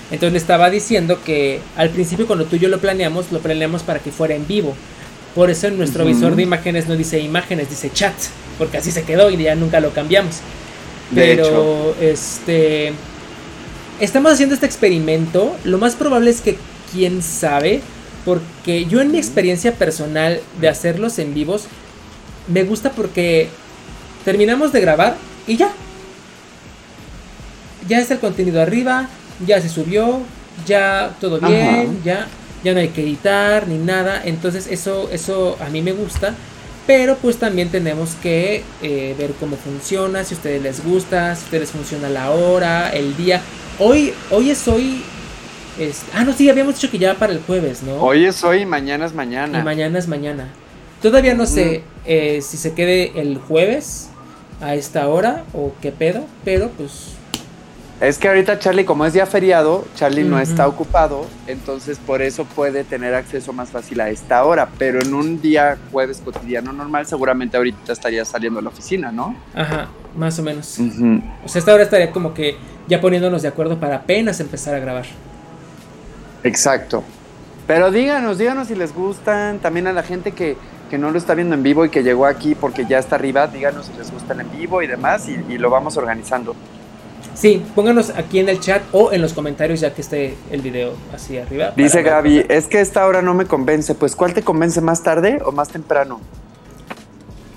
Entonces 0.09 0.31
le 0.31 0.37
estaba 0.37 0.69
diciendo 0.69 1.19
que 1.25 1.59
al 1.75 1.89
principio 1.89 2.27
cuando 2.27 2.45
tú 2.45 2.55
y 2.55 2.59
yo 2.59 2.69
lo 2.69 2.79
planeamos, 2.79 3.31
lo 3.31 3.39
planeamos 3.39 3.83
para 3.83 3.99
que 3.99 4.11
fuera 4.11 4.35
en 4.35 4.47
vivo. 4.47 4.73
Por 5.35 5.49
eso 5.49 5.67
en 5.67 5.77
nuestro 5.77 6.05
visor 6.05 6.35
de 6.35 6.43
imágenes 6.43 6.87
no 6.87 6.95
dice 6.95 7.19
imágenes, 7.19 7.69
dice 7.69 7.91
chat, 7.93 8.15
porque 8.57 8.77
así 8.77 8.91
se 8.91 9.03
quedó 9.03 9.29
y 9.29 9.37
ya 9.37 9.55
nunca 9.55 9.79
lo 9.79 9.93
cambiamos. 9.93 10.37
Pero 11.13 11.95
este 12.01 12.93
estamos 13.99 14.33
haciendo 14.33 14.55
este 14.55 14.65
experimento, 14.65 15.55
lo 15.63 15.77
más 15.77 15.95
probable 15.95 16.29
es 16.29 16.41
que 16.41 16.57
quién 16.91 17.21
sabe, 17.23 17.81
porque 18.25 18.85
yo 18.85 19.01
en 19.01 19.11
mi 19.11 19.17
experiencia 19.17 19.73
personal 19.73 20.41
de 20.59 20.69
hacerlos 20.69 21.17
en 21.19 21.33
vivos 21.33 21.65
me 22.47 22.63
gusta 22.63 22.91
porque 22.91 23.49
terminamos 24.25 24.71
de 24.71 24.81
grabar 24.81 25.15
y 25.47 25.57
ya. 25.57 25.71
Ya 27.87 27.99
está 27.99 28.15
el 28.15 28.19
contenido 28.19 28.61
arriba, 28.61 29.07
ya 29.45 29.61
se 29.61 29.69
subió, 29.69 30.19
ya 30.65 31.15
todo 31.21 31.39
bien, 31.39 32.01
ya 32.03 32.27
ya 32.63 32.73
no 32.73 32.79
hay 32.79 32.89
que 32.89 33.03
editar 33.03 33.67
ni 33.67 33.77
nada, 33.77 34.21
entonces 34.25 34.67
eso 34.69 35.09
eso 35.11 35.57
a 35.59 35.69
mí 35.69 35.81
me 35.81 35.93
gusta, 35.93 36.33
pero 36.87 37.17
pues 37.17 37.37
también 37.37 37.69
tenemos 37.69 38.15
que 38.15 38.63
eh, 38.81 39.15
ver 39.19 39.33
cómo 39.39 39.57
funciona, 39.57 40.23
si 40.23 40.33
a 40.33 40.37
ustedes 40.37 40.63
les 40.63 40.83
gusta, 40.83 41.35
si 41.35 41.41
a 41.41 41.45
ustedes 41.45 41.71
funciona 41.71 42.09
la 42.09 42.31
hora, 42.31 42.89
el 42.89 43.15
día. 43.17 43.41
Hoy 43.77 44.13
hoy 44.31 44.49
es 44.49 44.67
hoy 44.67 45.03
ah, 46.13 46.23
no, 46.23 46.33
sí, 46.33 46.49
habíamos 46.49 46.75
dicho 46.75 46.89
que 46.89 46.97
ya 46.97 47.13
para 47.15 47.33
el 47.33 47.39
jueves, 47.39 47.83
¿no? 47.83 48.01
Hoy 48.01 48.25
es 48.25 48.43
hoy 48.43 48.61
y 48.61 48.65
mañana 48.65 49.05
es 49.05 49.13
mañana. 49.13 49.59
Y 49.59 49.63
mañana 49.63 49.99
es 49.99 50.07
mañana. 50.07 50.47
Todavía 51.01 51.35
no 51.35 51.45
sé 51.45 51.83
eh, 52.05 52.41
si 52.41 52.57
se 52.57 52.73
quede 52.73 53.19
el 53.19 53.37
jueves 53.37 54.09
a 54.61 54.73
esta 54.73 55.07
hora 55.07 55.43
o 55.53 55.73
qué 55.81 55.91
pedo, 55.91 56.25
pero 56.43 56.69
pues 56.69 57.16
es 57.99 58.19
que 58.19 58.27
ahorita 58.27 58.59
Charlie, 58.59 58.85
como 58.85 59.05
es 59.05 59.13
día 59.13 59.25
feriado, 59.25 59.83
Charlie 59.95 60.23
no 60.23 60.39
está 60.39 60.67
ocupado, 60.67 61.25
entonces 61.47 61.97
por 61.97 62.21
eso 62.21 62.45
puede 62.45 62.83
tener 62.83 63.15
acceso 63.15 63.53
más 63.53 63.69
fácil 63.69 63.99
a 64.01 64.09
esta 64.09 64.43
hora. 64.45 64.69
Pero 64.77 65.01
en 65.01 65.15
un 65.15 65.41
día 65.41 65.77
jueves 65.91 66.21
cotidiano 66.23 66.71
normal, 66.71 67.07
seguramente 67.07 67.57
ahorita 67.57 67.93
estaría 67.93 68.23
saliendo 68.23 68.59
a 68.59 68.61
la 68.61 68.69
oficina, 68.69 69.11
¿no? 69.11 69.35
Ajá, 69.55 69.87
más 70.15 70.37
o 70.37 70.43
menos. 70.43 70.77
O 71.43 71.47
sea, 71.47 71.59
esta 71.59 71.73
hora 71.73 71.83
estaría 71.83 72.11
como 72.11 72.35
que 72.35 72.55
ya 72.87 73.01
poniéndonos 73.01 73.41
de 73.41 73.47
acuerdo 73.47 73.79
para 73.79 73.95
apenas 73.95 74.39
empezar 74.39 74.75
a 74.75 74.79
grabar. 74.79 75.05
Exacto. 76.43 77.03
Pero 77.65 77.89
díganos, 77.89 78.37
díganos 78.37 78.67
si 78.67 78.75
les 78.75 78.93
gustan. 78.93 79.57
También 79.57 79.87
a 79.87 79.91
la 79.91 80.03
gente 80.03 80.33
que, 80.33 80.55
no 80.91 81.09
lo 81.09 81.17
está 81.17 81.33
viendo 81.33 81.55
en 81.55 81.63
vivo 81.63 81.83
y 81.83 81.89
que 81.89 82.03
llegó 82.03 82.27
aquí 82.27 82.53
porque 82.53 82.85
ya 82.85 82.99
está 82.99 83.15
arriba, 83.15 83.47
díganos 83.47 83.87
si 83.87 83.93
les 83.97 84.11
gustan 84.11 84.39
en 84.39 84.51
vivo 84.51 84.83
y 84.83 84.87
demás 84.87 85.27
y 85.27 85.57
lo 85.57 85.71
vamos 85.71 85.97
organizando. 85.97 86.55
Sí, 87.37 87.63
pónganos 87.75 88.09
aquí 88.09 88.39
en 88.39 88.49
el 88.49 88.59
chat 88.59 88.81
o 88.93 89.11
en 89.11 89.21
los 89.21 89.33
comentarios 89.33 89.79
ya 89.79 89.93
que 89.93 90.01
esté 90.01 90.35
el 90.49 90.61
video 90.61 90.93
así 91.13 91.37
arriba. 91.37 91.71
Dice 91.75 92.01
Gaby, 92.01 92.45
es 92.49 92.65
que 92.65 92.81
esta 92.81 93.05
hora 93.05 93.21
no 93.21 93.35
me 93.35 93.45
convence. 93.45 93.93
Pues 93.93 94.15
¿cuál 94.15 94.33
te 94.33 94.41
convence 94.41 94.81
más 94.81 95.03
tarde 95.03 95.39
o 95.45 95.51
más 95.51 95.69
temprano? 95.69 96.19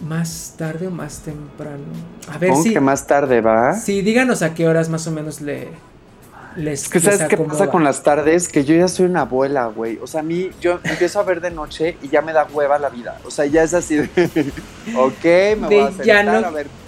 Más 0.07 0.55
tarde 0.59 0.89
o 0.89 0.91
más 0.91 1.21
temprano. 1.21 1.85
A 2.31 2.37
ver 2.37 2.55
si. 2.57 2.75
que 2.75 2.81
más 2.81 3.07
tarde 3.07 3.41
va. 3.41 3.73
Sí, 3.73 4.03
díganos 4.03 4.43
a 4.43 4.53
qué 4.53 4.69
horas 4.69 4.91
más 4.91 5.07
o 5.07 5.13
menos 5.13 5.41
le. 5.41 5.69
Les, 6.57 6.83
es 6.83 6.89
que 6.89 7.01
sabes 7.01 7.23
qué 7.25 7.37
pasa 7.37 7.69
con 7.69 7.85
las 7.85 8.03
tardes, 8.03 8.49
que 8.49 8.65
yo 8.65 8.75
ya 8.75 8.89
soy 8.89 9.07
una 9.07 9.23
abuela, 9.23 9.67
güey. 9.67 9.99
O 10.03 10.07
sea, 10.07 10.21
a 10.21 10.25
mí, 10.25 10.51
yo 10.61 10.81
empiezo 10.83 11.21
a 11.21 11.23
ver 11.23 11.41
de 11.41 11.51
noche 11.51 11.97
y 12.03 12.09
ya 12.09 12.23
me 12.23 12.33
da 12.33 12.47
hueva 12.53 12.79
la 12.79 12.89
vida. 12.89 13.19
O 13.25 13.31
sea, 13.31 13.47
ya 13.47 13.63
es 13.63 13.75
así 13.75 13.97
de, 13.97 14.09
ok, 14.97 15.25
me 15.61 15.67
voy 15.67 15.79
a 15.79 15.93
sentar 15.93 16.45
a 16.45 16.51
ver 16.51 16.81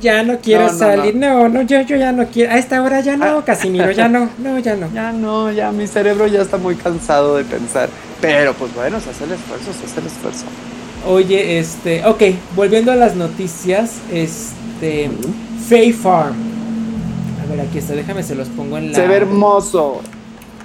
ya 0.00 0.22
no 0.22 0.38
quiero 0.38 0.72
salir, 0.72 1.14
no, 1.14 1.48
no, 1.48 1.62
yo, 1.62 1.80
yo 1.82 1.96
ya 1.96 2.12
no 2.12 2.26
quiero. 2.26 2.52
A 2.52 2.58
esta 2.58 2.82
hora 2.82 3.00
ya 3.00 3.16
no, 3.16 3.38
ah. 3.38 3.44
Casimiro, 3.44 3.90
ya 3.90 4.08
no, 4.08 4.30
no, 4.38 4.58
ya 4.58 4.76
no. 4.76 4.90
Ya 4.92 5.12
no, 5.12 5.50
ya 5.50 5.72
mi 5.72 5.86
cerebro 5.86 6.26
ya 6.26 6.42
está 6.42 6.56
muy 6.56 6.76
cansado 6.76 7.36
de 7.36 7.44
pensar. 7.44 7.88
Pero 8.20 8.54
pues 8.54 8.74
bueno, 8.74 9.00
se 9.00 9.10
hace 9.10 9.24
el 9.24 9.32
esfuerzo, 9.32 9.72
se 9.72 9.86
hace 9.86 10.00
el 10.00 10.06
esfuerzo. 10.06 10.44
Oye, 11.06 11.58
este, 11.58 12.04
ok, 12.06 12.22
volviendo 12.54 12.92
a 12.92 12.96
las 12.96 13.16
noticias, 13.16 13.96
este, 14.10 15.10
Fay 15.68 15.92
Farm. 15.92 16.53
A 17.44 17.46
ver, 17.50 17.60
aquí 17.60 17.78
está, 17.78 17.92
déjame, 17.94 18.22
se 18.22 18.34
los 18.34 18.48
pongo 18.48 18.78
en 18.78 18.92
la. 18.92 18.98
Se 18.98 19.06
ve 19.06 19.16
hermoso. 19.16 20.00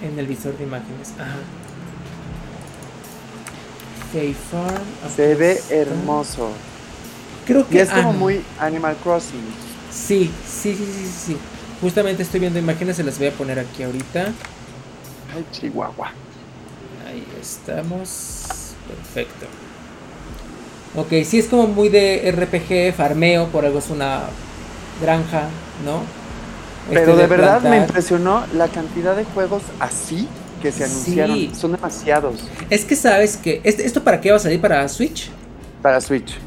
En 0.01 0.17
el 0.17 0.27
visor 0.27 0.57
de 0.57 0.63
imágenes, 0.63 1.11
ajá. 1.19 1.35
Se 5.15 5.35
ve 5.35 5.61
hermoso. 5.69 6.51
Creo 7.45 7.67
que. 7.67 7.75
Y 7.75 7.79
es 7.79 7.89
como 7.89 8.13
muy 8.13 8.41
Animal 8.59 8.95
Crossing. 9.03 9.43
Sí, 9.91 10.31
sí, 10.47 10.73
sí, 10.75 10.85
sí, 10.85 11.11
sí. 11.25 11.37
Justamente 11.81 12.23
estoy 12.23 12.39
viendo 12.39 12.59
imágenes, 12.59 12.95
se 12.95 13.03
las 13.03 13.17
voy 13.17 13.27
a 13.27 13.31
poner 13.31 13.59
aquí 13.59 13.83
ahorita. 13.83 14.27
Ay, 15.35 15.45
Chihuahua. 15.51 16.11
Ahí 17.07 17.25
estamos. 17.41 18.45
Perfecto. 18.87 19.45
Ok, 20.95 21.23
sí 21.23 21.39
es 21.39 21.47
como 21.47 21.67
muy 21.67 21.89
de 21.89 22.31
RPG, 22.31 22.95
farmeo, 22.95 23.47
por 23.47 23.65
algo 23.65 23.79
es 23.79 23.89
una 23.89 24.23
granja, 25.01 25.49
¿no? 25.85 26.01
Pero 26.89 27.11
este 27.11 27.21
de, 27.21 27.27
verdad 27.27 27.61
me 27.61 27.77
impresionó 27.77 28.43
la 28.53 28.67
cantidad 28.67 29.15
de 29.15 29.23
juegos 29.25 29.63
así 29.79 30.27
que 30.61 30.71
se 30.71 30.83
anunciaron. 30.83 31.55
Son 31.55 31.71
demasiados. 31.71 32.35
Es 32.69 32.85
que 32.85 32.95
sabes 32.95 33.37
que. 33.37 33.61
¿Esto 33.63 34.03
para 34.03 34.21
qué 34.21 34.31
va 34.31 34.37
a 34.37 34.39
salir? 34.39 34.59
¿Para 34.59 34.87
Switch? 34.87 35.29
Para 35.81 36.01
Switch. 36.01 36.37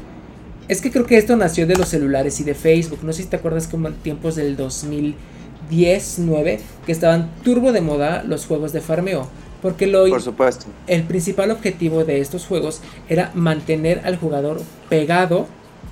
Es 0.67 0.81
que 0.81 0.91
creo 0.91 1.05
que 1.05 1.17
esto 1.17 1.35
nació 1.35 1.67
de 1.67 1.75
los 1.75 1.89
celulares 1.89 2.39
y 2.39 2.43
de 2.43 2.55
Facebook. 2.55 2.99
No 3.03 3.11
sé 3.11 3.23
si 3.23 3.27
te 3.27 3.35
acuerdas 3.35 3.67
como 3.67 3.87
en 3.87 3.95
tiempos 3.95 4.35
del 4.35 4.55
2010, 4.55 6.15
9, 6.19 6.59
que 6.85 6.91
estaban 6.91 7.29
turbo 7.43 7.71
de 7.71 7.81
moda 7.81 8.23
los 8.23 8.45
juegos 8.45 8.71
de 8.71 8.81
farmeo. 8.81 9.27
Porque 9.61 9.87
lo, 9.87 10.07
Por 10.07 10.21
supuesto. 10.21 10.65
el 10.87 11.03
principal 11.03 11.51
objetivo 11.51 12.03
de 12.03 12.19
estos 12.19 12.45
juegos 12.45 12.81
era 13.07 13.31
mantener 13.33 14.01
al 14.03 14.17
jugador 14.17 14.61
pegado 14.89 15.47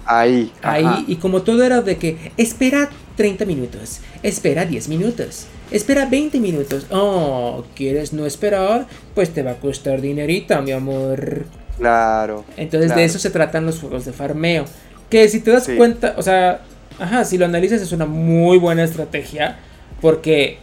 ahí. 0.05 0.51
Ahí. 0.61 1.05
Y 1.07 1.15
como 1.17 1.41
todo 1.41 1.63
era 1.63 1.81
de 1.81 1.97
que 1.97 2.33
espera 2.37 2.89
30 3.21 3.45
minutos, 3.45 3.99
espera 4.23 4.65
10 4.65 4.89
minutos, 4.89 5.45
espera 5.69 6.07
20 6.07 6.39
minutos. 6.39 6.87
Oh, 6.89 7.63
¿quieres 7.75 8.13
no 8.13 8.25
esperar? 8.25 8.87
Pues 9.13 9.29
te 9.29 9.43
va 9.43 9.51
a 9.51 9.55
costar 9.57 10.01
dinerita, 10.01 10.59
mi 10.63 10.71
amor. 10.71 11.45
Claro. 11.77 12.43
Entonces 12.57 12.95
de 12.95 13.03
eso 13.03 13.19
se 13.19 13.29
tratan 13.29 13.67
los 13.67 13.79
juegos 13.79 14.05
de 14.05 14.11
farmeo. 14.11 14.65
Que 15.11 15.29
si 15.29 15.39
te 15.39 15.51
das 15.51 15.69
cuenta, 15.77 16.15
o 16.17 16.23
sea, 16.23 16.61
ajá, 16.97 17.23
si 17.23 17.37
lo 17.37 17.45
analizas 17.45 17.79
es 17.79 17.91
una 17.91 18.07
muy 18.07 18.57
buena 18.57 18.83
estrategia 18.83 19.59
porque 20.01 20.57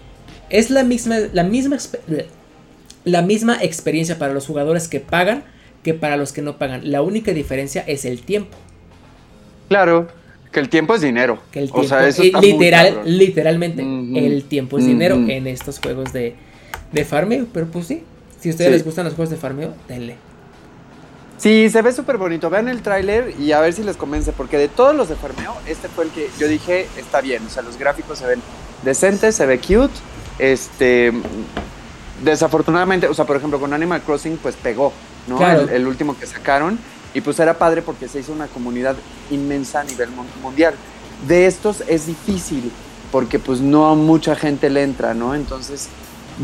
es 0.51 0.69
la 0.71 0.83
misma, 0.83 1.19
la 1.33 1.45
misma, 1.45 1.77
la 3.05 3.23
misma 3.23 3.63
experiencia 3.63 4.19
para 4.19 4.35
los 4.35 4.49
jugadores 4.49 4.89
que 4.89 4.99
pagan 4.99 5.45
que 5.85 5.95
para 5.95 6.17
los 6.17 6.33
que 6.33 6.43
no 6.43 6.59
pagan. 6.59 6.91
La 6.91 7.03
única 7.03 7.31
diferencia 7.31 7.85
es 7.87 8.05
el 8.05 8.23
tiempo. 8.23 8.57
Claro, 9.69 10.09
que 10.53 10.61
el 10.61 10.69
tiempo 10.69 10.95
es 10.95 11.01
dinero. 11.01 11.39
Que 11.51 11.61
el 11.61 11.67
tiempo, 11.67 11.81
o 11.81 11.89
sea, 11.89 12.07
eso 12.07 12.23
literal, 12.41 13.03
literalmente, 13.05 13.83
el 13.83 14.45
tiempo 14.45 14.79
es 14.79 14.87
dinero 14.87 15.17
en 15.17 15.47
estos 15.47 15.79
juegos 15.79 16.13
de, 16.13 16.35
de 16.93 17.05
farmeo. 17.05 17.47
Pero 17.53 17.67
pues 17.67 17.87
sí, 17.87 18.03
si 18.41 18.49
a 18.49 18.53
ustedes 18.53 18.71
les 18.71 18.85
gustan 18.85 19.05
los 19.05 19.15
juegos 19.15 19.31
de 19.31 19.37
farmeo, 19.37 19.75
denle. 19.89 20.17
Sí, 21.39 21.71
se 21.71 21.83
ve 21.83 21.93
súper 21.93 22.19
bonito. 22.19 22.51
Vean 22.51 22.69
el 22.69 22.83
tráiler 22.83 23.33
y 23.39 23.53
a 23.53 23.61
ver 23.61 23.73
si 23.73 23.85
les 23.85 23.97
convence, 23.97 24.33
porque 24.33 24.59
de 24.59 24.69
todos 24.69 24.95
los 24.95 25.09
de 25.09 25.15
farmeo, 25.15 25.55
este 25.67 25.89
fue 25.89 26.05
el 26.05 26.11
que 26.11 26.29
yo 26.39 26.49
dije 26.49 26.87
está 26.97 27.21
bien. 27.21 27.47
O 27.47 27.51
sea, 27.51 27.63
los 27.63 27.79
gráficos 27.79 28.19
se 28.19 28.27
ven 28.27 28.41
decentes, 28.83 29.37
se 29.37 29.47
ve 29.47 29.59
cute. 29.59 29.95
Este, 30.39 31.13
desafortunadamente, 32.25 33.07
o 33.07 33.15
sea, 33.15 33.25
por 33.25 33.37
ejemplo, 33.37 33.61
con 33.61 33.73
Animal 33.73 34.03
Crossing, 34.03 34.37
pues 34.39 34.57
pegó, 34.57 34.93
¿no? 35.29 35.41
El, 35.49 35.87
último 35.87 36.19
que 36.19 36.27
sacaron. 36.27 36.79
Y 37.19 37.21
pues 37.21 37.41
era 37.41 37.59
padre 37.59 37.83
porque 37.83 38.07
se 38.07 38.21
hizo 38.21 38.33
una 38.33 38.47
comunidad 38.47 38.95
inmensa 39.33 39.81
a 39.81 39.85
nivel 39.85 40.09
mundial. 40.41 40.75
De 41.27 41.47
estos 41.47 41.83
es 41.89 42.07
difícil, 42.07 42.71
porque 43.11 43.41
pues 43.41 43.61
no 43.61 43.97
mucha 43.97 44.37
gente 44.37 44.71
le 44.71 44.85
entra, 44.85 45.15
¿no? 45.15 45.35
Entonces, 45.35 45.89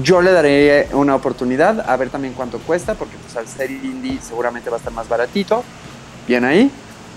yo 0.02 0.20
le 0.20 0.32
daré 0.32 0.88
una 0.92 1.14
oportunidad 1.14 1.88
a 1.88 1.96
ver 1.96 2.10
también 2.10 2.34
cuánto 2.34 2.58
cuesta, 2.58 2.94
porque 2.94 3.14
pues 3.22 3.36
al 3.36 3.46
ser 3.46 3.70
indie 3.70 4.18
seguramente 4.20 4.68
va 4.68 4.74
a 4.74 4.78
estar 4.78 4.92
más 4.92 5.08
baratito. 5.08 5.62
Bien 6.26 6.44
ahí. 6.44 6.68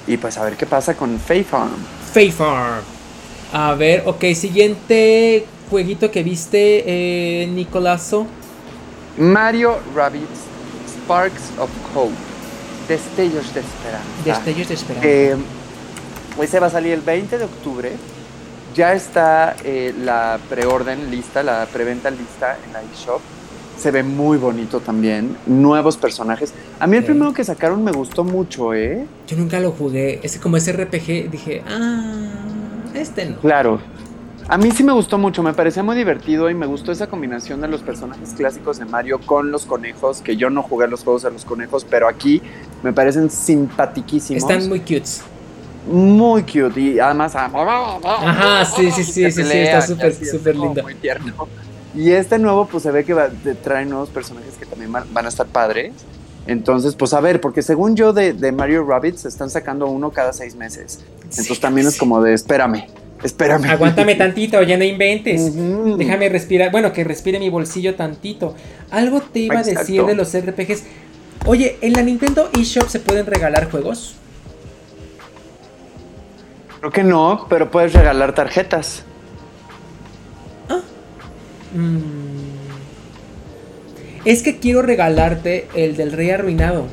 Y 0.05 0.17
pues 0.17 0.37
a 0.37 0.43
ver 0.43 0.55
qué 0.55 0.67
pasa 0.67 0.95
con 0.95 1.19
Fay 1.19 1.43
Farm. 1.43 1.83
Fay 2.13 2.29
Farm. 2.29 2.83
A 3.53 3.73
ver, 3.73 4.03
ok, 4.05 4.23
siguiente 4.35 5.47
jueguito 5.71 6.11
que 6.11 6.21
viste, 6.21 6.83
eh, 6.85 7.47
Nicolazo. 7.47 8.27
Mario 9.17 9.79
Rabbits 9.95 10.45
Sparks 10.85 11.57
of 11.57 11.71
Hope. 11.95 12.36
Destellos 12.87 13.53
de 13.53 13.59
Esperanza. 13.59 14.23
Destellos 14.23 14.67
de 14.67 14.73
esperanza. 14.73 15.01
Que 15.01 15.35
pues 16.35 16.49
se 16.49 16.59
va 16.59 16.67
a 16.67 16.69
salir 16.69 16.93
el 16.93 17.01
20 17.01 17.37
de 17.37 17.45
octubre. 17.45 17.91
Ya 18.75 18.93
está 18.93 19.55
eh, 19.63 19.93
la 19.99 20.39
preorden 20.49 21.09
lista, 21.09 21.41
la 21.41 21.65
preventa 21.65 22.11
lista 22.11 22.57
en 22.65 22.73
la 22.73 22.81
eShop. 22.83 23.21
Se 23.77 23.91
ve 23.91 24.03
muy 24.03 24.37
bonito 24.37 24.79
también. 24.79 25.35
Nuevos 25.47 25.97
personajes. 25.97 26.53
A 26.79 26.87
mí 26.87 26.97
el 26.97 27.03
primero 27.03 27.33
que 27.33 27.43
sacaron 27.43 27.83
me 27.83 27.91
gustó 27.91 28.23
mucho, 28.23 28.73
¿eh? 28.73 29.05
Yo 29.27 29.37
nunca 29.37 29.59
lo 29.59 29.71
jugué. 29.71 30.19
Es 30.23 30.37
como 30.37 30.57
ese 30.57 30.73
RPG, 30.73 31.29
dije, 31.29 31.63
ah, 31.67 32.29
este 32.93 33.25
no. 33.25 33.37
Claro. 33.37 33.79
A 34.49 34.57
mí 34.57 34.71
sí 34.71 34.81
me 34.81 34.93
gustó 34.93 35.17
mucho, 35.17 35.43
me 35.43 35.53
parecía 35.53 35.83
muy 35.83 35.95
divertido 35.97 36.49
y 36.49 36.53
me 36.53 36.65
gustó 36.65 36.93
esa 36.93 37.07
combinación 37.07 37.59
de 37.59 37.67
los 37.67 37.81
personajes 37.81 38.29
clásicos 38.29 38.79
de 38.79 38.85
Mario 38.85 39.19
con 39.19 39.51
los 39.51 39.65
conejos, 39.65 40.21
que 40.21 40.37
yo 40.37 40.49
no 40.49 40.63
jugué 40.63 40.87
los 40.87 41.03
juegos 41.03 41.25
a 41.25 41.29
los 41.29 41.43
conejos, 41.43 41.83
pero 41.83 42.07
aquí 42.07 42.41
me 42.81 42.93
parecen 42.93 43.29
simpatiquísimos. 43.29 44.43
Están 44.43 44.69
muy 44.69 44.79
cutes. 44.79 45.21
muy 45.85 46.43
cute 46.43 46.79
y 46.79 46.99
además 46.99 47.35
Ajá, 47.35 48.63
sí, 48.65 48.89
sí, 48.91 49.03
sí, 49.03 49.31
sí, 49.31 49.43
sí, 49.43 49.57
está 49.57 49.81
súper, 49.81 50.15
es 50.17 50.31
súper 50.31 50.55
lindo. 50.55 50.81
Muy 50.81 50.95
tierno. 50.95 51.33
Y 51.93 52.11
este 52.11 52.39
nuevo, 52.39 52.67
pues 52.67 52.83
se 52.83 52.91
ve 52.91 53.03
que 53.03 53.13
va, 53.13 53.27
trae 53.61 53.85
nuevos 53.85 54.09
personajes 54.09 54.53
que 54.57 54.65
también 54.65 54.93
van, 54.93 55.25
a 55.25 55.27
estar 55.27 55.47
padres. 55.47 55.91
Entonces, 56.45 56.95
pues 56.95 57.13
a 57.13 57.19
ver, 57.19 57.41
porque 57.41 57.61
según 57.61 57.97
yo 57.97 58.13
de, 58.13 58.31
de 58.31 58.53
Mario 58.53 58.85
Rabbits 58.85 59.25
están 59.25 59.49
sacando 59.49 59.87
uno 59.87 60.11
cada 60.11 60.31
seis 60.31 60.55
meses. 60.55 61.03
Entonces 61.23 61.47
Sí, 61.47 61.59
también 61.59 61.87
es 61.87 61.93
sí. 61.93 61.99
como 61.99 62.21
de 62.21 62.33
espérame, 62.33 62.85
espérame. 63.23 63.65
Aguántame 63.69 64.15
tantito, 64.15 64.61
ya 64.63 64.77
no 64.77 64.83
inventes. 64.83 65.53
Déjame 65.97 66.29
respirar. 66.29 66.71
Bueno, 66.71 66.93
que 66.93 67.03
respire 67.03 67.39
mi 67.39 67.49
bolsillo 67.49 67.95
tantito. 67.95 68.55
Algo 68.91 69.21
te 69.21 69.39
iba 69.39 69.59
a 69.59 69.63
decir 69.63 70.03
de 70.03 70.15
los 70.15 70.35
RPGs. 70.37 70.83
Oye, 71.45 71.77
¿en 71.81 71.93
la 71.93 72.01
Nintendo 72.01 72.49
eShop 72.59 72.87
se 72.89 72.99
pueden 72.99 73.25
regalar 73.25 73.69
juegos? 73.69 74.15
Creo 76.79 76.91
que 76.91 77.03
no, 77.03 77.45
pero 77.49 77.71
puedes 77.71 77.93
regalar 77.93 78.33
tarjetas. 78.35 79.03
Mm. 81.73 81.97
Es 84.25 84.41
que 84.43 84.57
quiero 84.59 84.81
regalarte 84.81 85.67
el 85.73 85.95
del 85.95 86.11
Rey 86.11 86.29
Arruinado. 86.31 86.85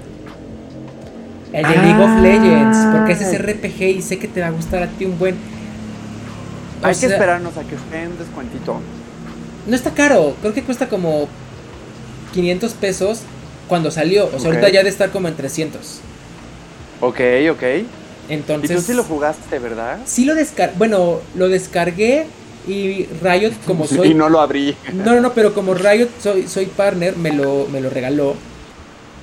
El 1.53 1.63
de 1.63 1.77
League 1.77 2.03
of 2.03 2.11
Ah. 2.11 2.21
Legends. 2.21 2.79
Porque 2.97 3.13
ese 3.13 3.25
es 3.25 3.39
RPG 3.41 3.83
y 3.99 4.03
sé 4.03 4.19
que 4.19 4.29
te 4.29 4.41
va 4.41 4.49
a 4.49 4.51
gustar 4.51 4.83
a 4.83 4.87
ti 4.89 5.05
un 5.05 5.19
buen. 5.19 5.37
Hay 6.85 6.95
sea, 6.95 7.09
que 7.09 7.15
esperarnos 7.15 7.57
a 7.57 7.63
que 7.63 7.75
esté 7.75 8.03
en 8.03 8.19
descuentito. 8.19 8.81
No 9.67 9.75
está 9.77 9.91
caro. 9.91 10.37
Creo 10.41 10.53
que 10.53 10.63
cuesta 10.63 10.89
como 10.89 11.29
500 12.33 12.73
pesos 12.75 13.21
cuando 13.69 13.91
salió. 13.91 14.27
O 14.35 14.39
sea, 14.39 14.51
ahorita 14.51 14.69
ya 14.69 14.83
de 14.83 14.91
estar 14.91 15.11
como 15.11 15.29
en 15.29 15.37
300. 15.37 16.01
Ok, 17.01 17.21
ok. 17.51 17.63
Entonces. 18.29 18.71
y 18.71 18.75
tú 18.75 18.81
sí 18.81 18.93
lo 18.95 19.05
jugaste, 19.05 19.59
¿verdad? 19.59 19.99
Sí 20.07 20.25
lo 20.25 20.35
descargué. 20.35 20.75
Bueno, 20.79 21.21
lo 21.35 21.49
descargué 21.49 22.27
y 22.67 23.07
Riot, 23.23 23.53
como 23.67 23.87
soy. 23.87 24.11
Y 24.11 24.15
no 24.15 24.29
lo 24.29 24.41
abrí. 24.41 24.77
No, 24.93 25.15
no, 25.15 25.21
no, 25.21 25.33
pero 25.33 25.55
como 25.55 25.75
Riot 25.75 26.09
soy, 26.23 26.49
soy 26.49 26.67
partner, 26.67 27.17
me 27.17 27.33
lo, 27.33 27.67
me 27.71 27.81
lo 27.81 27.91
regaló. 27.91 28.35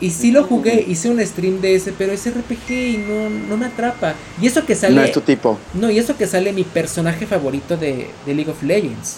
Y 0.01 0.09
sí 0.09 0.31
lo 0.31 0.43
jugué, 0.45 0.83
hice 0.87 1.09
un 1.11 1.23
stream 1.25 1.61
de 1.61 1.75
ese, 1.75 1.91
pero 1.93 2.11
es 2.11 2.25
RPG 2.27 2.71
y 2.71 2.97
no, 3.07 3.29
no 3.29 3.55
me 3.55 3.67
atrapa. 3.67 4.15
Y 4.41 4.47
eso 4.47 4.65
que 4.65 4.73
sale. 4.75 4.95
No 4.95 5.03
es 5.03 5.11
tu 5.11 5.21
tipo. 5.21 5.57
No, 5.75 5.91
y 5.91 5.99
eso 5.99 6.17
que 6.17 6.25
sale 6.25 6.51
mi 6.53 6.63
personaje 6.63 7.27
favorito 7.27 7.77
de, 7.77 8.07
de 8.25 8.33
League 8.35 8.49
of 8.51 8.63
Legends. 8.63 9.17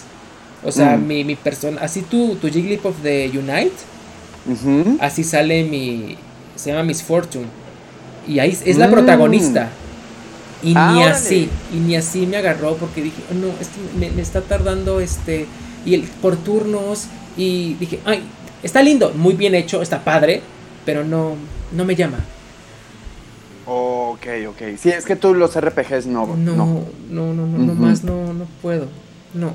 O 0.62 0.70
sea, 0.70 0.96
Mm. 0.96 1.06
mi, 1.06 1.24
mi 1.24 1.36
persona. 1.36 1.80
Así 1.80 2.02
tu, 2.02 2.36
tu 2.36 2.48
Jigglypuff 2.50 2.98
de 3.02 3.30
Unite, 3.34 3.72
Ujú. 4.46 4.98
así 5.00 5.24
sale 5.24 5.64
mi. 5.64 6.16
Se 6.54 6.70
llama 6.70 6.82
Miss 6.84 7.02
Fortune. 7.02 7.46
Y 8.28 8.38
ahí 8.38 8.50
es- 8.50 8.62
es 8.66 8.76
la 8.76 8.88
Mm. 8.88 8.90
protagonista. 8.92 9.70
Y 10.62 10.72
Ah, 10.76 10.92
ni 10.92 10.98
órale. 11.02 11.12
así, 11.14 11.48
y 11.74 11.76
ni 11.76 11.96
así 11.96 12.26
me 12.26 12.36
agarró 12.38 12.76
porque 12.76 13.02
dije, 13.02 13.22
"Oh, 13.30 13.34
no, 13.34 13.48
esto 13.60 13.78
me, 13.98 14.10
me 14.10 14.22
está 14.22 14.40
tardando 14.42 15.00
este. 15.00 15.46
Y 15.84 15.94
el 15.94 16.02
por 16.02 16.36
turnos. 16.36 17.04
Y 17.36 17.74
dije, 17.74 17.98
ay, 18.04 18.22
está 18.62 18.80
lindo, 18.82 19.12
muy 19.16 19.34
bien 19.34 19.54
hecho, 19.54 19.82
está 19.82 20.02
padre, 20.04 20.40
pero 20.84 21.04
no, 21.04 21.36
no 21.72 21.84
me 21.84 21.94
llama. 21.94 22.18
Ok, 23.66 24.26
ok. 24.48 24.76
Sí, 24.78 24.90
es 24.90 25.04
que 25.04 25.16
tú 25.16 25.34
los 25.34 25.58
RPGs 25.58 26.06
no. 26.06 26.26
No, 26.26 26.54
no. 26.54 26.84
no, 27.08 27.34
no, 27.34 27.46
no, 27.46 27.58
nomás 27.58 28.04
no, 28.04 28.32
no 28.34 28.46
puedo. 28.60 28.88
No. 29.32 29.54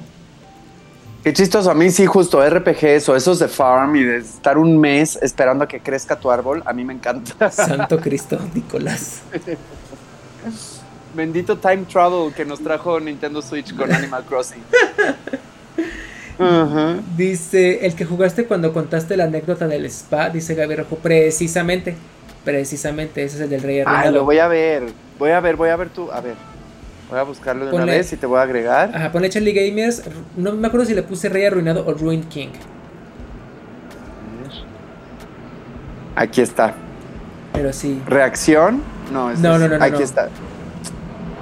Qué 1.24 1.34
chistoso. 1.34 1.70
A 1.70 1.74
mí 1.74 1.92
sí, 1.92 2.06
justo 2.06 2.42
RPGs 2.48 3.10
o 3.10 3.16
esos 3.16 3.40
de 3.40 3.48
farm 3.48 3.96
y 3.96 4.04
de 4.04 4.18
estar 4.18 4.58
un 4.58 4.80
mes 4.80 5.20
esperando 5.22 5.66
a 5.66 5.68
que 5.68 5.80
crezca 5.82 6.20
tu 6.20 6.32
árbol, 6.32 6.64
a 6.66 6.74
mí 6.74 6.84
me 6.84 6.94
encanta. 6.94 7.52
Santo 7.52 8.00
Cristo, 8.00 8.40
Nicolás. 8.54 9.22
Bendito 11.14 11.58
time 11.58 11.86
travel 11.92 12.34
que 12.34 12.46
nos 12.46 12.62
trajo 12.62 13.00
Nintendo 13.00 13.42
Switch 13.42 13.76
con 13.76 13.92
Animal 13.92 14.24
Crossing. 14.26 14.64
Dice, 17.18 17.86
el 17.86 17.96
que 17.96 18.06
jugaste 18.06 18.46
cuando 18.46 18.72
contaste 18.74 19.18
la 19.18 19.26
anécdota 19.26 19.68
del 19.68 19.86
spa, 19.86 20.30
dice 20.30 20.56
Gaby 20.56 20.76
Rojo, 20.76 20.96
precisamente, 20.98 21.96
precisamente, 22.46 23.24
ese 23.24 23.36
es 23.38 23.42
el 23.44 23.50
del 23.50 23.62
Rey 23.62 23.80
Arruinado. 23.82 24.12
lo 24.12 24.24
voy 24.26 24.40
a 24.40 24.48
ver. 24.48 24.84
Voy 25.18 25.32
a 25.32 25.40
ver, 25.42 25.56
voy 25.58 25.70
a 25.70 25.76
ver 25.76 25.90
tú. 25.90 26.10
A 26.12 26.22
ver. 26.22 26.36
Voy 27.10 27.20
a 27.20 27.24
buscarlo 27.24 27.66
de 27.66 27.72
una 27.74 27.84
Ponle- 27.86 27.92
vez 27.98 28.14
y 28.14 28.18
te 28.18 28.26
voy 28.26 28.38
a 28.40 28.44
agregar. 28.44 28.92
Ajá, 28.96 29.12
pone 29.12 29.30
Charlie 29.30 29.52
Gamers, 29.54 30.04
no 30.38 30.54
me 30.54 30.68
acuerdo 30.68 30.86
si 30.86 30.94
le 30.94 31.02
puse 31.04 31.28
Rey 31.28 31.44
Arruinado 31.46 31.86
o 31.86 31.94
Ruined 31.94 32.28
King, 32.28 32.50
Aquí 36.16 36.42
está. 36.42 36.74
pero 37.54 37.72
sí. 37.74 38.02
¿Reacción? 38.08 38.82
No, 39.12 39.34
No, 39.34 39.58
no, 39.58 39.68
no, 39.68 39.78
no, 39.78 39.84
Aquí 39.84 39.94
no. 39.98 40.00
está. 40.00 40.30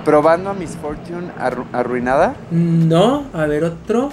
Probando 0.06 0.52
a 0.52 0.54
Miss 0.54 0.78
Fortune 0.82 1.28
arru- 1.40 1.66
arruinada. 1.74 2.36
No, 2.52 3.26
a 3.34 3.46
ver 3.46 3.64
otro. 3.66 4.10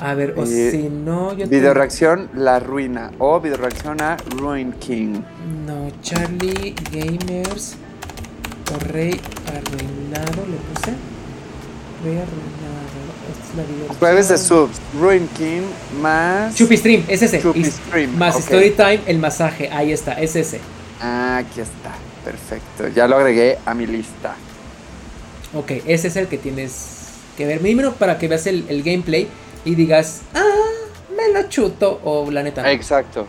A 0.00 0.14
ver, 0.14 0.34
o 0.36 0.44
Eh, 0.44 0.70
si 0.70 0.88
no, 0.90 1.32
yo 1.34 1.46
Video 1.48 1.70
te- 1.72 1.74
reacción 1.74 2.28
La 2.34 2.58
Ruina. 2.60 3.12
O 3.18 3.40
video 3.40 3.56
reacción 3.56 4.00
a 4.02 4.16
Ruin 4.36 4.72
King. 4.74 5.20
No, 5.66 5.90
Charlie 6.02 6.74
Gamers 6.92 7.76
o 8.74 8.78
Rey 8.92 9.18
Arruinado, 9.46 10.46
le 10.46 10.56
puse. 10.74 10.92
Rey 12.04 12.18
Arruinado, 12.18 13.00
esta 13.32 13.50
es 13.50 13.56
la 13.56 13.62
video 13.62 13.94
Jueves 13.98 14.28
de 14.28 14.36
subs. 14.38 14.76
Ruin 15.00 15.26
King 15.28 15.62
más. 16.02 16.54
Chupi 16.54 16.76
Stream, 16.76 17.04
es 17.08 17.22
ese. 17.22 17.40
Chupi 17.40 17.64
Stream, 17.64 18.16
Más 18.18 18.36
ok. 18.36 18.42
Storytime, 18.42 19.00
el 19.06 19.18
masaje. 19.18 19.70
Ahí 19.72 19.92
está, 19.92 20.12
es 20.12 20.36
ese. 20.36 20.60
Ah, 21.00 21.38
aquí 21.38 21.60
está. 21.62 21.92
Perfecto. 22.22 22.88
Ya 22.94 23.08
lo 23.08 23.16
agregué 23.16 23.56
a 23.64 23.72
mi 23.72 23.86
lista. 23.86 24.34
Ok, 25.54 25.70
ese 25.86 26.08
es 26.08 26.16
el 26.16 26.26
que 26.26 26.36
tienes 26.36 27.12
que 27.38 27.46
ver. 27.46 27.60
Primero 27.60 27.94
para 27.94 28.18
que 28.18 28.28
veas 28.28 28.46
el, 28.46 28.66
el 28.68 28.82
gameplay 28.82 29.28
y 29.66 29.74
digas, 29.74 30.22
ah, 30.34 30.42
me 31.14 31.32
lo 31.38 31.46
chuto. 31.50 32.00
O 32.04 32.30
la 32.30 32.42
neta. 32.42 32.62
no. 32.62 32.68
Exacto. 32.68 33.26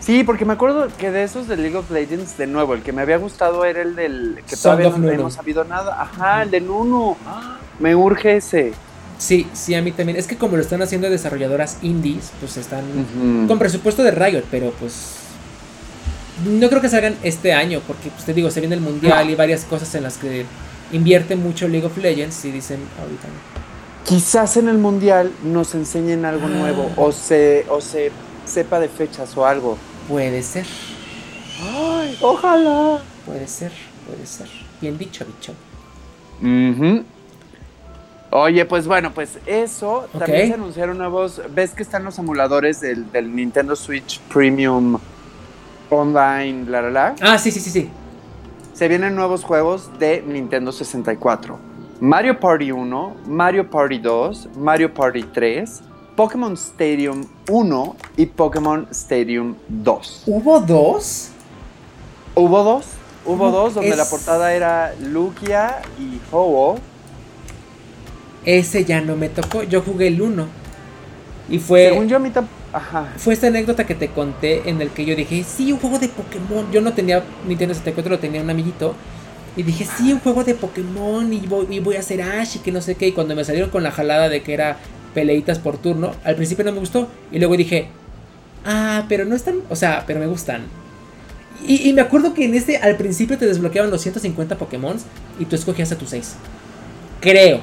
Sí, 0.00 0.22
porque 0.24 0.44
me 0.44 0.52
acuerdo 0.52 0.88
que 0.98 1.10
de 1.10 1.22
esos 1.24 1.48
de 1.48 1.56
League 1.56 1.76
of 1.76 1.90
Legends, 1.90 2.36
de 2.38 2.46
nuevo, 2.46 2.74
el 2.74 2.82
que 2.82 2.92
me 2.92 3.02
había 3.02 3.16
gustado 3.16 3.64
era 3.64 3.82
el 3.82 3.96
del 3.96 4.38
que 4.46 4.54
Song 4.54 4.78
todavía 4.78 4.98
no 4.98 5.10
hemos 5.10 5.34
sabido 5.34 5.64
nada. 5.64 6.00
Ajá, 6.00 6.42
el 6.42 6.50
de 6.50 6.60
Nunu. 6.60 7.16
Ah, 7.26 7.58
Me 7.78 7.94
urge 7.94 8.36
ese. 8.36 8.72
Sí, 9.16 9.46
sí, 9.54 9.74
a 9.74 9.80
mí 9.80 9.92
también. 9.92 10.18
Es 10.18 10.26
que 10.26 10.36
como 10.36 10.56
lo 10.56 10.62
están 10.62 10.82
haciendo 10.82 11.08
desarrolladoras 11.08 11.78
indies, 11.82 12.32
pues 12.40 12.56
están 12.58 12.84
con 13.48 13.58
presupuesto 13.58 14.02
de 14.02 14.10
Riot, 14.10 14.44
pero 14.50 14.72
pues 14.78 15.14
no 16.44 16.68
creo 16.68 16.80
que 16.82 16.88
salgan 16.88 17.16
este 17.22 17.54
año, 17.54 17.80
porque 17.86 18.10
pues, 18.10 18.24
te 18.24 18.34
digo, 18.34 18.50
se 18.50 18.60
viene 18.60 18.74
el 18.74 18.80
mundial 18.82 19.24
No. 19.26 19.32
y 19.32 19.34
varias 19.36 19.64
cosas 19.64 19.94
en 19.94 20.02
las 20.02 20.18
que 20.18 20.44
invierte 20.92 21.36
mucho 21.36 21.66
League 21.68 21.86
of 21.86 21.96
Legends 21.96 22.44
y 22.44 22.50
dicen 22.50 22.80
ahorita 23.00 23.28
no. 23.28 23.53
Quizás 24.04 24.56
en 24.56 24.68
el 24.68 24.78
mundial 24.78 25.32
nos 25.42 25.74
enseñen 25.74 26.24
algo 26.24 26.46
Ah. 26.46 26.50
nuevo 26.50 26.90
o 26.96 27.10
se, 27.12 27.64
o 27.70 27.80
se 27.80 28.12
sepa 28.44 28.78
de 28.80 28.88
fechas 28.88 29.36
o 29.36 29.46
algo. 29.46 29.78
Puede 30.08 30.42
ser, 30.42 30.66
Ay, 31.62 32.18
ojalá. 32.20 32.98
puede 33.24 33.48
ser, 33.48 33.72
puede 34.06 34.26
ser. 34.26 34.48
Bien 34.80 34.98
dicho, 34.98 35.24
bicho. 35.24 35.54
Ujú. 36.42 37.04
Oye, 38.30 38.64
pues 38.66 38.86
bueno, 38.86 39.12
pues 39.14 39.38
eso. 39.46 40.06
También 40.18 40.48
se 40.48 40.54
anunciaron 40.54 40.98
nuevos. 40.98 41.40
¿Ves 41.54 41.70
que 41.70 41.82
están 41.84 42.04
los 42.04 42.18
emuladores 42.18 42.80
del, 42.80 43.10
del 43.12 43.34
Nintendo 43.34 43.76
Switch 43.76 44.20
Premium 44.32 44.98
Online, 45.88 46.64
la 46.68 46.82
la 46.82 46.90
la? 46.90 47.14
Ah, 47.22 47.38
sí, 47.38 47.50
sí, 47.52 47.60
sí, 47.60 47.70
sí. 47.70 47.88
Se 48.74 48.88
vienen 48.88 49.14
nuevos 49.14 49.44
juegos 49.44 49.88
de 50.00 50.22
Nintendo 50.26 50.72
64. 50.72 51.58
Mario 52.04 52.38
Party 52.38 52.70
1, 52.70 53.16
Mario 53.26 53.70
Party 53.70 53.98
2, 53.98 54.48
Mario 54.58 54.92
Party 54.92 55.22
3, 55.22 55.80
Pokémon 56.14 56.52
Stadium 56.52 57.24
1 57.48 57.96
y 58.18 58.26
Pokémon 58.26 58.86
Stadium 58.90 59.54
2. 59.68 60.24
¿Hubo 60.26 60.60
dos? 60.60 61.30
Hubo 62.34 62.62
dos, 62.62 62.84
hubo 63.24 63.50
dos 63.50 63.72
donde 63.72 63.88
es- 63.88 63.96
la 63.96 64.04
portada 64.04 64.52
era 64.52 64.92
Lugia 65.00 65.80
y 65.98 66.20
Ho-Oh. 66.30 66.76
Ese 68.44 68.84
ya 68.84 69.00
no 69.00 69.16
me 69.16 69.30
tocó. 69.30 69.62
Yo 69.62 69.80
jugué 69.80 70.08
el 70.08 70.20
uno. 70.20 70.44
Y 71.48 71.58
fue. 71.58 71.88
Según 71.88 72.08
yo, 72.08 72.16
a 72.16 72.20
mí 72.20 72.30
Ajá. 72.74 73.14
fue 73.16 73.32
esta 73.32 73.46
anécdota 73.46 73.86
que 73.86 73.94
te 73.94 74.08
conté 74.08 74.68
en 74.68 74.82
el 74.82 74.90
que 74.90 75.06
yo 75.06 75.16
dije, 75.16 75.42
sí, 75.42 75.72
un 75.72 75.78
juego 75.78 75.98
de 75.98 76.08
Pokémon. 76.08 76.70
Yo 76.70 76.82
no 76.82 76.92
tenía 76.92 77.24
Nintendo 77.48 77.72
64, 77.72 78.10
lo 78.10 78.18
tenía 78.18 78.42
un 78.42 78.50
amiguito. 78.50 78.94
Y 79.56 79.62
dije, 79.62 79.86
sí, 79.96 80.12
un 80.12 80.18
juego 80.20 80.42
de 80.44 80.54
Pokémon 80.54 81.32
y 81.32 81.40
voy, 81.46 81.66
y 81.70 81.78
voy 81.78 81.96
a 81.96 82.00
hacer 82.00 82.20
Ash 82.22 82.56
y 82.56 82.58
que 82.58 82.72
no 82.72 82.80
sé 82.80 82.96
qué. 82.96 83.08
Y 83.08 83.12
cuando 83.12 83.34
me 83.36 83.44
salieron 83.44 83.70
con 83.70 83.82
la 83.82 83.92
jalada 83.92 84.28
de 84.28 84.42
que 84.42 84.52
era 84.54 84.78
peleitas 85.14 85.58
por 85.60 85.78
turno, 85.78 86.12
al 86.24 86.34
principio 86.34 86.64
no 86.64 86.72
me 86.72 86.80
gustó. 86.80 87.08
Y 87.30 87.38
luego 87.38 87.56
dije, 87.56 87.88
ah, 88.64 89.04
pero 89.08 89.24
no 89.24 89.36
están, 89.36 89.56
o 89.70 89.76
sea, 89.76 90.04
pero 90.06 90.18
me 90.18 90.26
gustan. 90.26 90.62
Y, 91.64 91.88
y 91.88 91.92
me 91.92 92.00
acuerdo 92.00 92.34
que 92.34 92.44
en 92.46 92.54
este, 92.54 92.78
al 92.78 92.96
principio 92.96 93.38
te 93.38 93.46
desbloqueaban 93.46 93.90
los 93.92 94.00
150 94.02 94.58
Pokémon 94.58 94.96
y 95.38 95.44
tú 95.44 95.54
escogías 95.54 95.92
a 95.92 95.96
tus 95.98 96.10
6. 96.10 96.34
Creo. 97.20 97.60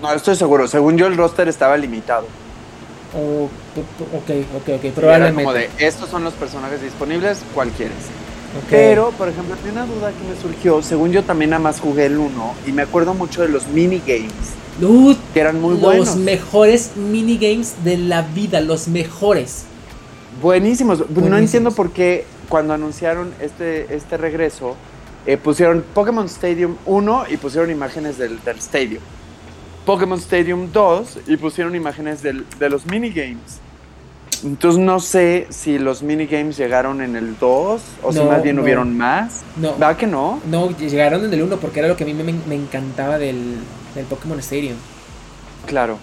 No, 0.00 0.12
estoy 0.12 0.36
seguro. 0.36 0.66
Según 0.68 0.96
yo, 0.96 1.06
el 1.06 1.16
roster 1.16 1.48
estaba 1.48 1.76
limitado. 1.76 2.26
O- 3.14 3.44
ok, 3.44 4.30
ok, 4.56 4.68
ok, 4.76 4.84
Era 4.84 4.94
probablemente. 4.94 5.42
como 5.44 5.52
de, 5.54 5.68
estos 5.78 6.08
son 6.08 6.24
los 6.24 6.34
personajes 6.34 6.82
disponibles, 6.82 7.38
¿cuál 7.54 7.70
quieres? 7.70 7.96
Pero, 8.70 9.10
por 9.12 9.28
ejemplo, 9.28 9.54
mí 9.64 9.70
una 9.70 9.86
duda 9.86 10.10
que 10.12 10.28
me 10.34 10.40
surgió, 10.40 10.82
según 10.82 11.12
yo 11.12 11.22
también 11.24 11.50
nada 11.50 11.62
más 11.62 11.80
jugué 11.80 12.06
el 12.06 12.18
1 12.18 12.54
y 12.66 12.72
me 12.72 12.82
acuerdo 12.82 13.14
mucho 13.14 13.42
de 13.42 13.48
los 13.48 13.66
minigames, 13.68 14.32
Dude, 14.80 15.16
que 15.32 15.40
eran 15.40 15.60
muy 15.60 15.72
los 15.74 15.80
buenos. 15.82 16.16
mejores 16.16 16.96
minigames 16.96 17.74
de 17.84 17.96
la 17.98 18.22
vida, 18.22 18.60
los 18.60 18.88
mejores. 18.88 19.64
Buenísimos. 20.42 21.08
No 21.10 21.38
entiendo 21.38 21.70
por 21.70 21.90
qué 21.92 22.26
cuando 22.48 22.74
anunciaron 22.74 23.32
este, 23.40 23.94
este 23.94 24.16
regreso, 24.16 24.76
eh, 25.26 25.36
pusieron 25.38 25.82
Pokémon 25.94 26.26
Stadium 26.26 26.76
1 26.84 27.24
y 27.30 27.36
pusieron 27.38 27.70
imágenes 27.70 28.18
del, 28.18 28.42
del 28.44 28.58
Stadium. 28.58 29.00
Pokémon 29.86 30.18
Stadium 30.18 30.70
2 30.72 31.18
y 31.26 31.36
pusieron 31.36 31.74
imágenes 31.74 32.22
del- 32.22 32.44
de 32.58 32.68
los 32.70 32.86
minigames. 32.86 33.60
Entonces 34.44 34.80
no 34.80 35.00
sé 35.00 35.46
si 35.50 35.78
los 35.78 36.02
minigames 36.02 36.56
llegaron 36.56 37.00
en 37.00 37.16
el 37.16 37.38
2 37.38 37.82
o 38.02 38.12
si 38.12 38.20
más 38.20 38.42
bien 38.42 38.56
no. 38.56 38.62
hubieron 38.62 38.96
más. 38.96 39.42
No, 39.56 39.72
¿Verdad 39.72 39.96
que 39.96 40.06
no? 40.06 40.40
no, 40.50 40.76
llegaron 40.76 41.24
en 41.24 41.32
el 41.32 41.42
1 41.42 41.56
porque 41.58 41.80
era 41.80 41.88
lo 41.88 41.96
que 41.96 42.04
a 42.04 42.06
mí 42.06 42.14
me, 42.14 42.24
me 42.24 42.54
encantaba 42.54 43.18
del, 43.18 43.56
del 43.94 44.04
Pokémon 44.06 44.38
Stadium. 44.40 44.76
Claro. 45.66 45.98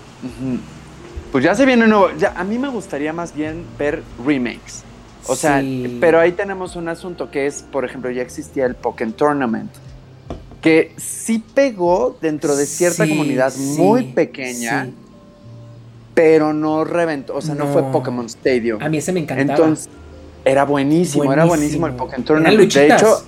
Pues 1.32 1.44
ya 1.44 1.56
se 1.56 1.66
viene 1.66 1.88
nuevo. 1.88 2.10
Ya, 2.18 2.34
a 2.36 2.44
mí 2.44 2.58
me 2.60 2.70
gustaría 2.70 3.12
más 3.14 3.34
bien 3.34 3.66
ver 3.78 4.04
remakes. 4.26 4.84
O 5.26 5.36
sea, 5.36 5.64
pero 6.02 6.20
ahí 6.20 6.34
tenemos 6.34 6.76
un 6.76 6.90
asunto 6.90 7.32
que 7.32 7.48
es, 7.48 7.64
por 7.72 7.86
ejemplo, 7.86 8.12
ya 8.12 8.22
existía 8.22 8.66
el 8.66 8.76
Pokémon 8.76 9.14
Tournament, 9.14 9.72
que 10.62 10.94
sí 10.98 11.42
pegó 11.54 12.18
dentro 12.22 12.56
de 12.58 12.66
cierta 12.66 13.06
Sí, 13.06 13.10
comunidad 13.10 13.52
sí, 13.54 13.76
muy 13.78 14.04
pequeña, 14.12 14.86
sí. 14.86 14.94
Pero 16.14 16.54
no 16.54 16.84
reventó, 16.84 17.36
o 17.36 17.42
sea, 17.42 17.56
no, 17.56 17.66
No. 17.66 17.74
fue 17.74 17.84
Pokémon 17.92 18.26
Stadium. 18.28 18.82
A 18.82 18.90
mí 18.90 18.98
ese 18.98 19.12
me 19.12 19.22
encantaba. 19.22 19.52
Entonces, 19.58 19.90
era 20.46 20.66
buenísimo, 20.66 21.32
era 21.32 21.46
buenísimo 21.46 21.88
el. 21.88 21.94
Pokémon 21.94 22.14
Eran 22.14 22.26
Tournament. 22.26 22.58
De 22.58 22.64
luchitas. 22.64 23.02
hecho, 23.02 23.24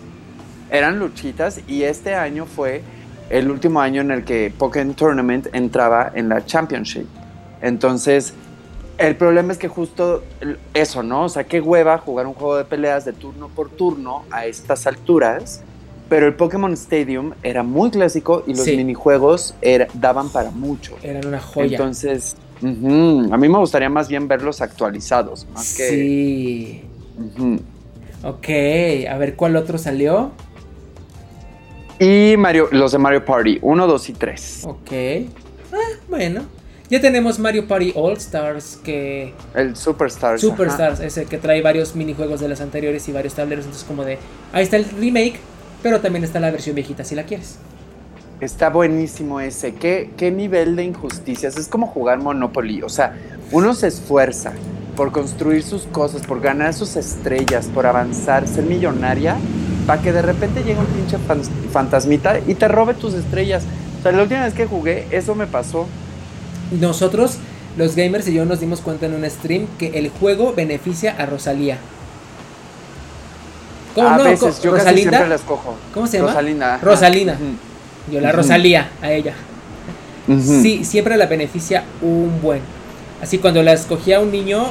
eran 0.72 1.00
luchitas 1.00 1.62
y 1.68 1.84
este 1.84 2.16
año 2.16 2.46
fue 2.46 2.82
el 3.30 3.50
último 3.50 3.80
año 3.82 4.02
en 4.02 4.12
el 4.12 4.24
que 4.24 4.54
Pokémon 4.56 4.94
Tournament 4.94 5.48
entraba 5.54 6.12
en 6.14 6.30
la 6.30 6.46
Championship. 6.46 7.08
Entonces, 7.62 8.34
el 8.98 9.16
problema 9.16 9.52
es 9.52 9.58
que 9.58 9.68
justo 9.68 10.24
eso, 10.74 11.04
¿no? 11.04 11.24
O 11.24 11.30
sea, 11.30 11.44
qué 11.46 11.60
hueva 11.62 11.98
jugar 11.98 12.28
un 12.28 12.34
juego 12.34 12.58
de 12.58 12.66
peleas 12.66 13.04
de 13.06 13.14
turno 13.14 13.50
por 13.50 13.70
turno 13.70 14.24
a 14.32 14.46
estas 14.46 14.86
alturas. 14.88 15.62
Pero 16.08 16.28
el 16.28 16.36
Pokémon 16.36 16.72
Stadium 16.74 17.32
era 17.42 17.64
muy 17.64 17.90
clásico 17.90 18.44
y 18.46 18.52
los 18.54 18.64
Sí. 18.64 18.78
minijuegos 18.78 19.56
era- 19.62 19.88
daban 19.96 20.30
para 20.30 20.52
mucho. 20.52 20.96
Eran 21.02 21.26
una 21.26 21.40
joya. 21.42 21.66
Entonces, 21.78 22.36
a 22.62 23.38
mí 23.38 23.50
me 23.50 23.58
gustaría 23.58 23.90
más 23.90 24.08
bien 24.08 24.28
verlos 24.28 24.62
actualizados, 24.62 25.48
más 25.54 25.76
que... 25.76 25.90
Sí. 25.90 26.84
ujú. 27.18 27.60
Ok, 28.24 28.48
a 29.10 29.18
ver 29.18 29.36
cuál 29.36 29.56
otro 29.56 29.78
salió. 29.78 30.32
Y 32.00 32.36
Mario, 32.38 32.68
los 32.72 32.92
de 32.92 32.98
Mario 32.98 33.24
Party, 33.24 33.60
1, 33.62 33.88
2 33.88 34.10
y 34.10 34.14
3. 34.14 34.62
Ok. 34.66 34.92
Ah, 35.72 35.78
bueno. 36.10 36.44
Ya 36.90 37.02
tenemos 37.02 37.40
Mario 37.40 37.68
Party 37.68 37.94
All 37.96 38.14
Stars 38.14 38.80
que... 38.84 39.34
El 39.56 39.76
Superstars. 39.76 40.42
Superstars, 40.42 41.00
ese 41.00 41.26
que 41.26 41.38
trae 41.38 41.62
varios 41.62 41.96
minijuegos 41.96 42.40
de 42.40 42.48
las 42.48 42.62
anteriores 42.62 43.08
y 43.08 43.12
varios 43.12 43.34
tableros. 43.34 43.66
Entonces 43.66 43.88
como 43.88 44.04
de... 44.04 44.20
Ahí 44.54 44.64
está 44.64 44.78
el 44.78 44.86
remake, 44.86 45.40
pero 45.82 46.00
también 46.00 46.24
está 46.24 46.40
la 46.40 46.52
versión 46.52 46.76
viejita 46.76 47.04
si 47.04 47.16
la 47.16 47.24
quieres. 47.24 47.58
Está 48.46 48.70
buenísimo 48.70 49.40
ese. 49.40 49.74
¿Qué, 49.74 50.12
qué 50.18 50.30
nivel 50.30 50.76
de 50.76 50.84
injusticias. 50.84 51.58
Es 51.58 51.68
como 51.68 51.88
jugar 51.88 52.20
Monopoly. 52.20 52.84
O 52.84 52.90
sea, 52.90 53.16
uno 53.52 53.74
se 53.74 53.88
esfuerza 53.88 54.54
por 54.96 55.12
construir 55.12 55.64
sus 55.64 55.84
cosas, 55.88 56.22
por 56.22 56.40
ganar 56.42 56.74
sus 56.76 56.96
estrellas, 56.96 57.66
por 57.74 57.88
avanzar, 57.88 58.48
ser 58.48 58.64
millonaria, 58.66 59.36
para 59.88 60.00
que 60.02 60.14
de 60.14 60.22
repente 60.22 60.64
llegue 60.64 60.80
un 60.80 60.86
pinche 60.86 61.18
fan- 61.18 61.42
fantasmita 61.72 62.40
y 62.46 62.54
te 62.54 62.68
robe 62.68 62.94
tus 62.94 63.16
estrellas. 63.16 63.64
O 64.00 64.04
sea, 64.04 64.12
la 64.12 64.22
última 64.22 64.44
vez 64.44 64.54
que 64.54 64.68
jugué, 64.68 65.08
eso 65.10 65.34
me 65.34 65.48
pasó. 65.48 65.88
Nosotros, 66.80 67.38
los 67.78 67.96
gamers 67.96 68.28
y 68.28 68.34
yo 68.36 68.46
nos 68.46 68.60
dimos 68.60 68.80
cuenta 68.82 69.08
en 69.08 69.16
un 69.16 69.28
stream 69.30 69.66
que 69.80 69.98
el 69.98 70.10
juego 70.12 70.54
beneficia 70.54 71.16
a 71.18 71.26
Rosalía. 71.26 71.80
¿Cómo 73.96 74.08
a 74.10 74.18
no? 74.18 74.24
veces, 74.26 74.62
yo 74.62 74.72
casi 74.74 74.98
siempre 74.98 75.28
la 75.30 75.36
escojo. 75.36 75.76
¿Cómo 75.96 76.06
se 76.06 76.18
llama? 76.18 76.30
Rosalinda. 76.82 77.34
Ujú, 77.34 77.44
Yo 78.12 78.22
la. 78.22 78.32
Rosalía 78.32 78.90
a 79.02 79.12
ella. 79.12 79.34
Sí, 80.28 80.84
siempre 80.84 81.18
la 81.18 81.28
beneficia 81.28 81.84
un 82.02 82.40
buen. 82.42 82.62
Así 83.22 83.38
cuando 83.38 83.62
la 83.64 83.74
escogía 83.74 84.20
un 84.20 84.32
niño, 84.32 84.66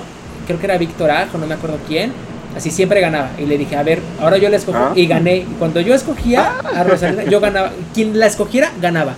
creo 0.46 0.58
que 0.58 0.66
era 0.66 0.78
Víctor 0.78 1.10
Ajo, 1.10 1.38
no 1.38 1.46
me 1.46 1.54
acuerdo 1.54 1.78
quién, 1.86 2.12
así 2.56 2.70
siempre 2.70 3.00
ganaba. 3.00 3.30
Y 3.38 3.46
le 3.46 3.56
dije, 3.56 3.76
a 3.76 3.82
ver, 3.84 4.00
ahora 4.20 4.36
yo 4.36 4.48
la 4.48 4.56
escojo 4.56 4.78
Ah. 4.78 4.92
y 4.96 5.06
gané. 5.06 5.36
Y 5.38 5.42
cuando 5.58 5.80
yo 5.80 5.94
escogía 5.94 6.54
a 6.74 6.82
Rosalinda, 6.84 7.24
yo 7.24 7.38
ganaba. 7.40 7.70
Quien 7.94 8.18
la 8.18 8.26
escogiera, 8.26 8.70
ganaba. 8.80 9.14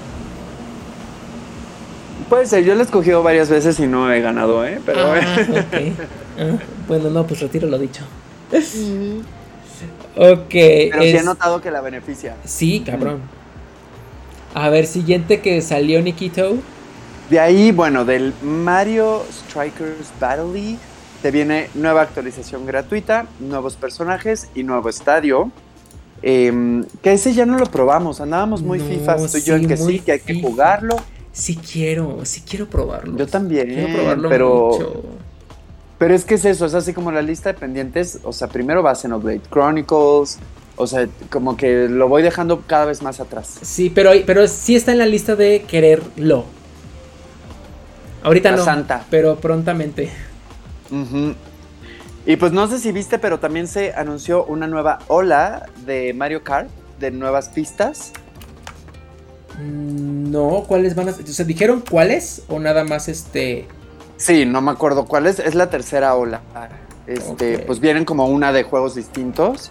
Puede 2.28 2.46
ser, 2.46 2.64
yo 2.64 2.74
la 2.74 2.80
he 2.80 2.84
escogido 2.84 3.22
varias 3.22 3.48
veces 3.48 3.78
y 3.80 3.86
no 3.86 4.10
he 4.12 4.20
ganado, 4.20 4.64
¿eh? 4.66 4.80
Pero 4.84 5.00
Ah, 5.14 5.36
ok. 5.50 5.92
Ah, 6.38 6.56
bueno, 6.88 7.08
no, 7.10 7.26
pues 7.26 7.40
retiro 7.40 7.66
lo 7.68 7.78
dicho. 7.78 8.02
Ok. 10.16 10.48
Pero 10.50 11.02
sí 11.02 11.08
he 11.08 11.16
es- 11.16 11.24
notado 11.24 11.60
que 11.60 11.70
la 11.70 11.80
beneficia. 11.80 12.36
Sí, 12.44 12.82
cabrón. 12.84 13.20
A 14.58 14.70
ver, 14.70 14.86
siguiente 14.86 15.40
que 15.42 15.60
salió 15.60 16.00
Nikito. 16.00 16.56
De 17.28 17.38
ahí, 17.40 17.72
bueno, 17.72 18.06
del 18.06 18.32
Mario 18.42 19.22
Strikers 19.30 20.10
Battle 20.18 20.50
League 20.50 20.78
te 21.20 21.30
viene 21.30 21.68
nueva 21.74 22.00
actualización 22.00 22.64
gratuita, 22.64 23.26
nuevos 23.38 23.76
personajes 23.76 24.48
y 24.54 24.62
nuevo 24.62 24.88
estadio. 24.88 25.50
Em, 26.22 26.86
que 27.02 27.12
ese 27.12 27.34
ya 27.34 27.44
no 27.44 27.58
lo 27.58 27.66
probamos, 27.66 28.22
andábamos 28.22 28.62
muy 28.62 28.78
No, 28.78 28.84
fifas 28.86 29.30
tú 29.30 29.36
y 29.36 29.42
yo 29.42 29.56
en 29.56 29.68
que 29.68 29.76
sí, 29.76 29.98
que 30.00 30.12
hay 30.12 30.20
que 30.20 30.32
FIFA. 30.36 30.48
jugarlo. 30.48 30.96
Sí 31.32 31.56
quiero, 31.56 32.24
sí 32.24 32.42
quiero 32.48 32.66
probarlo. 32.66 33.14
Yo 33.18 33.26
también, 33.26 33.66
Quiero 33.68 33.92
probarlo 33.92 34.30
pero, 34.30 34.68
mucho. 34.72 35.02
pero 35.98 36.14
es 36.14 36.24
que 36.24 36.36
es 36.36 36.46
eso, 36.46 36.64
es 36.64 36.72
así 36.72 36.94
como 36.94 37.12
la 37.12 37.20
lista 37.20 37.52
de 37.52 37.58
pendientes, 37.58 38.20
o 38.24 38.32
sea, 38.32 38.48
primero 38.48 38.82
va 38.82 38.94
Xenoblade 38.94 39.42
Chronicles, 39.52 40.38
o 40.76 40.86
sea, 40.86 41.08
como 41.30 41.56
que 41.56 41.88
lo 41.88 42.08
voy 42.08 42.22
dejando 42.22 42.62
cada 42.66 42.84
vez 42.84 43.02
más 43.02 43.20
atrás. 43.20 43.58
Sí, 43.62 43.90
pero, 43.90 44.10
pero 44.26 44.46
sí 44.48 44.76
está 44.76 44.92
en 44.92 44.98
la 44.98 45.06
lista 45.06 45.36
de 45.36 45.62
quererlo. 45.62 46.44
Ahorita 48.22 48.50
La 48.50 48.56
no, 48.58 48.64
santa. 48.64 49.04
pero 49.10 49.36
prontamente. 49.36 50.10
Y 52.26 52.36
pues 52.36 52.52
no 52.52 52.66
sé 52.68 52.78
si 52.78 52.92
viste, 52.92 53.18
pero 53.18 53.38
también 53.38 53.68
se 53.68 53.94
anunció 53.94 54.44
una 54.44 54.66
nueva 54.66 54.98
ola 55.08 55.66
de 55.84 56.12
Mario 56.12 56.42
Kart, 56.42 56.68
de 56.98 57.10
nuevas 57.10 57.48
pistas. 57.50 58.12
Mm, 59.60 60.30
No, 60.30 60.64
¿cuáles 60.66 60.94
van 60.94 61.08
a 61.08 61.12
ser? 61.12 61.24
O 61.24 61.28
sea, 61.28 61.44
¿dijeron 61.44 61.82
cuáles? 61.88 62.42
¿O 62.48 62.58
nada 62.58 62.84
más 62.84 63.08
este? 63.08 63.66
Sí, 64.16 64.44
no 64.44 64.60
me 64.60 64.70
acuerdo 64.72 65.04
cuál 65.06 65.26
es, 65.26 65.54
la 65.54 65.70
tercera 65.70 66.14
ola. 66.14 66.40
Este, 67.06 67.60
pues 67.60 67.78
vienen 67.78 68.04
como 68.04 68.26
una 68.26 68.52
de 68.52 68.64
juegos 68.64 68.94
distintos. 68.96 69.70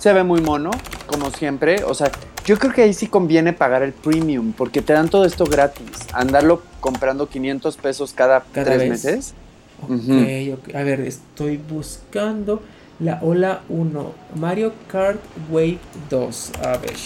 Se 0.00 0.12
ve 0.12 0.24
muy 0.24 0.40
mono, 0.40 0.70
como 1.06 1.30
siempre. 1.30 1.84
O 1.84 1.94
sea, 1.94 2.10
yo 2.46 2.58
creo 2.58 2.72
que 2.72 2.82
ahí 2.82 2.94
sí 2.94 3.06
conviene 3.06 3.52
pagar 3.52 3.82
el 3.82 3.92
premium, 3.92 4.52
porque 4.52 4.80
te 4.82 4.94
dan 4.94 5.08
todo 5.10 5.24
esto 5.26 5.44
gratis. 5.44 5.86
Andarlo 6.14 6.62
comprando 6.80 7.28
500 7.28 7.76
pesos 7.76 8.12
cada, 8.14 8.40
Cada 8.52 8.64
tres 8.64 8.78
vez. 8.78 8.88
meses. 8.88 9.34
Ok, 9.82 9.90
Ujú. 9.90 10.12
ok. 10.54 10.74
A 10.74 10.82
ver, 10.82 11.00
estoy 11.02 11.58
buscando 11.58 12.62
la 12.98 13.18
ola 13.22 13.60
1. 13.68 14.12
Mario 14.36 14.72
Kart 14.90 15.20
Wave 15.50 15.78
2. 16.08 16.52
A 16.64 16.78
ver. 16.78 16.96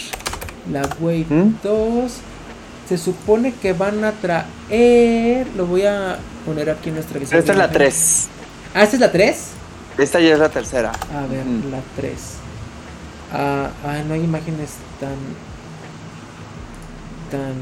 La 0.71 0.83
Wave 1.01 1.27
¿Mm? 1.29 1.55
2. 1.65 2.13
Se 2.89 2.97
supone 2.97 3.53
que 3.55 3.73
van 3.73 4.05
a 4.05 4.13
traer. 4.13 5.47
Lo 5.57 5.67
voy 5.67 5.83
a 5.87 6.19
poner 6.47 6.71
aquí 6.71 6.91
en 6.91 6.97
nuestra 6.97 7.19
Pero 7.19 7.39
esta 7.41 7.53
es 7.53 7.59
la 7.59 7.71
3. 7.71 8.29
Ah, 8.75 8.83
¿esta 8.85 8.97
es 8.97 9.01
la 9.01 9.11
3? 9.11 9.47
Esta 9.99 10.21
ya 10.21 10.33
es 10.35 10.39
la 10.39 10.49
tercera. 10.49 10.93
A 11.13 11.27
ver, 11.27 11.45
la 11.71 11.81
3. 11.97 12.13
Ah, 13.35 13.71
ah, 13.85 14.03
no 14.07 14.15
hay 14.15 14.23
imágenes 14.23 14.75
tan. 15.01 15.17
tan. 17.31 17.53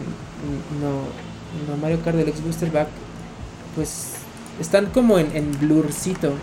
No. 0.80 1.00
No, 1.66 1.76
Mario 1.80 2.00
Kart 2.04 2.16
Deluxe 2.16 2.42
Booster 2.42 2.70
Back. 2.70 2.88
Pues. 3.74 4.12
Están 4.60 4.86
como 4.86 5.18
en, 5.18 5.34
en 5.34 5.58
blurcito. 5.58 6.34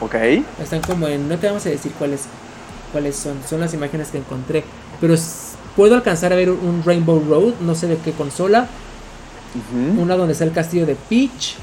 Ok. 0.00 0.14
Están 0.60 0.80
como 0.82 1.06
en. 1.06 1.28
No 1.28 1.38
te 1.38 1.46
vamos 1.46 1.64
a 1.66 1.68
decir 1.68 1.92
cuáles 1.92 2.22
cuáles 2.90 3.14
son. 3.14 3.38
Son 3.48 3.60
las 3.60 3.72
imágenes 3.74 4.08
que 4.08 4.18
encontré. 4.18 4.64
Pero 5.00 5.14
puedo 5.76 5.94
alcanzar 5.94 6.32
a 6.32 6.36
ver 6.36 6.50
un 6.50 6.82
Rainbow 6.84 7.22
Road. 7.28 7.54
No 7.60 7.76
sé 7.76 7.86
de 7.86 7.96
qué 7.98 8.10
consola. 8.12 8.66
Una 9.98 10.16
donde 10.16 10.32
está 10.32 10.44
el 10.44 10.52
castillo 10.52 10.86
de 10.86 10.96
Peach. 10.96 11.56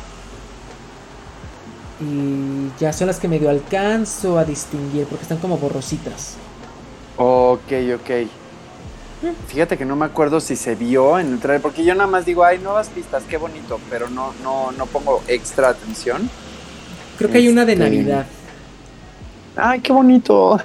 Y 2.02 2.72
ya 2.80 2.94
son 2.94 3.08
las 3.08 3.20
que 3.20 3.28
medio 3.28 3.50
alcanzo 3.50 4.38
a 4.38 4.46
distinguir. 4.46 5.06
Porque 5.06 5.24
están 5.24 5.40
como 5.40 5.58
borrositas. 5.58 6.38
Ok, 7.18 7.72
ok. 7.96 8.30
Fíjate 9.48 9.78
que 9.78 9.84
no 9.84 9.98
me 9.98 10.06
acuerdo 10.06 10.40
si 10.40 10.56
se 10.56 10.76
vio 10.76 11.20
en 11.20 11.34
el 11.34 11.40
trailer, 11.40 11.62
porque 11.62 11.84
yo 11.84 11.94
nada 11.94 12.10
más 12.10 12.26
digo, 12.26 12.46
ay, 12.46 12.58
nuevas 12.60 12.88
pistas, 12.88 13.24
qué 13.28 13.36
bonito, 13.36 13.78
pero 13.90 14.10
no, 14.10 14.34
no, 14.42 14.72
no 14.72 14.86
pongo 14.86 15.22
extra 15.28 15.70
atención. 15.70 16.30
Creo 17.18 17.30
que 17.30 17.40
hay 17.40 17.50
una 17.50 17.66
de 17.66 17.74
este, 17.74 17.84
Navidad. 17.84 18.26
Ay, 19.58 19.82
qué 19.82 19.92
bonito. 19.92 20.58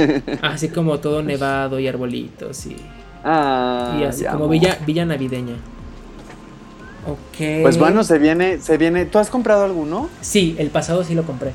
Así 0.42 0.68
como 0.68 1.00
todo 1.00 1.22
nevado 1.22 1.80
y 1.80 1.88
arbolitos 1.88 2.66
y. 2.66 2.76
Ah, 3.24 3.98
y 4.00 4.04
así 4.04 4.24
como 4.24 4.48
villa, 4.48 4.76
villa 4.84 5.06
navideña. 5.06 5.54
Ok. 7.06 7.62
Pues 7.62 7.78
bueno, 7.78 8.04
se 8.04 8.18
viene, 8.18 8.58
se 8.60 8.76
viene. 8.76 9.04
¿Tú 9.06 9.18
has 9.18 9.28
comprado 9.28 9.64
alguno? 9.64 10.08
Sí, 10.20 10.54
el 10.58 10.70
pasado 10.70 11.02
sí 11.04 11.14
lo 11.14 11.24
compré. 11.24 11.52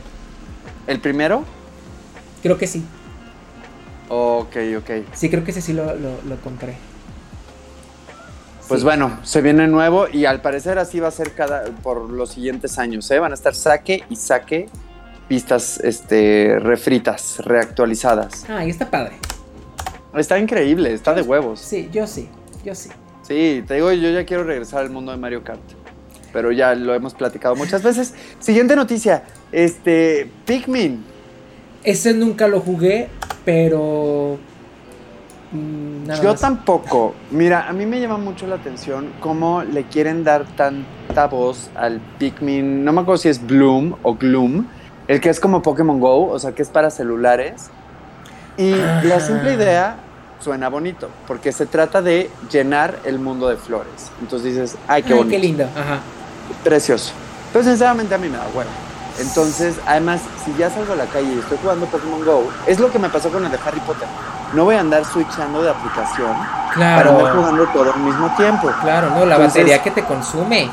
¿El 0.88 1.00
primero? 1.00 1.44
Creo 2.42 2.58
que 2.58 2.68
sí. 2.68 2.84
Ok, 4.10 4.56
ok. 4.78 4.90
Sí, 5.14 5.30
creo 5.30 5.44
que 5.44 5.52
ese 5.52 5.62
sí 5.62 5.74
lo, 5.74 5.86
compré. 6.44 6.76
Pues 8.68 8.84
bueno, 8.84 9.20
se 9.24 9.42
viene 9.42 9.68
nuevo 9.68 10.08
y 10.12 10.26
al 10.26 10.42
parecer 10.42 10.78
así 10.78 11.00
va 11.00 11.08
a 11.08 11.12
ser 11.12 11.34
cada 11.34 11.66
por 11.66 12.10
los 12.10 12.32
siguientes 12.32 12.78
años, 12.78 13.10
¿eh? 13.12 13.20
Van 13.20 13.32
a 13.32 13.36
estar 13.36 13.56
saque 13.56 14.04
y 14.10 14.18
saque 14.18 14.68
pistas 15.30 15.80
este 15.82 16.60
refritas, 16.60 17.40
reactualizadas. 17.40 18.46
Ah, 18.50 18.66
y 18.66 18.70
está 18.70 18.90
padre. 18.90 19.18
Está 20.16 20.38
increíble, 20.38 20.94
está 20.94 21.14
de 21.14 21.22
huevos. 21.22 21.62
Sí, 21.62 21.90
yo 21.92 22.08
sí, 22.08 22.28
yo 22.66 22.76
sí. 22.76 22.90
Sí, 23.28 23.62
te 23.68 23.74
digo, 23.74 23.92
yo 23.92 24.10
ya 24.10 24.26
quiero 24.26 24.46
regresar 24.46 24.80
al 24.82 24.90
mundo 24.90 25.12
de 25.12 25.18
Mario 25.18 25.44
Kart. 25.44 25.60
Pero 26.32 26.52
ya 26.54 26.76
lo 26.76 26.94
hemos 26.94 27.14
platicado 27.14 27.56
muchas 27.56 27.84
veces. 27.84 28.14
Siguiente 28.40 28.76
noticia, 28.76 29.24
este 29.52 30.32
Pikmin. 30.46 31.04
Ese 31.84 32.14
nunca 32.14 32.48
lo 32.48 32.62
jugué, 32.62 33.10
pero... 33.44 34.38
Mm, 35.52 36.10
Yo 36.24 36.36
tampoco. 36.36 37.16
Mira, 37.32 37.68
a 37.68 37.74
mí 37.74 37.86
me 37.86 38.00
llama 38.00 38.18
mucho 38.18 38.48
la 38.48 38.56
atención 38.56 39.12
cómo 39.20 39.64
le 39.64 39.84
quieren 39.84 40.24
dar 40.24 40.46
tanta 40.56 41.28
voz 41.28 41.70
al 41.76 42.00
Pikmin. 42.20 42.86
No 42.86 42.94
me 42.94 43.02
acuerdo 43.02 43.18
si 43.18 43.30
es 43.30 43.46
Bloom 43.46 43.96
o 44.04 44.16
Gloom. 44.16 44.68
El 45.08 45.20
que 45.20 45.30
es 45.30 45.40
como 45.40 45.62
Pokémon 45.62 46.00
Go, 46.00 46.30
o 46.30 46.40
sea, 46.40 46.54
que 46.54 46.62
es 46.62 46.70
para 46.70 46.92
celulares. 46.92 47.70
Y 48.58 48.72
la 48.72 49.20
simple 49.20 49.54
idea 49.54 49.98
suena 50.40 50.70
bonito, 50.70 51.10
porque 51.28 51.52
se 51.52 51.66
trata 51.66 52.02
de 52.02 52.30
llenar 52.52 53.00
el 53.04 53.20
mundo 53.20 53.48
de 53.50 53.58
flores. 53.58 54.12
Entonces 54.22 54.54
dices, 54.54 54.78
ay, 54.88 55.04
qué 55.04 55.14
bonito. 55.14 55.36
Qué 55.36 55.40
lindo, 55.40 55.64
ajá. 55.64 56.00
Precioso. 56.64 57.14
Pero 57.52 57.64
sinceramente 57.64 58.14
a 58.14 58.18
mí 58.18 58.30
me 58.30 58.38
da 58.38 58.48
bueno. 58.54 58.70
Entonces, 59.20 59.76
además, 59.86 60.22
si 60.46 60.54
ya 60.58 60.70
salgo 60.70 60.94
a 60.94 60.96
la 60.96 61.06
calle 61.06 61.34
y 61.34 61.40
estoy 61.40 61.58
jugando 61.62 61.86
Pokémon 61.88 62.24
Go, 62.24 62.48
es 62.68 62.80
lo 62.80 62.92
que 62.92 63.00
me 63.00 63.10
pasó 63.10 63.30
con 63.30 63.44
el 63.44 63.52
de 63.52 63.58
Harry 63.66 63.80
Potter. 63.80 64.08
No 64.54 64.66
voy 64.66 64.76
a 64.76 64.80
andar 64.80 65.04
switchando 65.06 65.64
de 65.64 65.72
aplicación 65.72 66.36
claro. 66.74 67.10
para 67.10 67.18
andar 67.18 67.36
jugando 67.36 67.66
todo 67.68 67.94
al 67.94 68.00
mismo 68.00 68.34
tiempo. 68.38 68.72
Claro, 68.82 69.10
no, 69.10 69.26
la 69.26 69.38
batería 69.38 69.82
que 69.82 69.92
te 69.92 70.04
consume. 70.04 70.70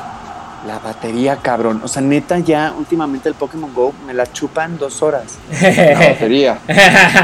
La 0.67 0.79
batería, 0.79 1.37
cabrón. 1.37 1.81
O 1.83 1.87
sea, 1.87 2.01
neta, 2.01 2.39
ya 2.39 2.73
últimamente 2.77 3.29
el 3.29 3.35
Pokémon 3.35 3.73
Go 3.73 3.93
me 4.05 4.13
la 4.13 4.31
chupan 4.31 4.77
dos 4.77 5.01
horas. 5.01 5.37
La 5.61 6.09
batería. 6.09 6.59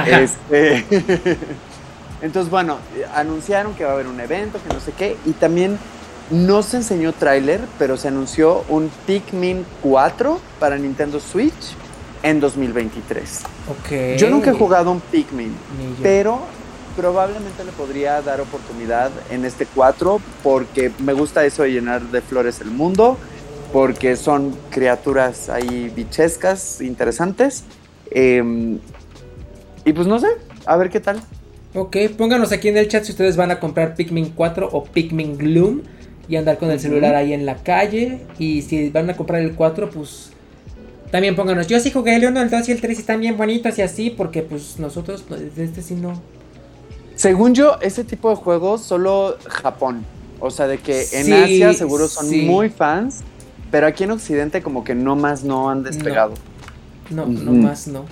este... 0.05 0.85
Entonces, 2.21 2.51
bueno, 2.51 2.77
anunciaron 3.15 3.73
que 3.73 3.83
va 3.83 3.91
a 3.91 3.93
haber 3.93 4.07
un 4.07 4.19
evento, 4.19 4.59
que 4.61 4.73
no 4.73 4.79
sé 4.79 4.91
qué, 4.91 5.17
y 5.25 5.31
también 5.31 5.77
no 6.29 6.63
se 6.63 6.77
enseñó 6.77 7.13
tráiler, 7.13 7.61
pero 7.77 7.97
se 7.97 8.07
anunció 8.07 8.63
un 8.69 8.89
Pikmin 9.05 9.65
4 9.81 10.39
para 10.59 10.77
Nintendo 10.77 11.19
Switch 11.19 11.75
en 12.23 12.39
2023. 12.39 13.41
Okay. 13.79 14.17
Yo 14.17 14.29
nunca 14.29 14.51
he 14.51 14.53
jugado 14.53 14.91
un 14.91 15.01
Pikmin, 15.01 15.53
pero 16.01 16.39
probablemente 16.95 17.63
le 17.63 17.71
podría 17.71 18.21
dar 18.21 18.41
oportunidad 18.41 19.11
en 19.29 19.45
este 19.45 19.65
4 19.65 20.21
porque 20.43 20.91
me 20.99 21.13
gusta 21.13 21.43
eso 21.45 21.63
de 21.63 21.71
llenar 21.71 22.01
de 22.01 22.21
flores 22.21 22.61
el 22.61 22.71
mundo, 22.71 23.17
porque 23.73 24.15
son 24.15 24.55
criaturas 24.69 25.49
ahí 25.49 25.91
bichescas, 25.95 26.81
interesantes. 26.81 27.63
Em, 28.09 28.79
y 29.83 29.93
pues 29.93 30.07
no 30.07 30.19
sé, 30.19 30.27
a 30.65 30.77
ver 30.77 30.89
qué 30.89 30.99
tal. 30.99 31.21
Ok, 31.73 31.97
pónganos 32.17 32.51
aquí 32.51 32.67
en 32.67 32.77
el 32.77 32.87
chat 32.87 33.03
si 33.03 33.11
ustedes 33.11 33.37
van 33.37 33.51
a 33.51 33.59
comprar 33.59 33.95
Pikmin 33.95 34.31
4 34.35 34.69
o 34.71 34.83
Pikmin 34.83 35.37
Gloom 35.37 35.81
y 36.27 36.35
andar 36.35 36.57
con 36.57 36.69
el 36.69 36.79
celular 36.79 37.15
ahí 37.15 37.33
en 37.33 37.45
la 37.45 37.55
calle. 37.55 38.19
Y 38.37 38.61
si 38.61 38.89
van 38.89 39.09
a 39.09 39.15
comprar 39.15 39.41
el 39.41 39.53
4, 39.53 39.89
pues 39.89 40.31
también 41.11 41.35
pónganos. 41.35 41.67
Yo 41.67 41.79
sí 41.79 41.91
jugué 41.91 42.15
el 42.15 42.25
1, 42.25 42.41
el 42.41 42.49
2 42.49 42.69
y 42.69 42.71
el 42.71 42.81
3 42.81 42.97
y 42.97 43.01
están 43.01 43.19
bien 43.19 43.37
bonitos 43.37 43.77
y 43.77 43.81
así, 43.81 44.09
porque 44.09 44.41
pues 44.41 44.79
nosotros 44.79 45.23
pues, 45.27 45.55
de 45.55 45.63
este 45.63 45.81
sí 45.81 45.95
no. 45.95 46.21
Según 47.15 47.53
yo, 47.53 47.77
ese 47.81 48.03
tipo 48.03 48.29
de 48.29 48.35
juegos 48.35 48.81
solo 48.81 49.37
Japón. 49.47 50.05
O 50.39 50.49
sea, 50.49 50.67
de 50.67 50.79
que 50.79 51.05
en 51.13 51.31
Asia 51.33 51.73
seguro 51.73 52.07
son 52.07 52.45
muy 52.47 52.69
fans, 52.69 53.19
pero 53.69 53.85
aquí 53.85 54.05
en 54.05 54.11
Occidente 54.11 54.61
como 54.61 54.83
que 54.83 54.95
no 54.95 55.15
más 55.15 55.43
no 55.43 55.69
han 55.69 55.83
despegado. 55.83 56.33
No, 57.11 57.25
no, 57.27 57.51
más 57.51 57.87
no. 57.87 58.05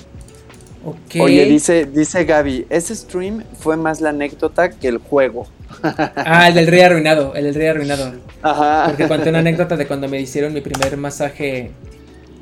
Oye, 1.19 1.45
dice, 1.45 1.85
dice 1.85 2.23
Gaby, 2.23 2.67
ese 2.69 2.95
stream 2.95 3.43
fue 3.59 3.75
más 3.75 3.99
la 3.99 4.09
anécdota 4.09 4.69
que 4.69 4.87
el 4.87 4.97
juego. 4.97 5.47
Ah, 6.15 6.47
el 6.47 6.55
del 6.55 6.67
rey 6.67 6.81
arruinado, 6.81 7.35
el 7.35 7.45
del 7.45 7.55
rey 7.55 7.67
arruinado. 7.67 8.13
Ajá. 8.41 8.85
Porque 8.87 9.07
conté 9.07 9.29
una 9.29 9.39
anécdota 9.39 9.77
de 9.77 9.85
cuando 9.85 10.07
me 10.07 10.19
hicieron 10.19 10.53
mi 10.53 10.61
primer 10.61 10.97
masaje 10.97 11.71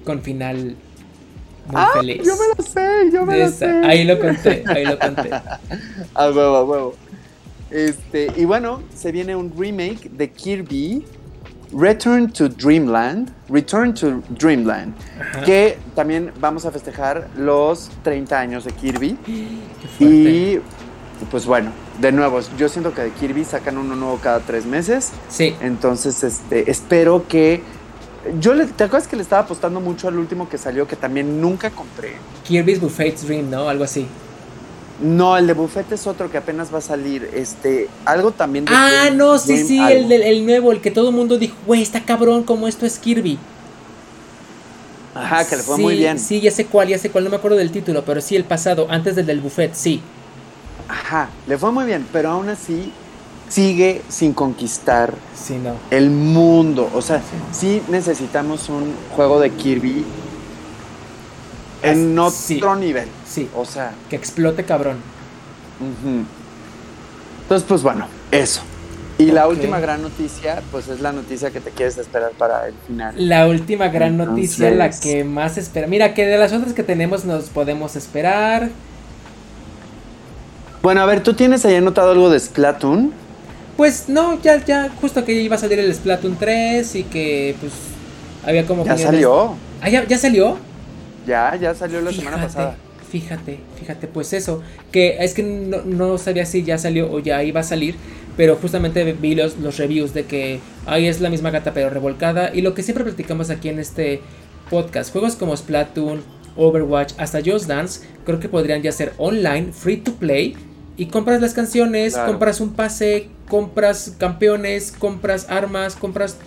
con 0.06 0.22
final 0.22 0.76
muy 1.68 1.76
ah, 1.76 1.90
feliz. 1.94 2.22
Yo 2.26 2.34
me 2.36 2.46
lo 2.56 2.64
sé, 2.64 3.12
yo 3.12 3.26
me 3.26 3.38
lo 3.38 3.50
sé. 3.50 3.66
Ahí 3.66 4.06
lo 4.06 4.20
conté, 4.20 4.64
ahí 4.68 4.86
lo 4.86 4.98
conté. 4.98 5.30
A 6.14 6.30
huevo, 6.30 6.56
a 6.56 6.64
huevo. 6.64 6.96
Este, 7.70 8.32
y 8.38 8.46
bueno, 8.46 8.82
se 8.96 9.12
viene 9.12 9.36
un 9.36 9.54
remake 9.58 10.10
de 10.10 10.32
Kirby 10.32 11.04
Return 11.72 12.32
to 12.32 12.50
Dreamland, 12.50 13.32
Return 13.50 13.94
to 13.96 14.24
Dreamland, 14.30 14.94
que 15.46 15.78
también 15.96 16.32
vamos 16.40 16.66
a 16.66 16.72
festejar 16.72 17.28
los 17.36 17.90
30 18.04 18.40
años 18.40 18.64
de 18.64 18.72
Kirby. 18.72 19.18
y 20.00 20.60
pues 21.32 21.46
bueno, 21.46 21.72
de 22.00 22.12
nuevo, 22.12 22.40
yo 22.58 22.70
siento 22.70 22.94
que 22.94 23.02
de 23.02 23.12
Kirby 23.12 23.44
sacan 23.44 23.78
uno 23.78 23.96
nuevo 23.96 24.20
cada 24.22 24.40
tres 24.40 24.66
meses. 24.66 25.12
Sí. 25.30 25.56
Entonces, 25.62 26.24
este, 26.24 26.70
espero 26.70 27.28
que. 27.28 27.62
Yo 28.40 28.54
le, 28.54 28.66
¿te 28.66 28.84
acuerdas 28.84 29.08
que 29.08 29.16
le 29.16 29.22
estaba 29.22 29.44
apostando 29.44 29.80
mucho 29.80 30.08
al 30.08 30.18
último 30.18 30.50
que 30.50 30.58
salió 30.58 30.86
que 30.86 30.96
también 30.96 31.40
nunca 31.40 31.70
compré? 31.70 32.14
Kirby's 32.44 32.82
Buffet's 32.82 33.26
Dream, 33.26 33.50
¿no? 33.50 33.70
Algo 33.70 33.86
así. 33.86 34.08
No, 35.02 35.38
el 35.38 35.46
de 35.46 35.54
Buffet 35.54 35.92
es 35.92 36.08
otro 36.08 36.32
que 36.32 36.38
apenas 36.38 36.74
va 36.74 36.80
a 36.80 36.82
salir. 36.82 37.30
Este, 37.34 37.88
algo 38.06 38.32
también 38.32 38.66
de 38.66 38.72
Ah, 38.74 39.10
no, 39.14 39.38
sí, 39.38 39.64
sí, 39.64 39.80
el, 39.80 40.12
el 40.12 40.46
nuevo, 40.46 40.72
el 40.72 40.82
que 40.82 40.90
todo 40.90 41.10
el 41.10 41.16
mundo 41.16 41.38
dijo, 41.38 41.56
güey, 41.68 41.82
está 41.82 42.04
cabrón, 42.04 42.44
como 42.44 42.68
esto 42.68 42.86
es 42.86 42.98
Kirby. 42.98 43.38
Ajá, 45.14 45.46
que 45.46 45.56
le 45.56 45.64
fue 45.64 45.78
muy 45.78 45.98
bien. 45.98 46.20
Sí, 46.20 46.42
ya 46.42 46.52
sé 46.52 46.66
cuál, 46.66 46.88
ya 46.88 46.98
sé 46.98 47.10
cuál, 47.10 47.24
no 47.24 47.30
me 47.30 47.38
acuerdo 47.38 47.58
del 47.58 47.72
título, 47.72 48.04
pero 48.06 48.22
sí 48.22 48.36
el 48.36 48.44
pasado, 48.44 48.88
antes 48.90 49.16
del 49.16 49.26
del 49.26 49.40
Buffet, 49.40 49.74
sí. 49.74 50.02
Ajá, 50.88 51.30
le 51.48 51.58
fue 51.58 51.72
muy 51.72 51.86
bien, 51.86 52.08
pero 52.12 52.30
aún 52.30 52.50
así 52.50 52.92
sigue 53.50 54.02
sin 54.10 54.34
conquistar 54.34 55.14
sí, 55.36 55.58
no. 55.58 55.76
el 55.92 56.10
mundo. 56.10 56.90
O 56.94 57.02
sea, 57.02 57.22
sí. 57.52 57.82
necesitamos 57.90 58.70
un 58.70 58.94
juego 59.16 59.40
de 59.40 59.52
Kirby 59.52 60.06
en 61.84 62.18
otro 62.18 62.76
nivel. 62.76 63.08
Sí. 63.28 63.50
O 63.56 63.66
sea. 63.66 63.94
Que 64.10 64.16
explote 64.16 64.64
cabrón. 64.64 64.98
Entonces, 67.44 67.68
pues 67.68 67.84
bueno, 67.84 68.08
eso. 68.32 68.62
Y 69.20 69.32
la 69.32 69.48
última 69.48 69.80
gran 69.80 70.04
noticia, 70.04 70.62
pues 70.72 70.88
es 70.90 71.02
la 71.02 71.12
noticia 71.12 71.50
que 71.50 71.60
te 71.60 71.72
quieres 71.72 71.98
esperar 71.98 72.32
para 72.38 72.68
el 72.68 72.76
final. 72.86 73.16
La 73.18 73.48
última 73.48 73.88
gran 73.88 74.16
noticia, 74.16 74.70
la 74.70 74.92
que 74.92 75.24
más 75.24 75.58
espera. 75.58 75.88
Mira, 75.88 76.14
que 76.14 76.26
de 76.26 76.38
las 76.38 76.54
otras 76.54 76.74
que 76.74 76.84
tenemos 76.84 77.26
nos 77.26 77.46
podemos 77.46 77.96
esperar. 77.96 78.70
Bueno, 80.84 81.02
a 81.02 81.06
ver, 81.06 81.24
¿tú 81.24 81.34
tienes 81.34 81.66
ahí 81.66 81.76
anotado 81.76 82.12
algo 82.12 82.30
de 82.30 82.40
Splatoon? 82.40 83.12
Pues 83.76 84.08
no, 84.08 84.40
ya, 84.42 84.64
ya, 84.64 84.90
justo 85.02 85.26
que 85.26 85.36
ya 85.36 85.42
iba 85.42 85.56
a 85.56 85.60
salir 85.60 85.80
el 85.80 85.94
Splatoon 85.94 86.36
3 86.38 86.96
y 86.96 87.04
que 87.04 87.56
pues 87.60 87.74
había 88.46 88.66
como... 88.68 88.86
Ya 88.86 88.98
salió. 88.98 89.56
Ah, 89.82 89.90
¿ya, 89.90 90.18
salió? 90.18 90.58
Ya, 91.26 91.56
ya 91.56 91.74
salió 91.74 92.02
la 92.02 92.12
semana 92.12 92.42
pasada. 92.42 92.76
Fíjate, 93.10 93.60
fíjate, 93.80 94.08
pues 94.08 94.34
eso, 94.34 94.62
que 94.92 95.18
es 95.20 95.34
que 95.34 95.44
no, 95.44 95.82
no 95.84 96.18
sabía 96.18 96.46
si 96.46 96.64
ya 96.64 96.78
salió 96.78 97.12
o 97.12 97.20
ya 97.20 97.42
iba 97.44 97.62
a 97.62 97.64
salir, 97.64 97.96
pero 98.36 98.58
justamente 98.58 99.14
vi 99.14 99.34
los, 99.34 99.58
los 99.58 99.78
reviews 99.78 100.14
de 100.14 100.26
que 100.26 100.60
ahí 100.86 101.08
es 101.08 101.22
la 101.22 101.30
misma 101.30 101.50
gata 101.50 101.74
pero 101.74 101.90
revolcada 101.90 102.54
y 102.54 102.62
lo 102.62 102.74
que 102.74 102.84
siempre 102.84 103.04
platicamos 103.06 103.50
aquí 103.50 103.70
en 103.70 103.80
este 103.80 104.22
podcast, 104.70 105.12
juegos 105.12 105.36
como 105.36 105.56
Splatoon, 105.56 106.22
Overwatch, 106.58 107.14
hasta 107.18 107.40
Just 107.44 107.68
Dance, 107.68 108.02
creo 108.26 108.40
que 108.40 108.50
podrían 108.50 108.82
ya 108.82 108.92
ser 108.92 109.14
online, 109.18 109.72
free 109.72 109.98
to 109.98 110.14
play 110.14 110.56
y 110.98 111.06
compras 111.06 111.42
las 111.42 111.54
canciones, 111.54 112.18
compras 112.18 112.60
un 112.60 112.74
pase, 112.74 113.30
compras 113.48 114.16
campeones, 114.18 114.92
compras 114.92 115.48
armas, 115.50 115.96
compras 115.96 116.38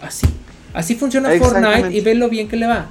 así. 0.00 0.26
Así 0.72 0.94
funciona 0.94 1.30
Fortnite 1.38 1.90
y 1.92 2.00
ve 2.00 2.14
lo 2.14 2.28
bien 2.28 2.48
que 2.48 2.56
le 2.56 2.66
va. 2.66 2.86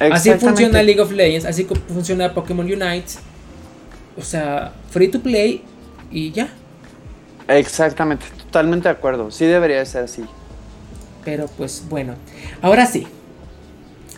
Así 0.00 0.30
funciona 0.32 0.82
League 0.82 1.00
of 1.00 1.12
Legends, 1.12 1.44
así 1.44 1.66
funciona 1.88 2.32
Pokémon 2.32 2.64
Unite. 2.64 3.12
O 4.16 4.22
sea, 4.22 4.72
free 4.90 5.08
to 5.08 5.20
play 5.20 5.62
y 6.10 6.32
ya. 6.32 6.48
Exactamente, 7.48 8.24
totalmente 8.46 8.88
de 8.88 8.94
acuerdo. 8.94 9.30
Sí 9.30 9.44
debería 9.44 9.84
ser 9.84 10.04
así. 10.04 10.24
Pero 11.24 11.46
pues 11.48 11.84
bueno, 11.88 12.14
ahora 12.62 12.86
sí. 12.86 13.06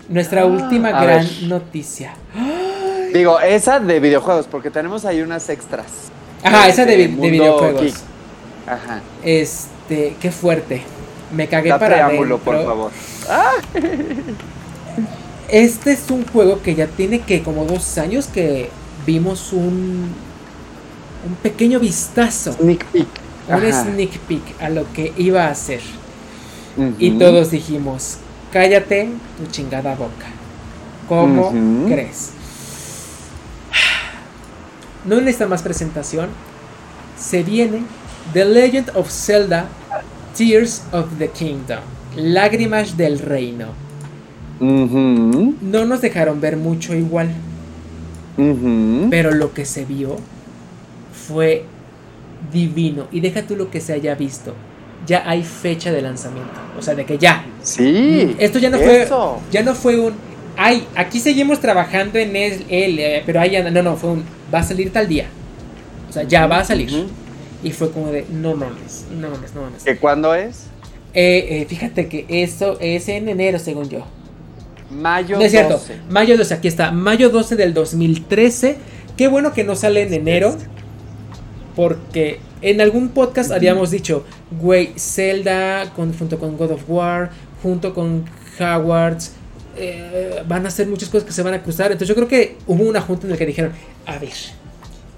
Nuestra 0.08 0.42
ah, 0.42 0.46
última 0.46 0.90
gran 0.90 1.26
noticia. 1.48 2.14
Digo, 3.12 3.40
esa 3.40 3.80
de 3.80 4.00
videojuegos, 4.00 4.46
porque 4.46 4.70
tenemos 4.70 5.04
ahí 5.04 5.20
unas 5.20 5.48
extras. 5.48 5.86
Ajá, 6.42 6.68
esa 6.68 6.84
de, 6.84 7.08
videojuegos. 7.08 7.94
Ajá. 8.66 9.00
Este, 9.24 10.16
qué 10.20 10.30
fuerte. 10.30 10.82
Me 11.32 11.48
cagué 11.48 11.70
para 11.70 11.86
preámbulo, 11.86 12.38
por 12.38 12.64
favor. 12.64 12.90
Este 15.52 15.92
es 15.92 16.10
un 16.10 16.26
juego 16.26 16.60
que 16.62 16.74
ya 16.74 16.88
tiene 16.88 17.20
que 17.20 17.42
como 17.42 17.64
dos 17.66 17.98
años 17.98 18.26
que 18.26 18.70
vimos 19.06 19.52
un 19.52 20.10
un 21.26 21.34
pequeño 21.36 21.78
vistazo. 21.78 22.52
Sneak 22.52 22.84
peek. 22.86 23.08
Un 23.48 23.72
sneak 23.72 24.18
peek 24.20 24.42
a 24.60 24.68
lo 24.70 24.90
que 24.92 25.12
iba 25.16 25.44
a 25.44 25.50
hacer. 25.50 25.80
Y 26.98 27.12
todos 27.18 27.50
dijimos, 27.50 28.16
cállate 28.52 29.10
tu 29.38 29.50
chingada 29.50 29.94
boca. 29.94 30.26
¿Cómo 31.08 31.52
crees? 31.86 32.30
No 35.04 35.16
necesita 35.16 35.48
más 35.48 35.62
presentación. 35.62 36.28
Se 37.18 37.42
viene 37.42 37.82
The 38.32 38.44
Legend 38.44 38.92
of 38.94 39.10
Zelda 39.10 39.66
Tears 40.36 40.84
of 40.92 41.06
the 41.18 41.28
Kingdom. 41.28 41.80
Lágrimas 42.14 42.96
del 42.96 43.18
reino. 43.18 43.81
No 44.62 45.84
nos 45.84 46.00
dejaron 46.00 46.40
ver 46.40 46.56
mucho 46.56 46.94
igual. 46.94 47.30
Pero 49.10 49.32
lo 49.32 49.52
que 49.52 49.64
se 49.64 49.84
vio 49.84 50.16
fue 51.26 51.64
divino. 52.52 53.06
Y 53.12 53.20
deja 53.20 53.42
tú 53.42 53.56
lo 53.56 53.70
que 53.70 53.80
se 53.80 53.92
haya 53.92 54.14
visto. 54.14 54.54
Ya 55.06 55.28
hay 55.28 55.42
fecha 55.42 55.90
de 55.90 56.00
lanzamiento. 56.00 56.52
O 56.78 56.82
sea, 56.82 56.94
de 56.94 57.04
que 57.04 57.18
ya. 57.18 57.44
Sí. 57.62 58.36
Esto 58.38 58.58
ya 58.58 58.70
no 58.70 58.78
fue. 58.78 59.08
Ya 59.50 59.62
no 59.62 59.74
fue 59.74 59.98
un. 59.98 60.14
Ay, 60.56 60.86
aquí 60.94 61.18
seguimos 61.18 61.60
trabajando 61.60 62.18
en 62.18 62.36
él, 62.36 62.64
eh, 62.68 63.22
pero 63.24 63.40
ahí 63.40 63.56
no, 63.62 63.82
no, 63.82 63.96
fue 63.96 64.10
un. 64.10 64.24
Va 64.52 64.60
a 64.60 64.62
salir 64.62 64.92
tal 64.92 65.08
día. 65.08 65.26
O 66.08 66.12
sea, 66.12 66.22
ya 66.24 66.46
va 66.46 66.58
a 66.58 66.64
salir. 66.64 67.06
Y 67.64 67.70
fue 67.72 67.90
como 67.90 68.08
de, 68.08 68.26
no 68.30 68.54
mames, 68.54 69.06
no 69.10 69.30
mames, 69.30 69.54
no 69.54 69.62
mames. 69.62 69.82
¿Que 69.84 69.96
cuándo 69.96 70.34
es? 70.34 70.66
Eh, 71.14 71.62
eh, 71.62 71.66
fíjate 71.68 72.08
que 72.08 72.26
eso 72.28 72.76
es 72.80 73.08
en 73.08 73.28
enero, 73.28 73.58
según 73.58 73.88
yo. 73.88 74.04
Mayo 74.92 75.36
no 75.36 75.42
es 75.42 75.50
cierto, 75.50 75.80
mayo 76.10 76.36
12, 76.36 76.54
aquí 76.54 76.68
está, 76.68 76.92
mayo 76.92 77.30
12 77.30 77.56
del 77.56 77.74
2013. 77.74 78.76
Qué 79.16 79.28
bueno 79.28 79.52
que 79.52 79.64
no 79.64 79.74
sale 79.74 80.02
en 80.02 80.12
enero. 80.12 80.56
Porque 81.74 82.38
en 82.60 82.80
algún 82.80 83.08
podcast 83.08 83.50
habíamos 83.50 83.90
dicho, 83.90 84.24
güey, 84.60 84.92
Zelda 84.96 85.86
junto 85.96 86.38
con 86.38 86.56
God 86.56 86.72
of 86.72 86.82
War, 86.86 87.30
junto 87.62 87.94
con 87.94 88.24
Hogwarts, 88.60 89.32
eh, 89.76 90.42
van 90.46 90.66
a 90.66 90.68
hacer 90.68 90.86
muchas 90.86 91.08
cosas 91.08 91.26
que 91.26 91.32
se 91.32 91.42
van 91.42 91.54
a 91.54 91.62
cruzar. 91.62 91.86
Entonces 91.86 92.08
yo 92.08 92.14
creo 92.14 92.28
que 92.28 92.56
hubo 92.66 92.84
una 92.84 93.00
junta 93.00 93.26
en 93.26 93.30
la 93.30 93.36
que 93.36 93.46
dijeron, 93.46 93.72
a 94.06 94.18
ver, 94.18 94.32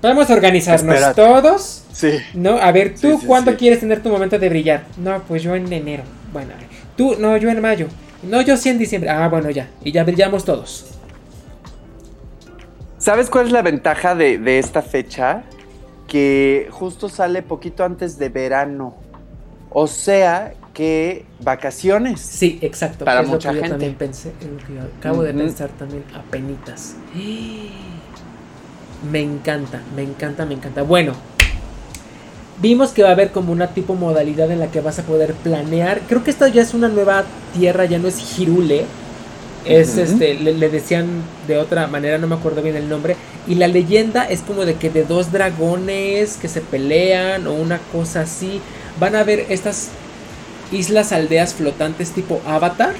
vamos 0.00 0.30
a 0.30 0.34
organizarnos 0.34 1.14
todos. 1.14 1.82
Sí. 1.92 2.12
¿No? 2.34 2.58
A 2.58 2.70
ver, 2.72 2.94
¿tú 2.94 3.20
cuándo 3.26 3.56
quieres 3.56 3.80
tener 3.80 4.02
tu 4.02 4.10
momento 4.10 4.38
de 4.38 4.48
brillar? 4.48 4.84
No, 4.96 5.22
pues 5.26 5.42
yo 5.42 5.54
en 5.54 5.72
enero. 5.72 6.04
Bueno, 6.32 6.52
tú, 6.96 7.16
no, 7.18 7.36
yo 7.36 7.50
en 7.50 7.60
mayo. 7.60 7.88
No, 8.28 8.40
yo 8.40 8.56
sí 8.56 8.68
en 8.68 8.78
diciembre. 8.78 9.10
Ah, 9.10 9.28
bueno, 9.28 9.50
ya. 9.50 9.68
Y 9.82 9.92
ya 9.92 10.04
brillamos 10.04 10.44
todos. 10.44 10.86
¿Sabes 12.98 13.28
cuál 13.28 13.46
es 13.46 13.52
la 13.52 13.62
ventaja 13.62 14.14
de, 14.14 14.38
de 14.38 14.58
esta 14.58 14.80
fecha? 14.80 15.44
que 16.14 16.68
justo 16.70 17.08
sale 17.08 17.42
poquito 17.42 17.84
antes 17.84 18.18
de 18.18 18.28
verano. 18.28 18.94
O 19.70 19.88
sea 19.88 20.54
que 20.72 21.24
vacaciones. 21.40 22.20
Sí, 22.20 22.58
exacto. 22.62 23.04
Para 23.04 23.22
mucha 23.22 23.52
gente. 23.52 23.70
también 23.70 23.94
pensé, 23.94 24.32
acabo 24.98 25.22
de 25.22 25.34
pensar 25.34 25.70
también 25.70 26.04
apenitas. 26.14 26.94
Me 29.10 29.20
encanta, 29.20 29.82
me 29.94 30.02
encanta, 30.02 30.46
me 30.46 30.54
encanta. 30.54 30.80
Bueno, 30.80 31.12
vimos 32.60 32.90
que 32.90 33.02
va 33.02 33.10
a 33.10 33.12
haber 33.12 33.30
como 33.30 33.52
una 33.52 33.68
tipo 33.68 33.94
modalidad 33.94 34.50
en 34.50 34.60
la 34.60 34.70
que 34.70 34.80
vas 34.80 34.98
a 34.98 35.02
poder 35.02 35.34
planear. 35.34 36.00
Creo 36.08 36.24
que 36.24 36.30
esta 36.30 36.48
ya 36.48 36.62
es 36.62 36.74
una 36.74 36.88
nueva 36.88 37.24
tierra, 37.54 37.84
ya 37.84 37.98
no 37.98 38.08
es 38.08 38.18
Girule 38.18 38.84
es 39.64 39.96
este, 39.96 40.34
le, 40.34 40.68
decían 40.68 41.22
de 41.48 41.56
otra 41.56 41.86
manera, 41.86 42.18
no 42.18 42.26
me 42.26 42.34
acuerdo 42.34 42.62
bien 42.62 42.76
el 42.76 42.88
nombre. 42.88 43.16
Y 43.46 43.54
la 43.54 43.66
leyenda 43.66 44.24
es 44.24 44.40
como 44.40 44.64
de 44.64 44.74
que 44.74 44.90
de 44.90 45.04
dos 45.04 45.32
dragones 45.32 46.36
que 46.36 46.48
se 46.48 46.60
pelean 46.60 47.46
o 47.46 47.54
una 47.54 47.78
cosa 47.92 48.22
así. 48.22 48.60
Van 49.00 49.16
a 49.16 49.24
ver 49.24 49.46
estas 49.48 49.88
islas 50.70 51.12
aldeas 51.12 51.54
flotantes 51.54 52.10
tipo 52.10 52.40
Avatar. 52.46 52.94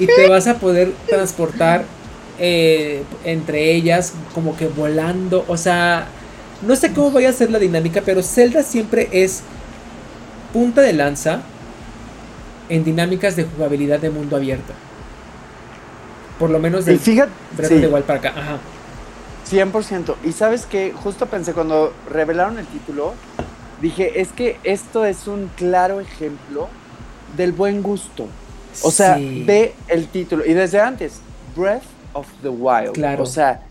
Y 0.00 0.06
te 0.06 0.28
vas 0.28 0.46
a 0.46 0.58
poder 0.58 0.92
transportar 1.08 1.84
eh, 2.38 3.02
entre 3.24 3.72
ellas 3.72 4.14
como 4.34 4.56
que 4.56 4.66
volando. 4.66 5.44
O 5.48 5.56
sea, 5.56 6.08
no 6.62 6.76
sé 6.76 6.92
cómo 6.92 7.10
vaya 7.10 7.30
a 7.30 7.32
ser 7.32 7.50
la 7.50 7.58
dinámica, 7.58 8.02
pero 8.04 8.22
Zelda 8.22 8.62
siempre 8.62 9.08
es 9.12 9.42
punta 10.52 10.80
de 10.80 10.92
lanza 10.92 11.42
en 12.68 12.84
dinámicas 12.84 13.36
de 13.36 13.44
jugabilidad 13.44 14.00
de 14.00 14.10
mundo 14.10 14.36
abierto. 14.36 14.72
Por 16.38 16.50
lo 16.50 16.58
menos 16.58 16.84
de 16.84 16.94
y 16.94 16.98
fíjate, 16.98 17.32
igual 17.76 18.04
para 18.04 18.18
acá. 18.18 18.32
Ajá. 18.36 18.58
100%. 19.50 20.14
Y 20.24 20.32
sabes 20.32 20.66
que 20.66 20.92
justo 20.92 21.26
pensé 21.26 21.52
cuando 21.52 21.92
revelaron 22.10 22.58
el 22.58 22.66
título, 22.66 23.14
dije, 23.80 24.20
es 24.20 24.28
que 24.28 24.58
esto 24.64 25.04
es 25.04 25.26
un 25.26 25.50
claro 25.56 26.00
ejemplo 26.00 26.68
del 27.36 27.52
buen 27.52 27.82
gusto. 27.82 28.26
O 28.82 28.90
sea, 28.90 29.16
ve 29.16 29.74
el 29.88 30.06
título. 30.08 30.44
Y 30.44 30.52
desde 30.52 30.80
antes, 30.80 31.20
Breath 31.56 31.82
of 32.12 32.26
the 32.42 32.48
Wild. 32.48 32.92
Claro. 32.92 33.22
O 33.22 33.26
sea, 33.26 33.62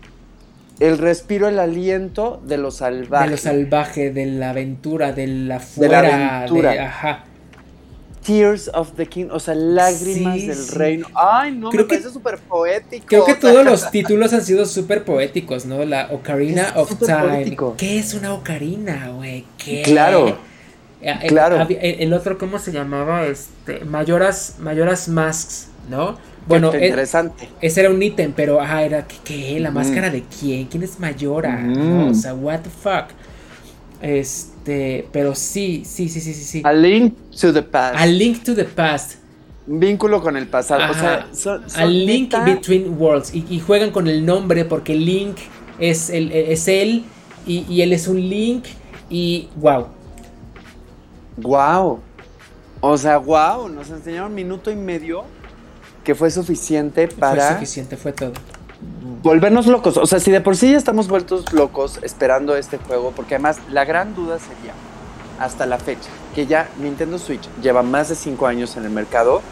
el 0.80 0.98
respiro, 0.98 1.48
el 1.48 1.58
aliento 1.58 2.40
de 2.44 2.58
lo 2.58 2.70
salvaje. 2.70 3.24
De 3.24 3.30
lo 3.32 3.36
salvaje, 3.36 4.10
de 4.10 4.26
la 4.26 4.50
aventura, 4.50 5.12
de 5.12 5.26
la 5.26 5.60
fuera. 5.60 6.02
De 6.02 6.08
la 6.08 6.36
aventura. 6.38 6.86
ajá. 6.86 7.24
Tears 8.28 8.70
of 8.74 8.92
the 8.96 9.06
King, 9.06 9.28
o 9.30 9.40
sea, 9.40 9.54
lágrimas 9.54 10.46
del 10.46 10.68
reino. 10.68 11.06
Ay, 11.14 11.52
no, 11.52 11.70
creo 11.70 11.84
me 11.84 11.88
parece 11.88 12.10
súper 12.10 12.38
poético. 12.38 13.06
Creo 13.06 13.24
que 13.24 13.34
todos 13.34 13.64
los 13.64 13.90
títulos 13.90 14.34
han 14.34 14.44
sido 14.44 14.66
súper 14.66 15.04
poéticos, 15.04 15.64
¿no? 15.64 15.82
La 15.86 16.08
Ocarina 16.10 16.72
of 16.74 16.98
Time. 16.98 17.56
¿Qué 17.78 17.98
es 17.98 18.12
una 18.12 18.34
ocarina, 18.34 19.08
güey? 19.08 19.46
¿Qué? 19.56 19.80
Claro. 19.82 20.36
Eh, 21.00 21.14
el, 21.22 21.28
claro. 21.28 21.66
El, 21.70 22.12
otro, 22.12 22.36
¿cómo 22.36 22.58
se 22.58 22.70
llamaba? 22.70 23.26
Este, 23.26 23.84
Mayoras, 23.86 24.56
Mayoras 24.58 25.08
Masks, 25.08 25.68
¿no? 25.88 26.18
Bueno, 26.48 26.72
e 26.72 26.86
interesante. 26.86 27.48
ese 27.60 27.80
era 27.80 27.90
un 27.90 28.02
ítem, 28.02 28.32
pero 28.32 28.60
ajá, 28.60 28.82
era 28.82 29.06
¿qué? 29.06 29.60
¿La 29.60 29.70
máscara 29.70 30.10
de 30.10 30.22
quién? 30.22 30.66
¿Quién 30.66 30.82
es 30.82 30.98
Mayora? 30.98 31.62
O 32.10 32.14
sea, 32.14 32.34
what 32.34 32.60
the 32.60 32.70
fuck. 32.70 33.10
Este, 34.00 35.08
pero 35.12 35.34
sí, 35.34 35.82
sí, 35.84 36.08
sí, 36.08 36.20
sí, 36.20 36.32
sí. 36.32 36.62
A 36.64 36.72
Link 36.72 37.14
to 37.40 37.52
the 37.52 37.62
Past. 37.62 37.96
A 37.98 38.06
Link 38.06 38.42
to 38.44 38.54
the 38.54 38.64
Past. 38.64 39.16
Un 39.66 39.80
vínculo 39.80 40.22
con 40.22 40.36
el 40.36 40.46
pasado. 40.46 40.90
O 40.90 41.34
sea, 41.34 41.60
a 41.74 41.84
Link 41.84 42.32
Between 42.44 42.96
Worlds. 42.98 43.34
Y, 43.34 43.60
juegan 43.60 43.90
con 43.90 44.08
el 44.08 44.24
nombre 44.24 44.64
porque 44.64 44.94
Link 44.94 45.36
es, 45.78 46.08
el, 46.10 46.32
es 46.32 46.68
él 46.68 47.04
y, 47.46 47.82
él 47.82 47.92
es 47.92 48.08
un 48.08 48.20
Link. 48.20 48.64
Y 49.10 49.48
wow. 49.56 49.88
Wow. 51.36 52.00
O 52.80 52.96
sea, 52.96 53.18
wow. 53.18 53.68
Nos 53.68 53.90
enseñaron 53.90 54.34
minuto 54.34 54.70
y 54.70 54.76
medio 54.76 55.24
que 56.08 56.14
fue 56.14 56.30
suficiente 56.30 57.06
para. 57.06 57.48
Fue 57.48 57.54
suficiente, 57.56 57.98
fue 57.98 58.12
todo 58.12 58.32
volvernos 59.22 59.66
locos. 59.66 59.98
O 59.98 60.06
sea, 60.06 60.20
si 60.20 60.30
de 60.30 60.40
por 60.40 60.56
sí 60.56 60.70
ya 60.70 60.78
estamos 60.78 61.06
vueltos 61.06 61.52
locos 61.52 61.98
esperando 62.02 62.56
este 62.56 62.78
juego, 62.78 63.12
porque 63.14 63.34
además 63.34 63.58
la 63.70 63.84
gran 63.84 64.14
duda 64.14 64.38
sería, 64.38 64.72
hasta 65.38 65.66
la 65.66 65.76
fecha, 65.76 66.08
que 66.34 66.46
ya 66.46 66.70
Nintendo 66.80 67.18
Switch 67.18 67.42
lleva 67.60 67.82
más 67.82 68.08
de 68.08 68.14
5 68.14 68.46
años 68.46 68.74
en 68.78 68.84
el 68.84 68.90
mercado, 68.90 69.42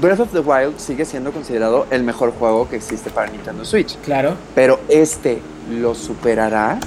Breath 0.00 0.20
of 0.20 0.30
the 0.30 0.38
Wild 0.38 0.78
sigue 0.78 1.04
siendo 1.04 1.32
considerado 1.32 1.88
el 1.90 2.04
mejor 2.04 2.32
juego 2.32 2.68
que 2.68 2.76
existe 2.76 3.10
para 3.10 3.28
Nintendo 3.32 3.64
Switch. 3.64 3.98
Claro. 4.04 4.36
Pero 4.54 4.78
este 4.88 5.42
lo 5.68 5.96
superará. 5.96 6.78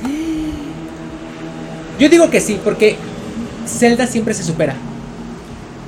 Yo 2.00 2.08
digo 2.08 2.30
que 2.30 2.40
sí, 2.40 2.62
porque 2.64 2.96
Zelda 3.68 4.08
siempre 4.08 4.34
se 4.34 4.44
supera. 4.44 4.74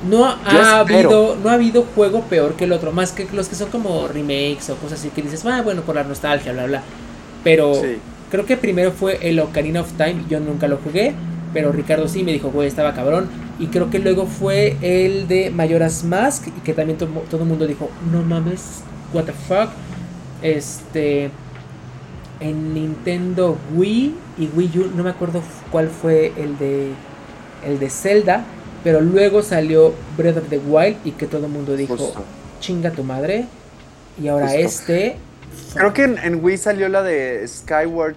No 0.08 0.24
ha, 0.24 0.78
habido, 0.80 1.36
no 1.42 1.50
ha 1.50 1.54
habido 1.54 1.84
juego 1.94 2.22
peor 2.22 2.54
que 2.54 2.64
el 2.64 2.72
otro, 2.72 2.90
más 2.92 3.12
que 3.12 3.26
los 3.32 3.48
que 3.48 3.54
son 3.54 3.68
como 3.70 4.08
remakes 4.08 4.70
o 4.70 4.76
cosas 4.76 4.98
así 5.00 5.10
que 5.10 5.20
dices, 5.22 5.44
ah, 5.44 5.60
bueno, 5.62 5.82
por 5.82 5.94
la 5.94 6.04
nostalgia, 6.04 6.52
bla, 6.52 6.66
bla. 6.66 6.82
Pero 7.44 7.74
Sí. 7.74 7.98
creo 8.30 8.46
que 8.46 8.56
primero 8.56 8.92
fue 8.92 9.18
el 9.28 9.38
Ocarina 9.40 9.82
of 9.82 9.92
Time, 9.92 10.24
yo 10.28 10.40
nunca 10.40 10.68
lo 10.68 10.78
jugué, 10.78 11.12
pero 11.52 11.70
Ricardo 11.72 12.08
sí 12.08 12.22
me 12.22 12.32
dijo, 12.32 12.50
güey, 12.50 12.66
estaba 12.68 12.94
cabrón. 12.94 13.28
Y 13.58 13.66
creo 13.66 13.90
que 13.90 13.98
luego 13.98 14.24
fue 14.26 14.76
el 14.80 15.28
de 15.28 15.50
Majora's 15.50 16.02
Mask, 16.04 16.46
y 16.48 16.60
que 16.62 16.72
también 16.72 16.96
to- 16.96 17.08
todo 17.30 17.42
el 17.42 17.48
mundo 17.48 17.66
dijo, 17.66 17.90
no 18.10 18.22
mames, 18.22 18.80
what 19.12 19.24
the 19.24 19.32
fuck. 19.32 19.68
Este. 20.42 21.30
En 22.40 22.72
Nintendo 22.72 23.58
Wii 23.76 24.14
y 24.38 24.48
Wii 24.56 24.78
U, 24.78 24.90
no 24.96 25.02
me 25.04 25.10
acuerdo 25.10 25.42
cuál 25.70 25.88
fue 25.88 26.32
el 26.38 26.56
de. 26.56 26.92
El 27.66 27.78
de 27.78 27.90
Zelda. 27.90 28.44
Pero 28.84 29.00
luego 29.00 29.42
salió 29.42 29.92
Breath 30.16 30.38
of 30.38 30.48
the 30.48 30.58
Wild 30.58 30.96
y 31.04 31.12
que 31.12 31.26
todo 31.26 31.46
el 31.46 31.52
mundo 31.52 31.76
dijo, 31.76 31.96
Justo. 31.96 32.24
chinga 32.60 32.90
tu 32.90 33.04
madre. 33.04 33.44
Y 34.22 34.28
ahora 34.28 34.46
Justo. 34.48 34.60
este. 34.92 35.16
Creo 35.74 35.92
que 35.92 36.04
en, 36.04 36.18
en 36.18 36.42
Wii 36.44 36.56
salió 36.56 36.88
la 36.88 37.02
de 37.02 37.46
Skyward 37.46 38.16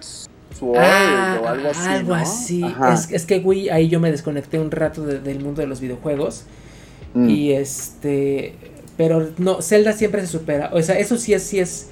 Sword 0.58 0.78
Ah, 0.78 1.40
o 1.42 1.48
algo 1.48 1.68
así. 1.70 1.88
algo 1.88 2.08
¿no? 2.10 2.14
así. 2.14 2.64
Es, 2.92 3.10
es 3.10 3.26
que 3.26 3.38
Wii, 3.38 3.68
ahí 3.70 3.88
yo 3.88 4.00
me 4.00 4.10
desconecté 4.10 4.58
un 4.58 4.70
rato 4.70 5.04
de- 5.04 5.18
del 5.20 5.40
mundo 5.40 5.60
de 5.60 5.66
los 5.66 5.80
videojuegos. 5.80 6.44
Mm. 7.12 7.28
Y 7.28 7.52
este. 7.52 8.54
Pero 8.96 9.30
no, 9.38 9.60
Zelda 9.62 9.92
siempre 9.92 10.20
se 10.20 10.28
supera. 10.28 10.70
O 10.72 10.80
sea, 10.82 10.98
eso 10.98 11.16
sí 11.18 11.34
es, 11.34 11.42
sí 11.42 11.58
es. 11.58 11.88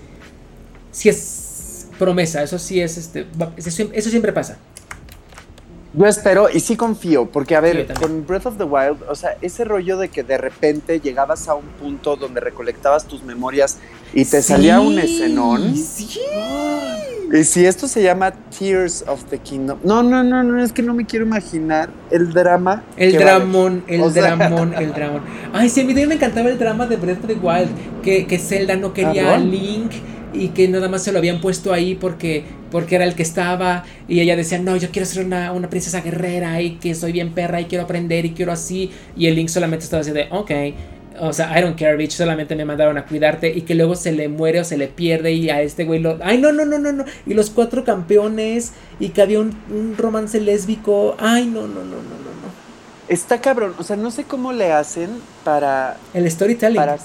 Sí 0.92 1.08
es 1.08 1.88
promesa. 1.98 2.42
Eso 2.42 2.58
sí 2.58 2.80
es 2.80 2.96
este. 2.96 3.26
va- 3.40 3.52
Eso, 3.56 3.70
siempre- 3.70 3.98
eso 3.98 4.08
siempre 4.10 4.32
pasa. 4.32 4.56
Yo 5.94 6.06
espero 6.06 6.48
y 6.52 6.60
sí 6.60 6.77
confío, 6.77 7.27
porque 7.27 7.55
a 7.55 7.60
ver, 7.60 7.93
con 8.01 8.27
Breath 8.27 8.47
of 8.47 8.56
the 8.56 8.64
Wild, 8.64 9.02
o 9.09 9.14
sea, 9.14 9.36
ese 9.43 9.64
rollo 9.64 9.98
de 9.98 10.09
que 10.09 10.23
de 10.23 10.39
repente 10.39 11.01
llegabas 11.01 11.48
a 11.48 11.55
un 11.55 11.66
punto 11.81 12.16
donde 12.16 12.40
recolectabas 12.40 13.05
tus 13.06 13.23
memorias 13.23 13.77
y 14.14 14.24
te 14.24 14.40
salía 14.43 14.81
un 14.81 14.98
escenón. 14.98 15.77
Sí. 15.77 16.19
Y 17.32 17.44
si 17.44 17.64
esto 17.64 17.89
se 17.89 18.02
llama 18.02 18.32
Tears 18.59 19.05
of 19.06 19.24
the 19.31 19.39
Kingdom. 19.39 19.78
No, 19.85 20.02
no, 20.02 20.23
no, 20.23 20.43
no, 20.43 20.62
es 20.62 20.73
que 20.73 20.82
no 20.82 20.93
me 20.93 21.06
quiero 21.06 21.24
imaginar 21.24 21.89
el 22.10 22.31
drama. 22.32 22.82
El 22.98 23.12
dramón, 23.14 23.85
el 23.86 24.02
O 24.02 24.10
sea- 24.10 24.36
dramón, 24.36 24.74
el 24.74 24.93
dramón. 24.94 25.23
Ay, 25.52 25.69
sí, 25.70 25.81
a 25.81 25.85
mí 25.85 25.89
también 25.90 26.09
me 26.10 26.14
encantaba 26.16 26.48
el 26.51 26.59
drama 26.59 26.86
de 26.86 26.97
Breath 26.97 27.20
of 27.20 27.27
the 27.28 27.35
Wild. 27.35 27.70
Que, 28.02 28.27
que 28.27 28.39
Zelda 28.39 28.77
no 28.77 28.93
quería 28.93 29.35
a. 29.35 29.39
Link 29.39 29.93
y 30.32 30.48
que 30.48 30.68
nada 30.68 30.88
más 30.88 31.02
se 31.02 31.12
lo 31.12 31.18
habían 31.18 31.40
puesto 31.40 31.72
ahí 31.72 31.94
porque, 31.94 32.44
porque 32.70 32.96
era 32.96 33.04
el 33.04 33.14
que 33.14 33.22
estaba. 33.22 33.84
Y 34.09 34.20
ella 34.20 34.36
decía, 34.36 34.59
no, 34.59 34.76
yo 34.76 34.90
quiero 34.90 35.06
ser 35.06 35.24
una, 35.24 35.52
una 35.52 35.68
princesa 35.68 36.00
guerrera 36.00 36.60
y 36.60 36.76
que 36.76 36.94
soy 36.94 37.12
bien 37.12 37.32
perra 37.32 37.60
y 37.60 37.66
quiero 37.66 37.84
aprender 37.84 38.24
y 38.24 38.30
quiero 38.30 38.52
así. 38.52 38.90
Y 39.16 39.26
el 39.26 39.34
Link 39.34 39.48
solamente 39.48 39.84
estaba 39.84 40.00
así 40.00 40.10
de, 40.12 40.28
ok. 40.30 40.50
O 41.20 41.32
sea, 41.32 41.59
I 41.59 41.62
don't 41.62 41.78
care, 41.78 41.96
bitch, 41.96 42.12
solamente 42.12 42.56
me 42.56 42.64
mandaron 42.64 42.96
a 42.96 43.04
cuidarte 43.04 43.52
y 43.54 43.62
que 43.62 43.74
luego 43.74 43.94
se 43.94 44.12
le 44.12 44.28
muere 44.28 44.60
o 44.60 44.64
se 44.64 44.78
le 44.78 44.88
pierde 44.88 45.32
y 45.32 45.50
a 45.50 45.60
este 45.60 45.84
güey 45.84 46.00
lo... 46.00 46.18
Ay, 46.22 46.38
no, 46.38 46.52
no, 46.52 46.64
no, 46.64 46.78
no, 46.78 46.90
no. 46.90 47.04
Y 47.26 47.34
los 47.34 47.50
cuatro 47.50 47.84
campeones 47.84 48.72
y 48.98 49.10
que 49.10 49.20
había 49.20 49.40
un, 49.40 49.54
un 49.70 49.96
romance 49.98 50.40
lésbico. 50.40 51.14
Ay, 51.18 51.46
no, 51.46 51.62
no, 51.62 51.84
no, 51.84 51.84
no, 51.84 51.84
no, 51.84 51.96
no. 51.96 52.52
Está 53.09 53.42
cabrón, 53.42 53.74
o 53.78 53.82
sea, 53.82 53.96
no 53.96 54.10
sé 54.10 54.24
cómo 54.24 54.52
le 54.54 54.72
hacen 54.72 55.10
para 55.44 55.98
El 56.14 56.30
storytelling. 56.30 56.76
para 56.76 56.96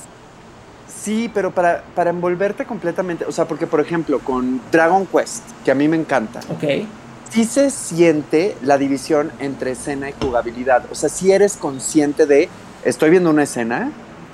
sí, 1.08 1.32
pero 1.34 1.52
para, 1.52 1.84
para 1.96 2.10
envolverte 2.10 2.66
completamente, 2.66 3.24
o 3.24 3.32
sea, 3.32 3.46
porque 3.46 3.66
por 3.66 3.80
ejemplo 3.80 4.20
con 4.20 4.60
Dragon 4.74 5.06
Quest, 5.06 5.42
que 5.64 5.72
a 5.72 5.76
mí 5.76 5.88
me 5.88 5.96
encanta, 5.96 6.42
Ok. 6.52 6.86
sí 7.32 7.46
se 7.46 7.70
siente 7.72 8.58
la 8.62 8.78
división 8.78 9.32
entre 9.40 9.72
escena 9.72 10.10
y 10.10 10.14
jugabilidad, 10.22 10.84
o 10.92 10.96
sea, 10.96 11.08
si 11.08 11.32
eres 11.32 11.56
consciente 11.56 12.26
de, 12.26 12.50
estoy 12.84 13.10
viendo 13.10 13.30
una 13.30 13.44
escena 13.44 13.90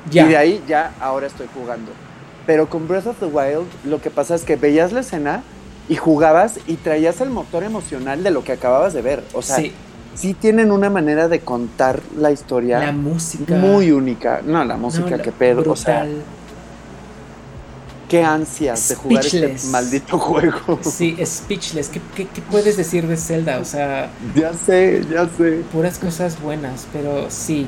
Ya. 0.10 0.26
y 0.26 0.30
de 0.30 0.38
ahí 0.38 0.64
ya 0.68 0.94
ahora 1.00 1.28
estoy 1.28 1.48
jugando. 1.54 1.92
Pero 2.48 2.68
con 2.68 2.88
Breath 2.88 3.06
of 3.06 3.20
the 3.20 3.28
Wild 3.28 3.68
lo 3.86 4.02
que 4.02 4.10
pasa 4.10 4.34
es 4.34 4.44
que 4.44 4.56
veías 4.56 4.92
la 4.94 5.02
escena 5.02 5.44
y 5.88 5.96
jugabas 5.96 6.60
y 6.66 6.78
traías 6.78 7.22
el 7.22 7.30
motor 7.30 7.64
emocional 7.64 8.24
de 8.24 8.32
lo 8.32 8.44
que 8.44 8.52
acababas 8.54 8.94
de 8.94 9.04
ver, 9.04 9.24
o 9.34 9.44
sea, 9.44 9.58
sí. 9.58 9.72
sí 10.16 10.34
tienen 10.34 10.72
una 10.72 10.90
manera 10.90 11.28
de 11.28 11.40
contar 11.42 12.00
la 12.18 12.32
historia 12.32 12.80
La 12.80 12.92
música. 12.92 13.54
muy 13.54 13.92
única. 13.92 14.42
No, 14.44 14.66
la 14.66 14.74
No, 14.74 14.80
música, 14.82 15.18
la- 15.18 15.22
qué 15.24 15.32
pedo. 15.32 15.64
O 15.72 15.76
sea, 15.76 16.00
brutal. 16.04 16.22
Qué 18.14 18.24
ansias 18.24 18.90
de 18.90 18.96
jugar 18.96 19.26
este 19.26 19.58
maldito 19.70 20.20
juego. 20.20 20.80
Sí, 20.84 21.18
speechless. 21.26 21.90
¿Qué, 21.90 22.00
qué, 22.16 22.28
qué 22.28 22.42
puedes 22.44 22.78
decir 22.78 23.08
de 23.08 23.18
Zelda? 23.18 23.58
O 23.58 23.66
sea, 23.66 24.12
ya 24.36 24.54
sé, 24.54 25.04
ya 25.12 25.28
sé. 25.36 25.64
puras 25.72 25.98
cosas 25.98 26.40
buenas, 26.40 26.86
pero 26.94 27.32
sí, 27.32 27.66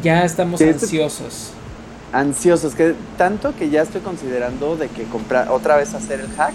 ya 0.00 0.24
estamos 0.24 0.60
este- 0.60 0.84
ansiosos. 0.84 1.50
Ansiosos, 2.12 2.76
que 2.76 2.94
tanto 3.18 3.52
que 3.56 3.68
ya 3.68 3.82
estoy 3.82 4.00
considerando 4.00 4.76
de 4.76 4.86
que 4.86 5.02
comprar, 5.04 5.50
otra 5.50 5.76
vez 5.76 5.92
hacer 5.92 6.20
el 6.20 6.28
hack, 6.36 6.54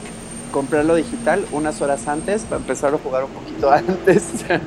comprarlo 0.53 0.95
digital 0.95 1.45
unas 1.51 1.81
horas 1.81 2.07
antes 2.07 2.43
para 2.43 2.61
empezar 2.61 2.93
a 2.93 2.97
jugar 2.97 3.25
un 3.25 3.31
poquito 3.31 3.69
antes. 3.71 4.23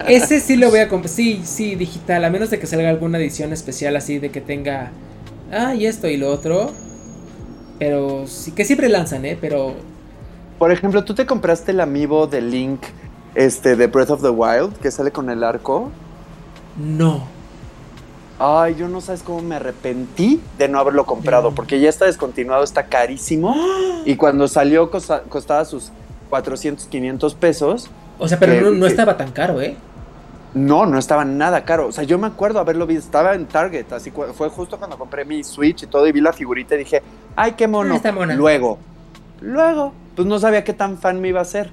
Ese 0.06 0.40
sí 0.40 0.56
lo 0.56 0.68
voy 0.68 0.80
a 0.80 0.90
comprar. 0.90 1.08
Sí, 1.08 1.40
sí, 1.42 1.74
digital. 1.74 2.22
A 2.22 2.28
menos 2.28 2.50
de 2.50 2.58
que 2.58 2.66
salga 2.66 2.90
alguna 2.90 3.16
edición 3.16 3.54
especial 3.54 3.96
así 3.96 4.18
de 4.18 4.30
que 4.30 4.42
tenga. 4.42 4.90
Ah, 5.50 5.74
y 5.74 5.86
esto 5.86 6.06
y 6.06 6.18
lo 6.18 6.30
otro. 6.30 6.74
Pero 7.78 8.26
sí, 8.26 8.52
que 8.52 8.64
siempre 8.64 8.88
lanzan, 8.88 9.24
¿eh? 9.24 9.36
Pero. 9.40 9.74
Por 10.58 10.72
ejemplo, 10.72 11.04
tú 11.04 11.14
te 11.14 11.24
compraste 11.26 11.70
el 11.70 11.80
amiibo 11.80 12.26
de 12.26 12.40
Link, 12.40 12.80
este, 13.34 13.76
de 13.76 13.86
Breath 13.86 14.10
of 14.10 14.22
the 14.22 14.30
Wild, 14.30 14.76
que 14.78 14.90
sale 14.90 15.12
con 15.12 15.30
el 15.30 15.44
arco. 15.44 15.90
No. 16.76 17.22
Ay, 18.40 18.76
yo 18.76 18.88
no 18.88 19.00
sabes 19.00 19.22
cómo 19.22 19.40
me 19.42 19.56
arrepentí 19.56 20.40
de 20.58 20.68
no 20.68 20.78
haberlo 20.78 21.04
comprado, 21.06 21.52
porque 21.54 21.80
ya 21.80 21.88
está 21.88 22.04
descontinuado, 22.06 22.62
está 22.62 22.86
carísimo. 22.86 23.54
Y 24.04 24.14
cuando 24.16 24.46
salió 24.48 24.90
costa- 24.90 25.22
costaba 25.28 25.64
sus 25.64 25.90
400, 26.30 26.86
500 26.86 27.34
pesos. 27.34 27.90
O 28.18 28.28
sea, 28.28 28.38
pero 28.38 28.52
Que- 28.54 28.60
no, 28.60 28.70
no 28.72 28.86
que- 28.86 28.90
estaba 28.92 29.16
tan 29.16 29.32
caro, 29.32 29.60
¿eh? 29.60 29.76
No, 30.54 30.86
no 30.86 30.98
estaba 30.98 31.24
nada 31.24 31.64
caro. 31.64 31.88
O 31.88 31.92
sea, 31.92 32.04
yo 32.04 32.18
me 32.18 32.26
acuerdo 32.26 32.58
haberlo 32.58 32.86
visto, 32.86 33.04
estaba 33.04 33.34
en 33.34 33.46
Target, 33.46 33.92
así 33.92 34.10
fue 34.10 34.48
justo 34.48 34.78
cuando 34.78 34.96
compré 34.98 35.24
mi 35.24 35.44
Switch 35.44 35.82
y 35.82 35.86
todo 35.86 36.06
y 36.06 36.12
vi 36.12 36.20
la 36.20 36.32
figurita 36.32 36.74
y 36.74 36.78
dije, 36.78 37.02
ay, 37.36 37.52
qué 37.52 37.68
mono. 37.68 37.92
Ah, 37.94 37.96
está 37.96 38.12
mona. 38.12 38.34
Luego, 38.34 38.78
luego, 39.40 39.92
pues 40.16 40.26
no 40.26 40.38
sabía 40.38 40.64
qué 40.64 40.72
tan 40.72 40.98
fan 40.98 41.20
me 41.20 41.28
iba 41.28 41.40
a 41.40 41.44
ser. 41.44 41.70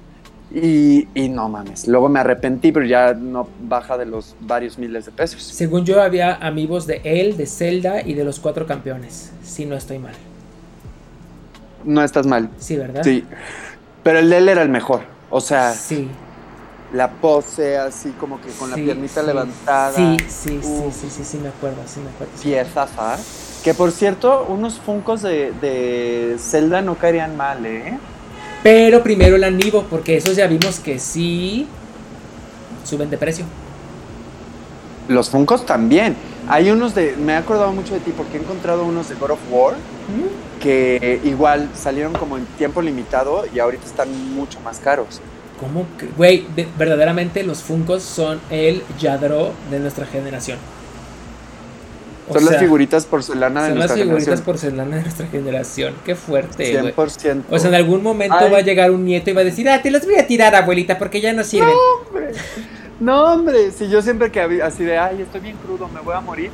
Y, 0.54 1.08
y 1.12 1.28
no 1.28 1.48
mames, 1.48 1.88
luego 1.88 2.08
me 2.08 2.20
arrepentí, 2.20 2.70
pero 2.70 2.86
ya 2.86 3.14
no 3.14 3.48
baja 3.62 3.98
de 3.98 4.06
los 4.06 4.36
varios 4.40 4.78
miles 4.78 5.04
de 5.06 5.10
pesos. 5.10 5.42
Según 5.42 5.84
yo, 5.84 6.00
había 6.00 6.34
amigos 6.36 6.86
de 6.86 7.00
él, 7.02 7.36
de 7.36 7.46
Zelda 7.46 8.00
y 8.02 8.14
de 8.14 8.24
los 8.24 8.38
cuatro 8.38 8.64
campeones. 8.64 9.32
Si 9.42 9.64
no 9.66 9.74
estoy 9.74 9.98
mal. 9.98 10.14
No 11.84 12.02
estás 12.02 12.26
mal, 12.26 12.48
Sí, 12.58 12.76
¿verdad? 12.76 13.02
sí. 13.02 13.24
Pero 14.04 14.20
el 14.20 14.30
de 14.30 14.36
él 14.38 14.48
era 14.48 14.62
el 14.62 14.68
mejor. 14.68 15.00
O 15.30 15.40
sea, 15.40 15.72
Sí. 15.72 16.08
La 16.92 17.10
pose 17.10 17.76
así 17.76 18.10
como 18.10 18.40
que 18.40 18.50
con 18.50 18.70
la 18.70 18.76
piernita 18.76 19.20
sí. 19.20 19.26
levantada. 19.26 19.92
Sí, 19.92 20.16
sí, 20.28 20.60
sí, 20.62 20.82
sí, 20.92 21.10
sí, 21.10 21.24
sí, 21.24 21.38
me 21.38 21.48
acuerdo, 21.48 21.82
sí 21.86 22.00
me 22.00 22.10
acuerdo. 22.10 22.32
sí. 22.36 22.48
Piezaza. 22.48 23.16
Que 23.64 23.74
por 23.74 23.90
cierto, 23.90 24.46
unos 24.48 24.78
funcos 24.78 25.22
de, 25.22 25.52
de 25.60 26.36
Zelda 26.38 26.82
no 26.82 26.94
caerían 26.94 27.36
mal, 27.36 27.66
¿eh? 27.66 27.98
Pero 28.62 29.02
primero 29.02 29.36
el 29.36 29.44
amiibo, 29.44 29.82
porque 29.84 30.16
esos 30.16 30.36
ya 30.36 30.46
vimos 30.46 30.78
que 30.80 30.98
sí 30.98 31.66
suben 32.84 33.10
de 33.10 33.18
precio. 33.18 33.44
Los 35.08 35.30
funcos 35.30 35.66
también. 35.66 36.16
Hay 36.48 36.70
unos 36.70 36.94
de. 36.94 37.16
Me 37.16 37.32
he 37.32 37.36
acordado 37.36 37.72
mucho 37.72 37.94
de 37.94 38.00
ti 38.00 38.12
porque 38.16 38.38
he 38.38 38.40
encontrado 38.40 38.84
unos 38.84 39.08
de 39.08 39.14
God 39.16 39.32
of 39.32 39.40
War 39.50 39.74
que 40.60 41.20
igual 41.24 41.68
salieron 41.74 42.12
como 42.12 42.36
en 42.36 42.46
tiempo 42.58 42.80
limitado 42.82 43.44
y 43.52 43.58
ahorita 43.58 43.84
están 43.84 44.34
mucho 44.34 44.60
más 44.60 44.78
caros. 44.78 45.20
¿Cómo 45.60 45.86
que? 45.98 46.06
Güey, 46.16 46.46
de- 46.54 46.68
verdaderamente 46.78 47.42
los 47.42 47.62
Funkos 47.62 48.02
son 48.02 48.40
el 48.50 48.82
Yadro 49.00 49.52
de 49.70 49.78
nuestra 49.80 50.06
generación. 50.06 50.58
O 52.28 52.34
Son 52.34 52.44
las 52.44 52.58
figuritas 52.58 53.06
porcelana 53.06 53.62
de 53.62 53.68
Son 53.70 53.78
las 53.78 53.88
nuestra 53.90 54.02
figuritas 54.02 54.24
generación. 54.24 54.44
porcelana 54.44 54.96
de 54.96 55.02
nuestra 55.02 55.26
generación. 55.28 55.94
Qué 56.04 56.14
fuerte, 56.16 56.80
güey. 56.80 56.92
100%. 56.92 57.44
O 57.50 57.58
sea, 57.60 57.68
en 57.68 57.76
algún 57.76 58.02
momento 58.02 58.36
Ay. 58.38 58.50
va 58.50 58.58
a 58.58 58.62
llegar 58.62 58.90
un 58.90 59.04
nieto 59.04 59.30
y 59.30 59.32
va 59.32 59.42
a 59.42 59.44
decir, 59.44 59.68
ah, 59.70 59.80
te 59.80 59.90
los 59.92 60.04
voy 60.04 60.16
a 60.16 60.26
tirar, 60.26 60.54
abuelita, 60.56 60.98
porque 60.98 61.20
ya 61.20 61.32
no 61.32 61.44
sirven. 61.44 61.70
hombre. 62.08 62.32
No, 62.98 63.32
hombre. 63.32 63.70
Si 63.70 63.88
yo 63.88 64.02
siempre 64.02 64.32
que 64.32 64.40
había- 64.40 64.66
así 64.66 64.82
de, 64.84 64.98
ay, 64.98 65.22
estoy 65.22 65.40
bien 65.40 65.56
crudo, 65.64 65.88
me 65.88 66.00
voy 66.00 66.14
a 66.16 66.20
morir. 66.20 66.50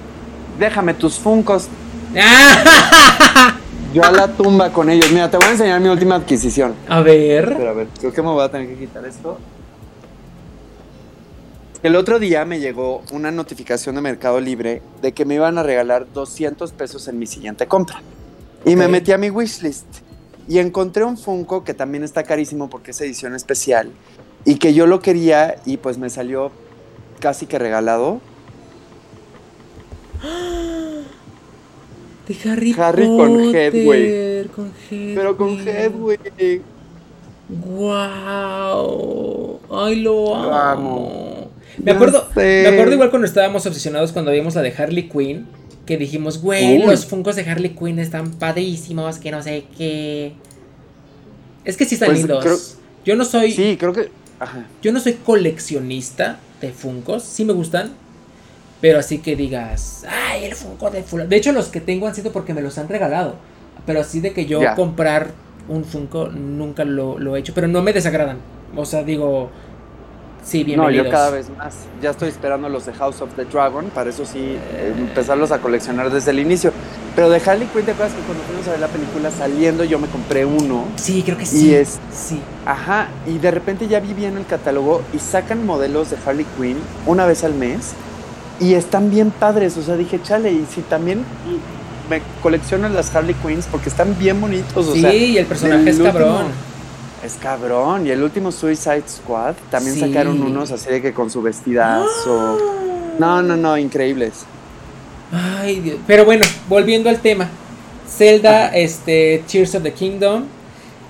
Déjame 0.58 0.92
tus 0.92 1.18
funcos. 1.18 1.68
¡Ah! 3.92 3.94
Yo 3.94 4.04
a 4.04 4.10
la 4.10 4.28
tumba 4.28 4.72
con 4.72 4.88
ellos. 4.88 5.10
Mira, 5.12 5.30
te 5.30 5.36
voy 5.36 5.46
a 5.46 5.50
enseñar 5.50 5.80
mi 5.80 5.88
última 5.88 6.16
adquisición. 6.16 6.74
A 6.88 7.00
ver. 7.00 7.54
Pero 7.56 7.70
a 7.70 7.72
ver, 7.74 7.88
creo 7.98 8.12
que 8.12 8.22
me 8.22 8.28
voy 8.28 8.42
a 8.42 8.50
tener 8.50 8.68
que 8.68 8.76
quitar 8.76 9.04
esto. 9.04 9.38
El 11.82 11.96
otro 11.96 12.18
día 12.18 12.44
me 12.44 12.60
llegó 12.60 13.02
una 13.10 13.32
notificación 13.32 13.96
de 13.96 14.02
Mercado 14.02 14.40
Libre 14.40 14.82
de 15.02 15.12
que 15.12 15.24
me 15.24 15.34
iban 15.34 15.58
a 15.58 15.64
regalar 15.64 16.06
200 16.12 16.70
pesos 16.72 17.08
en 17.08 17.18
mi 17.18 17.26
siguiente 17.26 17.66
compra. 17.66 18.00
Y 18.64 18.76
me 18.76 18.86
metí 18.86 19.10
a 19.10 19.18
mi 19.18 19.30
wishlist 19.30 19.86
y 20.46 20.58
encontré 20.60 21.02
un 21.02 21.18
Funko 21.18 21.64
que 21.64 21.74
también 21.74 22.04
está 22.04 22.22
carísimo 22.22 22.70
porque 22.70 22.92
es 22.92 23.00
edición 23.00 23.34
especial 23.34 23.90
y 24.44 24.56
que 24.56 24.74
yo 24.74 24.86
lo 24.86 25.00
quería 25.00 25.56
y 25.66 25.78
pues 25.78 25.98
me 25.98 26.08
salió 26.08 26.52
casi 27.18 27.46
que 27.46 27.58
regalado. 27.58 28.20
De 32.34 32.50
Harry, 32.50 32.74
Harry 32.78 33.06
Potter. 33.06 33.72
con 33.72 33.84
güey. 33.84 34.48
Con 34.48 34.72
Head, 34.90 35.14
Pero 35.14 35.36
con 35.36 35.64
güey. 36.00 36.18
Wow. 38.12 39.60
Ay, 39.70 39.96
lo 39.96 40.34
amo. 40.34 40.48
Lo 40.48 40.54
amo. 40.54 41.50
Me 41.78 41.86
Ya 41.90 41.94
acuerdo, 41.94 42.28
sé. 42.34 42.62
me 42.64 42.68
acuerdo 42.74 42.92
igual 42.94 43.10
cuando 43.10 43.26
estábamos 43.26 43.64
obsesionados 43.66 44.12
cuando 44.12 44.30
vimos 44.30 44.54
la 44.54 44.62
de 44.62 44.72
Harley 44.76 45.08
Quinn. 45.08 45.46
Que 45.86 45.96
dijimos, 45.96 46.40
güey, 46.40 46.78
Uy. 46.78 46.86
los 46.86 47.06
funcos 47.06 47.34
de 47.34 47.42
Harley 47.42 47.70
Quinn 47.74 47.98
están 47.98 48.30
padrísimos, 48.32 49.18
que 49.18 49.32
no 49.32 49.42
sé 49.42 49.64
qué. 49.76 50.32
Es 51.64 51.76
que 51.76 51.84
sí 51.86 51.94
están 51.96 52.10
Pues, 52.10 52.18
lindos. 52.20 52.44
creo- 52.44 52.58
Yo 53.04 53.16
no 53.16 53.24
soy. 53.24 53.50
Sí, 53.52 53.76
creo 53.78 53.92
que. 53.92 54.08
Ajá. 54.38 54.66
Yo 54.80 54.92
no 54.92 55.00
soy 55.00 55.14
coleccionista 55.14 56.38
de 56.60 56.70
Funkos, 56.70 57.24
sí 57.24 57.44
me 57.44 57.52
gustan, 57.52 57.92
pero 58.82 58.98
así 58.98 59.18
que 59.18 59.34
digas, 59.36 60.04
ay, 60.08 60.44
el 60.44 60.54
Funko 60.54 60.90
de 60.90 61.02
fulano. 61.02 61.30
De 61.30 61.36
hecho, 61.36 61.52
los 61.52 61.68
que 61.68 61.80
tengo 61.80 62.06
han 62.06 62.14
sido 62.14 62.32
porque 62.32 62.52
me 62.52 62.60
los 62.60 62.76
han 62.76 62.88
regalado, 62.88 63.36
pero 63.86 64.00
así 64.00 64.20
de 64.20 64.34
que 64.34 64.44
yo 64.44 64.60
Ya. 64.60 64.74
comprar 64.74 65.28
un 65.68 65.84
Funko 65.84 66.28
nunca 66.28 66.84
lo, 66.84 67.18
lo 67.18 67.34
he 67.36 67.40
hecho, 67.40 67.54
pero 67.54 67.66
no 67.68 67.80
me 67.80 67.92
desagradan. 67.94 68.38
O 68.76 68.84
sea, 68.84 69.02
digo, 69.04 69.50
sí, 70.42 70.60
No, 70.60 70.66
bienvenidos. 70.66 71.06
yo 71.06 71.10
cada 71.12 71.30
vez 71.30 71.48
más. 71.56 71.74
Ya 72.02 72.10
estoy 72.10 72.28
esperando 72.30 72.68
los 72.68 72.84
de 72.86 72.92
House 72.94 73.20
of 73.20 73.30
the 73.36 73.44
Dragon. 73.44 73.86
Para 73.94 74.10
eso 74.10 74.24
sí, 74.26 74.38
eh, 74.74 74.92
empezarlos 74.98 75.52
a 75.52 75.58
coleccionar 75.58 76.10
desde 76.10 76.32
el 76.32 76.40
inicio. 76.40 76.72
Pero 77.14 77.30
de 77.30 77.36
Harley 77.44 77.68
Quinn, 77.68 77.84
¿te 77.84 77.92
acuerdas 77.92 78.14
que 78.16 78.22
cuando 78.22 78.42
fuimos 78.44 78.66
a 78.66 78.70
ver 78.72 78.80
la 78.80 78.88
película 78.88 79.30
saliendo 79.30 79.84
yo 79.84 79.98
me 80.00 80.08
compré 80.08 80.44
uno? 80.44 80.86
Sí, 80.96 81.22
creo 81.22 81.38
que 81.38 81.46
sí. 81.46 81.72
es- 81.74 82.00
Sí. 82.12 82.40
Ajá, 82.66 83.08
y 83.26 83.38
de 83.38 83.50
repente 83.52 83.86
ya 83.86 84.00
vi 84.00 84.12
bien 84.14 84.36
el 84.36 84.46
catálogo 84.46 85.02
y 85.12 85.18
sacan 85.20 85.64
modelos 85.66 86.10
de 86.10 86.16
Harley 86.26 86.46
Quinn 86.58 86.78
una 87.06 87.26
vez 87.26 87.44
al 87.44 87.54
mes 87.54 87.92
y 88.62 88.74
están 88.74 89.10
bien 89.10 89.30
padres. 89.30 89.76
O 89.76 89.82
sea, 89.82 89.96
dije, 89.96 90.20
chale, 90.22 90.52
y 90.52 90.66
si 90.72 90.80
también 90.82 91.24
me 92.08 92.22
colecciono 92.42 92.88
las 92.88 93.14
Harley 93.14 93.34
Quinns 93.34 93.66
porque 93.70 93.88
están 93.88 94.16
bien 94.18 94.40
bonitos. 94.40 94.86
O 94.88 94.94
sí, 94.94 95.00
sea, 95.00 95.12
y 95.14 95.36
el 95.38 95.46
personaje 95.46 95.90
es 95.90 95.98
último- 95.98 96.12
cabrón. 96.12 96.46
Es 97.24 97.34
cabrón. 97.34 98.06
Y 98.06 98.10
el 98.10 98.22
último 98.22 98.50
Suicide 98.50 99.04
Squad 99.08 99.54
también 99.70 99.94
Sí. 99.94 100.00
sacaron 100.00 100.42
unos 100.42 100.70
así 100.72 100.90
de 100.90 101.00
que 101.02 101.12
con 101.12 101.30
su 101.30 101.40
vestidazo. 101.42 102.58
No, 103.18 103.42
no, 103.42 103.56
no, 103.56 103.76
increíbles. 103.78 104.44
Ay, 105.32 105.80
Dios. 105.80 105.98
Pero 106.06 106.24
bueno, 106.24 106.44
volviendo 106.68 107.08
al 107.08 107.20
tema. 107.20 107.48
Zelda, 108.08 108.68
este, 108.74 109.42
Tears 109.50 109.74
of 109.74 109.82
the 109.82 109.92
Kingdom. 109.92 110.44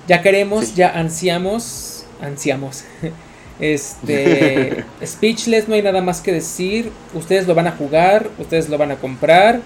Ya 0.07 0.21
queremos, 0.23 0.67
Sí. 0.67 0.73
ya 0.77 0.91
ansiamos. 0.99 2.05
Ansiamos. 2.21 2.85
Este. 3.61 4.85
Speechless, 5.05 5.69
no 5.69 5.75
hay 5.75 5.83
nada 5.83 6.03
más 6.03 6.21
que 6.21 6.33
decir. 6.33 6.91
Ustedes 7.15 7.47
lo 7.47 7.55
van 7.55 7.67
a 7.67 7.73
jugar, 7.73 8.29
ustedes 8.39 8.69
lo 8.69 8.79
van 8.79 8.91
a 8.91 8.97
comprar. 8.97 9.61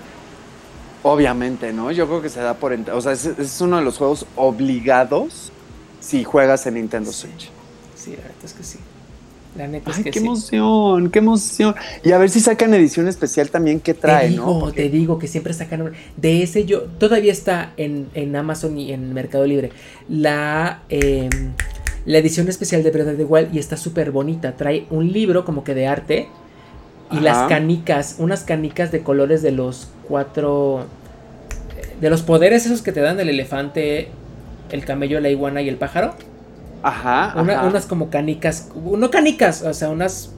Obviamente, 1.02 1.72
¿no? 1.72 1.92
Yo 1.92 2.06
creo 2.08 2.20
que 2.20 2.28
se 2.28 2.40
da 2.40 2.54
por... 2.54 2.72
O 2.92 3.00
sea, 3.00 3.12
es, 3.12 3.26
es 3.26 3.60
uno 3.60 3.78
de 3.78 3.84
los 3.84 3.96
juegos 3.96 4.26
obligados 4.34 5.52
si 6.00 6.24
juegas 6.24 6.66
en 6.66 6.74
Nintendo 6.74 7.12
Switch. 7.12 7.48
Sí, 7.94 8.10
la 8.10 8.28
neta 8.28 8.44
es 8.44 8.52
que 8.52 8.62
sí. 8.64 8.78
La 9.56 9.66
neta 9.68 9.90
es 9.90 9.98
Ay, 9.98 10.04
que 10.04 10.10
qué 10.10 10.18
sí. 10.20 10.26
emoción, 10.26 11.10
qué 11.10 11.18
emoción. 11.20 11.74
Y 12.04 12.12
a 12.12 12.18
ver 12.18 12.28
si 12.28 12.40
sacan 12.40 12.74
edición 12.74 13.08
especial 13.08 13.50
también 13.50 13.80
que 13.80 13.94
trae, 13.94 14.26
te 14.26 14.30
digo, 14.32 14.46
¿no? 14.46 14.58
Porque- 14.58 14.82
te 14.82 14.88
digo 14.90 15.18
que 15.18 15.28
siempre 15.28 15.54
sacan 15.54 15.92
de 16.16 16.42
ese 16.42 16.64
yo 16.66 16.82
todavía 16.82 17.32
está 17.32 17.72
en, 17.76 18.08
en 18.14 18.36
Amazon 18.36 18.76
y 18.78 18.92
en 18.92 19.14
Mercado 19.14 19.46
Libre 19.46 19.70
la 20.08 20.82
em, 20.88 21.30
la 22.06 22.18
edición 22.18 22.48
especial 22.48 22.82
de 22.82 22.90
Breath 22.90 23.08
of 23.08 23.16
the 23.16 23.24
Wild 23.24 23.54
y 23.54 23.58
está 23.58 23.76
súper 23.76 24.10
bonita 24.12 24.52
trae 24.56 24.86
un 24.90 25.12
libro 25.12 25.44
como 25.44 25.62
que 25.64 25.74
de 25.74 25.86
arte 25.86 26.28
y 27.10 27.16
Ajá. 27.16 27.22
las 27.22 27.48
canicas 27.48 28.16
unas 28.18 28.42
canicas 28.44 28.90
de 28.92 29.00
colores 29.02 29.42
de 29.42 29.52
los 29.52 29.88
cuatro 30.08 30.86
de 32.00 32.08
los 32.10 32.22
poderes 32.22 32.64
esos 32.66 32.82
que 32.82 32.92
te 32.92 33.00
dan 33.00 33.18
el 33.20 33.28
elefante 33.28 34.08
el 34.70 34.84
camello 34.84 35.20
la 35.20 35.28
iguana 35.30 35.62
y 35.62 35.68
el 35.68 35.76
pájaro 35.76 36.14
Ajá, 36.82 37.34
una- 37.40 37.58
ajá. 37.60 37.66
unas 37.68 37.86
como 37.86 38.10
canicas, 38.10 38.68
no 38.76 39.10
canicas, 39.10 39.62
o 39.62 39.74
sea, 39.74 39.88
unas 39.90 40.30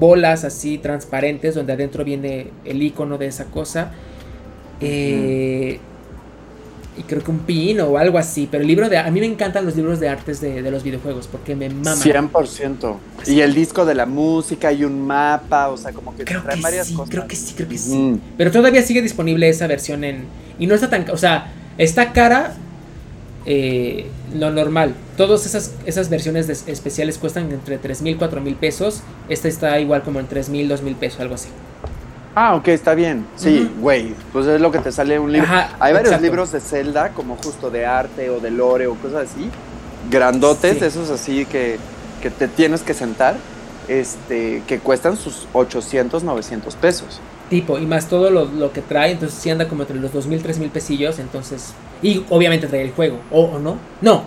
bolas 0.00 0.42
así 0.42 0.78
transparentes 0.78 1.54
donde 1.54 1.74
adentro 1.74 2.02
viene 2.02 2.48
el 2.64 2.82
icono 2.82 3.18
de 3.18 3.26
esa 3.26 3.44
cosa. 3.44 3.92
Eh, 4.80 5.78
y 6.98 7.02
creo 7.02 7.22
que 7.22 7.30
un 7.30 7.40
pin 7.40 7.80
o 7.80 7.98
algo 7.98 8.18
así, 8.18 8.48
pero 8.50 8.62
el 8.62 8.68
libro 8.68 8.88
de... 8.88 8.96
A 8.98 9.10
mí 9.10 9.20
me 9.20 9.26
encantan 9.26 9.64
los 9.64 9.76
libros 9.76 10.00
de 10.00 10.08
artes 10.08 10.40
de, 10.40 10.62
de 10.62 10.70
los 10.70 10.82
videojuegos 10.82 11.26
porque 11.26 11.54
me 11.54 11.68
maman. 11.68 11.98
100%. 11.98 12.96
Y 13.26 13.40
el 13.40 13.54
disco 13.54 13.84
de 13.84 13.94
la 13.94 14.06
música 14.06 14.72
y 14.72 14.84
un 14.84 15.06
mapa, 15.06 15.68
o 15.68 15.76
sea, 15.76 15.92
como 15.92 16.16
que 16.16 16.24
Creo 16.24 16.42
trae 16.42 16.56
que 16.56 16.62
varias 16.62 16.86
sí, 16.88 16.94
cosas. 16.94 17.10
creo 17.10 17.26
que 17.26 17.36
sí, 17.36 17.54
creo 17.54 17.68
que 17.68 17.78
sí. 17.78 17.94
Mm. 17.96 18.20
Pero 18.38 18.50
todavía 18.50 18.82
sigue 18.82 19.02
disponible 19.02 19.48
esa 19.48 19.66
versión 19.66 20.04
en... 20.04 20.24
Y 20.58 20.66
no 20.66 20.74
está 20.74 20.88
tan... 20.90 21.08
O 21.10 21.16
sea, 21.16 21.52
está 21.78 22.12
cara 22.12 22.54
eh, 23.44 24.06
lo 24.34 24.50
normal. 24.50 24.94
Todas 25.16 25.46
esas, 25.46 25.72
esas 25.86 26.08
versiones 26.10 26.46
de- 26.46 26.72
especiales 26.72 27.18
cuestan 27.18 27.50
entre 27.52 27.78
3 27.78 28.02
mil, 28.02 28.16
4 28.16 28.40
mil 28.40 28.54
pesos. 28.56 29.02
Esta 29.28 29.48
está 29.48 29.78
igual 29.80 30.02
como 30.02 30.18
en 30.20 30.26
3 30.26 30.48
mil, 30.48 30.68
2 30.68 30.82
mil 30.82 30.94
pesos, 30.96 31.20
algo 31.20 31.34
así. 31.34 31.48
Ah, 32.38 32.54
ok, 32.54 32.68
está 32.68 32.94
bien. 32.94 33.26
Sí, 33.34 33.70
güey. 33.80 34.14
Pues 34.30 34.46
es 34.46 34.60
lo 34.60 34.70
que 34.70 34.78
te 34.78 34.92
sale 34.92 35.18
un 35.18 35.32
libro. 35.32 35.48
Ajá, 35.48 35.70
Hay 35.80 35.94
varios 35.94 36.10
exacto. 36.12 36.22
libros 36.26 36.52
de 36.52 36.60
Zelda, 36.60 37.08
como 37.14 37.36
justo 37.36 37.70
de 37.70 37.86
arte 37.86 38.28
o 38.28 38.40
de 38.40 38.50
lore 38.50 38.86
o 38.86 38.94
cosas 38.96 39.30
así. 39.30 39.48
Grandotes, 40.10 40.78
Sí. 40.78 40.84
esos 40.84 41.08
así 41.10 41.46
que, 41.46 41.78
que 42.20 42.28
te 42.30 42.46
tienes 42.46 42.82
que 42.82 42.92
sentar. 42.92 43.36
Este, 43.88 44.62
que 44.66 44.80
cuestan 44.80 45.16
sus 45.16 45.46
800, 45.54 46.24
900 46.24 46.74
pesos. 46.74 47.20
Tipo, 47.48 47.78
y 47.78 47.86
más 47.86 48.06
todo 48.08 48.28
lo, 48.30 48.44
lo 48.44 48.72
que 48.72 48.82
trae, 48.82 49.12
entonces 49.12 49.38
sí 49.40 49.48
anda 49.48 49.66
como 49.68 49.82
entre 49.82 49.96
los 49.98 50.12
2 50.12 50.26
mil, 50.26 50.42
3 50.42 50.58
mil 50.58 50.68
pesillos, 50.70 51.18
entonces... 51.20 51.72
Y 52.02 52.22
obviamente 52.28 52.66
trae 52.66 52.82
el 52.82 52.90
juego, 52.92 53.18
¿o, 53.30 53.44
o 53.44 53.58
no? 53.60 53.78
No, 54.02 54.24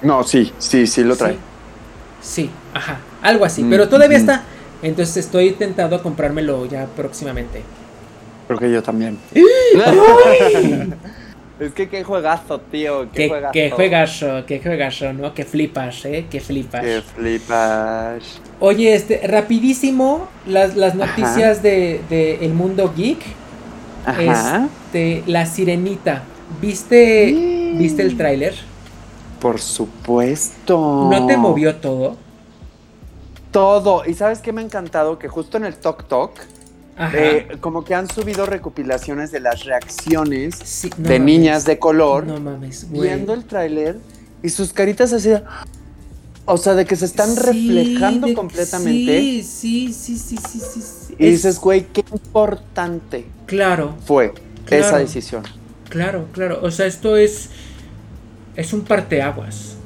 No, 0.00 0.22
sí, 0.22 0.52
sí, 0.58 0.86
sí 0.86 1.02
lo 1.02 1.16
trae. 1.16 1.32
Sí, 1.32 2.44
sí, 2.44 2.50
ajá, 2.72 2.98
algo 3.22 3.44
así, 3.44 3.64
Mm, 3.64 3.70
pero 3.70 3.88
todavía 3.88 4.16
ujú. 4.18 4.26
está. 4.30 4.42
Entonces 4.82 5.16
estoy 5.18 5.52
tentado 5.52 5.96
a 5.96 6.02
comprármelo 6.02 6.66
ya 6.66 6.86
próximamente. 6.86 7.62
Creo 8.48 8.58
que 8.58 8.70
yo 8.72 8.82
también. 8.82 9.18
es 11.60 11.72
que 11.74 11.88
qué 11.88 12.02
juegazo, 12.02 12.60
tío. 12.60 13.08
Qué, 13.12 13.22
Que, 13.22 13.28
juegazo. 13.28 13.52
que 13.52 13.70
juegazo, 13.70 14.46
que 14.46 14.60
juegazo, 14.60 15.12
¿no? 15.12 15.32
Que 15.34 15.44
flipas, 15.44 16.04
¿eh? 16.04 16.26
Que 16.28 16.40
flipas. 16.40 16.82
Qué 16.82 17.00
flipas. 17.02 18.40
Oye, 18.58 18.94
este, 18.94 19.20
rapidísimo, 19.26 20.28
las, 20.46 20.76
las 20.76 20.94
noticias 20.96 21.62
de, 21.62 22.00
de 22.10 22.44
el 22.44 22.52
mundo 22.52 22.92
geek. 22.96 23.20
Ajá. 24.04 24.68
Este, 24.86 25.22
la 25.26 25.46
sirenita. 25.46 26.24
¿Viste, 26.60 27.28
Sí. 27.30 27.74
¿viste 27.78 28.02
el 28.02 28.16
tráiler? 28.16 28.54
Por 29.40 29.60
supuesto. 29.60 31.08
¿No 31.10 31.26
te 31.26 31.36
movió 31.36 31.76
todo? 31.76 32.16
Todo. 33.52 34.02
¿Y 34.06 34.14
sabes 34.14 34.40
qué 34.40 34.52
me 34.52 34.60
ha 34.62 34.64
encantado? 34.64 35.18
Que 35.18 35.28
justo 35.28 35.56
en 35.58 35.64
el 35.64 35.76
Tok 35.76 36.08
Tok, 36.08 36.32
eh, 37.14 37.56
como 37.60 37.84
que 37.84 37.94
han 37.94 38.08
subido 38.08 38.46
recopilaciones 38.46 39.30
de 39.30 39.40
las 39.40 39.64
reacciones 39.64 40.56
Sí, 40.64 40.90
no 40.98 41.08
de 41.08 41.18
mames. 41.18 41.20
niñas 41.22 41.64
de 41.64 41.78
color 41.78 42.26
No 42.26 42.40
mames, 42.40 42.88
güey. 42.90 43.02
viendo 43.08 43.34
el 43.34 43.44
tráiler 43.44 43.98
y 44.42 44.48
sus 44.48 44.72
caritas 44.72 45.12
así. 45.12 45.28
de- 45.30 45.42
O 46.44 46.56
sea, 46.56 46.74
de 46.74 46.84
que 46.84 46.96
se 46.96 47.04
están 47.04 47.30
Sí, 47.36 47.40
reflejando 47.40 48.26
de- 48.26 48.34
completamente. 48.34 49.20
Sí, 49.20 49.42
sí, 49.44 49.92
sí, 49.92 50.16
sí, 50.18 50.36
sí, 50.36 50.58
sí, 50.58 50.80
sí. 50.82 51.14
Y 51.18 51.26
Es- 51.26 51.32
dices, 51.34 51.60
güey, 51.60 51.86
qué 51.92 52.02
importante 52.12 53.26
Claro, 53.46 53.94
fue 54.06 54.34
Claro. 54.64 54.84
esa 54.86 54.98
decisión. 54.98 55.44
claro, 55.88 56.26
claro. 56.32 56.58
O 56.62 56.70
sea, 56.72 56.86
esto 56.86 57.16
es. 57.16 57.50
Es 58.56 58.72
un 58.72 58.82
parteaguas. 58.82 59.76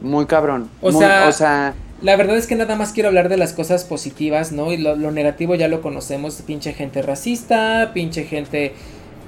Muy 0.00 0.24
cabrón. 0.26 0.68
O 0.80 0.92
Muy- 0.92 1.00
sea- 1.00 1.26
o 1.28 1.32
sea, 1.32 1.74
La 2.06 2.14
verdad 2.14 2.36
es 2.36 2.46
que 2.46 2.54
nada 2.54 2.76
más 2.76 2.92
quiero 2.92 3.08
hablar 3.08 3.28
de 3.28 3.36
las 3.36 3.52
cosas 3.52 3.82
positivas, 3.82 4.52
¿no? 4.52 4.72
Y 4.72 4.76
lo, 4.76 4.94
lo 4.94 5.10
negativo 5.10 5.56
ya 5.56 5.66
lo 5.66 5.82
conocemos. 5.82 6.40
Pinche 6.46 6.72
gente 6.72 7.02
racista, 7.02 7.90
pinche 7.92 8.22
gente. 8.22 8.74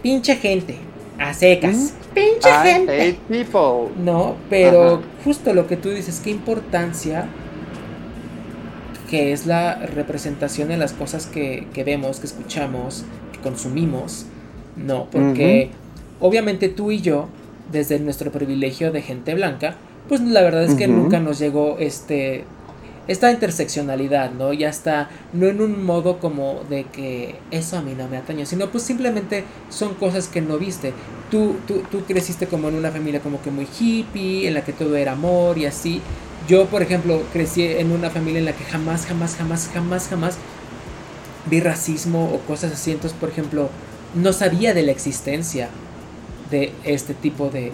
Pinche 0.01 0.37
gente. 0.37 0.77
A 1.19 1.35
secas. 1.35 1.75
¿Mm? 1.75 2.15
Pinche 2.15 2.49
I 2.49 2.73
gente. 2.73 3.03
hate 3.03 3.19
people. 3.29 3.93
No, 4.01 4.37
pero 4.49 4.87
Ajá. 4.87 5.01
justo 5.25 5.55
lo 5.55 5.67
que 5.67 5.77
tú 5.77 5.91
dices, 5.91 6.21
qué 6.23 6.31
importancia 6.31 7.27
que 9.11 9.33
es 9.33 9.45
la 9.47 9.75
representación 9.75 10.71
en 10.71 10.79
las 10.79 10.93
cosas 10.93 11.27
que, 11.27 11.67
que 11.75 11.83
vemos, 11.83 12.21
que 12.21 12.29
escuchamos, 12.29 13.05
que 13.33 13.41
consumimos, 13.41 14.27
¿no? 14.77 15.11
Porque 15.11 15.71
obviamente 16.21 16.69
tú 16.69 16.93
y 16.93 17.01
yo, 17.01 17.29
desde 17.73 17.99
nuestro 17.99 18.31
privilegio 18.31 18.93
de 18.93 19.03
gente 19.03 19.35
blanca, 19.35 19.75
pues 20.09 20.21
la 20.21 20.43
verdad 20.43 20.63
es 20.63 20.77
que 20.77 20.87
nunca 20.87 21.19
nos 21.19 21.41
llegó 21.41 21.77
este 21.81 22.45
esta 23.09 23.31
interseccionalidad, 23.33 24.31
¿no? 24.33 24.53
Ya 24.53 24.69
está, 24.69 25.09
no 25.33 25.47
en 25.47 25.61
un 25.61 25.85
modo 25.85 26.19
como 26.21 26.63
de 26.69 26.85
que 26.85 27.37
eso 27.51 27.77
a 27.79 27.83
mí 27.83 27.95
no 27.97 28.07
me 28.09 28.19
atañe, 28.19 28.47
sino 28.47 28.71
pues 28.71 28.85
simplemente 28.85 29.45
son 29.71 29.95
cosas 29.95 30.29
que 30.29 30.41
no 30.41 30.59
viste. 30.59 30.93
Tú, 31.31 31.57
tú, 31.67 31.83
tú 31.91 32.05
creciste 32.07 32.47
como 32.47 32.69
en 32.69 32.75
una 32.77 32.91
familia 32.91 33.21
como 33.21 33.43
que 33.43 33.51
muy 33.51 33.67
hippie, 33.79 34.47
en 34.47 34.55
la 34.55 34.63
que 34.65 34.73
todo 34.73 34.95
era 34.97 35.13
amor 35.13 35.59
y 35.59 35.67
así. 35.67 36.03
Yo, 36.47 36.67
por 36.67 36.83
ejemplo, 36.83 37.23
crecí 37.33 37.65
en 37.65 37.91
una 37.93 38.11
familia 38.11 38.39
en 38.39 38.45
la 38.45 38.53
que 38.53 38.65
jamás, 38.65 39.07
jamás, 39.07 39.37
jamás, 39.37 39.69
jamás, 39.73 40.09
jamás 40.09 40.39
vi 41.47 41.61
racismo 41.61 42.33
o 42.35 42.41
cosas 42.41 42.73
así. 42.73 42.93
Entonces, 42.93 43.19
por 43.19 43.31
ejemplo, 43.31 43.71
no 44.15 44.33
sabía 44.33 44.75
de 44.75 44.83
la 44.83 44.93
existencia 44.93 45.69
de 46.51 46.73
este 46.85 47.15
tipo 47.15 47.49
de, 47.51 47.73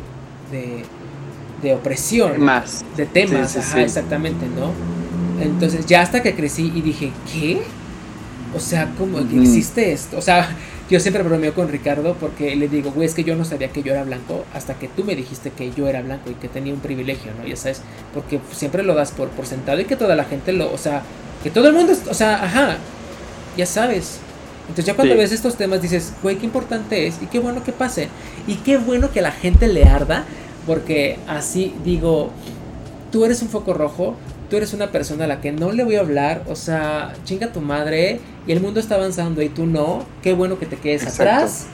de, 0.51 0.85
de 1.63 1.75
opresión. 1.75 2.41
Más. 2.41 2.85
De 2.97 3.07
temas, 3.07 3.53
Sí, 3.53 3.55
sí, 3.55 3.59
ajá, 3.61 3.77
sí. 3.77 3.81
exactamente, 3.81 4.47
¿no? 4.47 4.73
Entonces, 5.41 5.87
ya 5.87 6.03
hasta 6.03 6.23
que 6.23 6.35
crecí 6.35 6.73
y 6.75 6.81
dije, 6.83 7.11
¿qué? 7.33 7.63
O 8.57 8.61
sea, 8.61 8.93
¿cómo 8.99 9.19
que 9.29 9.41
existe 9.41 9.93
esto? 9.93 10.17
O 10.19 10.23
sea, 10.23 10.49
yo 10.91 11.01
siempre 11.01 11.23
bromeo 11.23 11.55
con 11.55 11.69
Ricardo 11.69 12.15
porque 12.21 12.55
le 12.55 12.69
digo, 12.69 12.93
güey, 12.93 13.07
es 13.07 13.15
que 13.15 13.25
yo 13.25 13.35
no 13.35 13.45
sabía 13.45 13.69
que 13.69 13.83
yo 13.83 13.93
era 13.93 14.05
blanco 14.05 14.45
hasta 14.55 14.75
que 14.75 14.87
tú 14.89 15.03
me 15.05 15.17
dijiste 15.17 15.51
que 15.51 15.73
yo 15.73 15.89
era 15.89 16.03
blanco 16.03 16.31
y 16.31 16.35
que 16.35 16.49
tenía 16.49 16.73
un 16.73 16.81
privilegio, 16.81 17.33
¿no? 17.41 17.47
Ya 17.47 17.57
sabes, 17.57 17.81
porque 18.13 18.39
siempre 18.53 18.83
lo 18.85 18.95
das 18.95 19.11
por, 19.11 19.29
por 19.31 19.47
sentado 19.47 19.81
y 19.81 19.85
que 19.87 19.97
toda 19.97 20.15
la 20.15 20.25
gente 20.25 20.53
lo, 20.53 20.73
o 20.73 20.79
sea, 20.79 21.03
que 21.43 21.51
todo 21.51 21.67
el 21.69 21.75
mundo, 21.75 21.93
o 22.09 22.15
sea, 22.15 22.45
ajá, 22.45 22.77
ya 23.57 23.67
sabes. 23.67 24.19
Entonces 24.69 24.87
ya 24.87 24.95
cuando 24.95 25.15
Sí. 25.15 25.19
ves 25.21 25.33
estos 25.33 25.57
temas 25.57 25.83
dices, 25.83 26.13
güey, 26.23 26.37
qué 26.37 26.47
importante 26.47 27.07
es 27.07 27.17
y 27.23 27.27
qué 27.27 27.39
bueno 27.39 27.63
que 27.65 27.73
pase. 27.73 28.09
Y 28.47 28.55
qué 28.57 28.79
bueno 28.79 29.11
que 29.11 29.21
la 29.21 29.33
gente 29.33 29.67
le 29.69 29.85
arda, 29.85 30.25
porque 30.67 31.19
así 31.27 31.75
digo, 31.85 32.31
tú 33.13 33.25
eres 33.25 33.43
un 33.43 33.49
foco 33.49 33.75
rojo, 33.75 34.17
tú 34.55 34.59
eres 34.59 34.73
una 34.73 34.93
persona 34.93 35.25
a 35.25 35.27
la 35.27 35.41
que 35.41 35.51
no 35.51 35.73
le 35.73 35.83
voy 35.83 35.97
a 35.97 36.01
hablar, 36.01 36.45
o 36.47 36.55
sea, 36.55 37.13
chinga 37.25 37.51
tu 37.51 37.61
madre 37.61 38.21
y 38.47 38.53
el 38.53 38.61
mundo 38.61 38.79
está 38.79 38.95
avanzando 38.95 39.43
y 39.43 39.49
tú 39.49 39.67
no, 39.67 40.07
qué 40.23 40.33
bueno 40.33 40.61
que 40.61 40.67
te 40.67 40.77
quedes 40.77 41.03
Exacto. 41.03 41.23
atrás. 41.25 41.67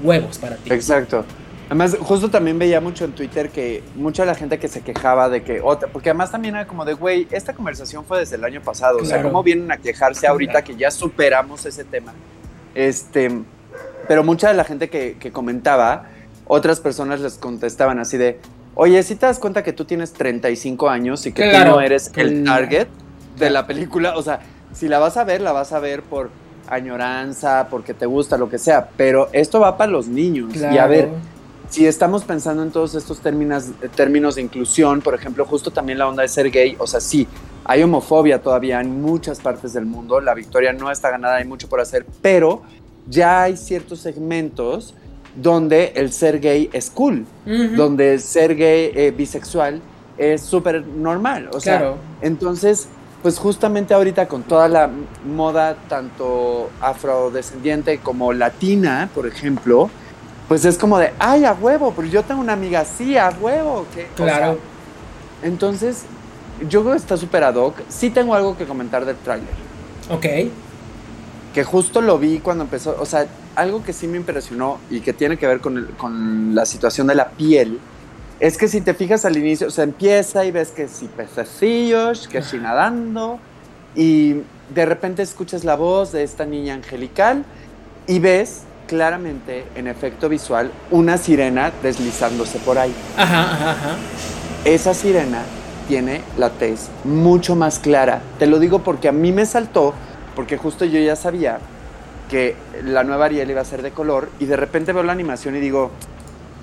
Huevos 0.00 0.38
para 0.38 0.54
ti. 0.54 0.72
Exacto. 0.72 1.24
Además, 1.66 1.96
justo 1.98 2.30
también 2.30 2.56
veía 2.56 2.80
mucho 2.80 3.04
en 3.04 3.14
Twitter 3.14 3.50
que 3.50 3.82
mucha 3.96 4.22
de 4.22 4.26
la 4.28 4.36
gente 4.36 4.60
que 4.60 4.68
se 4.68 4.82
quejaba 4.82 5.28
de 5.28 5.42
que 5.42 5.60
otra, 5.60 5.88
porque 5.88 6.10
además 6.10 6.30
también 6.30 6.54
era 6.54 6.68
como 6.68 6.84
de, 6.84 6.94
güey, 6.94 7.26
esta 7.32 7.52
conversación 7.52 8.04
fue 8.04 8.20
desde 8.20 8.36
el 8.36 8.44
año 8.44 8.60
pasado, 8.62 8.98
o 8.98 9.04
sea. 9.04 9.20
¿cómo 9.20 9.42
vienen 9.42 9.72
a 9.72 9.78
quejarse 9.78 10.28
ahorita 10.28 10.52
Claro. 10.52 10.66
que 10.66 10.76
ya 10.76 10.92
superamos 10.92 11.66
ese 11.66 11.82
tema? 11.82 12.14
Este, 12.76 13.40
pero 14.06 14.22
mucha 14.22 14.46
de 14.46 14.54
la 14.54 14.62
gente 14.62 14.88
que, 14.88 15.16
que 15.18 15.32
comentaba, 15.32 16.10
otras 16.46 16.78
personas 16.78 17.18
les 17.18 17.38
contestaban 17.38 17.98
así 17.98 18.18
de, 18.18 18.38
oye, 18.74 19.02
si 19.02 19.14
te 19.16 19.26
das 19.26 19.38
cuenta 19.38 19.62
que 19.62 19.72
tú 19.72 19.84
tienes 19.84 20.12
35 20.12 20.88
años 20.88 21.26
y 21.26 21.32
que 21.32 21.48
Claro. 21.48 21.70
tú 21.72 21.76
no 21.76 21.80
eres 21.80 22.10
el 22.16 22.42
Claro. 22.42 22.60
target 22.60 22.88
de 23.38 23.50
la 23.50 23.66
película, 23.66 24.16
o 24.16 24.22
sea, 24.22 24.40
si 24.72 24.88
la 24.88 24.98
vas 24.98 25.16
a 25.16 25.24
ver, 25.24 25.40
la 25.40 25.52
vas 25.52 25.72
a 25.72 25.78
ver 25.80 26.02
por 26.02 26.30
añoranza, 26.68 27.68
porque 27.70 27.94
te 27.94 28.06
gusta, 28.06 28.36
lo 28.38 28.48
que 28.48 28.58
sea, 28.58 28.88
pero 28.96 29.28
esto 29.32 29.60
va 29.60 29.76
para 29.76 29.90
los 29.92 30.06
niños. 30.08 30.54
Y 30.56 30.78
a 30.78 30.86
ver, 30.86 31.08
si 31.70 31.86
estamos 31.86 32.24
pensando 32.24 32.62
en 32.62 32.70
todos 32.70 32.94
estos 32.94 33.20
términos, 33.20 33.66
términos 33.94 34.36
de 34.36 34.42
inclusión, 34.42 35.00
por 35.00 35.14
ejemplo, 35.14 35.44
justo 35.44 35.70
también 35.70 35.98
la 35.98 36.08
onda 36.08 36.22
de 36.22 36.28
ser 36.28 36.50
gay, 36.50 36.76
o 36.78 36.86
sea, 36.86 37.00
sí, 37.00 37.26
hay 37.64 37.82
homofobia 37.82 38.40
todavía 38.42 38.80
en 38.80 39.00
muchas 39.00 39.40
partes 39.40 39.72
del 39.72 39.86
mundo, 39.86 40.20
la 40.20 40.34
victoria 40.34 40.72
no 40.72 40.90
está 40.90 41.10
ganada, 41.10 41.36
hay 41.36 41.44
mucho 41.44 41.68
por 41.68 41.80
hacer, 41.80 42.04
pero 42.22 42.62
ya 43.08 43.42
hay 43.42 43.56
ciertos 43.56 44.00
segmentos 44.00 44.94
donde 45.36 45.92
el 45.96 46.12
ser 46.12 46.40
gay 46.40 46.70
es 46.72 46.90
cool, 46.90 47.26
donde 47.76 48.18
ser 48.18 48.54
gay 48.54 48.92
eh, 48.94 49.12
bisexual 49.16 49.80
es 50.16 50.42
súper 50.42 50.86
normal, 50.86 51.48
o 51.52 51.60
sea, 51.60 51.78
Claro. 51.78 51.96
entonces, 52.22 52.86
pues 53.22 53.38
justamente 53.38 53.94
ahorita 53.94 54.28
con 54.28 54.42
toda 54.42 54.68
la 54.68 54.88
moda 55.26 55.76
tanto 55.88 56.70
afrodescendiente 56.80 57.98
como 57.98 58.32
latina, 58.32 59.08
por 59.14 59.26
ejemplo, 59.26 59.90
pues 60.46 60.64
es 60.66 60.76
como 60.78 60.98
de, 60.98 61.12
ay, 61.18 61.44
a 61.44 61.52
huevo, 61.54 61.92
pero 61.96 62.06
yo 62.06 62.22
tengo 62.22 62.40
una 62.40 62.52
amiga 62.52 62.80
así, 62.80 63.16
a 63.16 63.30
huevo. 63.40 63.86
que 63.94 64.06
Claro. 64.14 64.58
entonces, 65.42 66.04
yo 66.68 66.82
creo 66.82 66.92
que 66.92 66.98
está 66.98 67.16
súper 67.16 67.42
ad 67.44 67.54
hoc. 67.56 67.74
Sí 67.88 68.10
tengo 68.10 68.34
algo 68.34 68.56
que 68.56 68.64
comentar 68.66 69.04
del 69.04 69.16
tráiler, 69.16 69.48
Ok. 70.10 70.26
Que 71.54 71.64
justo 71.64 72.00
lo 72.00 72.18
vi 72.18 72.40
cuando 72.40 72.64
empezó, 72.64 72.96
o 73.00 73.06
sea, 73.06 73.26
algo 73.54 73.82
que 73.84 73.92
sí 73.92 74.06
me 74.08 74.16
impresionó 74.18 74.78
y 74.90 75.00
que 75.00 75.12
tiene 75.12 75.36
que 75.38 75.46
ver 75.46 75.60
con, 75.60 75.78
el- 75.78 75.88
con 75.90 76.54
la 76.54 76.66
situación 76.66 77.06
de 77.06 77.14
la 77.14 77.30
piel, 77.30 77.78
es 78.40 78.58
que 78.58 78.66
si 78.68 78.80
te 78.80 78.92
fijas 78.92 79.24
al 79.24 79.36
inicio, 79.36 79.68
o 79.68 79.70
sea, 79.70 79.84
empieza 79.84 80.44
y 80.44 80.50
ves 80.50 80.70
que 80.72 80.88
si 80.88 81.06
pececillos, 81.06 82.26
que 82.28 82.42
si 82.42 82.58
nadando, 82.58 83.38
y 83.94 84.34
de 84.74 84.84
repente 84.86 85.22
escuchas 85.22 85.62
la 85.64 85.76
voz 85.76 86.10
de 86.10 86.24
esta 86.24 86.44
niña 86.44 86.74
angelical 86.74 87.44
y 88.08 88.18
ves 88.18 88.62
claramente 88.88 89.64
en 89.76 89.86
efecto 89.86 90.28
visual 90.28 90.72
una 90.90 91.16
sirena 91.16 91.72
deslizándose 91.82 92.58
por 92.58 92.78
ahí. 92.78 92.92
Ajá, 93.16 93.42
ajá, 93.52 93.70
ajá. 93.70 93.96
Esa 94.64 94.92
sirena 94.94 95.42
tiene 95.86 96.22
la 96.36 96.50
tez 96.50 96.88
mucho 97.04 97.54
más 97.54 97.78
clara. 97.78 98.20
Te 98.38 98.46
lo 98.46 98.58
digo 98.58 98.80
porque 98.80 99.08
a 99.08 99.12
mí 99.12 99.30
me 99.32 99.46
saltó, 99.46 99.94
porque 100.34 100.56
justo 100.56 100.84
yo 100.84 100.98
ya 100.98 101.16
sabía 101.16 101.58
que 102.28 102.56
la 102.84 103.04
nueva 103.04 103.26
Ariel 103.26 103.50
iba 103.50 103.60
a 103.60 103.64
ser 103.64 103.82
de 103.82 103.90
color 103.90 104.28
y 104.38 104.46
de 104.46 104.56
repente 104.56 104.92
veo 104.92 105.02
la 105.02 105.12
animación 105.12 105.56
y 105.56 105.60
digo, 105.60 105.90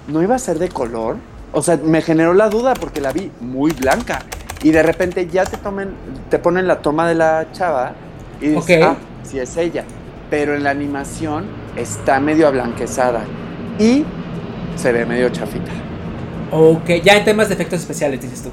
¿no 0.07 0.21
iba 0.21 0.35
a 0.35 0.39
ser 0.39 0.59
de 0.59 0.69
color? 0.69 1.17
O 1.53 1.61
sea, 1.61 1.77
me 1.77 2.01
generó 2.01 2.33
la 2.33 2.49
duda 2.49 2.73
porque 2.73 3.01
la 3.01 3.11
vi 3.11 3.31
muy 3.39 3.71
blanca 3.71 4.23
y 4.63 4.71
de 4.71 4.83
repente 4.83 5.27
ya 5.27 5.45
te 5.45 5.57
tomen, 5.57 5.89
te 6.29 6.39
ponen 6.39 6.67
la 6.67 6.81
toma 6.81 7.07
de 7.07 7.15
la 7.15 7.47
chava 7.51 7.93
y 8.39 8.47
dices, 8.47 8.83
ah, 8.83 8.95
sí 9.23 9.39
es 9.39 9.55
ella. 9.57 9.83
Pero 10.29 10.55
en 10.55 10.63
la 10.63 10.69
animación 10.69 11.45
está 11.75 12.19
medio 12.19 12.47
ablanquezada 12.47 13.23
y 13.79 14.05
se 14.75 14.91
ve 14.91 15.05
medio 15.05 15.29
chafita. 15.29 15.71
Ok, 16.51 16.89
ya 17.03 17.17
en 17.17 17.25
temas 17.25 17.47
de 17.49 17.55
efectos 17.55 17.81
especiales, 17.81 18.21
dices 18.21 18.43
tú. 18.43 18.49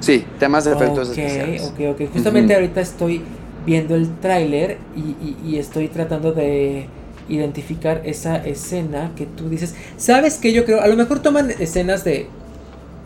Sí, 0.00 0.26
temas 0.38 0.64
de 0.64 0.72
efectos 0.72 1.10
especiales. 1.10 1.72
Ok, 1.72 1.80
ok. 1.92 2.12
Justamente 2.12 2.54
ahorita 2.54 2.80
estoy 2.80 3.22
viendo 3.66 3.94
el 3.96 4.18
tráiler 4.20 4.78
y, 4.96 5.00
y- 5.00 5.36
y 5.44 5.58
estoy 5.58 5.88
tratando 5.88 6.32
de 6.32 6.86
identificar 7.28 8.02
esa 8.04 8.36
escena 8.36 9.10
que 9.16 9.26
tú 9.26 9.48
dices. 9.48 9.74
¿Sabes 9.96 10.36
qué? 10.38 10.52
Yo 10.52 10.64
creo, 10.64 10.80
a 10.80 10.86
lo 10.86 10.96
mejor 10.96 11.20
toman 11.20 11.50
escenas 11.58 12.04
de 12.04 12.28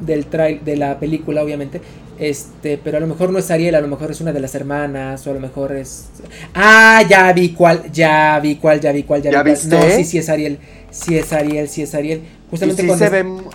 del 0.01 0.27
trail 0.27 0.61
de 0.65 0.77
la 0.77 0.99
película, 0.99 1.43
obviamente. 1.43 1.81
Este, 2.19 2.79
pero 2.83 2.99
a 2.99 3.01
lo 3.01 3.07
mejor 3.07 3.31
no 3.31 3.39
es 3.39 3.51
Ariel, 3.51 3.75
a 3.75 3.81
lo 3.81 3.89
mejor 3.89 4.11
es 4.11 4.21
una 4.21 4.33
de 4.33 4.41
las 4.41 4.55
hermanas, 4.55 5.27
o 5.27 5.31
a 5.31 5.35
lo 5.35 5.41
mejor 5.41 5.73
es. 5.73 6.07
Ah, 6.55 7.03
ya 7.09 7.33
vi 7.33 7.51
cuál, 7.51 7.91
ya 7.93 8.39
vi 8.43 8.57
cuál, 8.57 8.79
ya 8.81 8.93
vi 8.93 9.03
cuál, 9.05 9.23
ya, 9.23 9.31
¿Ya 9.31 9.43
vi 9.43 9.53
cuál. 9.53 9.69
No, 9.71 9.83
sí, 9.97 10.05
sí 10.05 10.19
es 10.19 10.29
Ariel, 10.29 10.59
sí 10.91 11.17
es 11.17 11.33
Ariel, 11.33 11.69
sí 11.69 11.83
es 11.83 11.95
Ariel. 11.95 12.21
Justamente 12.51 12.83
sí 12.83 12.87
cuando 12.89 12.99
se 12.99 13.07
es- 13.07 13.13
ve 13.13 13.25
mu- 13.25 13.51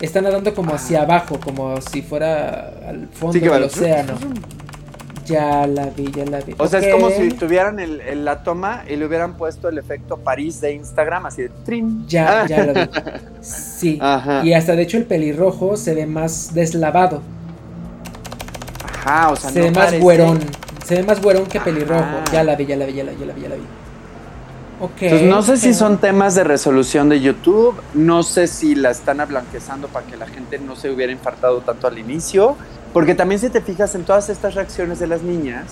están 0.00 0.24
nadando 0.24 0.52
como 0.54 0.74
hacia 0.74 1.02
abajo, 1.02 1.38
como 1.38 1.80
si 1.80 2.02
fuera 2.02 2.72
al 2.88 3.06
fondo 3.12 3.34
Sí, 3.34 3.40
del 3.40 3.50
va- 3.52 3.66
océano. 3.66 4.14
Ya 5.26 5.66
la 5.66 5.86
vi, 5.86 6.10
ya 6.10 6.24
la 6.26 6.40
vi. 6.40 6.54
O 6.58 6.66
sea, 6.66 6.80
es 6.80 6.92
como 6.92 7.10
si 7.10 7.28
tuvieran 7.30 7.78
el, 7.80 8.00
el- 8.00 8.24
la 8.24 8.42
toma 8.42 8.84
y 8.88 8.96
le 8.96 9.06
hubieran 9.06 9.36
puesto 9.36 9.68
el 9.68 9.78
efecto 9.78 10.16
París 10.16 10.60
de 10.60 10.72
Instagram, 10.72 11.26
así 11.26 11.42
de 11.42 11.48
trin. 11.64 12.04
Ya, 12.08 12.42
Ah. 12.42 12.46
ya 12.46 12.64
lo 12.66 12.74
vi. 12.74 12.80
Sí. 13.40 13.98
Ajá. 14.02 14.44
Y 14.44 14.52
hasta 14.54 14.74
de 14.74 14.82
hecho 14.82 14.96
el 14.96 15.04
pelirrojo 15.04 15.76
se 15.76 15.94
ve 15.94 16.06
más 16.06 16.52
deslavado. 16.54 17.22
Ajá, 18.84 19.30
o 19.30 19.36
sea, 19.36 19.50
se 19.50 19.58
no 19.60 19.64
ve 19.66 19.70
más 19.72 19.84
parece- 19.86 20.02
güerón. 20.02 20.40
Se 20.84 20.96
ve 20.96 21.02
más 21.04 21.22
güerón 21.22 21.46
que 21.46 21.60
pelirrojo. 21.60 22.04
Ya 22.32 22.42
la 22.44 22.56
vi, 22.56 22.66
ya 22.66 22.76
la 22.76 22.86
vi, 22.86 22.92
ya 22.94 23.04
la 23.04 23.12
vi, 23.12 23.18
ya 23.20 23.26
la 23.26 23.32
vi, 23.32 23.42
ya 23.42 23.48
la 23.48 23.54
vi. 23.56 23.62
Ok. 24.80 24.90
Entonces, 25.02 25.28
no 25.28 25.42
sé 25.42 25.56
si 25.58 25.74
son 25.74 25.98
temas 25.98 26.34
de 26.34 26.42
resolución 26.42 27.08
de 27.08 27.20
YouTube, 27.20 27.80
no 27.94 28.24
sé 28.24 28.48
si 28.48 28.74
la 28.74 28.90
están 28.90 29.20
ablanquezando 29.20 29.86
para 29.88 30.06
que 30.06 30.16
la 30.16 30.26
gente 30.26 30.58
no 30.58 30.74
se 30.74 30.90
hubiera 30.90 31.12
infartado 31.12 31.60
tanto 31.60 31.86
al 31.86 31.98
inicio, 31.98 32.56
porque 32.92 33.14
también 33.14 33.40
si 33.40 33.48
te 33.50 33.60
fijas 33.60 33.94
en 33.94 34.04
todas 34.04 34.28
estas 34.28 34.54
reacciones 34.54 34.98
de 34.98 35.06
las 35.06 35.22
niñas, 35.22 35.64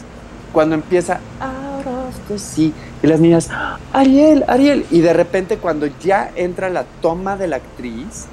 cuando 0.52 0.74
empieza, 0.74 1.20
ahora 1.38 2.06
usted 2.08 2.38
sí, 2.38 2.72
y 3.02 3.06
las 3.06 3.20
niñas, 3.20 3.48
"Ah, 3.50 3.78
Ariel, 3.92 4.44
Ariel, 4.48 4.84
y 4.90 5.00
de 5.00 5.12
repente 5.12 5.58
cuando 5.58 5.86
ya 6.02 6.30
entra 6.34 6.70
la 6.70 6.84
toma 7.02 7.36
de 7.36 7.46
la 7.48 7.56
actriz, 7.56 8.26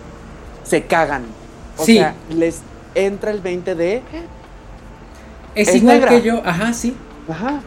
se 0.64 0.84
cagan. 0.86 1.24
O 1.78 1.86
Sí. 1.86 1.96
sea, 1.98 2.16
les 2.30 2.62
entra 2.96 3.32
el 3.32 3.42
20 3.42 3.76
de, 3.76 4.02
Es, 5.56 5.70
es 5.70 5.76
igual 5.76 5.96
negra. 6.00 6.10
que 6.12 6.22
yo. 6.24 6.42
Ajá, 6.46 6.74
sí. 6.74 6.96
Ajá. 7.30 7.62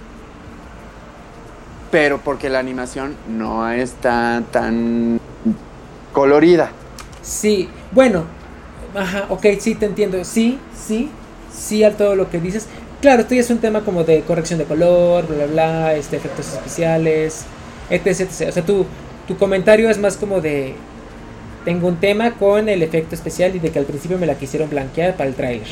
Pero 1.91 2.19
porque 2.19 2.49
la 2.49 2.59
animación 2.61 3.15
no 3.29 3.69
está 3.71 4.43
tan 4.53 5.21
colorida. 6.13 6.71
Sí. 7.23 7.69
Bueno. 7.93 8.25
Ajá, 8.95 9.27
ok, 9.29 9.47
sí, 9.59 9.75
te 9.75 9.87
entiendo. 9.87 10.25
Sí, 10.25 10.59
sí. 10.75 11.11
Sí 11.53 11.85
a 11.85 11.97
todo 11.97 12.15
lo 12.15 12.31
que 12.31 12.39
dices. 12.39 12.67
Claro, 13.01 13.23
esto 13.23 13.35
ya 13.35 13.41
es 13.41 13.51
un 13.51 13.59
tema 13.59 13.81
como 13.81 14.05
de 14.05 14.21
corrección 14.23 14.59
de 14.59 14.67
color, 14.67 15.27
bla, 15.27 15.37
bla, 15.37 15.47
bla, 15.47 15.95
este, 15.95 16.17
efectos 16.17 16.53
especiales, 16.53 17.45
etc, 17.89 18.07
etc. 18.07 18.49
O 18.49 18.53
sea, 18.53 18.63
tu, 18.65 18.87
tu 19.27 19.37
comentario 19.37 19.89
es 19.91 19.99
más 19.99 20.17
como 20.17 20.41
de... 20.41 20.75
Tengo 21.65 21.89
un 21.89 21.97
tema 21.97 22.33
con 22.33 22.69
el 22.69 22.83
efecto 22.83 23.15
especial 23.15 23.55
y 23.55 23.59
de 23.59 23.71
que 23.71 23.79
al 23.79 23.85
principio 23.85 24.17
me 24.19 24.27
la 24.27 24.35
quisieron 24.35 24.71
blanquear 24.71 25.17
para 25.17 25.29
el 25.29 25.35
trailer. 25.35 25.67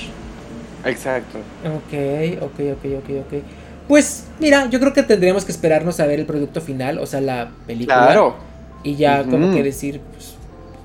Exacto. 0.84 1.38
Ok, 1.64 2.42
ok, 2.42 2.60
ok, 2.72 2.84
ok, 2.98 3.10
ok. 3.26 3.42
Pues 3.88 4.24
mira, 4.38 4.68
yo 4.68 4.80
creo 4.80 4.92
que 4.92 5.02
tendríamos 5.02 5.44
que 5.46 5.52
esperarnos 5.52 5.98
a 6.00 6.06
ver 6.06 6.20
el 6.20 6.26
producto 6.26 6.60
final, 6.60 6.98
o 6.98 7.06
sea, 7.06 7.22
la 7.22 7.50
película. 7.66 8.04
Claro. 8.04 8.36
Y 8.82 8.96
ya 8.96 9.24
como 9.24 9.52
que 9.54 9.62
decir, 9.62 10.00
pues, 10.12 10.34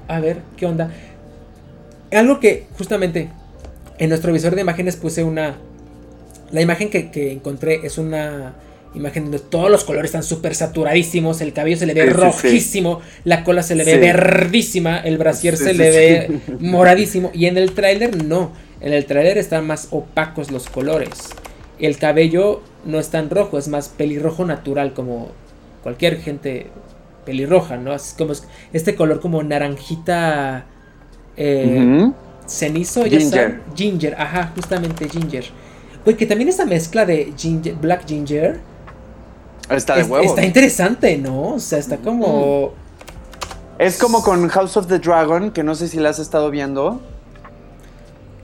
a 0.07 0.19
ver, 0.19 0.41
¿qué 0.55 0.65
onda? 0.65 0.89
Algo 2.13 2.39
que 2.39 2.65
justamente 2.77 3.29
en 3.97 4.09
nuestro 4.09 4.33
visor 4.33 4.55
de 4.55 4.61
imágenes 4.61 4.95
puse 4.95 5.23
una... 5.23 5.57
La 6.51 6.61
imagen 6.61 6.89
que, 6.89 7.09
que 7.09 7.31
encontré 7.31 7.79
es 7.83 7.97
una 7.97 8.53
imagen 8.95 9.23
donde 9.23 9.39
todos 9.39 9.71
los 9.71 9.83
colores 9.83 10.09
están 10.09 10.23
súper 10.23 10.55
saturadísimos, 10.55 11.41
el 11.41 11.53
cabello 11.53 11.77
se 11.77 11.85
le 11.85 11.93
ve 11.93 12.05
rojísimo, 12.07 13.01
la 13.23 13.43
cola 13.43 13.63
se 13.63 13.75
le 13.75 13.83
ve 13.83 13.97
verdísima, 13.97 14.99
el 14.99 15.17
brasier 15.17 15.57
se 15.57 15.73
le 15.73 15.89
ve 15.89 16.39
moradísimo. 16.59 17.31
Y 17.33 17.47
en 17.47 17.57
el 17.57 17.73
tráiler 17.73 18.23
no, 18.23 18.51
en 18.81 18.93
el 18.93 19.05
tráiler 19.05 19.37
están 19.37 19.65
más 19.65 19.87
opacos 19.91 20.51
los 20.51 20.69
colores. 20.69 21.29
El 21.79 21.97
cabello 21.97 22.61
no 22.85 22.99
es 22.99 23.09
tan 23.09 23.29
rojo, 23.29 23.57
es 23.57 23.67
más 23.67 23.89
pelirrojo 23.89 24.45
natural, 24.45 24.93
como 24.93 25.31
cualquier 25.81 26.19
gente 26.21 26.67
pelirroja, 27.25 27.77
¿no? 27.77 27.93
Es 27.93 28.13
como 28.17 28.33
este 28.73 28.95
color 28.95 29.19
como 29.19 29.41
naranjita 29.43 30.65
eh, 31.37 32.11
cenizo, 32.47 33.05
ginger. 33.05 33.61
ginger, 33.75 34.15
ajá, 34.19 34.51
justamente 34.55 35.07
ginger. 35.09 35.45
Güey, 36.03 36.17
que 36.17 36.25
también 36.25 36.49
esta 36.49 36.65
mezcla 36.65 37.05
de 37.05 37.33
ginger, 37.37 37.75
black 37.75 38.05
ginger. 38.07 38.59
Está 39.69 39.95
de 39.95 40.03
huevo. 40.03 40.25
Está 40.25 40.43
interesante, 40.45 41.17
¿no? 41.17 41.53
O 41.53 41.59
sea, 41.59 41.79
está 41.79 41.97
como. 41.97 42.73
Es 43.79 43.97
como 43.97 44.21
con 44.21 44.47
House 44.49 44.77
of 44.77 44.87
the 44.87 44.99
Dragon, 44.99 45.51
que 45.51 45.63
no 45.63 45.75
sé 45.75 45.87
si 45.87 45.97
la 45.99 46.09
has 46.09 46.19
estado 46.19 46.51
viendo. 46.51 47.01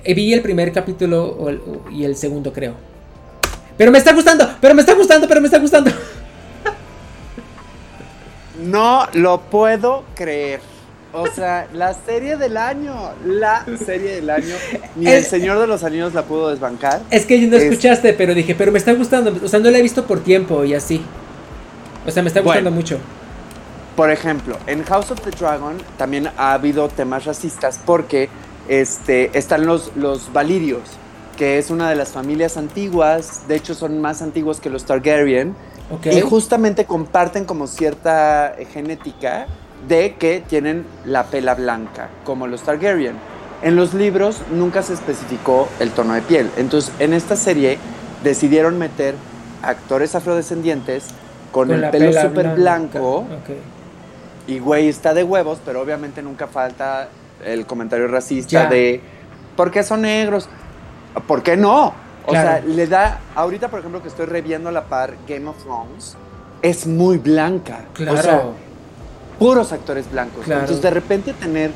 Eh, 0.03 0.13
vi 0.13 0.33
el 0.33 0.41
primer 0.41 0.71
capítulo 0.71 1.37
y 1.91 2.03
el 2.03 2.15
segundo, 2.15 2.53
creo. 2.53 2.73
Pero 3.77 3.91
me 3.91 3.97
está 3.97 4.13
gustando, 4.13 4.49
pero 4.59 4.73
me 4.73 4.81
está 4.81 4.93
gustando, 4.93 5.27
pero 5.27 5.39
me 5.39 5.47
está 5.47 5.59
gustando. 5.59 5.91
No 8.63 9.07
lo 9.13 9.39
puedo 9.41 10.03
creer. 10.15 10.59
O 11.11 11.27
sea, 11.27 11.67
la 11.73 11.93
serie 11.93 12.37
del 12.37 12.55
año, 12.55 13.13
la 13.25 13.65
serie 13.83 14.15
del 14.15 14.29
año. 14.29 14.55
Ni 14.95 15.07
el, 15.07 15.23
Señor 15.25 15.59
de 15.59 15.65
los 15.65 15.83
Anillos 15.83 16.13
la 16.13 16.23
pudo 16.23 16.49
desbancar. 16.49 17.01
Es 17.09 17.25
que 17.25 17.39
no 17.47 17.57
escuchaste, 17.57 18.13
pero 18.13 18.35
dije, 18.35 18.53
pero 18.55 18.71
me 18.71 18.77
está 18.77 18.93
gustando. 18.93 19.35
O 19.43 19.47
sea, 19.47 19.59
no 19.59 19.71
la 19.71 19.79
he 19.79 19.81
visto 19.81 20.05
por 20.05 20.19
tiempo 20.19 20.63
y 20.63 20.75
así. 20.75 21.01
O 22.05 22.11
sea, 22.11 22.21
me 22.21 22.27
está 22.27 22.41
gustando 22.41 22.69
mucho. 22.69 22.99
Por 23.95 24.11
ejemplo, 24.11 24.57
en 24.67 24.83
House 24.83 25.11
of 25.11 25.21
the 25.21 25.31
Dragon 25.31 25.77
también 25.97 26.29
ha 26.37 26.53
habido 26.53 26.87
temas 26.89 27.25
racistas 27.25 27.79
porque 27.85 28.29
este, 28.67 29.37
están 29.37 29.65
los, 29.65 29.91
los 29.95 30.31
Valirios, 30.31 30.83
que 31.37 31.57
es 31.57 31.71
una 31.71 31.89
de 31.89 31.95
las 31.95 32.09
familias 32.09 32.55
antiguas. 32.55 33.47
De 33.47 33.55
hecho, 33.55 33.73
son 33.73 33.99
más 33.99 34.21
antiguos 34.21 34.59
que 34.59 34.69
los 34.69 34.85
Targaryen. 34.85 35.55
Y 36.11 36.21
justamente 36.21 36.85
comparten 36.85 37.45
como 37.45 37.65
cierta 37.65 38.55
genética 38.71 39.47
de 39.87 40.15
que 40.15 40.43
tienen 40.47 40.85
la 41.05 41.25
pela 41.25 41.55
blanca, 41.55 42.09
como 42.23 42.47
los 42.47 42.61
Targaryen. 42.63 43.15
En 43.61 43.75
los 43.75 43.93
libros 43.93 44.41
nunca 44.51 44.83
se 44.83 44.93
especificó 44.93 45.67
el 45.79 45.91
tono 45.91 46.13
de 46.13 46.21
piel. 46.21 46.49
Entonces, 46.57 46.93
en 46.99 47.13
esta 47.13 47.35
serie 47.35 47.77
decidieron 48.23 48.77
meter 48.77 49.15
actores 49.61 50.15
afrodescendientes 50.15 51.07
con, 51.51 51.71
el 51.71 51.89
pelo 51.89 52.13
súper 52.13 52.55
blanco. 52.55 53.25
Y 54.47 54.59
güey, 54.59 54.87
está 54.87 55.13
de 55.13 55.23
huevos, 55.23 55.59
pero 55.65 55.81
obviamente 55.81 56.21
nunca 56.21 56.47
falta 56.47 57.09
el 57.45 57.65
comentario 57.65 58.07
racista 58.07 58.67
de 58.67 59.01
¿por 59.55 59.71
qué 59.71 59.83
son 59.83 60.01
negros? 60.01 60.49
¿Por 61.27 61.43
qué 61.43 61.57
no? 61.57 61.93
O 62.25 62.31
sea, 62.31 62.61
le 62.65 62.87
da. 62.87 63.19
Ahorita, 63.35 63.67
por 63.69 63.79
ejemplo, 63.79 64.01
que 64.01 64.07
estoy 64.07 64.25
reviendo 64.25 64.69
a 64.69 64.71
la 64.71 64.85
par 64.85 65.15
Game 65.27 65.47
of 65.47 65.57
Thrones, 65.63 66.15
es 66.61 66.87
muy 66.87 67.17
blanca. 67.17 67.85
Claro 67.93 68.68
puros 69.39 69.71
actores 69.71 70.11
blancos. 70.11 70.43
Entonces, 70.47 70.81
de 70.81 70.91
repente 70.91 71.33
tener 71.33 71.71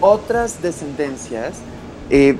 otras 0.00 0.62
descendencias 0.62 1.54
eh, 2.10 2.36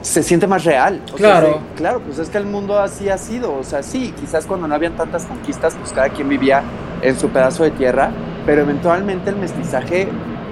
se 0.00 0.22
siente 0.22 0.46
más 0.46 0.64
real. 0.64 1.02
claro. 1.16 1.60
claro, 1.76 2.00
pues 2.00 2.18
es 2.18 2.28
que 2.28 2.38
el 2.38 2.46
mundo 2.46 2.78
así 2.78 3.08
ha 3.08 3.18
sido. 3.18 3.54
O 3.54 3.64
sea, 3.64 3.82
sí, 3.82 4.14
quizás 4.18 4.46
cuando 4.46 4.66
no 4.66 4.74
habían 4.74 4.96
tantas 4.96 5.26
conquistas, 5.26 5.74
pues 5.74 5.92
cada 5.92 6.08
quien 6.08 6.28
vivía 6.28 6.62
en 7.02 7.18
su 7.18 7.28
pedazo 7.28 7.64
de 7.64 7.72
tierra, 7.72 8.10
pero 8.46 8.62
eventualmente 8.62 9.30
el 9.30 9.36
mestizaje 9.36 10.08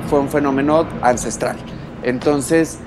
fue 0.08 0.20
un 0.20 0.28
fenómeno 0.28 0.86
ancestral. 1.02 1.56
Entonces, 2.02 2.78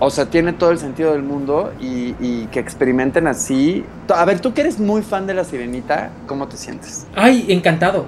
o 0.00 0.10
sea, 0.10 0.26
tiene 0.26 0.52
todo 0.52 0.70
el 0.70 0.78
sentido 0.78 1.12
del 1.12 1.22
mundo 1.22 1.72
y, 1.80 2.14
y, 2.20 2.48
que 2.50 2.60
experimenten 2.60 3.26
así. 3.26 3.84
A 4.14 4.24
ver, 4.24 4.40
tú 4.40 4.52
que 4.52 4.62
eres 4.62 4.78
muy 4.78 5.02
fan 5.02 5.26
de 5.26 5.34
la 5.34 5.44
sirenita, 5.44 6.10
¿cómo 6.26 6.48
te 6.48 6.56
sientes? 6.56 7.06
Ay, 7.14 7.46
encantado. 7.48 8.06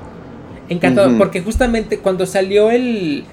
Encantado, 0.68 1.16
porque 1.18 1.40
justamente 1.40 1.98
cuando 1.98 2.26
salió 2.26 2.70
el, 2.70 3.24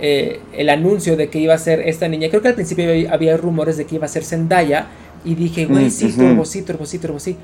eh, 0.00 0.40
el 0.54 0.70
anuncio 0.70 1.16
de 1.16 1.28
que 1.28 1.38
iba 1.38 1.54
a 1.54 1.58
ser 1.58 1.80
esta 1.80 2.08
niña, 2.08 2.28
creo 2.28 2.42
que 2.42 2.48
al 2.48 2.54
principio 2.54 2.86
había, 3.10 3.36
rumores 3.36 3.76
de 3.76 3.84
que 3.84 3.96
iba 3.96 4.06
a 4.06 4.08
ser 4.08 4.24
Zendaya, 4.24 4.86
y 5.24 5.34
dije, 5.34 5.66
güey, 5.66 5.90
sí, 5.90 6.12
turbo, 6.12 6.44
sí, 6.44 6.62
turbo, 6.62 6.86
sí, 6.86 6.98
turbo, 6.98 7.20
sí. 7.20 7.36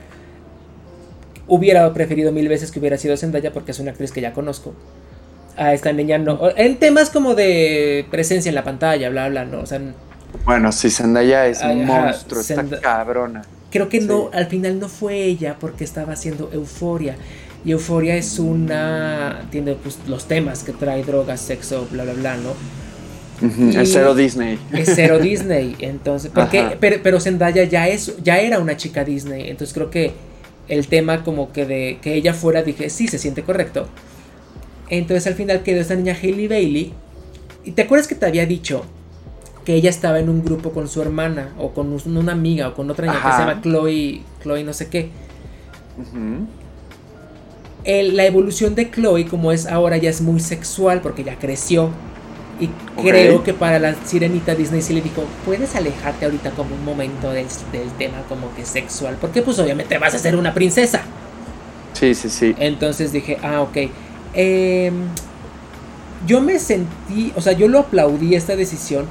Hubiera 1.46 1.92
preferido 1.94 2.32
mil 2.32 2.48
veces 2.48 2.72
que 2.72 2.80
hubiera 2.80 2.98
sido 2.98 3.16
Zendaya 3.16 3.52
porque 3.52 3.70
es 3.70 3.78
una 3.78 3.92
actriz 3.92 4.12
que 4.12 4.20
ya 4.20 4.32
conozco. 4.32 4.74
A 5.56 5.72
esta 5.72 5.92
niña 5.92 6.18
no. 6.18 6.38
En 6.56 6.76
temas 6.78 7.10
como 7.10 7.34
de 7.34 8.06
presencia 8.10 8.48
en 8.48 8.55
la 8.55 8.64
pantalla, 8.64 9.09
bla, 9.10 9.28
bla, 9.28 9.44
no. 9.44 9.60
O 9.60 9.66
sea, 9.66 9.80
bueno, 10.44 10.72
sí, 10.72 10.90
Zendaya 10.90 11.46
es 11.46 11.62
un 11.62 11.84
monstruo, 11.86 12.40
está 12.40 12.64
cabrona. 12.80 13.42
Creo 13.70 13.88
que 13.88 14.00
no, 14.00 14.30
al 14.32 14.46
final 14.46 14.78
no 14.80 14.88
fue 14.88 15.24
ella 15.24 15.56
porque 15.60 15.84
estaba 15.84 16.14
haciendo 16.14 16.50
euforia. 16.52 17.16
Y 17.64 17.72
Euforia 17.72 18.16
es 18.16 18.39
una. 18.39 19.47
Tiene 19.51 19.74
pues, 19.74 19.98
los 20.06 20.26
temas 20.26 20.62
que 20.62 20.72
trae 20.72 21.02
drogas, 21.02 21.40
sexo, 21.40 21.86
bla, 21.90 22.05
bla, 22.05 22.12
bla, 22.14 22.36
¿no? 22.36 22.52
es 23.40 23.93
cero 23.93 24.14
Disney. 24.14 24.59
Es 24.72 24.93
cero 24.94 25.18
Disney. 25.22 25.76
Entonces, 25.78 26.30
porque, 26.35 26.76
pero, 26.80 26.97
pero, 27.02 27.20
Zendaya 27.20 27.64
ya, 27.64 27.89
es, 27.89 28.16
ya 28.22 28.39
era 28.39 28.59
una 28.59 28.76
chica 28.76 29.05
Disney. 29.05 29.48
Entonces 29.48 29.74
creo 29.74 29.90
que 29.90 30.12
el 30.68 30.86
tema 30.89 31.24
como 31.24 31.52
que 31.52 31.66
de 31.66 31.98
que 32.02 32.14
ella 32.14 32.35
fuera, 32.35 32.62
dije, 32.62 32.90
sí, 32.90 33.09
se 33.09 33.18
siente 33.18 33.43
correcto. 33.43 33.89
Entonces 34.90 35.26
al 35.26 35.35
final 35.35 35.62
quedó 35.62 35.80
esta 35.80 35.94
niña 35.94 36.16
Hailey 36.20 36.48
Bailey. 36.48 36.93
¿Y 37.64 37.72
te 37.72 37.82
acuerdas 37.82 38.09
que 38.09 38.14
te 38.14 38.26
había 38.26 38.47
dicho 38.47 38.85
que 39.64 39.74
ella 39.74 39.90
estaba 39.90 40.18
en 40.18 40.30
un 40.30 40.43
grupo 40.43 40.72
con 40.72 40.89
su 40.89 41.02
hermana 41.02 41.52
o 41.59 41.74
con 41.74 41.93
una 41.93 42.32
amiga 42.32 42.68
o 42.68 42.74
con 42.74 42.90
otra 42.90 43.06
niña 43.06 43.22
que 43.22 43.32
se 43.32 43.39
llama 43.39 43.60
Chloe, 43.60 44.22
Chloe 44.43 44.64
no 44.64 44.72
sé 44.72 44.89
qué? 44.89 45.10
La 47.84 48.24
evolución 48.24 48.74
de 48.74 48.90
Chloe, 48.90 49.26
como 49.26 49.52
es 49.52 49.66
ahora, 49.66 49.96
ya 49.96 50.10
es 50.10 50.20
muy 50.20 50.40
sexual 50.40 51.00
porque 51.00 51.24
ya 51.24 51.38
creció. 51.38 51.90
Y 52.60 52.68
creo 53.00 53.44
que 53.44 53.55
para 53.55 53.78
la 53.78 53.94
sirenita 54.05 54.55
Disney 54.56 54.82
sí 54.82 54.92
le 54.92 55.00
dijo, 55.00 55.24
puedes 55.44 55.76
alejarte 55.76 56.24
ahorita 56.24 56.50
como 56.50 56.74
un 56.74 56.84
momento 56.84 57.30
del, 57.30 57.46
tema 57.98 58.22
como 58.28 58.52
que 58.56 58.64
sexual, 58.64 59.16
porque 59.20 59.42
pues 59.42 59.59
obviamente 59.60 59.96
vas 59.98 60.14
a 60.14 60.18
ser 60.18 60.34
una 60.34 60.52
princesa. 60.52 61.02
Sí, 61.92 62.14
sí, 62.14 62.28
sí. 62.28 62.55
Entonces 62.59 63.12
dije, 63.12 63.38
ah, 63.42 63.62
ok. 63.62 63.76
Em, 64.34 64.94
yo 66.26 66.40
me 66.40 66.59
sentí, 66.59 67.32
o 67.36 67.40
sea, 67.40 67.52
yo 67.52 67.68
lo 67.68 67.78
aplaudí 67.78 68.34
esta 68.34 68.56
decisión, 68.56 69.06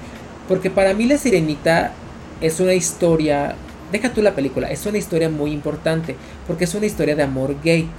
porque 0.50 0.70
para 0.70 0.94
mí 0.94 1.06
la 1.06 1.18
sirenita 1.18 1.94
es 2.42 2.60
una 2.60 2.74
historia, 2.74 3.56
deja 3.94 4.12
tú 4.12 4.22
la 4.22 4.36
película, 4.36 4.70
es 4.70 4.86
una 4.86 4.98
historia 4.98 5.30
muy 5.30 5.52
importante, 5.52 6.18
porque 6.48 6.66
es 6.66 6.76
una 6.76 6.86
historia 6.86 7.16
de 7.16 7.24
amor 7.24 7.56
gay. 7.64 7.90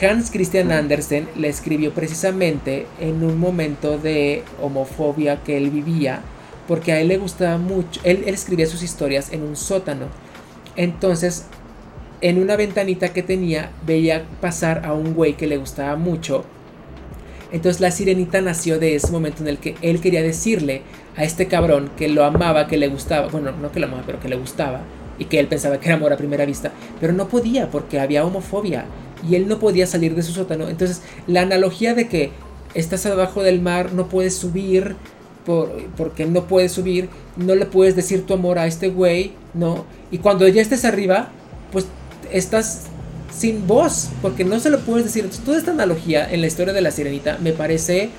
Hans 0.00 0.30
Christian 0.30 0.72
Andersen 0.72 1.28
la 1.36 1.46
escribió 1.46 1.92
precisamente 1.92 2.86
en 3.00 3.22
un 3.22 3.38
momento 3.38 3.96
de 3.98 4.42
homofobia 4.60 5.42
que 5.44 5.56
él 5.56 5.70
vivía, 5.70 6.20
porque 6.66 6.92
a 6.92 7.00
él 7.00 7.08
le 7.08 7.18
gustaba 7.18 7.58
mucho, 7.58 8.00
él, 8.02 8.24
escribía 8.26 8.66
sus 8.66 8.82
historias 8.82 9.32
en 9.32 9.42
un 9.42 9.54
sótano. 9.54 10.06
Entonces, 10.74 11.46
en 12.20 12.42
una 12.42 12.56
ventanita 12.56 13.12
que 13.12 13.22
tenía, 13.22 13.70
veía 13.86 14.24
pasar 14.40 14.84
a 14.84 14.94
un 14.94 15.14
güey 15.14 15.34
que 15.34 15.46
le 15.46 15.58
gustaba 15.58 15.94
mucho. 15.96 16.44
Entonces 17.52 17.80
la 17.80 17.92
sirenita 17.92 18.40
nació 18.40 18.80
de 18.80 18.96
ese 18.96 19.12
momento 19.12 19.42
en 19.42 19.48
el 19.48 19.58
que 19.58 19.76
él 19.80 20.00
quería 20.00 20.22
decirle 20.22 20.82
a 21.16 21.22
este 21.22 21.46
cabrón 21.46 21.90
que 21.96 22.08
lo 22.08 22.24
amaba, 22.24 22.66
que 22.66 22.78
le 22.78 22.88
gustaba, 22.88 23.28
bueno, 23.28 23.52
no 23.52 23.70
que 23.70 23.78
lo 23.78 23.86
amaba, 23.86 24.02
pero 24.04 24.18
que 24.18 24.28
le 24.28 24.34
gustaba, 24.34 24.80
y 25.20 25.26
que 25.26 25.38
él 25.38 25.46
pensaba 25.46 25.78
que 25.78 25.86
era 25.86 25.94
amor 25.94 26.12
a 26.12 26.16
primera 26.16 26.46
vista, 26.46 26.72
pero 27.00 27.12
no 27.12 27.28
podía 27.28 27.70
porque 27.70 28.00
había 28.00 28.24
homofobia 28.24 28.86
y 29.28 29.34
él 29.36 29.48
no 29.48 29.58
podía 29.58 29.86
salir 29.86 30.14
de 30.14 30.22
su 30.22 30.32
sótano. 30.32 30.68
Entonces, 30.68 31.02
la 31.26 31.42
analogía 31.42 31.94
de 31.94 32.08
que 32.08 32.30
estás 32.74 33.06
abajo 33.06 33.42
del 33.42 33.60
mar, 33.60 33.92
no 33.92 34.08
puedes 34.08 34.34
subir, 34.34 34.96
por, 35.44 35.70
porque 35.96 36.26
no 36.26 36.44
puedes 36.44 36.72
subir, 36.72 37.08
no 37.36 37.54
le 37.54 37.66
puedes 37.66 37.96
decir 37.96 38.26
tu 38.26 38.34
amor 38.34 38.58
a 38.58 38.66
este 38.66 38.88
güey, 38.88 39.32
¿no? 39.52 39.84
Y 40.10 40.18
cuando 40.18 40.46
ya 40.48 40.62
estés 40.62 40.84
arriba, 40.84 41.30
pues 41.72 41.86
estás 42.32 42.82
sin 43.36 43.66
voz, 43.66 44.10
porque 44.22 44.44
no 44.44 44.58
se 44.60 44.70
lo 44.70 44.80
puedes 44.80 45.04
decir. 45.04 45.24
Entonces, 45.24 45.44
toda 45.44 45.58
esta 45.58 45.72
analogía 45.72 46.30
en 46.30 46.40
la 46.40 46.46
historia 46.46 46.72
de 46.72 46.80
la 46.80 46.90
sirenita 46.90 47.38
me 47.42 47.52
parece... 47.52 48.10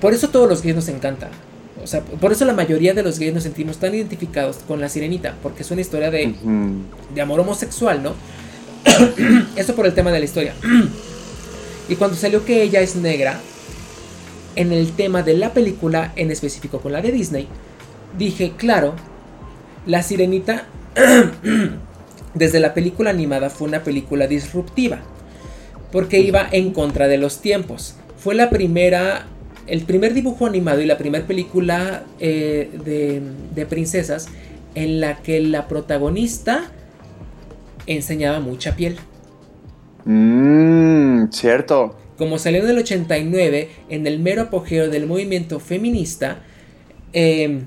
Por 0.00 0.12
eso 0.14 0.30
todos 0.30 0.48
los 0.48 0.62
gays 0.62 0.74
nos 0.74 0.88
encanta. 0.88 1.30
O 1.82 1.86
sea, 1.86 2.00
por 2.00 2.32
eso 2.32 2.44
la 2.44 2.52
mayoría 2.52 2.92
de 2.92 3.02
los 3.02 3.18
gays 3.18 3.32
nos 3.32 3.44
sentimos 3.44 3.78
tan 3.78 3.94
identificados 3.94 4.56
con 4.66 4.80
la 4.80 4.88
sirenita, 4.88 5.36
porque 5.42 5.62
es 5.62 5.70
una 5.70 5.80
historia 5.80 6.10
de, 6.10 6.34
de 7.14 7.20
amor 7.20 7.40
homosexual, 7.40 8.02
¿no? 8.02 8.14
Eso 9.56 9.74
por 9.74 9.86
el 9.86 9.94
tema 9.94 10.10
de 10.10 10.18
la 10.18 10.24
historia. 10.24 10.54
y 11.88 11.96
cuando 11.96 12.16
salió 12.16 12.44
que 12.44 12.62
ella 12.62 12.80
es 12.80 12.96
negra, 12.96 13.40
en 14.56 14.72
el 14.72 14.92
tema 14.92 15.22
de 15.22 15.34
la 15.34 15.52
película, 15.52 16.12
en 16.16 16.30
específico 16.30 16.80
con 16.80 16.92
la 16.92 17.00
de 17.00 17.12
Disney, 17.12 17.48
dije, 18.18 18.52
claro, 18.56 18.94
la 19.86 20.02
sirenita 20.02 20.66
desde 22.34 22.60
la 22.60 22.74
película 22.74 23.10
animada 23.10 23.50
fue 23.50 23.68
una 23.68 23.82
película 23.82 24.26
disruptiva, 24.26 25.00
porque 25.90 26.20
iba 26.20 26.48
en 26.50 26.72
contra 26.72 27.08
de 27.08 27.18
los 27.18 27.40
tiempos. 27.40 27.96
Fue 28.18 28.34
la 28.34 28.50
primera, 28.50 29.26
el 29.66 29.82
primer 29.82 30.14
dibujo 30.14 30.46
animado 30.46 30.80
y 30.80 30.86
la 30.86 30.98
primera 30.98 31.26
película 31.26 32.04
eh, 32.20 32.70
de, 32.84 33.22
de 33.54 33.66
princesas 33.66 34.28
en 34.74 35.00
la 35.00 35.18
que 35.22 35.40
la 35.40 35.68
protagonista 35.68 36.70
enseñaba 37.86 38.40
mucha 38.40 38.76
piel. 38.76 38.96
Mmm, 40.04 41.30
cierto. 41.30 41.96
Como 42.16 42.38
salió 42.38 42.62
en 42.62 42.70
el 42.70 42.78
89, 42.78 43.70
en 43.88 44.06
el 44.06 44.18
mero 44.18 44.42
apogeo 44.42 44.88
del 44.88 45.06
movimiento 45.06 45.60
feminista, 45.60 46.42
eh, 47.12 47.62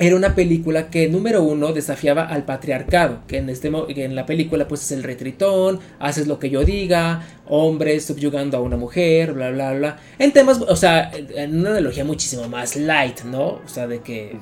era 0.00 0.16
una 0.16 0.34
película 0.34 0.88
que, 0.88 1.08
número 1.08 1.42
uno, 1.42 1.74
desafiaba 1.74 2.24
al 2.24 2.46
patriarcado, 2.46 3.20
que 3.28 3.36
en, 3.36 3.50
este, 3.50 3.70
que 3.94 4.04
en 4.04 4.14
la 4.14 4.24
película 4.24 4.66
pues 4.66 4.82
es 4.84 4.92
el 4.92 5.02
retritón, 5.02 5.78
haces 5.98 6.26
lo 6.26 6.38
que 6.38 6.48
yo 6.48 6.64
diga, 6.64 7.22
hombres 7.46 8.06
subyugando 8.06 8.56
a 8.56 8.60
una 8.62 8.78
mujer, 8.78 9.34
bla, 9.34 9.50
bla, 9.50 9.74
bla. 9.74 9.98
En 10.18 10.32
temas, 10.32 10.58
o 10.58 10.74
sea, 10.74 11.10
en 11.12 11.60
una 11.60 11.72
analogía 11.72 12.02
muchísimo 12.04 12.48
más 12.48 12.76
light, 12.76 13.24
¿no? 13.24 13.46
O 13.46 13.62
sea, 13.66 13.86
de 13.86 14.00
que 14.00 14.38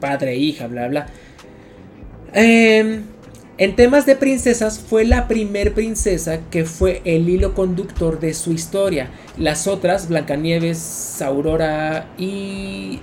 padre, 0.00 0.34
hija, 0.34 0.66
bla, 0.66 0.88
bla. 0.88 1.06
Eh, 2.34 3.00
en 3.58 3.74
temas 3.74 4.06
de 4.06 4.14
princesas, 4.14 4.78
fue 4.78 5.04
la 5.04 5.26
primer 5.26 5.74
princesa 5.74 6.38
que 6.50 6.64
fue 6.64 7.02
el 7.04 7.28
hilo 7.28 7.54
conductor 7.54 8.20
de 8.20 8.32
su 8.32 8.52
historia. 8.52 9.10
Las 9.36 9.66
otras, 9.66 10.08
Blancanieves, 10.08 11.20
Aurora 11.20 12.06
y 12.16 13.00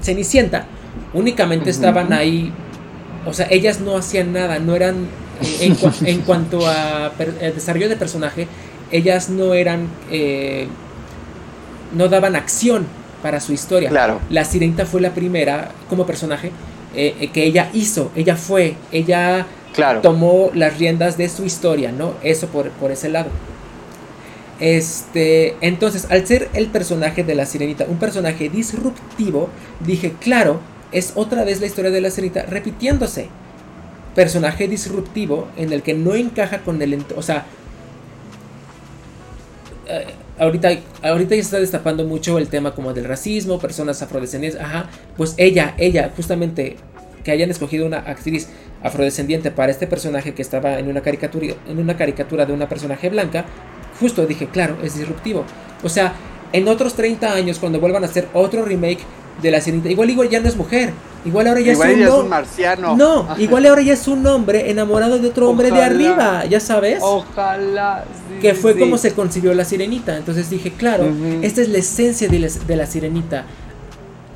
Cenicienta 0.00 0.66
únicamente 1.12 1.70
estaban 1.70 2.12
ahí, 2.12 2.52
o 3.26 3.32
sea, 3.32 3.48
ellas 3.50 3.80
no 3.80 3.96
hacían 3.96 4.32
nada, 4.32 4.60
no 4.60 4.76
eran, 4.76 5.08
eh, 5.42 5.74
en, 6.04 6.20
cuanto 6.20 6.66
a 6.66 7.12
desarrollo 7.54 7.88
de 7.88 7.96
personaje, 7.96 8.46
ellas 8.92 9.28
no 9.28 9.54
eran, 9.54 9.88
eh, 10.10 10.68
no 11.96 12.08
daban 12.08 12.36
acción 12.36 12.86
para 13.22 13.40
su 13.40 13.52
historia. 13.52 13.90
Claro. 13.90 14.20
La 14.30 14.44
Sirenita 14.44 14.86
fue 14.86 15.00
la 15.00 15.14
primera 15.14 15.72
como 15.88 16.06
personaje 16.06 16.52
eh, 16.94 17.30
que 17.32 17.44
ella 17.44 17.70
hizo, 17.72 18.10
ella 18.14 18.36
fue, 18.36 18.76
ella 18.92 19.46
tomó 20.02 20.50
las 20.54 20.78
riendas 20.78 21.16
de 21.16 21.28
su 21.28 21.44
historia, 21.44 21.92
¿no? 21.92 22.14
Eso 22.22 22.48
por, 22.48 22.70
por 22.70 22.90
ese 22.90 23.08
lado. 23.08 23.30
Este, 24.60 25.56
entonces, 25.62 26.06
al 26.10 26.26
ser 26.26 26.50
el 26.52 26.66
personaje 26.66 27.24
de 27.24 27.34
la 27.34 27.46
sirenita 27.46 27.86
un 27.88 27.98
personaje 27.98 28.50
disruptivo, 28.50 29.48
dije, 29.80 30.14
claro, 30.20 30.60
es 30.92 31.12
otra 31.14 31.44
vez 31.44 31.60
la 31.60 31.66
historia 31.66 31.90
de 31.90 32.00
la 32.00 32.10
sirenita 32.10 32.42
repitiéndose. 32.42 33.28
Personaje 34.14 34.68
disruptivo 34.68 35.48
en 35.56 35.72
el 35.72 35.82
que 35.82 35.94
no 35.94 36.14
encaja 36.14 36.58
con 36.58 36.82
el... 36.82 37.04
O 37.16 37.22
sea, 37.22 37.46
eh, 39.86 40.06
ahorita, 40.40 40.70
ahorita 41.02 41.36
ya 41.36 41.42
se 41.42 41.46
está 41.46 41.60
destapando 41.60 42.04
mucho 42.04 42.38
el 42.38 42.48
tema 42.48 42.74
como 42.74 42.92
del 42.92 43.04
racismo, 43.04 43.58
personas 43.58 44.02
afrodescendientes, 44.02 44.60
ajá, 44.60 44.88
pues 45.16 45.34
ella, 45.36 45.74
ella, 45.78 46.10
justamente 46.16 46.76
que 47.22 47.30
hayan 47.30 47.50
escogido 47.50 47.86
una 47.86 47.98
actriz 47.98 48.48
afrodescendiente 48.82 49.50
para 49.50 49.70
este 49.70 49.86
personaje 49.86 50.32
que 50.32 50.40
estaba 50.42 50.78
en 50.78 50.88
una 50.88 51.02
caricatura, 51.02 51.54
en 51.68 51.78
una 51.78 51.96
caricatura 51.96 52.46
de 52.46 52.54
una 52.54 52.68
personaje 52.68 53.10
blanca, 53.10 53.44
justo 54.00 54.26
dije, 54.26 54.48
claro, 54.48 54.78
es 54.82 54.96
disruptivo. 54.96 55.44
O 55.82 55.90
sea, 55.90 56.14
en 56.52 56.66
otros 56.66 56.94
30 56.94 57.32
años, 57.32 57.58
cuando 57.58 57.78
vuelvan 57.78 58.02
a 58.02 58.06
hacer 58.06 58.26
otro 58.32 58.64
remake 58.64 59.00
de 59.42 59.50
la 59.50 59.60
sirenita, 59.60 59.88
igual, 59.88 60.10
igual 60.10 60.28
ya 60.28 60.40
no 60.40 60.48
es 60.48 60.56
mujer. 60.56 60.92
Igual 61.24 61.48
ahora 61.48 61.60
ya, 61.60 61.72
es, 61.72 61.78
un, 61.78 62.28
marciano. 62.30 62.96
No, 62.96 63.28
igual 63.38 63.66
ahora 63.66 63.82
ya 63.82 63.92
es 63.92 64.08
un 64.08 64.26
hombre 64.26 64.70
enamorado 64.70 65.18
de 65.18 65.28
otro 65.28 65.50
hombre 65.50 65.70
de 65.70 65.82
arriba, 65.82 66.46
ya 66.46 66.60
sabes. 66.60 67.00
Ojalá. 67.02 68.04
que 68.40 68.54
fue 68.54 68.78
como 68.78 68.96
se 68.96 69.12
concibió 69.12 69.52
la 69.52 69.66
sirenita. 69.66 70.16
Entonces 70.16 70.48
dije, 70.48 70.72
claro, 70.72 71.12
esta 71.42 71.60
es 71.60 71.68
la 71.68 71.78
esencia 71.78 72.28
de 72.28 72.76
la, 72.76 72.86
sirenita. 72.86 73.44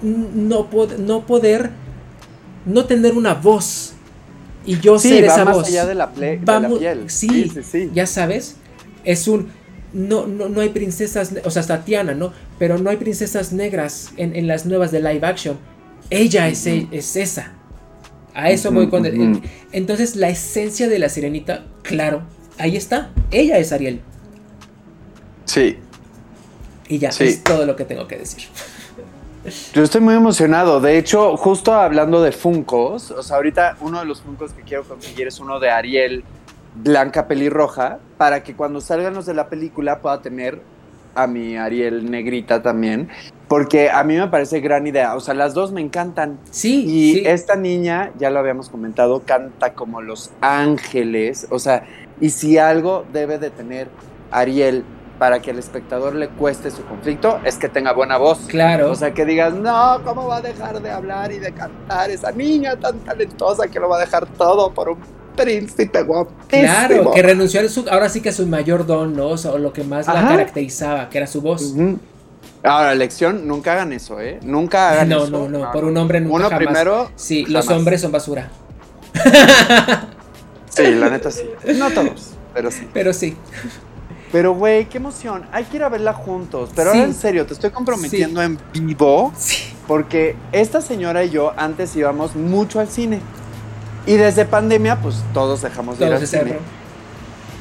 No, 0.03 0.69
no 0.99 1.21
poder, 1.23 1.71
no 2.67 2.85
tener 2.85 3.15
una 3.15 3.33
voz. 3.33 3.93
Y 4.67 4.79
yo 4.81 4.99
ser 4.99 5.25
esa 5.25 5.45
voz. 5.45 5.69
allá 5.69 5.87
de 5.87 5.95
la, 5.95 6.07
de 6.07 6.39
piel. 6.79 7.05
sí, 7.09 7.51
ya 7.95 8.07
sabes 8.07 8.57
es 9.05 9.29
un 9.29 9.49
no, 9.95 10.27
no, 10.27 10.49
no 10.49 10.61
hay 10.61 10.71
princesas, 10.71 11.33
o 11.45 11.51
sea, 11.51 11.63
Tatiana, 11.63 12.15
¿no? 12.15 12.33
Pero 12.59 12.79
no 12.79 12.91
hay 12.91 12.97
princesas 12.97 13.53
negras 13.53 14.13
en, 14.17 14.47
las 14.47 14.67
nuevas 14.67 14.91
de 14.91 15.01
live 15.01 15.27
action. 15.27 15.59
Ella 16.11 16.49
es, 16.49 16.67
e, 16.67 16.89
es 16.91 17.17
esa. 17.17 17.53
A 18.35 18.51
eso 18.51 18.73
voy 18.73 18.89
con... 18.89 19.07
entonces 19.73 20.17
la 20.17 20.29
esencia 20.29 20.89
de 20.89 20.99
la 20.99 21.09
sirenita, 21.09 21.65
claro, 21.83 22.23
ahí 22.59 22.77
está. 22.77 23.13
Ella 23.31 23.59
es 23.59 23.73
Ariel. 23.73 24.01
Sí. 25.45 25.79
Y 26.89 26.99
ya, 26.99 27.11
es 27.11 27.45
todo 27.45 27.65
lo 27.65 27.77
que 27.77 27.85
tengo 27.85 28.09
que 28.09 28.19
decir. 28.19 28.45
Yo 29.73 29.83
estoy 29.83 30.01
muy 30.01 30.15
emocionado. 30.15 30.81
De 30.81 30.99
hecho, 30.99 31.37
justo 31.37 31.73
hablando 31.73 32.23
de 32.23 32.33
Funcos, 32.33 33.11
o 33.11 33.23
sea, 33.23 33.37
ahorita 33.37 33.77
uno 33.81 34.01
de 34.01 34.07
los 34.07 34.23
Funcos 34.23 34.53
que 34.53 34.63
quiero 34.63 34.83
conseguir 34.85 35.29
es 35.29 35.39
uno 35.39 35.61
de 35.61 35.71
Ariel 35.71 36.25
blanca 36.75 37.29
pelirroja 37.29 37.99
para 38.19 38.43
que 38.43 38.55
cuando 38.55 38.81
salgan 38.81 39.15
los 39.15 39.27
de 39.27 39.35
la 39.35 39.49
película 39.49 40.01
pueda 40.01 40.21
tener 40.21 40.61
a 41.15 41.27
mi 41.27 41.57
Ariel 41.57 42.11
negrita 42.11 42.63
también, 42.63 43.09
porque 43.49 43.91
a 43.91 44.03
mí 44.05 44.17
me 44.17 44.29
parece 44.29 44.61
gran 44.61 44.87
idea. 44.87 45.15
O 45.15 45.21
sea, 45.21 45.35
las 45.35 45.55
dos 45.55 45.73
me 45.73 45.81
encantan. 45.81 46.39
Sí. 46.51 46.85
Y 46.87 47.27
esta 47.27 47.57
niña, 47.57 48.13
ya 48.19 48.31
lo 48.31 48.41
habíamos 48.41 48.69
comentado, 48.69 49.23
canta 49.25 49.75
como 49.75 50.03
los 50.03 50.33
ángeles. 50.41 51.47
O 51.51 51.59
sea, 51.59 51.87
y 52.21 52.31
si 52.31 52.59
algo 52.59 53.05
debe 53.13 53.39
de 53.39 53.51
tener 53.51 53.89
Ariel 54.31 54.85
para 55.19 55.41
que 55.41 55.53
al 55.53 55.59
espectador 55.59 56.15
le 56.17 56.29
cueste 56.29 56.71
su 56.73 56.85
conflicto, 56.85 57.39
es 57.45 57.57
que 57.57 57.69
tenga 57.69 57.93
buena 57.93 58.19
voz. 58.19 58.41
Claro. 58.49 58.91
O 58.91 58.95
sea, 58.97 59.15
que 59.15 59.25
digas, 59.25 59.55
no, 59.55 60.01
¿cómo 60.05 60.27
va 60.27 60.39
a 60.39 60.43
dejar 60.43 60.83
de 60.83 60.91
hablar 60.91 61.31
y 61.31 61.39
de 61.39 61.53
cantar 61.53 62.11
esa 62.11 62.33
niña 62.33 62.77
tan 62.77 62.99
talentosa 63.01 63.69
que 63.69 63.79
lo 63.79 63.89
va 63.89 63.99
a 63.99 64.01
dejar 64.01 64.27
todo 64.27 64.75
por 64.75 64.89
un 64.89 64.99
príncipe 65.35 66.03
guapísimo. 66.03 66.47
Claro, 66.49 67.11
que 67.13 67.23
renunció 67.23 67.61
a 67.61 67.69
su, 67.69 67.87
ahora 67.91 68.09
sí 68.09 68.21
que 68.21 68.31
a 68.31 68.33
su 68.33 68.47
mayor 68.47 68.87
don, 68.87 69.15
¿no? 69.17 69.29
O, 69.29 69.59
lo 69.59 69.73
que 69.73 69.85
más 69.85 70.07
la 70.07 70.29
caracterizaba, 70.29 71.09
que 71.09 71.19
era 71.19 71.27
su 71.27 71.41
voz. 71.41 71.75
Ahora, 72.63 72.95
lección, 72.95 73.47
nunca 73.47 73.73
hagan 73.73 73.93
eso, 73.93 74.21
¿eh? 74.21 74.41
Nunca 74.43 74.91
hagan 74.91 75.13
eso. 75.13 75.29
No, 75.29 75.49
no, 75.49 75.59
no, 75.59 75.73
por 75.73 75.85
un 75.85 75.97
hombre 75.99 76.21
nunca 76.21 76.47
Uno 76.47 76.57
primero. 76.57 77.11
Sí, 77.15 77.45
los 77.47 77.69
hombres 77.69 78.01
son 78.01 78.11
basura. 78.13 78.51
sí, 80.71 80.83
la 80.95 81.11
neta 81.11 81.31
sí. 81.31 81.45
No 81.77 81.91
todos, 81.91 82.31
pero 82.55 82.71
sí. 82.71 82.89
Pero 82.93 83.13
sí. 83.13 83.37
Pero, 84.33 84.53
güey, 84.55 84.89
qué 84.89 84.97
emoción. 84.97 85.47
Hay 85.53 85.63
que 85.63 85.77
ir 85.77 85.85
a 85.85 85.89
verla 85.89 86.13
juntos. 86.13 86.71
Pero 86.75 86.91
ahora 86.91 87.05
en 87.05 87.15
serio, 87.15 87.47
te 87.47 87.53
estoy 87.53 87.71
comprometiendo 87.71 88.43
en 88.43 88.59
vivo. 88.73 89.33
Sí. 89.37 89.73
Porque 89.87 90.35
esta 90.51 90.81
señora 90.81 91.25
y 91.25 91.31
yo 91.31 91.53
antes 91.57 91.95
íbamos 91.95 92.35
mucho 92.35 92.81
al 92.81 92.89
cine. 92.89 93.21
Y 94.07 94.15
desde 94.15 94.45
pandemia, 94.45 95.01
pues 95.01 95.23
todos 95.33 95.63
dejamos 95.63 95.99
de 95.99 96.07
ir 96.07 96.13
al 96.13 96.27
cine. 96.27 96.59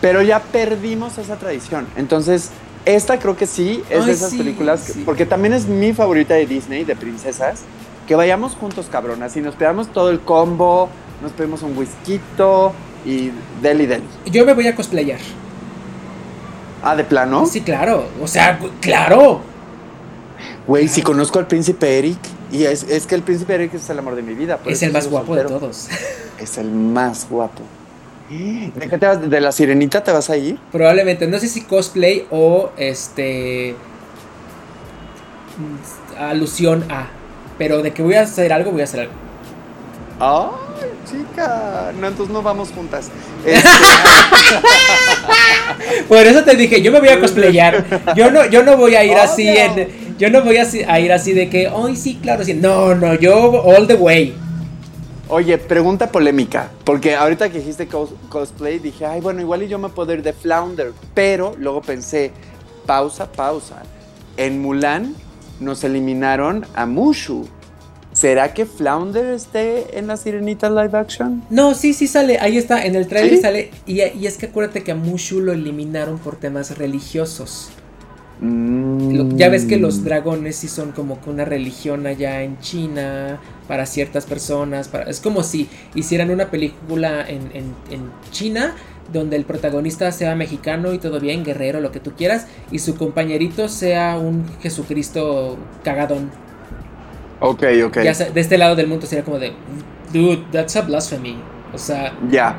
Pero 0.01 0.21
ya 0.21 0.39
perdimos 0.39 1.17
esa 1.17 1.37
tradición. 1.37 1.87
Entonces, 1.95 2.49
esta 2.85 3.17
creo 3.19 3.37
que 3.37 3.47
sí 3.47 3.81
es 3.89 4.05
de 4.05 4.11
esas 4.11 4.33
películas, 4.33 4.93
porque 5.05 5.25
también 5.25 5.53
es 5.53 5.67
mi 5.67 5.93
favorita 5.93 6.33
de 6.33 6.45
Disney, 6.45 6.83
de 6.83 6.95
princesas, 6.95 7.61
que 8.07 8.15
vayamos 8.15 8.55
juntos, 8.55 8.87
cabronas, 8.91 9.37
y 9.37 9.41
nos 9.41 9.55
pedamos 9.55 9.87
todo 9.87 10.09
el 10.09 10.19
combo, 10.19 10.89
nos 11.21 11.31
pedimos 11.31 11.63
un 11.63 11.77
whisky 11.77 12.19
y 13.05 13.31
deli 13.61 13.85
deli. 13.85 14.03
Yo 14.25 14.45
me 14.45 14.53
voy 14.53 14.67
a 14.67 14.75
cosplayar. 14.75 15.19
Ah, 16.83 16.97
¿de 16.97 17.05
plano? 17.05 17.45
Sí, 17.45 17.61
claro. 17.61 18.09
O 18.21 18.27
sea, 18.27 18.59
claro. 18.81 19.39
Güey, 20.67 20.89
si 20.89 21.01
conozco 21.01 21.39
al 21.39 21.47
príncipe 21.47 21.97
Eric, 21.97 22.19
y 22.53 22.65
es, 22.65 22.83
es, 22.83 23.07
que 23.07 23.15
el 23.15 23.23
príncipe 23.23 23.55
Eric 23.55 23.73
es 23.73 23.89
el 23.89 23.97
amor 23.97 24.15
de 24.15 24.21
mi 24.21 24.35
vida. 24.35 24.59
Es 24.67 24.83
el 24.83 24.93
más 24.93 25.07
guapo 25.07 25.35
de 25.35 25.43
todos. 25.45 25.89
Es 26.39 26.57
el 26.57 26.69
más 26.69 27.27
guapo. 27.29 27.63
¿De 28.29 28.87
qué 28.89 28.97
te 28.97 29.05
vas? 29.05 29.29
¿De 29.29 29.41
la 29.41 29.51
sirenita 29.51 30.03
te 30.03 30.11
vas 30.11 30.29
a 30.29 30.37
ir? 30.37 30.57
Probablemente, 30.71 31.27
no 31.27 31.39
sé 31.39 31.47
si 31.47 31.61
cosplay 31.61 32.25
o 32.31 32.71
este. 32.77 33.75
alusión 36.17 36.85
a. 36.89 37.07
Pero 37.57 37.81
de 37.81 37.91
que 37.91 38.01
voy 38.01 38.15
a 38.15 38.21
hacer 38.21 38.53
algo, 38.53 38.71
voy 38.71 38.81
a 38.81 38.85
hacer 38.85 39.01
algo. 39.01 39.13
¡Ay, 40.19 40.49
chica! 41.09 41.91
No, 41.99 42.07
entonces 42.07 42.33
no 42.33 42.41
vamos 42.41 42.71
juntas. 42.71 43.09
Este, 43.45 43.69
Por 46.07 46.19
eso 46.19 46.43
te 46.43 46.55
dije, 46.55 46.81
yo 46.81 46.91
me 46.91 46.99
voy 46.99 47.09
a 47.09 47.19
cosplayar. 47.19 48.13
Yo 48.15 48.31
no, 48.31 48.45
yo 48.45 48.63
no 48.63 48.77
voy 48.77 48.95
a 48.95 49.03
ir 49.03 49.17
así 49.17 49.47
en 49.47 50.03
yo 50.17 50.29
no 50.29 50.43
voy 50.43 50.57
a, 50.57 50.99
ir 50.99 51.11
así 51.11 51.33
de 51.33 51.49
que, 51.49 51.67
ay, 51.67 51.95
sí, 51.95 52.19
claro, 52.21 52.43
sí. 52.43 52.53
No, 52.53 52.95
no, 52.95 53.15
yo 53.15 53.63
all 53.63 53.87
the 53.87 53.95
way. 53.95 54.35
Oye, 55.27 55.57
pregunta 55.57 56.11
polémica, 56.11 56.69
porque 56.83 57.15
ahorita 57.15 57.49
que 57.49 57.59
dijiste 57.59 57.87
cosplay 58.29 58.79
dije, 58.79 59.05
ay, 59.05 59.21
bueno, 59.21 59.41
igual 59.41 59.63
y 59.63 59.67
yo 59.67 59.79
me 59.79 59.89
puedo 59.89 60.13
ir 60.13 60.21
de 60.21 60.33
Flounder, 60.33 60.91
pero 61.13 61.55
luego 61.57 61.81
pensé, 61.81 62.31
pausa, 62.85 63.31
pausa. 63.31 63.81
En 64.37 64.61
Mulan 64.61 65.15
nos 65.59 65.83
eliminaron 65.83 66.65
a 66.75 66.85
Mushu. 66.85 67.47
¿Será 68.13 68.53
que 68.53 68.65
Flounder 68.65 69.25
esté 69.33 69.97
en 69.97 70.07
la 70.07 70.17
Sirenita 70.17 70.69
live 70.69 70.97
action? 70.97 71.43
No, 71.49 71.73
sí, 71.73 71.93
sí 71.93 72.07
sale. 72.07 72.37
Ahí 72.39 72.57
está, 72.57 72.85
en 72.85 72.95
el 72.95 73.07
trailer 73.07 73.35
¿Sí? 73.35 73.41
sale. 73.41 73.71
Y, 73.85 74.01
y 74.01 74.27
es 74.27 74.37
que 74.37 74.45
acuérdate 74.47 74.83
que 74.83 74.91
a 74.91 74.95
Mushu 74.95 75.39
lo 75.41 75.51
eliminaron 75.51 76.19
por 76.19 76.35
temas 76.37 76.77
religiosos. 76.77 77.69
Lo- 78.41 78.47
Mm. 79.25 79.37
ya 79.37 79.47
ves 79.49 79.65
que 79.65 79.77
los 79.77 80.03
dragones 80.03 80.57
sí 80.57 80.67
son 80.67 80.91
como 80.91 81.21
que 81.21 81.29
una 81.29 81.45
religión 81.45 82.05
allá 82.07 82.41
en 82.43 82.59
China 82.59 83.39
para 83.67 83.85
ciertas 83.85 84.25
personas. 84.25 84.87
Para, 84.89 85.09
es 85.09 85.19
como 85.19 85.43
si 85.43 85.69
hicieran 85.95 86.29
una 86.29 86.49
película 86.51 87.21
en, 87.27 87.43
en- 87.53 87.75
en 87.91 88.11
China 88.31 88.75
donde 89.11 89.35
el 89.35 89.45
protagonista 89.45 90.11
sea 90.11 90.33
mexicano 90.35 90.93
y 90.93 90.97
todo 90.97 91.19
bien, 91.19 91.43
guerrero, 91.43 91.79
lo 91.81 91.91
que 91.91 91.99
tú 91.99 92.13
quieras, 92.17 92.47
y 92.71 92.79
su 92.79 92.95
compañerito 92.95 93.67
sea 93.69 94.17
un 94.17 94.45
Jesucristo 94.61 95.57
cagadón. 95.83 96.31
Ok, 97.45 97.63
ok. 97.85 97.97
Ya 98.03 98.13
de 98.13 98.39
este 98.39 98.57
lado 98.57 98.75
del 98.75 98.87
mundo 98.87 99.05
sería 99.05 99.23
como 99.25 99.37
de, 99.37 99.53
dude, 100.13 100.45
that's 100.51 100.75
a 100.77 100.81
blasphemy. 100.81 101.37
O 101.73 101.77
sea, 101.77 102.13
Ya. 102.29 102.55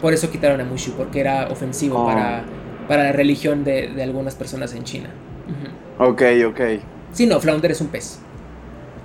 por 0.00 0.12
eso 0.12 0.30
quitaron 0.30 0.60
a 0.60 0.64
Mushu, 0.64 0.92
porque 0.92 1.18
era 1.20 1.48
ofensivo 1.50 1.98
Oh. 2.02 2.06
para, 2.06 2.44
para 2.86 3.04
la 3.04 3.12
religión 3.12 3.64
de, 3.64 3.88
de 3.88 4.02
algunas 4.04 4.34
personas 4.36 4.72
en 4.74 4.84
China. 4.84 5.10
Ujú. 5.98 6.10
Ok, 6.10 6.22
ok. 6.48 6.60
Sí, 7.12 7.26
no, 7.26 7.40
Flounder 7.40 7.72
es 7.72 7.80
un 7.80 7.88
pez. 7.88 8.18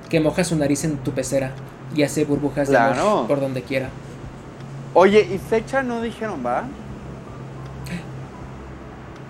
Que 0.09 0.19
moja 0.19 0.43
su 0.43 0.55
nariz 0.55 0.83
en 0.83 0.97
tu 0.97 1.11
pecera 1.11 1.51
y 1.95 2.03
hace 2.03 2.23
burbujas 2.25 2.67
de 2.67 2.75
Claro. 2.75 3.01
amor 3.01 3.27
por 3.27 3.39
donde 3.41 3.63
quiera. 3.63 3.89
Oye, 4.93 5.21
¿y 5.33 5.37
fecha 5.39 5.81
no 5.83 6.01
dijeron, 6.01 6.43
va? 6.45 6.65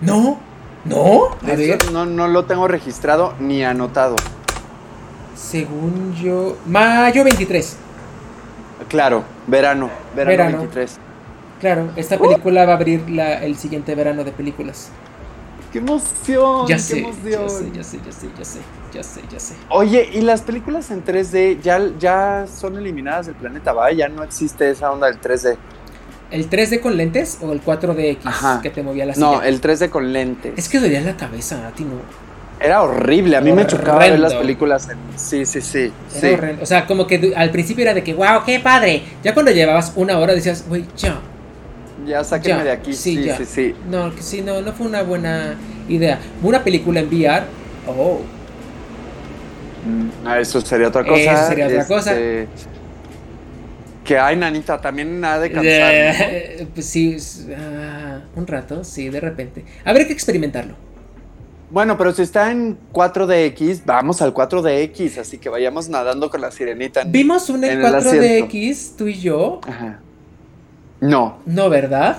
No, 0.00 0.38
no. 0.84 1.24
A 1.42 1.56
ver, 1.56 1.78
no, 1.92 2.06
no 2.06 2.28
lo 2.28 2.44
tengo 2.44 2.68
registrado 2.68 3.34
ni 3.40 3.64
anotado. 3.64 4.16
Según 5.38 6.14
yo. 6.14 6.56
Mayo 6.66 7.24
23. 7.24 7.76
Claro, 8.88 9.24
verano, 9.46 9.90
verano, 10.14 10.30
Verano. 10.36 10.58
23. 10.58 10.98
Claro, 11.60 11.90
esta 11.96 12.18
película 12.18 12.64
va 12.64 12.72
a 12.72 12.76
abrir 12.76 13.08
la- 13.10 13.42
el 13.44 13.56
siguiente 13.56 13.94
verano 13.94 14.24
de 14.24 14.30
películas. 14.32 14.90
¡Qué 15.72 15.78
emoción! 15.78 16.66
Ya 16.66 16.76
¡Qué 16.76 16.80
sé, 16.82 17.00
ya 17.02 17.08
emoción! 17.08 17.50
sé, 17.50 17.70
ya 17.74 17.84
sé, 17.84 17.98
ya 18.06 18.12
sé, 18.12 18.28
ya 18.38 18.44
sé, 18.44 18.58
ya 18.94 19.02
sé, 19.02 19.20
ya 19.30 19.40
sé. 19.40 19.54
Oye, 19.68 20.08
¿y 20.14 20.20
las 20.22 20.40
películas 20.42 20.90
en 20.90 21.04
3D 21.04 21.60
ya, 21.60 21.80
ya 21.98 22.46
son 22.46 22.78
eliminadas 22.78 23.26
del 23.26 23.34
planeta, 23.34 23.72
va? 23.72 23.90
Ya 23.92 24.08
no 24.08 24.22
existe 24.22 24.70
esa 24.70 24.90
onda 24.90 25.08
del 25.08 25.20
3D. 25.20 25.56
¿El 26.30 26.48
3D 26.48 26.80
con 26.80 26.96
lentes 26.96 27.38
o 27.42 27.52
el 27.52 27.62
4DX 27.62 28.18
Ajá. 28.24 28.60
que 28.62 28.70
te 28.70 28.82
movía 28.82 29.04
la 29.06 29.14
No, 29.16 29.34
silla? 29.34 29.48
el 29.48 29.60
3D 29.60 29.90
con 29.90 30.12
lentes. 30.12 30.54
Es 30.56 30.68
que 30.68 30.78
dolía 30.78 31.00
la 31.00 31.16
cabeza, 31.16 31.66
a 31.66 31.70
ti 31.72 31.84
no. 31.84 31.96
Era 32.60 32.82
horrible, 32.82 33.36
a 33.36 33.40
mí 33.40 33.52
me 33.52 33.66
chocaba 33.66 34.00
ver 34.00 34.18
las 34.18 34.34
películas 34.34 34.88
en... 34.88 34.98
Sí, 35.16 35.46
sí, 35.46 35.60
sí. 35.60 35.92
Era 36.22 36.54
sí. 36.54 36.58
O 36.60 36.66
sea, 36.66 36.86
como 36.86 37.06
que 37.06 37.32
al 37.36 37.50
principio 37.50 37.82
era 37.82 37.94
de 37.94 38.02
que, 38.02 38.14
wow, 38.14 38.44
qué 38.44 38.58
padre. 38.60 39.02
Ya 39.22 39.32
cuando 39.34 39.52
llevabas 39.52 39.92
una 39.96 40.18
hora 40.18 40.34
decías, 40.34 40.64
güey, 40.68 40.86
ya. 40.96 41.20
Ya 42.06 42.24
sáquenme 42.24 42.58
Ya, 42.58 42.64
de 42.64 42.70
aquí. 42.72 42.94
sí, 42.94 43.16
Sí, 43.16 43.22
ya. 43.24 43.36
sí, 43.36 43.44
sí. 43.44 43.74
No, 43.88 44.14
que 44.14 44.22
sí, 44.22 44.42
no, 44.42 44.60
no 44.62 44.72
fue 44.72 44.86
una 44.86 45.02
buena 45.02 45.56
idea. 45.88 46.18
Una 46.42 46.64
película 46.64 47.00
en 47.00 47.06
VR, 47.08 47.44
oh, 47.86 48.22
Mm, 49.84 50.10
ah, 50.24 50.40
eso 50.40 50.60
sería 50.60 50.88
otra 50.88 51.04
cosa. 51.06 51.32
Eso 51.32 51.46
sería 51.48 51.66
otra 51.68 51.86
cosa. 51.86 52.12
este, 52.12 52.48
Que 54.04 54.18
hay, 54.18 54.36
nanita, 54.36 54.80
también 54.80 55.20
nada 55.20 55.38
de 55.40 55.52
cansar. 55.52 55.72
¿no? 55.72 56.24
eh, 56.30 56.66
pues 56.74 56.86
sí, 56.86 57.16
ah, 57.56 58.20
un 58.34 58.46
rato, 58.46 58.82
sí, 58.84 59.08
de 59.10 59.20
repente. 59.20 59.64
Habría 59.84 60.06
que 60.06 60.12
experimentarlo. 60.14 60.74
Bueno, 61.70 61.98
pero 61.98 62.12
si 62.12 62.22
está 62.22 62.50
en 62.50 62.78
4DX, 62.92 63.82
vamos 63.84 64.22
al 64.22 64.32
4DX, 64.32 65.18
así 65.18 65.36
que 65.38 65.48
vayamos 65.50 65.88
nadando 65.88 66.30
con 66.30 66.40
la 66.40 66.50
sirenita. 66.50 67.02
en- 67.02 67.12
Vimos 67.12 67.50
una 67.50 67.66
En 67.66 67.80
en 67.80 67.84
el 67.84 67.92
4DX, 67.92 68.96
tú 68.96 69.06
y 69.06 69.20
yo, 69.20 69.60
Ajá. 69.66 70.00
No, 71.00 71.38
¿no, 71.46 71.68
verdad? 71.68 72.18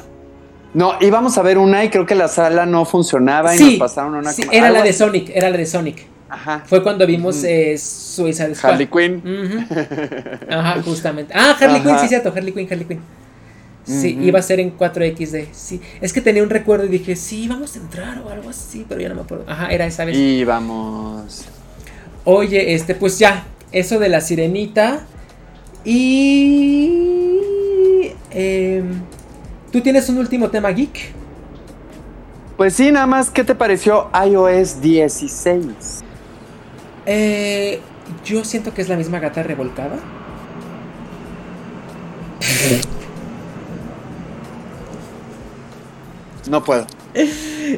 no, 0.74 0.94
íbamos 1.02 1.38
a 1.38 1.42
ver 1.42 1.58
una 1.58 1.84
y 1.84 1.90
creo 1.90 2.06
que 2.06 2.16
la 2.16 2.28
sala 2.28 2.66
no 2.66 2.86
funcionaba 2.86 3.56
y 3.56 3.58
Sí, 3.58 3.64
nos 3.72 3.80
pasaron 3.80 4.14
una 4.16 4.32
sí, 4.32 4.44
era 4.52 4.70
la 4.70 4.84
de. 4.84 4.94
Sonic, 4.94 5.32
era 5.34 5.50
la 5.50 5.58
de 5.58 5.66
Sonic. 5.66 6.06
Ajá. 6.30 6.62
Fue 6.66 6.84
cuando 6.84 7.08
vimos 7.08 7.38
Ujú. 7.38 7.46
eh, 7.48 7.76
Suicide 7.80 8.54
Squad. 8.54 8.74
Harley 8.74 8.86
Quinn. 8.88 9.66
Ajá, 10.50 10.82
justamente. 10.84 11.34
Ah, 11.36 11.56
Harley 11.60 11.82
Quinn, 11.82 11.98
sí, 12.00 12.08
cierto, 12.08 12.30
Harley 12.34 12.54
Quinn, 12.54 12.68
Harley 12.70 12.86
Quinn. 12.86 13.02
Sí, 13.90 14.20
iba 14.22 14.38
a 14.38 14.42
ser 14.44 14.60
en 14.60 14.78
4XD. 14.78 15.48
Sí, 15.52 15.82
es 16.00 16.14
que 16.14 16.22
tenía 16.22 16.44
un 16.44 16.52
recuerdo 16.52 16.86
y 16.86 16.90
dije, 16.90 17.16
sí, 17.16 17.48
vamos 17.48 17.76
a 17.76 17.80
entrar 17.80 18.20
o 18.20 18.30
algo 18.30 18.52
así, 18.52 18.86
pero 18.88 19.02
ya 19.02 19.10
no 19.10 19.16
me 19.16 19.22
acuerdo. 19.22 19.46
Ajá, 19.48 19.70
era 19.70 19.88
esa 19.88 20.06
vez. 20.06 20.16
Y 20.16 20.44
vamos. 20.44 21.46
Oye, 22.24 22.76
este, 22.76 22.94
pues 22.94 23.18
ya, 23.18 23.48
eso 23.72 23.98
de 23.98 24.10
la 24.10 24.22
sirenita. 24.22 25.08
Y. 25.84 26.92
em, 28.30 29.02
¿Tú 29.72 29.82
tienes 29.82 30.08
un 30.10 30.20
último 30.20 30.52
tema 30.52 30.70
geek? 30.70 31.14
Pues 32.58 32.76
sí, 32.76 32.92
nada 32.92 33.08
más, 33.08 33.32
¿qué 33.32 33.44
te 33.44 33.56
pareció 33.56 34.12
iOS 34.14 34.82
16? 34.82 36.04
Eh, 37.08 37.80
yo 38.24 38.44
siento 38.44 38.72
que 38.74 38.84
es 38.84 38.90
la 38.90 38.98
misma 38.98 39.18
gata 39.20 39.42
revolcada. 39.42 39.98
No 46.50 46.64
puedo. 46.64 46.86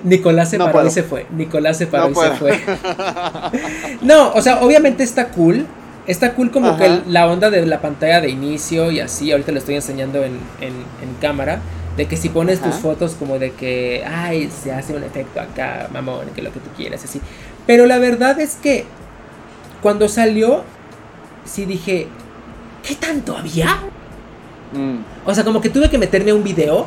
Nicolás 0.04 0.50
se 0.50 0.58
No 0.58 0.66
paró 0.66 0.74
puedo. 0.74 0.88
y 0.88 0.92
se 0.92 1.04
fue. 1.04 1.26
Nicolás 1.36 1.78
se 1.78 1.88
paró 1.88 2.06
No 2.06 2.12
y 2.12 2.14
puedo. 2.14 2.32
se 2.34 2.38
fue. 2.38 2.60
No, 4.02 4.32
o 4.34 4.42
sea, 4.42 4.62
obviamente 4.62 5.04
está 5.04 5.30
cool. 5.30 5.66
Está 6.08 6.34
cool 6.34 6.50
como 6.52 6.70
Ajá. 6.70 6.78
que 6.80 7.02
la 7.08 7.28
onda 7.28 7.50
de 7.50 7.66
la 7.66 7.80
pantalla 7.82 8.22
de 8.22 8.30
inicio 8.30 8.92
y 8.92 9.00
así. 9.00 9.32
Ahorita 9.32 9.52
lo 9.52 9.60
estoy 9.60 9.76
enseñando 9.76 10.20
en, 10.24 10.34
en- 10.62 10.86
en 11.04 11.14
cámara. 11.22 11.60
De 11.98 12.08
que 12.08 12.16
si 12.16 12.30
pones 12.30 12.62
tus 12.62 12.76
fotos 12.76 13.16
como 13.20 13.38
de 13.38 13.52
que, 13.52 14.04
ay, 14.10 14.50
se 14.64 14.72
hace 14.72 14.96
un 14.96 15.04
efecto 15.04 15.42
acá, 15.42 15.90
mamón, 15.92 16.28
que 16.34 16.42
lo 16.42 16.52
que 16.54 16.62
tú 16.62 16.70
quieras, 16.78 17.04
así. 17.04 17.20
Pero 17.68 17.86
la 17.86 18.00
verdad 18.00 18.40
es 18.40 18.56
que 18.56 18.86
cuando 19.82 20.08
salió, 20.08 20.64
sí 21.44 21.66
dije, 21.66 22.08
¿qué 22.88 22.96
tanto 22.96 23.36
había? 23.36 23.76
Mm, 24.74 25.00
O 25.30 25.36
sea, 25.36 25.44
como 25.44 25.60
que 25.60 25.70
tuve 25.70 25.90
que 25.90 25.98
meterme 25.98 26.32
a 26.32 26.36
un 26.36 26.44
video 26.46 26.86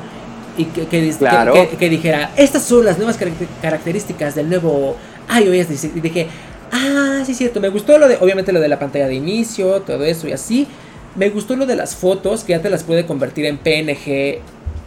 y 0.56 0.64
que, 0.66 0.82
que, 0.86 1.00
que- 1.00 1.12
Claro. 1.18 1.52
que- 1.54 1.68
que 1.76 1.88
dijera, 1.90 2.32
estas 2.36 2.62
son 2.62 2.84
las 2.84 2.96
nuevas 2.98 3.16
caracter- 3.18 3.48
características 3.62 4.34
del 4.34 4.48
nuevo 4.48 4.96
iOS 5.30 5.68
16. 5.68 5.92
Y 5.96 6.00
dije, 6.00 6.26
ah, 6.72 7.22
sí 7.26 7.34
cierto, 7.34 7.60
me 7.60 7.68
gustó 7.68 7.98
lo 7.98 8.08
de, 8.08 8.16
obviamente 8.20 8.52
lo 8.52 8.60
de 8.60 8.68
la 8.68 8.78
pantalla 8.78 9.06
de 9.08 9.14
inicio, 9.14 9.82
todo 9.82 10.04
eso 10.04 10.28
y 10.28 10.32
así. 10.32 10.66
Me 11.16 11.30
gustó 11.30 11.54
lo 11.56 11.66
de 11.66 11.76
las 11.76 11.94
fotos, 11.94 12.42
que 12.44 12.52
ya 12.52 12.60
te 12.62 12.70
las 12.70 12.82
puede 12.82 13.06
convertir 13.06 13.44
en 13.46 13.58
PNG 13.58 14.40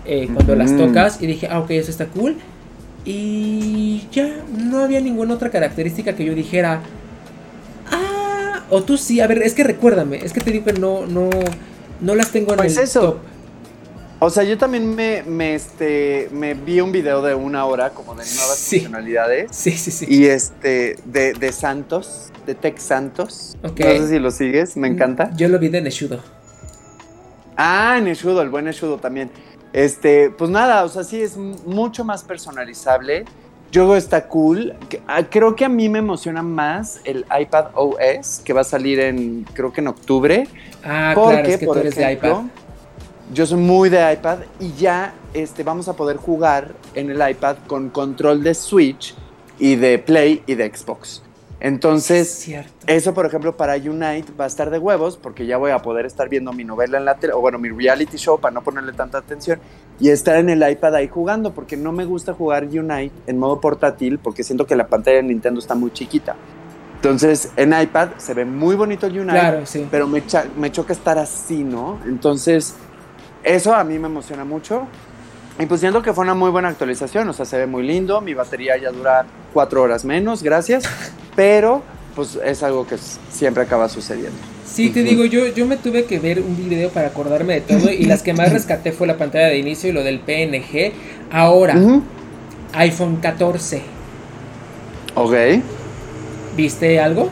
eh, 0.05 0.29
cuando 0.33 0.55
las 0.55 0.75
tocas. 0.75 1.21
Y 1.21 1.27
dije, 1.27 1.47
ah, 1.49 1.59
ok, 1.59 1.71
eso 1.71 1.89
está 1.91 2.05
cool. 2.07 2.35
Y 3.05 4.07
ya, 4.11 4.29
no 4.51 4.79
había 4.79 4.99
ninguna 4.99 5.33
otra 5.35 5.49
característica 5.49 6.13
que 6.15 6.25
yo 6.25 6.35
dijera, 6.35 6.81
ah, 7.91 8.63
o 8.69 8.83
tú 8.83 8.97
sí, 8.97 9.21
a 9.21 9.27
ver, 9.27 9.41
es 9.43 9.53
que 9.53 9.63
recuérdame, 9.63 10.17
es 10.23 10.33
que 10.33 10.41
te 10.41 10.51
digo 10.51 10.65
que 10.65 10.73
no, 10.73 11.05
no, 11.05 11.29
no 12.01 12.15
las 12.15 12.31
tengo 12.31 12.51
en 12.51 12.57
Pues 12.57 12.77
el 12.77 12.83
eso. 12.83 12.99
top. 13.01 13.17
O 14.19 14.31
sea, 14.31 14.43
yo 14.43 14.57
también 14.57 14.95
me, 14.95 15.21
me, 15.23 15.53
este, 15.53 16.27
me 16.31 16.55
vi 16.55 16.81
un 16.81 16.91
video 16.91 17.21
de 17.21 17.35
una 17.35 17.65
hora 17.65 17.91
como 17.91 18.13
de 18.15 18.23
nuevas 18.25 18.55
Sí. 18.57 18.77
funcionalidades. 18.79 19.49
Sí, 19.55 19.71
sí, 19.71 19.91
sí. 19.91 20.05
Y 20.09 20.25
este, 20.25 20.97
de, 21.05 21.33
de 21.33 21.51
Santos, 21.51 22.31
de 22.47 22.55
Tech 22.55 22.79
Santos. 22.79 23.55
No 23.61 23.69
sé 23.75 24.07
si 24.09 24.17
lo 24.17 24.31
sigues, 24.31 24.75
me 24.75 24.87
encanta. 24.87 25.29
Yo 25.35 25.47
lo 25.49 25.59
vi 25.59 25.69
de 25.69 25.81
Neshudo. 25.81 26.19
Ah, 27.55 27.99
Neshudo, 28.03 28.41
el 28.41 28.49
buen 28.49 28.65
Neshudo 28.65 28.97
también. 28.97 29.29
Este, 29.71 30.31
pues 30.31 30.49
nada, 30.49 30.83
o 30.83 30.89
sea, 30.89 31.03
sí 31.03 31.21
es 31.21 31.37
mucho 31.37 32.03
más 32.03 32.23
personalizable. 32.23 33.25
Yo 33.71 33.95
está 33.95 34.27
cool. 34.27 34.73
Ah, 35.07 35.23
Creo 35.29 35.55
que 35.55 35.65
a 35.65 35.69
mí 35.69 35.89
me 35.89 35.99
emociona 35.99 36.41
más 36.41 37.01
el 37.03 37.25
iPad 37.39 37.65
OS, 37.75 38.41
que 38.43 38.53
va 38.53 38.61
a 38.61 38.63
salir 38.63 38.99
en, 38.99 39.45
creo 39.53 39.71
que 39.73 39.81
en 39.81 39.87
octubre. 39.89 40.47
Ah, 40.83 41.11
Porque, 41.13 41.33
claro, 41.33 41.47
es 41.49 41.57
que 41.57 41.65
tú 41.67 41.73
eres 41.75 41.95
de 41.95 42.13
iPad. 42.13 42.41
Yo 43.33 43.45
soy 43.45 43.59
muy 43.59 43.89
de 43.89 44.13
iPad 44.13 44.39
y 44.59 44.71
ya 44.73 45.13
este, 45.33 45.63
vamos 45.63 45.87
a 45.89 45.93
poder 45.93 46.17
jugar 46.17 46.73
en 46.95 47.09
el 47.09 47.29
iPad 47.29 47.57
con 47.67 47.89
control 47.89 48.41
de 48.43 48.53
Switch 48.53 49.13
y 49.59 49.75
de 49.75 49.99
Play 49.99 50.43
y 50.47 50.55
de 50.55 50.71
Xbox. 50.73 51.23
Entonces, 51.59 52.29
Cierto. 52.29 52.71
eso, 52.85 53.13
por 53.15 53.25
ejemplo, 53.25 53.57
para 53.57 53.75
Unite 53.75 54.25
va 54.39 54.43
a 54.43 54.47
estar 54.47 54.69
de 54.69 54.77
huevos 54.77 55.17
porque 55.17 55.45
ya 55.47 55.57
voy 55.57 55.71
a 55.71 55.79
poder 55.79 56.05
estar 56.05 56.29
viendo 56.29 56.53
mi 56.53 56.63
novela 56.63 56.99
en 56.99 57.05
la 57.05 57.15
tele, 57.15 57.33
o 57.33 57.41
bueno, 57.41 57.57
mi 57.57 57.69
reality 57.69 58.15
show 58.17 58.39
para 58.39 58.53
no 58.53 58.61
ponerle 58.61 58.93
tanta 58.93 59.17
atención 59.17 59.59
y 59.99 60.09
estar 60.09 60.35
en 60.37 60.49
el 60.49 60.69
iPad 60.69 60.95
ahí 60.95 61.07
jugando 61.07 61.53
porque 61.53 61.75
no 61.75 61.91
me 61.91 62.05
gusta 62.05 62.33
jugar 62.33 62.65
Unite 62.65 63.11
en 63.25 63.39
modo 63.39 63.59
portátil 63.59 64.19
porque 64.19 64.43
siento 64.43 64.67
que 64.67 64.75
la 64.75 64.87
pantalla 64.87 65.17
de 65.17 65.23
Nintendo 65.23 65.59
está 65.59 65.73
muy 65.73 65.91
chiquita. 65.91 66.35
Entonces, 66.95 67.51
en 67.57 67.79
iPad 67.79 68.09
se 68.17 68.33
ve 68.35 68.45
muy 68.45 68.75
bonito 68.75 69.07
el 69.07 69.13
Unite, 69.19 69.31
Claro, 69.39 69.65
sí. 69.65 69.87
pero 69.89 70.07
me, 70.07 70.21
me 70.57 70.71
choca 70.71 70.93
estar 70.93 71.17
así, 71.17 71.63
¿no? 71.63 71.99
Entonces, 72.05 72.75
eso 73.47 73.73
a 73.73 73.83
mí 73.83 73.97
me 73.97 74.07
emociona 74.07 74.45
mucho. 74.45 74.87
Y 75.59 75.65
pues 75.65 75.79
siento 75.81 76.03
que 76.03 76.13
fue 76.13 76.23
una 76.23 76.35
muy 76.35 76.51
buena 76.51 76.67
actualización, 76.67 77.27
o 77.29 77.33
sea, 77.33 77.45
se 77.45 77.57
ve 77.57 77.65
muy 77.65 77.81
lindo, 77.81 78.21
mi 78.21 78.35
batería 78.35 78.77
ya 78.77 78.91
dura 78.91 79.25
cuatro 79.53 79.81
horas 79.81 80.05
menos, 80.05 80.43
gracias. 80.43 80.83
Pero 81.35 81.81
pues 82.15 82.37
es 82.43 82.61
algo 82.63 82.85
que 82.85 82.97
siempre 83.31 83.63
acaba 83.63 83.89
sucediendo. 83.89 84.37
Sí, 84.65 84.89
te 84.89 85.01
digo, 85.01 85.23
yo, 85.25 85.47
yo 85.47 85.65
me 85.65 85.77
tuve 85.77 86.05
que 86.05 86.19
ver 86.19 86.41
un 86.41 86.55
video 86.57 86.89
para 86.89 87.07
acordarme 87.07 87.55
de 87.55 87.61
todo 87.61 87.91
y 87.91 88.03
las 88.05 88.21
que 88.21 88.33
más 88.33 88.51
rescaté 88.53 88.91
fue 88.91 89.07
la 89.07 89.17
pantalla 89.17 89.47
de 89.47 89.57
inicio 89.57 89.89
y 89.89 89.93
lo 89.93 90.03
del 90.03 90.19
PNG. 90.19 90.93
Ahora, 91.31 91.75
iPhone 92.73 93.17
14. 93.17 93.81
Ok. 95.15 95.33
¿Viste 96.55 96.99
algo? 96.99 97.29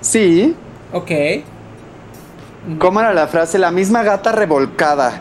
Sí. 0.00 0.54
Ok. 0.92 1.10
¿Cómo 2.78 3.00
era 3.00 3.12
la 3.12 3.26
frase? 3.26 3.58
La 3.58 3.70
misma 3.70 4.02
gata 4.02 4.32
revolcada. 4.32 5.20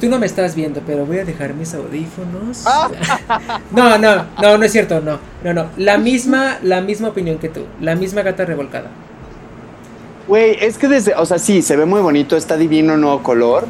Tú 0.00 0.08
no 0.08 0.18
me 0.18 0.26
estás 0.26 0.54
viendo, 0.54 0.82
pero 0.86 1.06
voy 1.06 1.18
a 1.18 1.24
dejar 1.24 1.54
mis 1.54 1.72
audífonos. 1.72 2.64
Ah. 2.66 2.90
no, 3.70 3.96
no, 3.96 4.26
no, 4.42 4.58
no 4.58 4.64
es 4.64 4.72
cierto, 4.72 5.00
no. 5.00 5.18
No, 5.42 5.54
no. 5.54 5.66
La 5.76 5.96
misma, 5.98 6.58
la 6.62 6.80
misma 6.80 7.08
opinión 7.08 7.38
que 7.38 7.48
tú. 7.48 7.64
La 7.80 7.94
misma 7.94 8.22
gata 8.22 8.44
revolcada. 8.44 8.90
Güey, 10.26 10.56
es 10.60 10.78
que 10.78 10.88
desde, 10.88 11.14
o 11.14 11.24
sea, 11.24 11.38
sí, 11.38 11.62
se 11.62 11.76
ve 11.76 11.84
muy 11.86 12.00
bonito, 12.00 12.36
está 12.36 12.56
divino, 12.56 12.96
nuevo 12.96 13.22
color, 13.22 13.66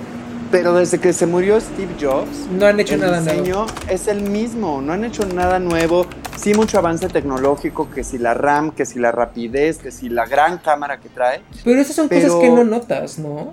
pero 0.55 0.75
desde 0.75 1.01
que 1.01 1.13
se 1.13 1.27
murió 1.27 1.61
Steve 1.61 1.95
Jobs, 2.01 2.47
no 2.49 2.67
han 2.67 2.79
hecho 2.79 2.97
nada 2.97 3.21
nuevo. 3.21 3.67
Es 3.89 4.07
el 4.07 4.23
mismo, 4.23 4.81
no 4.81 4.93
han 4.93 5.05
hecho 5.05 5.27
nada 5.27 5.59
nuevo. 5.59 6.07
Sí, 6.37 6.55
mucho 6.55 6.79
avance 6.79 7.09
tecnológico, 7.09 7.91
que 7.91 8.05
si 8.05 8.19
la 8.19 8.35
RAM, 8.35 8.71
que 8.71 8.87
si 8.87 9.01
la 9.01 9.11
rapidez, 9.11 9.79
que 9.79 9.91
si 9.91 10.09
la 10.09 10.27
gran 10.27 10.59
cámara 10.59 11.01
que 11.01 11.09
trae. 11.09 11.43
Pero 11.65 11.81
esas 11.81 11.97
son 11.97 12.09
cosas 12.09 12.33
que 12.37 12.51
no 12.51 12.63
notas, 12.63 13.19
¿no? 13.19 13.53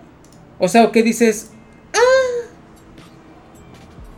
O 0.59 0.67
sea, 0.67 0.85
¿o 0.85 0.91
qué 0.91 1.01
dices? 1.01 1.49
¡Ah! 1.95 2.47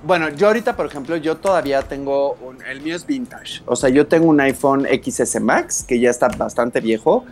Bueno, 0.04 0.28
yo 0.28 0.48
ahorita, 0.48 0.76
por 0.76 0.86
ejemplo, 0.86 1.16
yo 1.16 1.38
todavía 1.38 1.84
tengo 1.84 2.34
un, 2.34 2.62
el 2.70 2.82
mío 2.82 2.98
es 2.98 3.06
vintage. 3.06 3.62
O 3.66 3.78
sea, 3.78 3.90
yo 3.90 4.08
tengo 4.08 4.28
un 4.28 4.42
iPhone 4.42 4.86
XS 4.86 5.40
Max 5.40 5.86
que 5.88 6.02
ya 6.02 6.10
está 6.10 6.28
bastante 6.28 6.82
viejo 6.82 7.24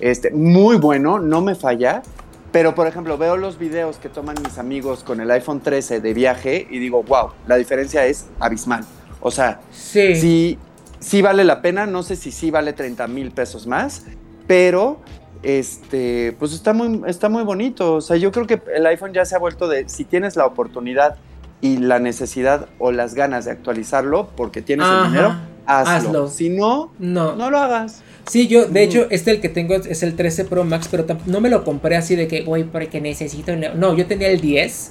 este, 0.00 0.30
muy 0.30 0.76
bueno, 0.76 1.18
no 1.18 1.40
me 1.40 1.54
falla. 1.54 2.02
Pero, 2.52 2.74
por 2.74 2.86
ejemplo, 2.86 3.16
veo 3.16 3.36
los 3.36 3.58
videos 3.58 3.98
que 3.98 4.08
toman 4.08 4.36
mis 4.42 4.58
amigos 4.58 5.04
con 5.04 5.20
el 5.20 5.30
iPhone 5.30 5.60
13 5.60 6.00
de 6.00 6.14
viaje 6.14 6.66
y 6.68 6.78
digo, 6.78 7.02
wow, 7.02 7.30
la 7.46 7.56
diferencia 7.56 8.06
es 8.06 8.26
abismal. 8.40 8.84
O 9.20 9.30
sea, 9.30 9.60
sí. 9.70 10.58
sí, 10.98 11.22
vale 11.22 11.44
la 11.44 11.62
pena, 11.62 11.86
no 11.86 12.02
sé 12.02 12.16
si 12.16 12.32
sí 12.32 12.50
vale 12.50 12.72
30 12.72 13.06
mil 13.06 13.30
pesos 13.30 13.66
más, 13.66 14.06
pero 14.46 15.00
este, 15.42 16.34
pues 16.38 16.52
está 16.52 16.72
muy, 16.72 17.02
está 17.06 17.28
muy 17.28 17.44
bonito. 17.44 17.94
O 17.94 18.00
sea, 18.00 18.16
yo 18.16 18.32
creo 18.32 18.46
que 18.46 18.60
el 18.74 18.86
iPhone 18.86 19.12
ya 19.12 19.24
se 19.24 19.36
ha 19.36 19.38
vuelto 19.38 19.68
de, 19.68 19.88
si 19.88 20.04
tienes 20.04 20.34
la 20.36 20.46
oportunidad 20.46 21.16
y 21.60 21.76
la 21.76 21.98
necesidad 21.98 22.68
o 22.78 22.90
las 22.90 23.14
ganas 23.14 23.44
de 23.44 23.52
actualizarlo 23.52 24.28
porque 24.36 24.62
tienes 24.62 24.86
el 24.88 25.10
dinero, 25.10 25.34
hazlo. 25.70 26.28
Si 26.28 26.48
no, 26.48 26.90
no, 26.98 27.36
no 27.36 27.50
lo 27.50 27.58
hagas. 27.58 28.02
Sí, 28.28 28.46
yo, 28.46 28.66
de 28.66 28.82
hecho, 28.84 29.06
este 29.10 29.32
el 29.32 29.40
que 29.40 29.48
tengo 29.48 29.74
es 29.74 30.02
el 30.02 30.14
13 30.14 30.44
Pro 30.44 30.64
Max, 30.64 30.88
pero 30.90 31.04
no 31.26 31.40
me 31.40 31.50
lo 31.50 31.64
compré 31.64 31.96
así 31.96 32.16
de 32.16 32.28
que, 32.28 32.42
güey, 32.42 32.64
porque 32.64 33.00
necesito. 33.00 33.56
No, 33.56 33.96
yo 33.96 34.06
tenía 34.06 34.28
el 34.28 34.40
10 34.40 34.90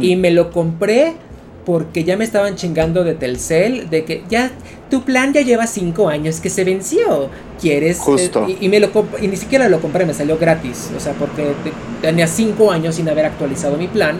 y 0.00 0.16
me 0.16 0.30
lo 0.30 0.50
compré 0.50 1.14
porque 1.64 2.04
ya 2.04 2.16
me 2.16 2.24
estaban 2.24 2.56
chingando 2.56 3.04
de 3.04 3.14
Telcel, 3.14 3.90
de 3.90 4.04
que 4.04 4.22
ya 4.28 4.50
tu 4.88 5.02
plan 5.02 5.32
ya 5.32 5.42
lleva 5.42 5.66
5 5.66 6.08
años 6.08 6.40
que 6.40 6.48
se 6.48 6.64
venció. 6.64 7.28
¿Quieres? 7.60 7.98
Justo. 7.98 8.46
y, 8.48 8.68
me 8.68 8.80
lo 8.80 8.90
y 9.20 9.26
ni 9.26 9.36
siquiera 9.36 9.68
lo 9.68 9.80
compré, 9.80 10.06
me 10.06 10.14
salió 10.14 10.38
gratis. 10.38 10.90
O 10.96 11.00
sea, 11.00 11.12
porque 11.14 11.52
tenía 12.00 12.26
5 12.26 12.70
años 12.70 12.94
sin 12.94 13.08
haber 13.08 13.26
actualizado 13.26 13.76
mi 13.76 13.88
plan. 13.88 14.18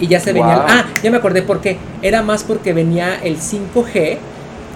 Y 0.00 0.06
ya 0.06 0.20
se 0.20 0.32
venía. 0.32 0.66
Ah, 0.68 0.86
ya 1.02 1.10
me 1.10 1.16
acordé 1.16 1.42
por 1.42 1.60
qué. 1.60 1.78
Era 2.02 2.22
más 2.22 2.44
porque 2.44 2.72
venía 2.72 3.18
el 3.22 3.38
5G 3.38 4.18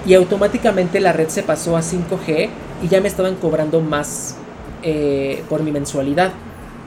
y 0.08 0.14
automáticamente 0.14 1.00
la 1.00 1.12
red 1.12 1.28
se 1.28 1.42
pasó 1.42 1.76
a 1.76 1.82
5G 1.82 2.48
y 2.82 2.88
ya 2.88 3.02
me 3.02 3.08
estaban 3.08 3.34
cobrando 3.34 3.82
más 3.82 4.36
eh, 4.82 5.44
por 5.50 5.62
mi 5.62 5.70
mensualidad. 5.70 6.32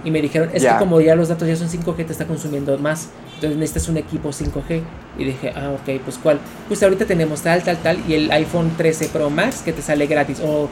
Y 0.04 0.10
me 0.10 0.24
dijeron, 0.24 0.50
es 0.54 0.66
que 0.66 0.76
como 0.80 1.00
ya 1.00 1.14
los 1.14 1.30
datos 1.30 1.48
ya 1.48 1.56
son 1.56 1.70
5G, 1.70 2.08
te 2.08 2.14
está 2.14 2.26
consumiendo 2.26 2.76
más. 2.80 3.10
Entonces 3.36 3.60
necesitas 3.60 3.90
un 3.90 3.98
equipo 3.98 4.30
5G. 4.30 4.82
Y 5.20 5.26
dije, 5.26 5.54
ah, 5.56 5.70
ok, 5.70 6.02
pues 6.04 6.18
cuál. 6.18 6.40
Pues 6.68 6.82
ahorita 6.82 7.06
tenemos 7.06 7.44
tal, 7.44 7.62
tal, 7.62 7.78
tal. 7.78 8.00
Y 8.10 8.16
el 8.16 8.32
iPhone 8.32 8.72
13 8.76 9.10
Pro 9.10 9.30
Max 9.30 9.62
que 9.64 9.72
te 9.72 9.84
sale 9.84 10.08
gratis. 10.08 10.42
O 10.44 10.68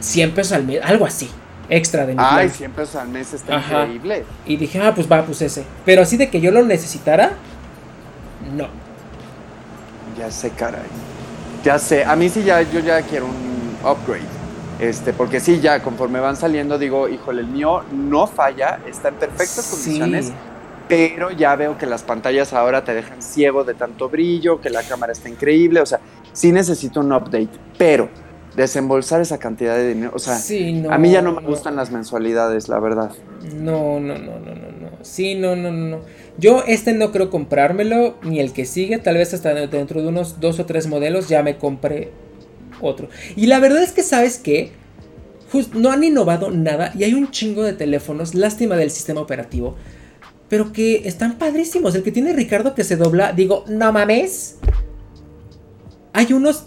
100 0.00 0.32
pesos 0.32 0.52
al 0.54 0.64
mes, 0.64 0.80
algo 0.82 1.06
así. 1.06 1.30
Extra 1.68 2.04
de 2.04 2.14
mi 2.14 2.18
Ay, 2.20 2.48
100 2.48 2.72
pesos 2.72 2.96
al 2.96 3.06
mes 3.06 3.32
está 3.32 3.58
increíble. 3.58 4.24
Y 4.44 4.56
dije, 4.56 4.80
ah, 4.82 4.92
pues 4.92 5.10
va, 5.10 5.24
pues 5.24 5.40
ese. 5.40 5.62
Pero 5.84 6.02
así 6.02 6.16
de 6.16 6.30
que 6.30 6.40
yo 6.40 6.50
lo 6.50 6.64
necesitara, 6.64 7.34
no. 8.56 8.66
Ya 10.18 10.32
sé, 10.32 10.50
caray. 10.50 11.09
Ya 11.64 11.78
sé, 11.78 12.04
a 12.04 12.16
mí 12.16 12.28
sí 12.28 12.42
ya, 12.42 12.62
yo 12.62 12.80
ya 12.80 13.02
quiero 13.02 13.26
un 13.26 13.76
upgrade. 13.84 14.40
Este, 14.80 15.12
porque 15.12 15.40
sí, 15.40 15.60
ya 15.60 15.82
conforme 15.82 16.20
van 16.20 16.36
saliendo, 16.36 16.78
digo, 16.78 17.06
híjole, 17.06 17.42
el 17.42 17.48
mío 17.48 17.82
no 17.92 18.26
falla, 18.26 18.80
está 18.86 19.08
en 19.08 19.16
perfectas 19.16 19.68
condiciones, 19.70 20.32
pero 20.88 21.30
ya 21.30 21.54
veo 21.54 21.76
que 21.76 21.84
las 21.84 22.02
pantallas 22.02 22.54
ahora 22.54 22.82
te 22.82 22.94
dejan 22.94 23.20
ciego 23.20 23.62
de 23.62 23.74
tanto 23.74 24.08
brillo, 24.08 24.58
que 24.58 24.70
la 24.70 24.82
cámara 24.82 25.12
está 25.12 25.28
increíble, 25.28 25.80
o 25.80 25.86
sea, 25.86 26.00
sí 26.32 26.50
necesito 26.50 27.00
un 27.00 27.12
update, 27.12 27.50
pero 27.76 28.08
desembolsar 28.56 29.20
esa 29.20 29.36
cantidad 29.36 29.76
de 29.76 29.88
dinero, 29.88 30.12
o 30.14 30.18
sea, 30.18 30.36
a 30.90 30.98
mí 30.98 31.10
ya 31.10 31.20
no 31.20 31.32
me 31.32 31.42
gustan 31.42 31.76
las 31.76 31.90
mensualidades, 31.90 32.70
la 32.70 32.80
verdad. 32.80 33.12
No, 33.54 34.00
no, 34.00 34.14
no, 34.14 34.38
no, 34.38 34.54
no, 34.54 34.72
no. 34.80 34.90
Sí, 35.02 35.34
no, 35.34 35.56
no, 35.56 35.70
no. 35.70 36.00
Yo 36.38 36.64
este 36.66 36.92
no 36.92 37.12
creo 37.12 37.30
comprármelo, 37.30 38.16
ni 38.22 38.40
el 38.40 38.52
que 38.52 38.64
sigue, 38.64 38.98
tal 38.98 39.16
vez 39.16 39.34
hasta 39.34 39.54
dentro 39.54 40.02
de 40.02 40.08
unos 40.08 40.40
dos 40.40 40.58
o 40.58 40.66
tres 40.66 40.86
modelos 40.86 41.28
ya 41.28 41.42
me 41.42 41.58
compré 41.58 42.10
otro. 42.80 43.08
Y 43.36 43.46
la 43.46 43.60
verdad 43.60 43.82
es 43.82 43.92
que, 43.92 44.02
¿sabes 44.02 44.38
qué? 44.38 44.72
no 45.74 45.90
han 45.90 46.04
innovado 46.04 46.50
nada 46.50 46.92
y 46.96 47.04
hay 47.04 47.14
un 47.14 47.30
chingo 47.30 47.62
de 47.64 47.72
teléfonos, 47.72 48.34
lástima 48.34 48.76
del 48.76 48.90
sistema 48.90 49.20
operativo, 49.20 49.76
pero 50.48 50.72
que 50.72 51.08
están 51.08 51.38
padrísimos. 51.38 51.94
El 51.94 52.02
que 52.02 52.12
tiene 52.12 52.32
Ricardo 52.32 52.74
que 52.74 52.84
se 52.84 52.96
dobla, 52.96 53.32
digo, 53.32 53.64
no 53.68 53.92
mames. 53.92 54.56
Hay 56.12 56.32
unos, 56.32 56.66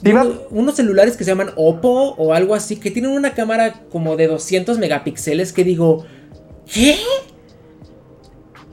unos, 0.52 0.76
celulares 0.76 1.18
que 1.18 1.26
se 1.26 1.32
llaman 1.32 1.52
Oppo 1.58 2.16
o 2.18 2.34
algo 2.34 2.56
así, 2.56 2.78
que 2.78 2.92
tienen 2.92 3.12
una 3.12 3.34
cámara 3.34 3.84
como 3.92 4.16
de 4.16 4.28
200 4.28 4.78
megapíxeles 4.78 5.52
que 5.52 5.66
digo, 5.66 6.06
¿qué? 6.66 6.96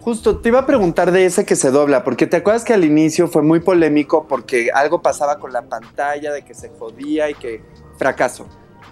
Justo, 0.00 0.38
te 0.38 0.48
iba 0.48 0.60
a 0.60 0.66
preguntar 0.66 1.12
de 1.12 1.26
ese 1.26 1.44
que 1.44 1.56
se 1.56 1.70
dobla, 1.70 2.04
porque 2.04 2.26
te 2.26 2.38
acuerdas 2.38 2.64
que 2.64 2.72
al 2.72 2.84
inicio 2.84 3.28
fue 3.28 3.42
muy 3.42 3.60
polémico 3.60 4.26
porque 4.26 4.70
algo 4.72 5.02
pasaba 5.02 5.38
con 5.38 5.52
la 5.52 5.62
pantalla, 5.62 6.32
de 6.32 6.42
que 6.42 6.54
se 6.54 6.70
jodía 6.70 7.28
y 7.28 7.34
que 7.34 7.62
fracaso. 7.98 8.46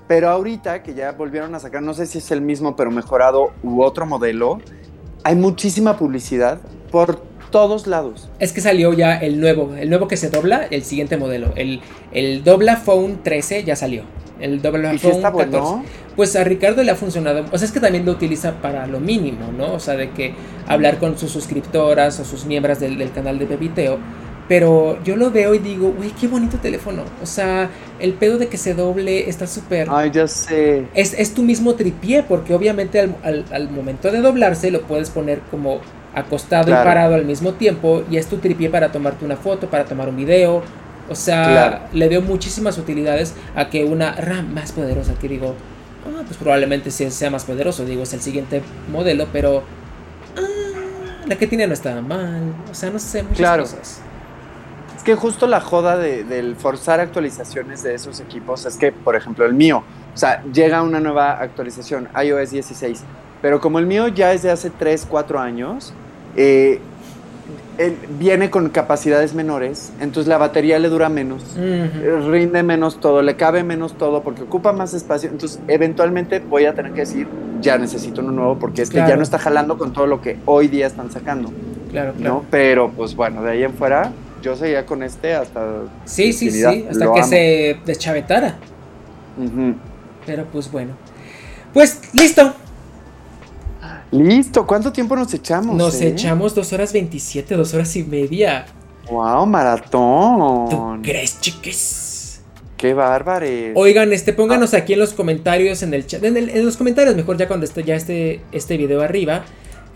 Pero 0.06 0.28
ahorita 0.28 0.82
que 0.82 0.92
ya 0.92 1.12
volvieron 1.12 1.54
a 1.54 1.60
sacar, 1.60 1.82
no 1.82 1.94
sé 1.94 2.06
si 2.06 2.18
es 2.18 2.30
el 2.30 2.42
mismo 2.42 2.76
pero 2.76 2.90
mejorado 2.90 3.52
u 3.62 3.82
otro 3.82 4.04
modelo, 4.04 4.60
hay 5.24 5.34
muchísima 5.34 5.96
publicidad 5.96 6.60
por 6.90 7.22
todos 7.50 7.86
lados. 7.86 8.28
Es 8.38 8.52
que 8.52 8.60
salió 8.60 8.92
ya 8.92 9.16
el 9.16 9.40
nuevo, 9.40 9.74
el 9.76 9.88
nuevo 9.90 10.08
que 10.08 10.16
se 10.16 10.30
dobla, 10.30 10.66
el 10.70 10.82
siguiente 10.84 11.16
modelo. 11.16 11.52
El, 11.56 11.80
el 12.12 12.44
Dobla 12.44 12.76
Phone 12.76 13.20
13 13.22 13.64
ya 13.64 13.76
salió. 13.76 14.02
El 14.40 14.62
Dobla 14.62 14.96
Phone 14.98 15.22
14 15.22 15.82
pues 16.18 16.34
a 16.34 16.42
Ricardo 16.42 16.82
le 16.82 16.90
ha 16.90 16.96
funcionado. 16.96 17.44
O 17.52 17.58
sea, 17.58 17.66
es 17.66 17.70
que 17.70 17.78
también 17.78 18.04
lo 18.04 18.10
utiliza 18.10 18.60
para 18.60 18.88
lo 18.88 18.98
mínimo, 18.98 19.52
¿no? 19.56 19.74
O 19.74 19.78
sea, 19.78 19.94
de 19.94 20.10
que 20.10 20.34
hablar 20.66 20.98
con 20.98 21.16
sus 21.16 21.30
suscriptoras 21.30 22.18
o 22.18 22.24
sus 22.24 22.44
miembros 22.44 22.80
del, 22.80 23.12
canal 23.12 23.38
de 23.38 23.46
Bebiteo. 23.46 23.98
Pero 24.48 25.00
yo 25.04 25.14
lo 25.14 25.30
veo 25.30 25.54
y 25.54 25.60
digo, 25.60 25.92
güey, 25.96 26.10
qué 26.10 26.26
bonito 26.26 26.56
teléfono. 26.56 27.04
O 27.22 27.26
sea, 27.26 27.70
el 28.00 28.14
pedo 28.14 28.36
de 28.36 28.48
que 28.48 28.56
se 28.56 28.74
doble 28.74 29.30
está 29.30 29.46
súper. 29.46 29.86
Ay, 29.88 30.10
ya 30.10 30.26
sé. 30.26 30.86
Es, 30.92 31.14
es 31.16 31.34
tu 31.34 31.44
mismo 31.44 31.76
tripié, 31.76 32.24
porque 32.24 32.52
obviamente 32.52 32.98
al, 32.98 33.70
momento 33.70 34.10
de 34.10 34.20
doblarse 34.20 34.72
lo 34.72 34.82
puedes 34.82 35.10
poner 35.10 35.38
como 35.52 35.78
acostado 36.18 36.70
y 36.70 36.74
parado 36.74 37.14
al 37.14 37.24
mismo 37.24 37.52
tiempo. 37.52 38.04
Y 38.10 38.16
es 38.16 38.26
tu 38.26 38.38
tripié 38.38 38.70
para 38.70 38.92
tomarte 38.92 39.24
una 39.24 39.36
foto, 39.36 39.68
para 39.68 39.84
tomar 39.84 40.08
un 40.08 40.16
video. 40.16 40.62
O 41.08 41.14
sea, 41.14 41.88
le 41.92 42.08
veo 42.08 42.20
muchísimas 42.20 42.76
utilidades 42.78 43.34
a 43.54 43.68
que 43.70 43.84
una 43.84 44.12
RAM 44.12 44.52
más 44.52 44.72
poderosa, 44.72 45.14
que 45.14 45.28
digo, 45.28 45.54
Ah, 46.06 46.22
pues 46.24 46.36
probablemente 46.36 46.90
sea 46.90 47.30
más 47.30 47.44
poderoso, 47.44 47.84
digo, 47.84 48.02
es 48.02 48.12
el 48.14 48.20
siguiente 48.20 48.62
modelo, 48.90 49.26
pero 49.32 49.62
ah, 50.36 51.24
la 51.26 51.36
que 51.36 51.46
tiene 51.46 51.66
no 51.66 51.74
está 51.74 52.00
mal, 52.00 52.54
o 52.70 52.74
sea, 52.74 52.90
no 52.90 52.98
sé, 52.98 53.22
muchas 53.22 53.38
claro. 53.38 53.62
cosas. 53.64 54.00
Es 54.96 55.02
que 55.02 55.14
justo 55.14 55.46
la 55.46 55.60
joda 55.60 55.96
de, 55.96 56.24
del 56.24 56.56
forzar 56.56 57.00
actualizaciones 57.00 57.82
de 57.82 57.94
esos 57.94 58.20
equipos 58.20 58.64
es 58.64 58.76
que, 58.76 58.90
por 58.92 59.16
ejemplo, 59.16 59.44
el 59.44 59.54
mío, 59.54 59.82
o 60.14 60.16
sea, 60.16 60.42
llega 60.52 60.82
una 60.82 61.00
nueva 61.00 61.32
actualización, 61.32 62.08
iOS 62.20 62.50
16, 62.50 63.02
pero 63.42 63.60
como 63.60 63.78
el 63.78 63.86
mío 63.86 64.08
ya 64.08 64.32
es 64.32 64.42
de 64.42 64.50
hace 64.50 64.70
3, 64.70 65.06
4 65.08 65.38
años, 65.38 65.92
eh, 66.40 66.80
viene 68.18 68.48
con 68.48 68.68
capacidades 68.70 69.34
menores, 69.34 69.92
entonces 70.00 70.28
la 70.28 70.38
batería 70.38 70.78
le 70.78 70.88
dura 70.88 71.08
menos, 71.08 71.42
eh, 71.56 71.90
rinde 72.28 72.62
menos 72.62 73.00
todo, 73.00 73.22
le 73.22 73.34
cabe 73.36 73.64
menos 73.64 73.98
todo 73.98 74.22
porque 74.22 74.42
ocupa 74.42 74.72
más 74.72 74.94
espacio, 74.94 75.30
entonces 75.30 75.60
eventualmente 75.66 76.38
voy 76.38 76.66
a 76.66 76.74
tener 76.74 76.92
que 76.92 77.00
decir, 77.00 77.26
ya 77.60 77.76
necesito 77.76 78.20
uno 78.20 78.30
nuevo 78.30 78.58
porque 78.58 78.82
es 78.82 78.90
que 78.90 78.98
ya 78.98 79.16
no 79.16 79.22
está 79.22 79.38
jalando 79.38 79.78
con 79.78 79.92
todo 79.92 80.06
lo 80.06 80.20
que 80.20 80.36
hoy 80.44 80.68
día 80.68 80.86
están 80.86 81.10
sacando. 81.10 81.50
Claro, 81.90 82.12
claro. 82.12 82.34
¿no? 82.34 82.44
Pero 82.50 82.90
pues 82.90 83.16
bueno, 83.16 83.42
de 83.42 83.50
ahí 83.50 83.64
en 83.64 83.74
fuera 83.74 84.12
yo 84.42 84.54
seguía 84.54 84.86
con 84.86 85.02
este 85.02 85.34
hasta... 85.34 85.82
Sí, 86.04 86.32
sí, 86.32 86.50
sí, 86.50 86.86
hasta 86.88 87.12
que 87.12 87.22
se 87.24 87.80
deschavetara. 87.84 88.56
Pero 90.24 90.44
pues 90.52 90.70
bueno. 90.70 90.92
Pues 91.72 92.00
listo. 92.12 92.54
Listo, 94.10 94.66
¿cuánto 94.66 94.92
tiempo 94.92 95.14
nos 95.16 95.32
echamos? 95.34 95.76
Nos 95.76 96.00
eh? 96.00 96.08
echamos 96.08 96.54
dos 96.54 96.72
horas 96.72 96.92
27, 96.92 97.54
dos 97.56 97.74
horas 97.74 97.94
y 97.96 98.04
media. 98.04 98.66
Wow, 99.10 99.46
maratón. 99.46 100.68
¿Tú 100.70 100.98
crees, 101.02 101.40
chiques? 101.40 102.40
Qué 102.76 102.94
bárbares. 102.94 103.72
Oigan, 103.74 104.12
este, 104.12 104.32
pónganos 104.32 104.72
aquí 104.72 104.92
en 104.92 105.00
los 105.00 105.12
comentarios, 105.12 105.82
en 105.82 105.92
el 105.94 106.06
chat, 106.06 106.22
en, 106.24 106.36
el- 106.36 106.50
en 106.50 106.64
los 106.64 106.76
comentarios, 106.76 107.16
mejor 107.16 107.36
ya 107.36 107.48
cuando 107.48 107.66
esté 107.66 107.82
ya 107.82 107.96
este, 107.96 108.40
este 108.52 108.76
video 108.76 109.02
arriba. 109.02 109.44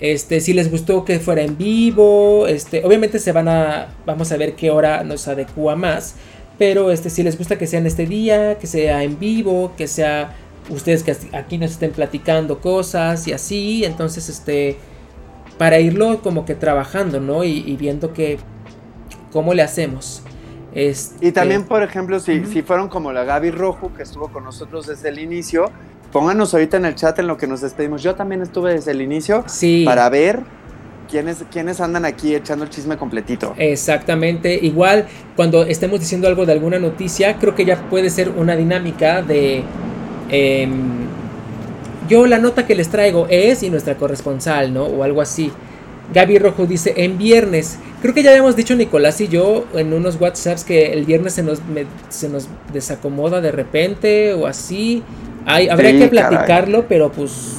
Este, 0.00 0.40
si 0.40 0.52
les 0.52 0.68
gustó 0.70 1.04
que 1.04 1.20
fuera 1.20 1.42
en 1.42 1.56
vivo, 1.56 2.46
este, 2.48 2.84
obviamente 2.84 3.20
se 3.20 3.30
van 3.30 3.46
a, 3.48 3.94
vamos 4.04 4.32
a 4.32 4.36
ver 4.36 4.54
qué 4.54 4.70
hora 4.72 5.04
nos 5.04 5.28
adecua 5.28 5.76
más. 5.76 6.16
Pero 6.58 6.90
este, 6.90 7.08
si 7.08 7.22
les 7.22 7.38
gusta 7.38 7.56
que 7.56 7.66
sea 7.68 7.78
en 7.78 7.86
este 7.86 8.06
día, 8.06 8.58
que 8.58 8.66
sea 8.66 9.04
en 9.04 9.18
vivo, 9.18 9.72
que 9.76 9.86
sea 9.86 10.34
ustedes 10.70 11.02
que 11.02 11.16
aquí 11.36 11.58
nos 11.58 11.72
estén 11.72 11.90
platicando 11.92 12.60
cosas 12.60 13.26
y 13.26 13.32
así, 13.32 13.84
entonces 13.84 14.28
este, 14.28 14.76
para 15.58 15.78
irlo 15.80 16.22
como 16.22 16.44
que 16.44 16.54
trabajando, 16.54 17.20
¿no? 17.20 17.44
Y, 17.44 17.64
y 17.66 17.76
viendo 17.76 18.12
que, 18.12 18.38
cómo 19.32 19.54
le 19.54 19.62
hacemos. 19.62 20.22
Este, 20.74 21.26
Y 21.28 21.32
también, 21.32 21.64
por 21.64 21.82
ejemplo, 21.82 22.18
si, 22.20 22.40
Ujú. 22.40 22.50
si 22.52 22.62
fueron 22.62 22.88
como 22.88 23.12
la 23.12 23.24
Gaby 23.24 23.50
Rojo, 23.50 23.92
que 23.94 24.02
estuvo 24.02 24.28
con 24.28 24.44
nosotros 24.44 24.86
desde 24.86 25.10
el 25.10 25.18
inicio, 25.18 25.70
pónganos 26.12 26.54
ahorita 26.54 26.76
en 26.78 26.86
el 26.86 26.94
chat 26.94 27.18
en 27.18 27.26
lo 27.26 27.36
que 27.36 27.46
nos 27.46 27.60
despedimos. 27.60 28.02
Yo 28.02 28.14
también 28.14 28.42
estuve 28.42 28.72
desde 28.72 28.92
el 28.92 29.02
inicio 29.02 29.44
sí. 29.46 29.82
para 29.84 30.08
ver 30.08 30.40
quiénes, 31.10 31.44
quiénes 31.50 31.80
andan 31.80 32.06
aquí 32.06 32.34
echando 32.34 32.64
el 32.64 32.70
chisme 32.70 32.96
completito. 32.96 33.54
Exactamente, 33.58 34.54
igual 34.54 35.06
cuando 35.36 35.64
estemos 35.64 36.00
diciendo 36.00 36.26
algo 36.26 36.46
de 36.46 36.52
alguna 36.52 36.78
noticia, 36.78 37.36
creo 37.38 37.54
que 37.54 37.66
ya 37.66 37.76
puede 37.90 38.08
ser 38.08 38.30
una 38.30 38.56
dinámica 38.56 39.20
de 39.20 39.62
em, 40.32 40.72
yo 42.08 42.26
la 42.26 42.38
nota 42.38 42.66
que 42.66 42.74
les 42.74 42.88
traigo 42.88 43.26
es 43.30 43.62
y 43.62 43.70
nuestra 43.70 43.96
corresponsal, 43.96 44.74
¿no? 44.74 44.84
O 44.86 45.04
algo 45.04 45.20
así. 45.22 45.52
Gaby 46.12 46.38
Rojo 46.38 46.66
dice 46.66 46.92
en 46.96 47.16
viernes. 47.16 47.78
Creo 48.02 48.12
que 48.12 48.22
ya 48.22 48.30
habíamos 48.30 48.56
dicho 48.56 48.74
Nicolás 48.74 49.20
y 49.20 49.28
yo 49.28 49.64
en 49.74 49.92
unos 49.92 50.20
WhatsApps 50.20 50.64
que 50.64 50.92
el 50.92 51.04
viernes 51.06 51.32
se 51.34 51.42
nos, 51.42 51.64
me- 51.64 51.86
se 52.10 52.28
nos 52.28 52.48
desacomoda 52.72 53.40
de 53.40 53.52
repente 53.52 54.34
o 54.34 54.46
así. 54.46 55.02
Hay, 55.46 55.68
habría 55.68 55.90
Sí, 55.92 55.98
que 56.00 56.10
caray. 56.10 56.28
platicarlo, 56.28 56.84
pero 56.88 57.10
pues 57.12 57.54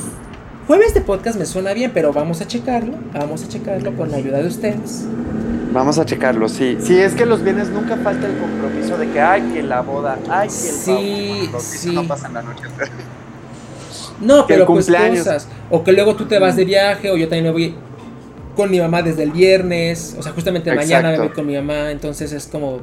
jueves 0.68 0.94
de 0.94 1.02
podcast 1.02 1.38
me 1.38 1.46
suena 1.46 1.74
bien, 1.74 1.92
pero 1.94 2.14
vamos 2.14 2.42
a 2.42 2.48
checarlo. 2.48 2.98
Vamos 3.14 3.44
a 3.44 3.48
checarlo 3.48 3.96
con 3.96 4.12
la 4.12 4.18
ayuda 4.18 4.40
de 4.40 4.48
ustedes. 4.48 5.06
Vamos 5.72 5.98
a 5.98 6.06
checarlo, 6.06 6.48
sí. 6.48 6.78
Sí, 6.82 7.00
es 7.00 7.14
que 7.14 7.26
los 7.26 7.44
viernes 7.44 7.70
nunca 7.70 7.98
falta 7.98 8.28
el 8.28 8.38
compromiso 8.38 8.98
de 8.98 9.10
que, 9.10 9.20
ay, 9.20 9.42
que 9.54 9.64
la 9.64 9.82
boda, 9.82 10.20
ay, 10.30 10.48
que 10.48 10.54
el 10.54 10.72
Sí, 10.72 11.50
sí. 11.60 11.96
no 11.96 12.08
pasa 12.08 12.28
en 12.28 12.34
la 12.36 12.42
noche. 12.44 12.64
No, 14.22 14.48
pero 14.48 14.66
pues 14.66 14.88
cosas. 14.88 15.48
O 15.70 15.84
que 15.84 15.92
luego 15.92 16.16
tú 16.16 16.26
te 16.26 16.40
vas 16.40 16.56
de 16.56 16.64
viaje, 16.64 17.12
o 17.12 17.18
yo 17.18 17.28
también 17.28 17.46
me 17.46 17.52
voy 17.52 17.76
con 18.56 18.72
mi 18.72 18.80
mamá 18.80 19.02
desde 19.02 19.24
el 19.24 19.32
viernes. 19.32 20.16
O 20.18 20.24
sea, 20.24 20.32
justamente 20.32 20.74
mañana 20.74 21.12
me 21.12 21.20
voy 21.20 21.30
con 21.30 21.46
mi 21.46 21.56
mamá. 21.56 21.92
Entonces 21.92 22.32
es 22.32 22.48
como. 22.48 22.80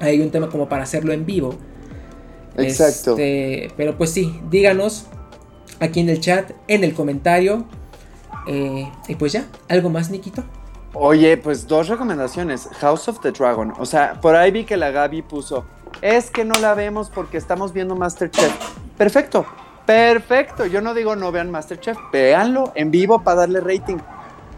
Hay 0.00 0.20
un 0.20 0.30
tema 0.30 0.48
como 0.48 0.68
para 0.68 0.84
hacerlo 0.84 1.12
en 1.12 1.26
vivo. 1.26 1.56
Exacto. 2.56 3.12
Este, 3.12 3.72
pero 3.76 3.96
pues 3.96 4.10
sí, 4.10 4.40
díganos 4.50 5.06
aquí 5.80 6.00
en 6.00 6.08
el 6.08 6.20
chat, 6.20 6.52
en 6.68 6.84
el 6.84 6.94
comentario. 6.94 7.64
eh, 8.46 8.90
y 9.08 9.14
pues 9.14 9.32
ya, 9.32 9.46
¿algo 9.68 9.90
más, 9.90 10.10
Nikito? 10.10 10.44
Oye, 10.92 11.36
pues 11.36 11.66
dos 11.66 11.88
recomendaciones. 11.88 12.68
House 12.78 13.08
of 13.08 13.20
the 13.20 13.32
Dragon. 13.32 13.72
O 13.78 13.86
sea, 13.86 14.20
por 14.20 14.36
ahí 14.36 14.50
vi 14.52 14.64
que 14.64 14.76
la 14.76 14.90
Gaby 14.90 15.22
puso, 15.22 15.64
es 16.02 16.30
que 16.30 16.44
no 16.44 16.54
la 16.60 16.74
vemos 16.74 17.10
porque 17.10 17.36
estamos 17.36 17.72
viendo 17.72 17.96
Masterchef. 17.96 18.52
Perfecto, 18.96 19.44
perfecto. 19.86 20.66
Yo 20.66 20.80
no 20.80 20.94
digo 20.94 21.16
no 21.16 21.32
vean 21.32 21.50
Masterchef, 21.50 21.96
véanlo 22.12 22.72
en 22.76 22.90
vivo 22.92 23.22
para 23.22 23.40
darle 23.40 23.60
rating. 23.60 23.96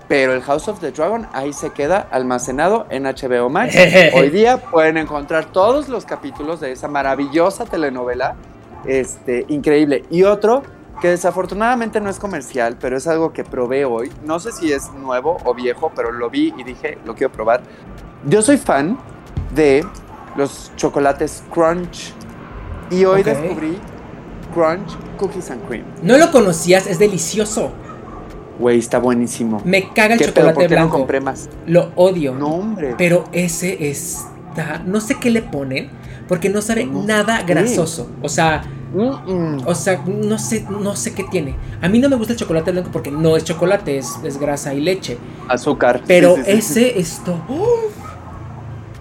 Pero 0.08 0.34
el 0.34 0.42
House 0.42 0.68
of 0.68 0.78
the 0.80 0.92
Dragon 0.92 1.26
ahí 1.32 1.52
se 1.52 1.70
queda 1.70 2.06
almacenado 2.10 2.86
en 2.90 3.04
HBO 3.04 3.48
Max. 3.48 3.74
Hoy 4.14 4.30
día 4.30 4.58
pueden 4.58 4.98
encontrar 4.98 5.46
todos 5.46 5.88
los 5.88 6.04
capítulos 6.04 6.60
de 6.60 6.70
esa 6.72 6.86
maravillosa 6.86 7.64
telenovela. 7.64 8.36
Este, 8.84 9.46
increíble. 9.48 10.04
Y 10.10 10.22
otro 10.22 10.62
que 11.00 11.08
desafortunadamente 11.08 12.00
no 12.00 12.08
es 12.10 12.18
comercial, 12.18 12.76
pero 12.80 12.96
es 12.96 13.06
algo 13.06 13.32
que 13.32 13.44
probé 13.44 13.84
hoy. 13.84 14.10
No 14.24 14.38
sé 14.38 14.52
si 14.52 14.72
es 14.72 14.90
nuevo 14.92 15.36
o 15.44 15.54
viejo, 15.54 15.92
pero 15.94 16.10
lo 16.12 16.30
vi 16.30 16.54
y 16.56 16.64
dije, 16.64 16.98
lo 17.04 17.14
quiero 17.14 17.32
probar. 17.32 17.62
Yo 18.26 18.42
soy 18.42 18.56
fan 18.56 18.98
de 19.54 19.84
los 20.36 20.72
chocolates 20.76 21.42
Crunch. 21.52 22.12
Y 22.90 23.04
hoy 23.04 23.22
descubrí 23.22 23.78
Crunch 24.54 24.96
Cookies 25.18 25.50
and 25.50 25.66
Cream. 25.66 25.84
No 26.02 26.16
lo 26.18 26.30
conocías, 26.30 26.86
es 26.86 26.98
delicioso. 26.98 27.72
Güey, 28.58 28.78
está 28.78 28.98
buenísimo. 28.98 29.60
Me 29.64 29.92
caga 29.92 30.14
el 30.14 30.18
¿Qué 30.20 30.26
pedo? 30.26 30.46
chocolate 30.48 30.54
¿Por 30.54 30.62
qué 30.68 30.74
no 30.76 30.80
blanco. 30.82 30.96
compré 30.98 31.20
más? 31.20 31.50
Lo 31.66 31.90
odio. 31.94 32.34
No, 32.34 32.46
hombre. 32.48 32.94
Pero 32.96 33.24
ese 33.32 33.90
está. 33.90 34.78
No 34.86 35.00
sé 35.00 35.16
qué 35.16 35.30
le 35.30 35.42
ponen. 35.42 35.90
Porque 36.26 36.48
no 36.48 36.62
sabe 36.62 36.86
No 36.86 37.02
nada 37.04 37.42
grasoso. 37.42 38.10
O 38.22 38.28
sea, 38.28 38.62
O 39.66 39.74
sea, 39.74 40.02
no 40.06 40.38
sé, 40.38 40.66
no 40.68 40.96
sé 40.96 41.12
qué 41.14 41.24
tiene. 41.24 41.54
A 41.82 41.88
mí 41.88 41.98
no 41.98 42.08
me 42.08 42.16
gusta 42.16 42.32
el 42.32 42.38
chocolate 42.38 42.72
blanco 42.72 42.90
porque 42.92 43.10
no 43.10 43.36
es 43.36 43.44
chocolate, 43.44 43.98
es, 43.98 44.18
es 44.24 44.38
grasa 44.38 44.72
y 44.74 44.80
leche. 44.80 45.18
Azúcar. 45.48 46.02
Pero 46.06 46.36
Sí, 46.36 46.42
sí, 46.44 46.50
sí. 46.52 46.58
ese 46.58 46.98
esto. 46.98 47.38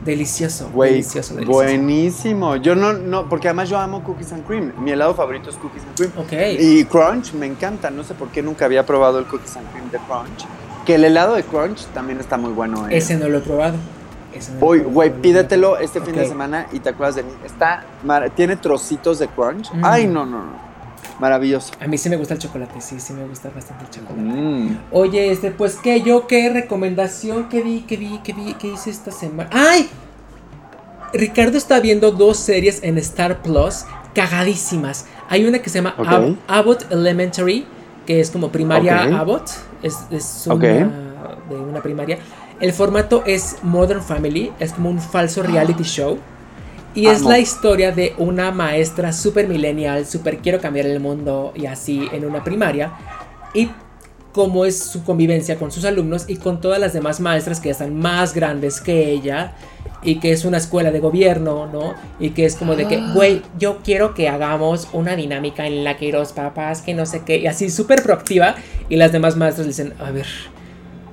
delicioso. 0.03 0.69
Delicioso, 0.73 1.33
delicioso. 1.35 1.51
buenísimo. 1.51 2.55
Yo 2.57 2.75
no, 2.75 2.93
no, 2.93 3.27
porque 3.27 3.47
además 3.47 3.69
yo 3.69 3.77
amo 3.79 4.03
cookies 4.03 4.31
and 4.33 4.45
cream. 4.45 4.71
Mi 4.79 4.91
helado 4.91 5.15
favorito 5.15 5.49
es 5.49 5.55
cookies 5.55 5.83
and 5.83 5.95
cream. 5.95 6.11
Ok. 6.17 6.59
Y 6.59 6.85
Crunch 6.85 7.33
me 7.33 7.45
encanta. 7.47 7.89
No 7.89 8.03
sé 8.03 8.13
por 8.13 8.27
qué 8.29 8.41
nunca 8.43 8.65
había 8.65 8.85
probado 8.85 9.17
el 9.19 9.25
cookies 9.25 9.55
and 9.57 9.67
cream 9.71 9.89
de 9.91 9.97
Crunch. 9.99 10.45
Que 10.85 10.95
el 10.95 11.05
helado 11.05 11.33
de 11.35 11.43
Crunch 11.43 11.85
también 11.87 12.19
está 12.19 12.37
muy 12.37 12.51
bueno. 12.51 12.87
eh. 12.87 12.97
Ese 12.97 13.15
no 13.17 13.27
lo 13.29 13.39
he 13.39 13.41
probado. 13.41 13.77
Uy, 14.61 14.79
güey, 14.79 15.11
pídetelo 15.21 15.77
este 15.77 16.01
fin 16.01 16.15
de 16.15 16.27
semana 16.27 16.67
y 16.71 16.79
te 16.79 16.89
acuerdas 16.89 17.15
de 17.15 17.23
mí. 17.23 17.31
Está, 17.45 17.83
tiene 18.35 18.55
trocitos 18.55 19.19
de 19.19 19.27
Crunch. 19.27 19.71
Mm. 19.73 19.81
Ay, 19.85 20.07
no, 20.07 20.25
no, 20.25 20.39
no. 20.39 20.65
Maravilloso. 21.19 21.71
A 21.79 21.87
mí 21.87 21.97
sí 21.97 22.09
me 22.09 22.17
gusta 22.17 22.33
el 22.33 22.39
chocolate, 22.41 22.81
sí, 22.81 22.99
sí 22.99 23.13
me 23.13 23.25
gusta 23.25 23.49
bastante 23.53 23.85
el 23.85 23.89
chocolate. 23.89 24.21
Mm. 24.21 24.79
Oye, 24.91 25.31
este, 25.31 25.51
pues 25.51 25.75
qué, 25.77 26.01
yo 26.01 26.27
qué 26.27 26.49
recomendación 26.49 27.47
que 27.47 27.61
vi, 27.61 27.81
que 27.81 27.95
vi, 27.95 28.19
que 28.19 28.33
vi, 28.33 28.53
que 28.55 28.67
hice 28.67 28.89
esta 28.89 29.11
semana. 29.11 29.49
¡Ay! 29.53 29.89
Ricardo 31.13 31.57
está 31.57 31.79
viendo 31.79 32.11
dos 32.11 32.37
series 32.37 32.83
en 32.83 32.97
Star 32.97 33.41
Plus 33.41 33.85
cagadísimas. 34.13 35.05
Hay 35.29 35.45
una 35.45 35.59
que 35.59 35.69
se 35.69 35.77
llama. 35.79 35.95
Ab- 35.97 36.35
Abbott 36.47 36.91
Elementary, 36.91 37.65
que 38.05 38.19
es 38.19 38.29
como 38.31 38.51
primaria. 38.51 39.03
Abbott. 39.17 39.49
Es, 39.81 39.97
es 40.11 40.47
una 40.47 40.55
de 41.49 41.55
una 41.55 41.81
primaria. 41.81 42.17
El 42.59 42.71
formato 42.73 43.23
es 43.25 43.57
Modern 43.63 44.01
Family, 44.01 44.51
es 44.59 44.73
como 44.73 44.89
un 44.89 44.99
falso 44.99 45.43
reality 45.43 45.83
show. 45.83 46.17
Y 46.93 47.07
es 47.07 47.23
la 47.23 47.39
historia 47.39 47.91
de 47.91 48.13
una 48.17 48.51
maestra 48.51 49.11
super 49.11 49.49
millennial, 49.49 50.05
super 50.05 50.37
quiero 50.37 50.61
cambiar 50.61 50.85
el 50.85 51.01
mundo 51.01 51.51
y 51.53 51.65
así 51.65 52.07
en 52.13 52.23
una 52.23 52.41
primaria. 52.41 52.93
Y 53.53 53.69
cómo 54.31 54.65
es 54.65 54.79
su 54.79 55.03
convivencia 55.03 55.57
con 55.57 55.71
sus 55.71 55.83
alumnos 55.83 56.25
y 56.29 56.37
con 56.37 56.61
todas 56.61 56.79
las 56.79 56.93
demás 56.93 57.19
maestras 57.19 57.59
que 57.59 57.69
están 57.69 57.99
más 57.99 58.33
grandes 58.33 58.79
que 58.79 59.11
ella 59.11 59.53
y 60.03 60.19
que 60.19 60.31
es 60.31 60.45
una 60.45 60.57
escuela 60.57 60.91
de 60.91 60.99
gobierno, 60.99 61.67
¿no? 61.67 61.95
Y 62.19 62.29
que 62.29 62.45
es 62.45 62.55
como 62.55 62.75
de 62.75 62.87
que, 62.87 62.95
Ah. 62.97 63.11
güey, 63.13 63.41
yo 63.57 63.79
quiero 63.83 64.13
que 64.13 64.29
hagamos 64.29 64.87
una 64.93 65.15
dinámica 65.17 65.67
en 65.67 65.83
la 65.83 65.97
que 65.97 66.11
los 66.11 66.31
papás, 66.31 66.81
que 66.81 66.93
no 66.93 67.05
sé 67.05 67.23
qué, 67.25 67.37
y 67.37 67.47
así 67.47 67.69
súper 67.69 68.03
proactiva 68.03 68.55
y 68.87 68.95
las 68.95 69.11
demás 69.11 69.35
maestras 69.35 69.67
dicen, 69.67 69.93
a 69.99 70.11
ver, 70.11 70.27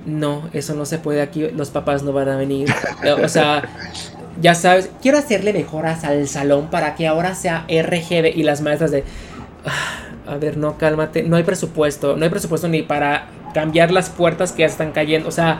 no, 0.05 0.49
eso 0.53 0.73
no 0.75 0.85
se 0.85 0.97
puede 0.97 1.21
aquí, 1.21 1.47
los 1.55 1.69
papás 1.69 2.03
no 2.03 2.11
van 2.13 2.29
a 2.29 2.35
venir. 2.37 2.67
O 3.23 3.27
sea, 3.27 3.63
ya 4.41 4.55
sabes, 4.55 4.89
quiero 5.01 5.17
hacerle 5.17 5.53
mejoras 5.53 6.03
al 6.03 6.27
salón 6.27 6.67
para 6.69 6.95
que 6.95 7.07
ahora 7.07 7.35
sea 7.35 7.65
RGB 7.69 8.33
y 8.35 8.43
las 8.43 8.61
maestras 8.61 8.91
de, 8.91 9.03
"Ah, 9.65 10.31
a 10.33 10.37
ver, 10.37 10.57
no, 10.57 10.77
cálmate, 10.77 11.23
no 11.23 11.35
hay 11.35 11.43
presupuesto, 11.43 12.15
no 12.17 12.23
hay 12.23 12.29
presupuesto 12.29 12.67
ni 12.67 12.81
para 12.81 13.27
cambiar 13.53 13.91
las 13.91 14.09
puertas 14.09 14.51
que 14.51 14.61
ya 14.61 14.67
están 14.67 14.91
cayendo, 14.91 15.29
o 15.29 15.31
sea, 15.31 15.59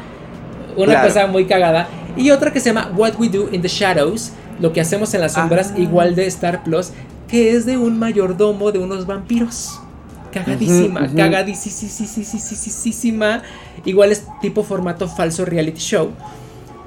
una 0.75 0.93
Claro. 0.93 1.07
cosa 1.07 1.27
muy 1.27 1.45
cagada. 1.45 1.87
Y 2.17 2.31
otra 2.31 2.51
que 2.51 2.59
se 2.59 2.69
llama 2.73 2.91
What 2.95 3.13
We 3.19 3.29
Do 3.29 3.49
in 3.51 3.61
the 3.61 3.67
Shadows, 3.67 4.31
lo 4.59 4.73
que 4.73 4.81
hacemos 4.81 5.13
en 5.13 5.21
las 5.21 5.33
sombras, 5.33 5.73
Ah. 5.75 5.79
igual 5.79 6.15
de 6.15 6.25
Star 6.27 6.63
Plus, 6.63 6.91
que 7.27 7.55
es 7.55 7.65
de 7.67 7.77
un 7.77 7.99
mayordomo 7.99 8.71
de 8.71 8.79
unos 8.79 9.05
vampiros. 9.05 9.79
Cagadísima, 10.33 11.05
ujú. 11.05 11.15
cagadísima. 11.15 13.43
Igual 13.85 14.11
es 14.11 14.25
tipo 14.41 14.63
formato 14.63 15.07
falso 15.07 15.45
reality 15.45 15.79
show. 15.79 16.11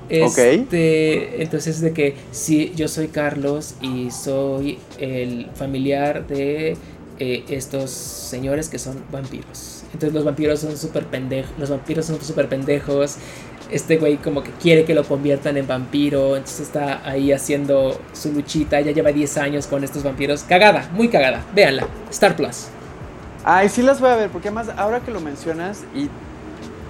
Este, 0.08 1.42
entonces 1.42 1.80
de 1.80 1.92
que 1.92 2.14
si 2.30 2.72
yo 2.76 2.86
soy 2.86 3.08
Carlos 3.08 3.74
y 3.82 4.12
soy 4.12 4.78
el 4.98 5.48
familiar 5.54 6.28
de 6.28 6.76
eh, 7.18 7.44
estos 7.48 7.90
señores 7.90 8.68
que 8.68 8.78
son 8.78 9.02
vampiros. 9.10 9.82
Entonces 9.92 10.12
los 10.12 10.24
vampiros 10.24 10.60
son 10.60 10.76
súper 10.76 11.06
pendejos. 11.06 11.52
Los 11.58 11.70
vampiros 11.70 12.06
son 12.06 12.22
súper 12.22 12.48
pendejos. 12.48 13.16
Este 13.70 13.96
güey 13.96 14.18
como 14.18 14.44
que 14.44 14.50
quiere 14.52 14.84
que 14.84 14.94
lo 14.94 15.04
conviertan 15.04 15.56
en 15.56 15.66
vampiro. 15.66 16.36
Entonces 16.36 16.60
está 16.60 17.08
ahí 17.08 17.32
haciendo 17.32 17.98
su 18.12 18.32
luchita. 18.32 18.80
Ya 18.80 18.92
lleva 18.92 19.10
10 19.10 19.38
años 19.38 19.66
con 19.66 19.82
estos 19.82 20.02
vampiros. 20.02 20.44
Cagada, 20.44 20.90
muy 20.92 21.08
cagada. 21.08 21.44
Véanla. 21.54 21.88
Star 22.10 22.36
Plus. 22.36 22.66
Ay, 23.48 23.68
sí 23.68 23.80
las 23.80 24.00
voy 24.00 24.10
a 24.10 24.16
ver, 24.16 24.28
porque 24.28 24.48
además 24.48 24.70
ahora 24.76 24.98
que 24.98 25.12
lo 25.12 25.20
mencionas 25.20 25.84
y 25.94 26.10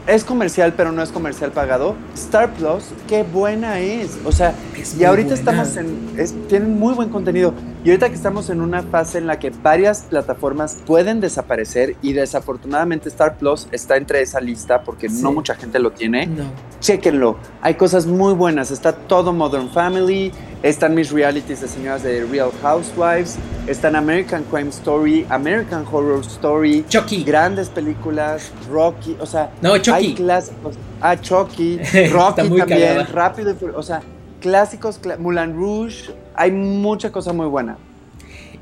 es 0.06 0.24
comercial, 0.24 0.72
pero 0.74 0.90
no 0.90 1.02
es 1.02 1.10
comercial 1.10 1.52
pagado. 1.52 1.96
Star 2.14 2.50
Plus, 2.54 2.84
qué 3.06 3.24
buena 3.24 3.80
es. 3.80 4.18
O 4.24 4.32
sea, 4.32 4.54
y 4.98 5.04
ahorita 5.04 5.34
estamos 5.34 5.76
en. 5.76 6.16
tienen 6.48 6.78
muy 6.78 6.94
buen 6.94 7.10
contenido. 7.10 7.52
Y 7.84 7.90
ahorita 7.90 8.08
que 8.08 8.14
estamos 8.14 8.48
en 8.48 8.62
una 8.62 8.82
fase 8.82 9.18
en 9.18 9.26
la 9.26 9.38
que 9.38 9.50
varias 9.50 10.04
plataformas 10.04 10.78
pueden 10.86 11.20
desaparecer 11.20 11.96
y 12.00 12.14
desafortunadamente 12.14 13.10
Star 13.10 13.36
Plus 13.36 13.68
está 13.70 13.98
entre 13.98 14.22
esa 14.22 14.40
lista 14.40 14.82
porque 14.82 15.10
no 15.10 15.32
mucha 15.32 15.56
gente 15.56 15.78
lo 15.78 15.90
tiene. 15.92 16.26
No. 16.26 16.44
Chéquenlo. 16.80 17.36
Hay 17.60 17.74
cosas 17.74 18.06
muy 18.06 18.32
buenas. 18.32 18.70
Está 18.70 18.92
todo 18.92 19.34
Modern 19.34 19.68
Family. 19.68 20.32
Están 20.62 20.94
mis 20.94 21.10
realities 21.10 21.60
de 21.60 21.68
señoras 21.68 22.02
de 22.02 22.24
Real 22.24 22.50
Housewives. 22.62 23.36
Están 23.66 23.96
American 23.96 24.44
Crime 24.44 24.70
Story, 24.70 25.26
American 25.28 25.84
Horror 25.90 26.20
Story. 26.20 26.84
Chucky. 26.88 27.24
Grandes 27.24 27.68
películas. 27.68 28.52
Rocky. 28.70 29.16
O 29.18 29.26
sea, 29.26 29.50
no, 29.60 29.76
Chucky. 29.78 29.90
hay 29.90 30.14
clásicos. 30.14 30.76
Ah, 31.00 31.20
Chucky. 31.20 31.78
Rocky 32.12 32.36
también. 32.36 33.06
Rápido 33.12 33.50
y 33.50 33.64
O 33.74 33.82
sea, 33.82 34.02
clásicos. 34.40 35.00
Mulan 35.18 35.54
Rouge. 35.54 36.12
Hay 36.36 36.52
mucha 36.52 37.10
cosa 37.10 37.32
muy 37.32 37.46
buena. 37.46 37.76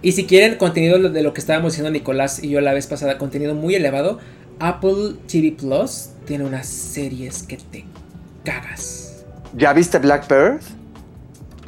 Y 0.00 0.12
si 0.12 0.24
quieren 0.24 0.56
contenido 0.56 0.98
de 1.10 1.22
lo 1.22 1.34
que 1.34 1.40
estábamos 1.40 1.72
diciendo 1.72 1.90
Nicolás 1.90 2.42
y 2.42 2.48
yo 2.48 2.62
la 2.62 2.72
vez 2.72 2.86
pasada, 2.86 3.18
contenido 3.18 3.54
muy 3.54 3.74
elevado, 3.74 4.18
Apple 4.58 5.16
TV 5.26 5.52
Plus 5.52 6.10
tiene 6.26 6.44
unas 6.44 6.66
series 6.66 7.42
que 7.42 7.58
te 7.58 7.84
cagas. 8.44 9.24
¿Ya 9.54 9.72
viste 9.72 9.98
Blackbird? 9.98 10.60
Mm, 10.60 10.83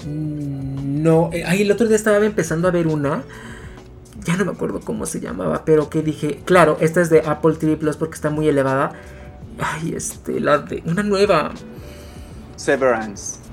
no, 0.06 1.30
eh, 1.32 1.44
ay, 1.46 1.62
el 1.62 1.70
otro 1.70 1.86
día 1.86 1.96
estaba 1.96 2.24
empezando 2.24 2.68
a 2.68 2.70
ver 2.70 2.86
una. 2.86 3.22
Ya 4.24 4.36
no 4.36 4.44
me 4.44 4.52
acuerdo 4.52 4.80
cómo 4.80 5.06
se 5.06 5.20
llamaba, 5.20 5.64
pero 5.64 5.88
que 5.88 6.02
dije, 6.02 6.40
claro, 6.44 6.78
esta 6.80 7.00
es 7.00 7.10
de 7.10 7.20
Apple 7.20 7.54
TV 7.54 7.76
Plus 7.76 7.96
porque 7.96 8.14
está 8.14 8.30
muy 8.30 8.48
elevada. 8.48 8.92
Ay, 9.58 9.94
este, 9.94 10.40
la 10.40 10.58
de 10.58 10.82
una 10.84 11.02
nueva. 11.02 11.52
Severance. 12.56 13.46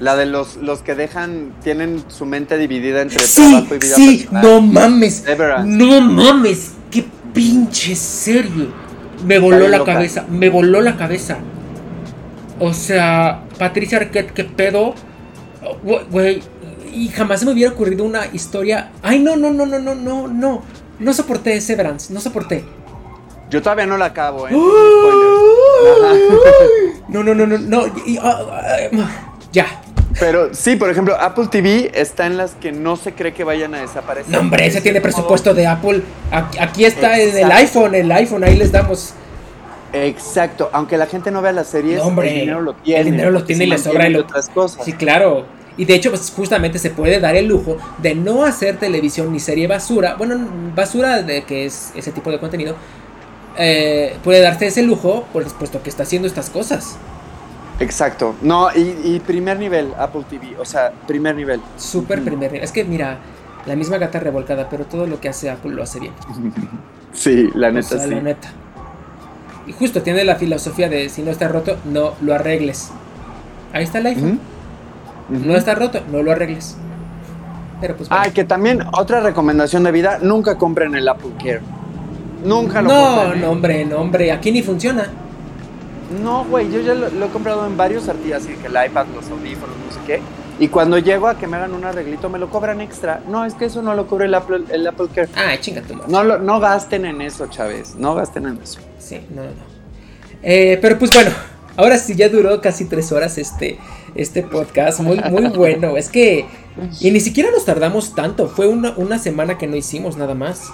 La 0.00 0.14
de 0.14 0.26
los, 0.26 0.56
los 0.56 0.80
que 0.80 0.94
dejan, 0.94 1.52
tienen 1.62 2.04
su 2.08 2.24
mente 2.24 2.56
dividida 2.56 3.02
entre 3.02 3.18
trabajo 3.18 3.74
y 3.74 3.78
vida 3.78 3.96
sí, 3.96 4.28
no 4.30 4.60
mames. 4.60 5.24
No 5.64 6.00
mames, 6.00 6.72
qué 6.90 7.04
pinche 7.34 7.96
serie. 7.96 8.68
Me 9.24 9.38
voló 9.38 9.66
la 9.66 9.82
cabeza, 9.82 10.24
me 10.30 10.50
voló 10.50 10.80
la 10.80 10.96
cabeza. 10.96 11.38
O 12.58 12.72
sea, 12.72 13.42
Patricia 13.58 13.98
Arquette, 13.98 14.32
qué 14.32 14.44
pedo. 14.44 14.94
Güey, 16.10 16.42
y 16.92 17.08
jamás 17.08 17.40
se 17.40 17.46
me 17.46 17.52
hubiera 17.52 17.72
ocurrido 17.72 18.04
una 18.04 18.26
historia. 18.26 18.92
Ay, 19.02 19.18
no, 19.18 19.36
no, 19.36 19.50
no, 19.50 19.66
no, 19.66 19.78
no, 19.78 19.94
no, 19.94 20.28
no. 20.28 20.62
No 20.98 21.12
soporté 21.12 21.60
Severance, 21.60 22.10
no 22.12 22.20
soporté. 22.20 22.64
Yo 23.50 23.60
todavía 23.62 23.86
no 23.86 23.96
la 23.98 24.06
acabo, 24.06 24.48
¿eh? 24.48 24.52
no, 27.08 27.22
no, 27.22 27.34
no, 27.34 27.46
no, 27.46 27.58
no. 27.58 27.84
Ah, 28.22 28.40
ah, 28.50 28.76
ya. 29.52 29.82
Pero 30.18 30.54
sí, 30.54 30.76
por 30.76 30.88
ejemplo, 30.90 31.14
Apple 31.20 31.48
TV 31.50 31.92
está 31.94 32.26
en 32.26 32.38
las 32.38 32.52
que 32.52 32.72
no 32.72 32.96
se 32.96 33.12
cree 33.12 33.34
que 33.34 33.44
vayan 33.44 33.74
a 33.74 33.82
desaparecer. 33.82 34.32
No, 34.32 34.40
hombre, 34.40 34.66
ese 34.66 34.80
tiene 34.80 35.02
presupuesto 35.02 35.52
de 35.52 35.66
Apple. 35.66 36.02
Aquí 36.58 36.86
está 36.86 37.18
en 37.18 37.36
el 37.36 37.52
iPhone, 37.52 37.94
el 37.94 38.10
iPhone, 38.10 38.42
ahí 38.44 38.56
les 38.56 38.72
damos. 38.72 39.12
Exacto, 39.92 40.68
aunque 40.72 40.98
la 40.98 41.06
gente 41.06 41.30
no 41.30 41.40
vea 41.42 41.52
las 41.52 41.68
series, 41.68 42.00
hombre, 42.00 42.28
el 42.28 42.40
dinero 42.40 42.60
lo 42.60 42.74
tiene. 42.74 43.00
El 43.00 43.10
dinero 43.10 43.30
lo 43.30 43.44
tiene 43.44 43.64
y 43.64 43.68
le 43.68 43.78
sobra 43.78 44.06
el 44.06 44.16
otras 44.16 44.48
cosas. 44.48 44.84
Sí, 44.84 44.92
claro. 44.92 45.46
Y 45.78 45.84
de 45.84 45.94
hecho, 45.94 46.10
pues 46.10 46.32
justamente 46.34 46.78
se 46.78 46.90
puede 46.90 47.20
dar 47.20 47.36
el 47.36 47.46
lujo 47.46 47.76
de 47.98 48.14
no 48.14 48.44
hacer 48.44 48.78
televisión 48.78 49.32
ni 49.32 49.40
serie 49.40 49.66
basura. 49.66 50.14
Bueno, 50.14 50.38
basura 50.74 51.22
de 51.22 51.44
que 51.44 51.66
es 51.66 51.92
ese 51.94 52.12
tipo 52.12 52.30
de 52.30 52.38
contenido. 52.38 52.76
Eh, 53.58 54.16
puede 54.24 54.40
darte 54.40 54.66
ese 54.66 54.82
lujo, 54.82 55.26
por 55.32 55.44
supuesto 55.44 55.82
que 55.82 55.90
está 55.90 56.02
haciendo 56.02 56.28
estas 56.28 56.50
cosas. 56.50 56.96
Exacto. 57.78 58.34
No, 58.40 58.68
y, 58.74 59.20
primer 59.20 59.58
nivel 59.58 59.92
Apple 59.98 60.24
TV, 60.28 60.56
o 60.58 60.64
sea, 60.64 60.92
primer 61.06 61.34
nivel. 61.34 61.60
Súper 61.76 62.22
primer 62.22 62.52
nivel. 62.52 62.64
Es 62.64 62.72
que 62.72 62.84
mira, 62.84 63.18
la 63.66 63.76
misma 63.76 63.98
gata 63.98 64.18
revolcada, 64.18 64.68
pero 64.70 64.86
todo 64.86 65.06
lo 65.06 65.20
que 65.20 65.28
hace 65.28 65.50
Apple 65.50 65.72
lo 65.72 65.82
hace 65.82 66.00
bien. 66.00 66.14
sí, 67.12 67.50
la 67.54 67.70
neta 67.70 67.98
sí. 67.98 68.10
La 68.10 68.20
neta. 68.22 68.48
Y 69.66 69.72
justo 69.72 70.02
tiene 70.02 70.24
la 70.24 70.36
filosofía 70.36 70.88
de 70.88 71.08
si 71.08 71.22
no 71.22 71.30
está 71.30 71.48
roto, 71.48 71.76
no 71.84 72.12
lo 72.20 72.34
arregles. 72.34 72.90
Ahí 73.72 73.84
está 73.84 73.98
el 73.98 74.06
iPhone. 74.06 74.40
No 75.28 75.56
está 75.56 75.74
roto, 75.74 76.00
no 76.10 76.22
lo 76.22 76.32
arregles. 76.32 76.76
Pero 77.80 77.96
pues. 77.96 78.08
Ah, 78.12 78.28
que 78.32 78.44
también 78.44 78.82
otra 78.92 79.20
recomendación 79.20 79.82
de 79.82 79.92
vida: 79.92 80.18
nunca 80.22 80.56
compren 80.56 80.94
el 80.94 81.08
Apple 81.08 81.32
Care. 81.38 81.62
Nunca 82.44 82.80
lo 82.80 82.88
no, 82.88 83.16
compren. 83.16 83.40
No, 83.40 83.50
hombre, 83.50 83.84
no, 83.84 83.96
hombre, 83.98 84.32
aquí 84.32 84.52
ni 84.52 84.62
funciona. 84.62 85.08
No, 86.22 86.44
güey, 86.44 86.70
yo 86.70 86.80
ya 86.80 86.94
lo, 86.94 87.08
he 87.08 87.28
comprado 87.30 87.66
en 87.66 87.76
varios 87.76 88.08
artículos, 88.08 88.44
así 88.44 88.54
que 88.54 88.68
el 88.68 88.86
iPad, 88.86 89.06
los 89.14 89.28
audífonos, 89.28 89.74
no 89.84 89.92
sé 89.92 89.98
qué. 90.06 90.20
Y 90.58 90.68
cuando 90.68 90.98
llego 90.98 91.28
a 91.28 91.36
que 91.36 91.46
me 91.46 91.56
hagan 91.56 91.74
un 91.74 91.84
arreglito, 91.84 92.30
me 92.30 92.38
lo 92.38 92.48
cobran 92.48 92.80
extra. 92.80 93.20
No, 93.28 93.44
es 93.44 93.54
que 93.54 93.66
eso 93.66 93.82
no 93.82 93.94
lo 93.94 94.06
cubre 94.06 94.24
el 94.24 94.34
Apple, 94.34 94.64
el 94.70 94.86
Apple 94.86 95.08
Care. 95.14 95.28
Ah, 95.36 95.54
chinga 95.60 95.82
No, 96.08 96.24
no 96.38 96.60
gasten 96.60 97.04
en 97.04 97.20
eso, 97.20 97.46
Chávez. 97.48 97.94
No 97.96 98.14
gasten 98.14 98.46
en 98.46 98.58
eso. 98.62 98.80
Sí, 98.98 99.20
no, 99.30 99.42
no. 99.42 99.50
Eh, 100.42 100.78
pero 100.80 100.98
pues 100.98 101.10
bueno, 101.12 101.30
ahora 101.76 101.98
sí 101.98 102.14
ya 102.14 102.28
duró 102.28 102.60
casi 102.62 102.86
tres 102.86 103.12
horas 103.12 103.36
este, 103.36 103.78
este 104.14 104.42
podcast. 104.42 105.00
Muy, 105.00 105.20
muy 105.30 105.48
bueno. 105.54 105.96
Es 105.96 106.08
que. 106.08 106.46
Y 107.00 107.10
ni 107.10 107.20
siquiera 107.20 107.50
nos 107.50 107.64
tardamos 107.64 108.14
tanto. 108.14 108.48
Fue 108.48 108.66
una, 108.66 108.94
una 108.96 109.18
semana 109.18 109.58
que 109.58 109.66
no 109.66 109.76
hicimos 109.76 110.16
nada 110.16 110.34
más. 110.34 110.70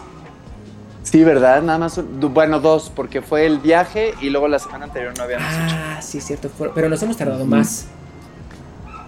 Sí, 1.03 1.25
¿verdad? 1.25 1.63
Nada 1.63 1.79
más, 1.79 2.01
bueno, 2.13 2.61
dos, 2.61 2.91
porque 2.95 3.21
fue 3.21 3.45
el 3.45 3.59
viaje 3.59 4.15
y 4.21 4.31
luego 4.31 4.49
la 4.49 4.59
semana 4.59 4.85
anterior 4.85 5.13
no 5.17 5.25
habíamos 5.25 5.47
ah, 5.51 6.01
sí, 6.01 6.21
cierto, 6.21 6.49
pero 6.75 6.89
nos 6.89 7.03
hemos 7.03 7.17
tardado 7.17 7.45
más. 7.45 7.87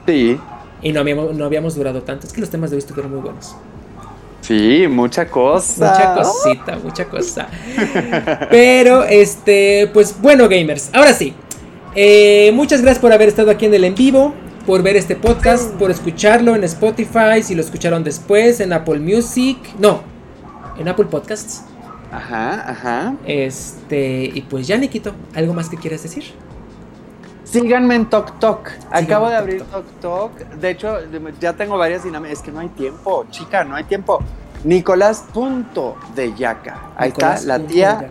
Sí. 0.07 0.39
Y 0.83 0.93
no 0.93 1.01
habíamos, 1.01 1.35
no 1.35 1.45
habíamos 1.45 1.75
durado 1.75 2.03
tanto. 2.03 2.27
Es 2.27 2.33
que 2.33 2.41
los 2.41 2.51
temas 2.51 2.71
de 2.71 2.77
hoy 2.77 2.81
estuvieron 2.81 3.13
muy 3.13 3.21
buenos. 3.21 3.57
Sí, 4.43 4.87
mucha 4.89 5.27
cosa. 5.27 5.91
Mucha 5.91 6.15
cosita, 6.15 6.79
mucha 6.83 7.05
cosa. 7.07 7.49
Pero, 8.51 9.05
este, 9.05 9.89
pues 9.95 10.21
bueno, 10.21 10.49
gamers. 10.49 10.91
Ahora 10.93 11.15
sí. 11.15 11.35
Eh, 11.95 12.51
muchas 12.53 12.83
gracias 12.83 13.01
por 13.01 13.13
haber 13.13 13.29
estado 13.29 13.51
aquí 13.51 13.67
en 13.67 13.75
el 13.75 13.85
en 13.85 13.95
vivo, 13.95 14.35
por 14.67 14.83
ver 14.83 14.97
este 14.97 15.17
podcast, 15.17 15.73
por 15.75 15.91
escucharlo 15.91 16.57
en 16.57 16.65
Spotify, 16.65 17.43
si 17.43 17.55
lo 17.55 17.63
escucharon 17.63 18.03
después, 18.03 18.61
en 18.61 18.73
Apple 18.73 18.99
Music. 18.99 19.59
No, 19.79 20.03
en 20.79 20.89
Apple 20.89 21.07
Podcasts. 21.07 21.63
Ajá, 22.13 22.71
ajá. 22.71 23.15
Este, 23.27 24.31
y 24.35 24.43
pues 24.43 24.67
ya, 24.67 24.77
Nikito, 24.77 25.15
¿algo 25.35 25.55
más 25.55 25.69
que 25.69 25.77
quieras 25.77 26.03
decir? 26.03 26.25
Síganme 27.45 27.95
en 27.95 28.07
Tok 28.07 28.39
Tok. 28.39 28.71
Acabo 28.91 29.29
de 29.29 29.37
abrir 29.37 29.63
Tok 29.63 29.85
Tok. 30.01 30.39
De 30.61 30.71
hecho, 30.71 30.99
ya 31.41 31.53
tengo 31.53 31.79
varias 31.79 32.05
dinámicas. 32.05 32.39
Es 32.39 32.45
que 32.45 32.51
no 32.51 32.61
hay 32.61 32.69
tiempo, 32.69 33.27
chica, 33.31 33.65
no 33.65 33.77
hay 33.77 33.85
tiempo. 33.85 34.21
Nicolás 34.65 35.25
punto 35.33 35.97
de 36.15 36.35
Yaca. 36.35 36.91
Ahí 36.97 37.11
está 37.11 37.41
la 37.43 37.59
tía. 37.59 38.11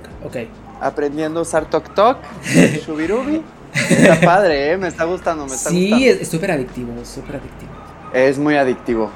Aprendiendo 0.80 1.40
a 1.40 1.44
usar 1.44 1.66
Tok 1.66 1.94
Tok. 1.94 2.18
Shubirubi. 2.86 3.44
Está 3.74 4.20
padre, 4.22 4.72
¿eh? 4.72 4.78
Me 4.78 4.88
está 4.88 5.03
gustando, 5.06 5.45
me 5.45 5.56
está 5.56 5.72
sí, 5.72 6.08
es 6.08 6.28
súper 6.28 6.52
adictivo, 6.52 6.94
súper 7.03 7.38
adictivo. 7.38 7.72
Es 8.14 8.38
muy 8.38 8.56
adictivo. 8.56 9.10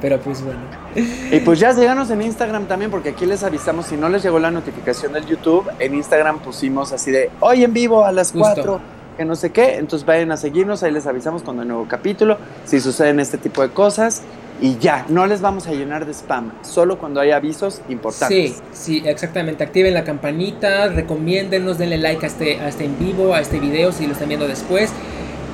Pero 0.00 0.20
pues 0.20 0.42
bueno. 0.42 0.60
Y 0.94 1.40
pues 1.40 1.58
ya 1.58 1.72
síganos 1.72 2.10
en 2.10 2.20
Instagram 2.20 2.66
también, 2.66 2.90
porque 2.90 3.10
aquí 3.10 3.24
les 3.24 3.42
avisamos, 3.42 3.86
si 3.86 3.96
no 3.96 4.08
les 4.10 4.22
llegó 4.22 4.38
la 4.38 4.50
notificación 4.50 5.14
del 5.14 5.24
YouTube, 5.24 5.70
en 5.78 5.94
Instagram 5.94 6.40
pusimos 6.40 6.92
así 6.92 7.10
de 7.10 7.30
hoy 7.40 7.64
en 7.64 7.72
vivo 7.72 8.04
a 8.04 8.12
las 8.12 8.32
4, 8.32 8.80
que 9.18 9.26
no 9.26 9.36
sé 9.36 9.50
qué. 9.50 9.74
Entonces 9.74 10.06
vayan 10.06 10.32
a 10.32 10.38
seguirnos, 10.38 10.82
ahí 10.82 10.92
les 10.92 11.06
avisamos 11.06 11.42
cuando 11.42 11.62
hay 11.62 11.68
nuevo 11.68 11.86
capítulo, 11.86 12.38
si 12.64 12.80
suceden 12.80 13.20
este 13.20 13.36
tipo 13.36 13.60
de 13.60 13.70
cosas. 13.70 14.22
Y 14.60 14.76
ya, 14.78 15.06
no 15.08 15.26
les 15.26 15.40
vamos 15.40 15.68
a 15.68 15.72
llenar 15.72 16.04
de 16.04 16.12
spam, 16.12 16.52
solo 16.62 16.98
cuando 16.98 17.20
hay 17.20 17.30
avisos 17.30 17.80
importantes. 17.88 18.56
Sí, 18.72 19.00
sí, 19.00 19.02
exactamente. 19.04 19.62
Activen 19.62 19.94
la 19.94 20.02
campanita, 20.02 20.88
recomiéndenos, 20.88 21.78
denle 21.78 21.98
like 21.98 22.24
a 22.24 22.28
este, 22.28 22.58
a 22.58 22.68
este 22.68 22.84
en 22.84 22.98
vivo, 22.98 23.34
a 23.34 23.40
este 23.40 23.60
video 23.60 23.92
si 23.92 24.06
lo 24.06 24.14
están 24.14 24.28
viendo 24.28 24.48
después. 24.48 24.90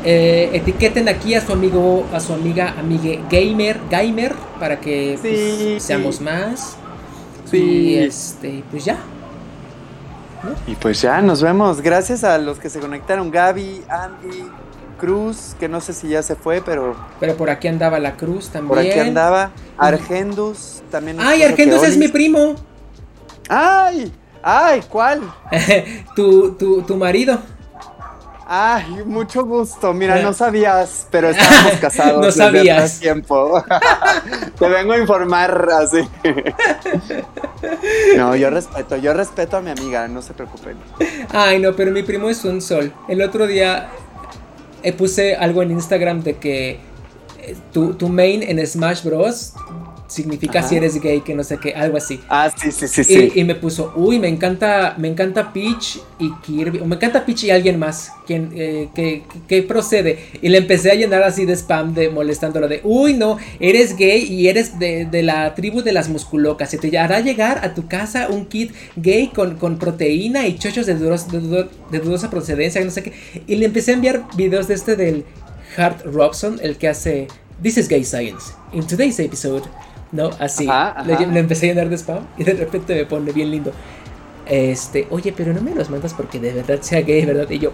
Eh, 0.07 0.51
etiqueten 0.53 1.09
aquí 1.09 1.35
a 1.35 1.41
su 1.41 1.53
amigo, 1.53 2.07
a 2.13 2.21
su 2.21 2.33
amiga, 2.33 2.75
amigue 2.79 3.21
gamer, 3.31 3.79
gamer, 3.91 4.35
para 4.61 4.81
que 4.81 5.19
pues, 5.21 5.83
seamos 5.83 6.21
más. 6.21 6.77
Sí. 7.51 7.59
Y 7.59 7.97
este, 7.97 8.63
pues 8.71 8.87
ya. 8.87 8.99
Y 10.67 10.75
pues 10.75 11.01
ya, 11.03 11.21
nos 11.23 11.43
vemos. 11.43 11.81
Gracias 11.81 12.25
a 12.25 12.39
los 12.39 12.59
que 12.59 12.71
se 12.71 12.81
conectaron, 12.81 13.31
Gaby, 13.31 13.83
Andy, 13.89 14.45
Cruz, 14.99 15.57
que 15.59 15.69
no 15.69 15.81
sé 15.81 15.93
si 15.93 16.09
ya 16.09 16.23
se 16.23 16.37
fue, 16.37 16.63
pero 16.65 16.97
Pero 17.21 17.37
por 17.37 17.51
aquí 17.51 17.69
andaba 17.69 17.99
la 17.99 18.17
Cruz 18.17 18.49
también. 18.49 18.69
por 18.69 18.79
aquí 18.79 18.99
andaba. 18.99 19.51
Argendus 19.77 20.83
también. 20.91 21.19
Ay, 21.21 21.43
Argendus 21.43 21.83
es 21.83 21.97
mi 21.97 22.09
primo. 22.09 22.55
¡Ay! 23.49 24.13
¡Ay! 24.43 24.83
¿Cuál? 24.89 25.23
tu, 26.17 26.53
tu, 26.53 26.83
tu 26.83 26.97
marido. 26.97 27.39
Ay, 28.47 29.03
mucho 29.07 29.45
gusto. 29.45 29.95
Mira, 29.95 30.21
no 30.21 30.33
sabías, 30.33 31.07
pero 31.11 31.31
estábamos 31.31 31.73
casados. 31.81 32.21
No 32.21 32.27
desde 32.27 32.39
sabías. 32.39 32.83
hace 32.83 33.01
tiempo. 33.01 33.65
Te 34.59 34.69
vengo 34.69 34.93
a 34.93 34.99
informar 34.99 35.69
así. 35.73 36.09
No, 38.17 38.37
yo 38.37 38.51
respeto, 38.51 38.97
yo 38.97 39.15
respeto 39.15 39.57
a 39.57 39.61
mi 39.63 39.71
amiga, 39.71 40.07
no 40.07 40.21
se 40.21 40.35
preocupen. 40.35 40.77
Ay, 41.33 41.59
no, 41.59 41.75
pero 41.75 41.91
mi 41.91 42.03
primo 42.03 42.29
es 42.29 42.45
un 42.45 42.61
sol. 42.61 42.93
El 43.09 43.23
otro 43.23 43.47
día 43.47 43.89
eh, 44.83 44.93
puse 44.93 45.35
algo 45.35 45.63
en 45.63 45.71
Instagram 45.71 46.23
de 46.23 46.37
que 46.37 46.81
eh, 47.39 47.57
tu, 47.73 47.95
tu 47.95 48.09
main 48.11 48.43
en 48.43 48.65
Smash 48.67 49.03
Bros. 49.03 49.55
Significa 50.07 50.59
Ajá. 50.61 50.69
si 50.69 50.77
eres 50.77 51.01
gay, 51.01 51.23
que 51.23 51.35
no 51.35 51.43
sé 51.43 51.59
qué, 51.59 51.75
algo 51.75 51.97
así. 51.97 52.21
Ah, 52.29 52.51
sí, 52.55 52.71
sí, 52.71 52.87
sí, 52.89 53.01
Y, 53.01 53.05
sí. 53.05 53.33
y 53.37 53.45
me 53.45 53.55
puso, 53.55 53.93
uy, 53.97 54.19
me 54.19 54.29
encanta, 54.29 54.95
me 54.99 55.09
encanta 55.09 55.53
Peach 55.53 55.99
y 56.19 56.31
Kirby, 56.45 56.79
o 56.81 56.85
me 56.87 56.97
encanta 56.97 57.25
Peach 57.25 57.45
y 57.45 57.51
alguien 57.51 57.79
más, 57.79 58.13
quien, 58.27 58.51
eh, 58.55 58.89
que, 58.95 59.23
que 59.49 59.63
procede. 59.63 60.19
Y 60.43 60.49
le 60.51 60.59
empecé 60.59 60.91
a 60.91 60.95
llenar 60.95 61.23
así 61.23 61.47
de 61.47 61.55
spam, 61.57 61.95
de 61.95 62.11
molestándolo, 62.11 62.69
de, 62.69 62.81
uy, 62.85 63.15
no, 63.15 63.39
eres 63.61 63.97
gay 63.97 64.23
y 64.25 64.49
eres 64.49 64.79
de, 64.79 65.07
de 65.07 65.23
la 65.23 65.55
tribu 65.55 65.83
de 65.83 65.93
las 65.93 66.09
musculocas, 66.09 66.71
se 66.71 66.79
te 66.79 66.97
hará 66.99 67.21
llegar 67.21 67.65
a 67.65 67.75
tu 67.75 67.89
casa 67.89 68.29
un 68.29 68.47
kit 68.47 68.73
gay 68.97 69.29
con, 69.29 69.57
con 69.57 69.79
proteína 69.79 70.47
y 70.47 70.59
chochos 70.59 70.87
de, 70.87 70.97
duros- 70.99 71.29
de 71.31 71.99
dudosa 71.99 72.31
procedencia, 72.31 72.85
no 72.85 72.91
sé 72.91 73.03
qué. 73.03 73.13
Y 73.47 73.57
le 73.57 73.67
empecé 73.67 73.93
a 73.93 73.95
enviar 73.95 74.25
videos 74.37 74.69
de 74.69 74.75
este 74.75 74.97
del 74.97 75.25
Hart 75.77 76.05
Robson, 76.05 76.61
el 76.63 76.77
que 76.77 76.89
hace, 76.89 77.27
This 77.63 77.79
is 77.79 77.89
Gay 77.89 78.05
Science, 78.05 78.53
in 78.73 78.87
today's 78.87 79.19
episode. 79.19 79.63
No, 80.15 80.31
así. 80.39 80.67
Ajá, 80.69 81.03
Le, 81.03 81.15
ajá. 81.15 81.27
le 81.27 81.41
empecé 81.41 81.67
a 81.67 81.75
llenar 81.75 81.89
de 81.89 81.99
spam 81.99 82.25
y 82.39 82.45
de 82.45 82.55
repente 82.55 82.95
me 82.95 83.05
pone 83.05 83.33
bien 83.33 83.51
lindo. 83.51 83.73
Este, 84.47 85.09
oye, 85.11 85.35
pero 85.37 85.53
no 85.53 85.61
me 85.61 85.75
los 85.75 85.91
mandas 85.91 86.15
porque 86.15 86.39
de 86.39 86.53
verdad 86.53 86.81
sea 86.83 87.01
gay, 87.01 87.25
¿verdad? 87.27 87.51
Y 87.51 87.59
yo, 87.59 87.73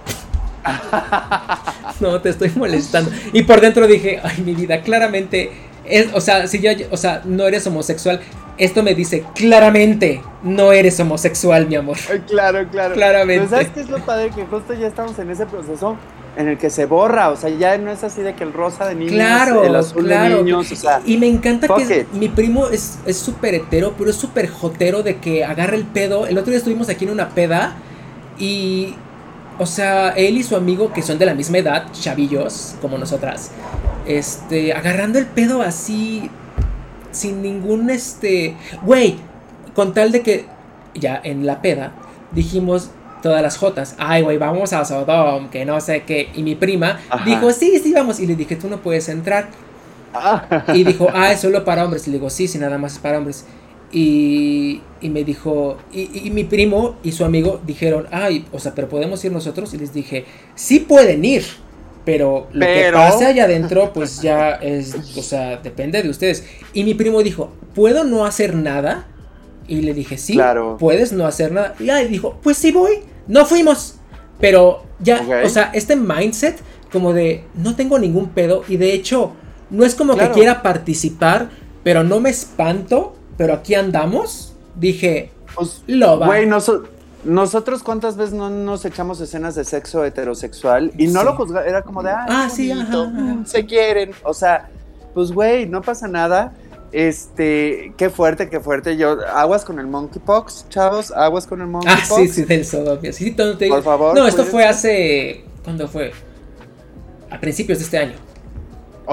no, 2.01 2.21
te 2.21 2.31
estoy 2.31 2.51
molestando. 2.57 3.11
Y 3.33 3.43
por 3.43 3.61
dentro 3.61 3.87
dije, 3.87 4.21
ay, 4.23 4.43
mi 4.43 4.55
vida, 4.55 4.81
claramente, 4.81 5.51
es, 5.85 6.09
o 6.15 6.21
sea, 6.21 6.47
si 6.47 6.61
yo, 6.61 6.71
o 6.91 6.97
sea, 6.97 7.21
no 7.25 7.47
eres 7.47 7.67
homosexual, 7.67 8.21
esto 8.57 8.83
me 8.83 8.95
dice 8.95 9.25
claramente, 9.35 10.23
no 10.43 10.73
eres 10.73 10.99
homosexual, 11.01 11.67
mi 11.67 11.77
amor. 11.77 11.99
Claro, 12.27 12.67
claro. 12.71 12.95
Claramente. 12.95 13.47
Pero 13.49 13.51
¿sabes 13.51 13.69
qué 13.75 13.81
es 13.81 13.91
lo 13.91 13.99
padre? 13.99 14.31
Que 14.31 14.45
justo 14.47 14.73
ya 14.75 14.87
estamos 14.87 15.19
en 15.19 15.31
ese 15.31 15.47
proceso 15.47 15.97
en 16.37 16.49
el 16.49 16.59
que 16.59 16.71
se 16.71 16.87
borra. 16.87 17.31
O 17.31 17.37
sea, 17.37 17.51
ya 17.51 17.77
no 17.79 17.91
es 17.91 18.05
así 18.05 18.23
de 18.23 18.35
que 18.35 18.45
el 18.45 18.53
rosa 18.53 18.87
de 18.87 18.95
niños, 18.95 19.15
Claro, 19.15 19.65
el 19.65 19.75
azul 19.75 20.05
claro. 20.05 20.39
de 20.39 20.43
niños. 20.45 20.71
O 20.71 20.77
sea, 20.77 21.01
Y 21.05 21.17
me 21.19 21.27
encanta 21.27 21.69
que 21.75 22.01
it. 22.01 22.13
mi 22.13 22.29
primo 22.29 22.69
es 22.69 22.99
es 23.07 23.17
súper 23.17 23.55
hetero, 23.55 23.95
pero 23.99 24.11
es 24.11 24.17
súper 24.17 24.49
jotero 24.49 25.03
de 25.03 25.17
que 25.17 25.45
agarra 25.45 25.77
el 25.77 25.85
pedo. 25.85 26.27
El 26.27 26.39
otro 26.39 26.51
día 26.51 26.59
estuvimos 26.59 26.89
aquí 26.89 27.05
en 27.05 27.11
una 27.11 27.31
peda 27.31 27.75
y, 28.39 28.95
o 29.59 29.67
sea, 29.67 30.11
él 30.11 30.39
y 30.39 30.43
su 30.43 30.57
amigo, 30.57 30.93
que 30.93 31.03
son 31.03 31.19
de 31.19 31.27
la 31.27 31.35
misma 31.35 31.59
edad, 31.59 31.87
chavillos, 31.93 32.75
como 32.81 32.97
nosotras, 32.97 33.51
este, 34.07 34.73
agarrando 34.73 35.19
el 35.19 35.27
pedo 35.27 35.63
así, 35.63 36.31
sin 37.11 37.43
ningún, 37.43 37.91
este, 37.91 38.57
güey, 38.83 39.17
con 39.75 39.93
tal 39.93 40.13
de 40.13 40.23
que, 40.23 40.47
ya 40.95 41.21
en 41.23 41.45
la 41.47 41.61
peda, 41.61 41.93
dijimos 42.33 42.91
todas 43.23 43.43
las 43.43 43.57
jotas, 43.57 43.95
ay, 43.99 44.23
güey, 44.23 44.39
vamos 44.39 44.73
a 44.73 44.85
Sodom, 44.85 45.51
que 45.51 45.65
no 45.65 45.81
sé 45.81 46.03
qué, 46.05 46.31
y 46.35 46.43
mi 46.43 46.55
prima 46.55 46.99
Ajá. 47.11 47.25
dijo, 47.25 47.53
sí, 47.53 47.79
sí, 47.83 47.93
vamos, 47.93 48.21
y 48.21 48.27
le 48.27 48.37
dije, 48.37 48.57
tú 48.57 48.69
no 48.69 48.79
puedes 48.83 49.09
entrar. 49.09 49.49
ah, 50.15 50.65
Y 50.75 50.85
dijo, 50.85 51.09
ah, 51.13 51.33
es 51.33 51.41
solo 51.41 51.65
para 51.65 51.85
hombres. 51.85 52.07
Y 52.07 52.11
le 52.11 52.17
digo, 52.19 52.31
sí, 52.31 52.49
sí, 52.49 52.59
nada 52.59 52.79
más 52.79 52.95
es 52.95 52.99
para 52.99 53.19
hombres. 53.19 53.45
Y, 53.93 54.83
y 55.01 55.09
me 55.11 55.25
dijo, 55.25 55.77
y, 55.93 56.27
y 56.27 56.31
mi 56.31 56.45
primo 56.45 56.97
y 57.03 57.13
su 57.13 57.25
amigo 57.25 57.61
dijeron, 57.67 58.07
ay, 58.13 58.47
o 58.53 58.59
sea, 58.61 58.75
pero 58.75 58.89
podemos 58.89 59.25
ir 59.25 59.33
nosotros. 59.33 59.75
Y 59.75 59.79
les 59.79 59.93
dije, 59.93 60.25
sí 60.55 60.81
pueden 60.81 61.25
ir, 61.25 61.45
pero 62.05 62.47
lo 62.53 62.67
que 62.67 62.91
pase 62.93 63.27
allá 63.27 63.45
adentro, 63.45 63.93
pues 63.93 64.23
ya 64.23 64.53
es, 64.53 64.95
o 65.17 65.23
sea, 65.23 65.57
depende 65.57 66.03
de 66.03 66.09
ustedes. 66.09 66.45
Y 66.73 66.85
mi 66.85 66.95
primo 66.95 67.23
dijo, 67.23 67.51
¿puedo 67.75 68.05
no 68.05 68.25
hacer 68.25 68.55
nada? 68.55 69.07
Y 69.67 69.83
le 69.83 69.93
dije, 69.95 70.19
sí, 70.19 70.35
Claro. 70.35 70.77
puedes 70.79 71.13
no 71.13 71.27
hacer 71.27 71.53
nada. 71.53 71.75
Y 71.81 71.91
ahí 71.91 72.07
dijo, 72.09 72.39
pues 72.43 72.57
sí 72.59 72.73
voy. 72.73 73.01
No 73.31 73.47
fuimos. 73.47 73.95
Pero 74.41 74.83
ya, 74.99 75.23
o 75.45 75.49
sea, 75.49 75.71
este 75.75 75.97
mindset 75.97 76.61
como 76.93 77.13
de 77.13 77.45
no 77.55 77.77
tengo 77.77 77.99
ningún 77.99 78.31
pedo 78.31 78.65
y 78.69 78.77
de 78.77 78.93
hecho 78.95 79.33
no 79.71 79.85
es 79.85 79.95
como 79.95 80.15
Claro. 80.15 80.33
que 80.33 80.39
quiera 80.41 80.63
participar, 80.63 81.49
pero 81.85 82.03
no 82.03 82.21
me 82.21 82.31
espanto, 82.31 83.15
pero 83.37 83.55
aquí 83.55 83.75
andamos. 83.75 84.55
Dije, 84.75 85.31
pues, 85.55 85.83
lo 85.87 86.19
va. 86.19 86.27
Güey, 86.27 86.47
noso- 86.47 86.85
nosotros 87.23 87.83
cuántas 87.83 88.17
veces 88.17 88.33
no 88.35 88.49
nos 88.51 88.85
echamos 88.87 89.21
escenas 89.21 89.55
de 89.55 89.65
sexo 89.65 90.05
heterosexual 90.05 90.93
y 90.97 91.07
no 91.09 91.21
Sí. 91.21 91.27
lo 91.27 91.37
juzgaba, 91.37 91.67
era 91.67 91.83
como 91.83 92.03
de, 92.03 92.11
ah, 92.11 92.27
Ah, 92.29 92.49
sí, 92.51 92.71
ajá, 92.71 92.83
ajá. 92.83 93.37
se 93.45 93.67
quieren. 93.67 94.13
O 94.25 94.33
sea, 94.35 94.71
pues 95.15 95.31
güey, 95.33 95.67
no 95.67 95.83
pasa 95.83 96.09
nada. 96.09 96.55
Este, 96.93 97.93
qué 97.97 98.11
fuerte, 98.11 98.49
qué 98.49 98.61
fuerte. 98.61 98.97
Yo, 98.97 99.19
aguas 99.29 99.65
con 99.65 99.79
el 99.79 99.87
monkeypox, 99.87 100.69
chavos, 100.69 101.13
aguas 101.13 101.47
con 101.47 101.61
el 101.61 101.67
ah, 101.67 101.71
monkeypox. 101.71 102.15
sí, 102.17 102.29
sí, 102.29 102.45
del. 102.45 102.65
Sí, 102.65 103.13
sí, 103.13 103.35
no, 103.37 103.57
te- 103.57 103.69
Por 103.69 103.83
favor, 103.83 104.17
No, 104.17 104.27
esto 104.27 104.45
fue 104.45 104.65
hace. 104.67 105.45
¿Cuándo 105.63 105.87
fue? 105.89 106.13
A 107.31 107.39
principios 107.39 107.79
de 107.79 107.85
este 107.85 107.99
año. 107.99 108.30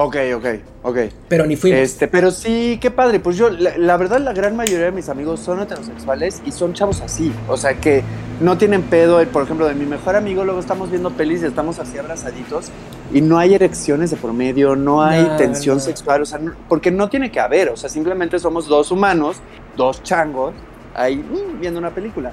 Ok, 0.00 0.16
ok, 0.36 0.46
ok. 0.84 0.96
Pero 1.28 1.44
ni 1.44 1.56
fuimos. 1.56 1.80
Este, 1.80 2.06
pero 2.06 2.30
sí, 2.30 2.78
qué 2.80 2.88
padre. 2.92 3.18
Pues 3.18 3.36
yo, 3.36 3.50
la, 3.50 3.76
la 3.76 3.96
verdad, 3.96 4.20
la 4.20 4.32
gran 4.32 4.54
mayoría 4.54 4.84
de 4.86 4.92
mis 4.92 5.08
amigos 5.08 5.40
son 5.40 5.60
heterosexuales 5.60 6.40
y 6.46 6.52
son 6.52 6.72
chavos 6.72 7.00
así. 7.00 7.32
O 7.48 7.56
sea, 7.56 7.74
que 7.80 8.04
no 8.40 8.56
tienen 8.56 8.82
pedo. 8.82 9.20
Por 9.26 9.42
ejemplo, 9.42 9.66
de 9.66 9.74
mi 9.74 9.86
mejor 9.86 10.14
amigo, 10.14 10.44
luego 10.44 10.60
estamos 10.60 10.88
viendo 10.90 11.10
pelis 11.10 11.42
y 11.42 11.46
estamos 11.46 11.80
así 11.80 11.98
abrazaditos 11.98 12.66
y 13.12 13.22
no 13.22 13.38
hay 13.38 13.54
erecciones 13.54 14.12
de 14.12 14.16
por 14.16 14.32
medio, 14.32 14.76
no 14.76 15.02
hay 15.02 15.24
No, 15.24 15.36
tensión 15.36 15.78
no. 15.78 15.82
sexual. 15.82 16.22
O 16.22 16.26
sea, 16.26 16.38
no- 16.38 16.52
porque 16.68 16.92
no 16.92 17.08
tiene 17.08 17.32
que 17.32 17.40
haber. 17.40 17.68
O 17.70 17.76
sea, 17.76 17.90
simplemente 17.90 18.38
somos 18.38 18.68
dos 18.68 18.92
humanos, 18.92 19.38
dos 19.76 20.04
changos, 20.04 20.54
ahí 20.94 21.16
mm, 21.16 21.58
viendo 21.60 21.80
una 21.80 21.90
película. 21.90 22.30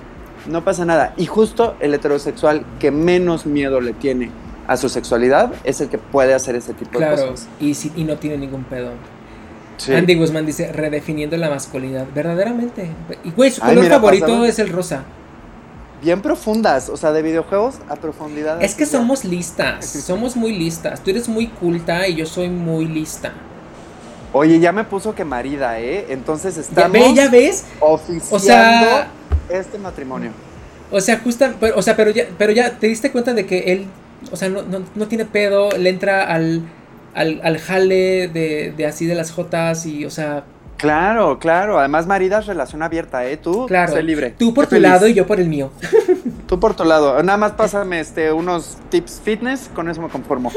No 0.48 0.64
pasa 0.64 0.85
nada. 0.85 1.16
Y 1.18 1.26
justo 1.26 1.77
el 1.80 1.95
heterosexual 1.95 2.64
que 2.80 2.92
menos 2.92 3.48
miedo 3.48 3.82
le 3.82 3.94
tiene 3.94 4.30
a 4.68 4.77
su 4.77 4.90
sexualidad 4.90 5.52
es 5.64 5.82
el 5.82 5.90
que 5.90 5.98
puede 5.98 6.34
hacer 6.34 6.56
ese 6.56 6.74
tipo 6.74 6.92
de 7.00 7.06
claro, 7.06 7.32
cosas. 7.32 7.48
y, 7.60 7.74
sí- 7.76 7.92
y 7.95 8.03
no 8.03 8.18
tiene 8.18 8.38
ningún 8.38 8.64
pedo. 8.64 8.92
Sí. 9.77 9.94
Andy 9.94 10.16
Guzmán 10.16 10.45
dice, 10.45 10.72
redefiniendo 10.72 11.35
la 11.38 11.50
masculinidad. 11.50 12.06
Verdaderamente. 12.16 12.90
Y 13.24 13.32
güey, 13.32 13.52
su 13.52 13.61
Ay, 13.64 13.69
color 13.72 13.84
mira, 13.84 13.95
favorito 13.98 14.45
es 14.45 14.58
el 14.60 14.69
rosa. 14.69 15.03
bien 16.02 16.22
profundas, 16.22 16.90
o 16.90 16.98
sea, 16.98 17.11
de 17.11 17.22
videojuegos 17.22 17.76
a 17.90 17.95
profundidad. 17.95 18.61
Es 18.64 18.74
que 18.76 18.85
ya. 18.85 18.92
somos 18.92 19.26
listas, 19.26 19.85
somos 20.06 20.35
muy 20.35 20.53
listas. 20.58 21.02
Tú 21.03 21.10
eres 21.11 21.27
muy 21.27 21.48
culta 21.48 22.08
y 22.08 22.16
yo 22.16 22.26
soy 22.26 22.48
muy 22.50 22.85
lista. 22.85 23.34
Oye, 24.34 24.60
ya 24.60 24.72
me 24.72 24.84
puso 24.84 25.16
que 25.16 25.24
marida, 25.24 25.80
¿eh? 25.80 26.08
Entonces 26.10 26.56
Ya, 26.56 26.61
estamos 26.61 26.92
ve, 26.92 27.14
ya 27.14 27.30
ves. 27.30 27.66
oficiando 27.80 28.35
O 28.35 28.40
sea- 28.40 29.08
este 29.50 29.77
matrimonio. 29.77 30.32
O 30.92 31.00
sea, 31.02 31.19
justa, 31.19 31.53
pero, 31.60 31.77
o 31.77 31.82
sea, 31.82 31.95
pero 31.95 32.11
ya, 32.11 32.26
pero 32.38 32.52
ya 32.52 32.77
te 32.77 32.88
diste 32.88 33.11
cuenta 33.11 33.34
de 33.34 33.45
que 33.45 33.60
él, 33.74 33.88
o 34.32 34.36
sea, 34.36 34.50
no, 34.50 34.62
no, 34.64 34.84
no 34.95 35.08
tiene 35.08 35.26
pedo, 35.26 35.70
le 35.78 35.90
entra 35.90 36.24
al, 36.24 36.64
al, 37.14 37.42
al 37.44 37.58
jale 37.58 38.28
de, 38.28 38.74
de 38.76 38.86
así 38.86 39.06
de 39.06 39.16
las 39.16 39.32
jotas 39.32 39.86
y, 39.86 40.06
o 40.06 40.10
sea, 40.10 40.44
Claro, 40.78 41.40
claro. 41.40 41.80
Además, 41.80 42.06
marida 42.06 42.40
es 42.40 42.48
relación 42.48 42.84
abierta, 42.84 43.26
¿eh? 43.26 43.38
Tú, 43.38 43.66
claro. 43.66 43.94
sé 43.94 44.04
libre. 44.04 44.36
Tú 44.38 44.54
por 44.54 44.66
tu 44.66 44.72
feliz. 44.72 44.90
lado 44.90 45.08
y 45.08 45.14
yo 45.14 45.26
por 45.26 45.40
el 45.40 45.48
mío. 45.48 45.72
Tú 46.48 46.60
por 46.60 46.76
tu 46.76 46.84
lado. 46.84 47.24
Nada 47.24 47.38
más 47.38 47.54
pásame 47.54 48.00
este, 48.00 48.32
unos 48.32 48.78
tips 48.90 49.20
fitness, 49.24 49.70
con 49.74 49.90
eso 49.90 50.00
me 50.02 50.10
conformo. 50.10 50.52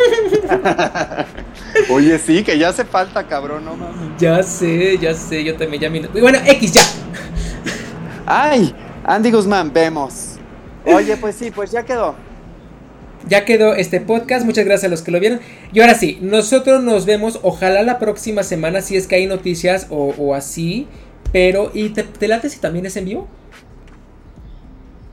Oye, 1.90 2.18
sí, 2.18 2.42
que 2.44 2.58
ya 2.58 2.68
hace 2.68 2.84
falta, 2.84 3.26
cabrón, 3.26 3.64
no. 3.64 3.74
Ya 4.18 4.42
sé, 4.42 4.98
ya 4.98 5.14
sé, 5.14 5.44
yo 5.44 5.56
también 5.56 5.80
ya 5.80 5.88
y 5.88 6.20
Bueno, 6.20 6.38
X 6.44 6.72
ya. 6.72 6.82
Ay, 8.26 8.74
Andy 9.04 9.30
Guzmán, 9.30 9.72
vemos. 9.72 10.34
Oye, 10.84 11.16
pues 11.16 11.36
sí, 11.36 11.50
pues 11.50 11.70
ya 11.70 11.82
quedó. 11.84 12.14
Ya 13.28 13.44
quedó 13.44 13.74
este 13.74 14.00
podcast, 14.00 14.44
muchas 14.46 14.64
gracias 14.64 14.84
a 14.84 14.88
los 14.88 15.02
que 15.02 15.10
lo 15.10 15.20
vieron. 15.20 15.40
Y 15.72 15.80
ahora 15.80 15.94
sí, 15.94 16.18
nosotros 16.20 16.82
nos 16.82 17.06
vemos, 17.06 17.40
ojalá 17.42 17.82
la 17.82 17.98
próxima 17.98 18.42
semana, 18.42 18.80
si 18.80 18.96
es 18.96 19.06
que 19.06 19.16
hay 19.16 19.26
noticias 19.26 19.86
o, 19.90 20.14
o 20.18 20.34
así. 20.34 20.88
Pero, 21.32 21.70
¿y 21.74 21.90
te, 21.90 22.04
te 22.04 22.26
late 22.28 22.48
si 22.48 22.58
también 22.58 22.86
es 22.86 22.96
en 22.96 23.04
vivo? 23.04 23.28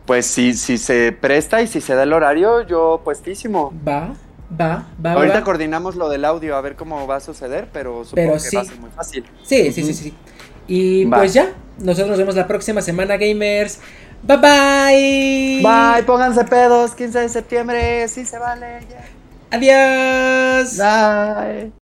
Pues 0.06 0.28
sí, 0.28 0.54
si 0.54 0.78
se 0.78 1.12
presta 1.12 1.62
y 1.62 1.68
si 1.68 1.82
se 1.82 1.96
da 1.96 2.04
el 2.04 2.14
horario, 2.14 2.62
yo 2.62 3.02
puestísimo. 3.04 3.74
Va, 3.88 4.16
va, 4.60 4.88
va. 5.04 5.14
Ahorita 5.14 5.40
va. 5.40 5.44
coordinamos 5.44 5.96
lo 5.96 6.10
del 6.10 6.26
audio 6.26 6.56
a 6.56 6.62
ver 6.62 6.76
cómo 6.76 7.08
va 7.08 7.16
a 7.18 7.20
suceder, 7.20 7.70
pero 7.74 8.04
supongo 8.06 8.34
Pero 8.34 8.34
que 8.34 8.40
sí. 8.40 8.56
va 8.56 8.62
a 8.62 8.66
ser 8.66 8.78
muy 8.80 8.92
fácil. 8.92 9.26
Sí, 9.44 9.72
sí, 9.72 9.84
sí, 9.84 9.94
sí. 9.94 10.14
Y 10.68 11.06
Va. 11.06 11.18
pues 11.18 11.34
ya, 11.34 11.54
nosotros 11.80 12.10
nos 12.10 12.18
vemos 12.20 12.36
la 12.36 12.48
próxima 12.48 12.82
semana, 12.82 13.18
gamers. 13.18 13.80
Bye 14.28 14.38
bye. 14.38 15.62
Bye, 15.62 16.04
pónganse 16.04 16.44
pedos, 16.46 16.96
15 16.96 17.20
de 17.20 17.30
septiembre, 17.30 18.08
sí 18.08 18.26
se 18.26 18.40
vale. 18.40 18.80
Adiós. 19.52 20.78
Bye. 20.78 21.85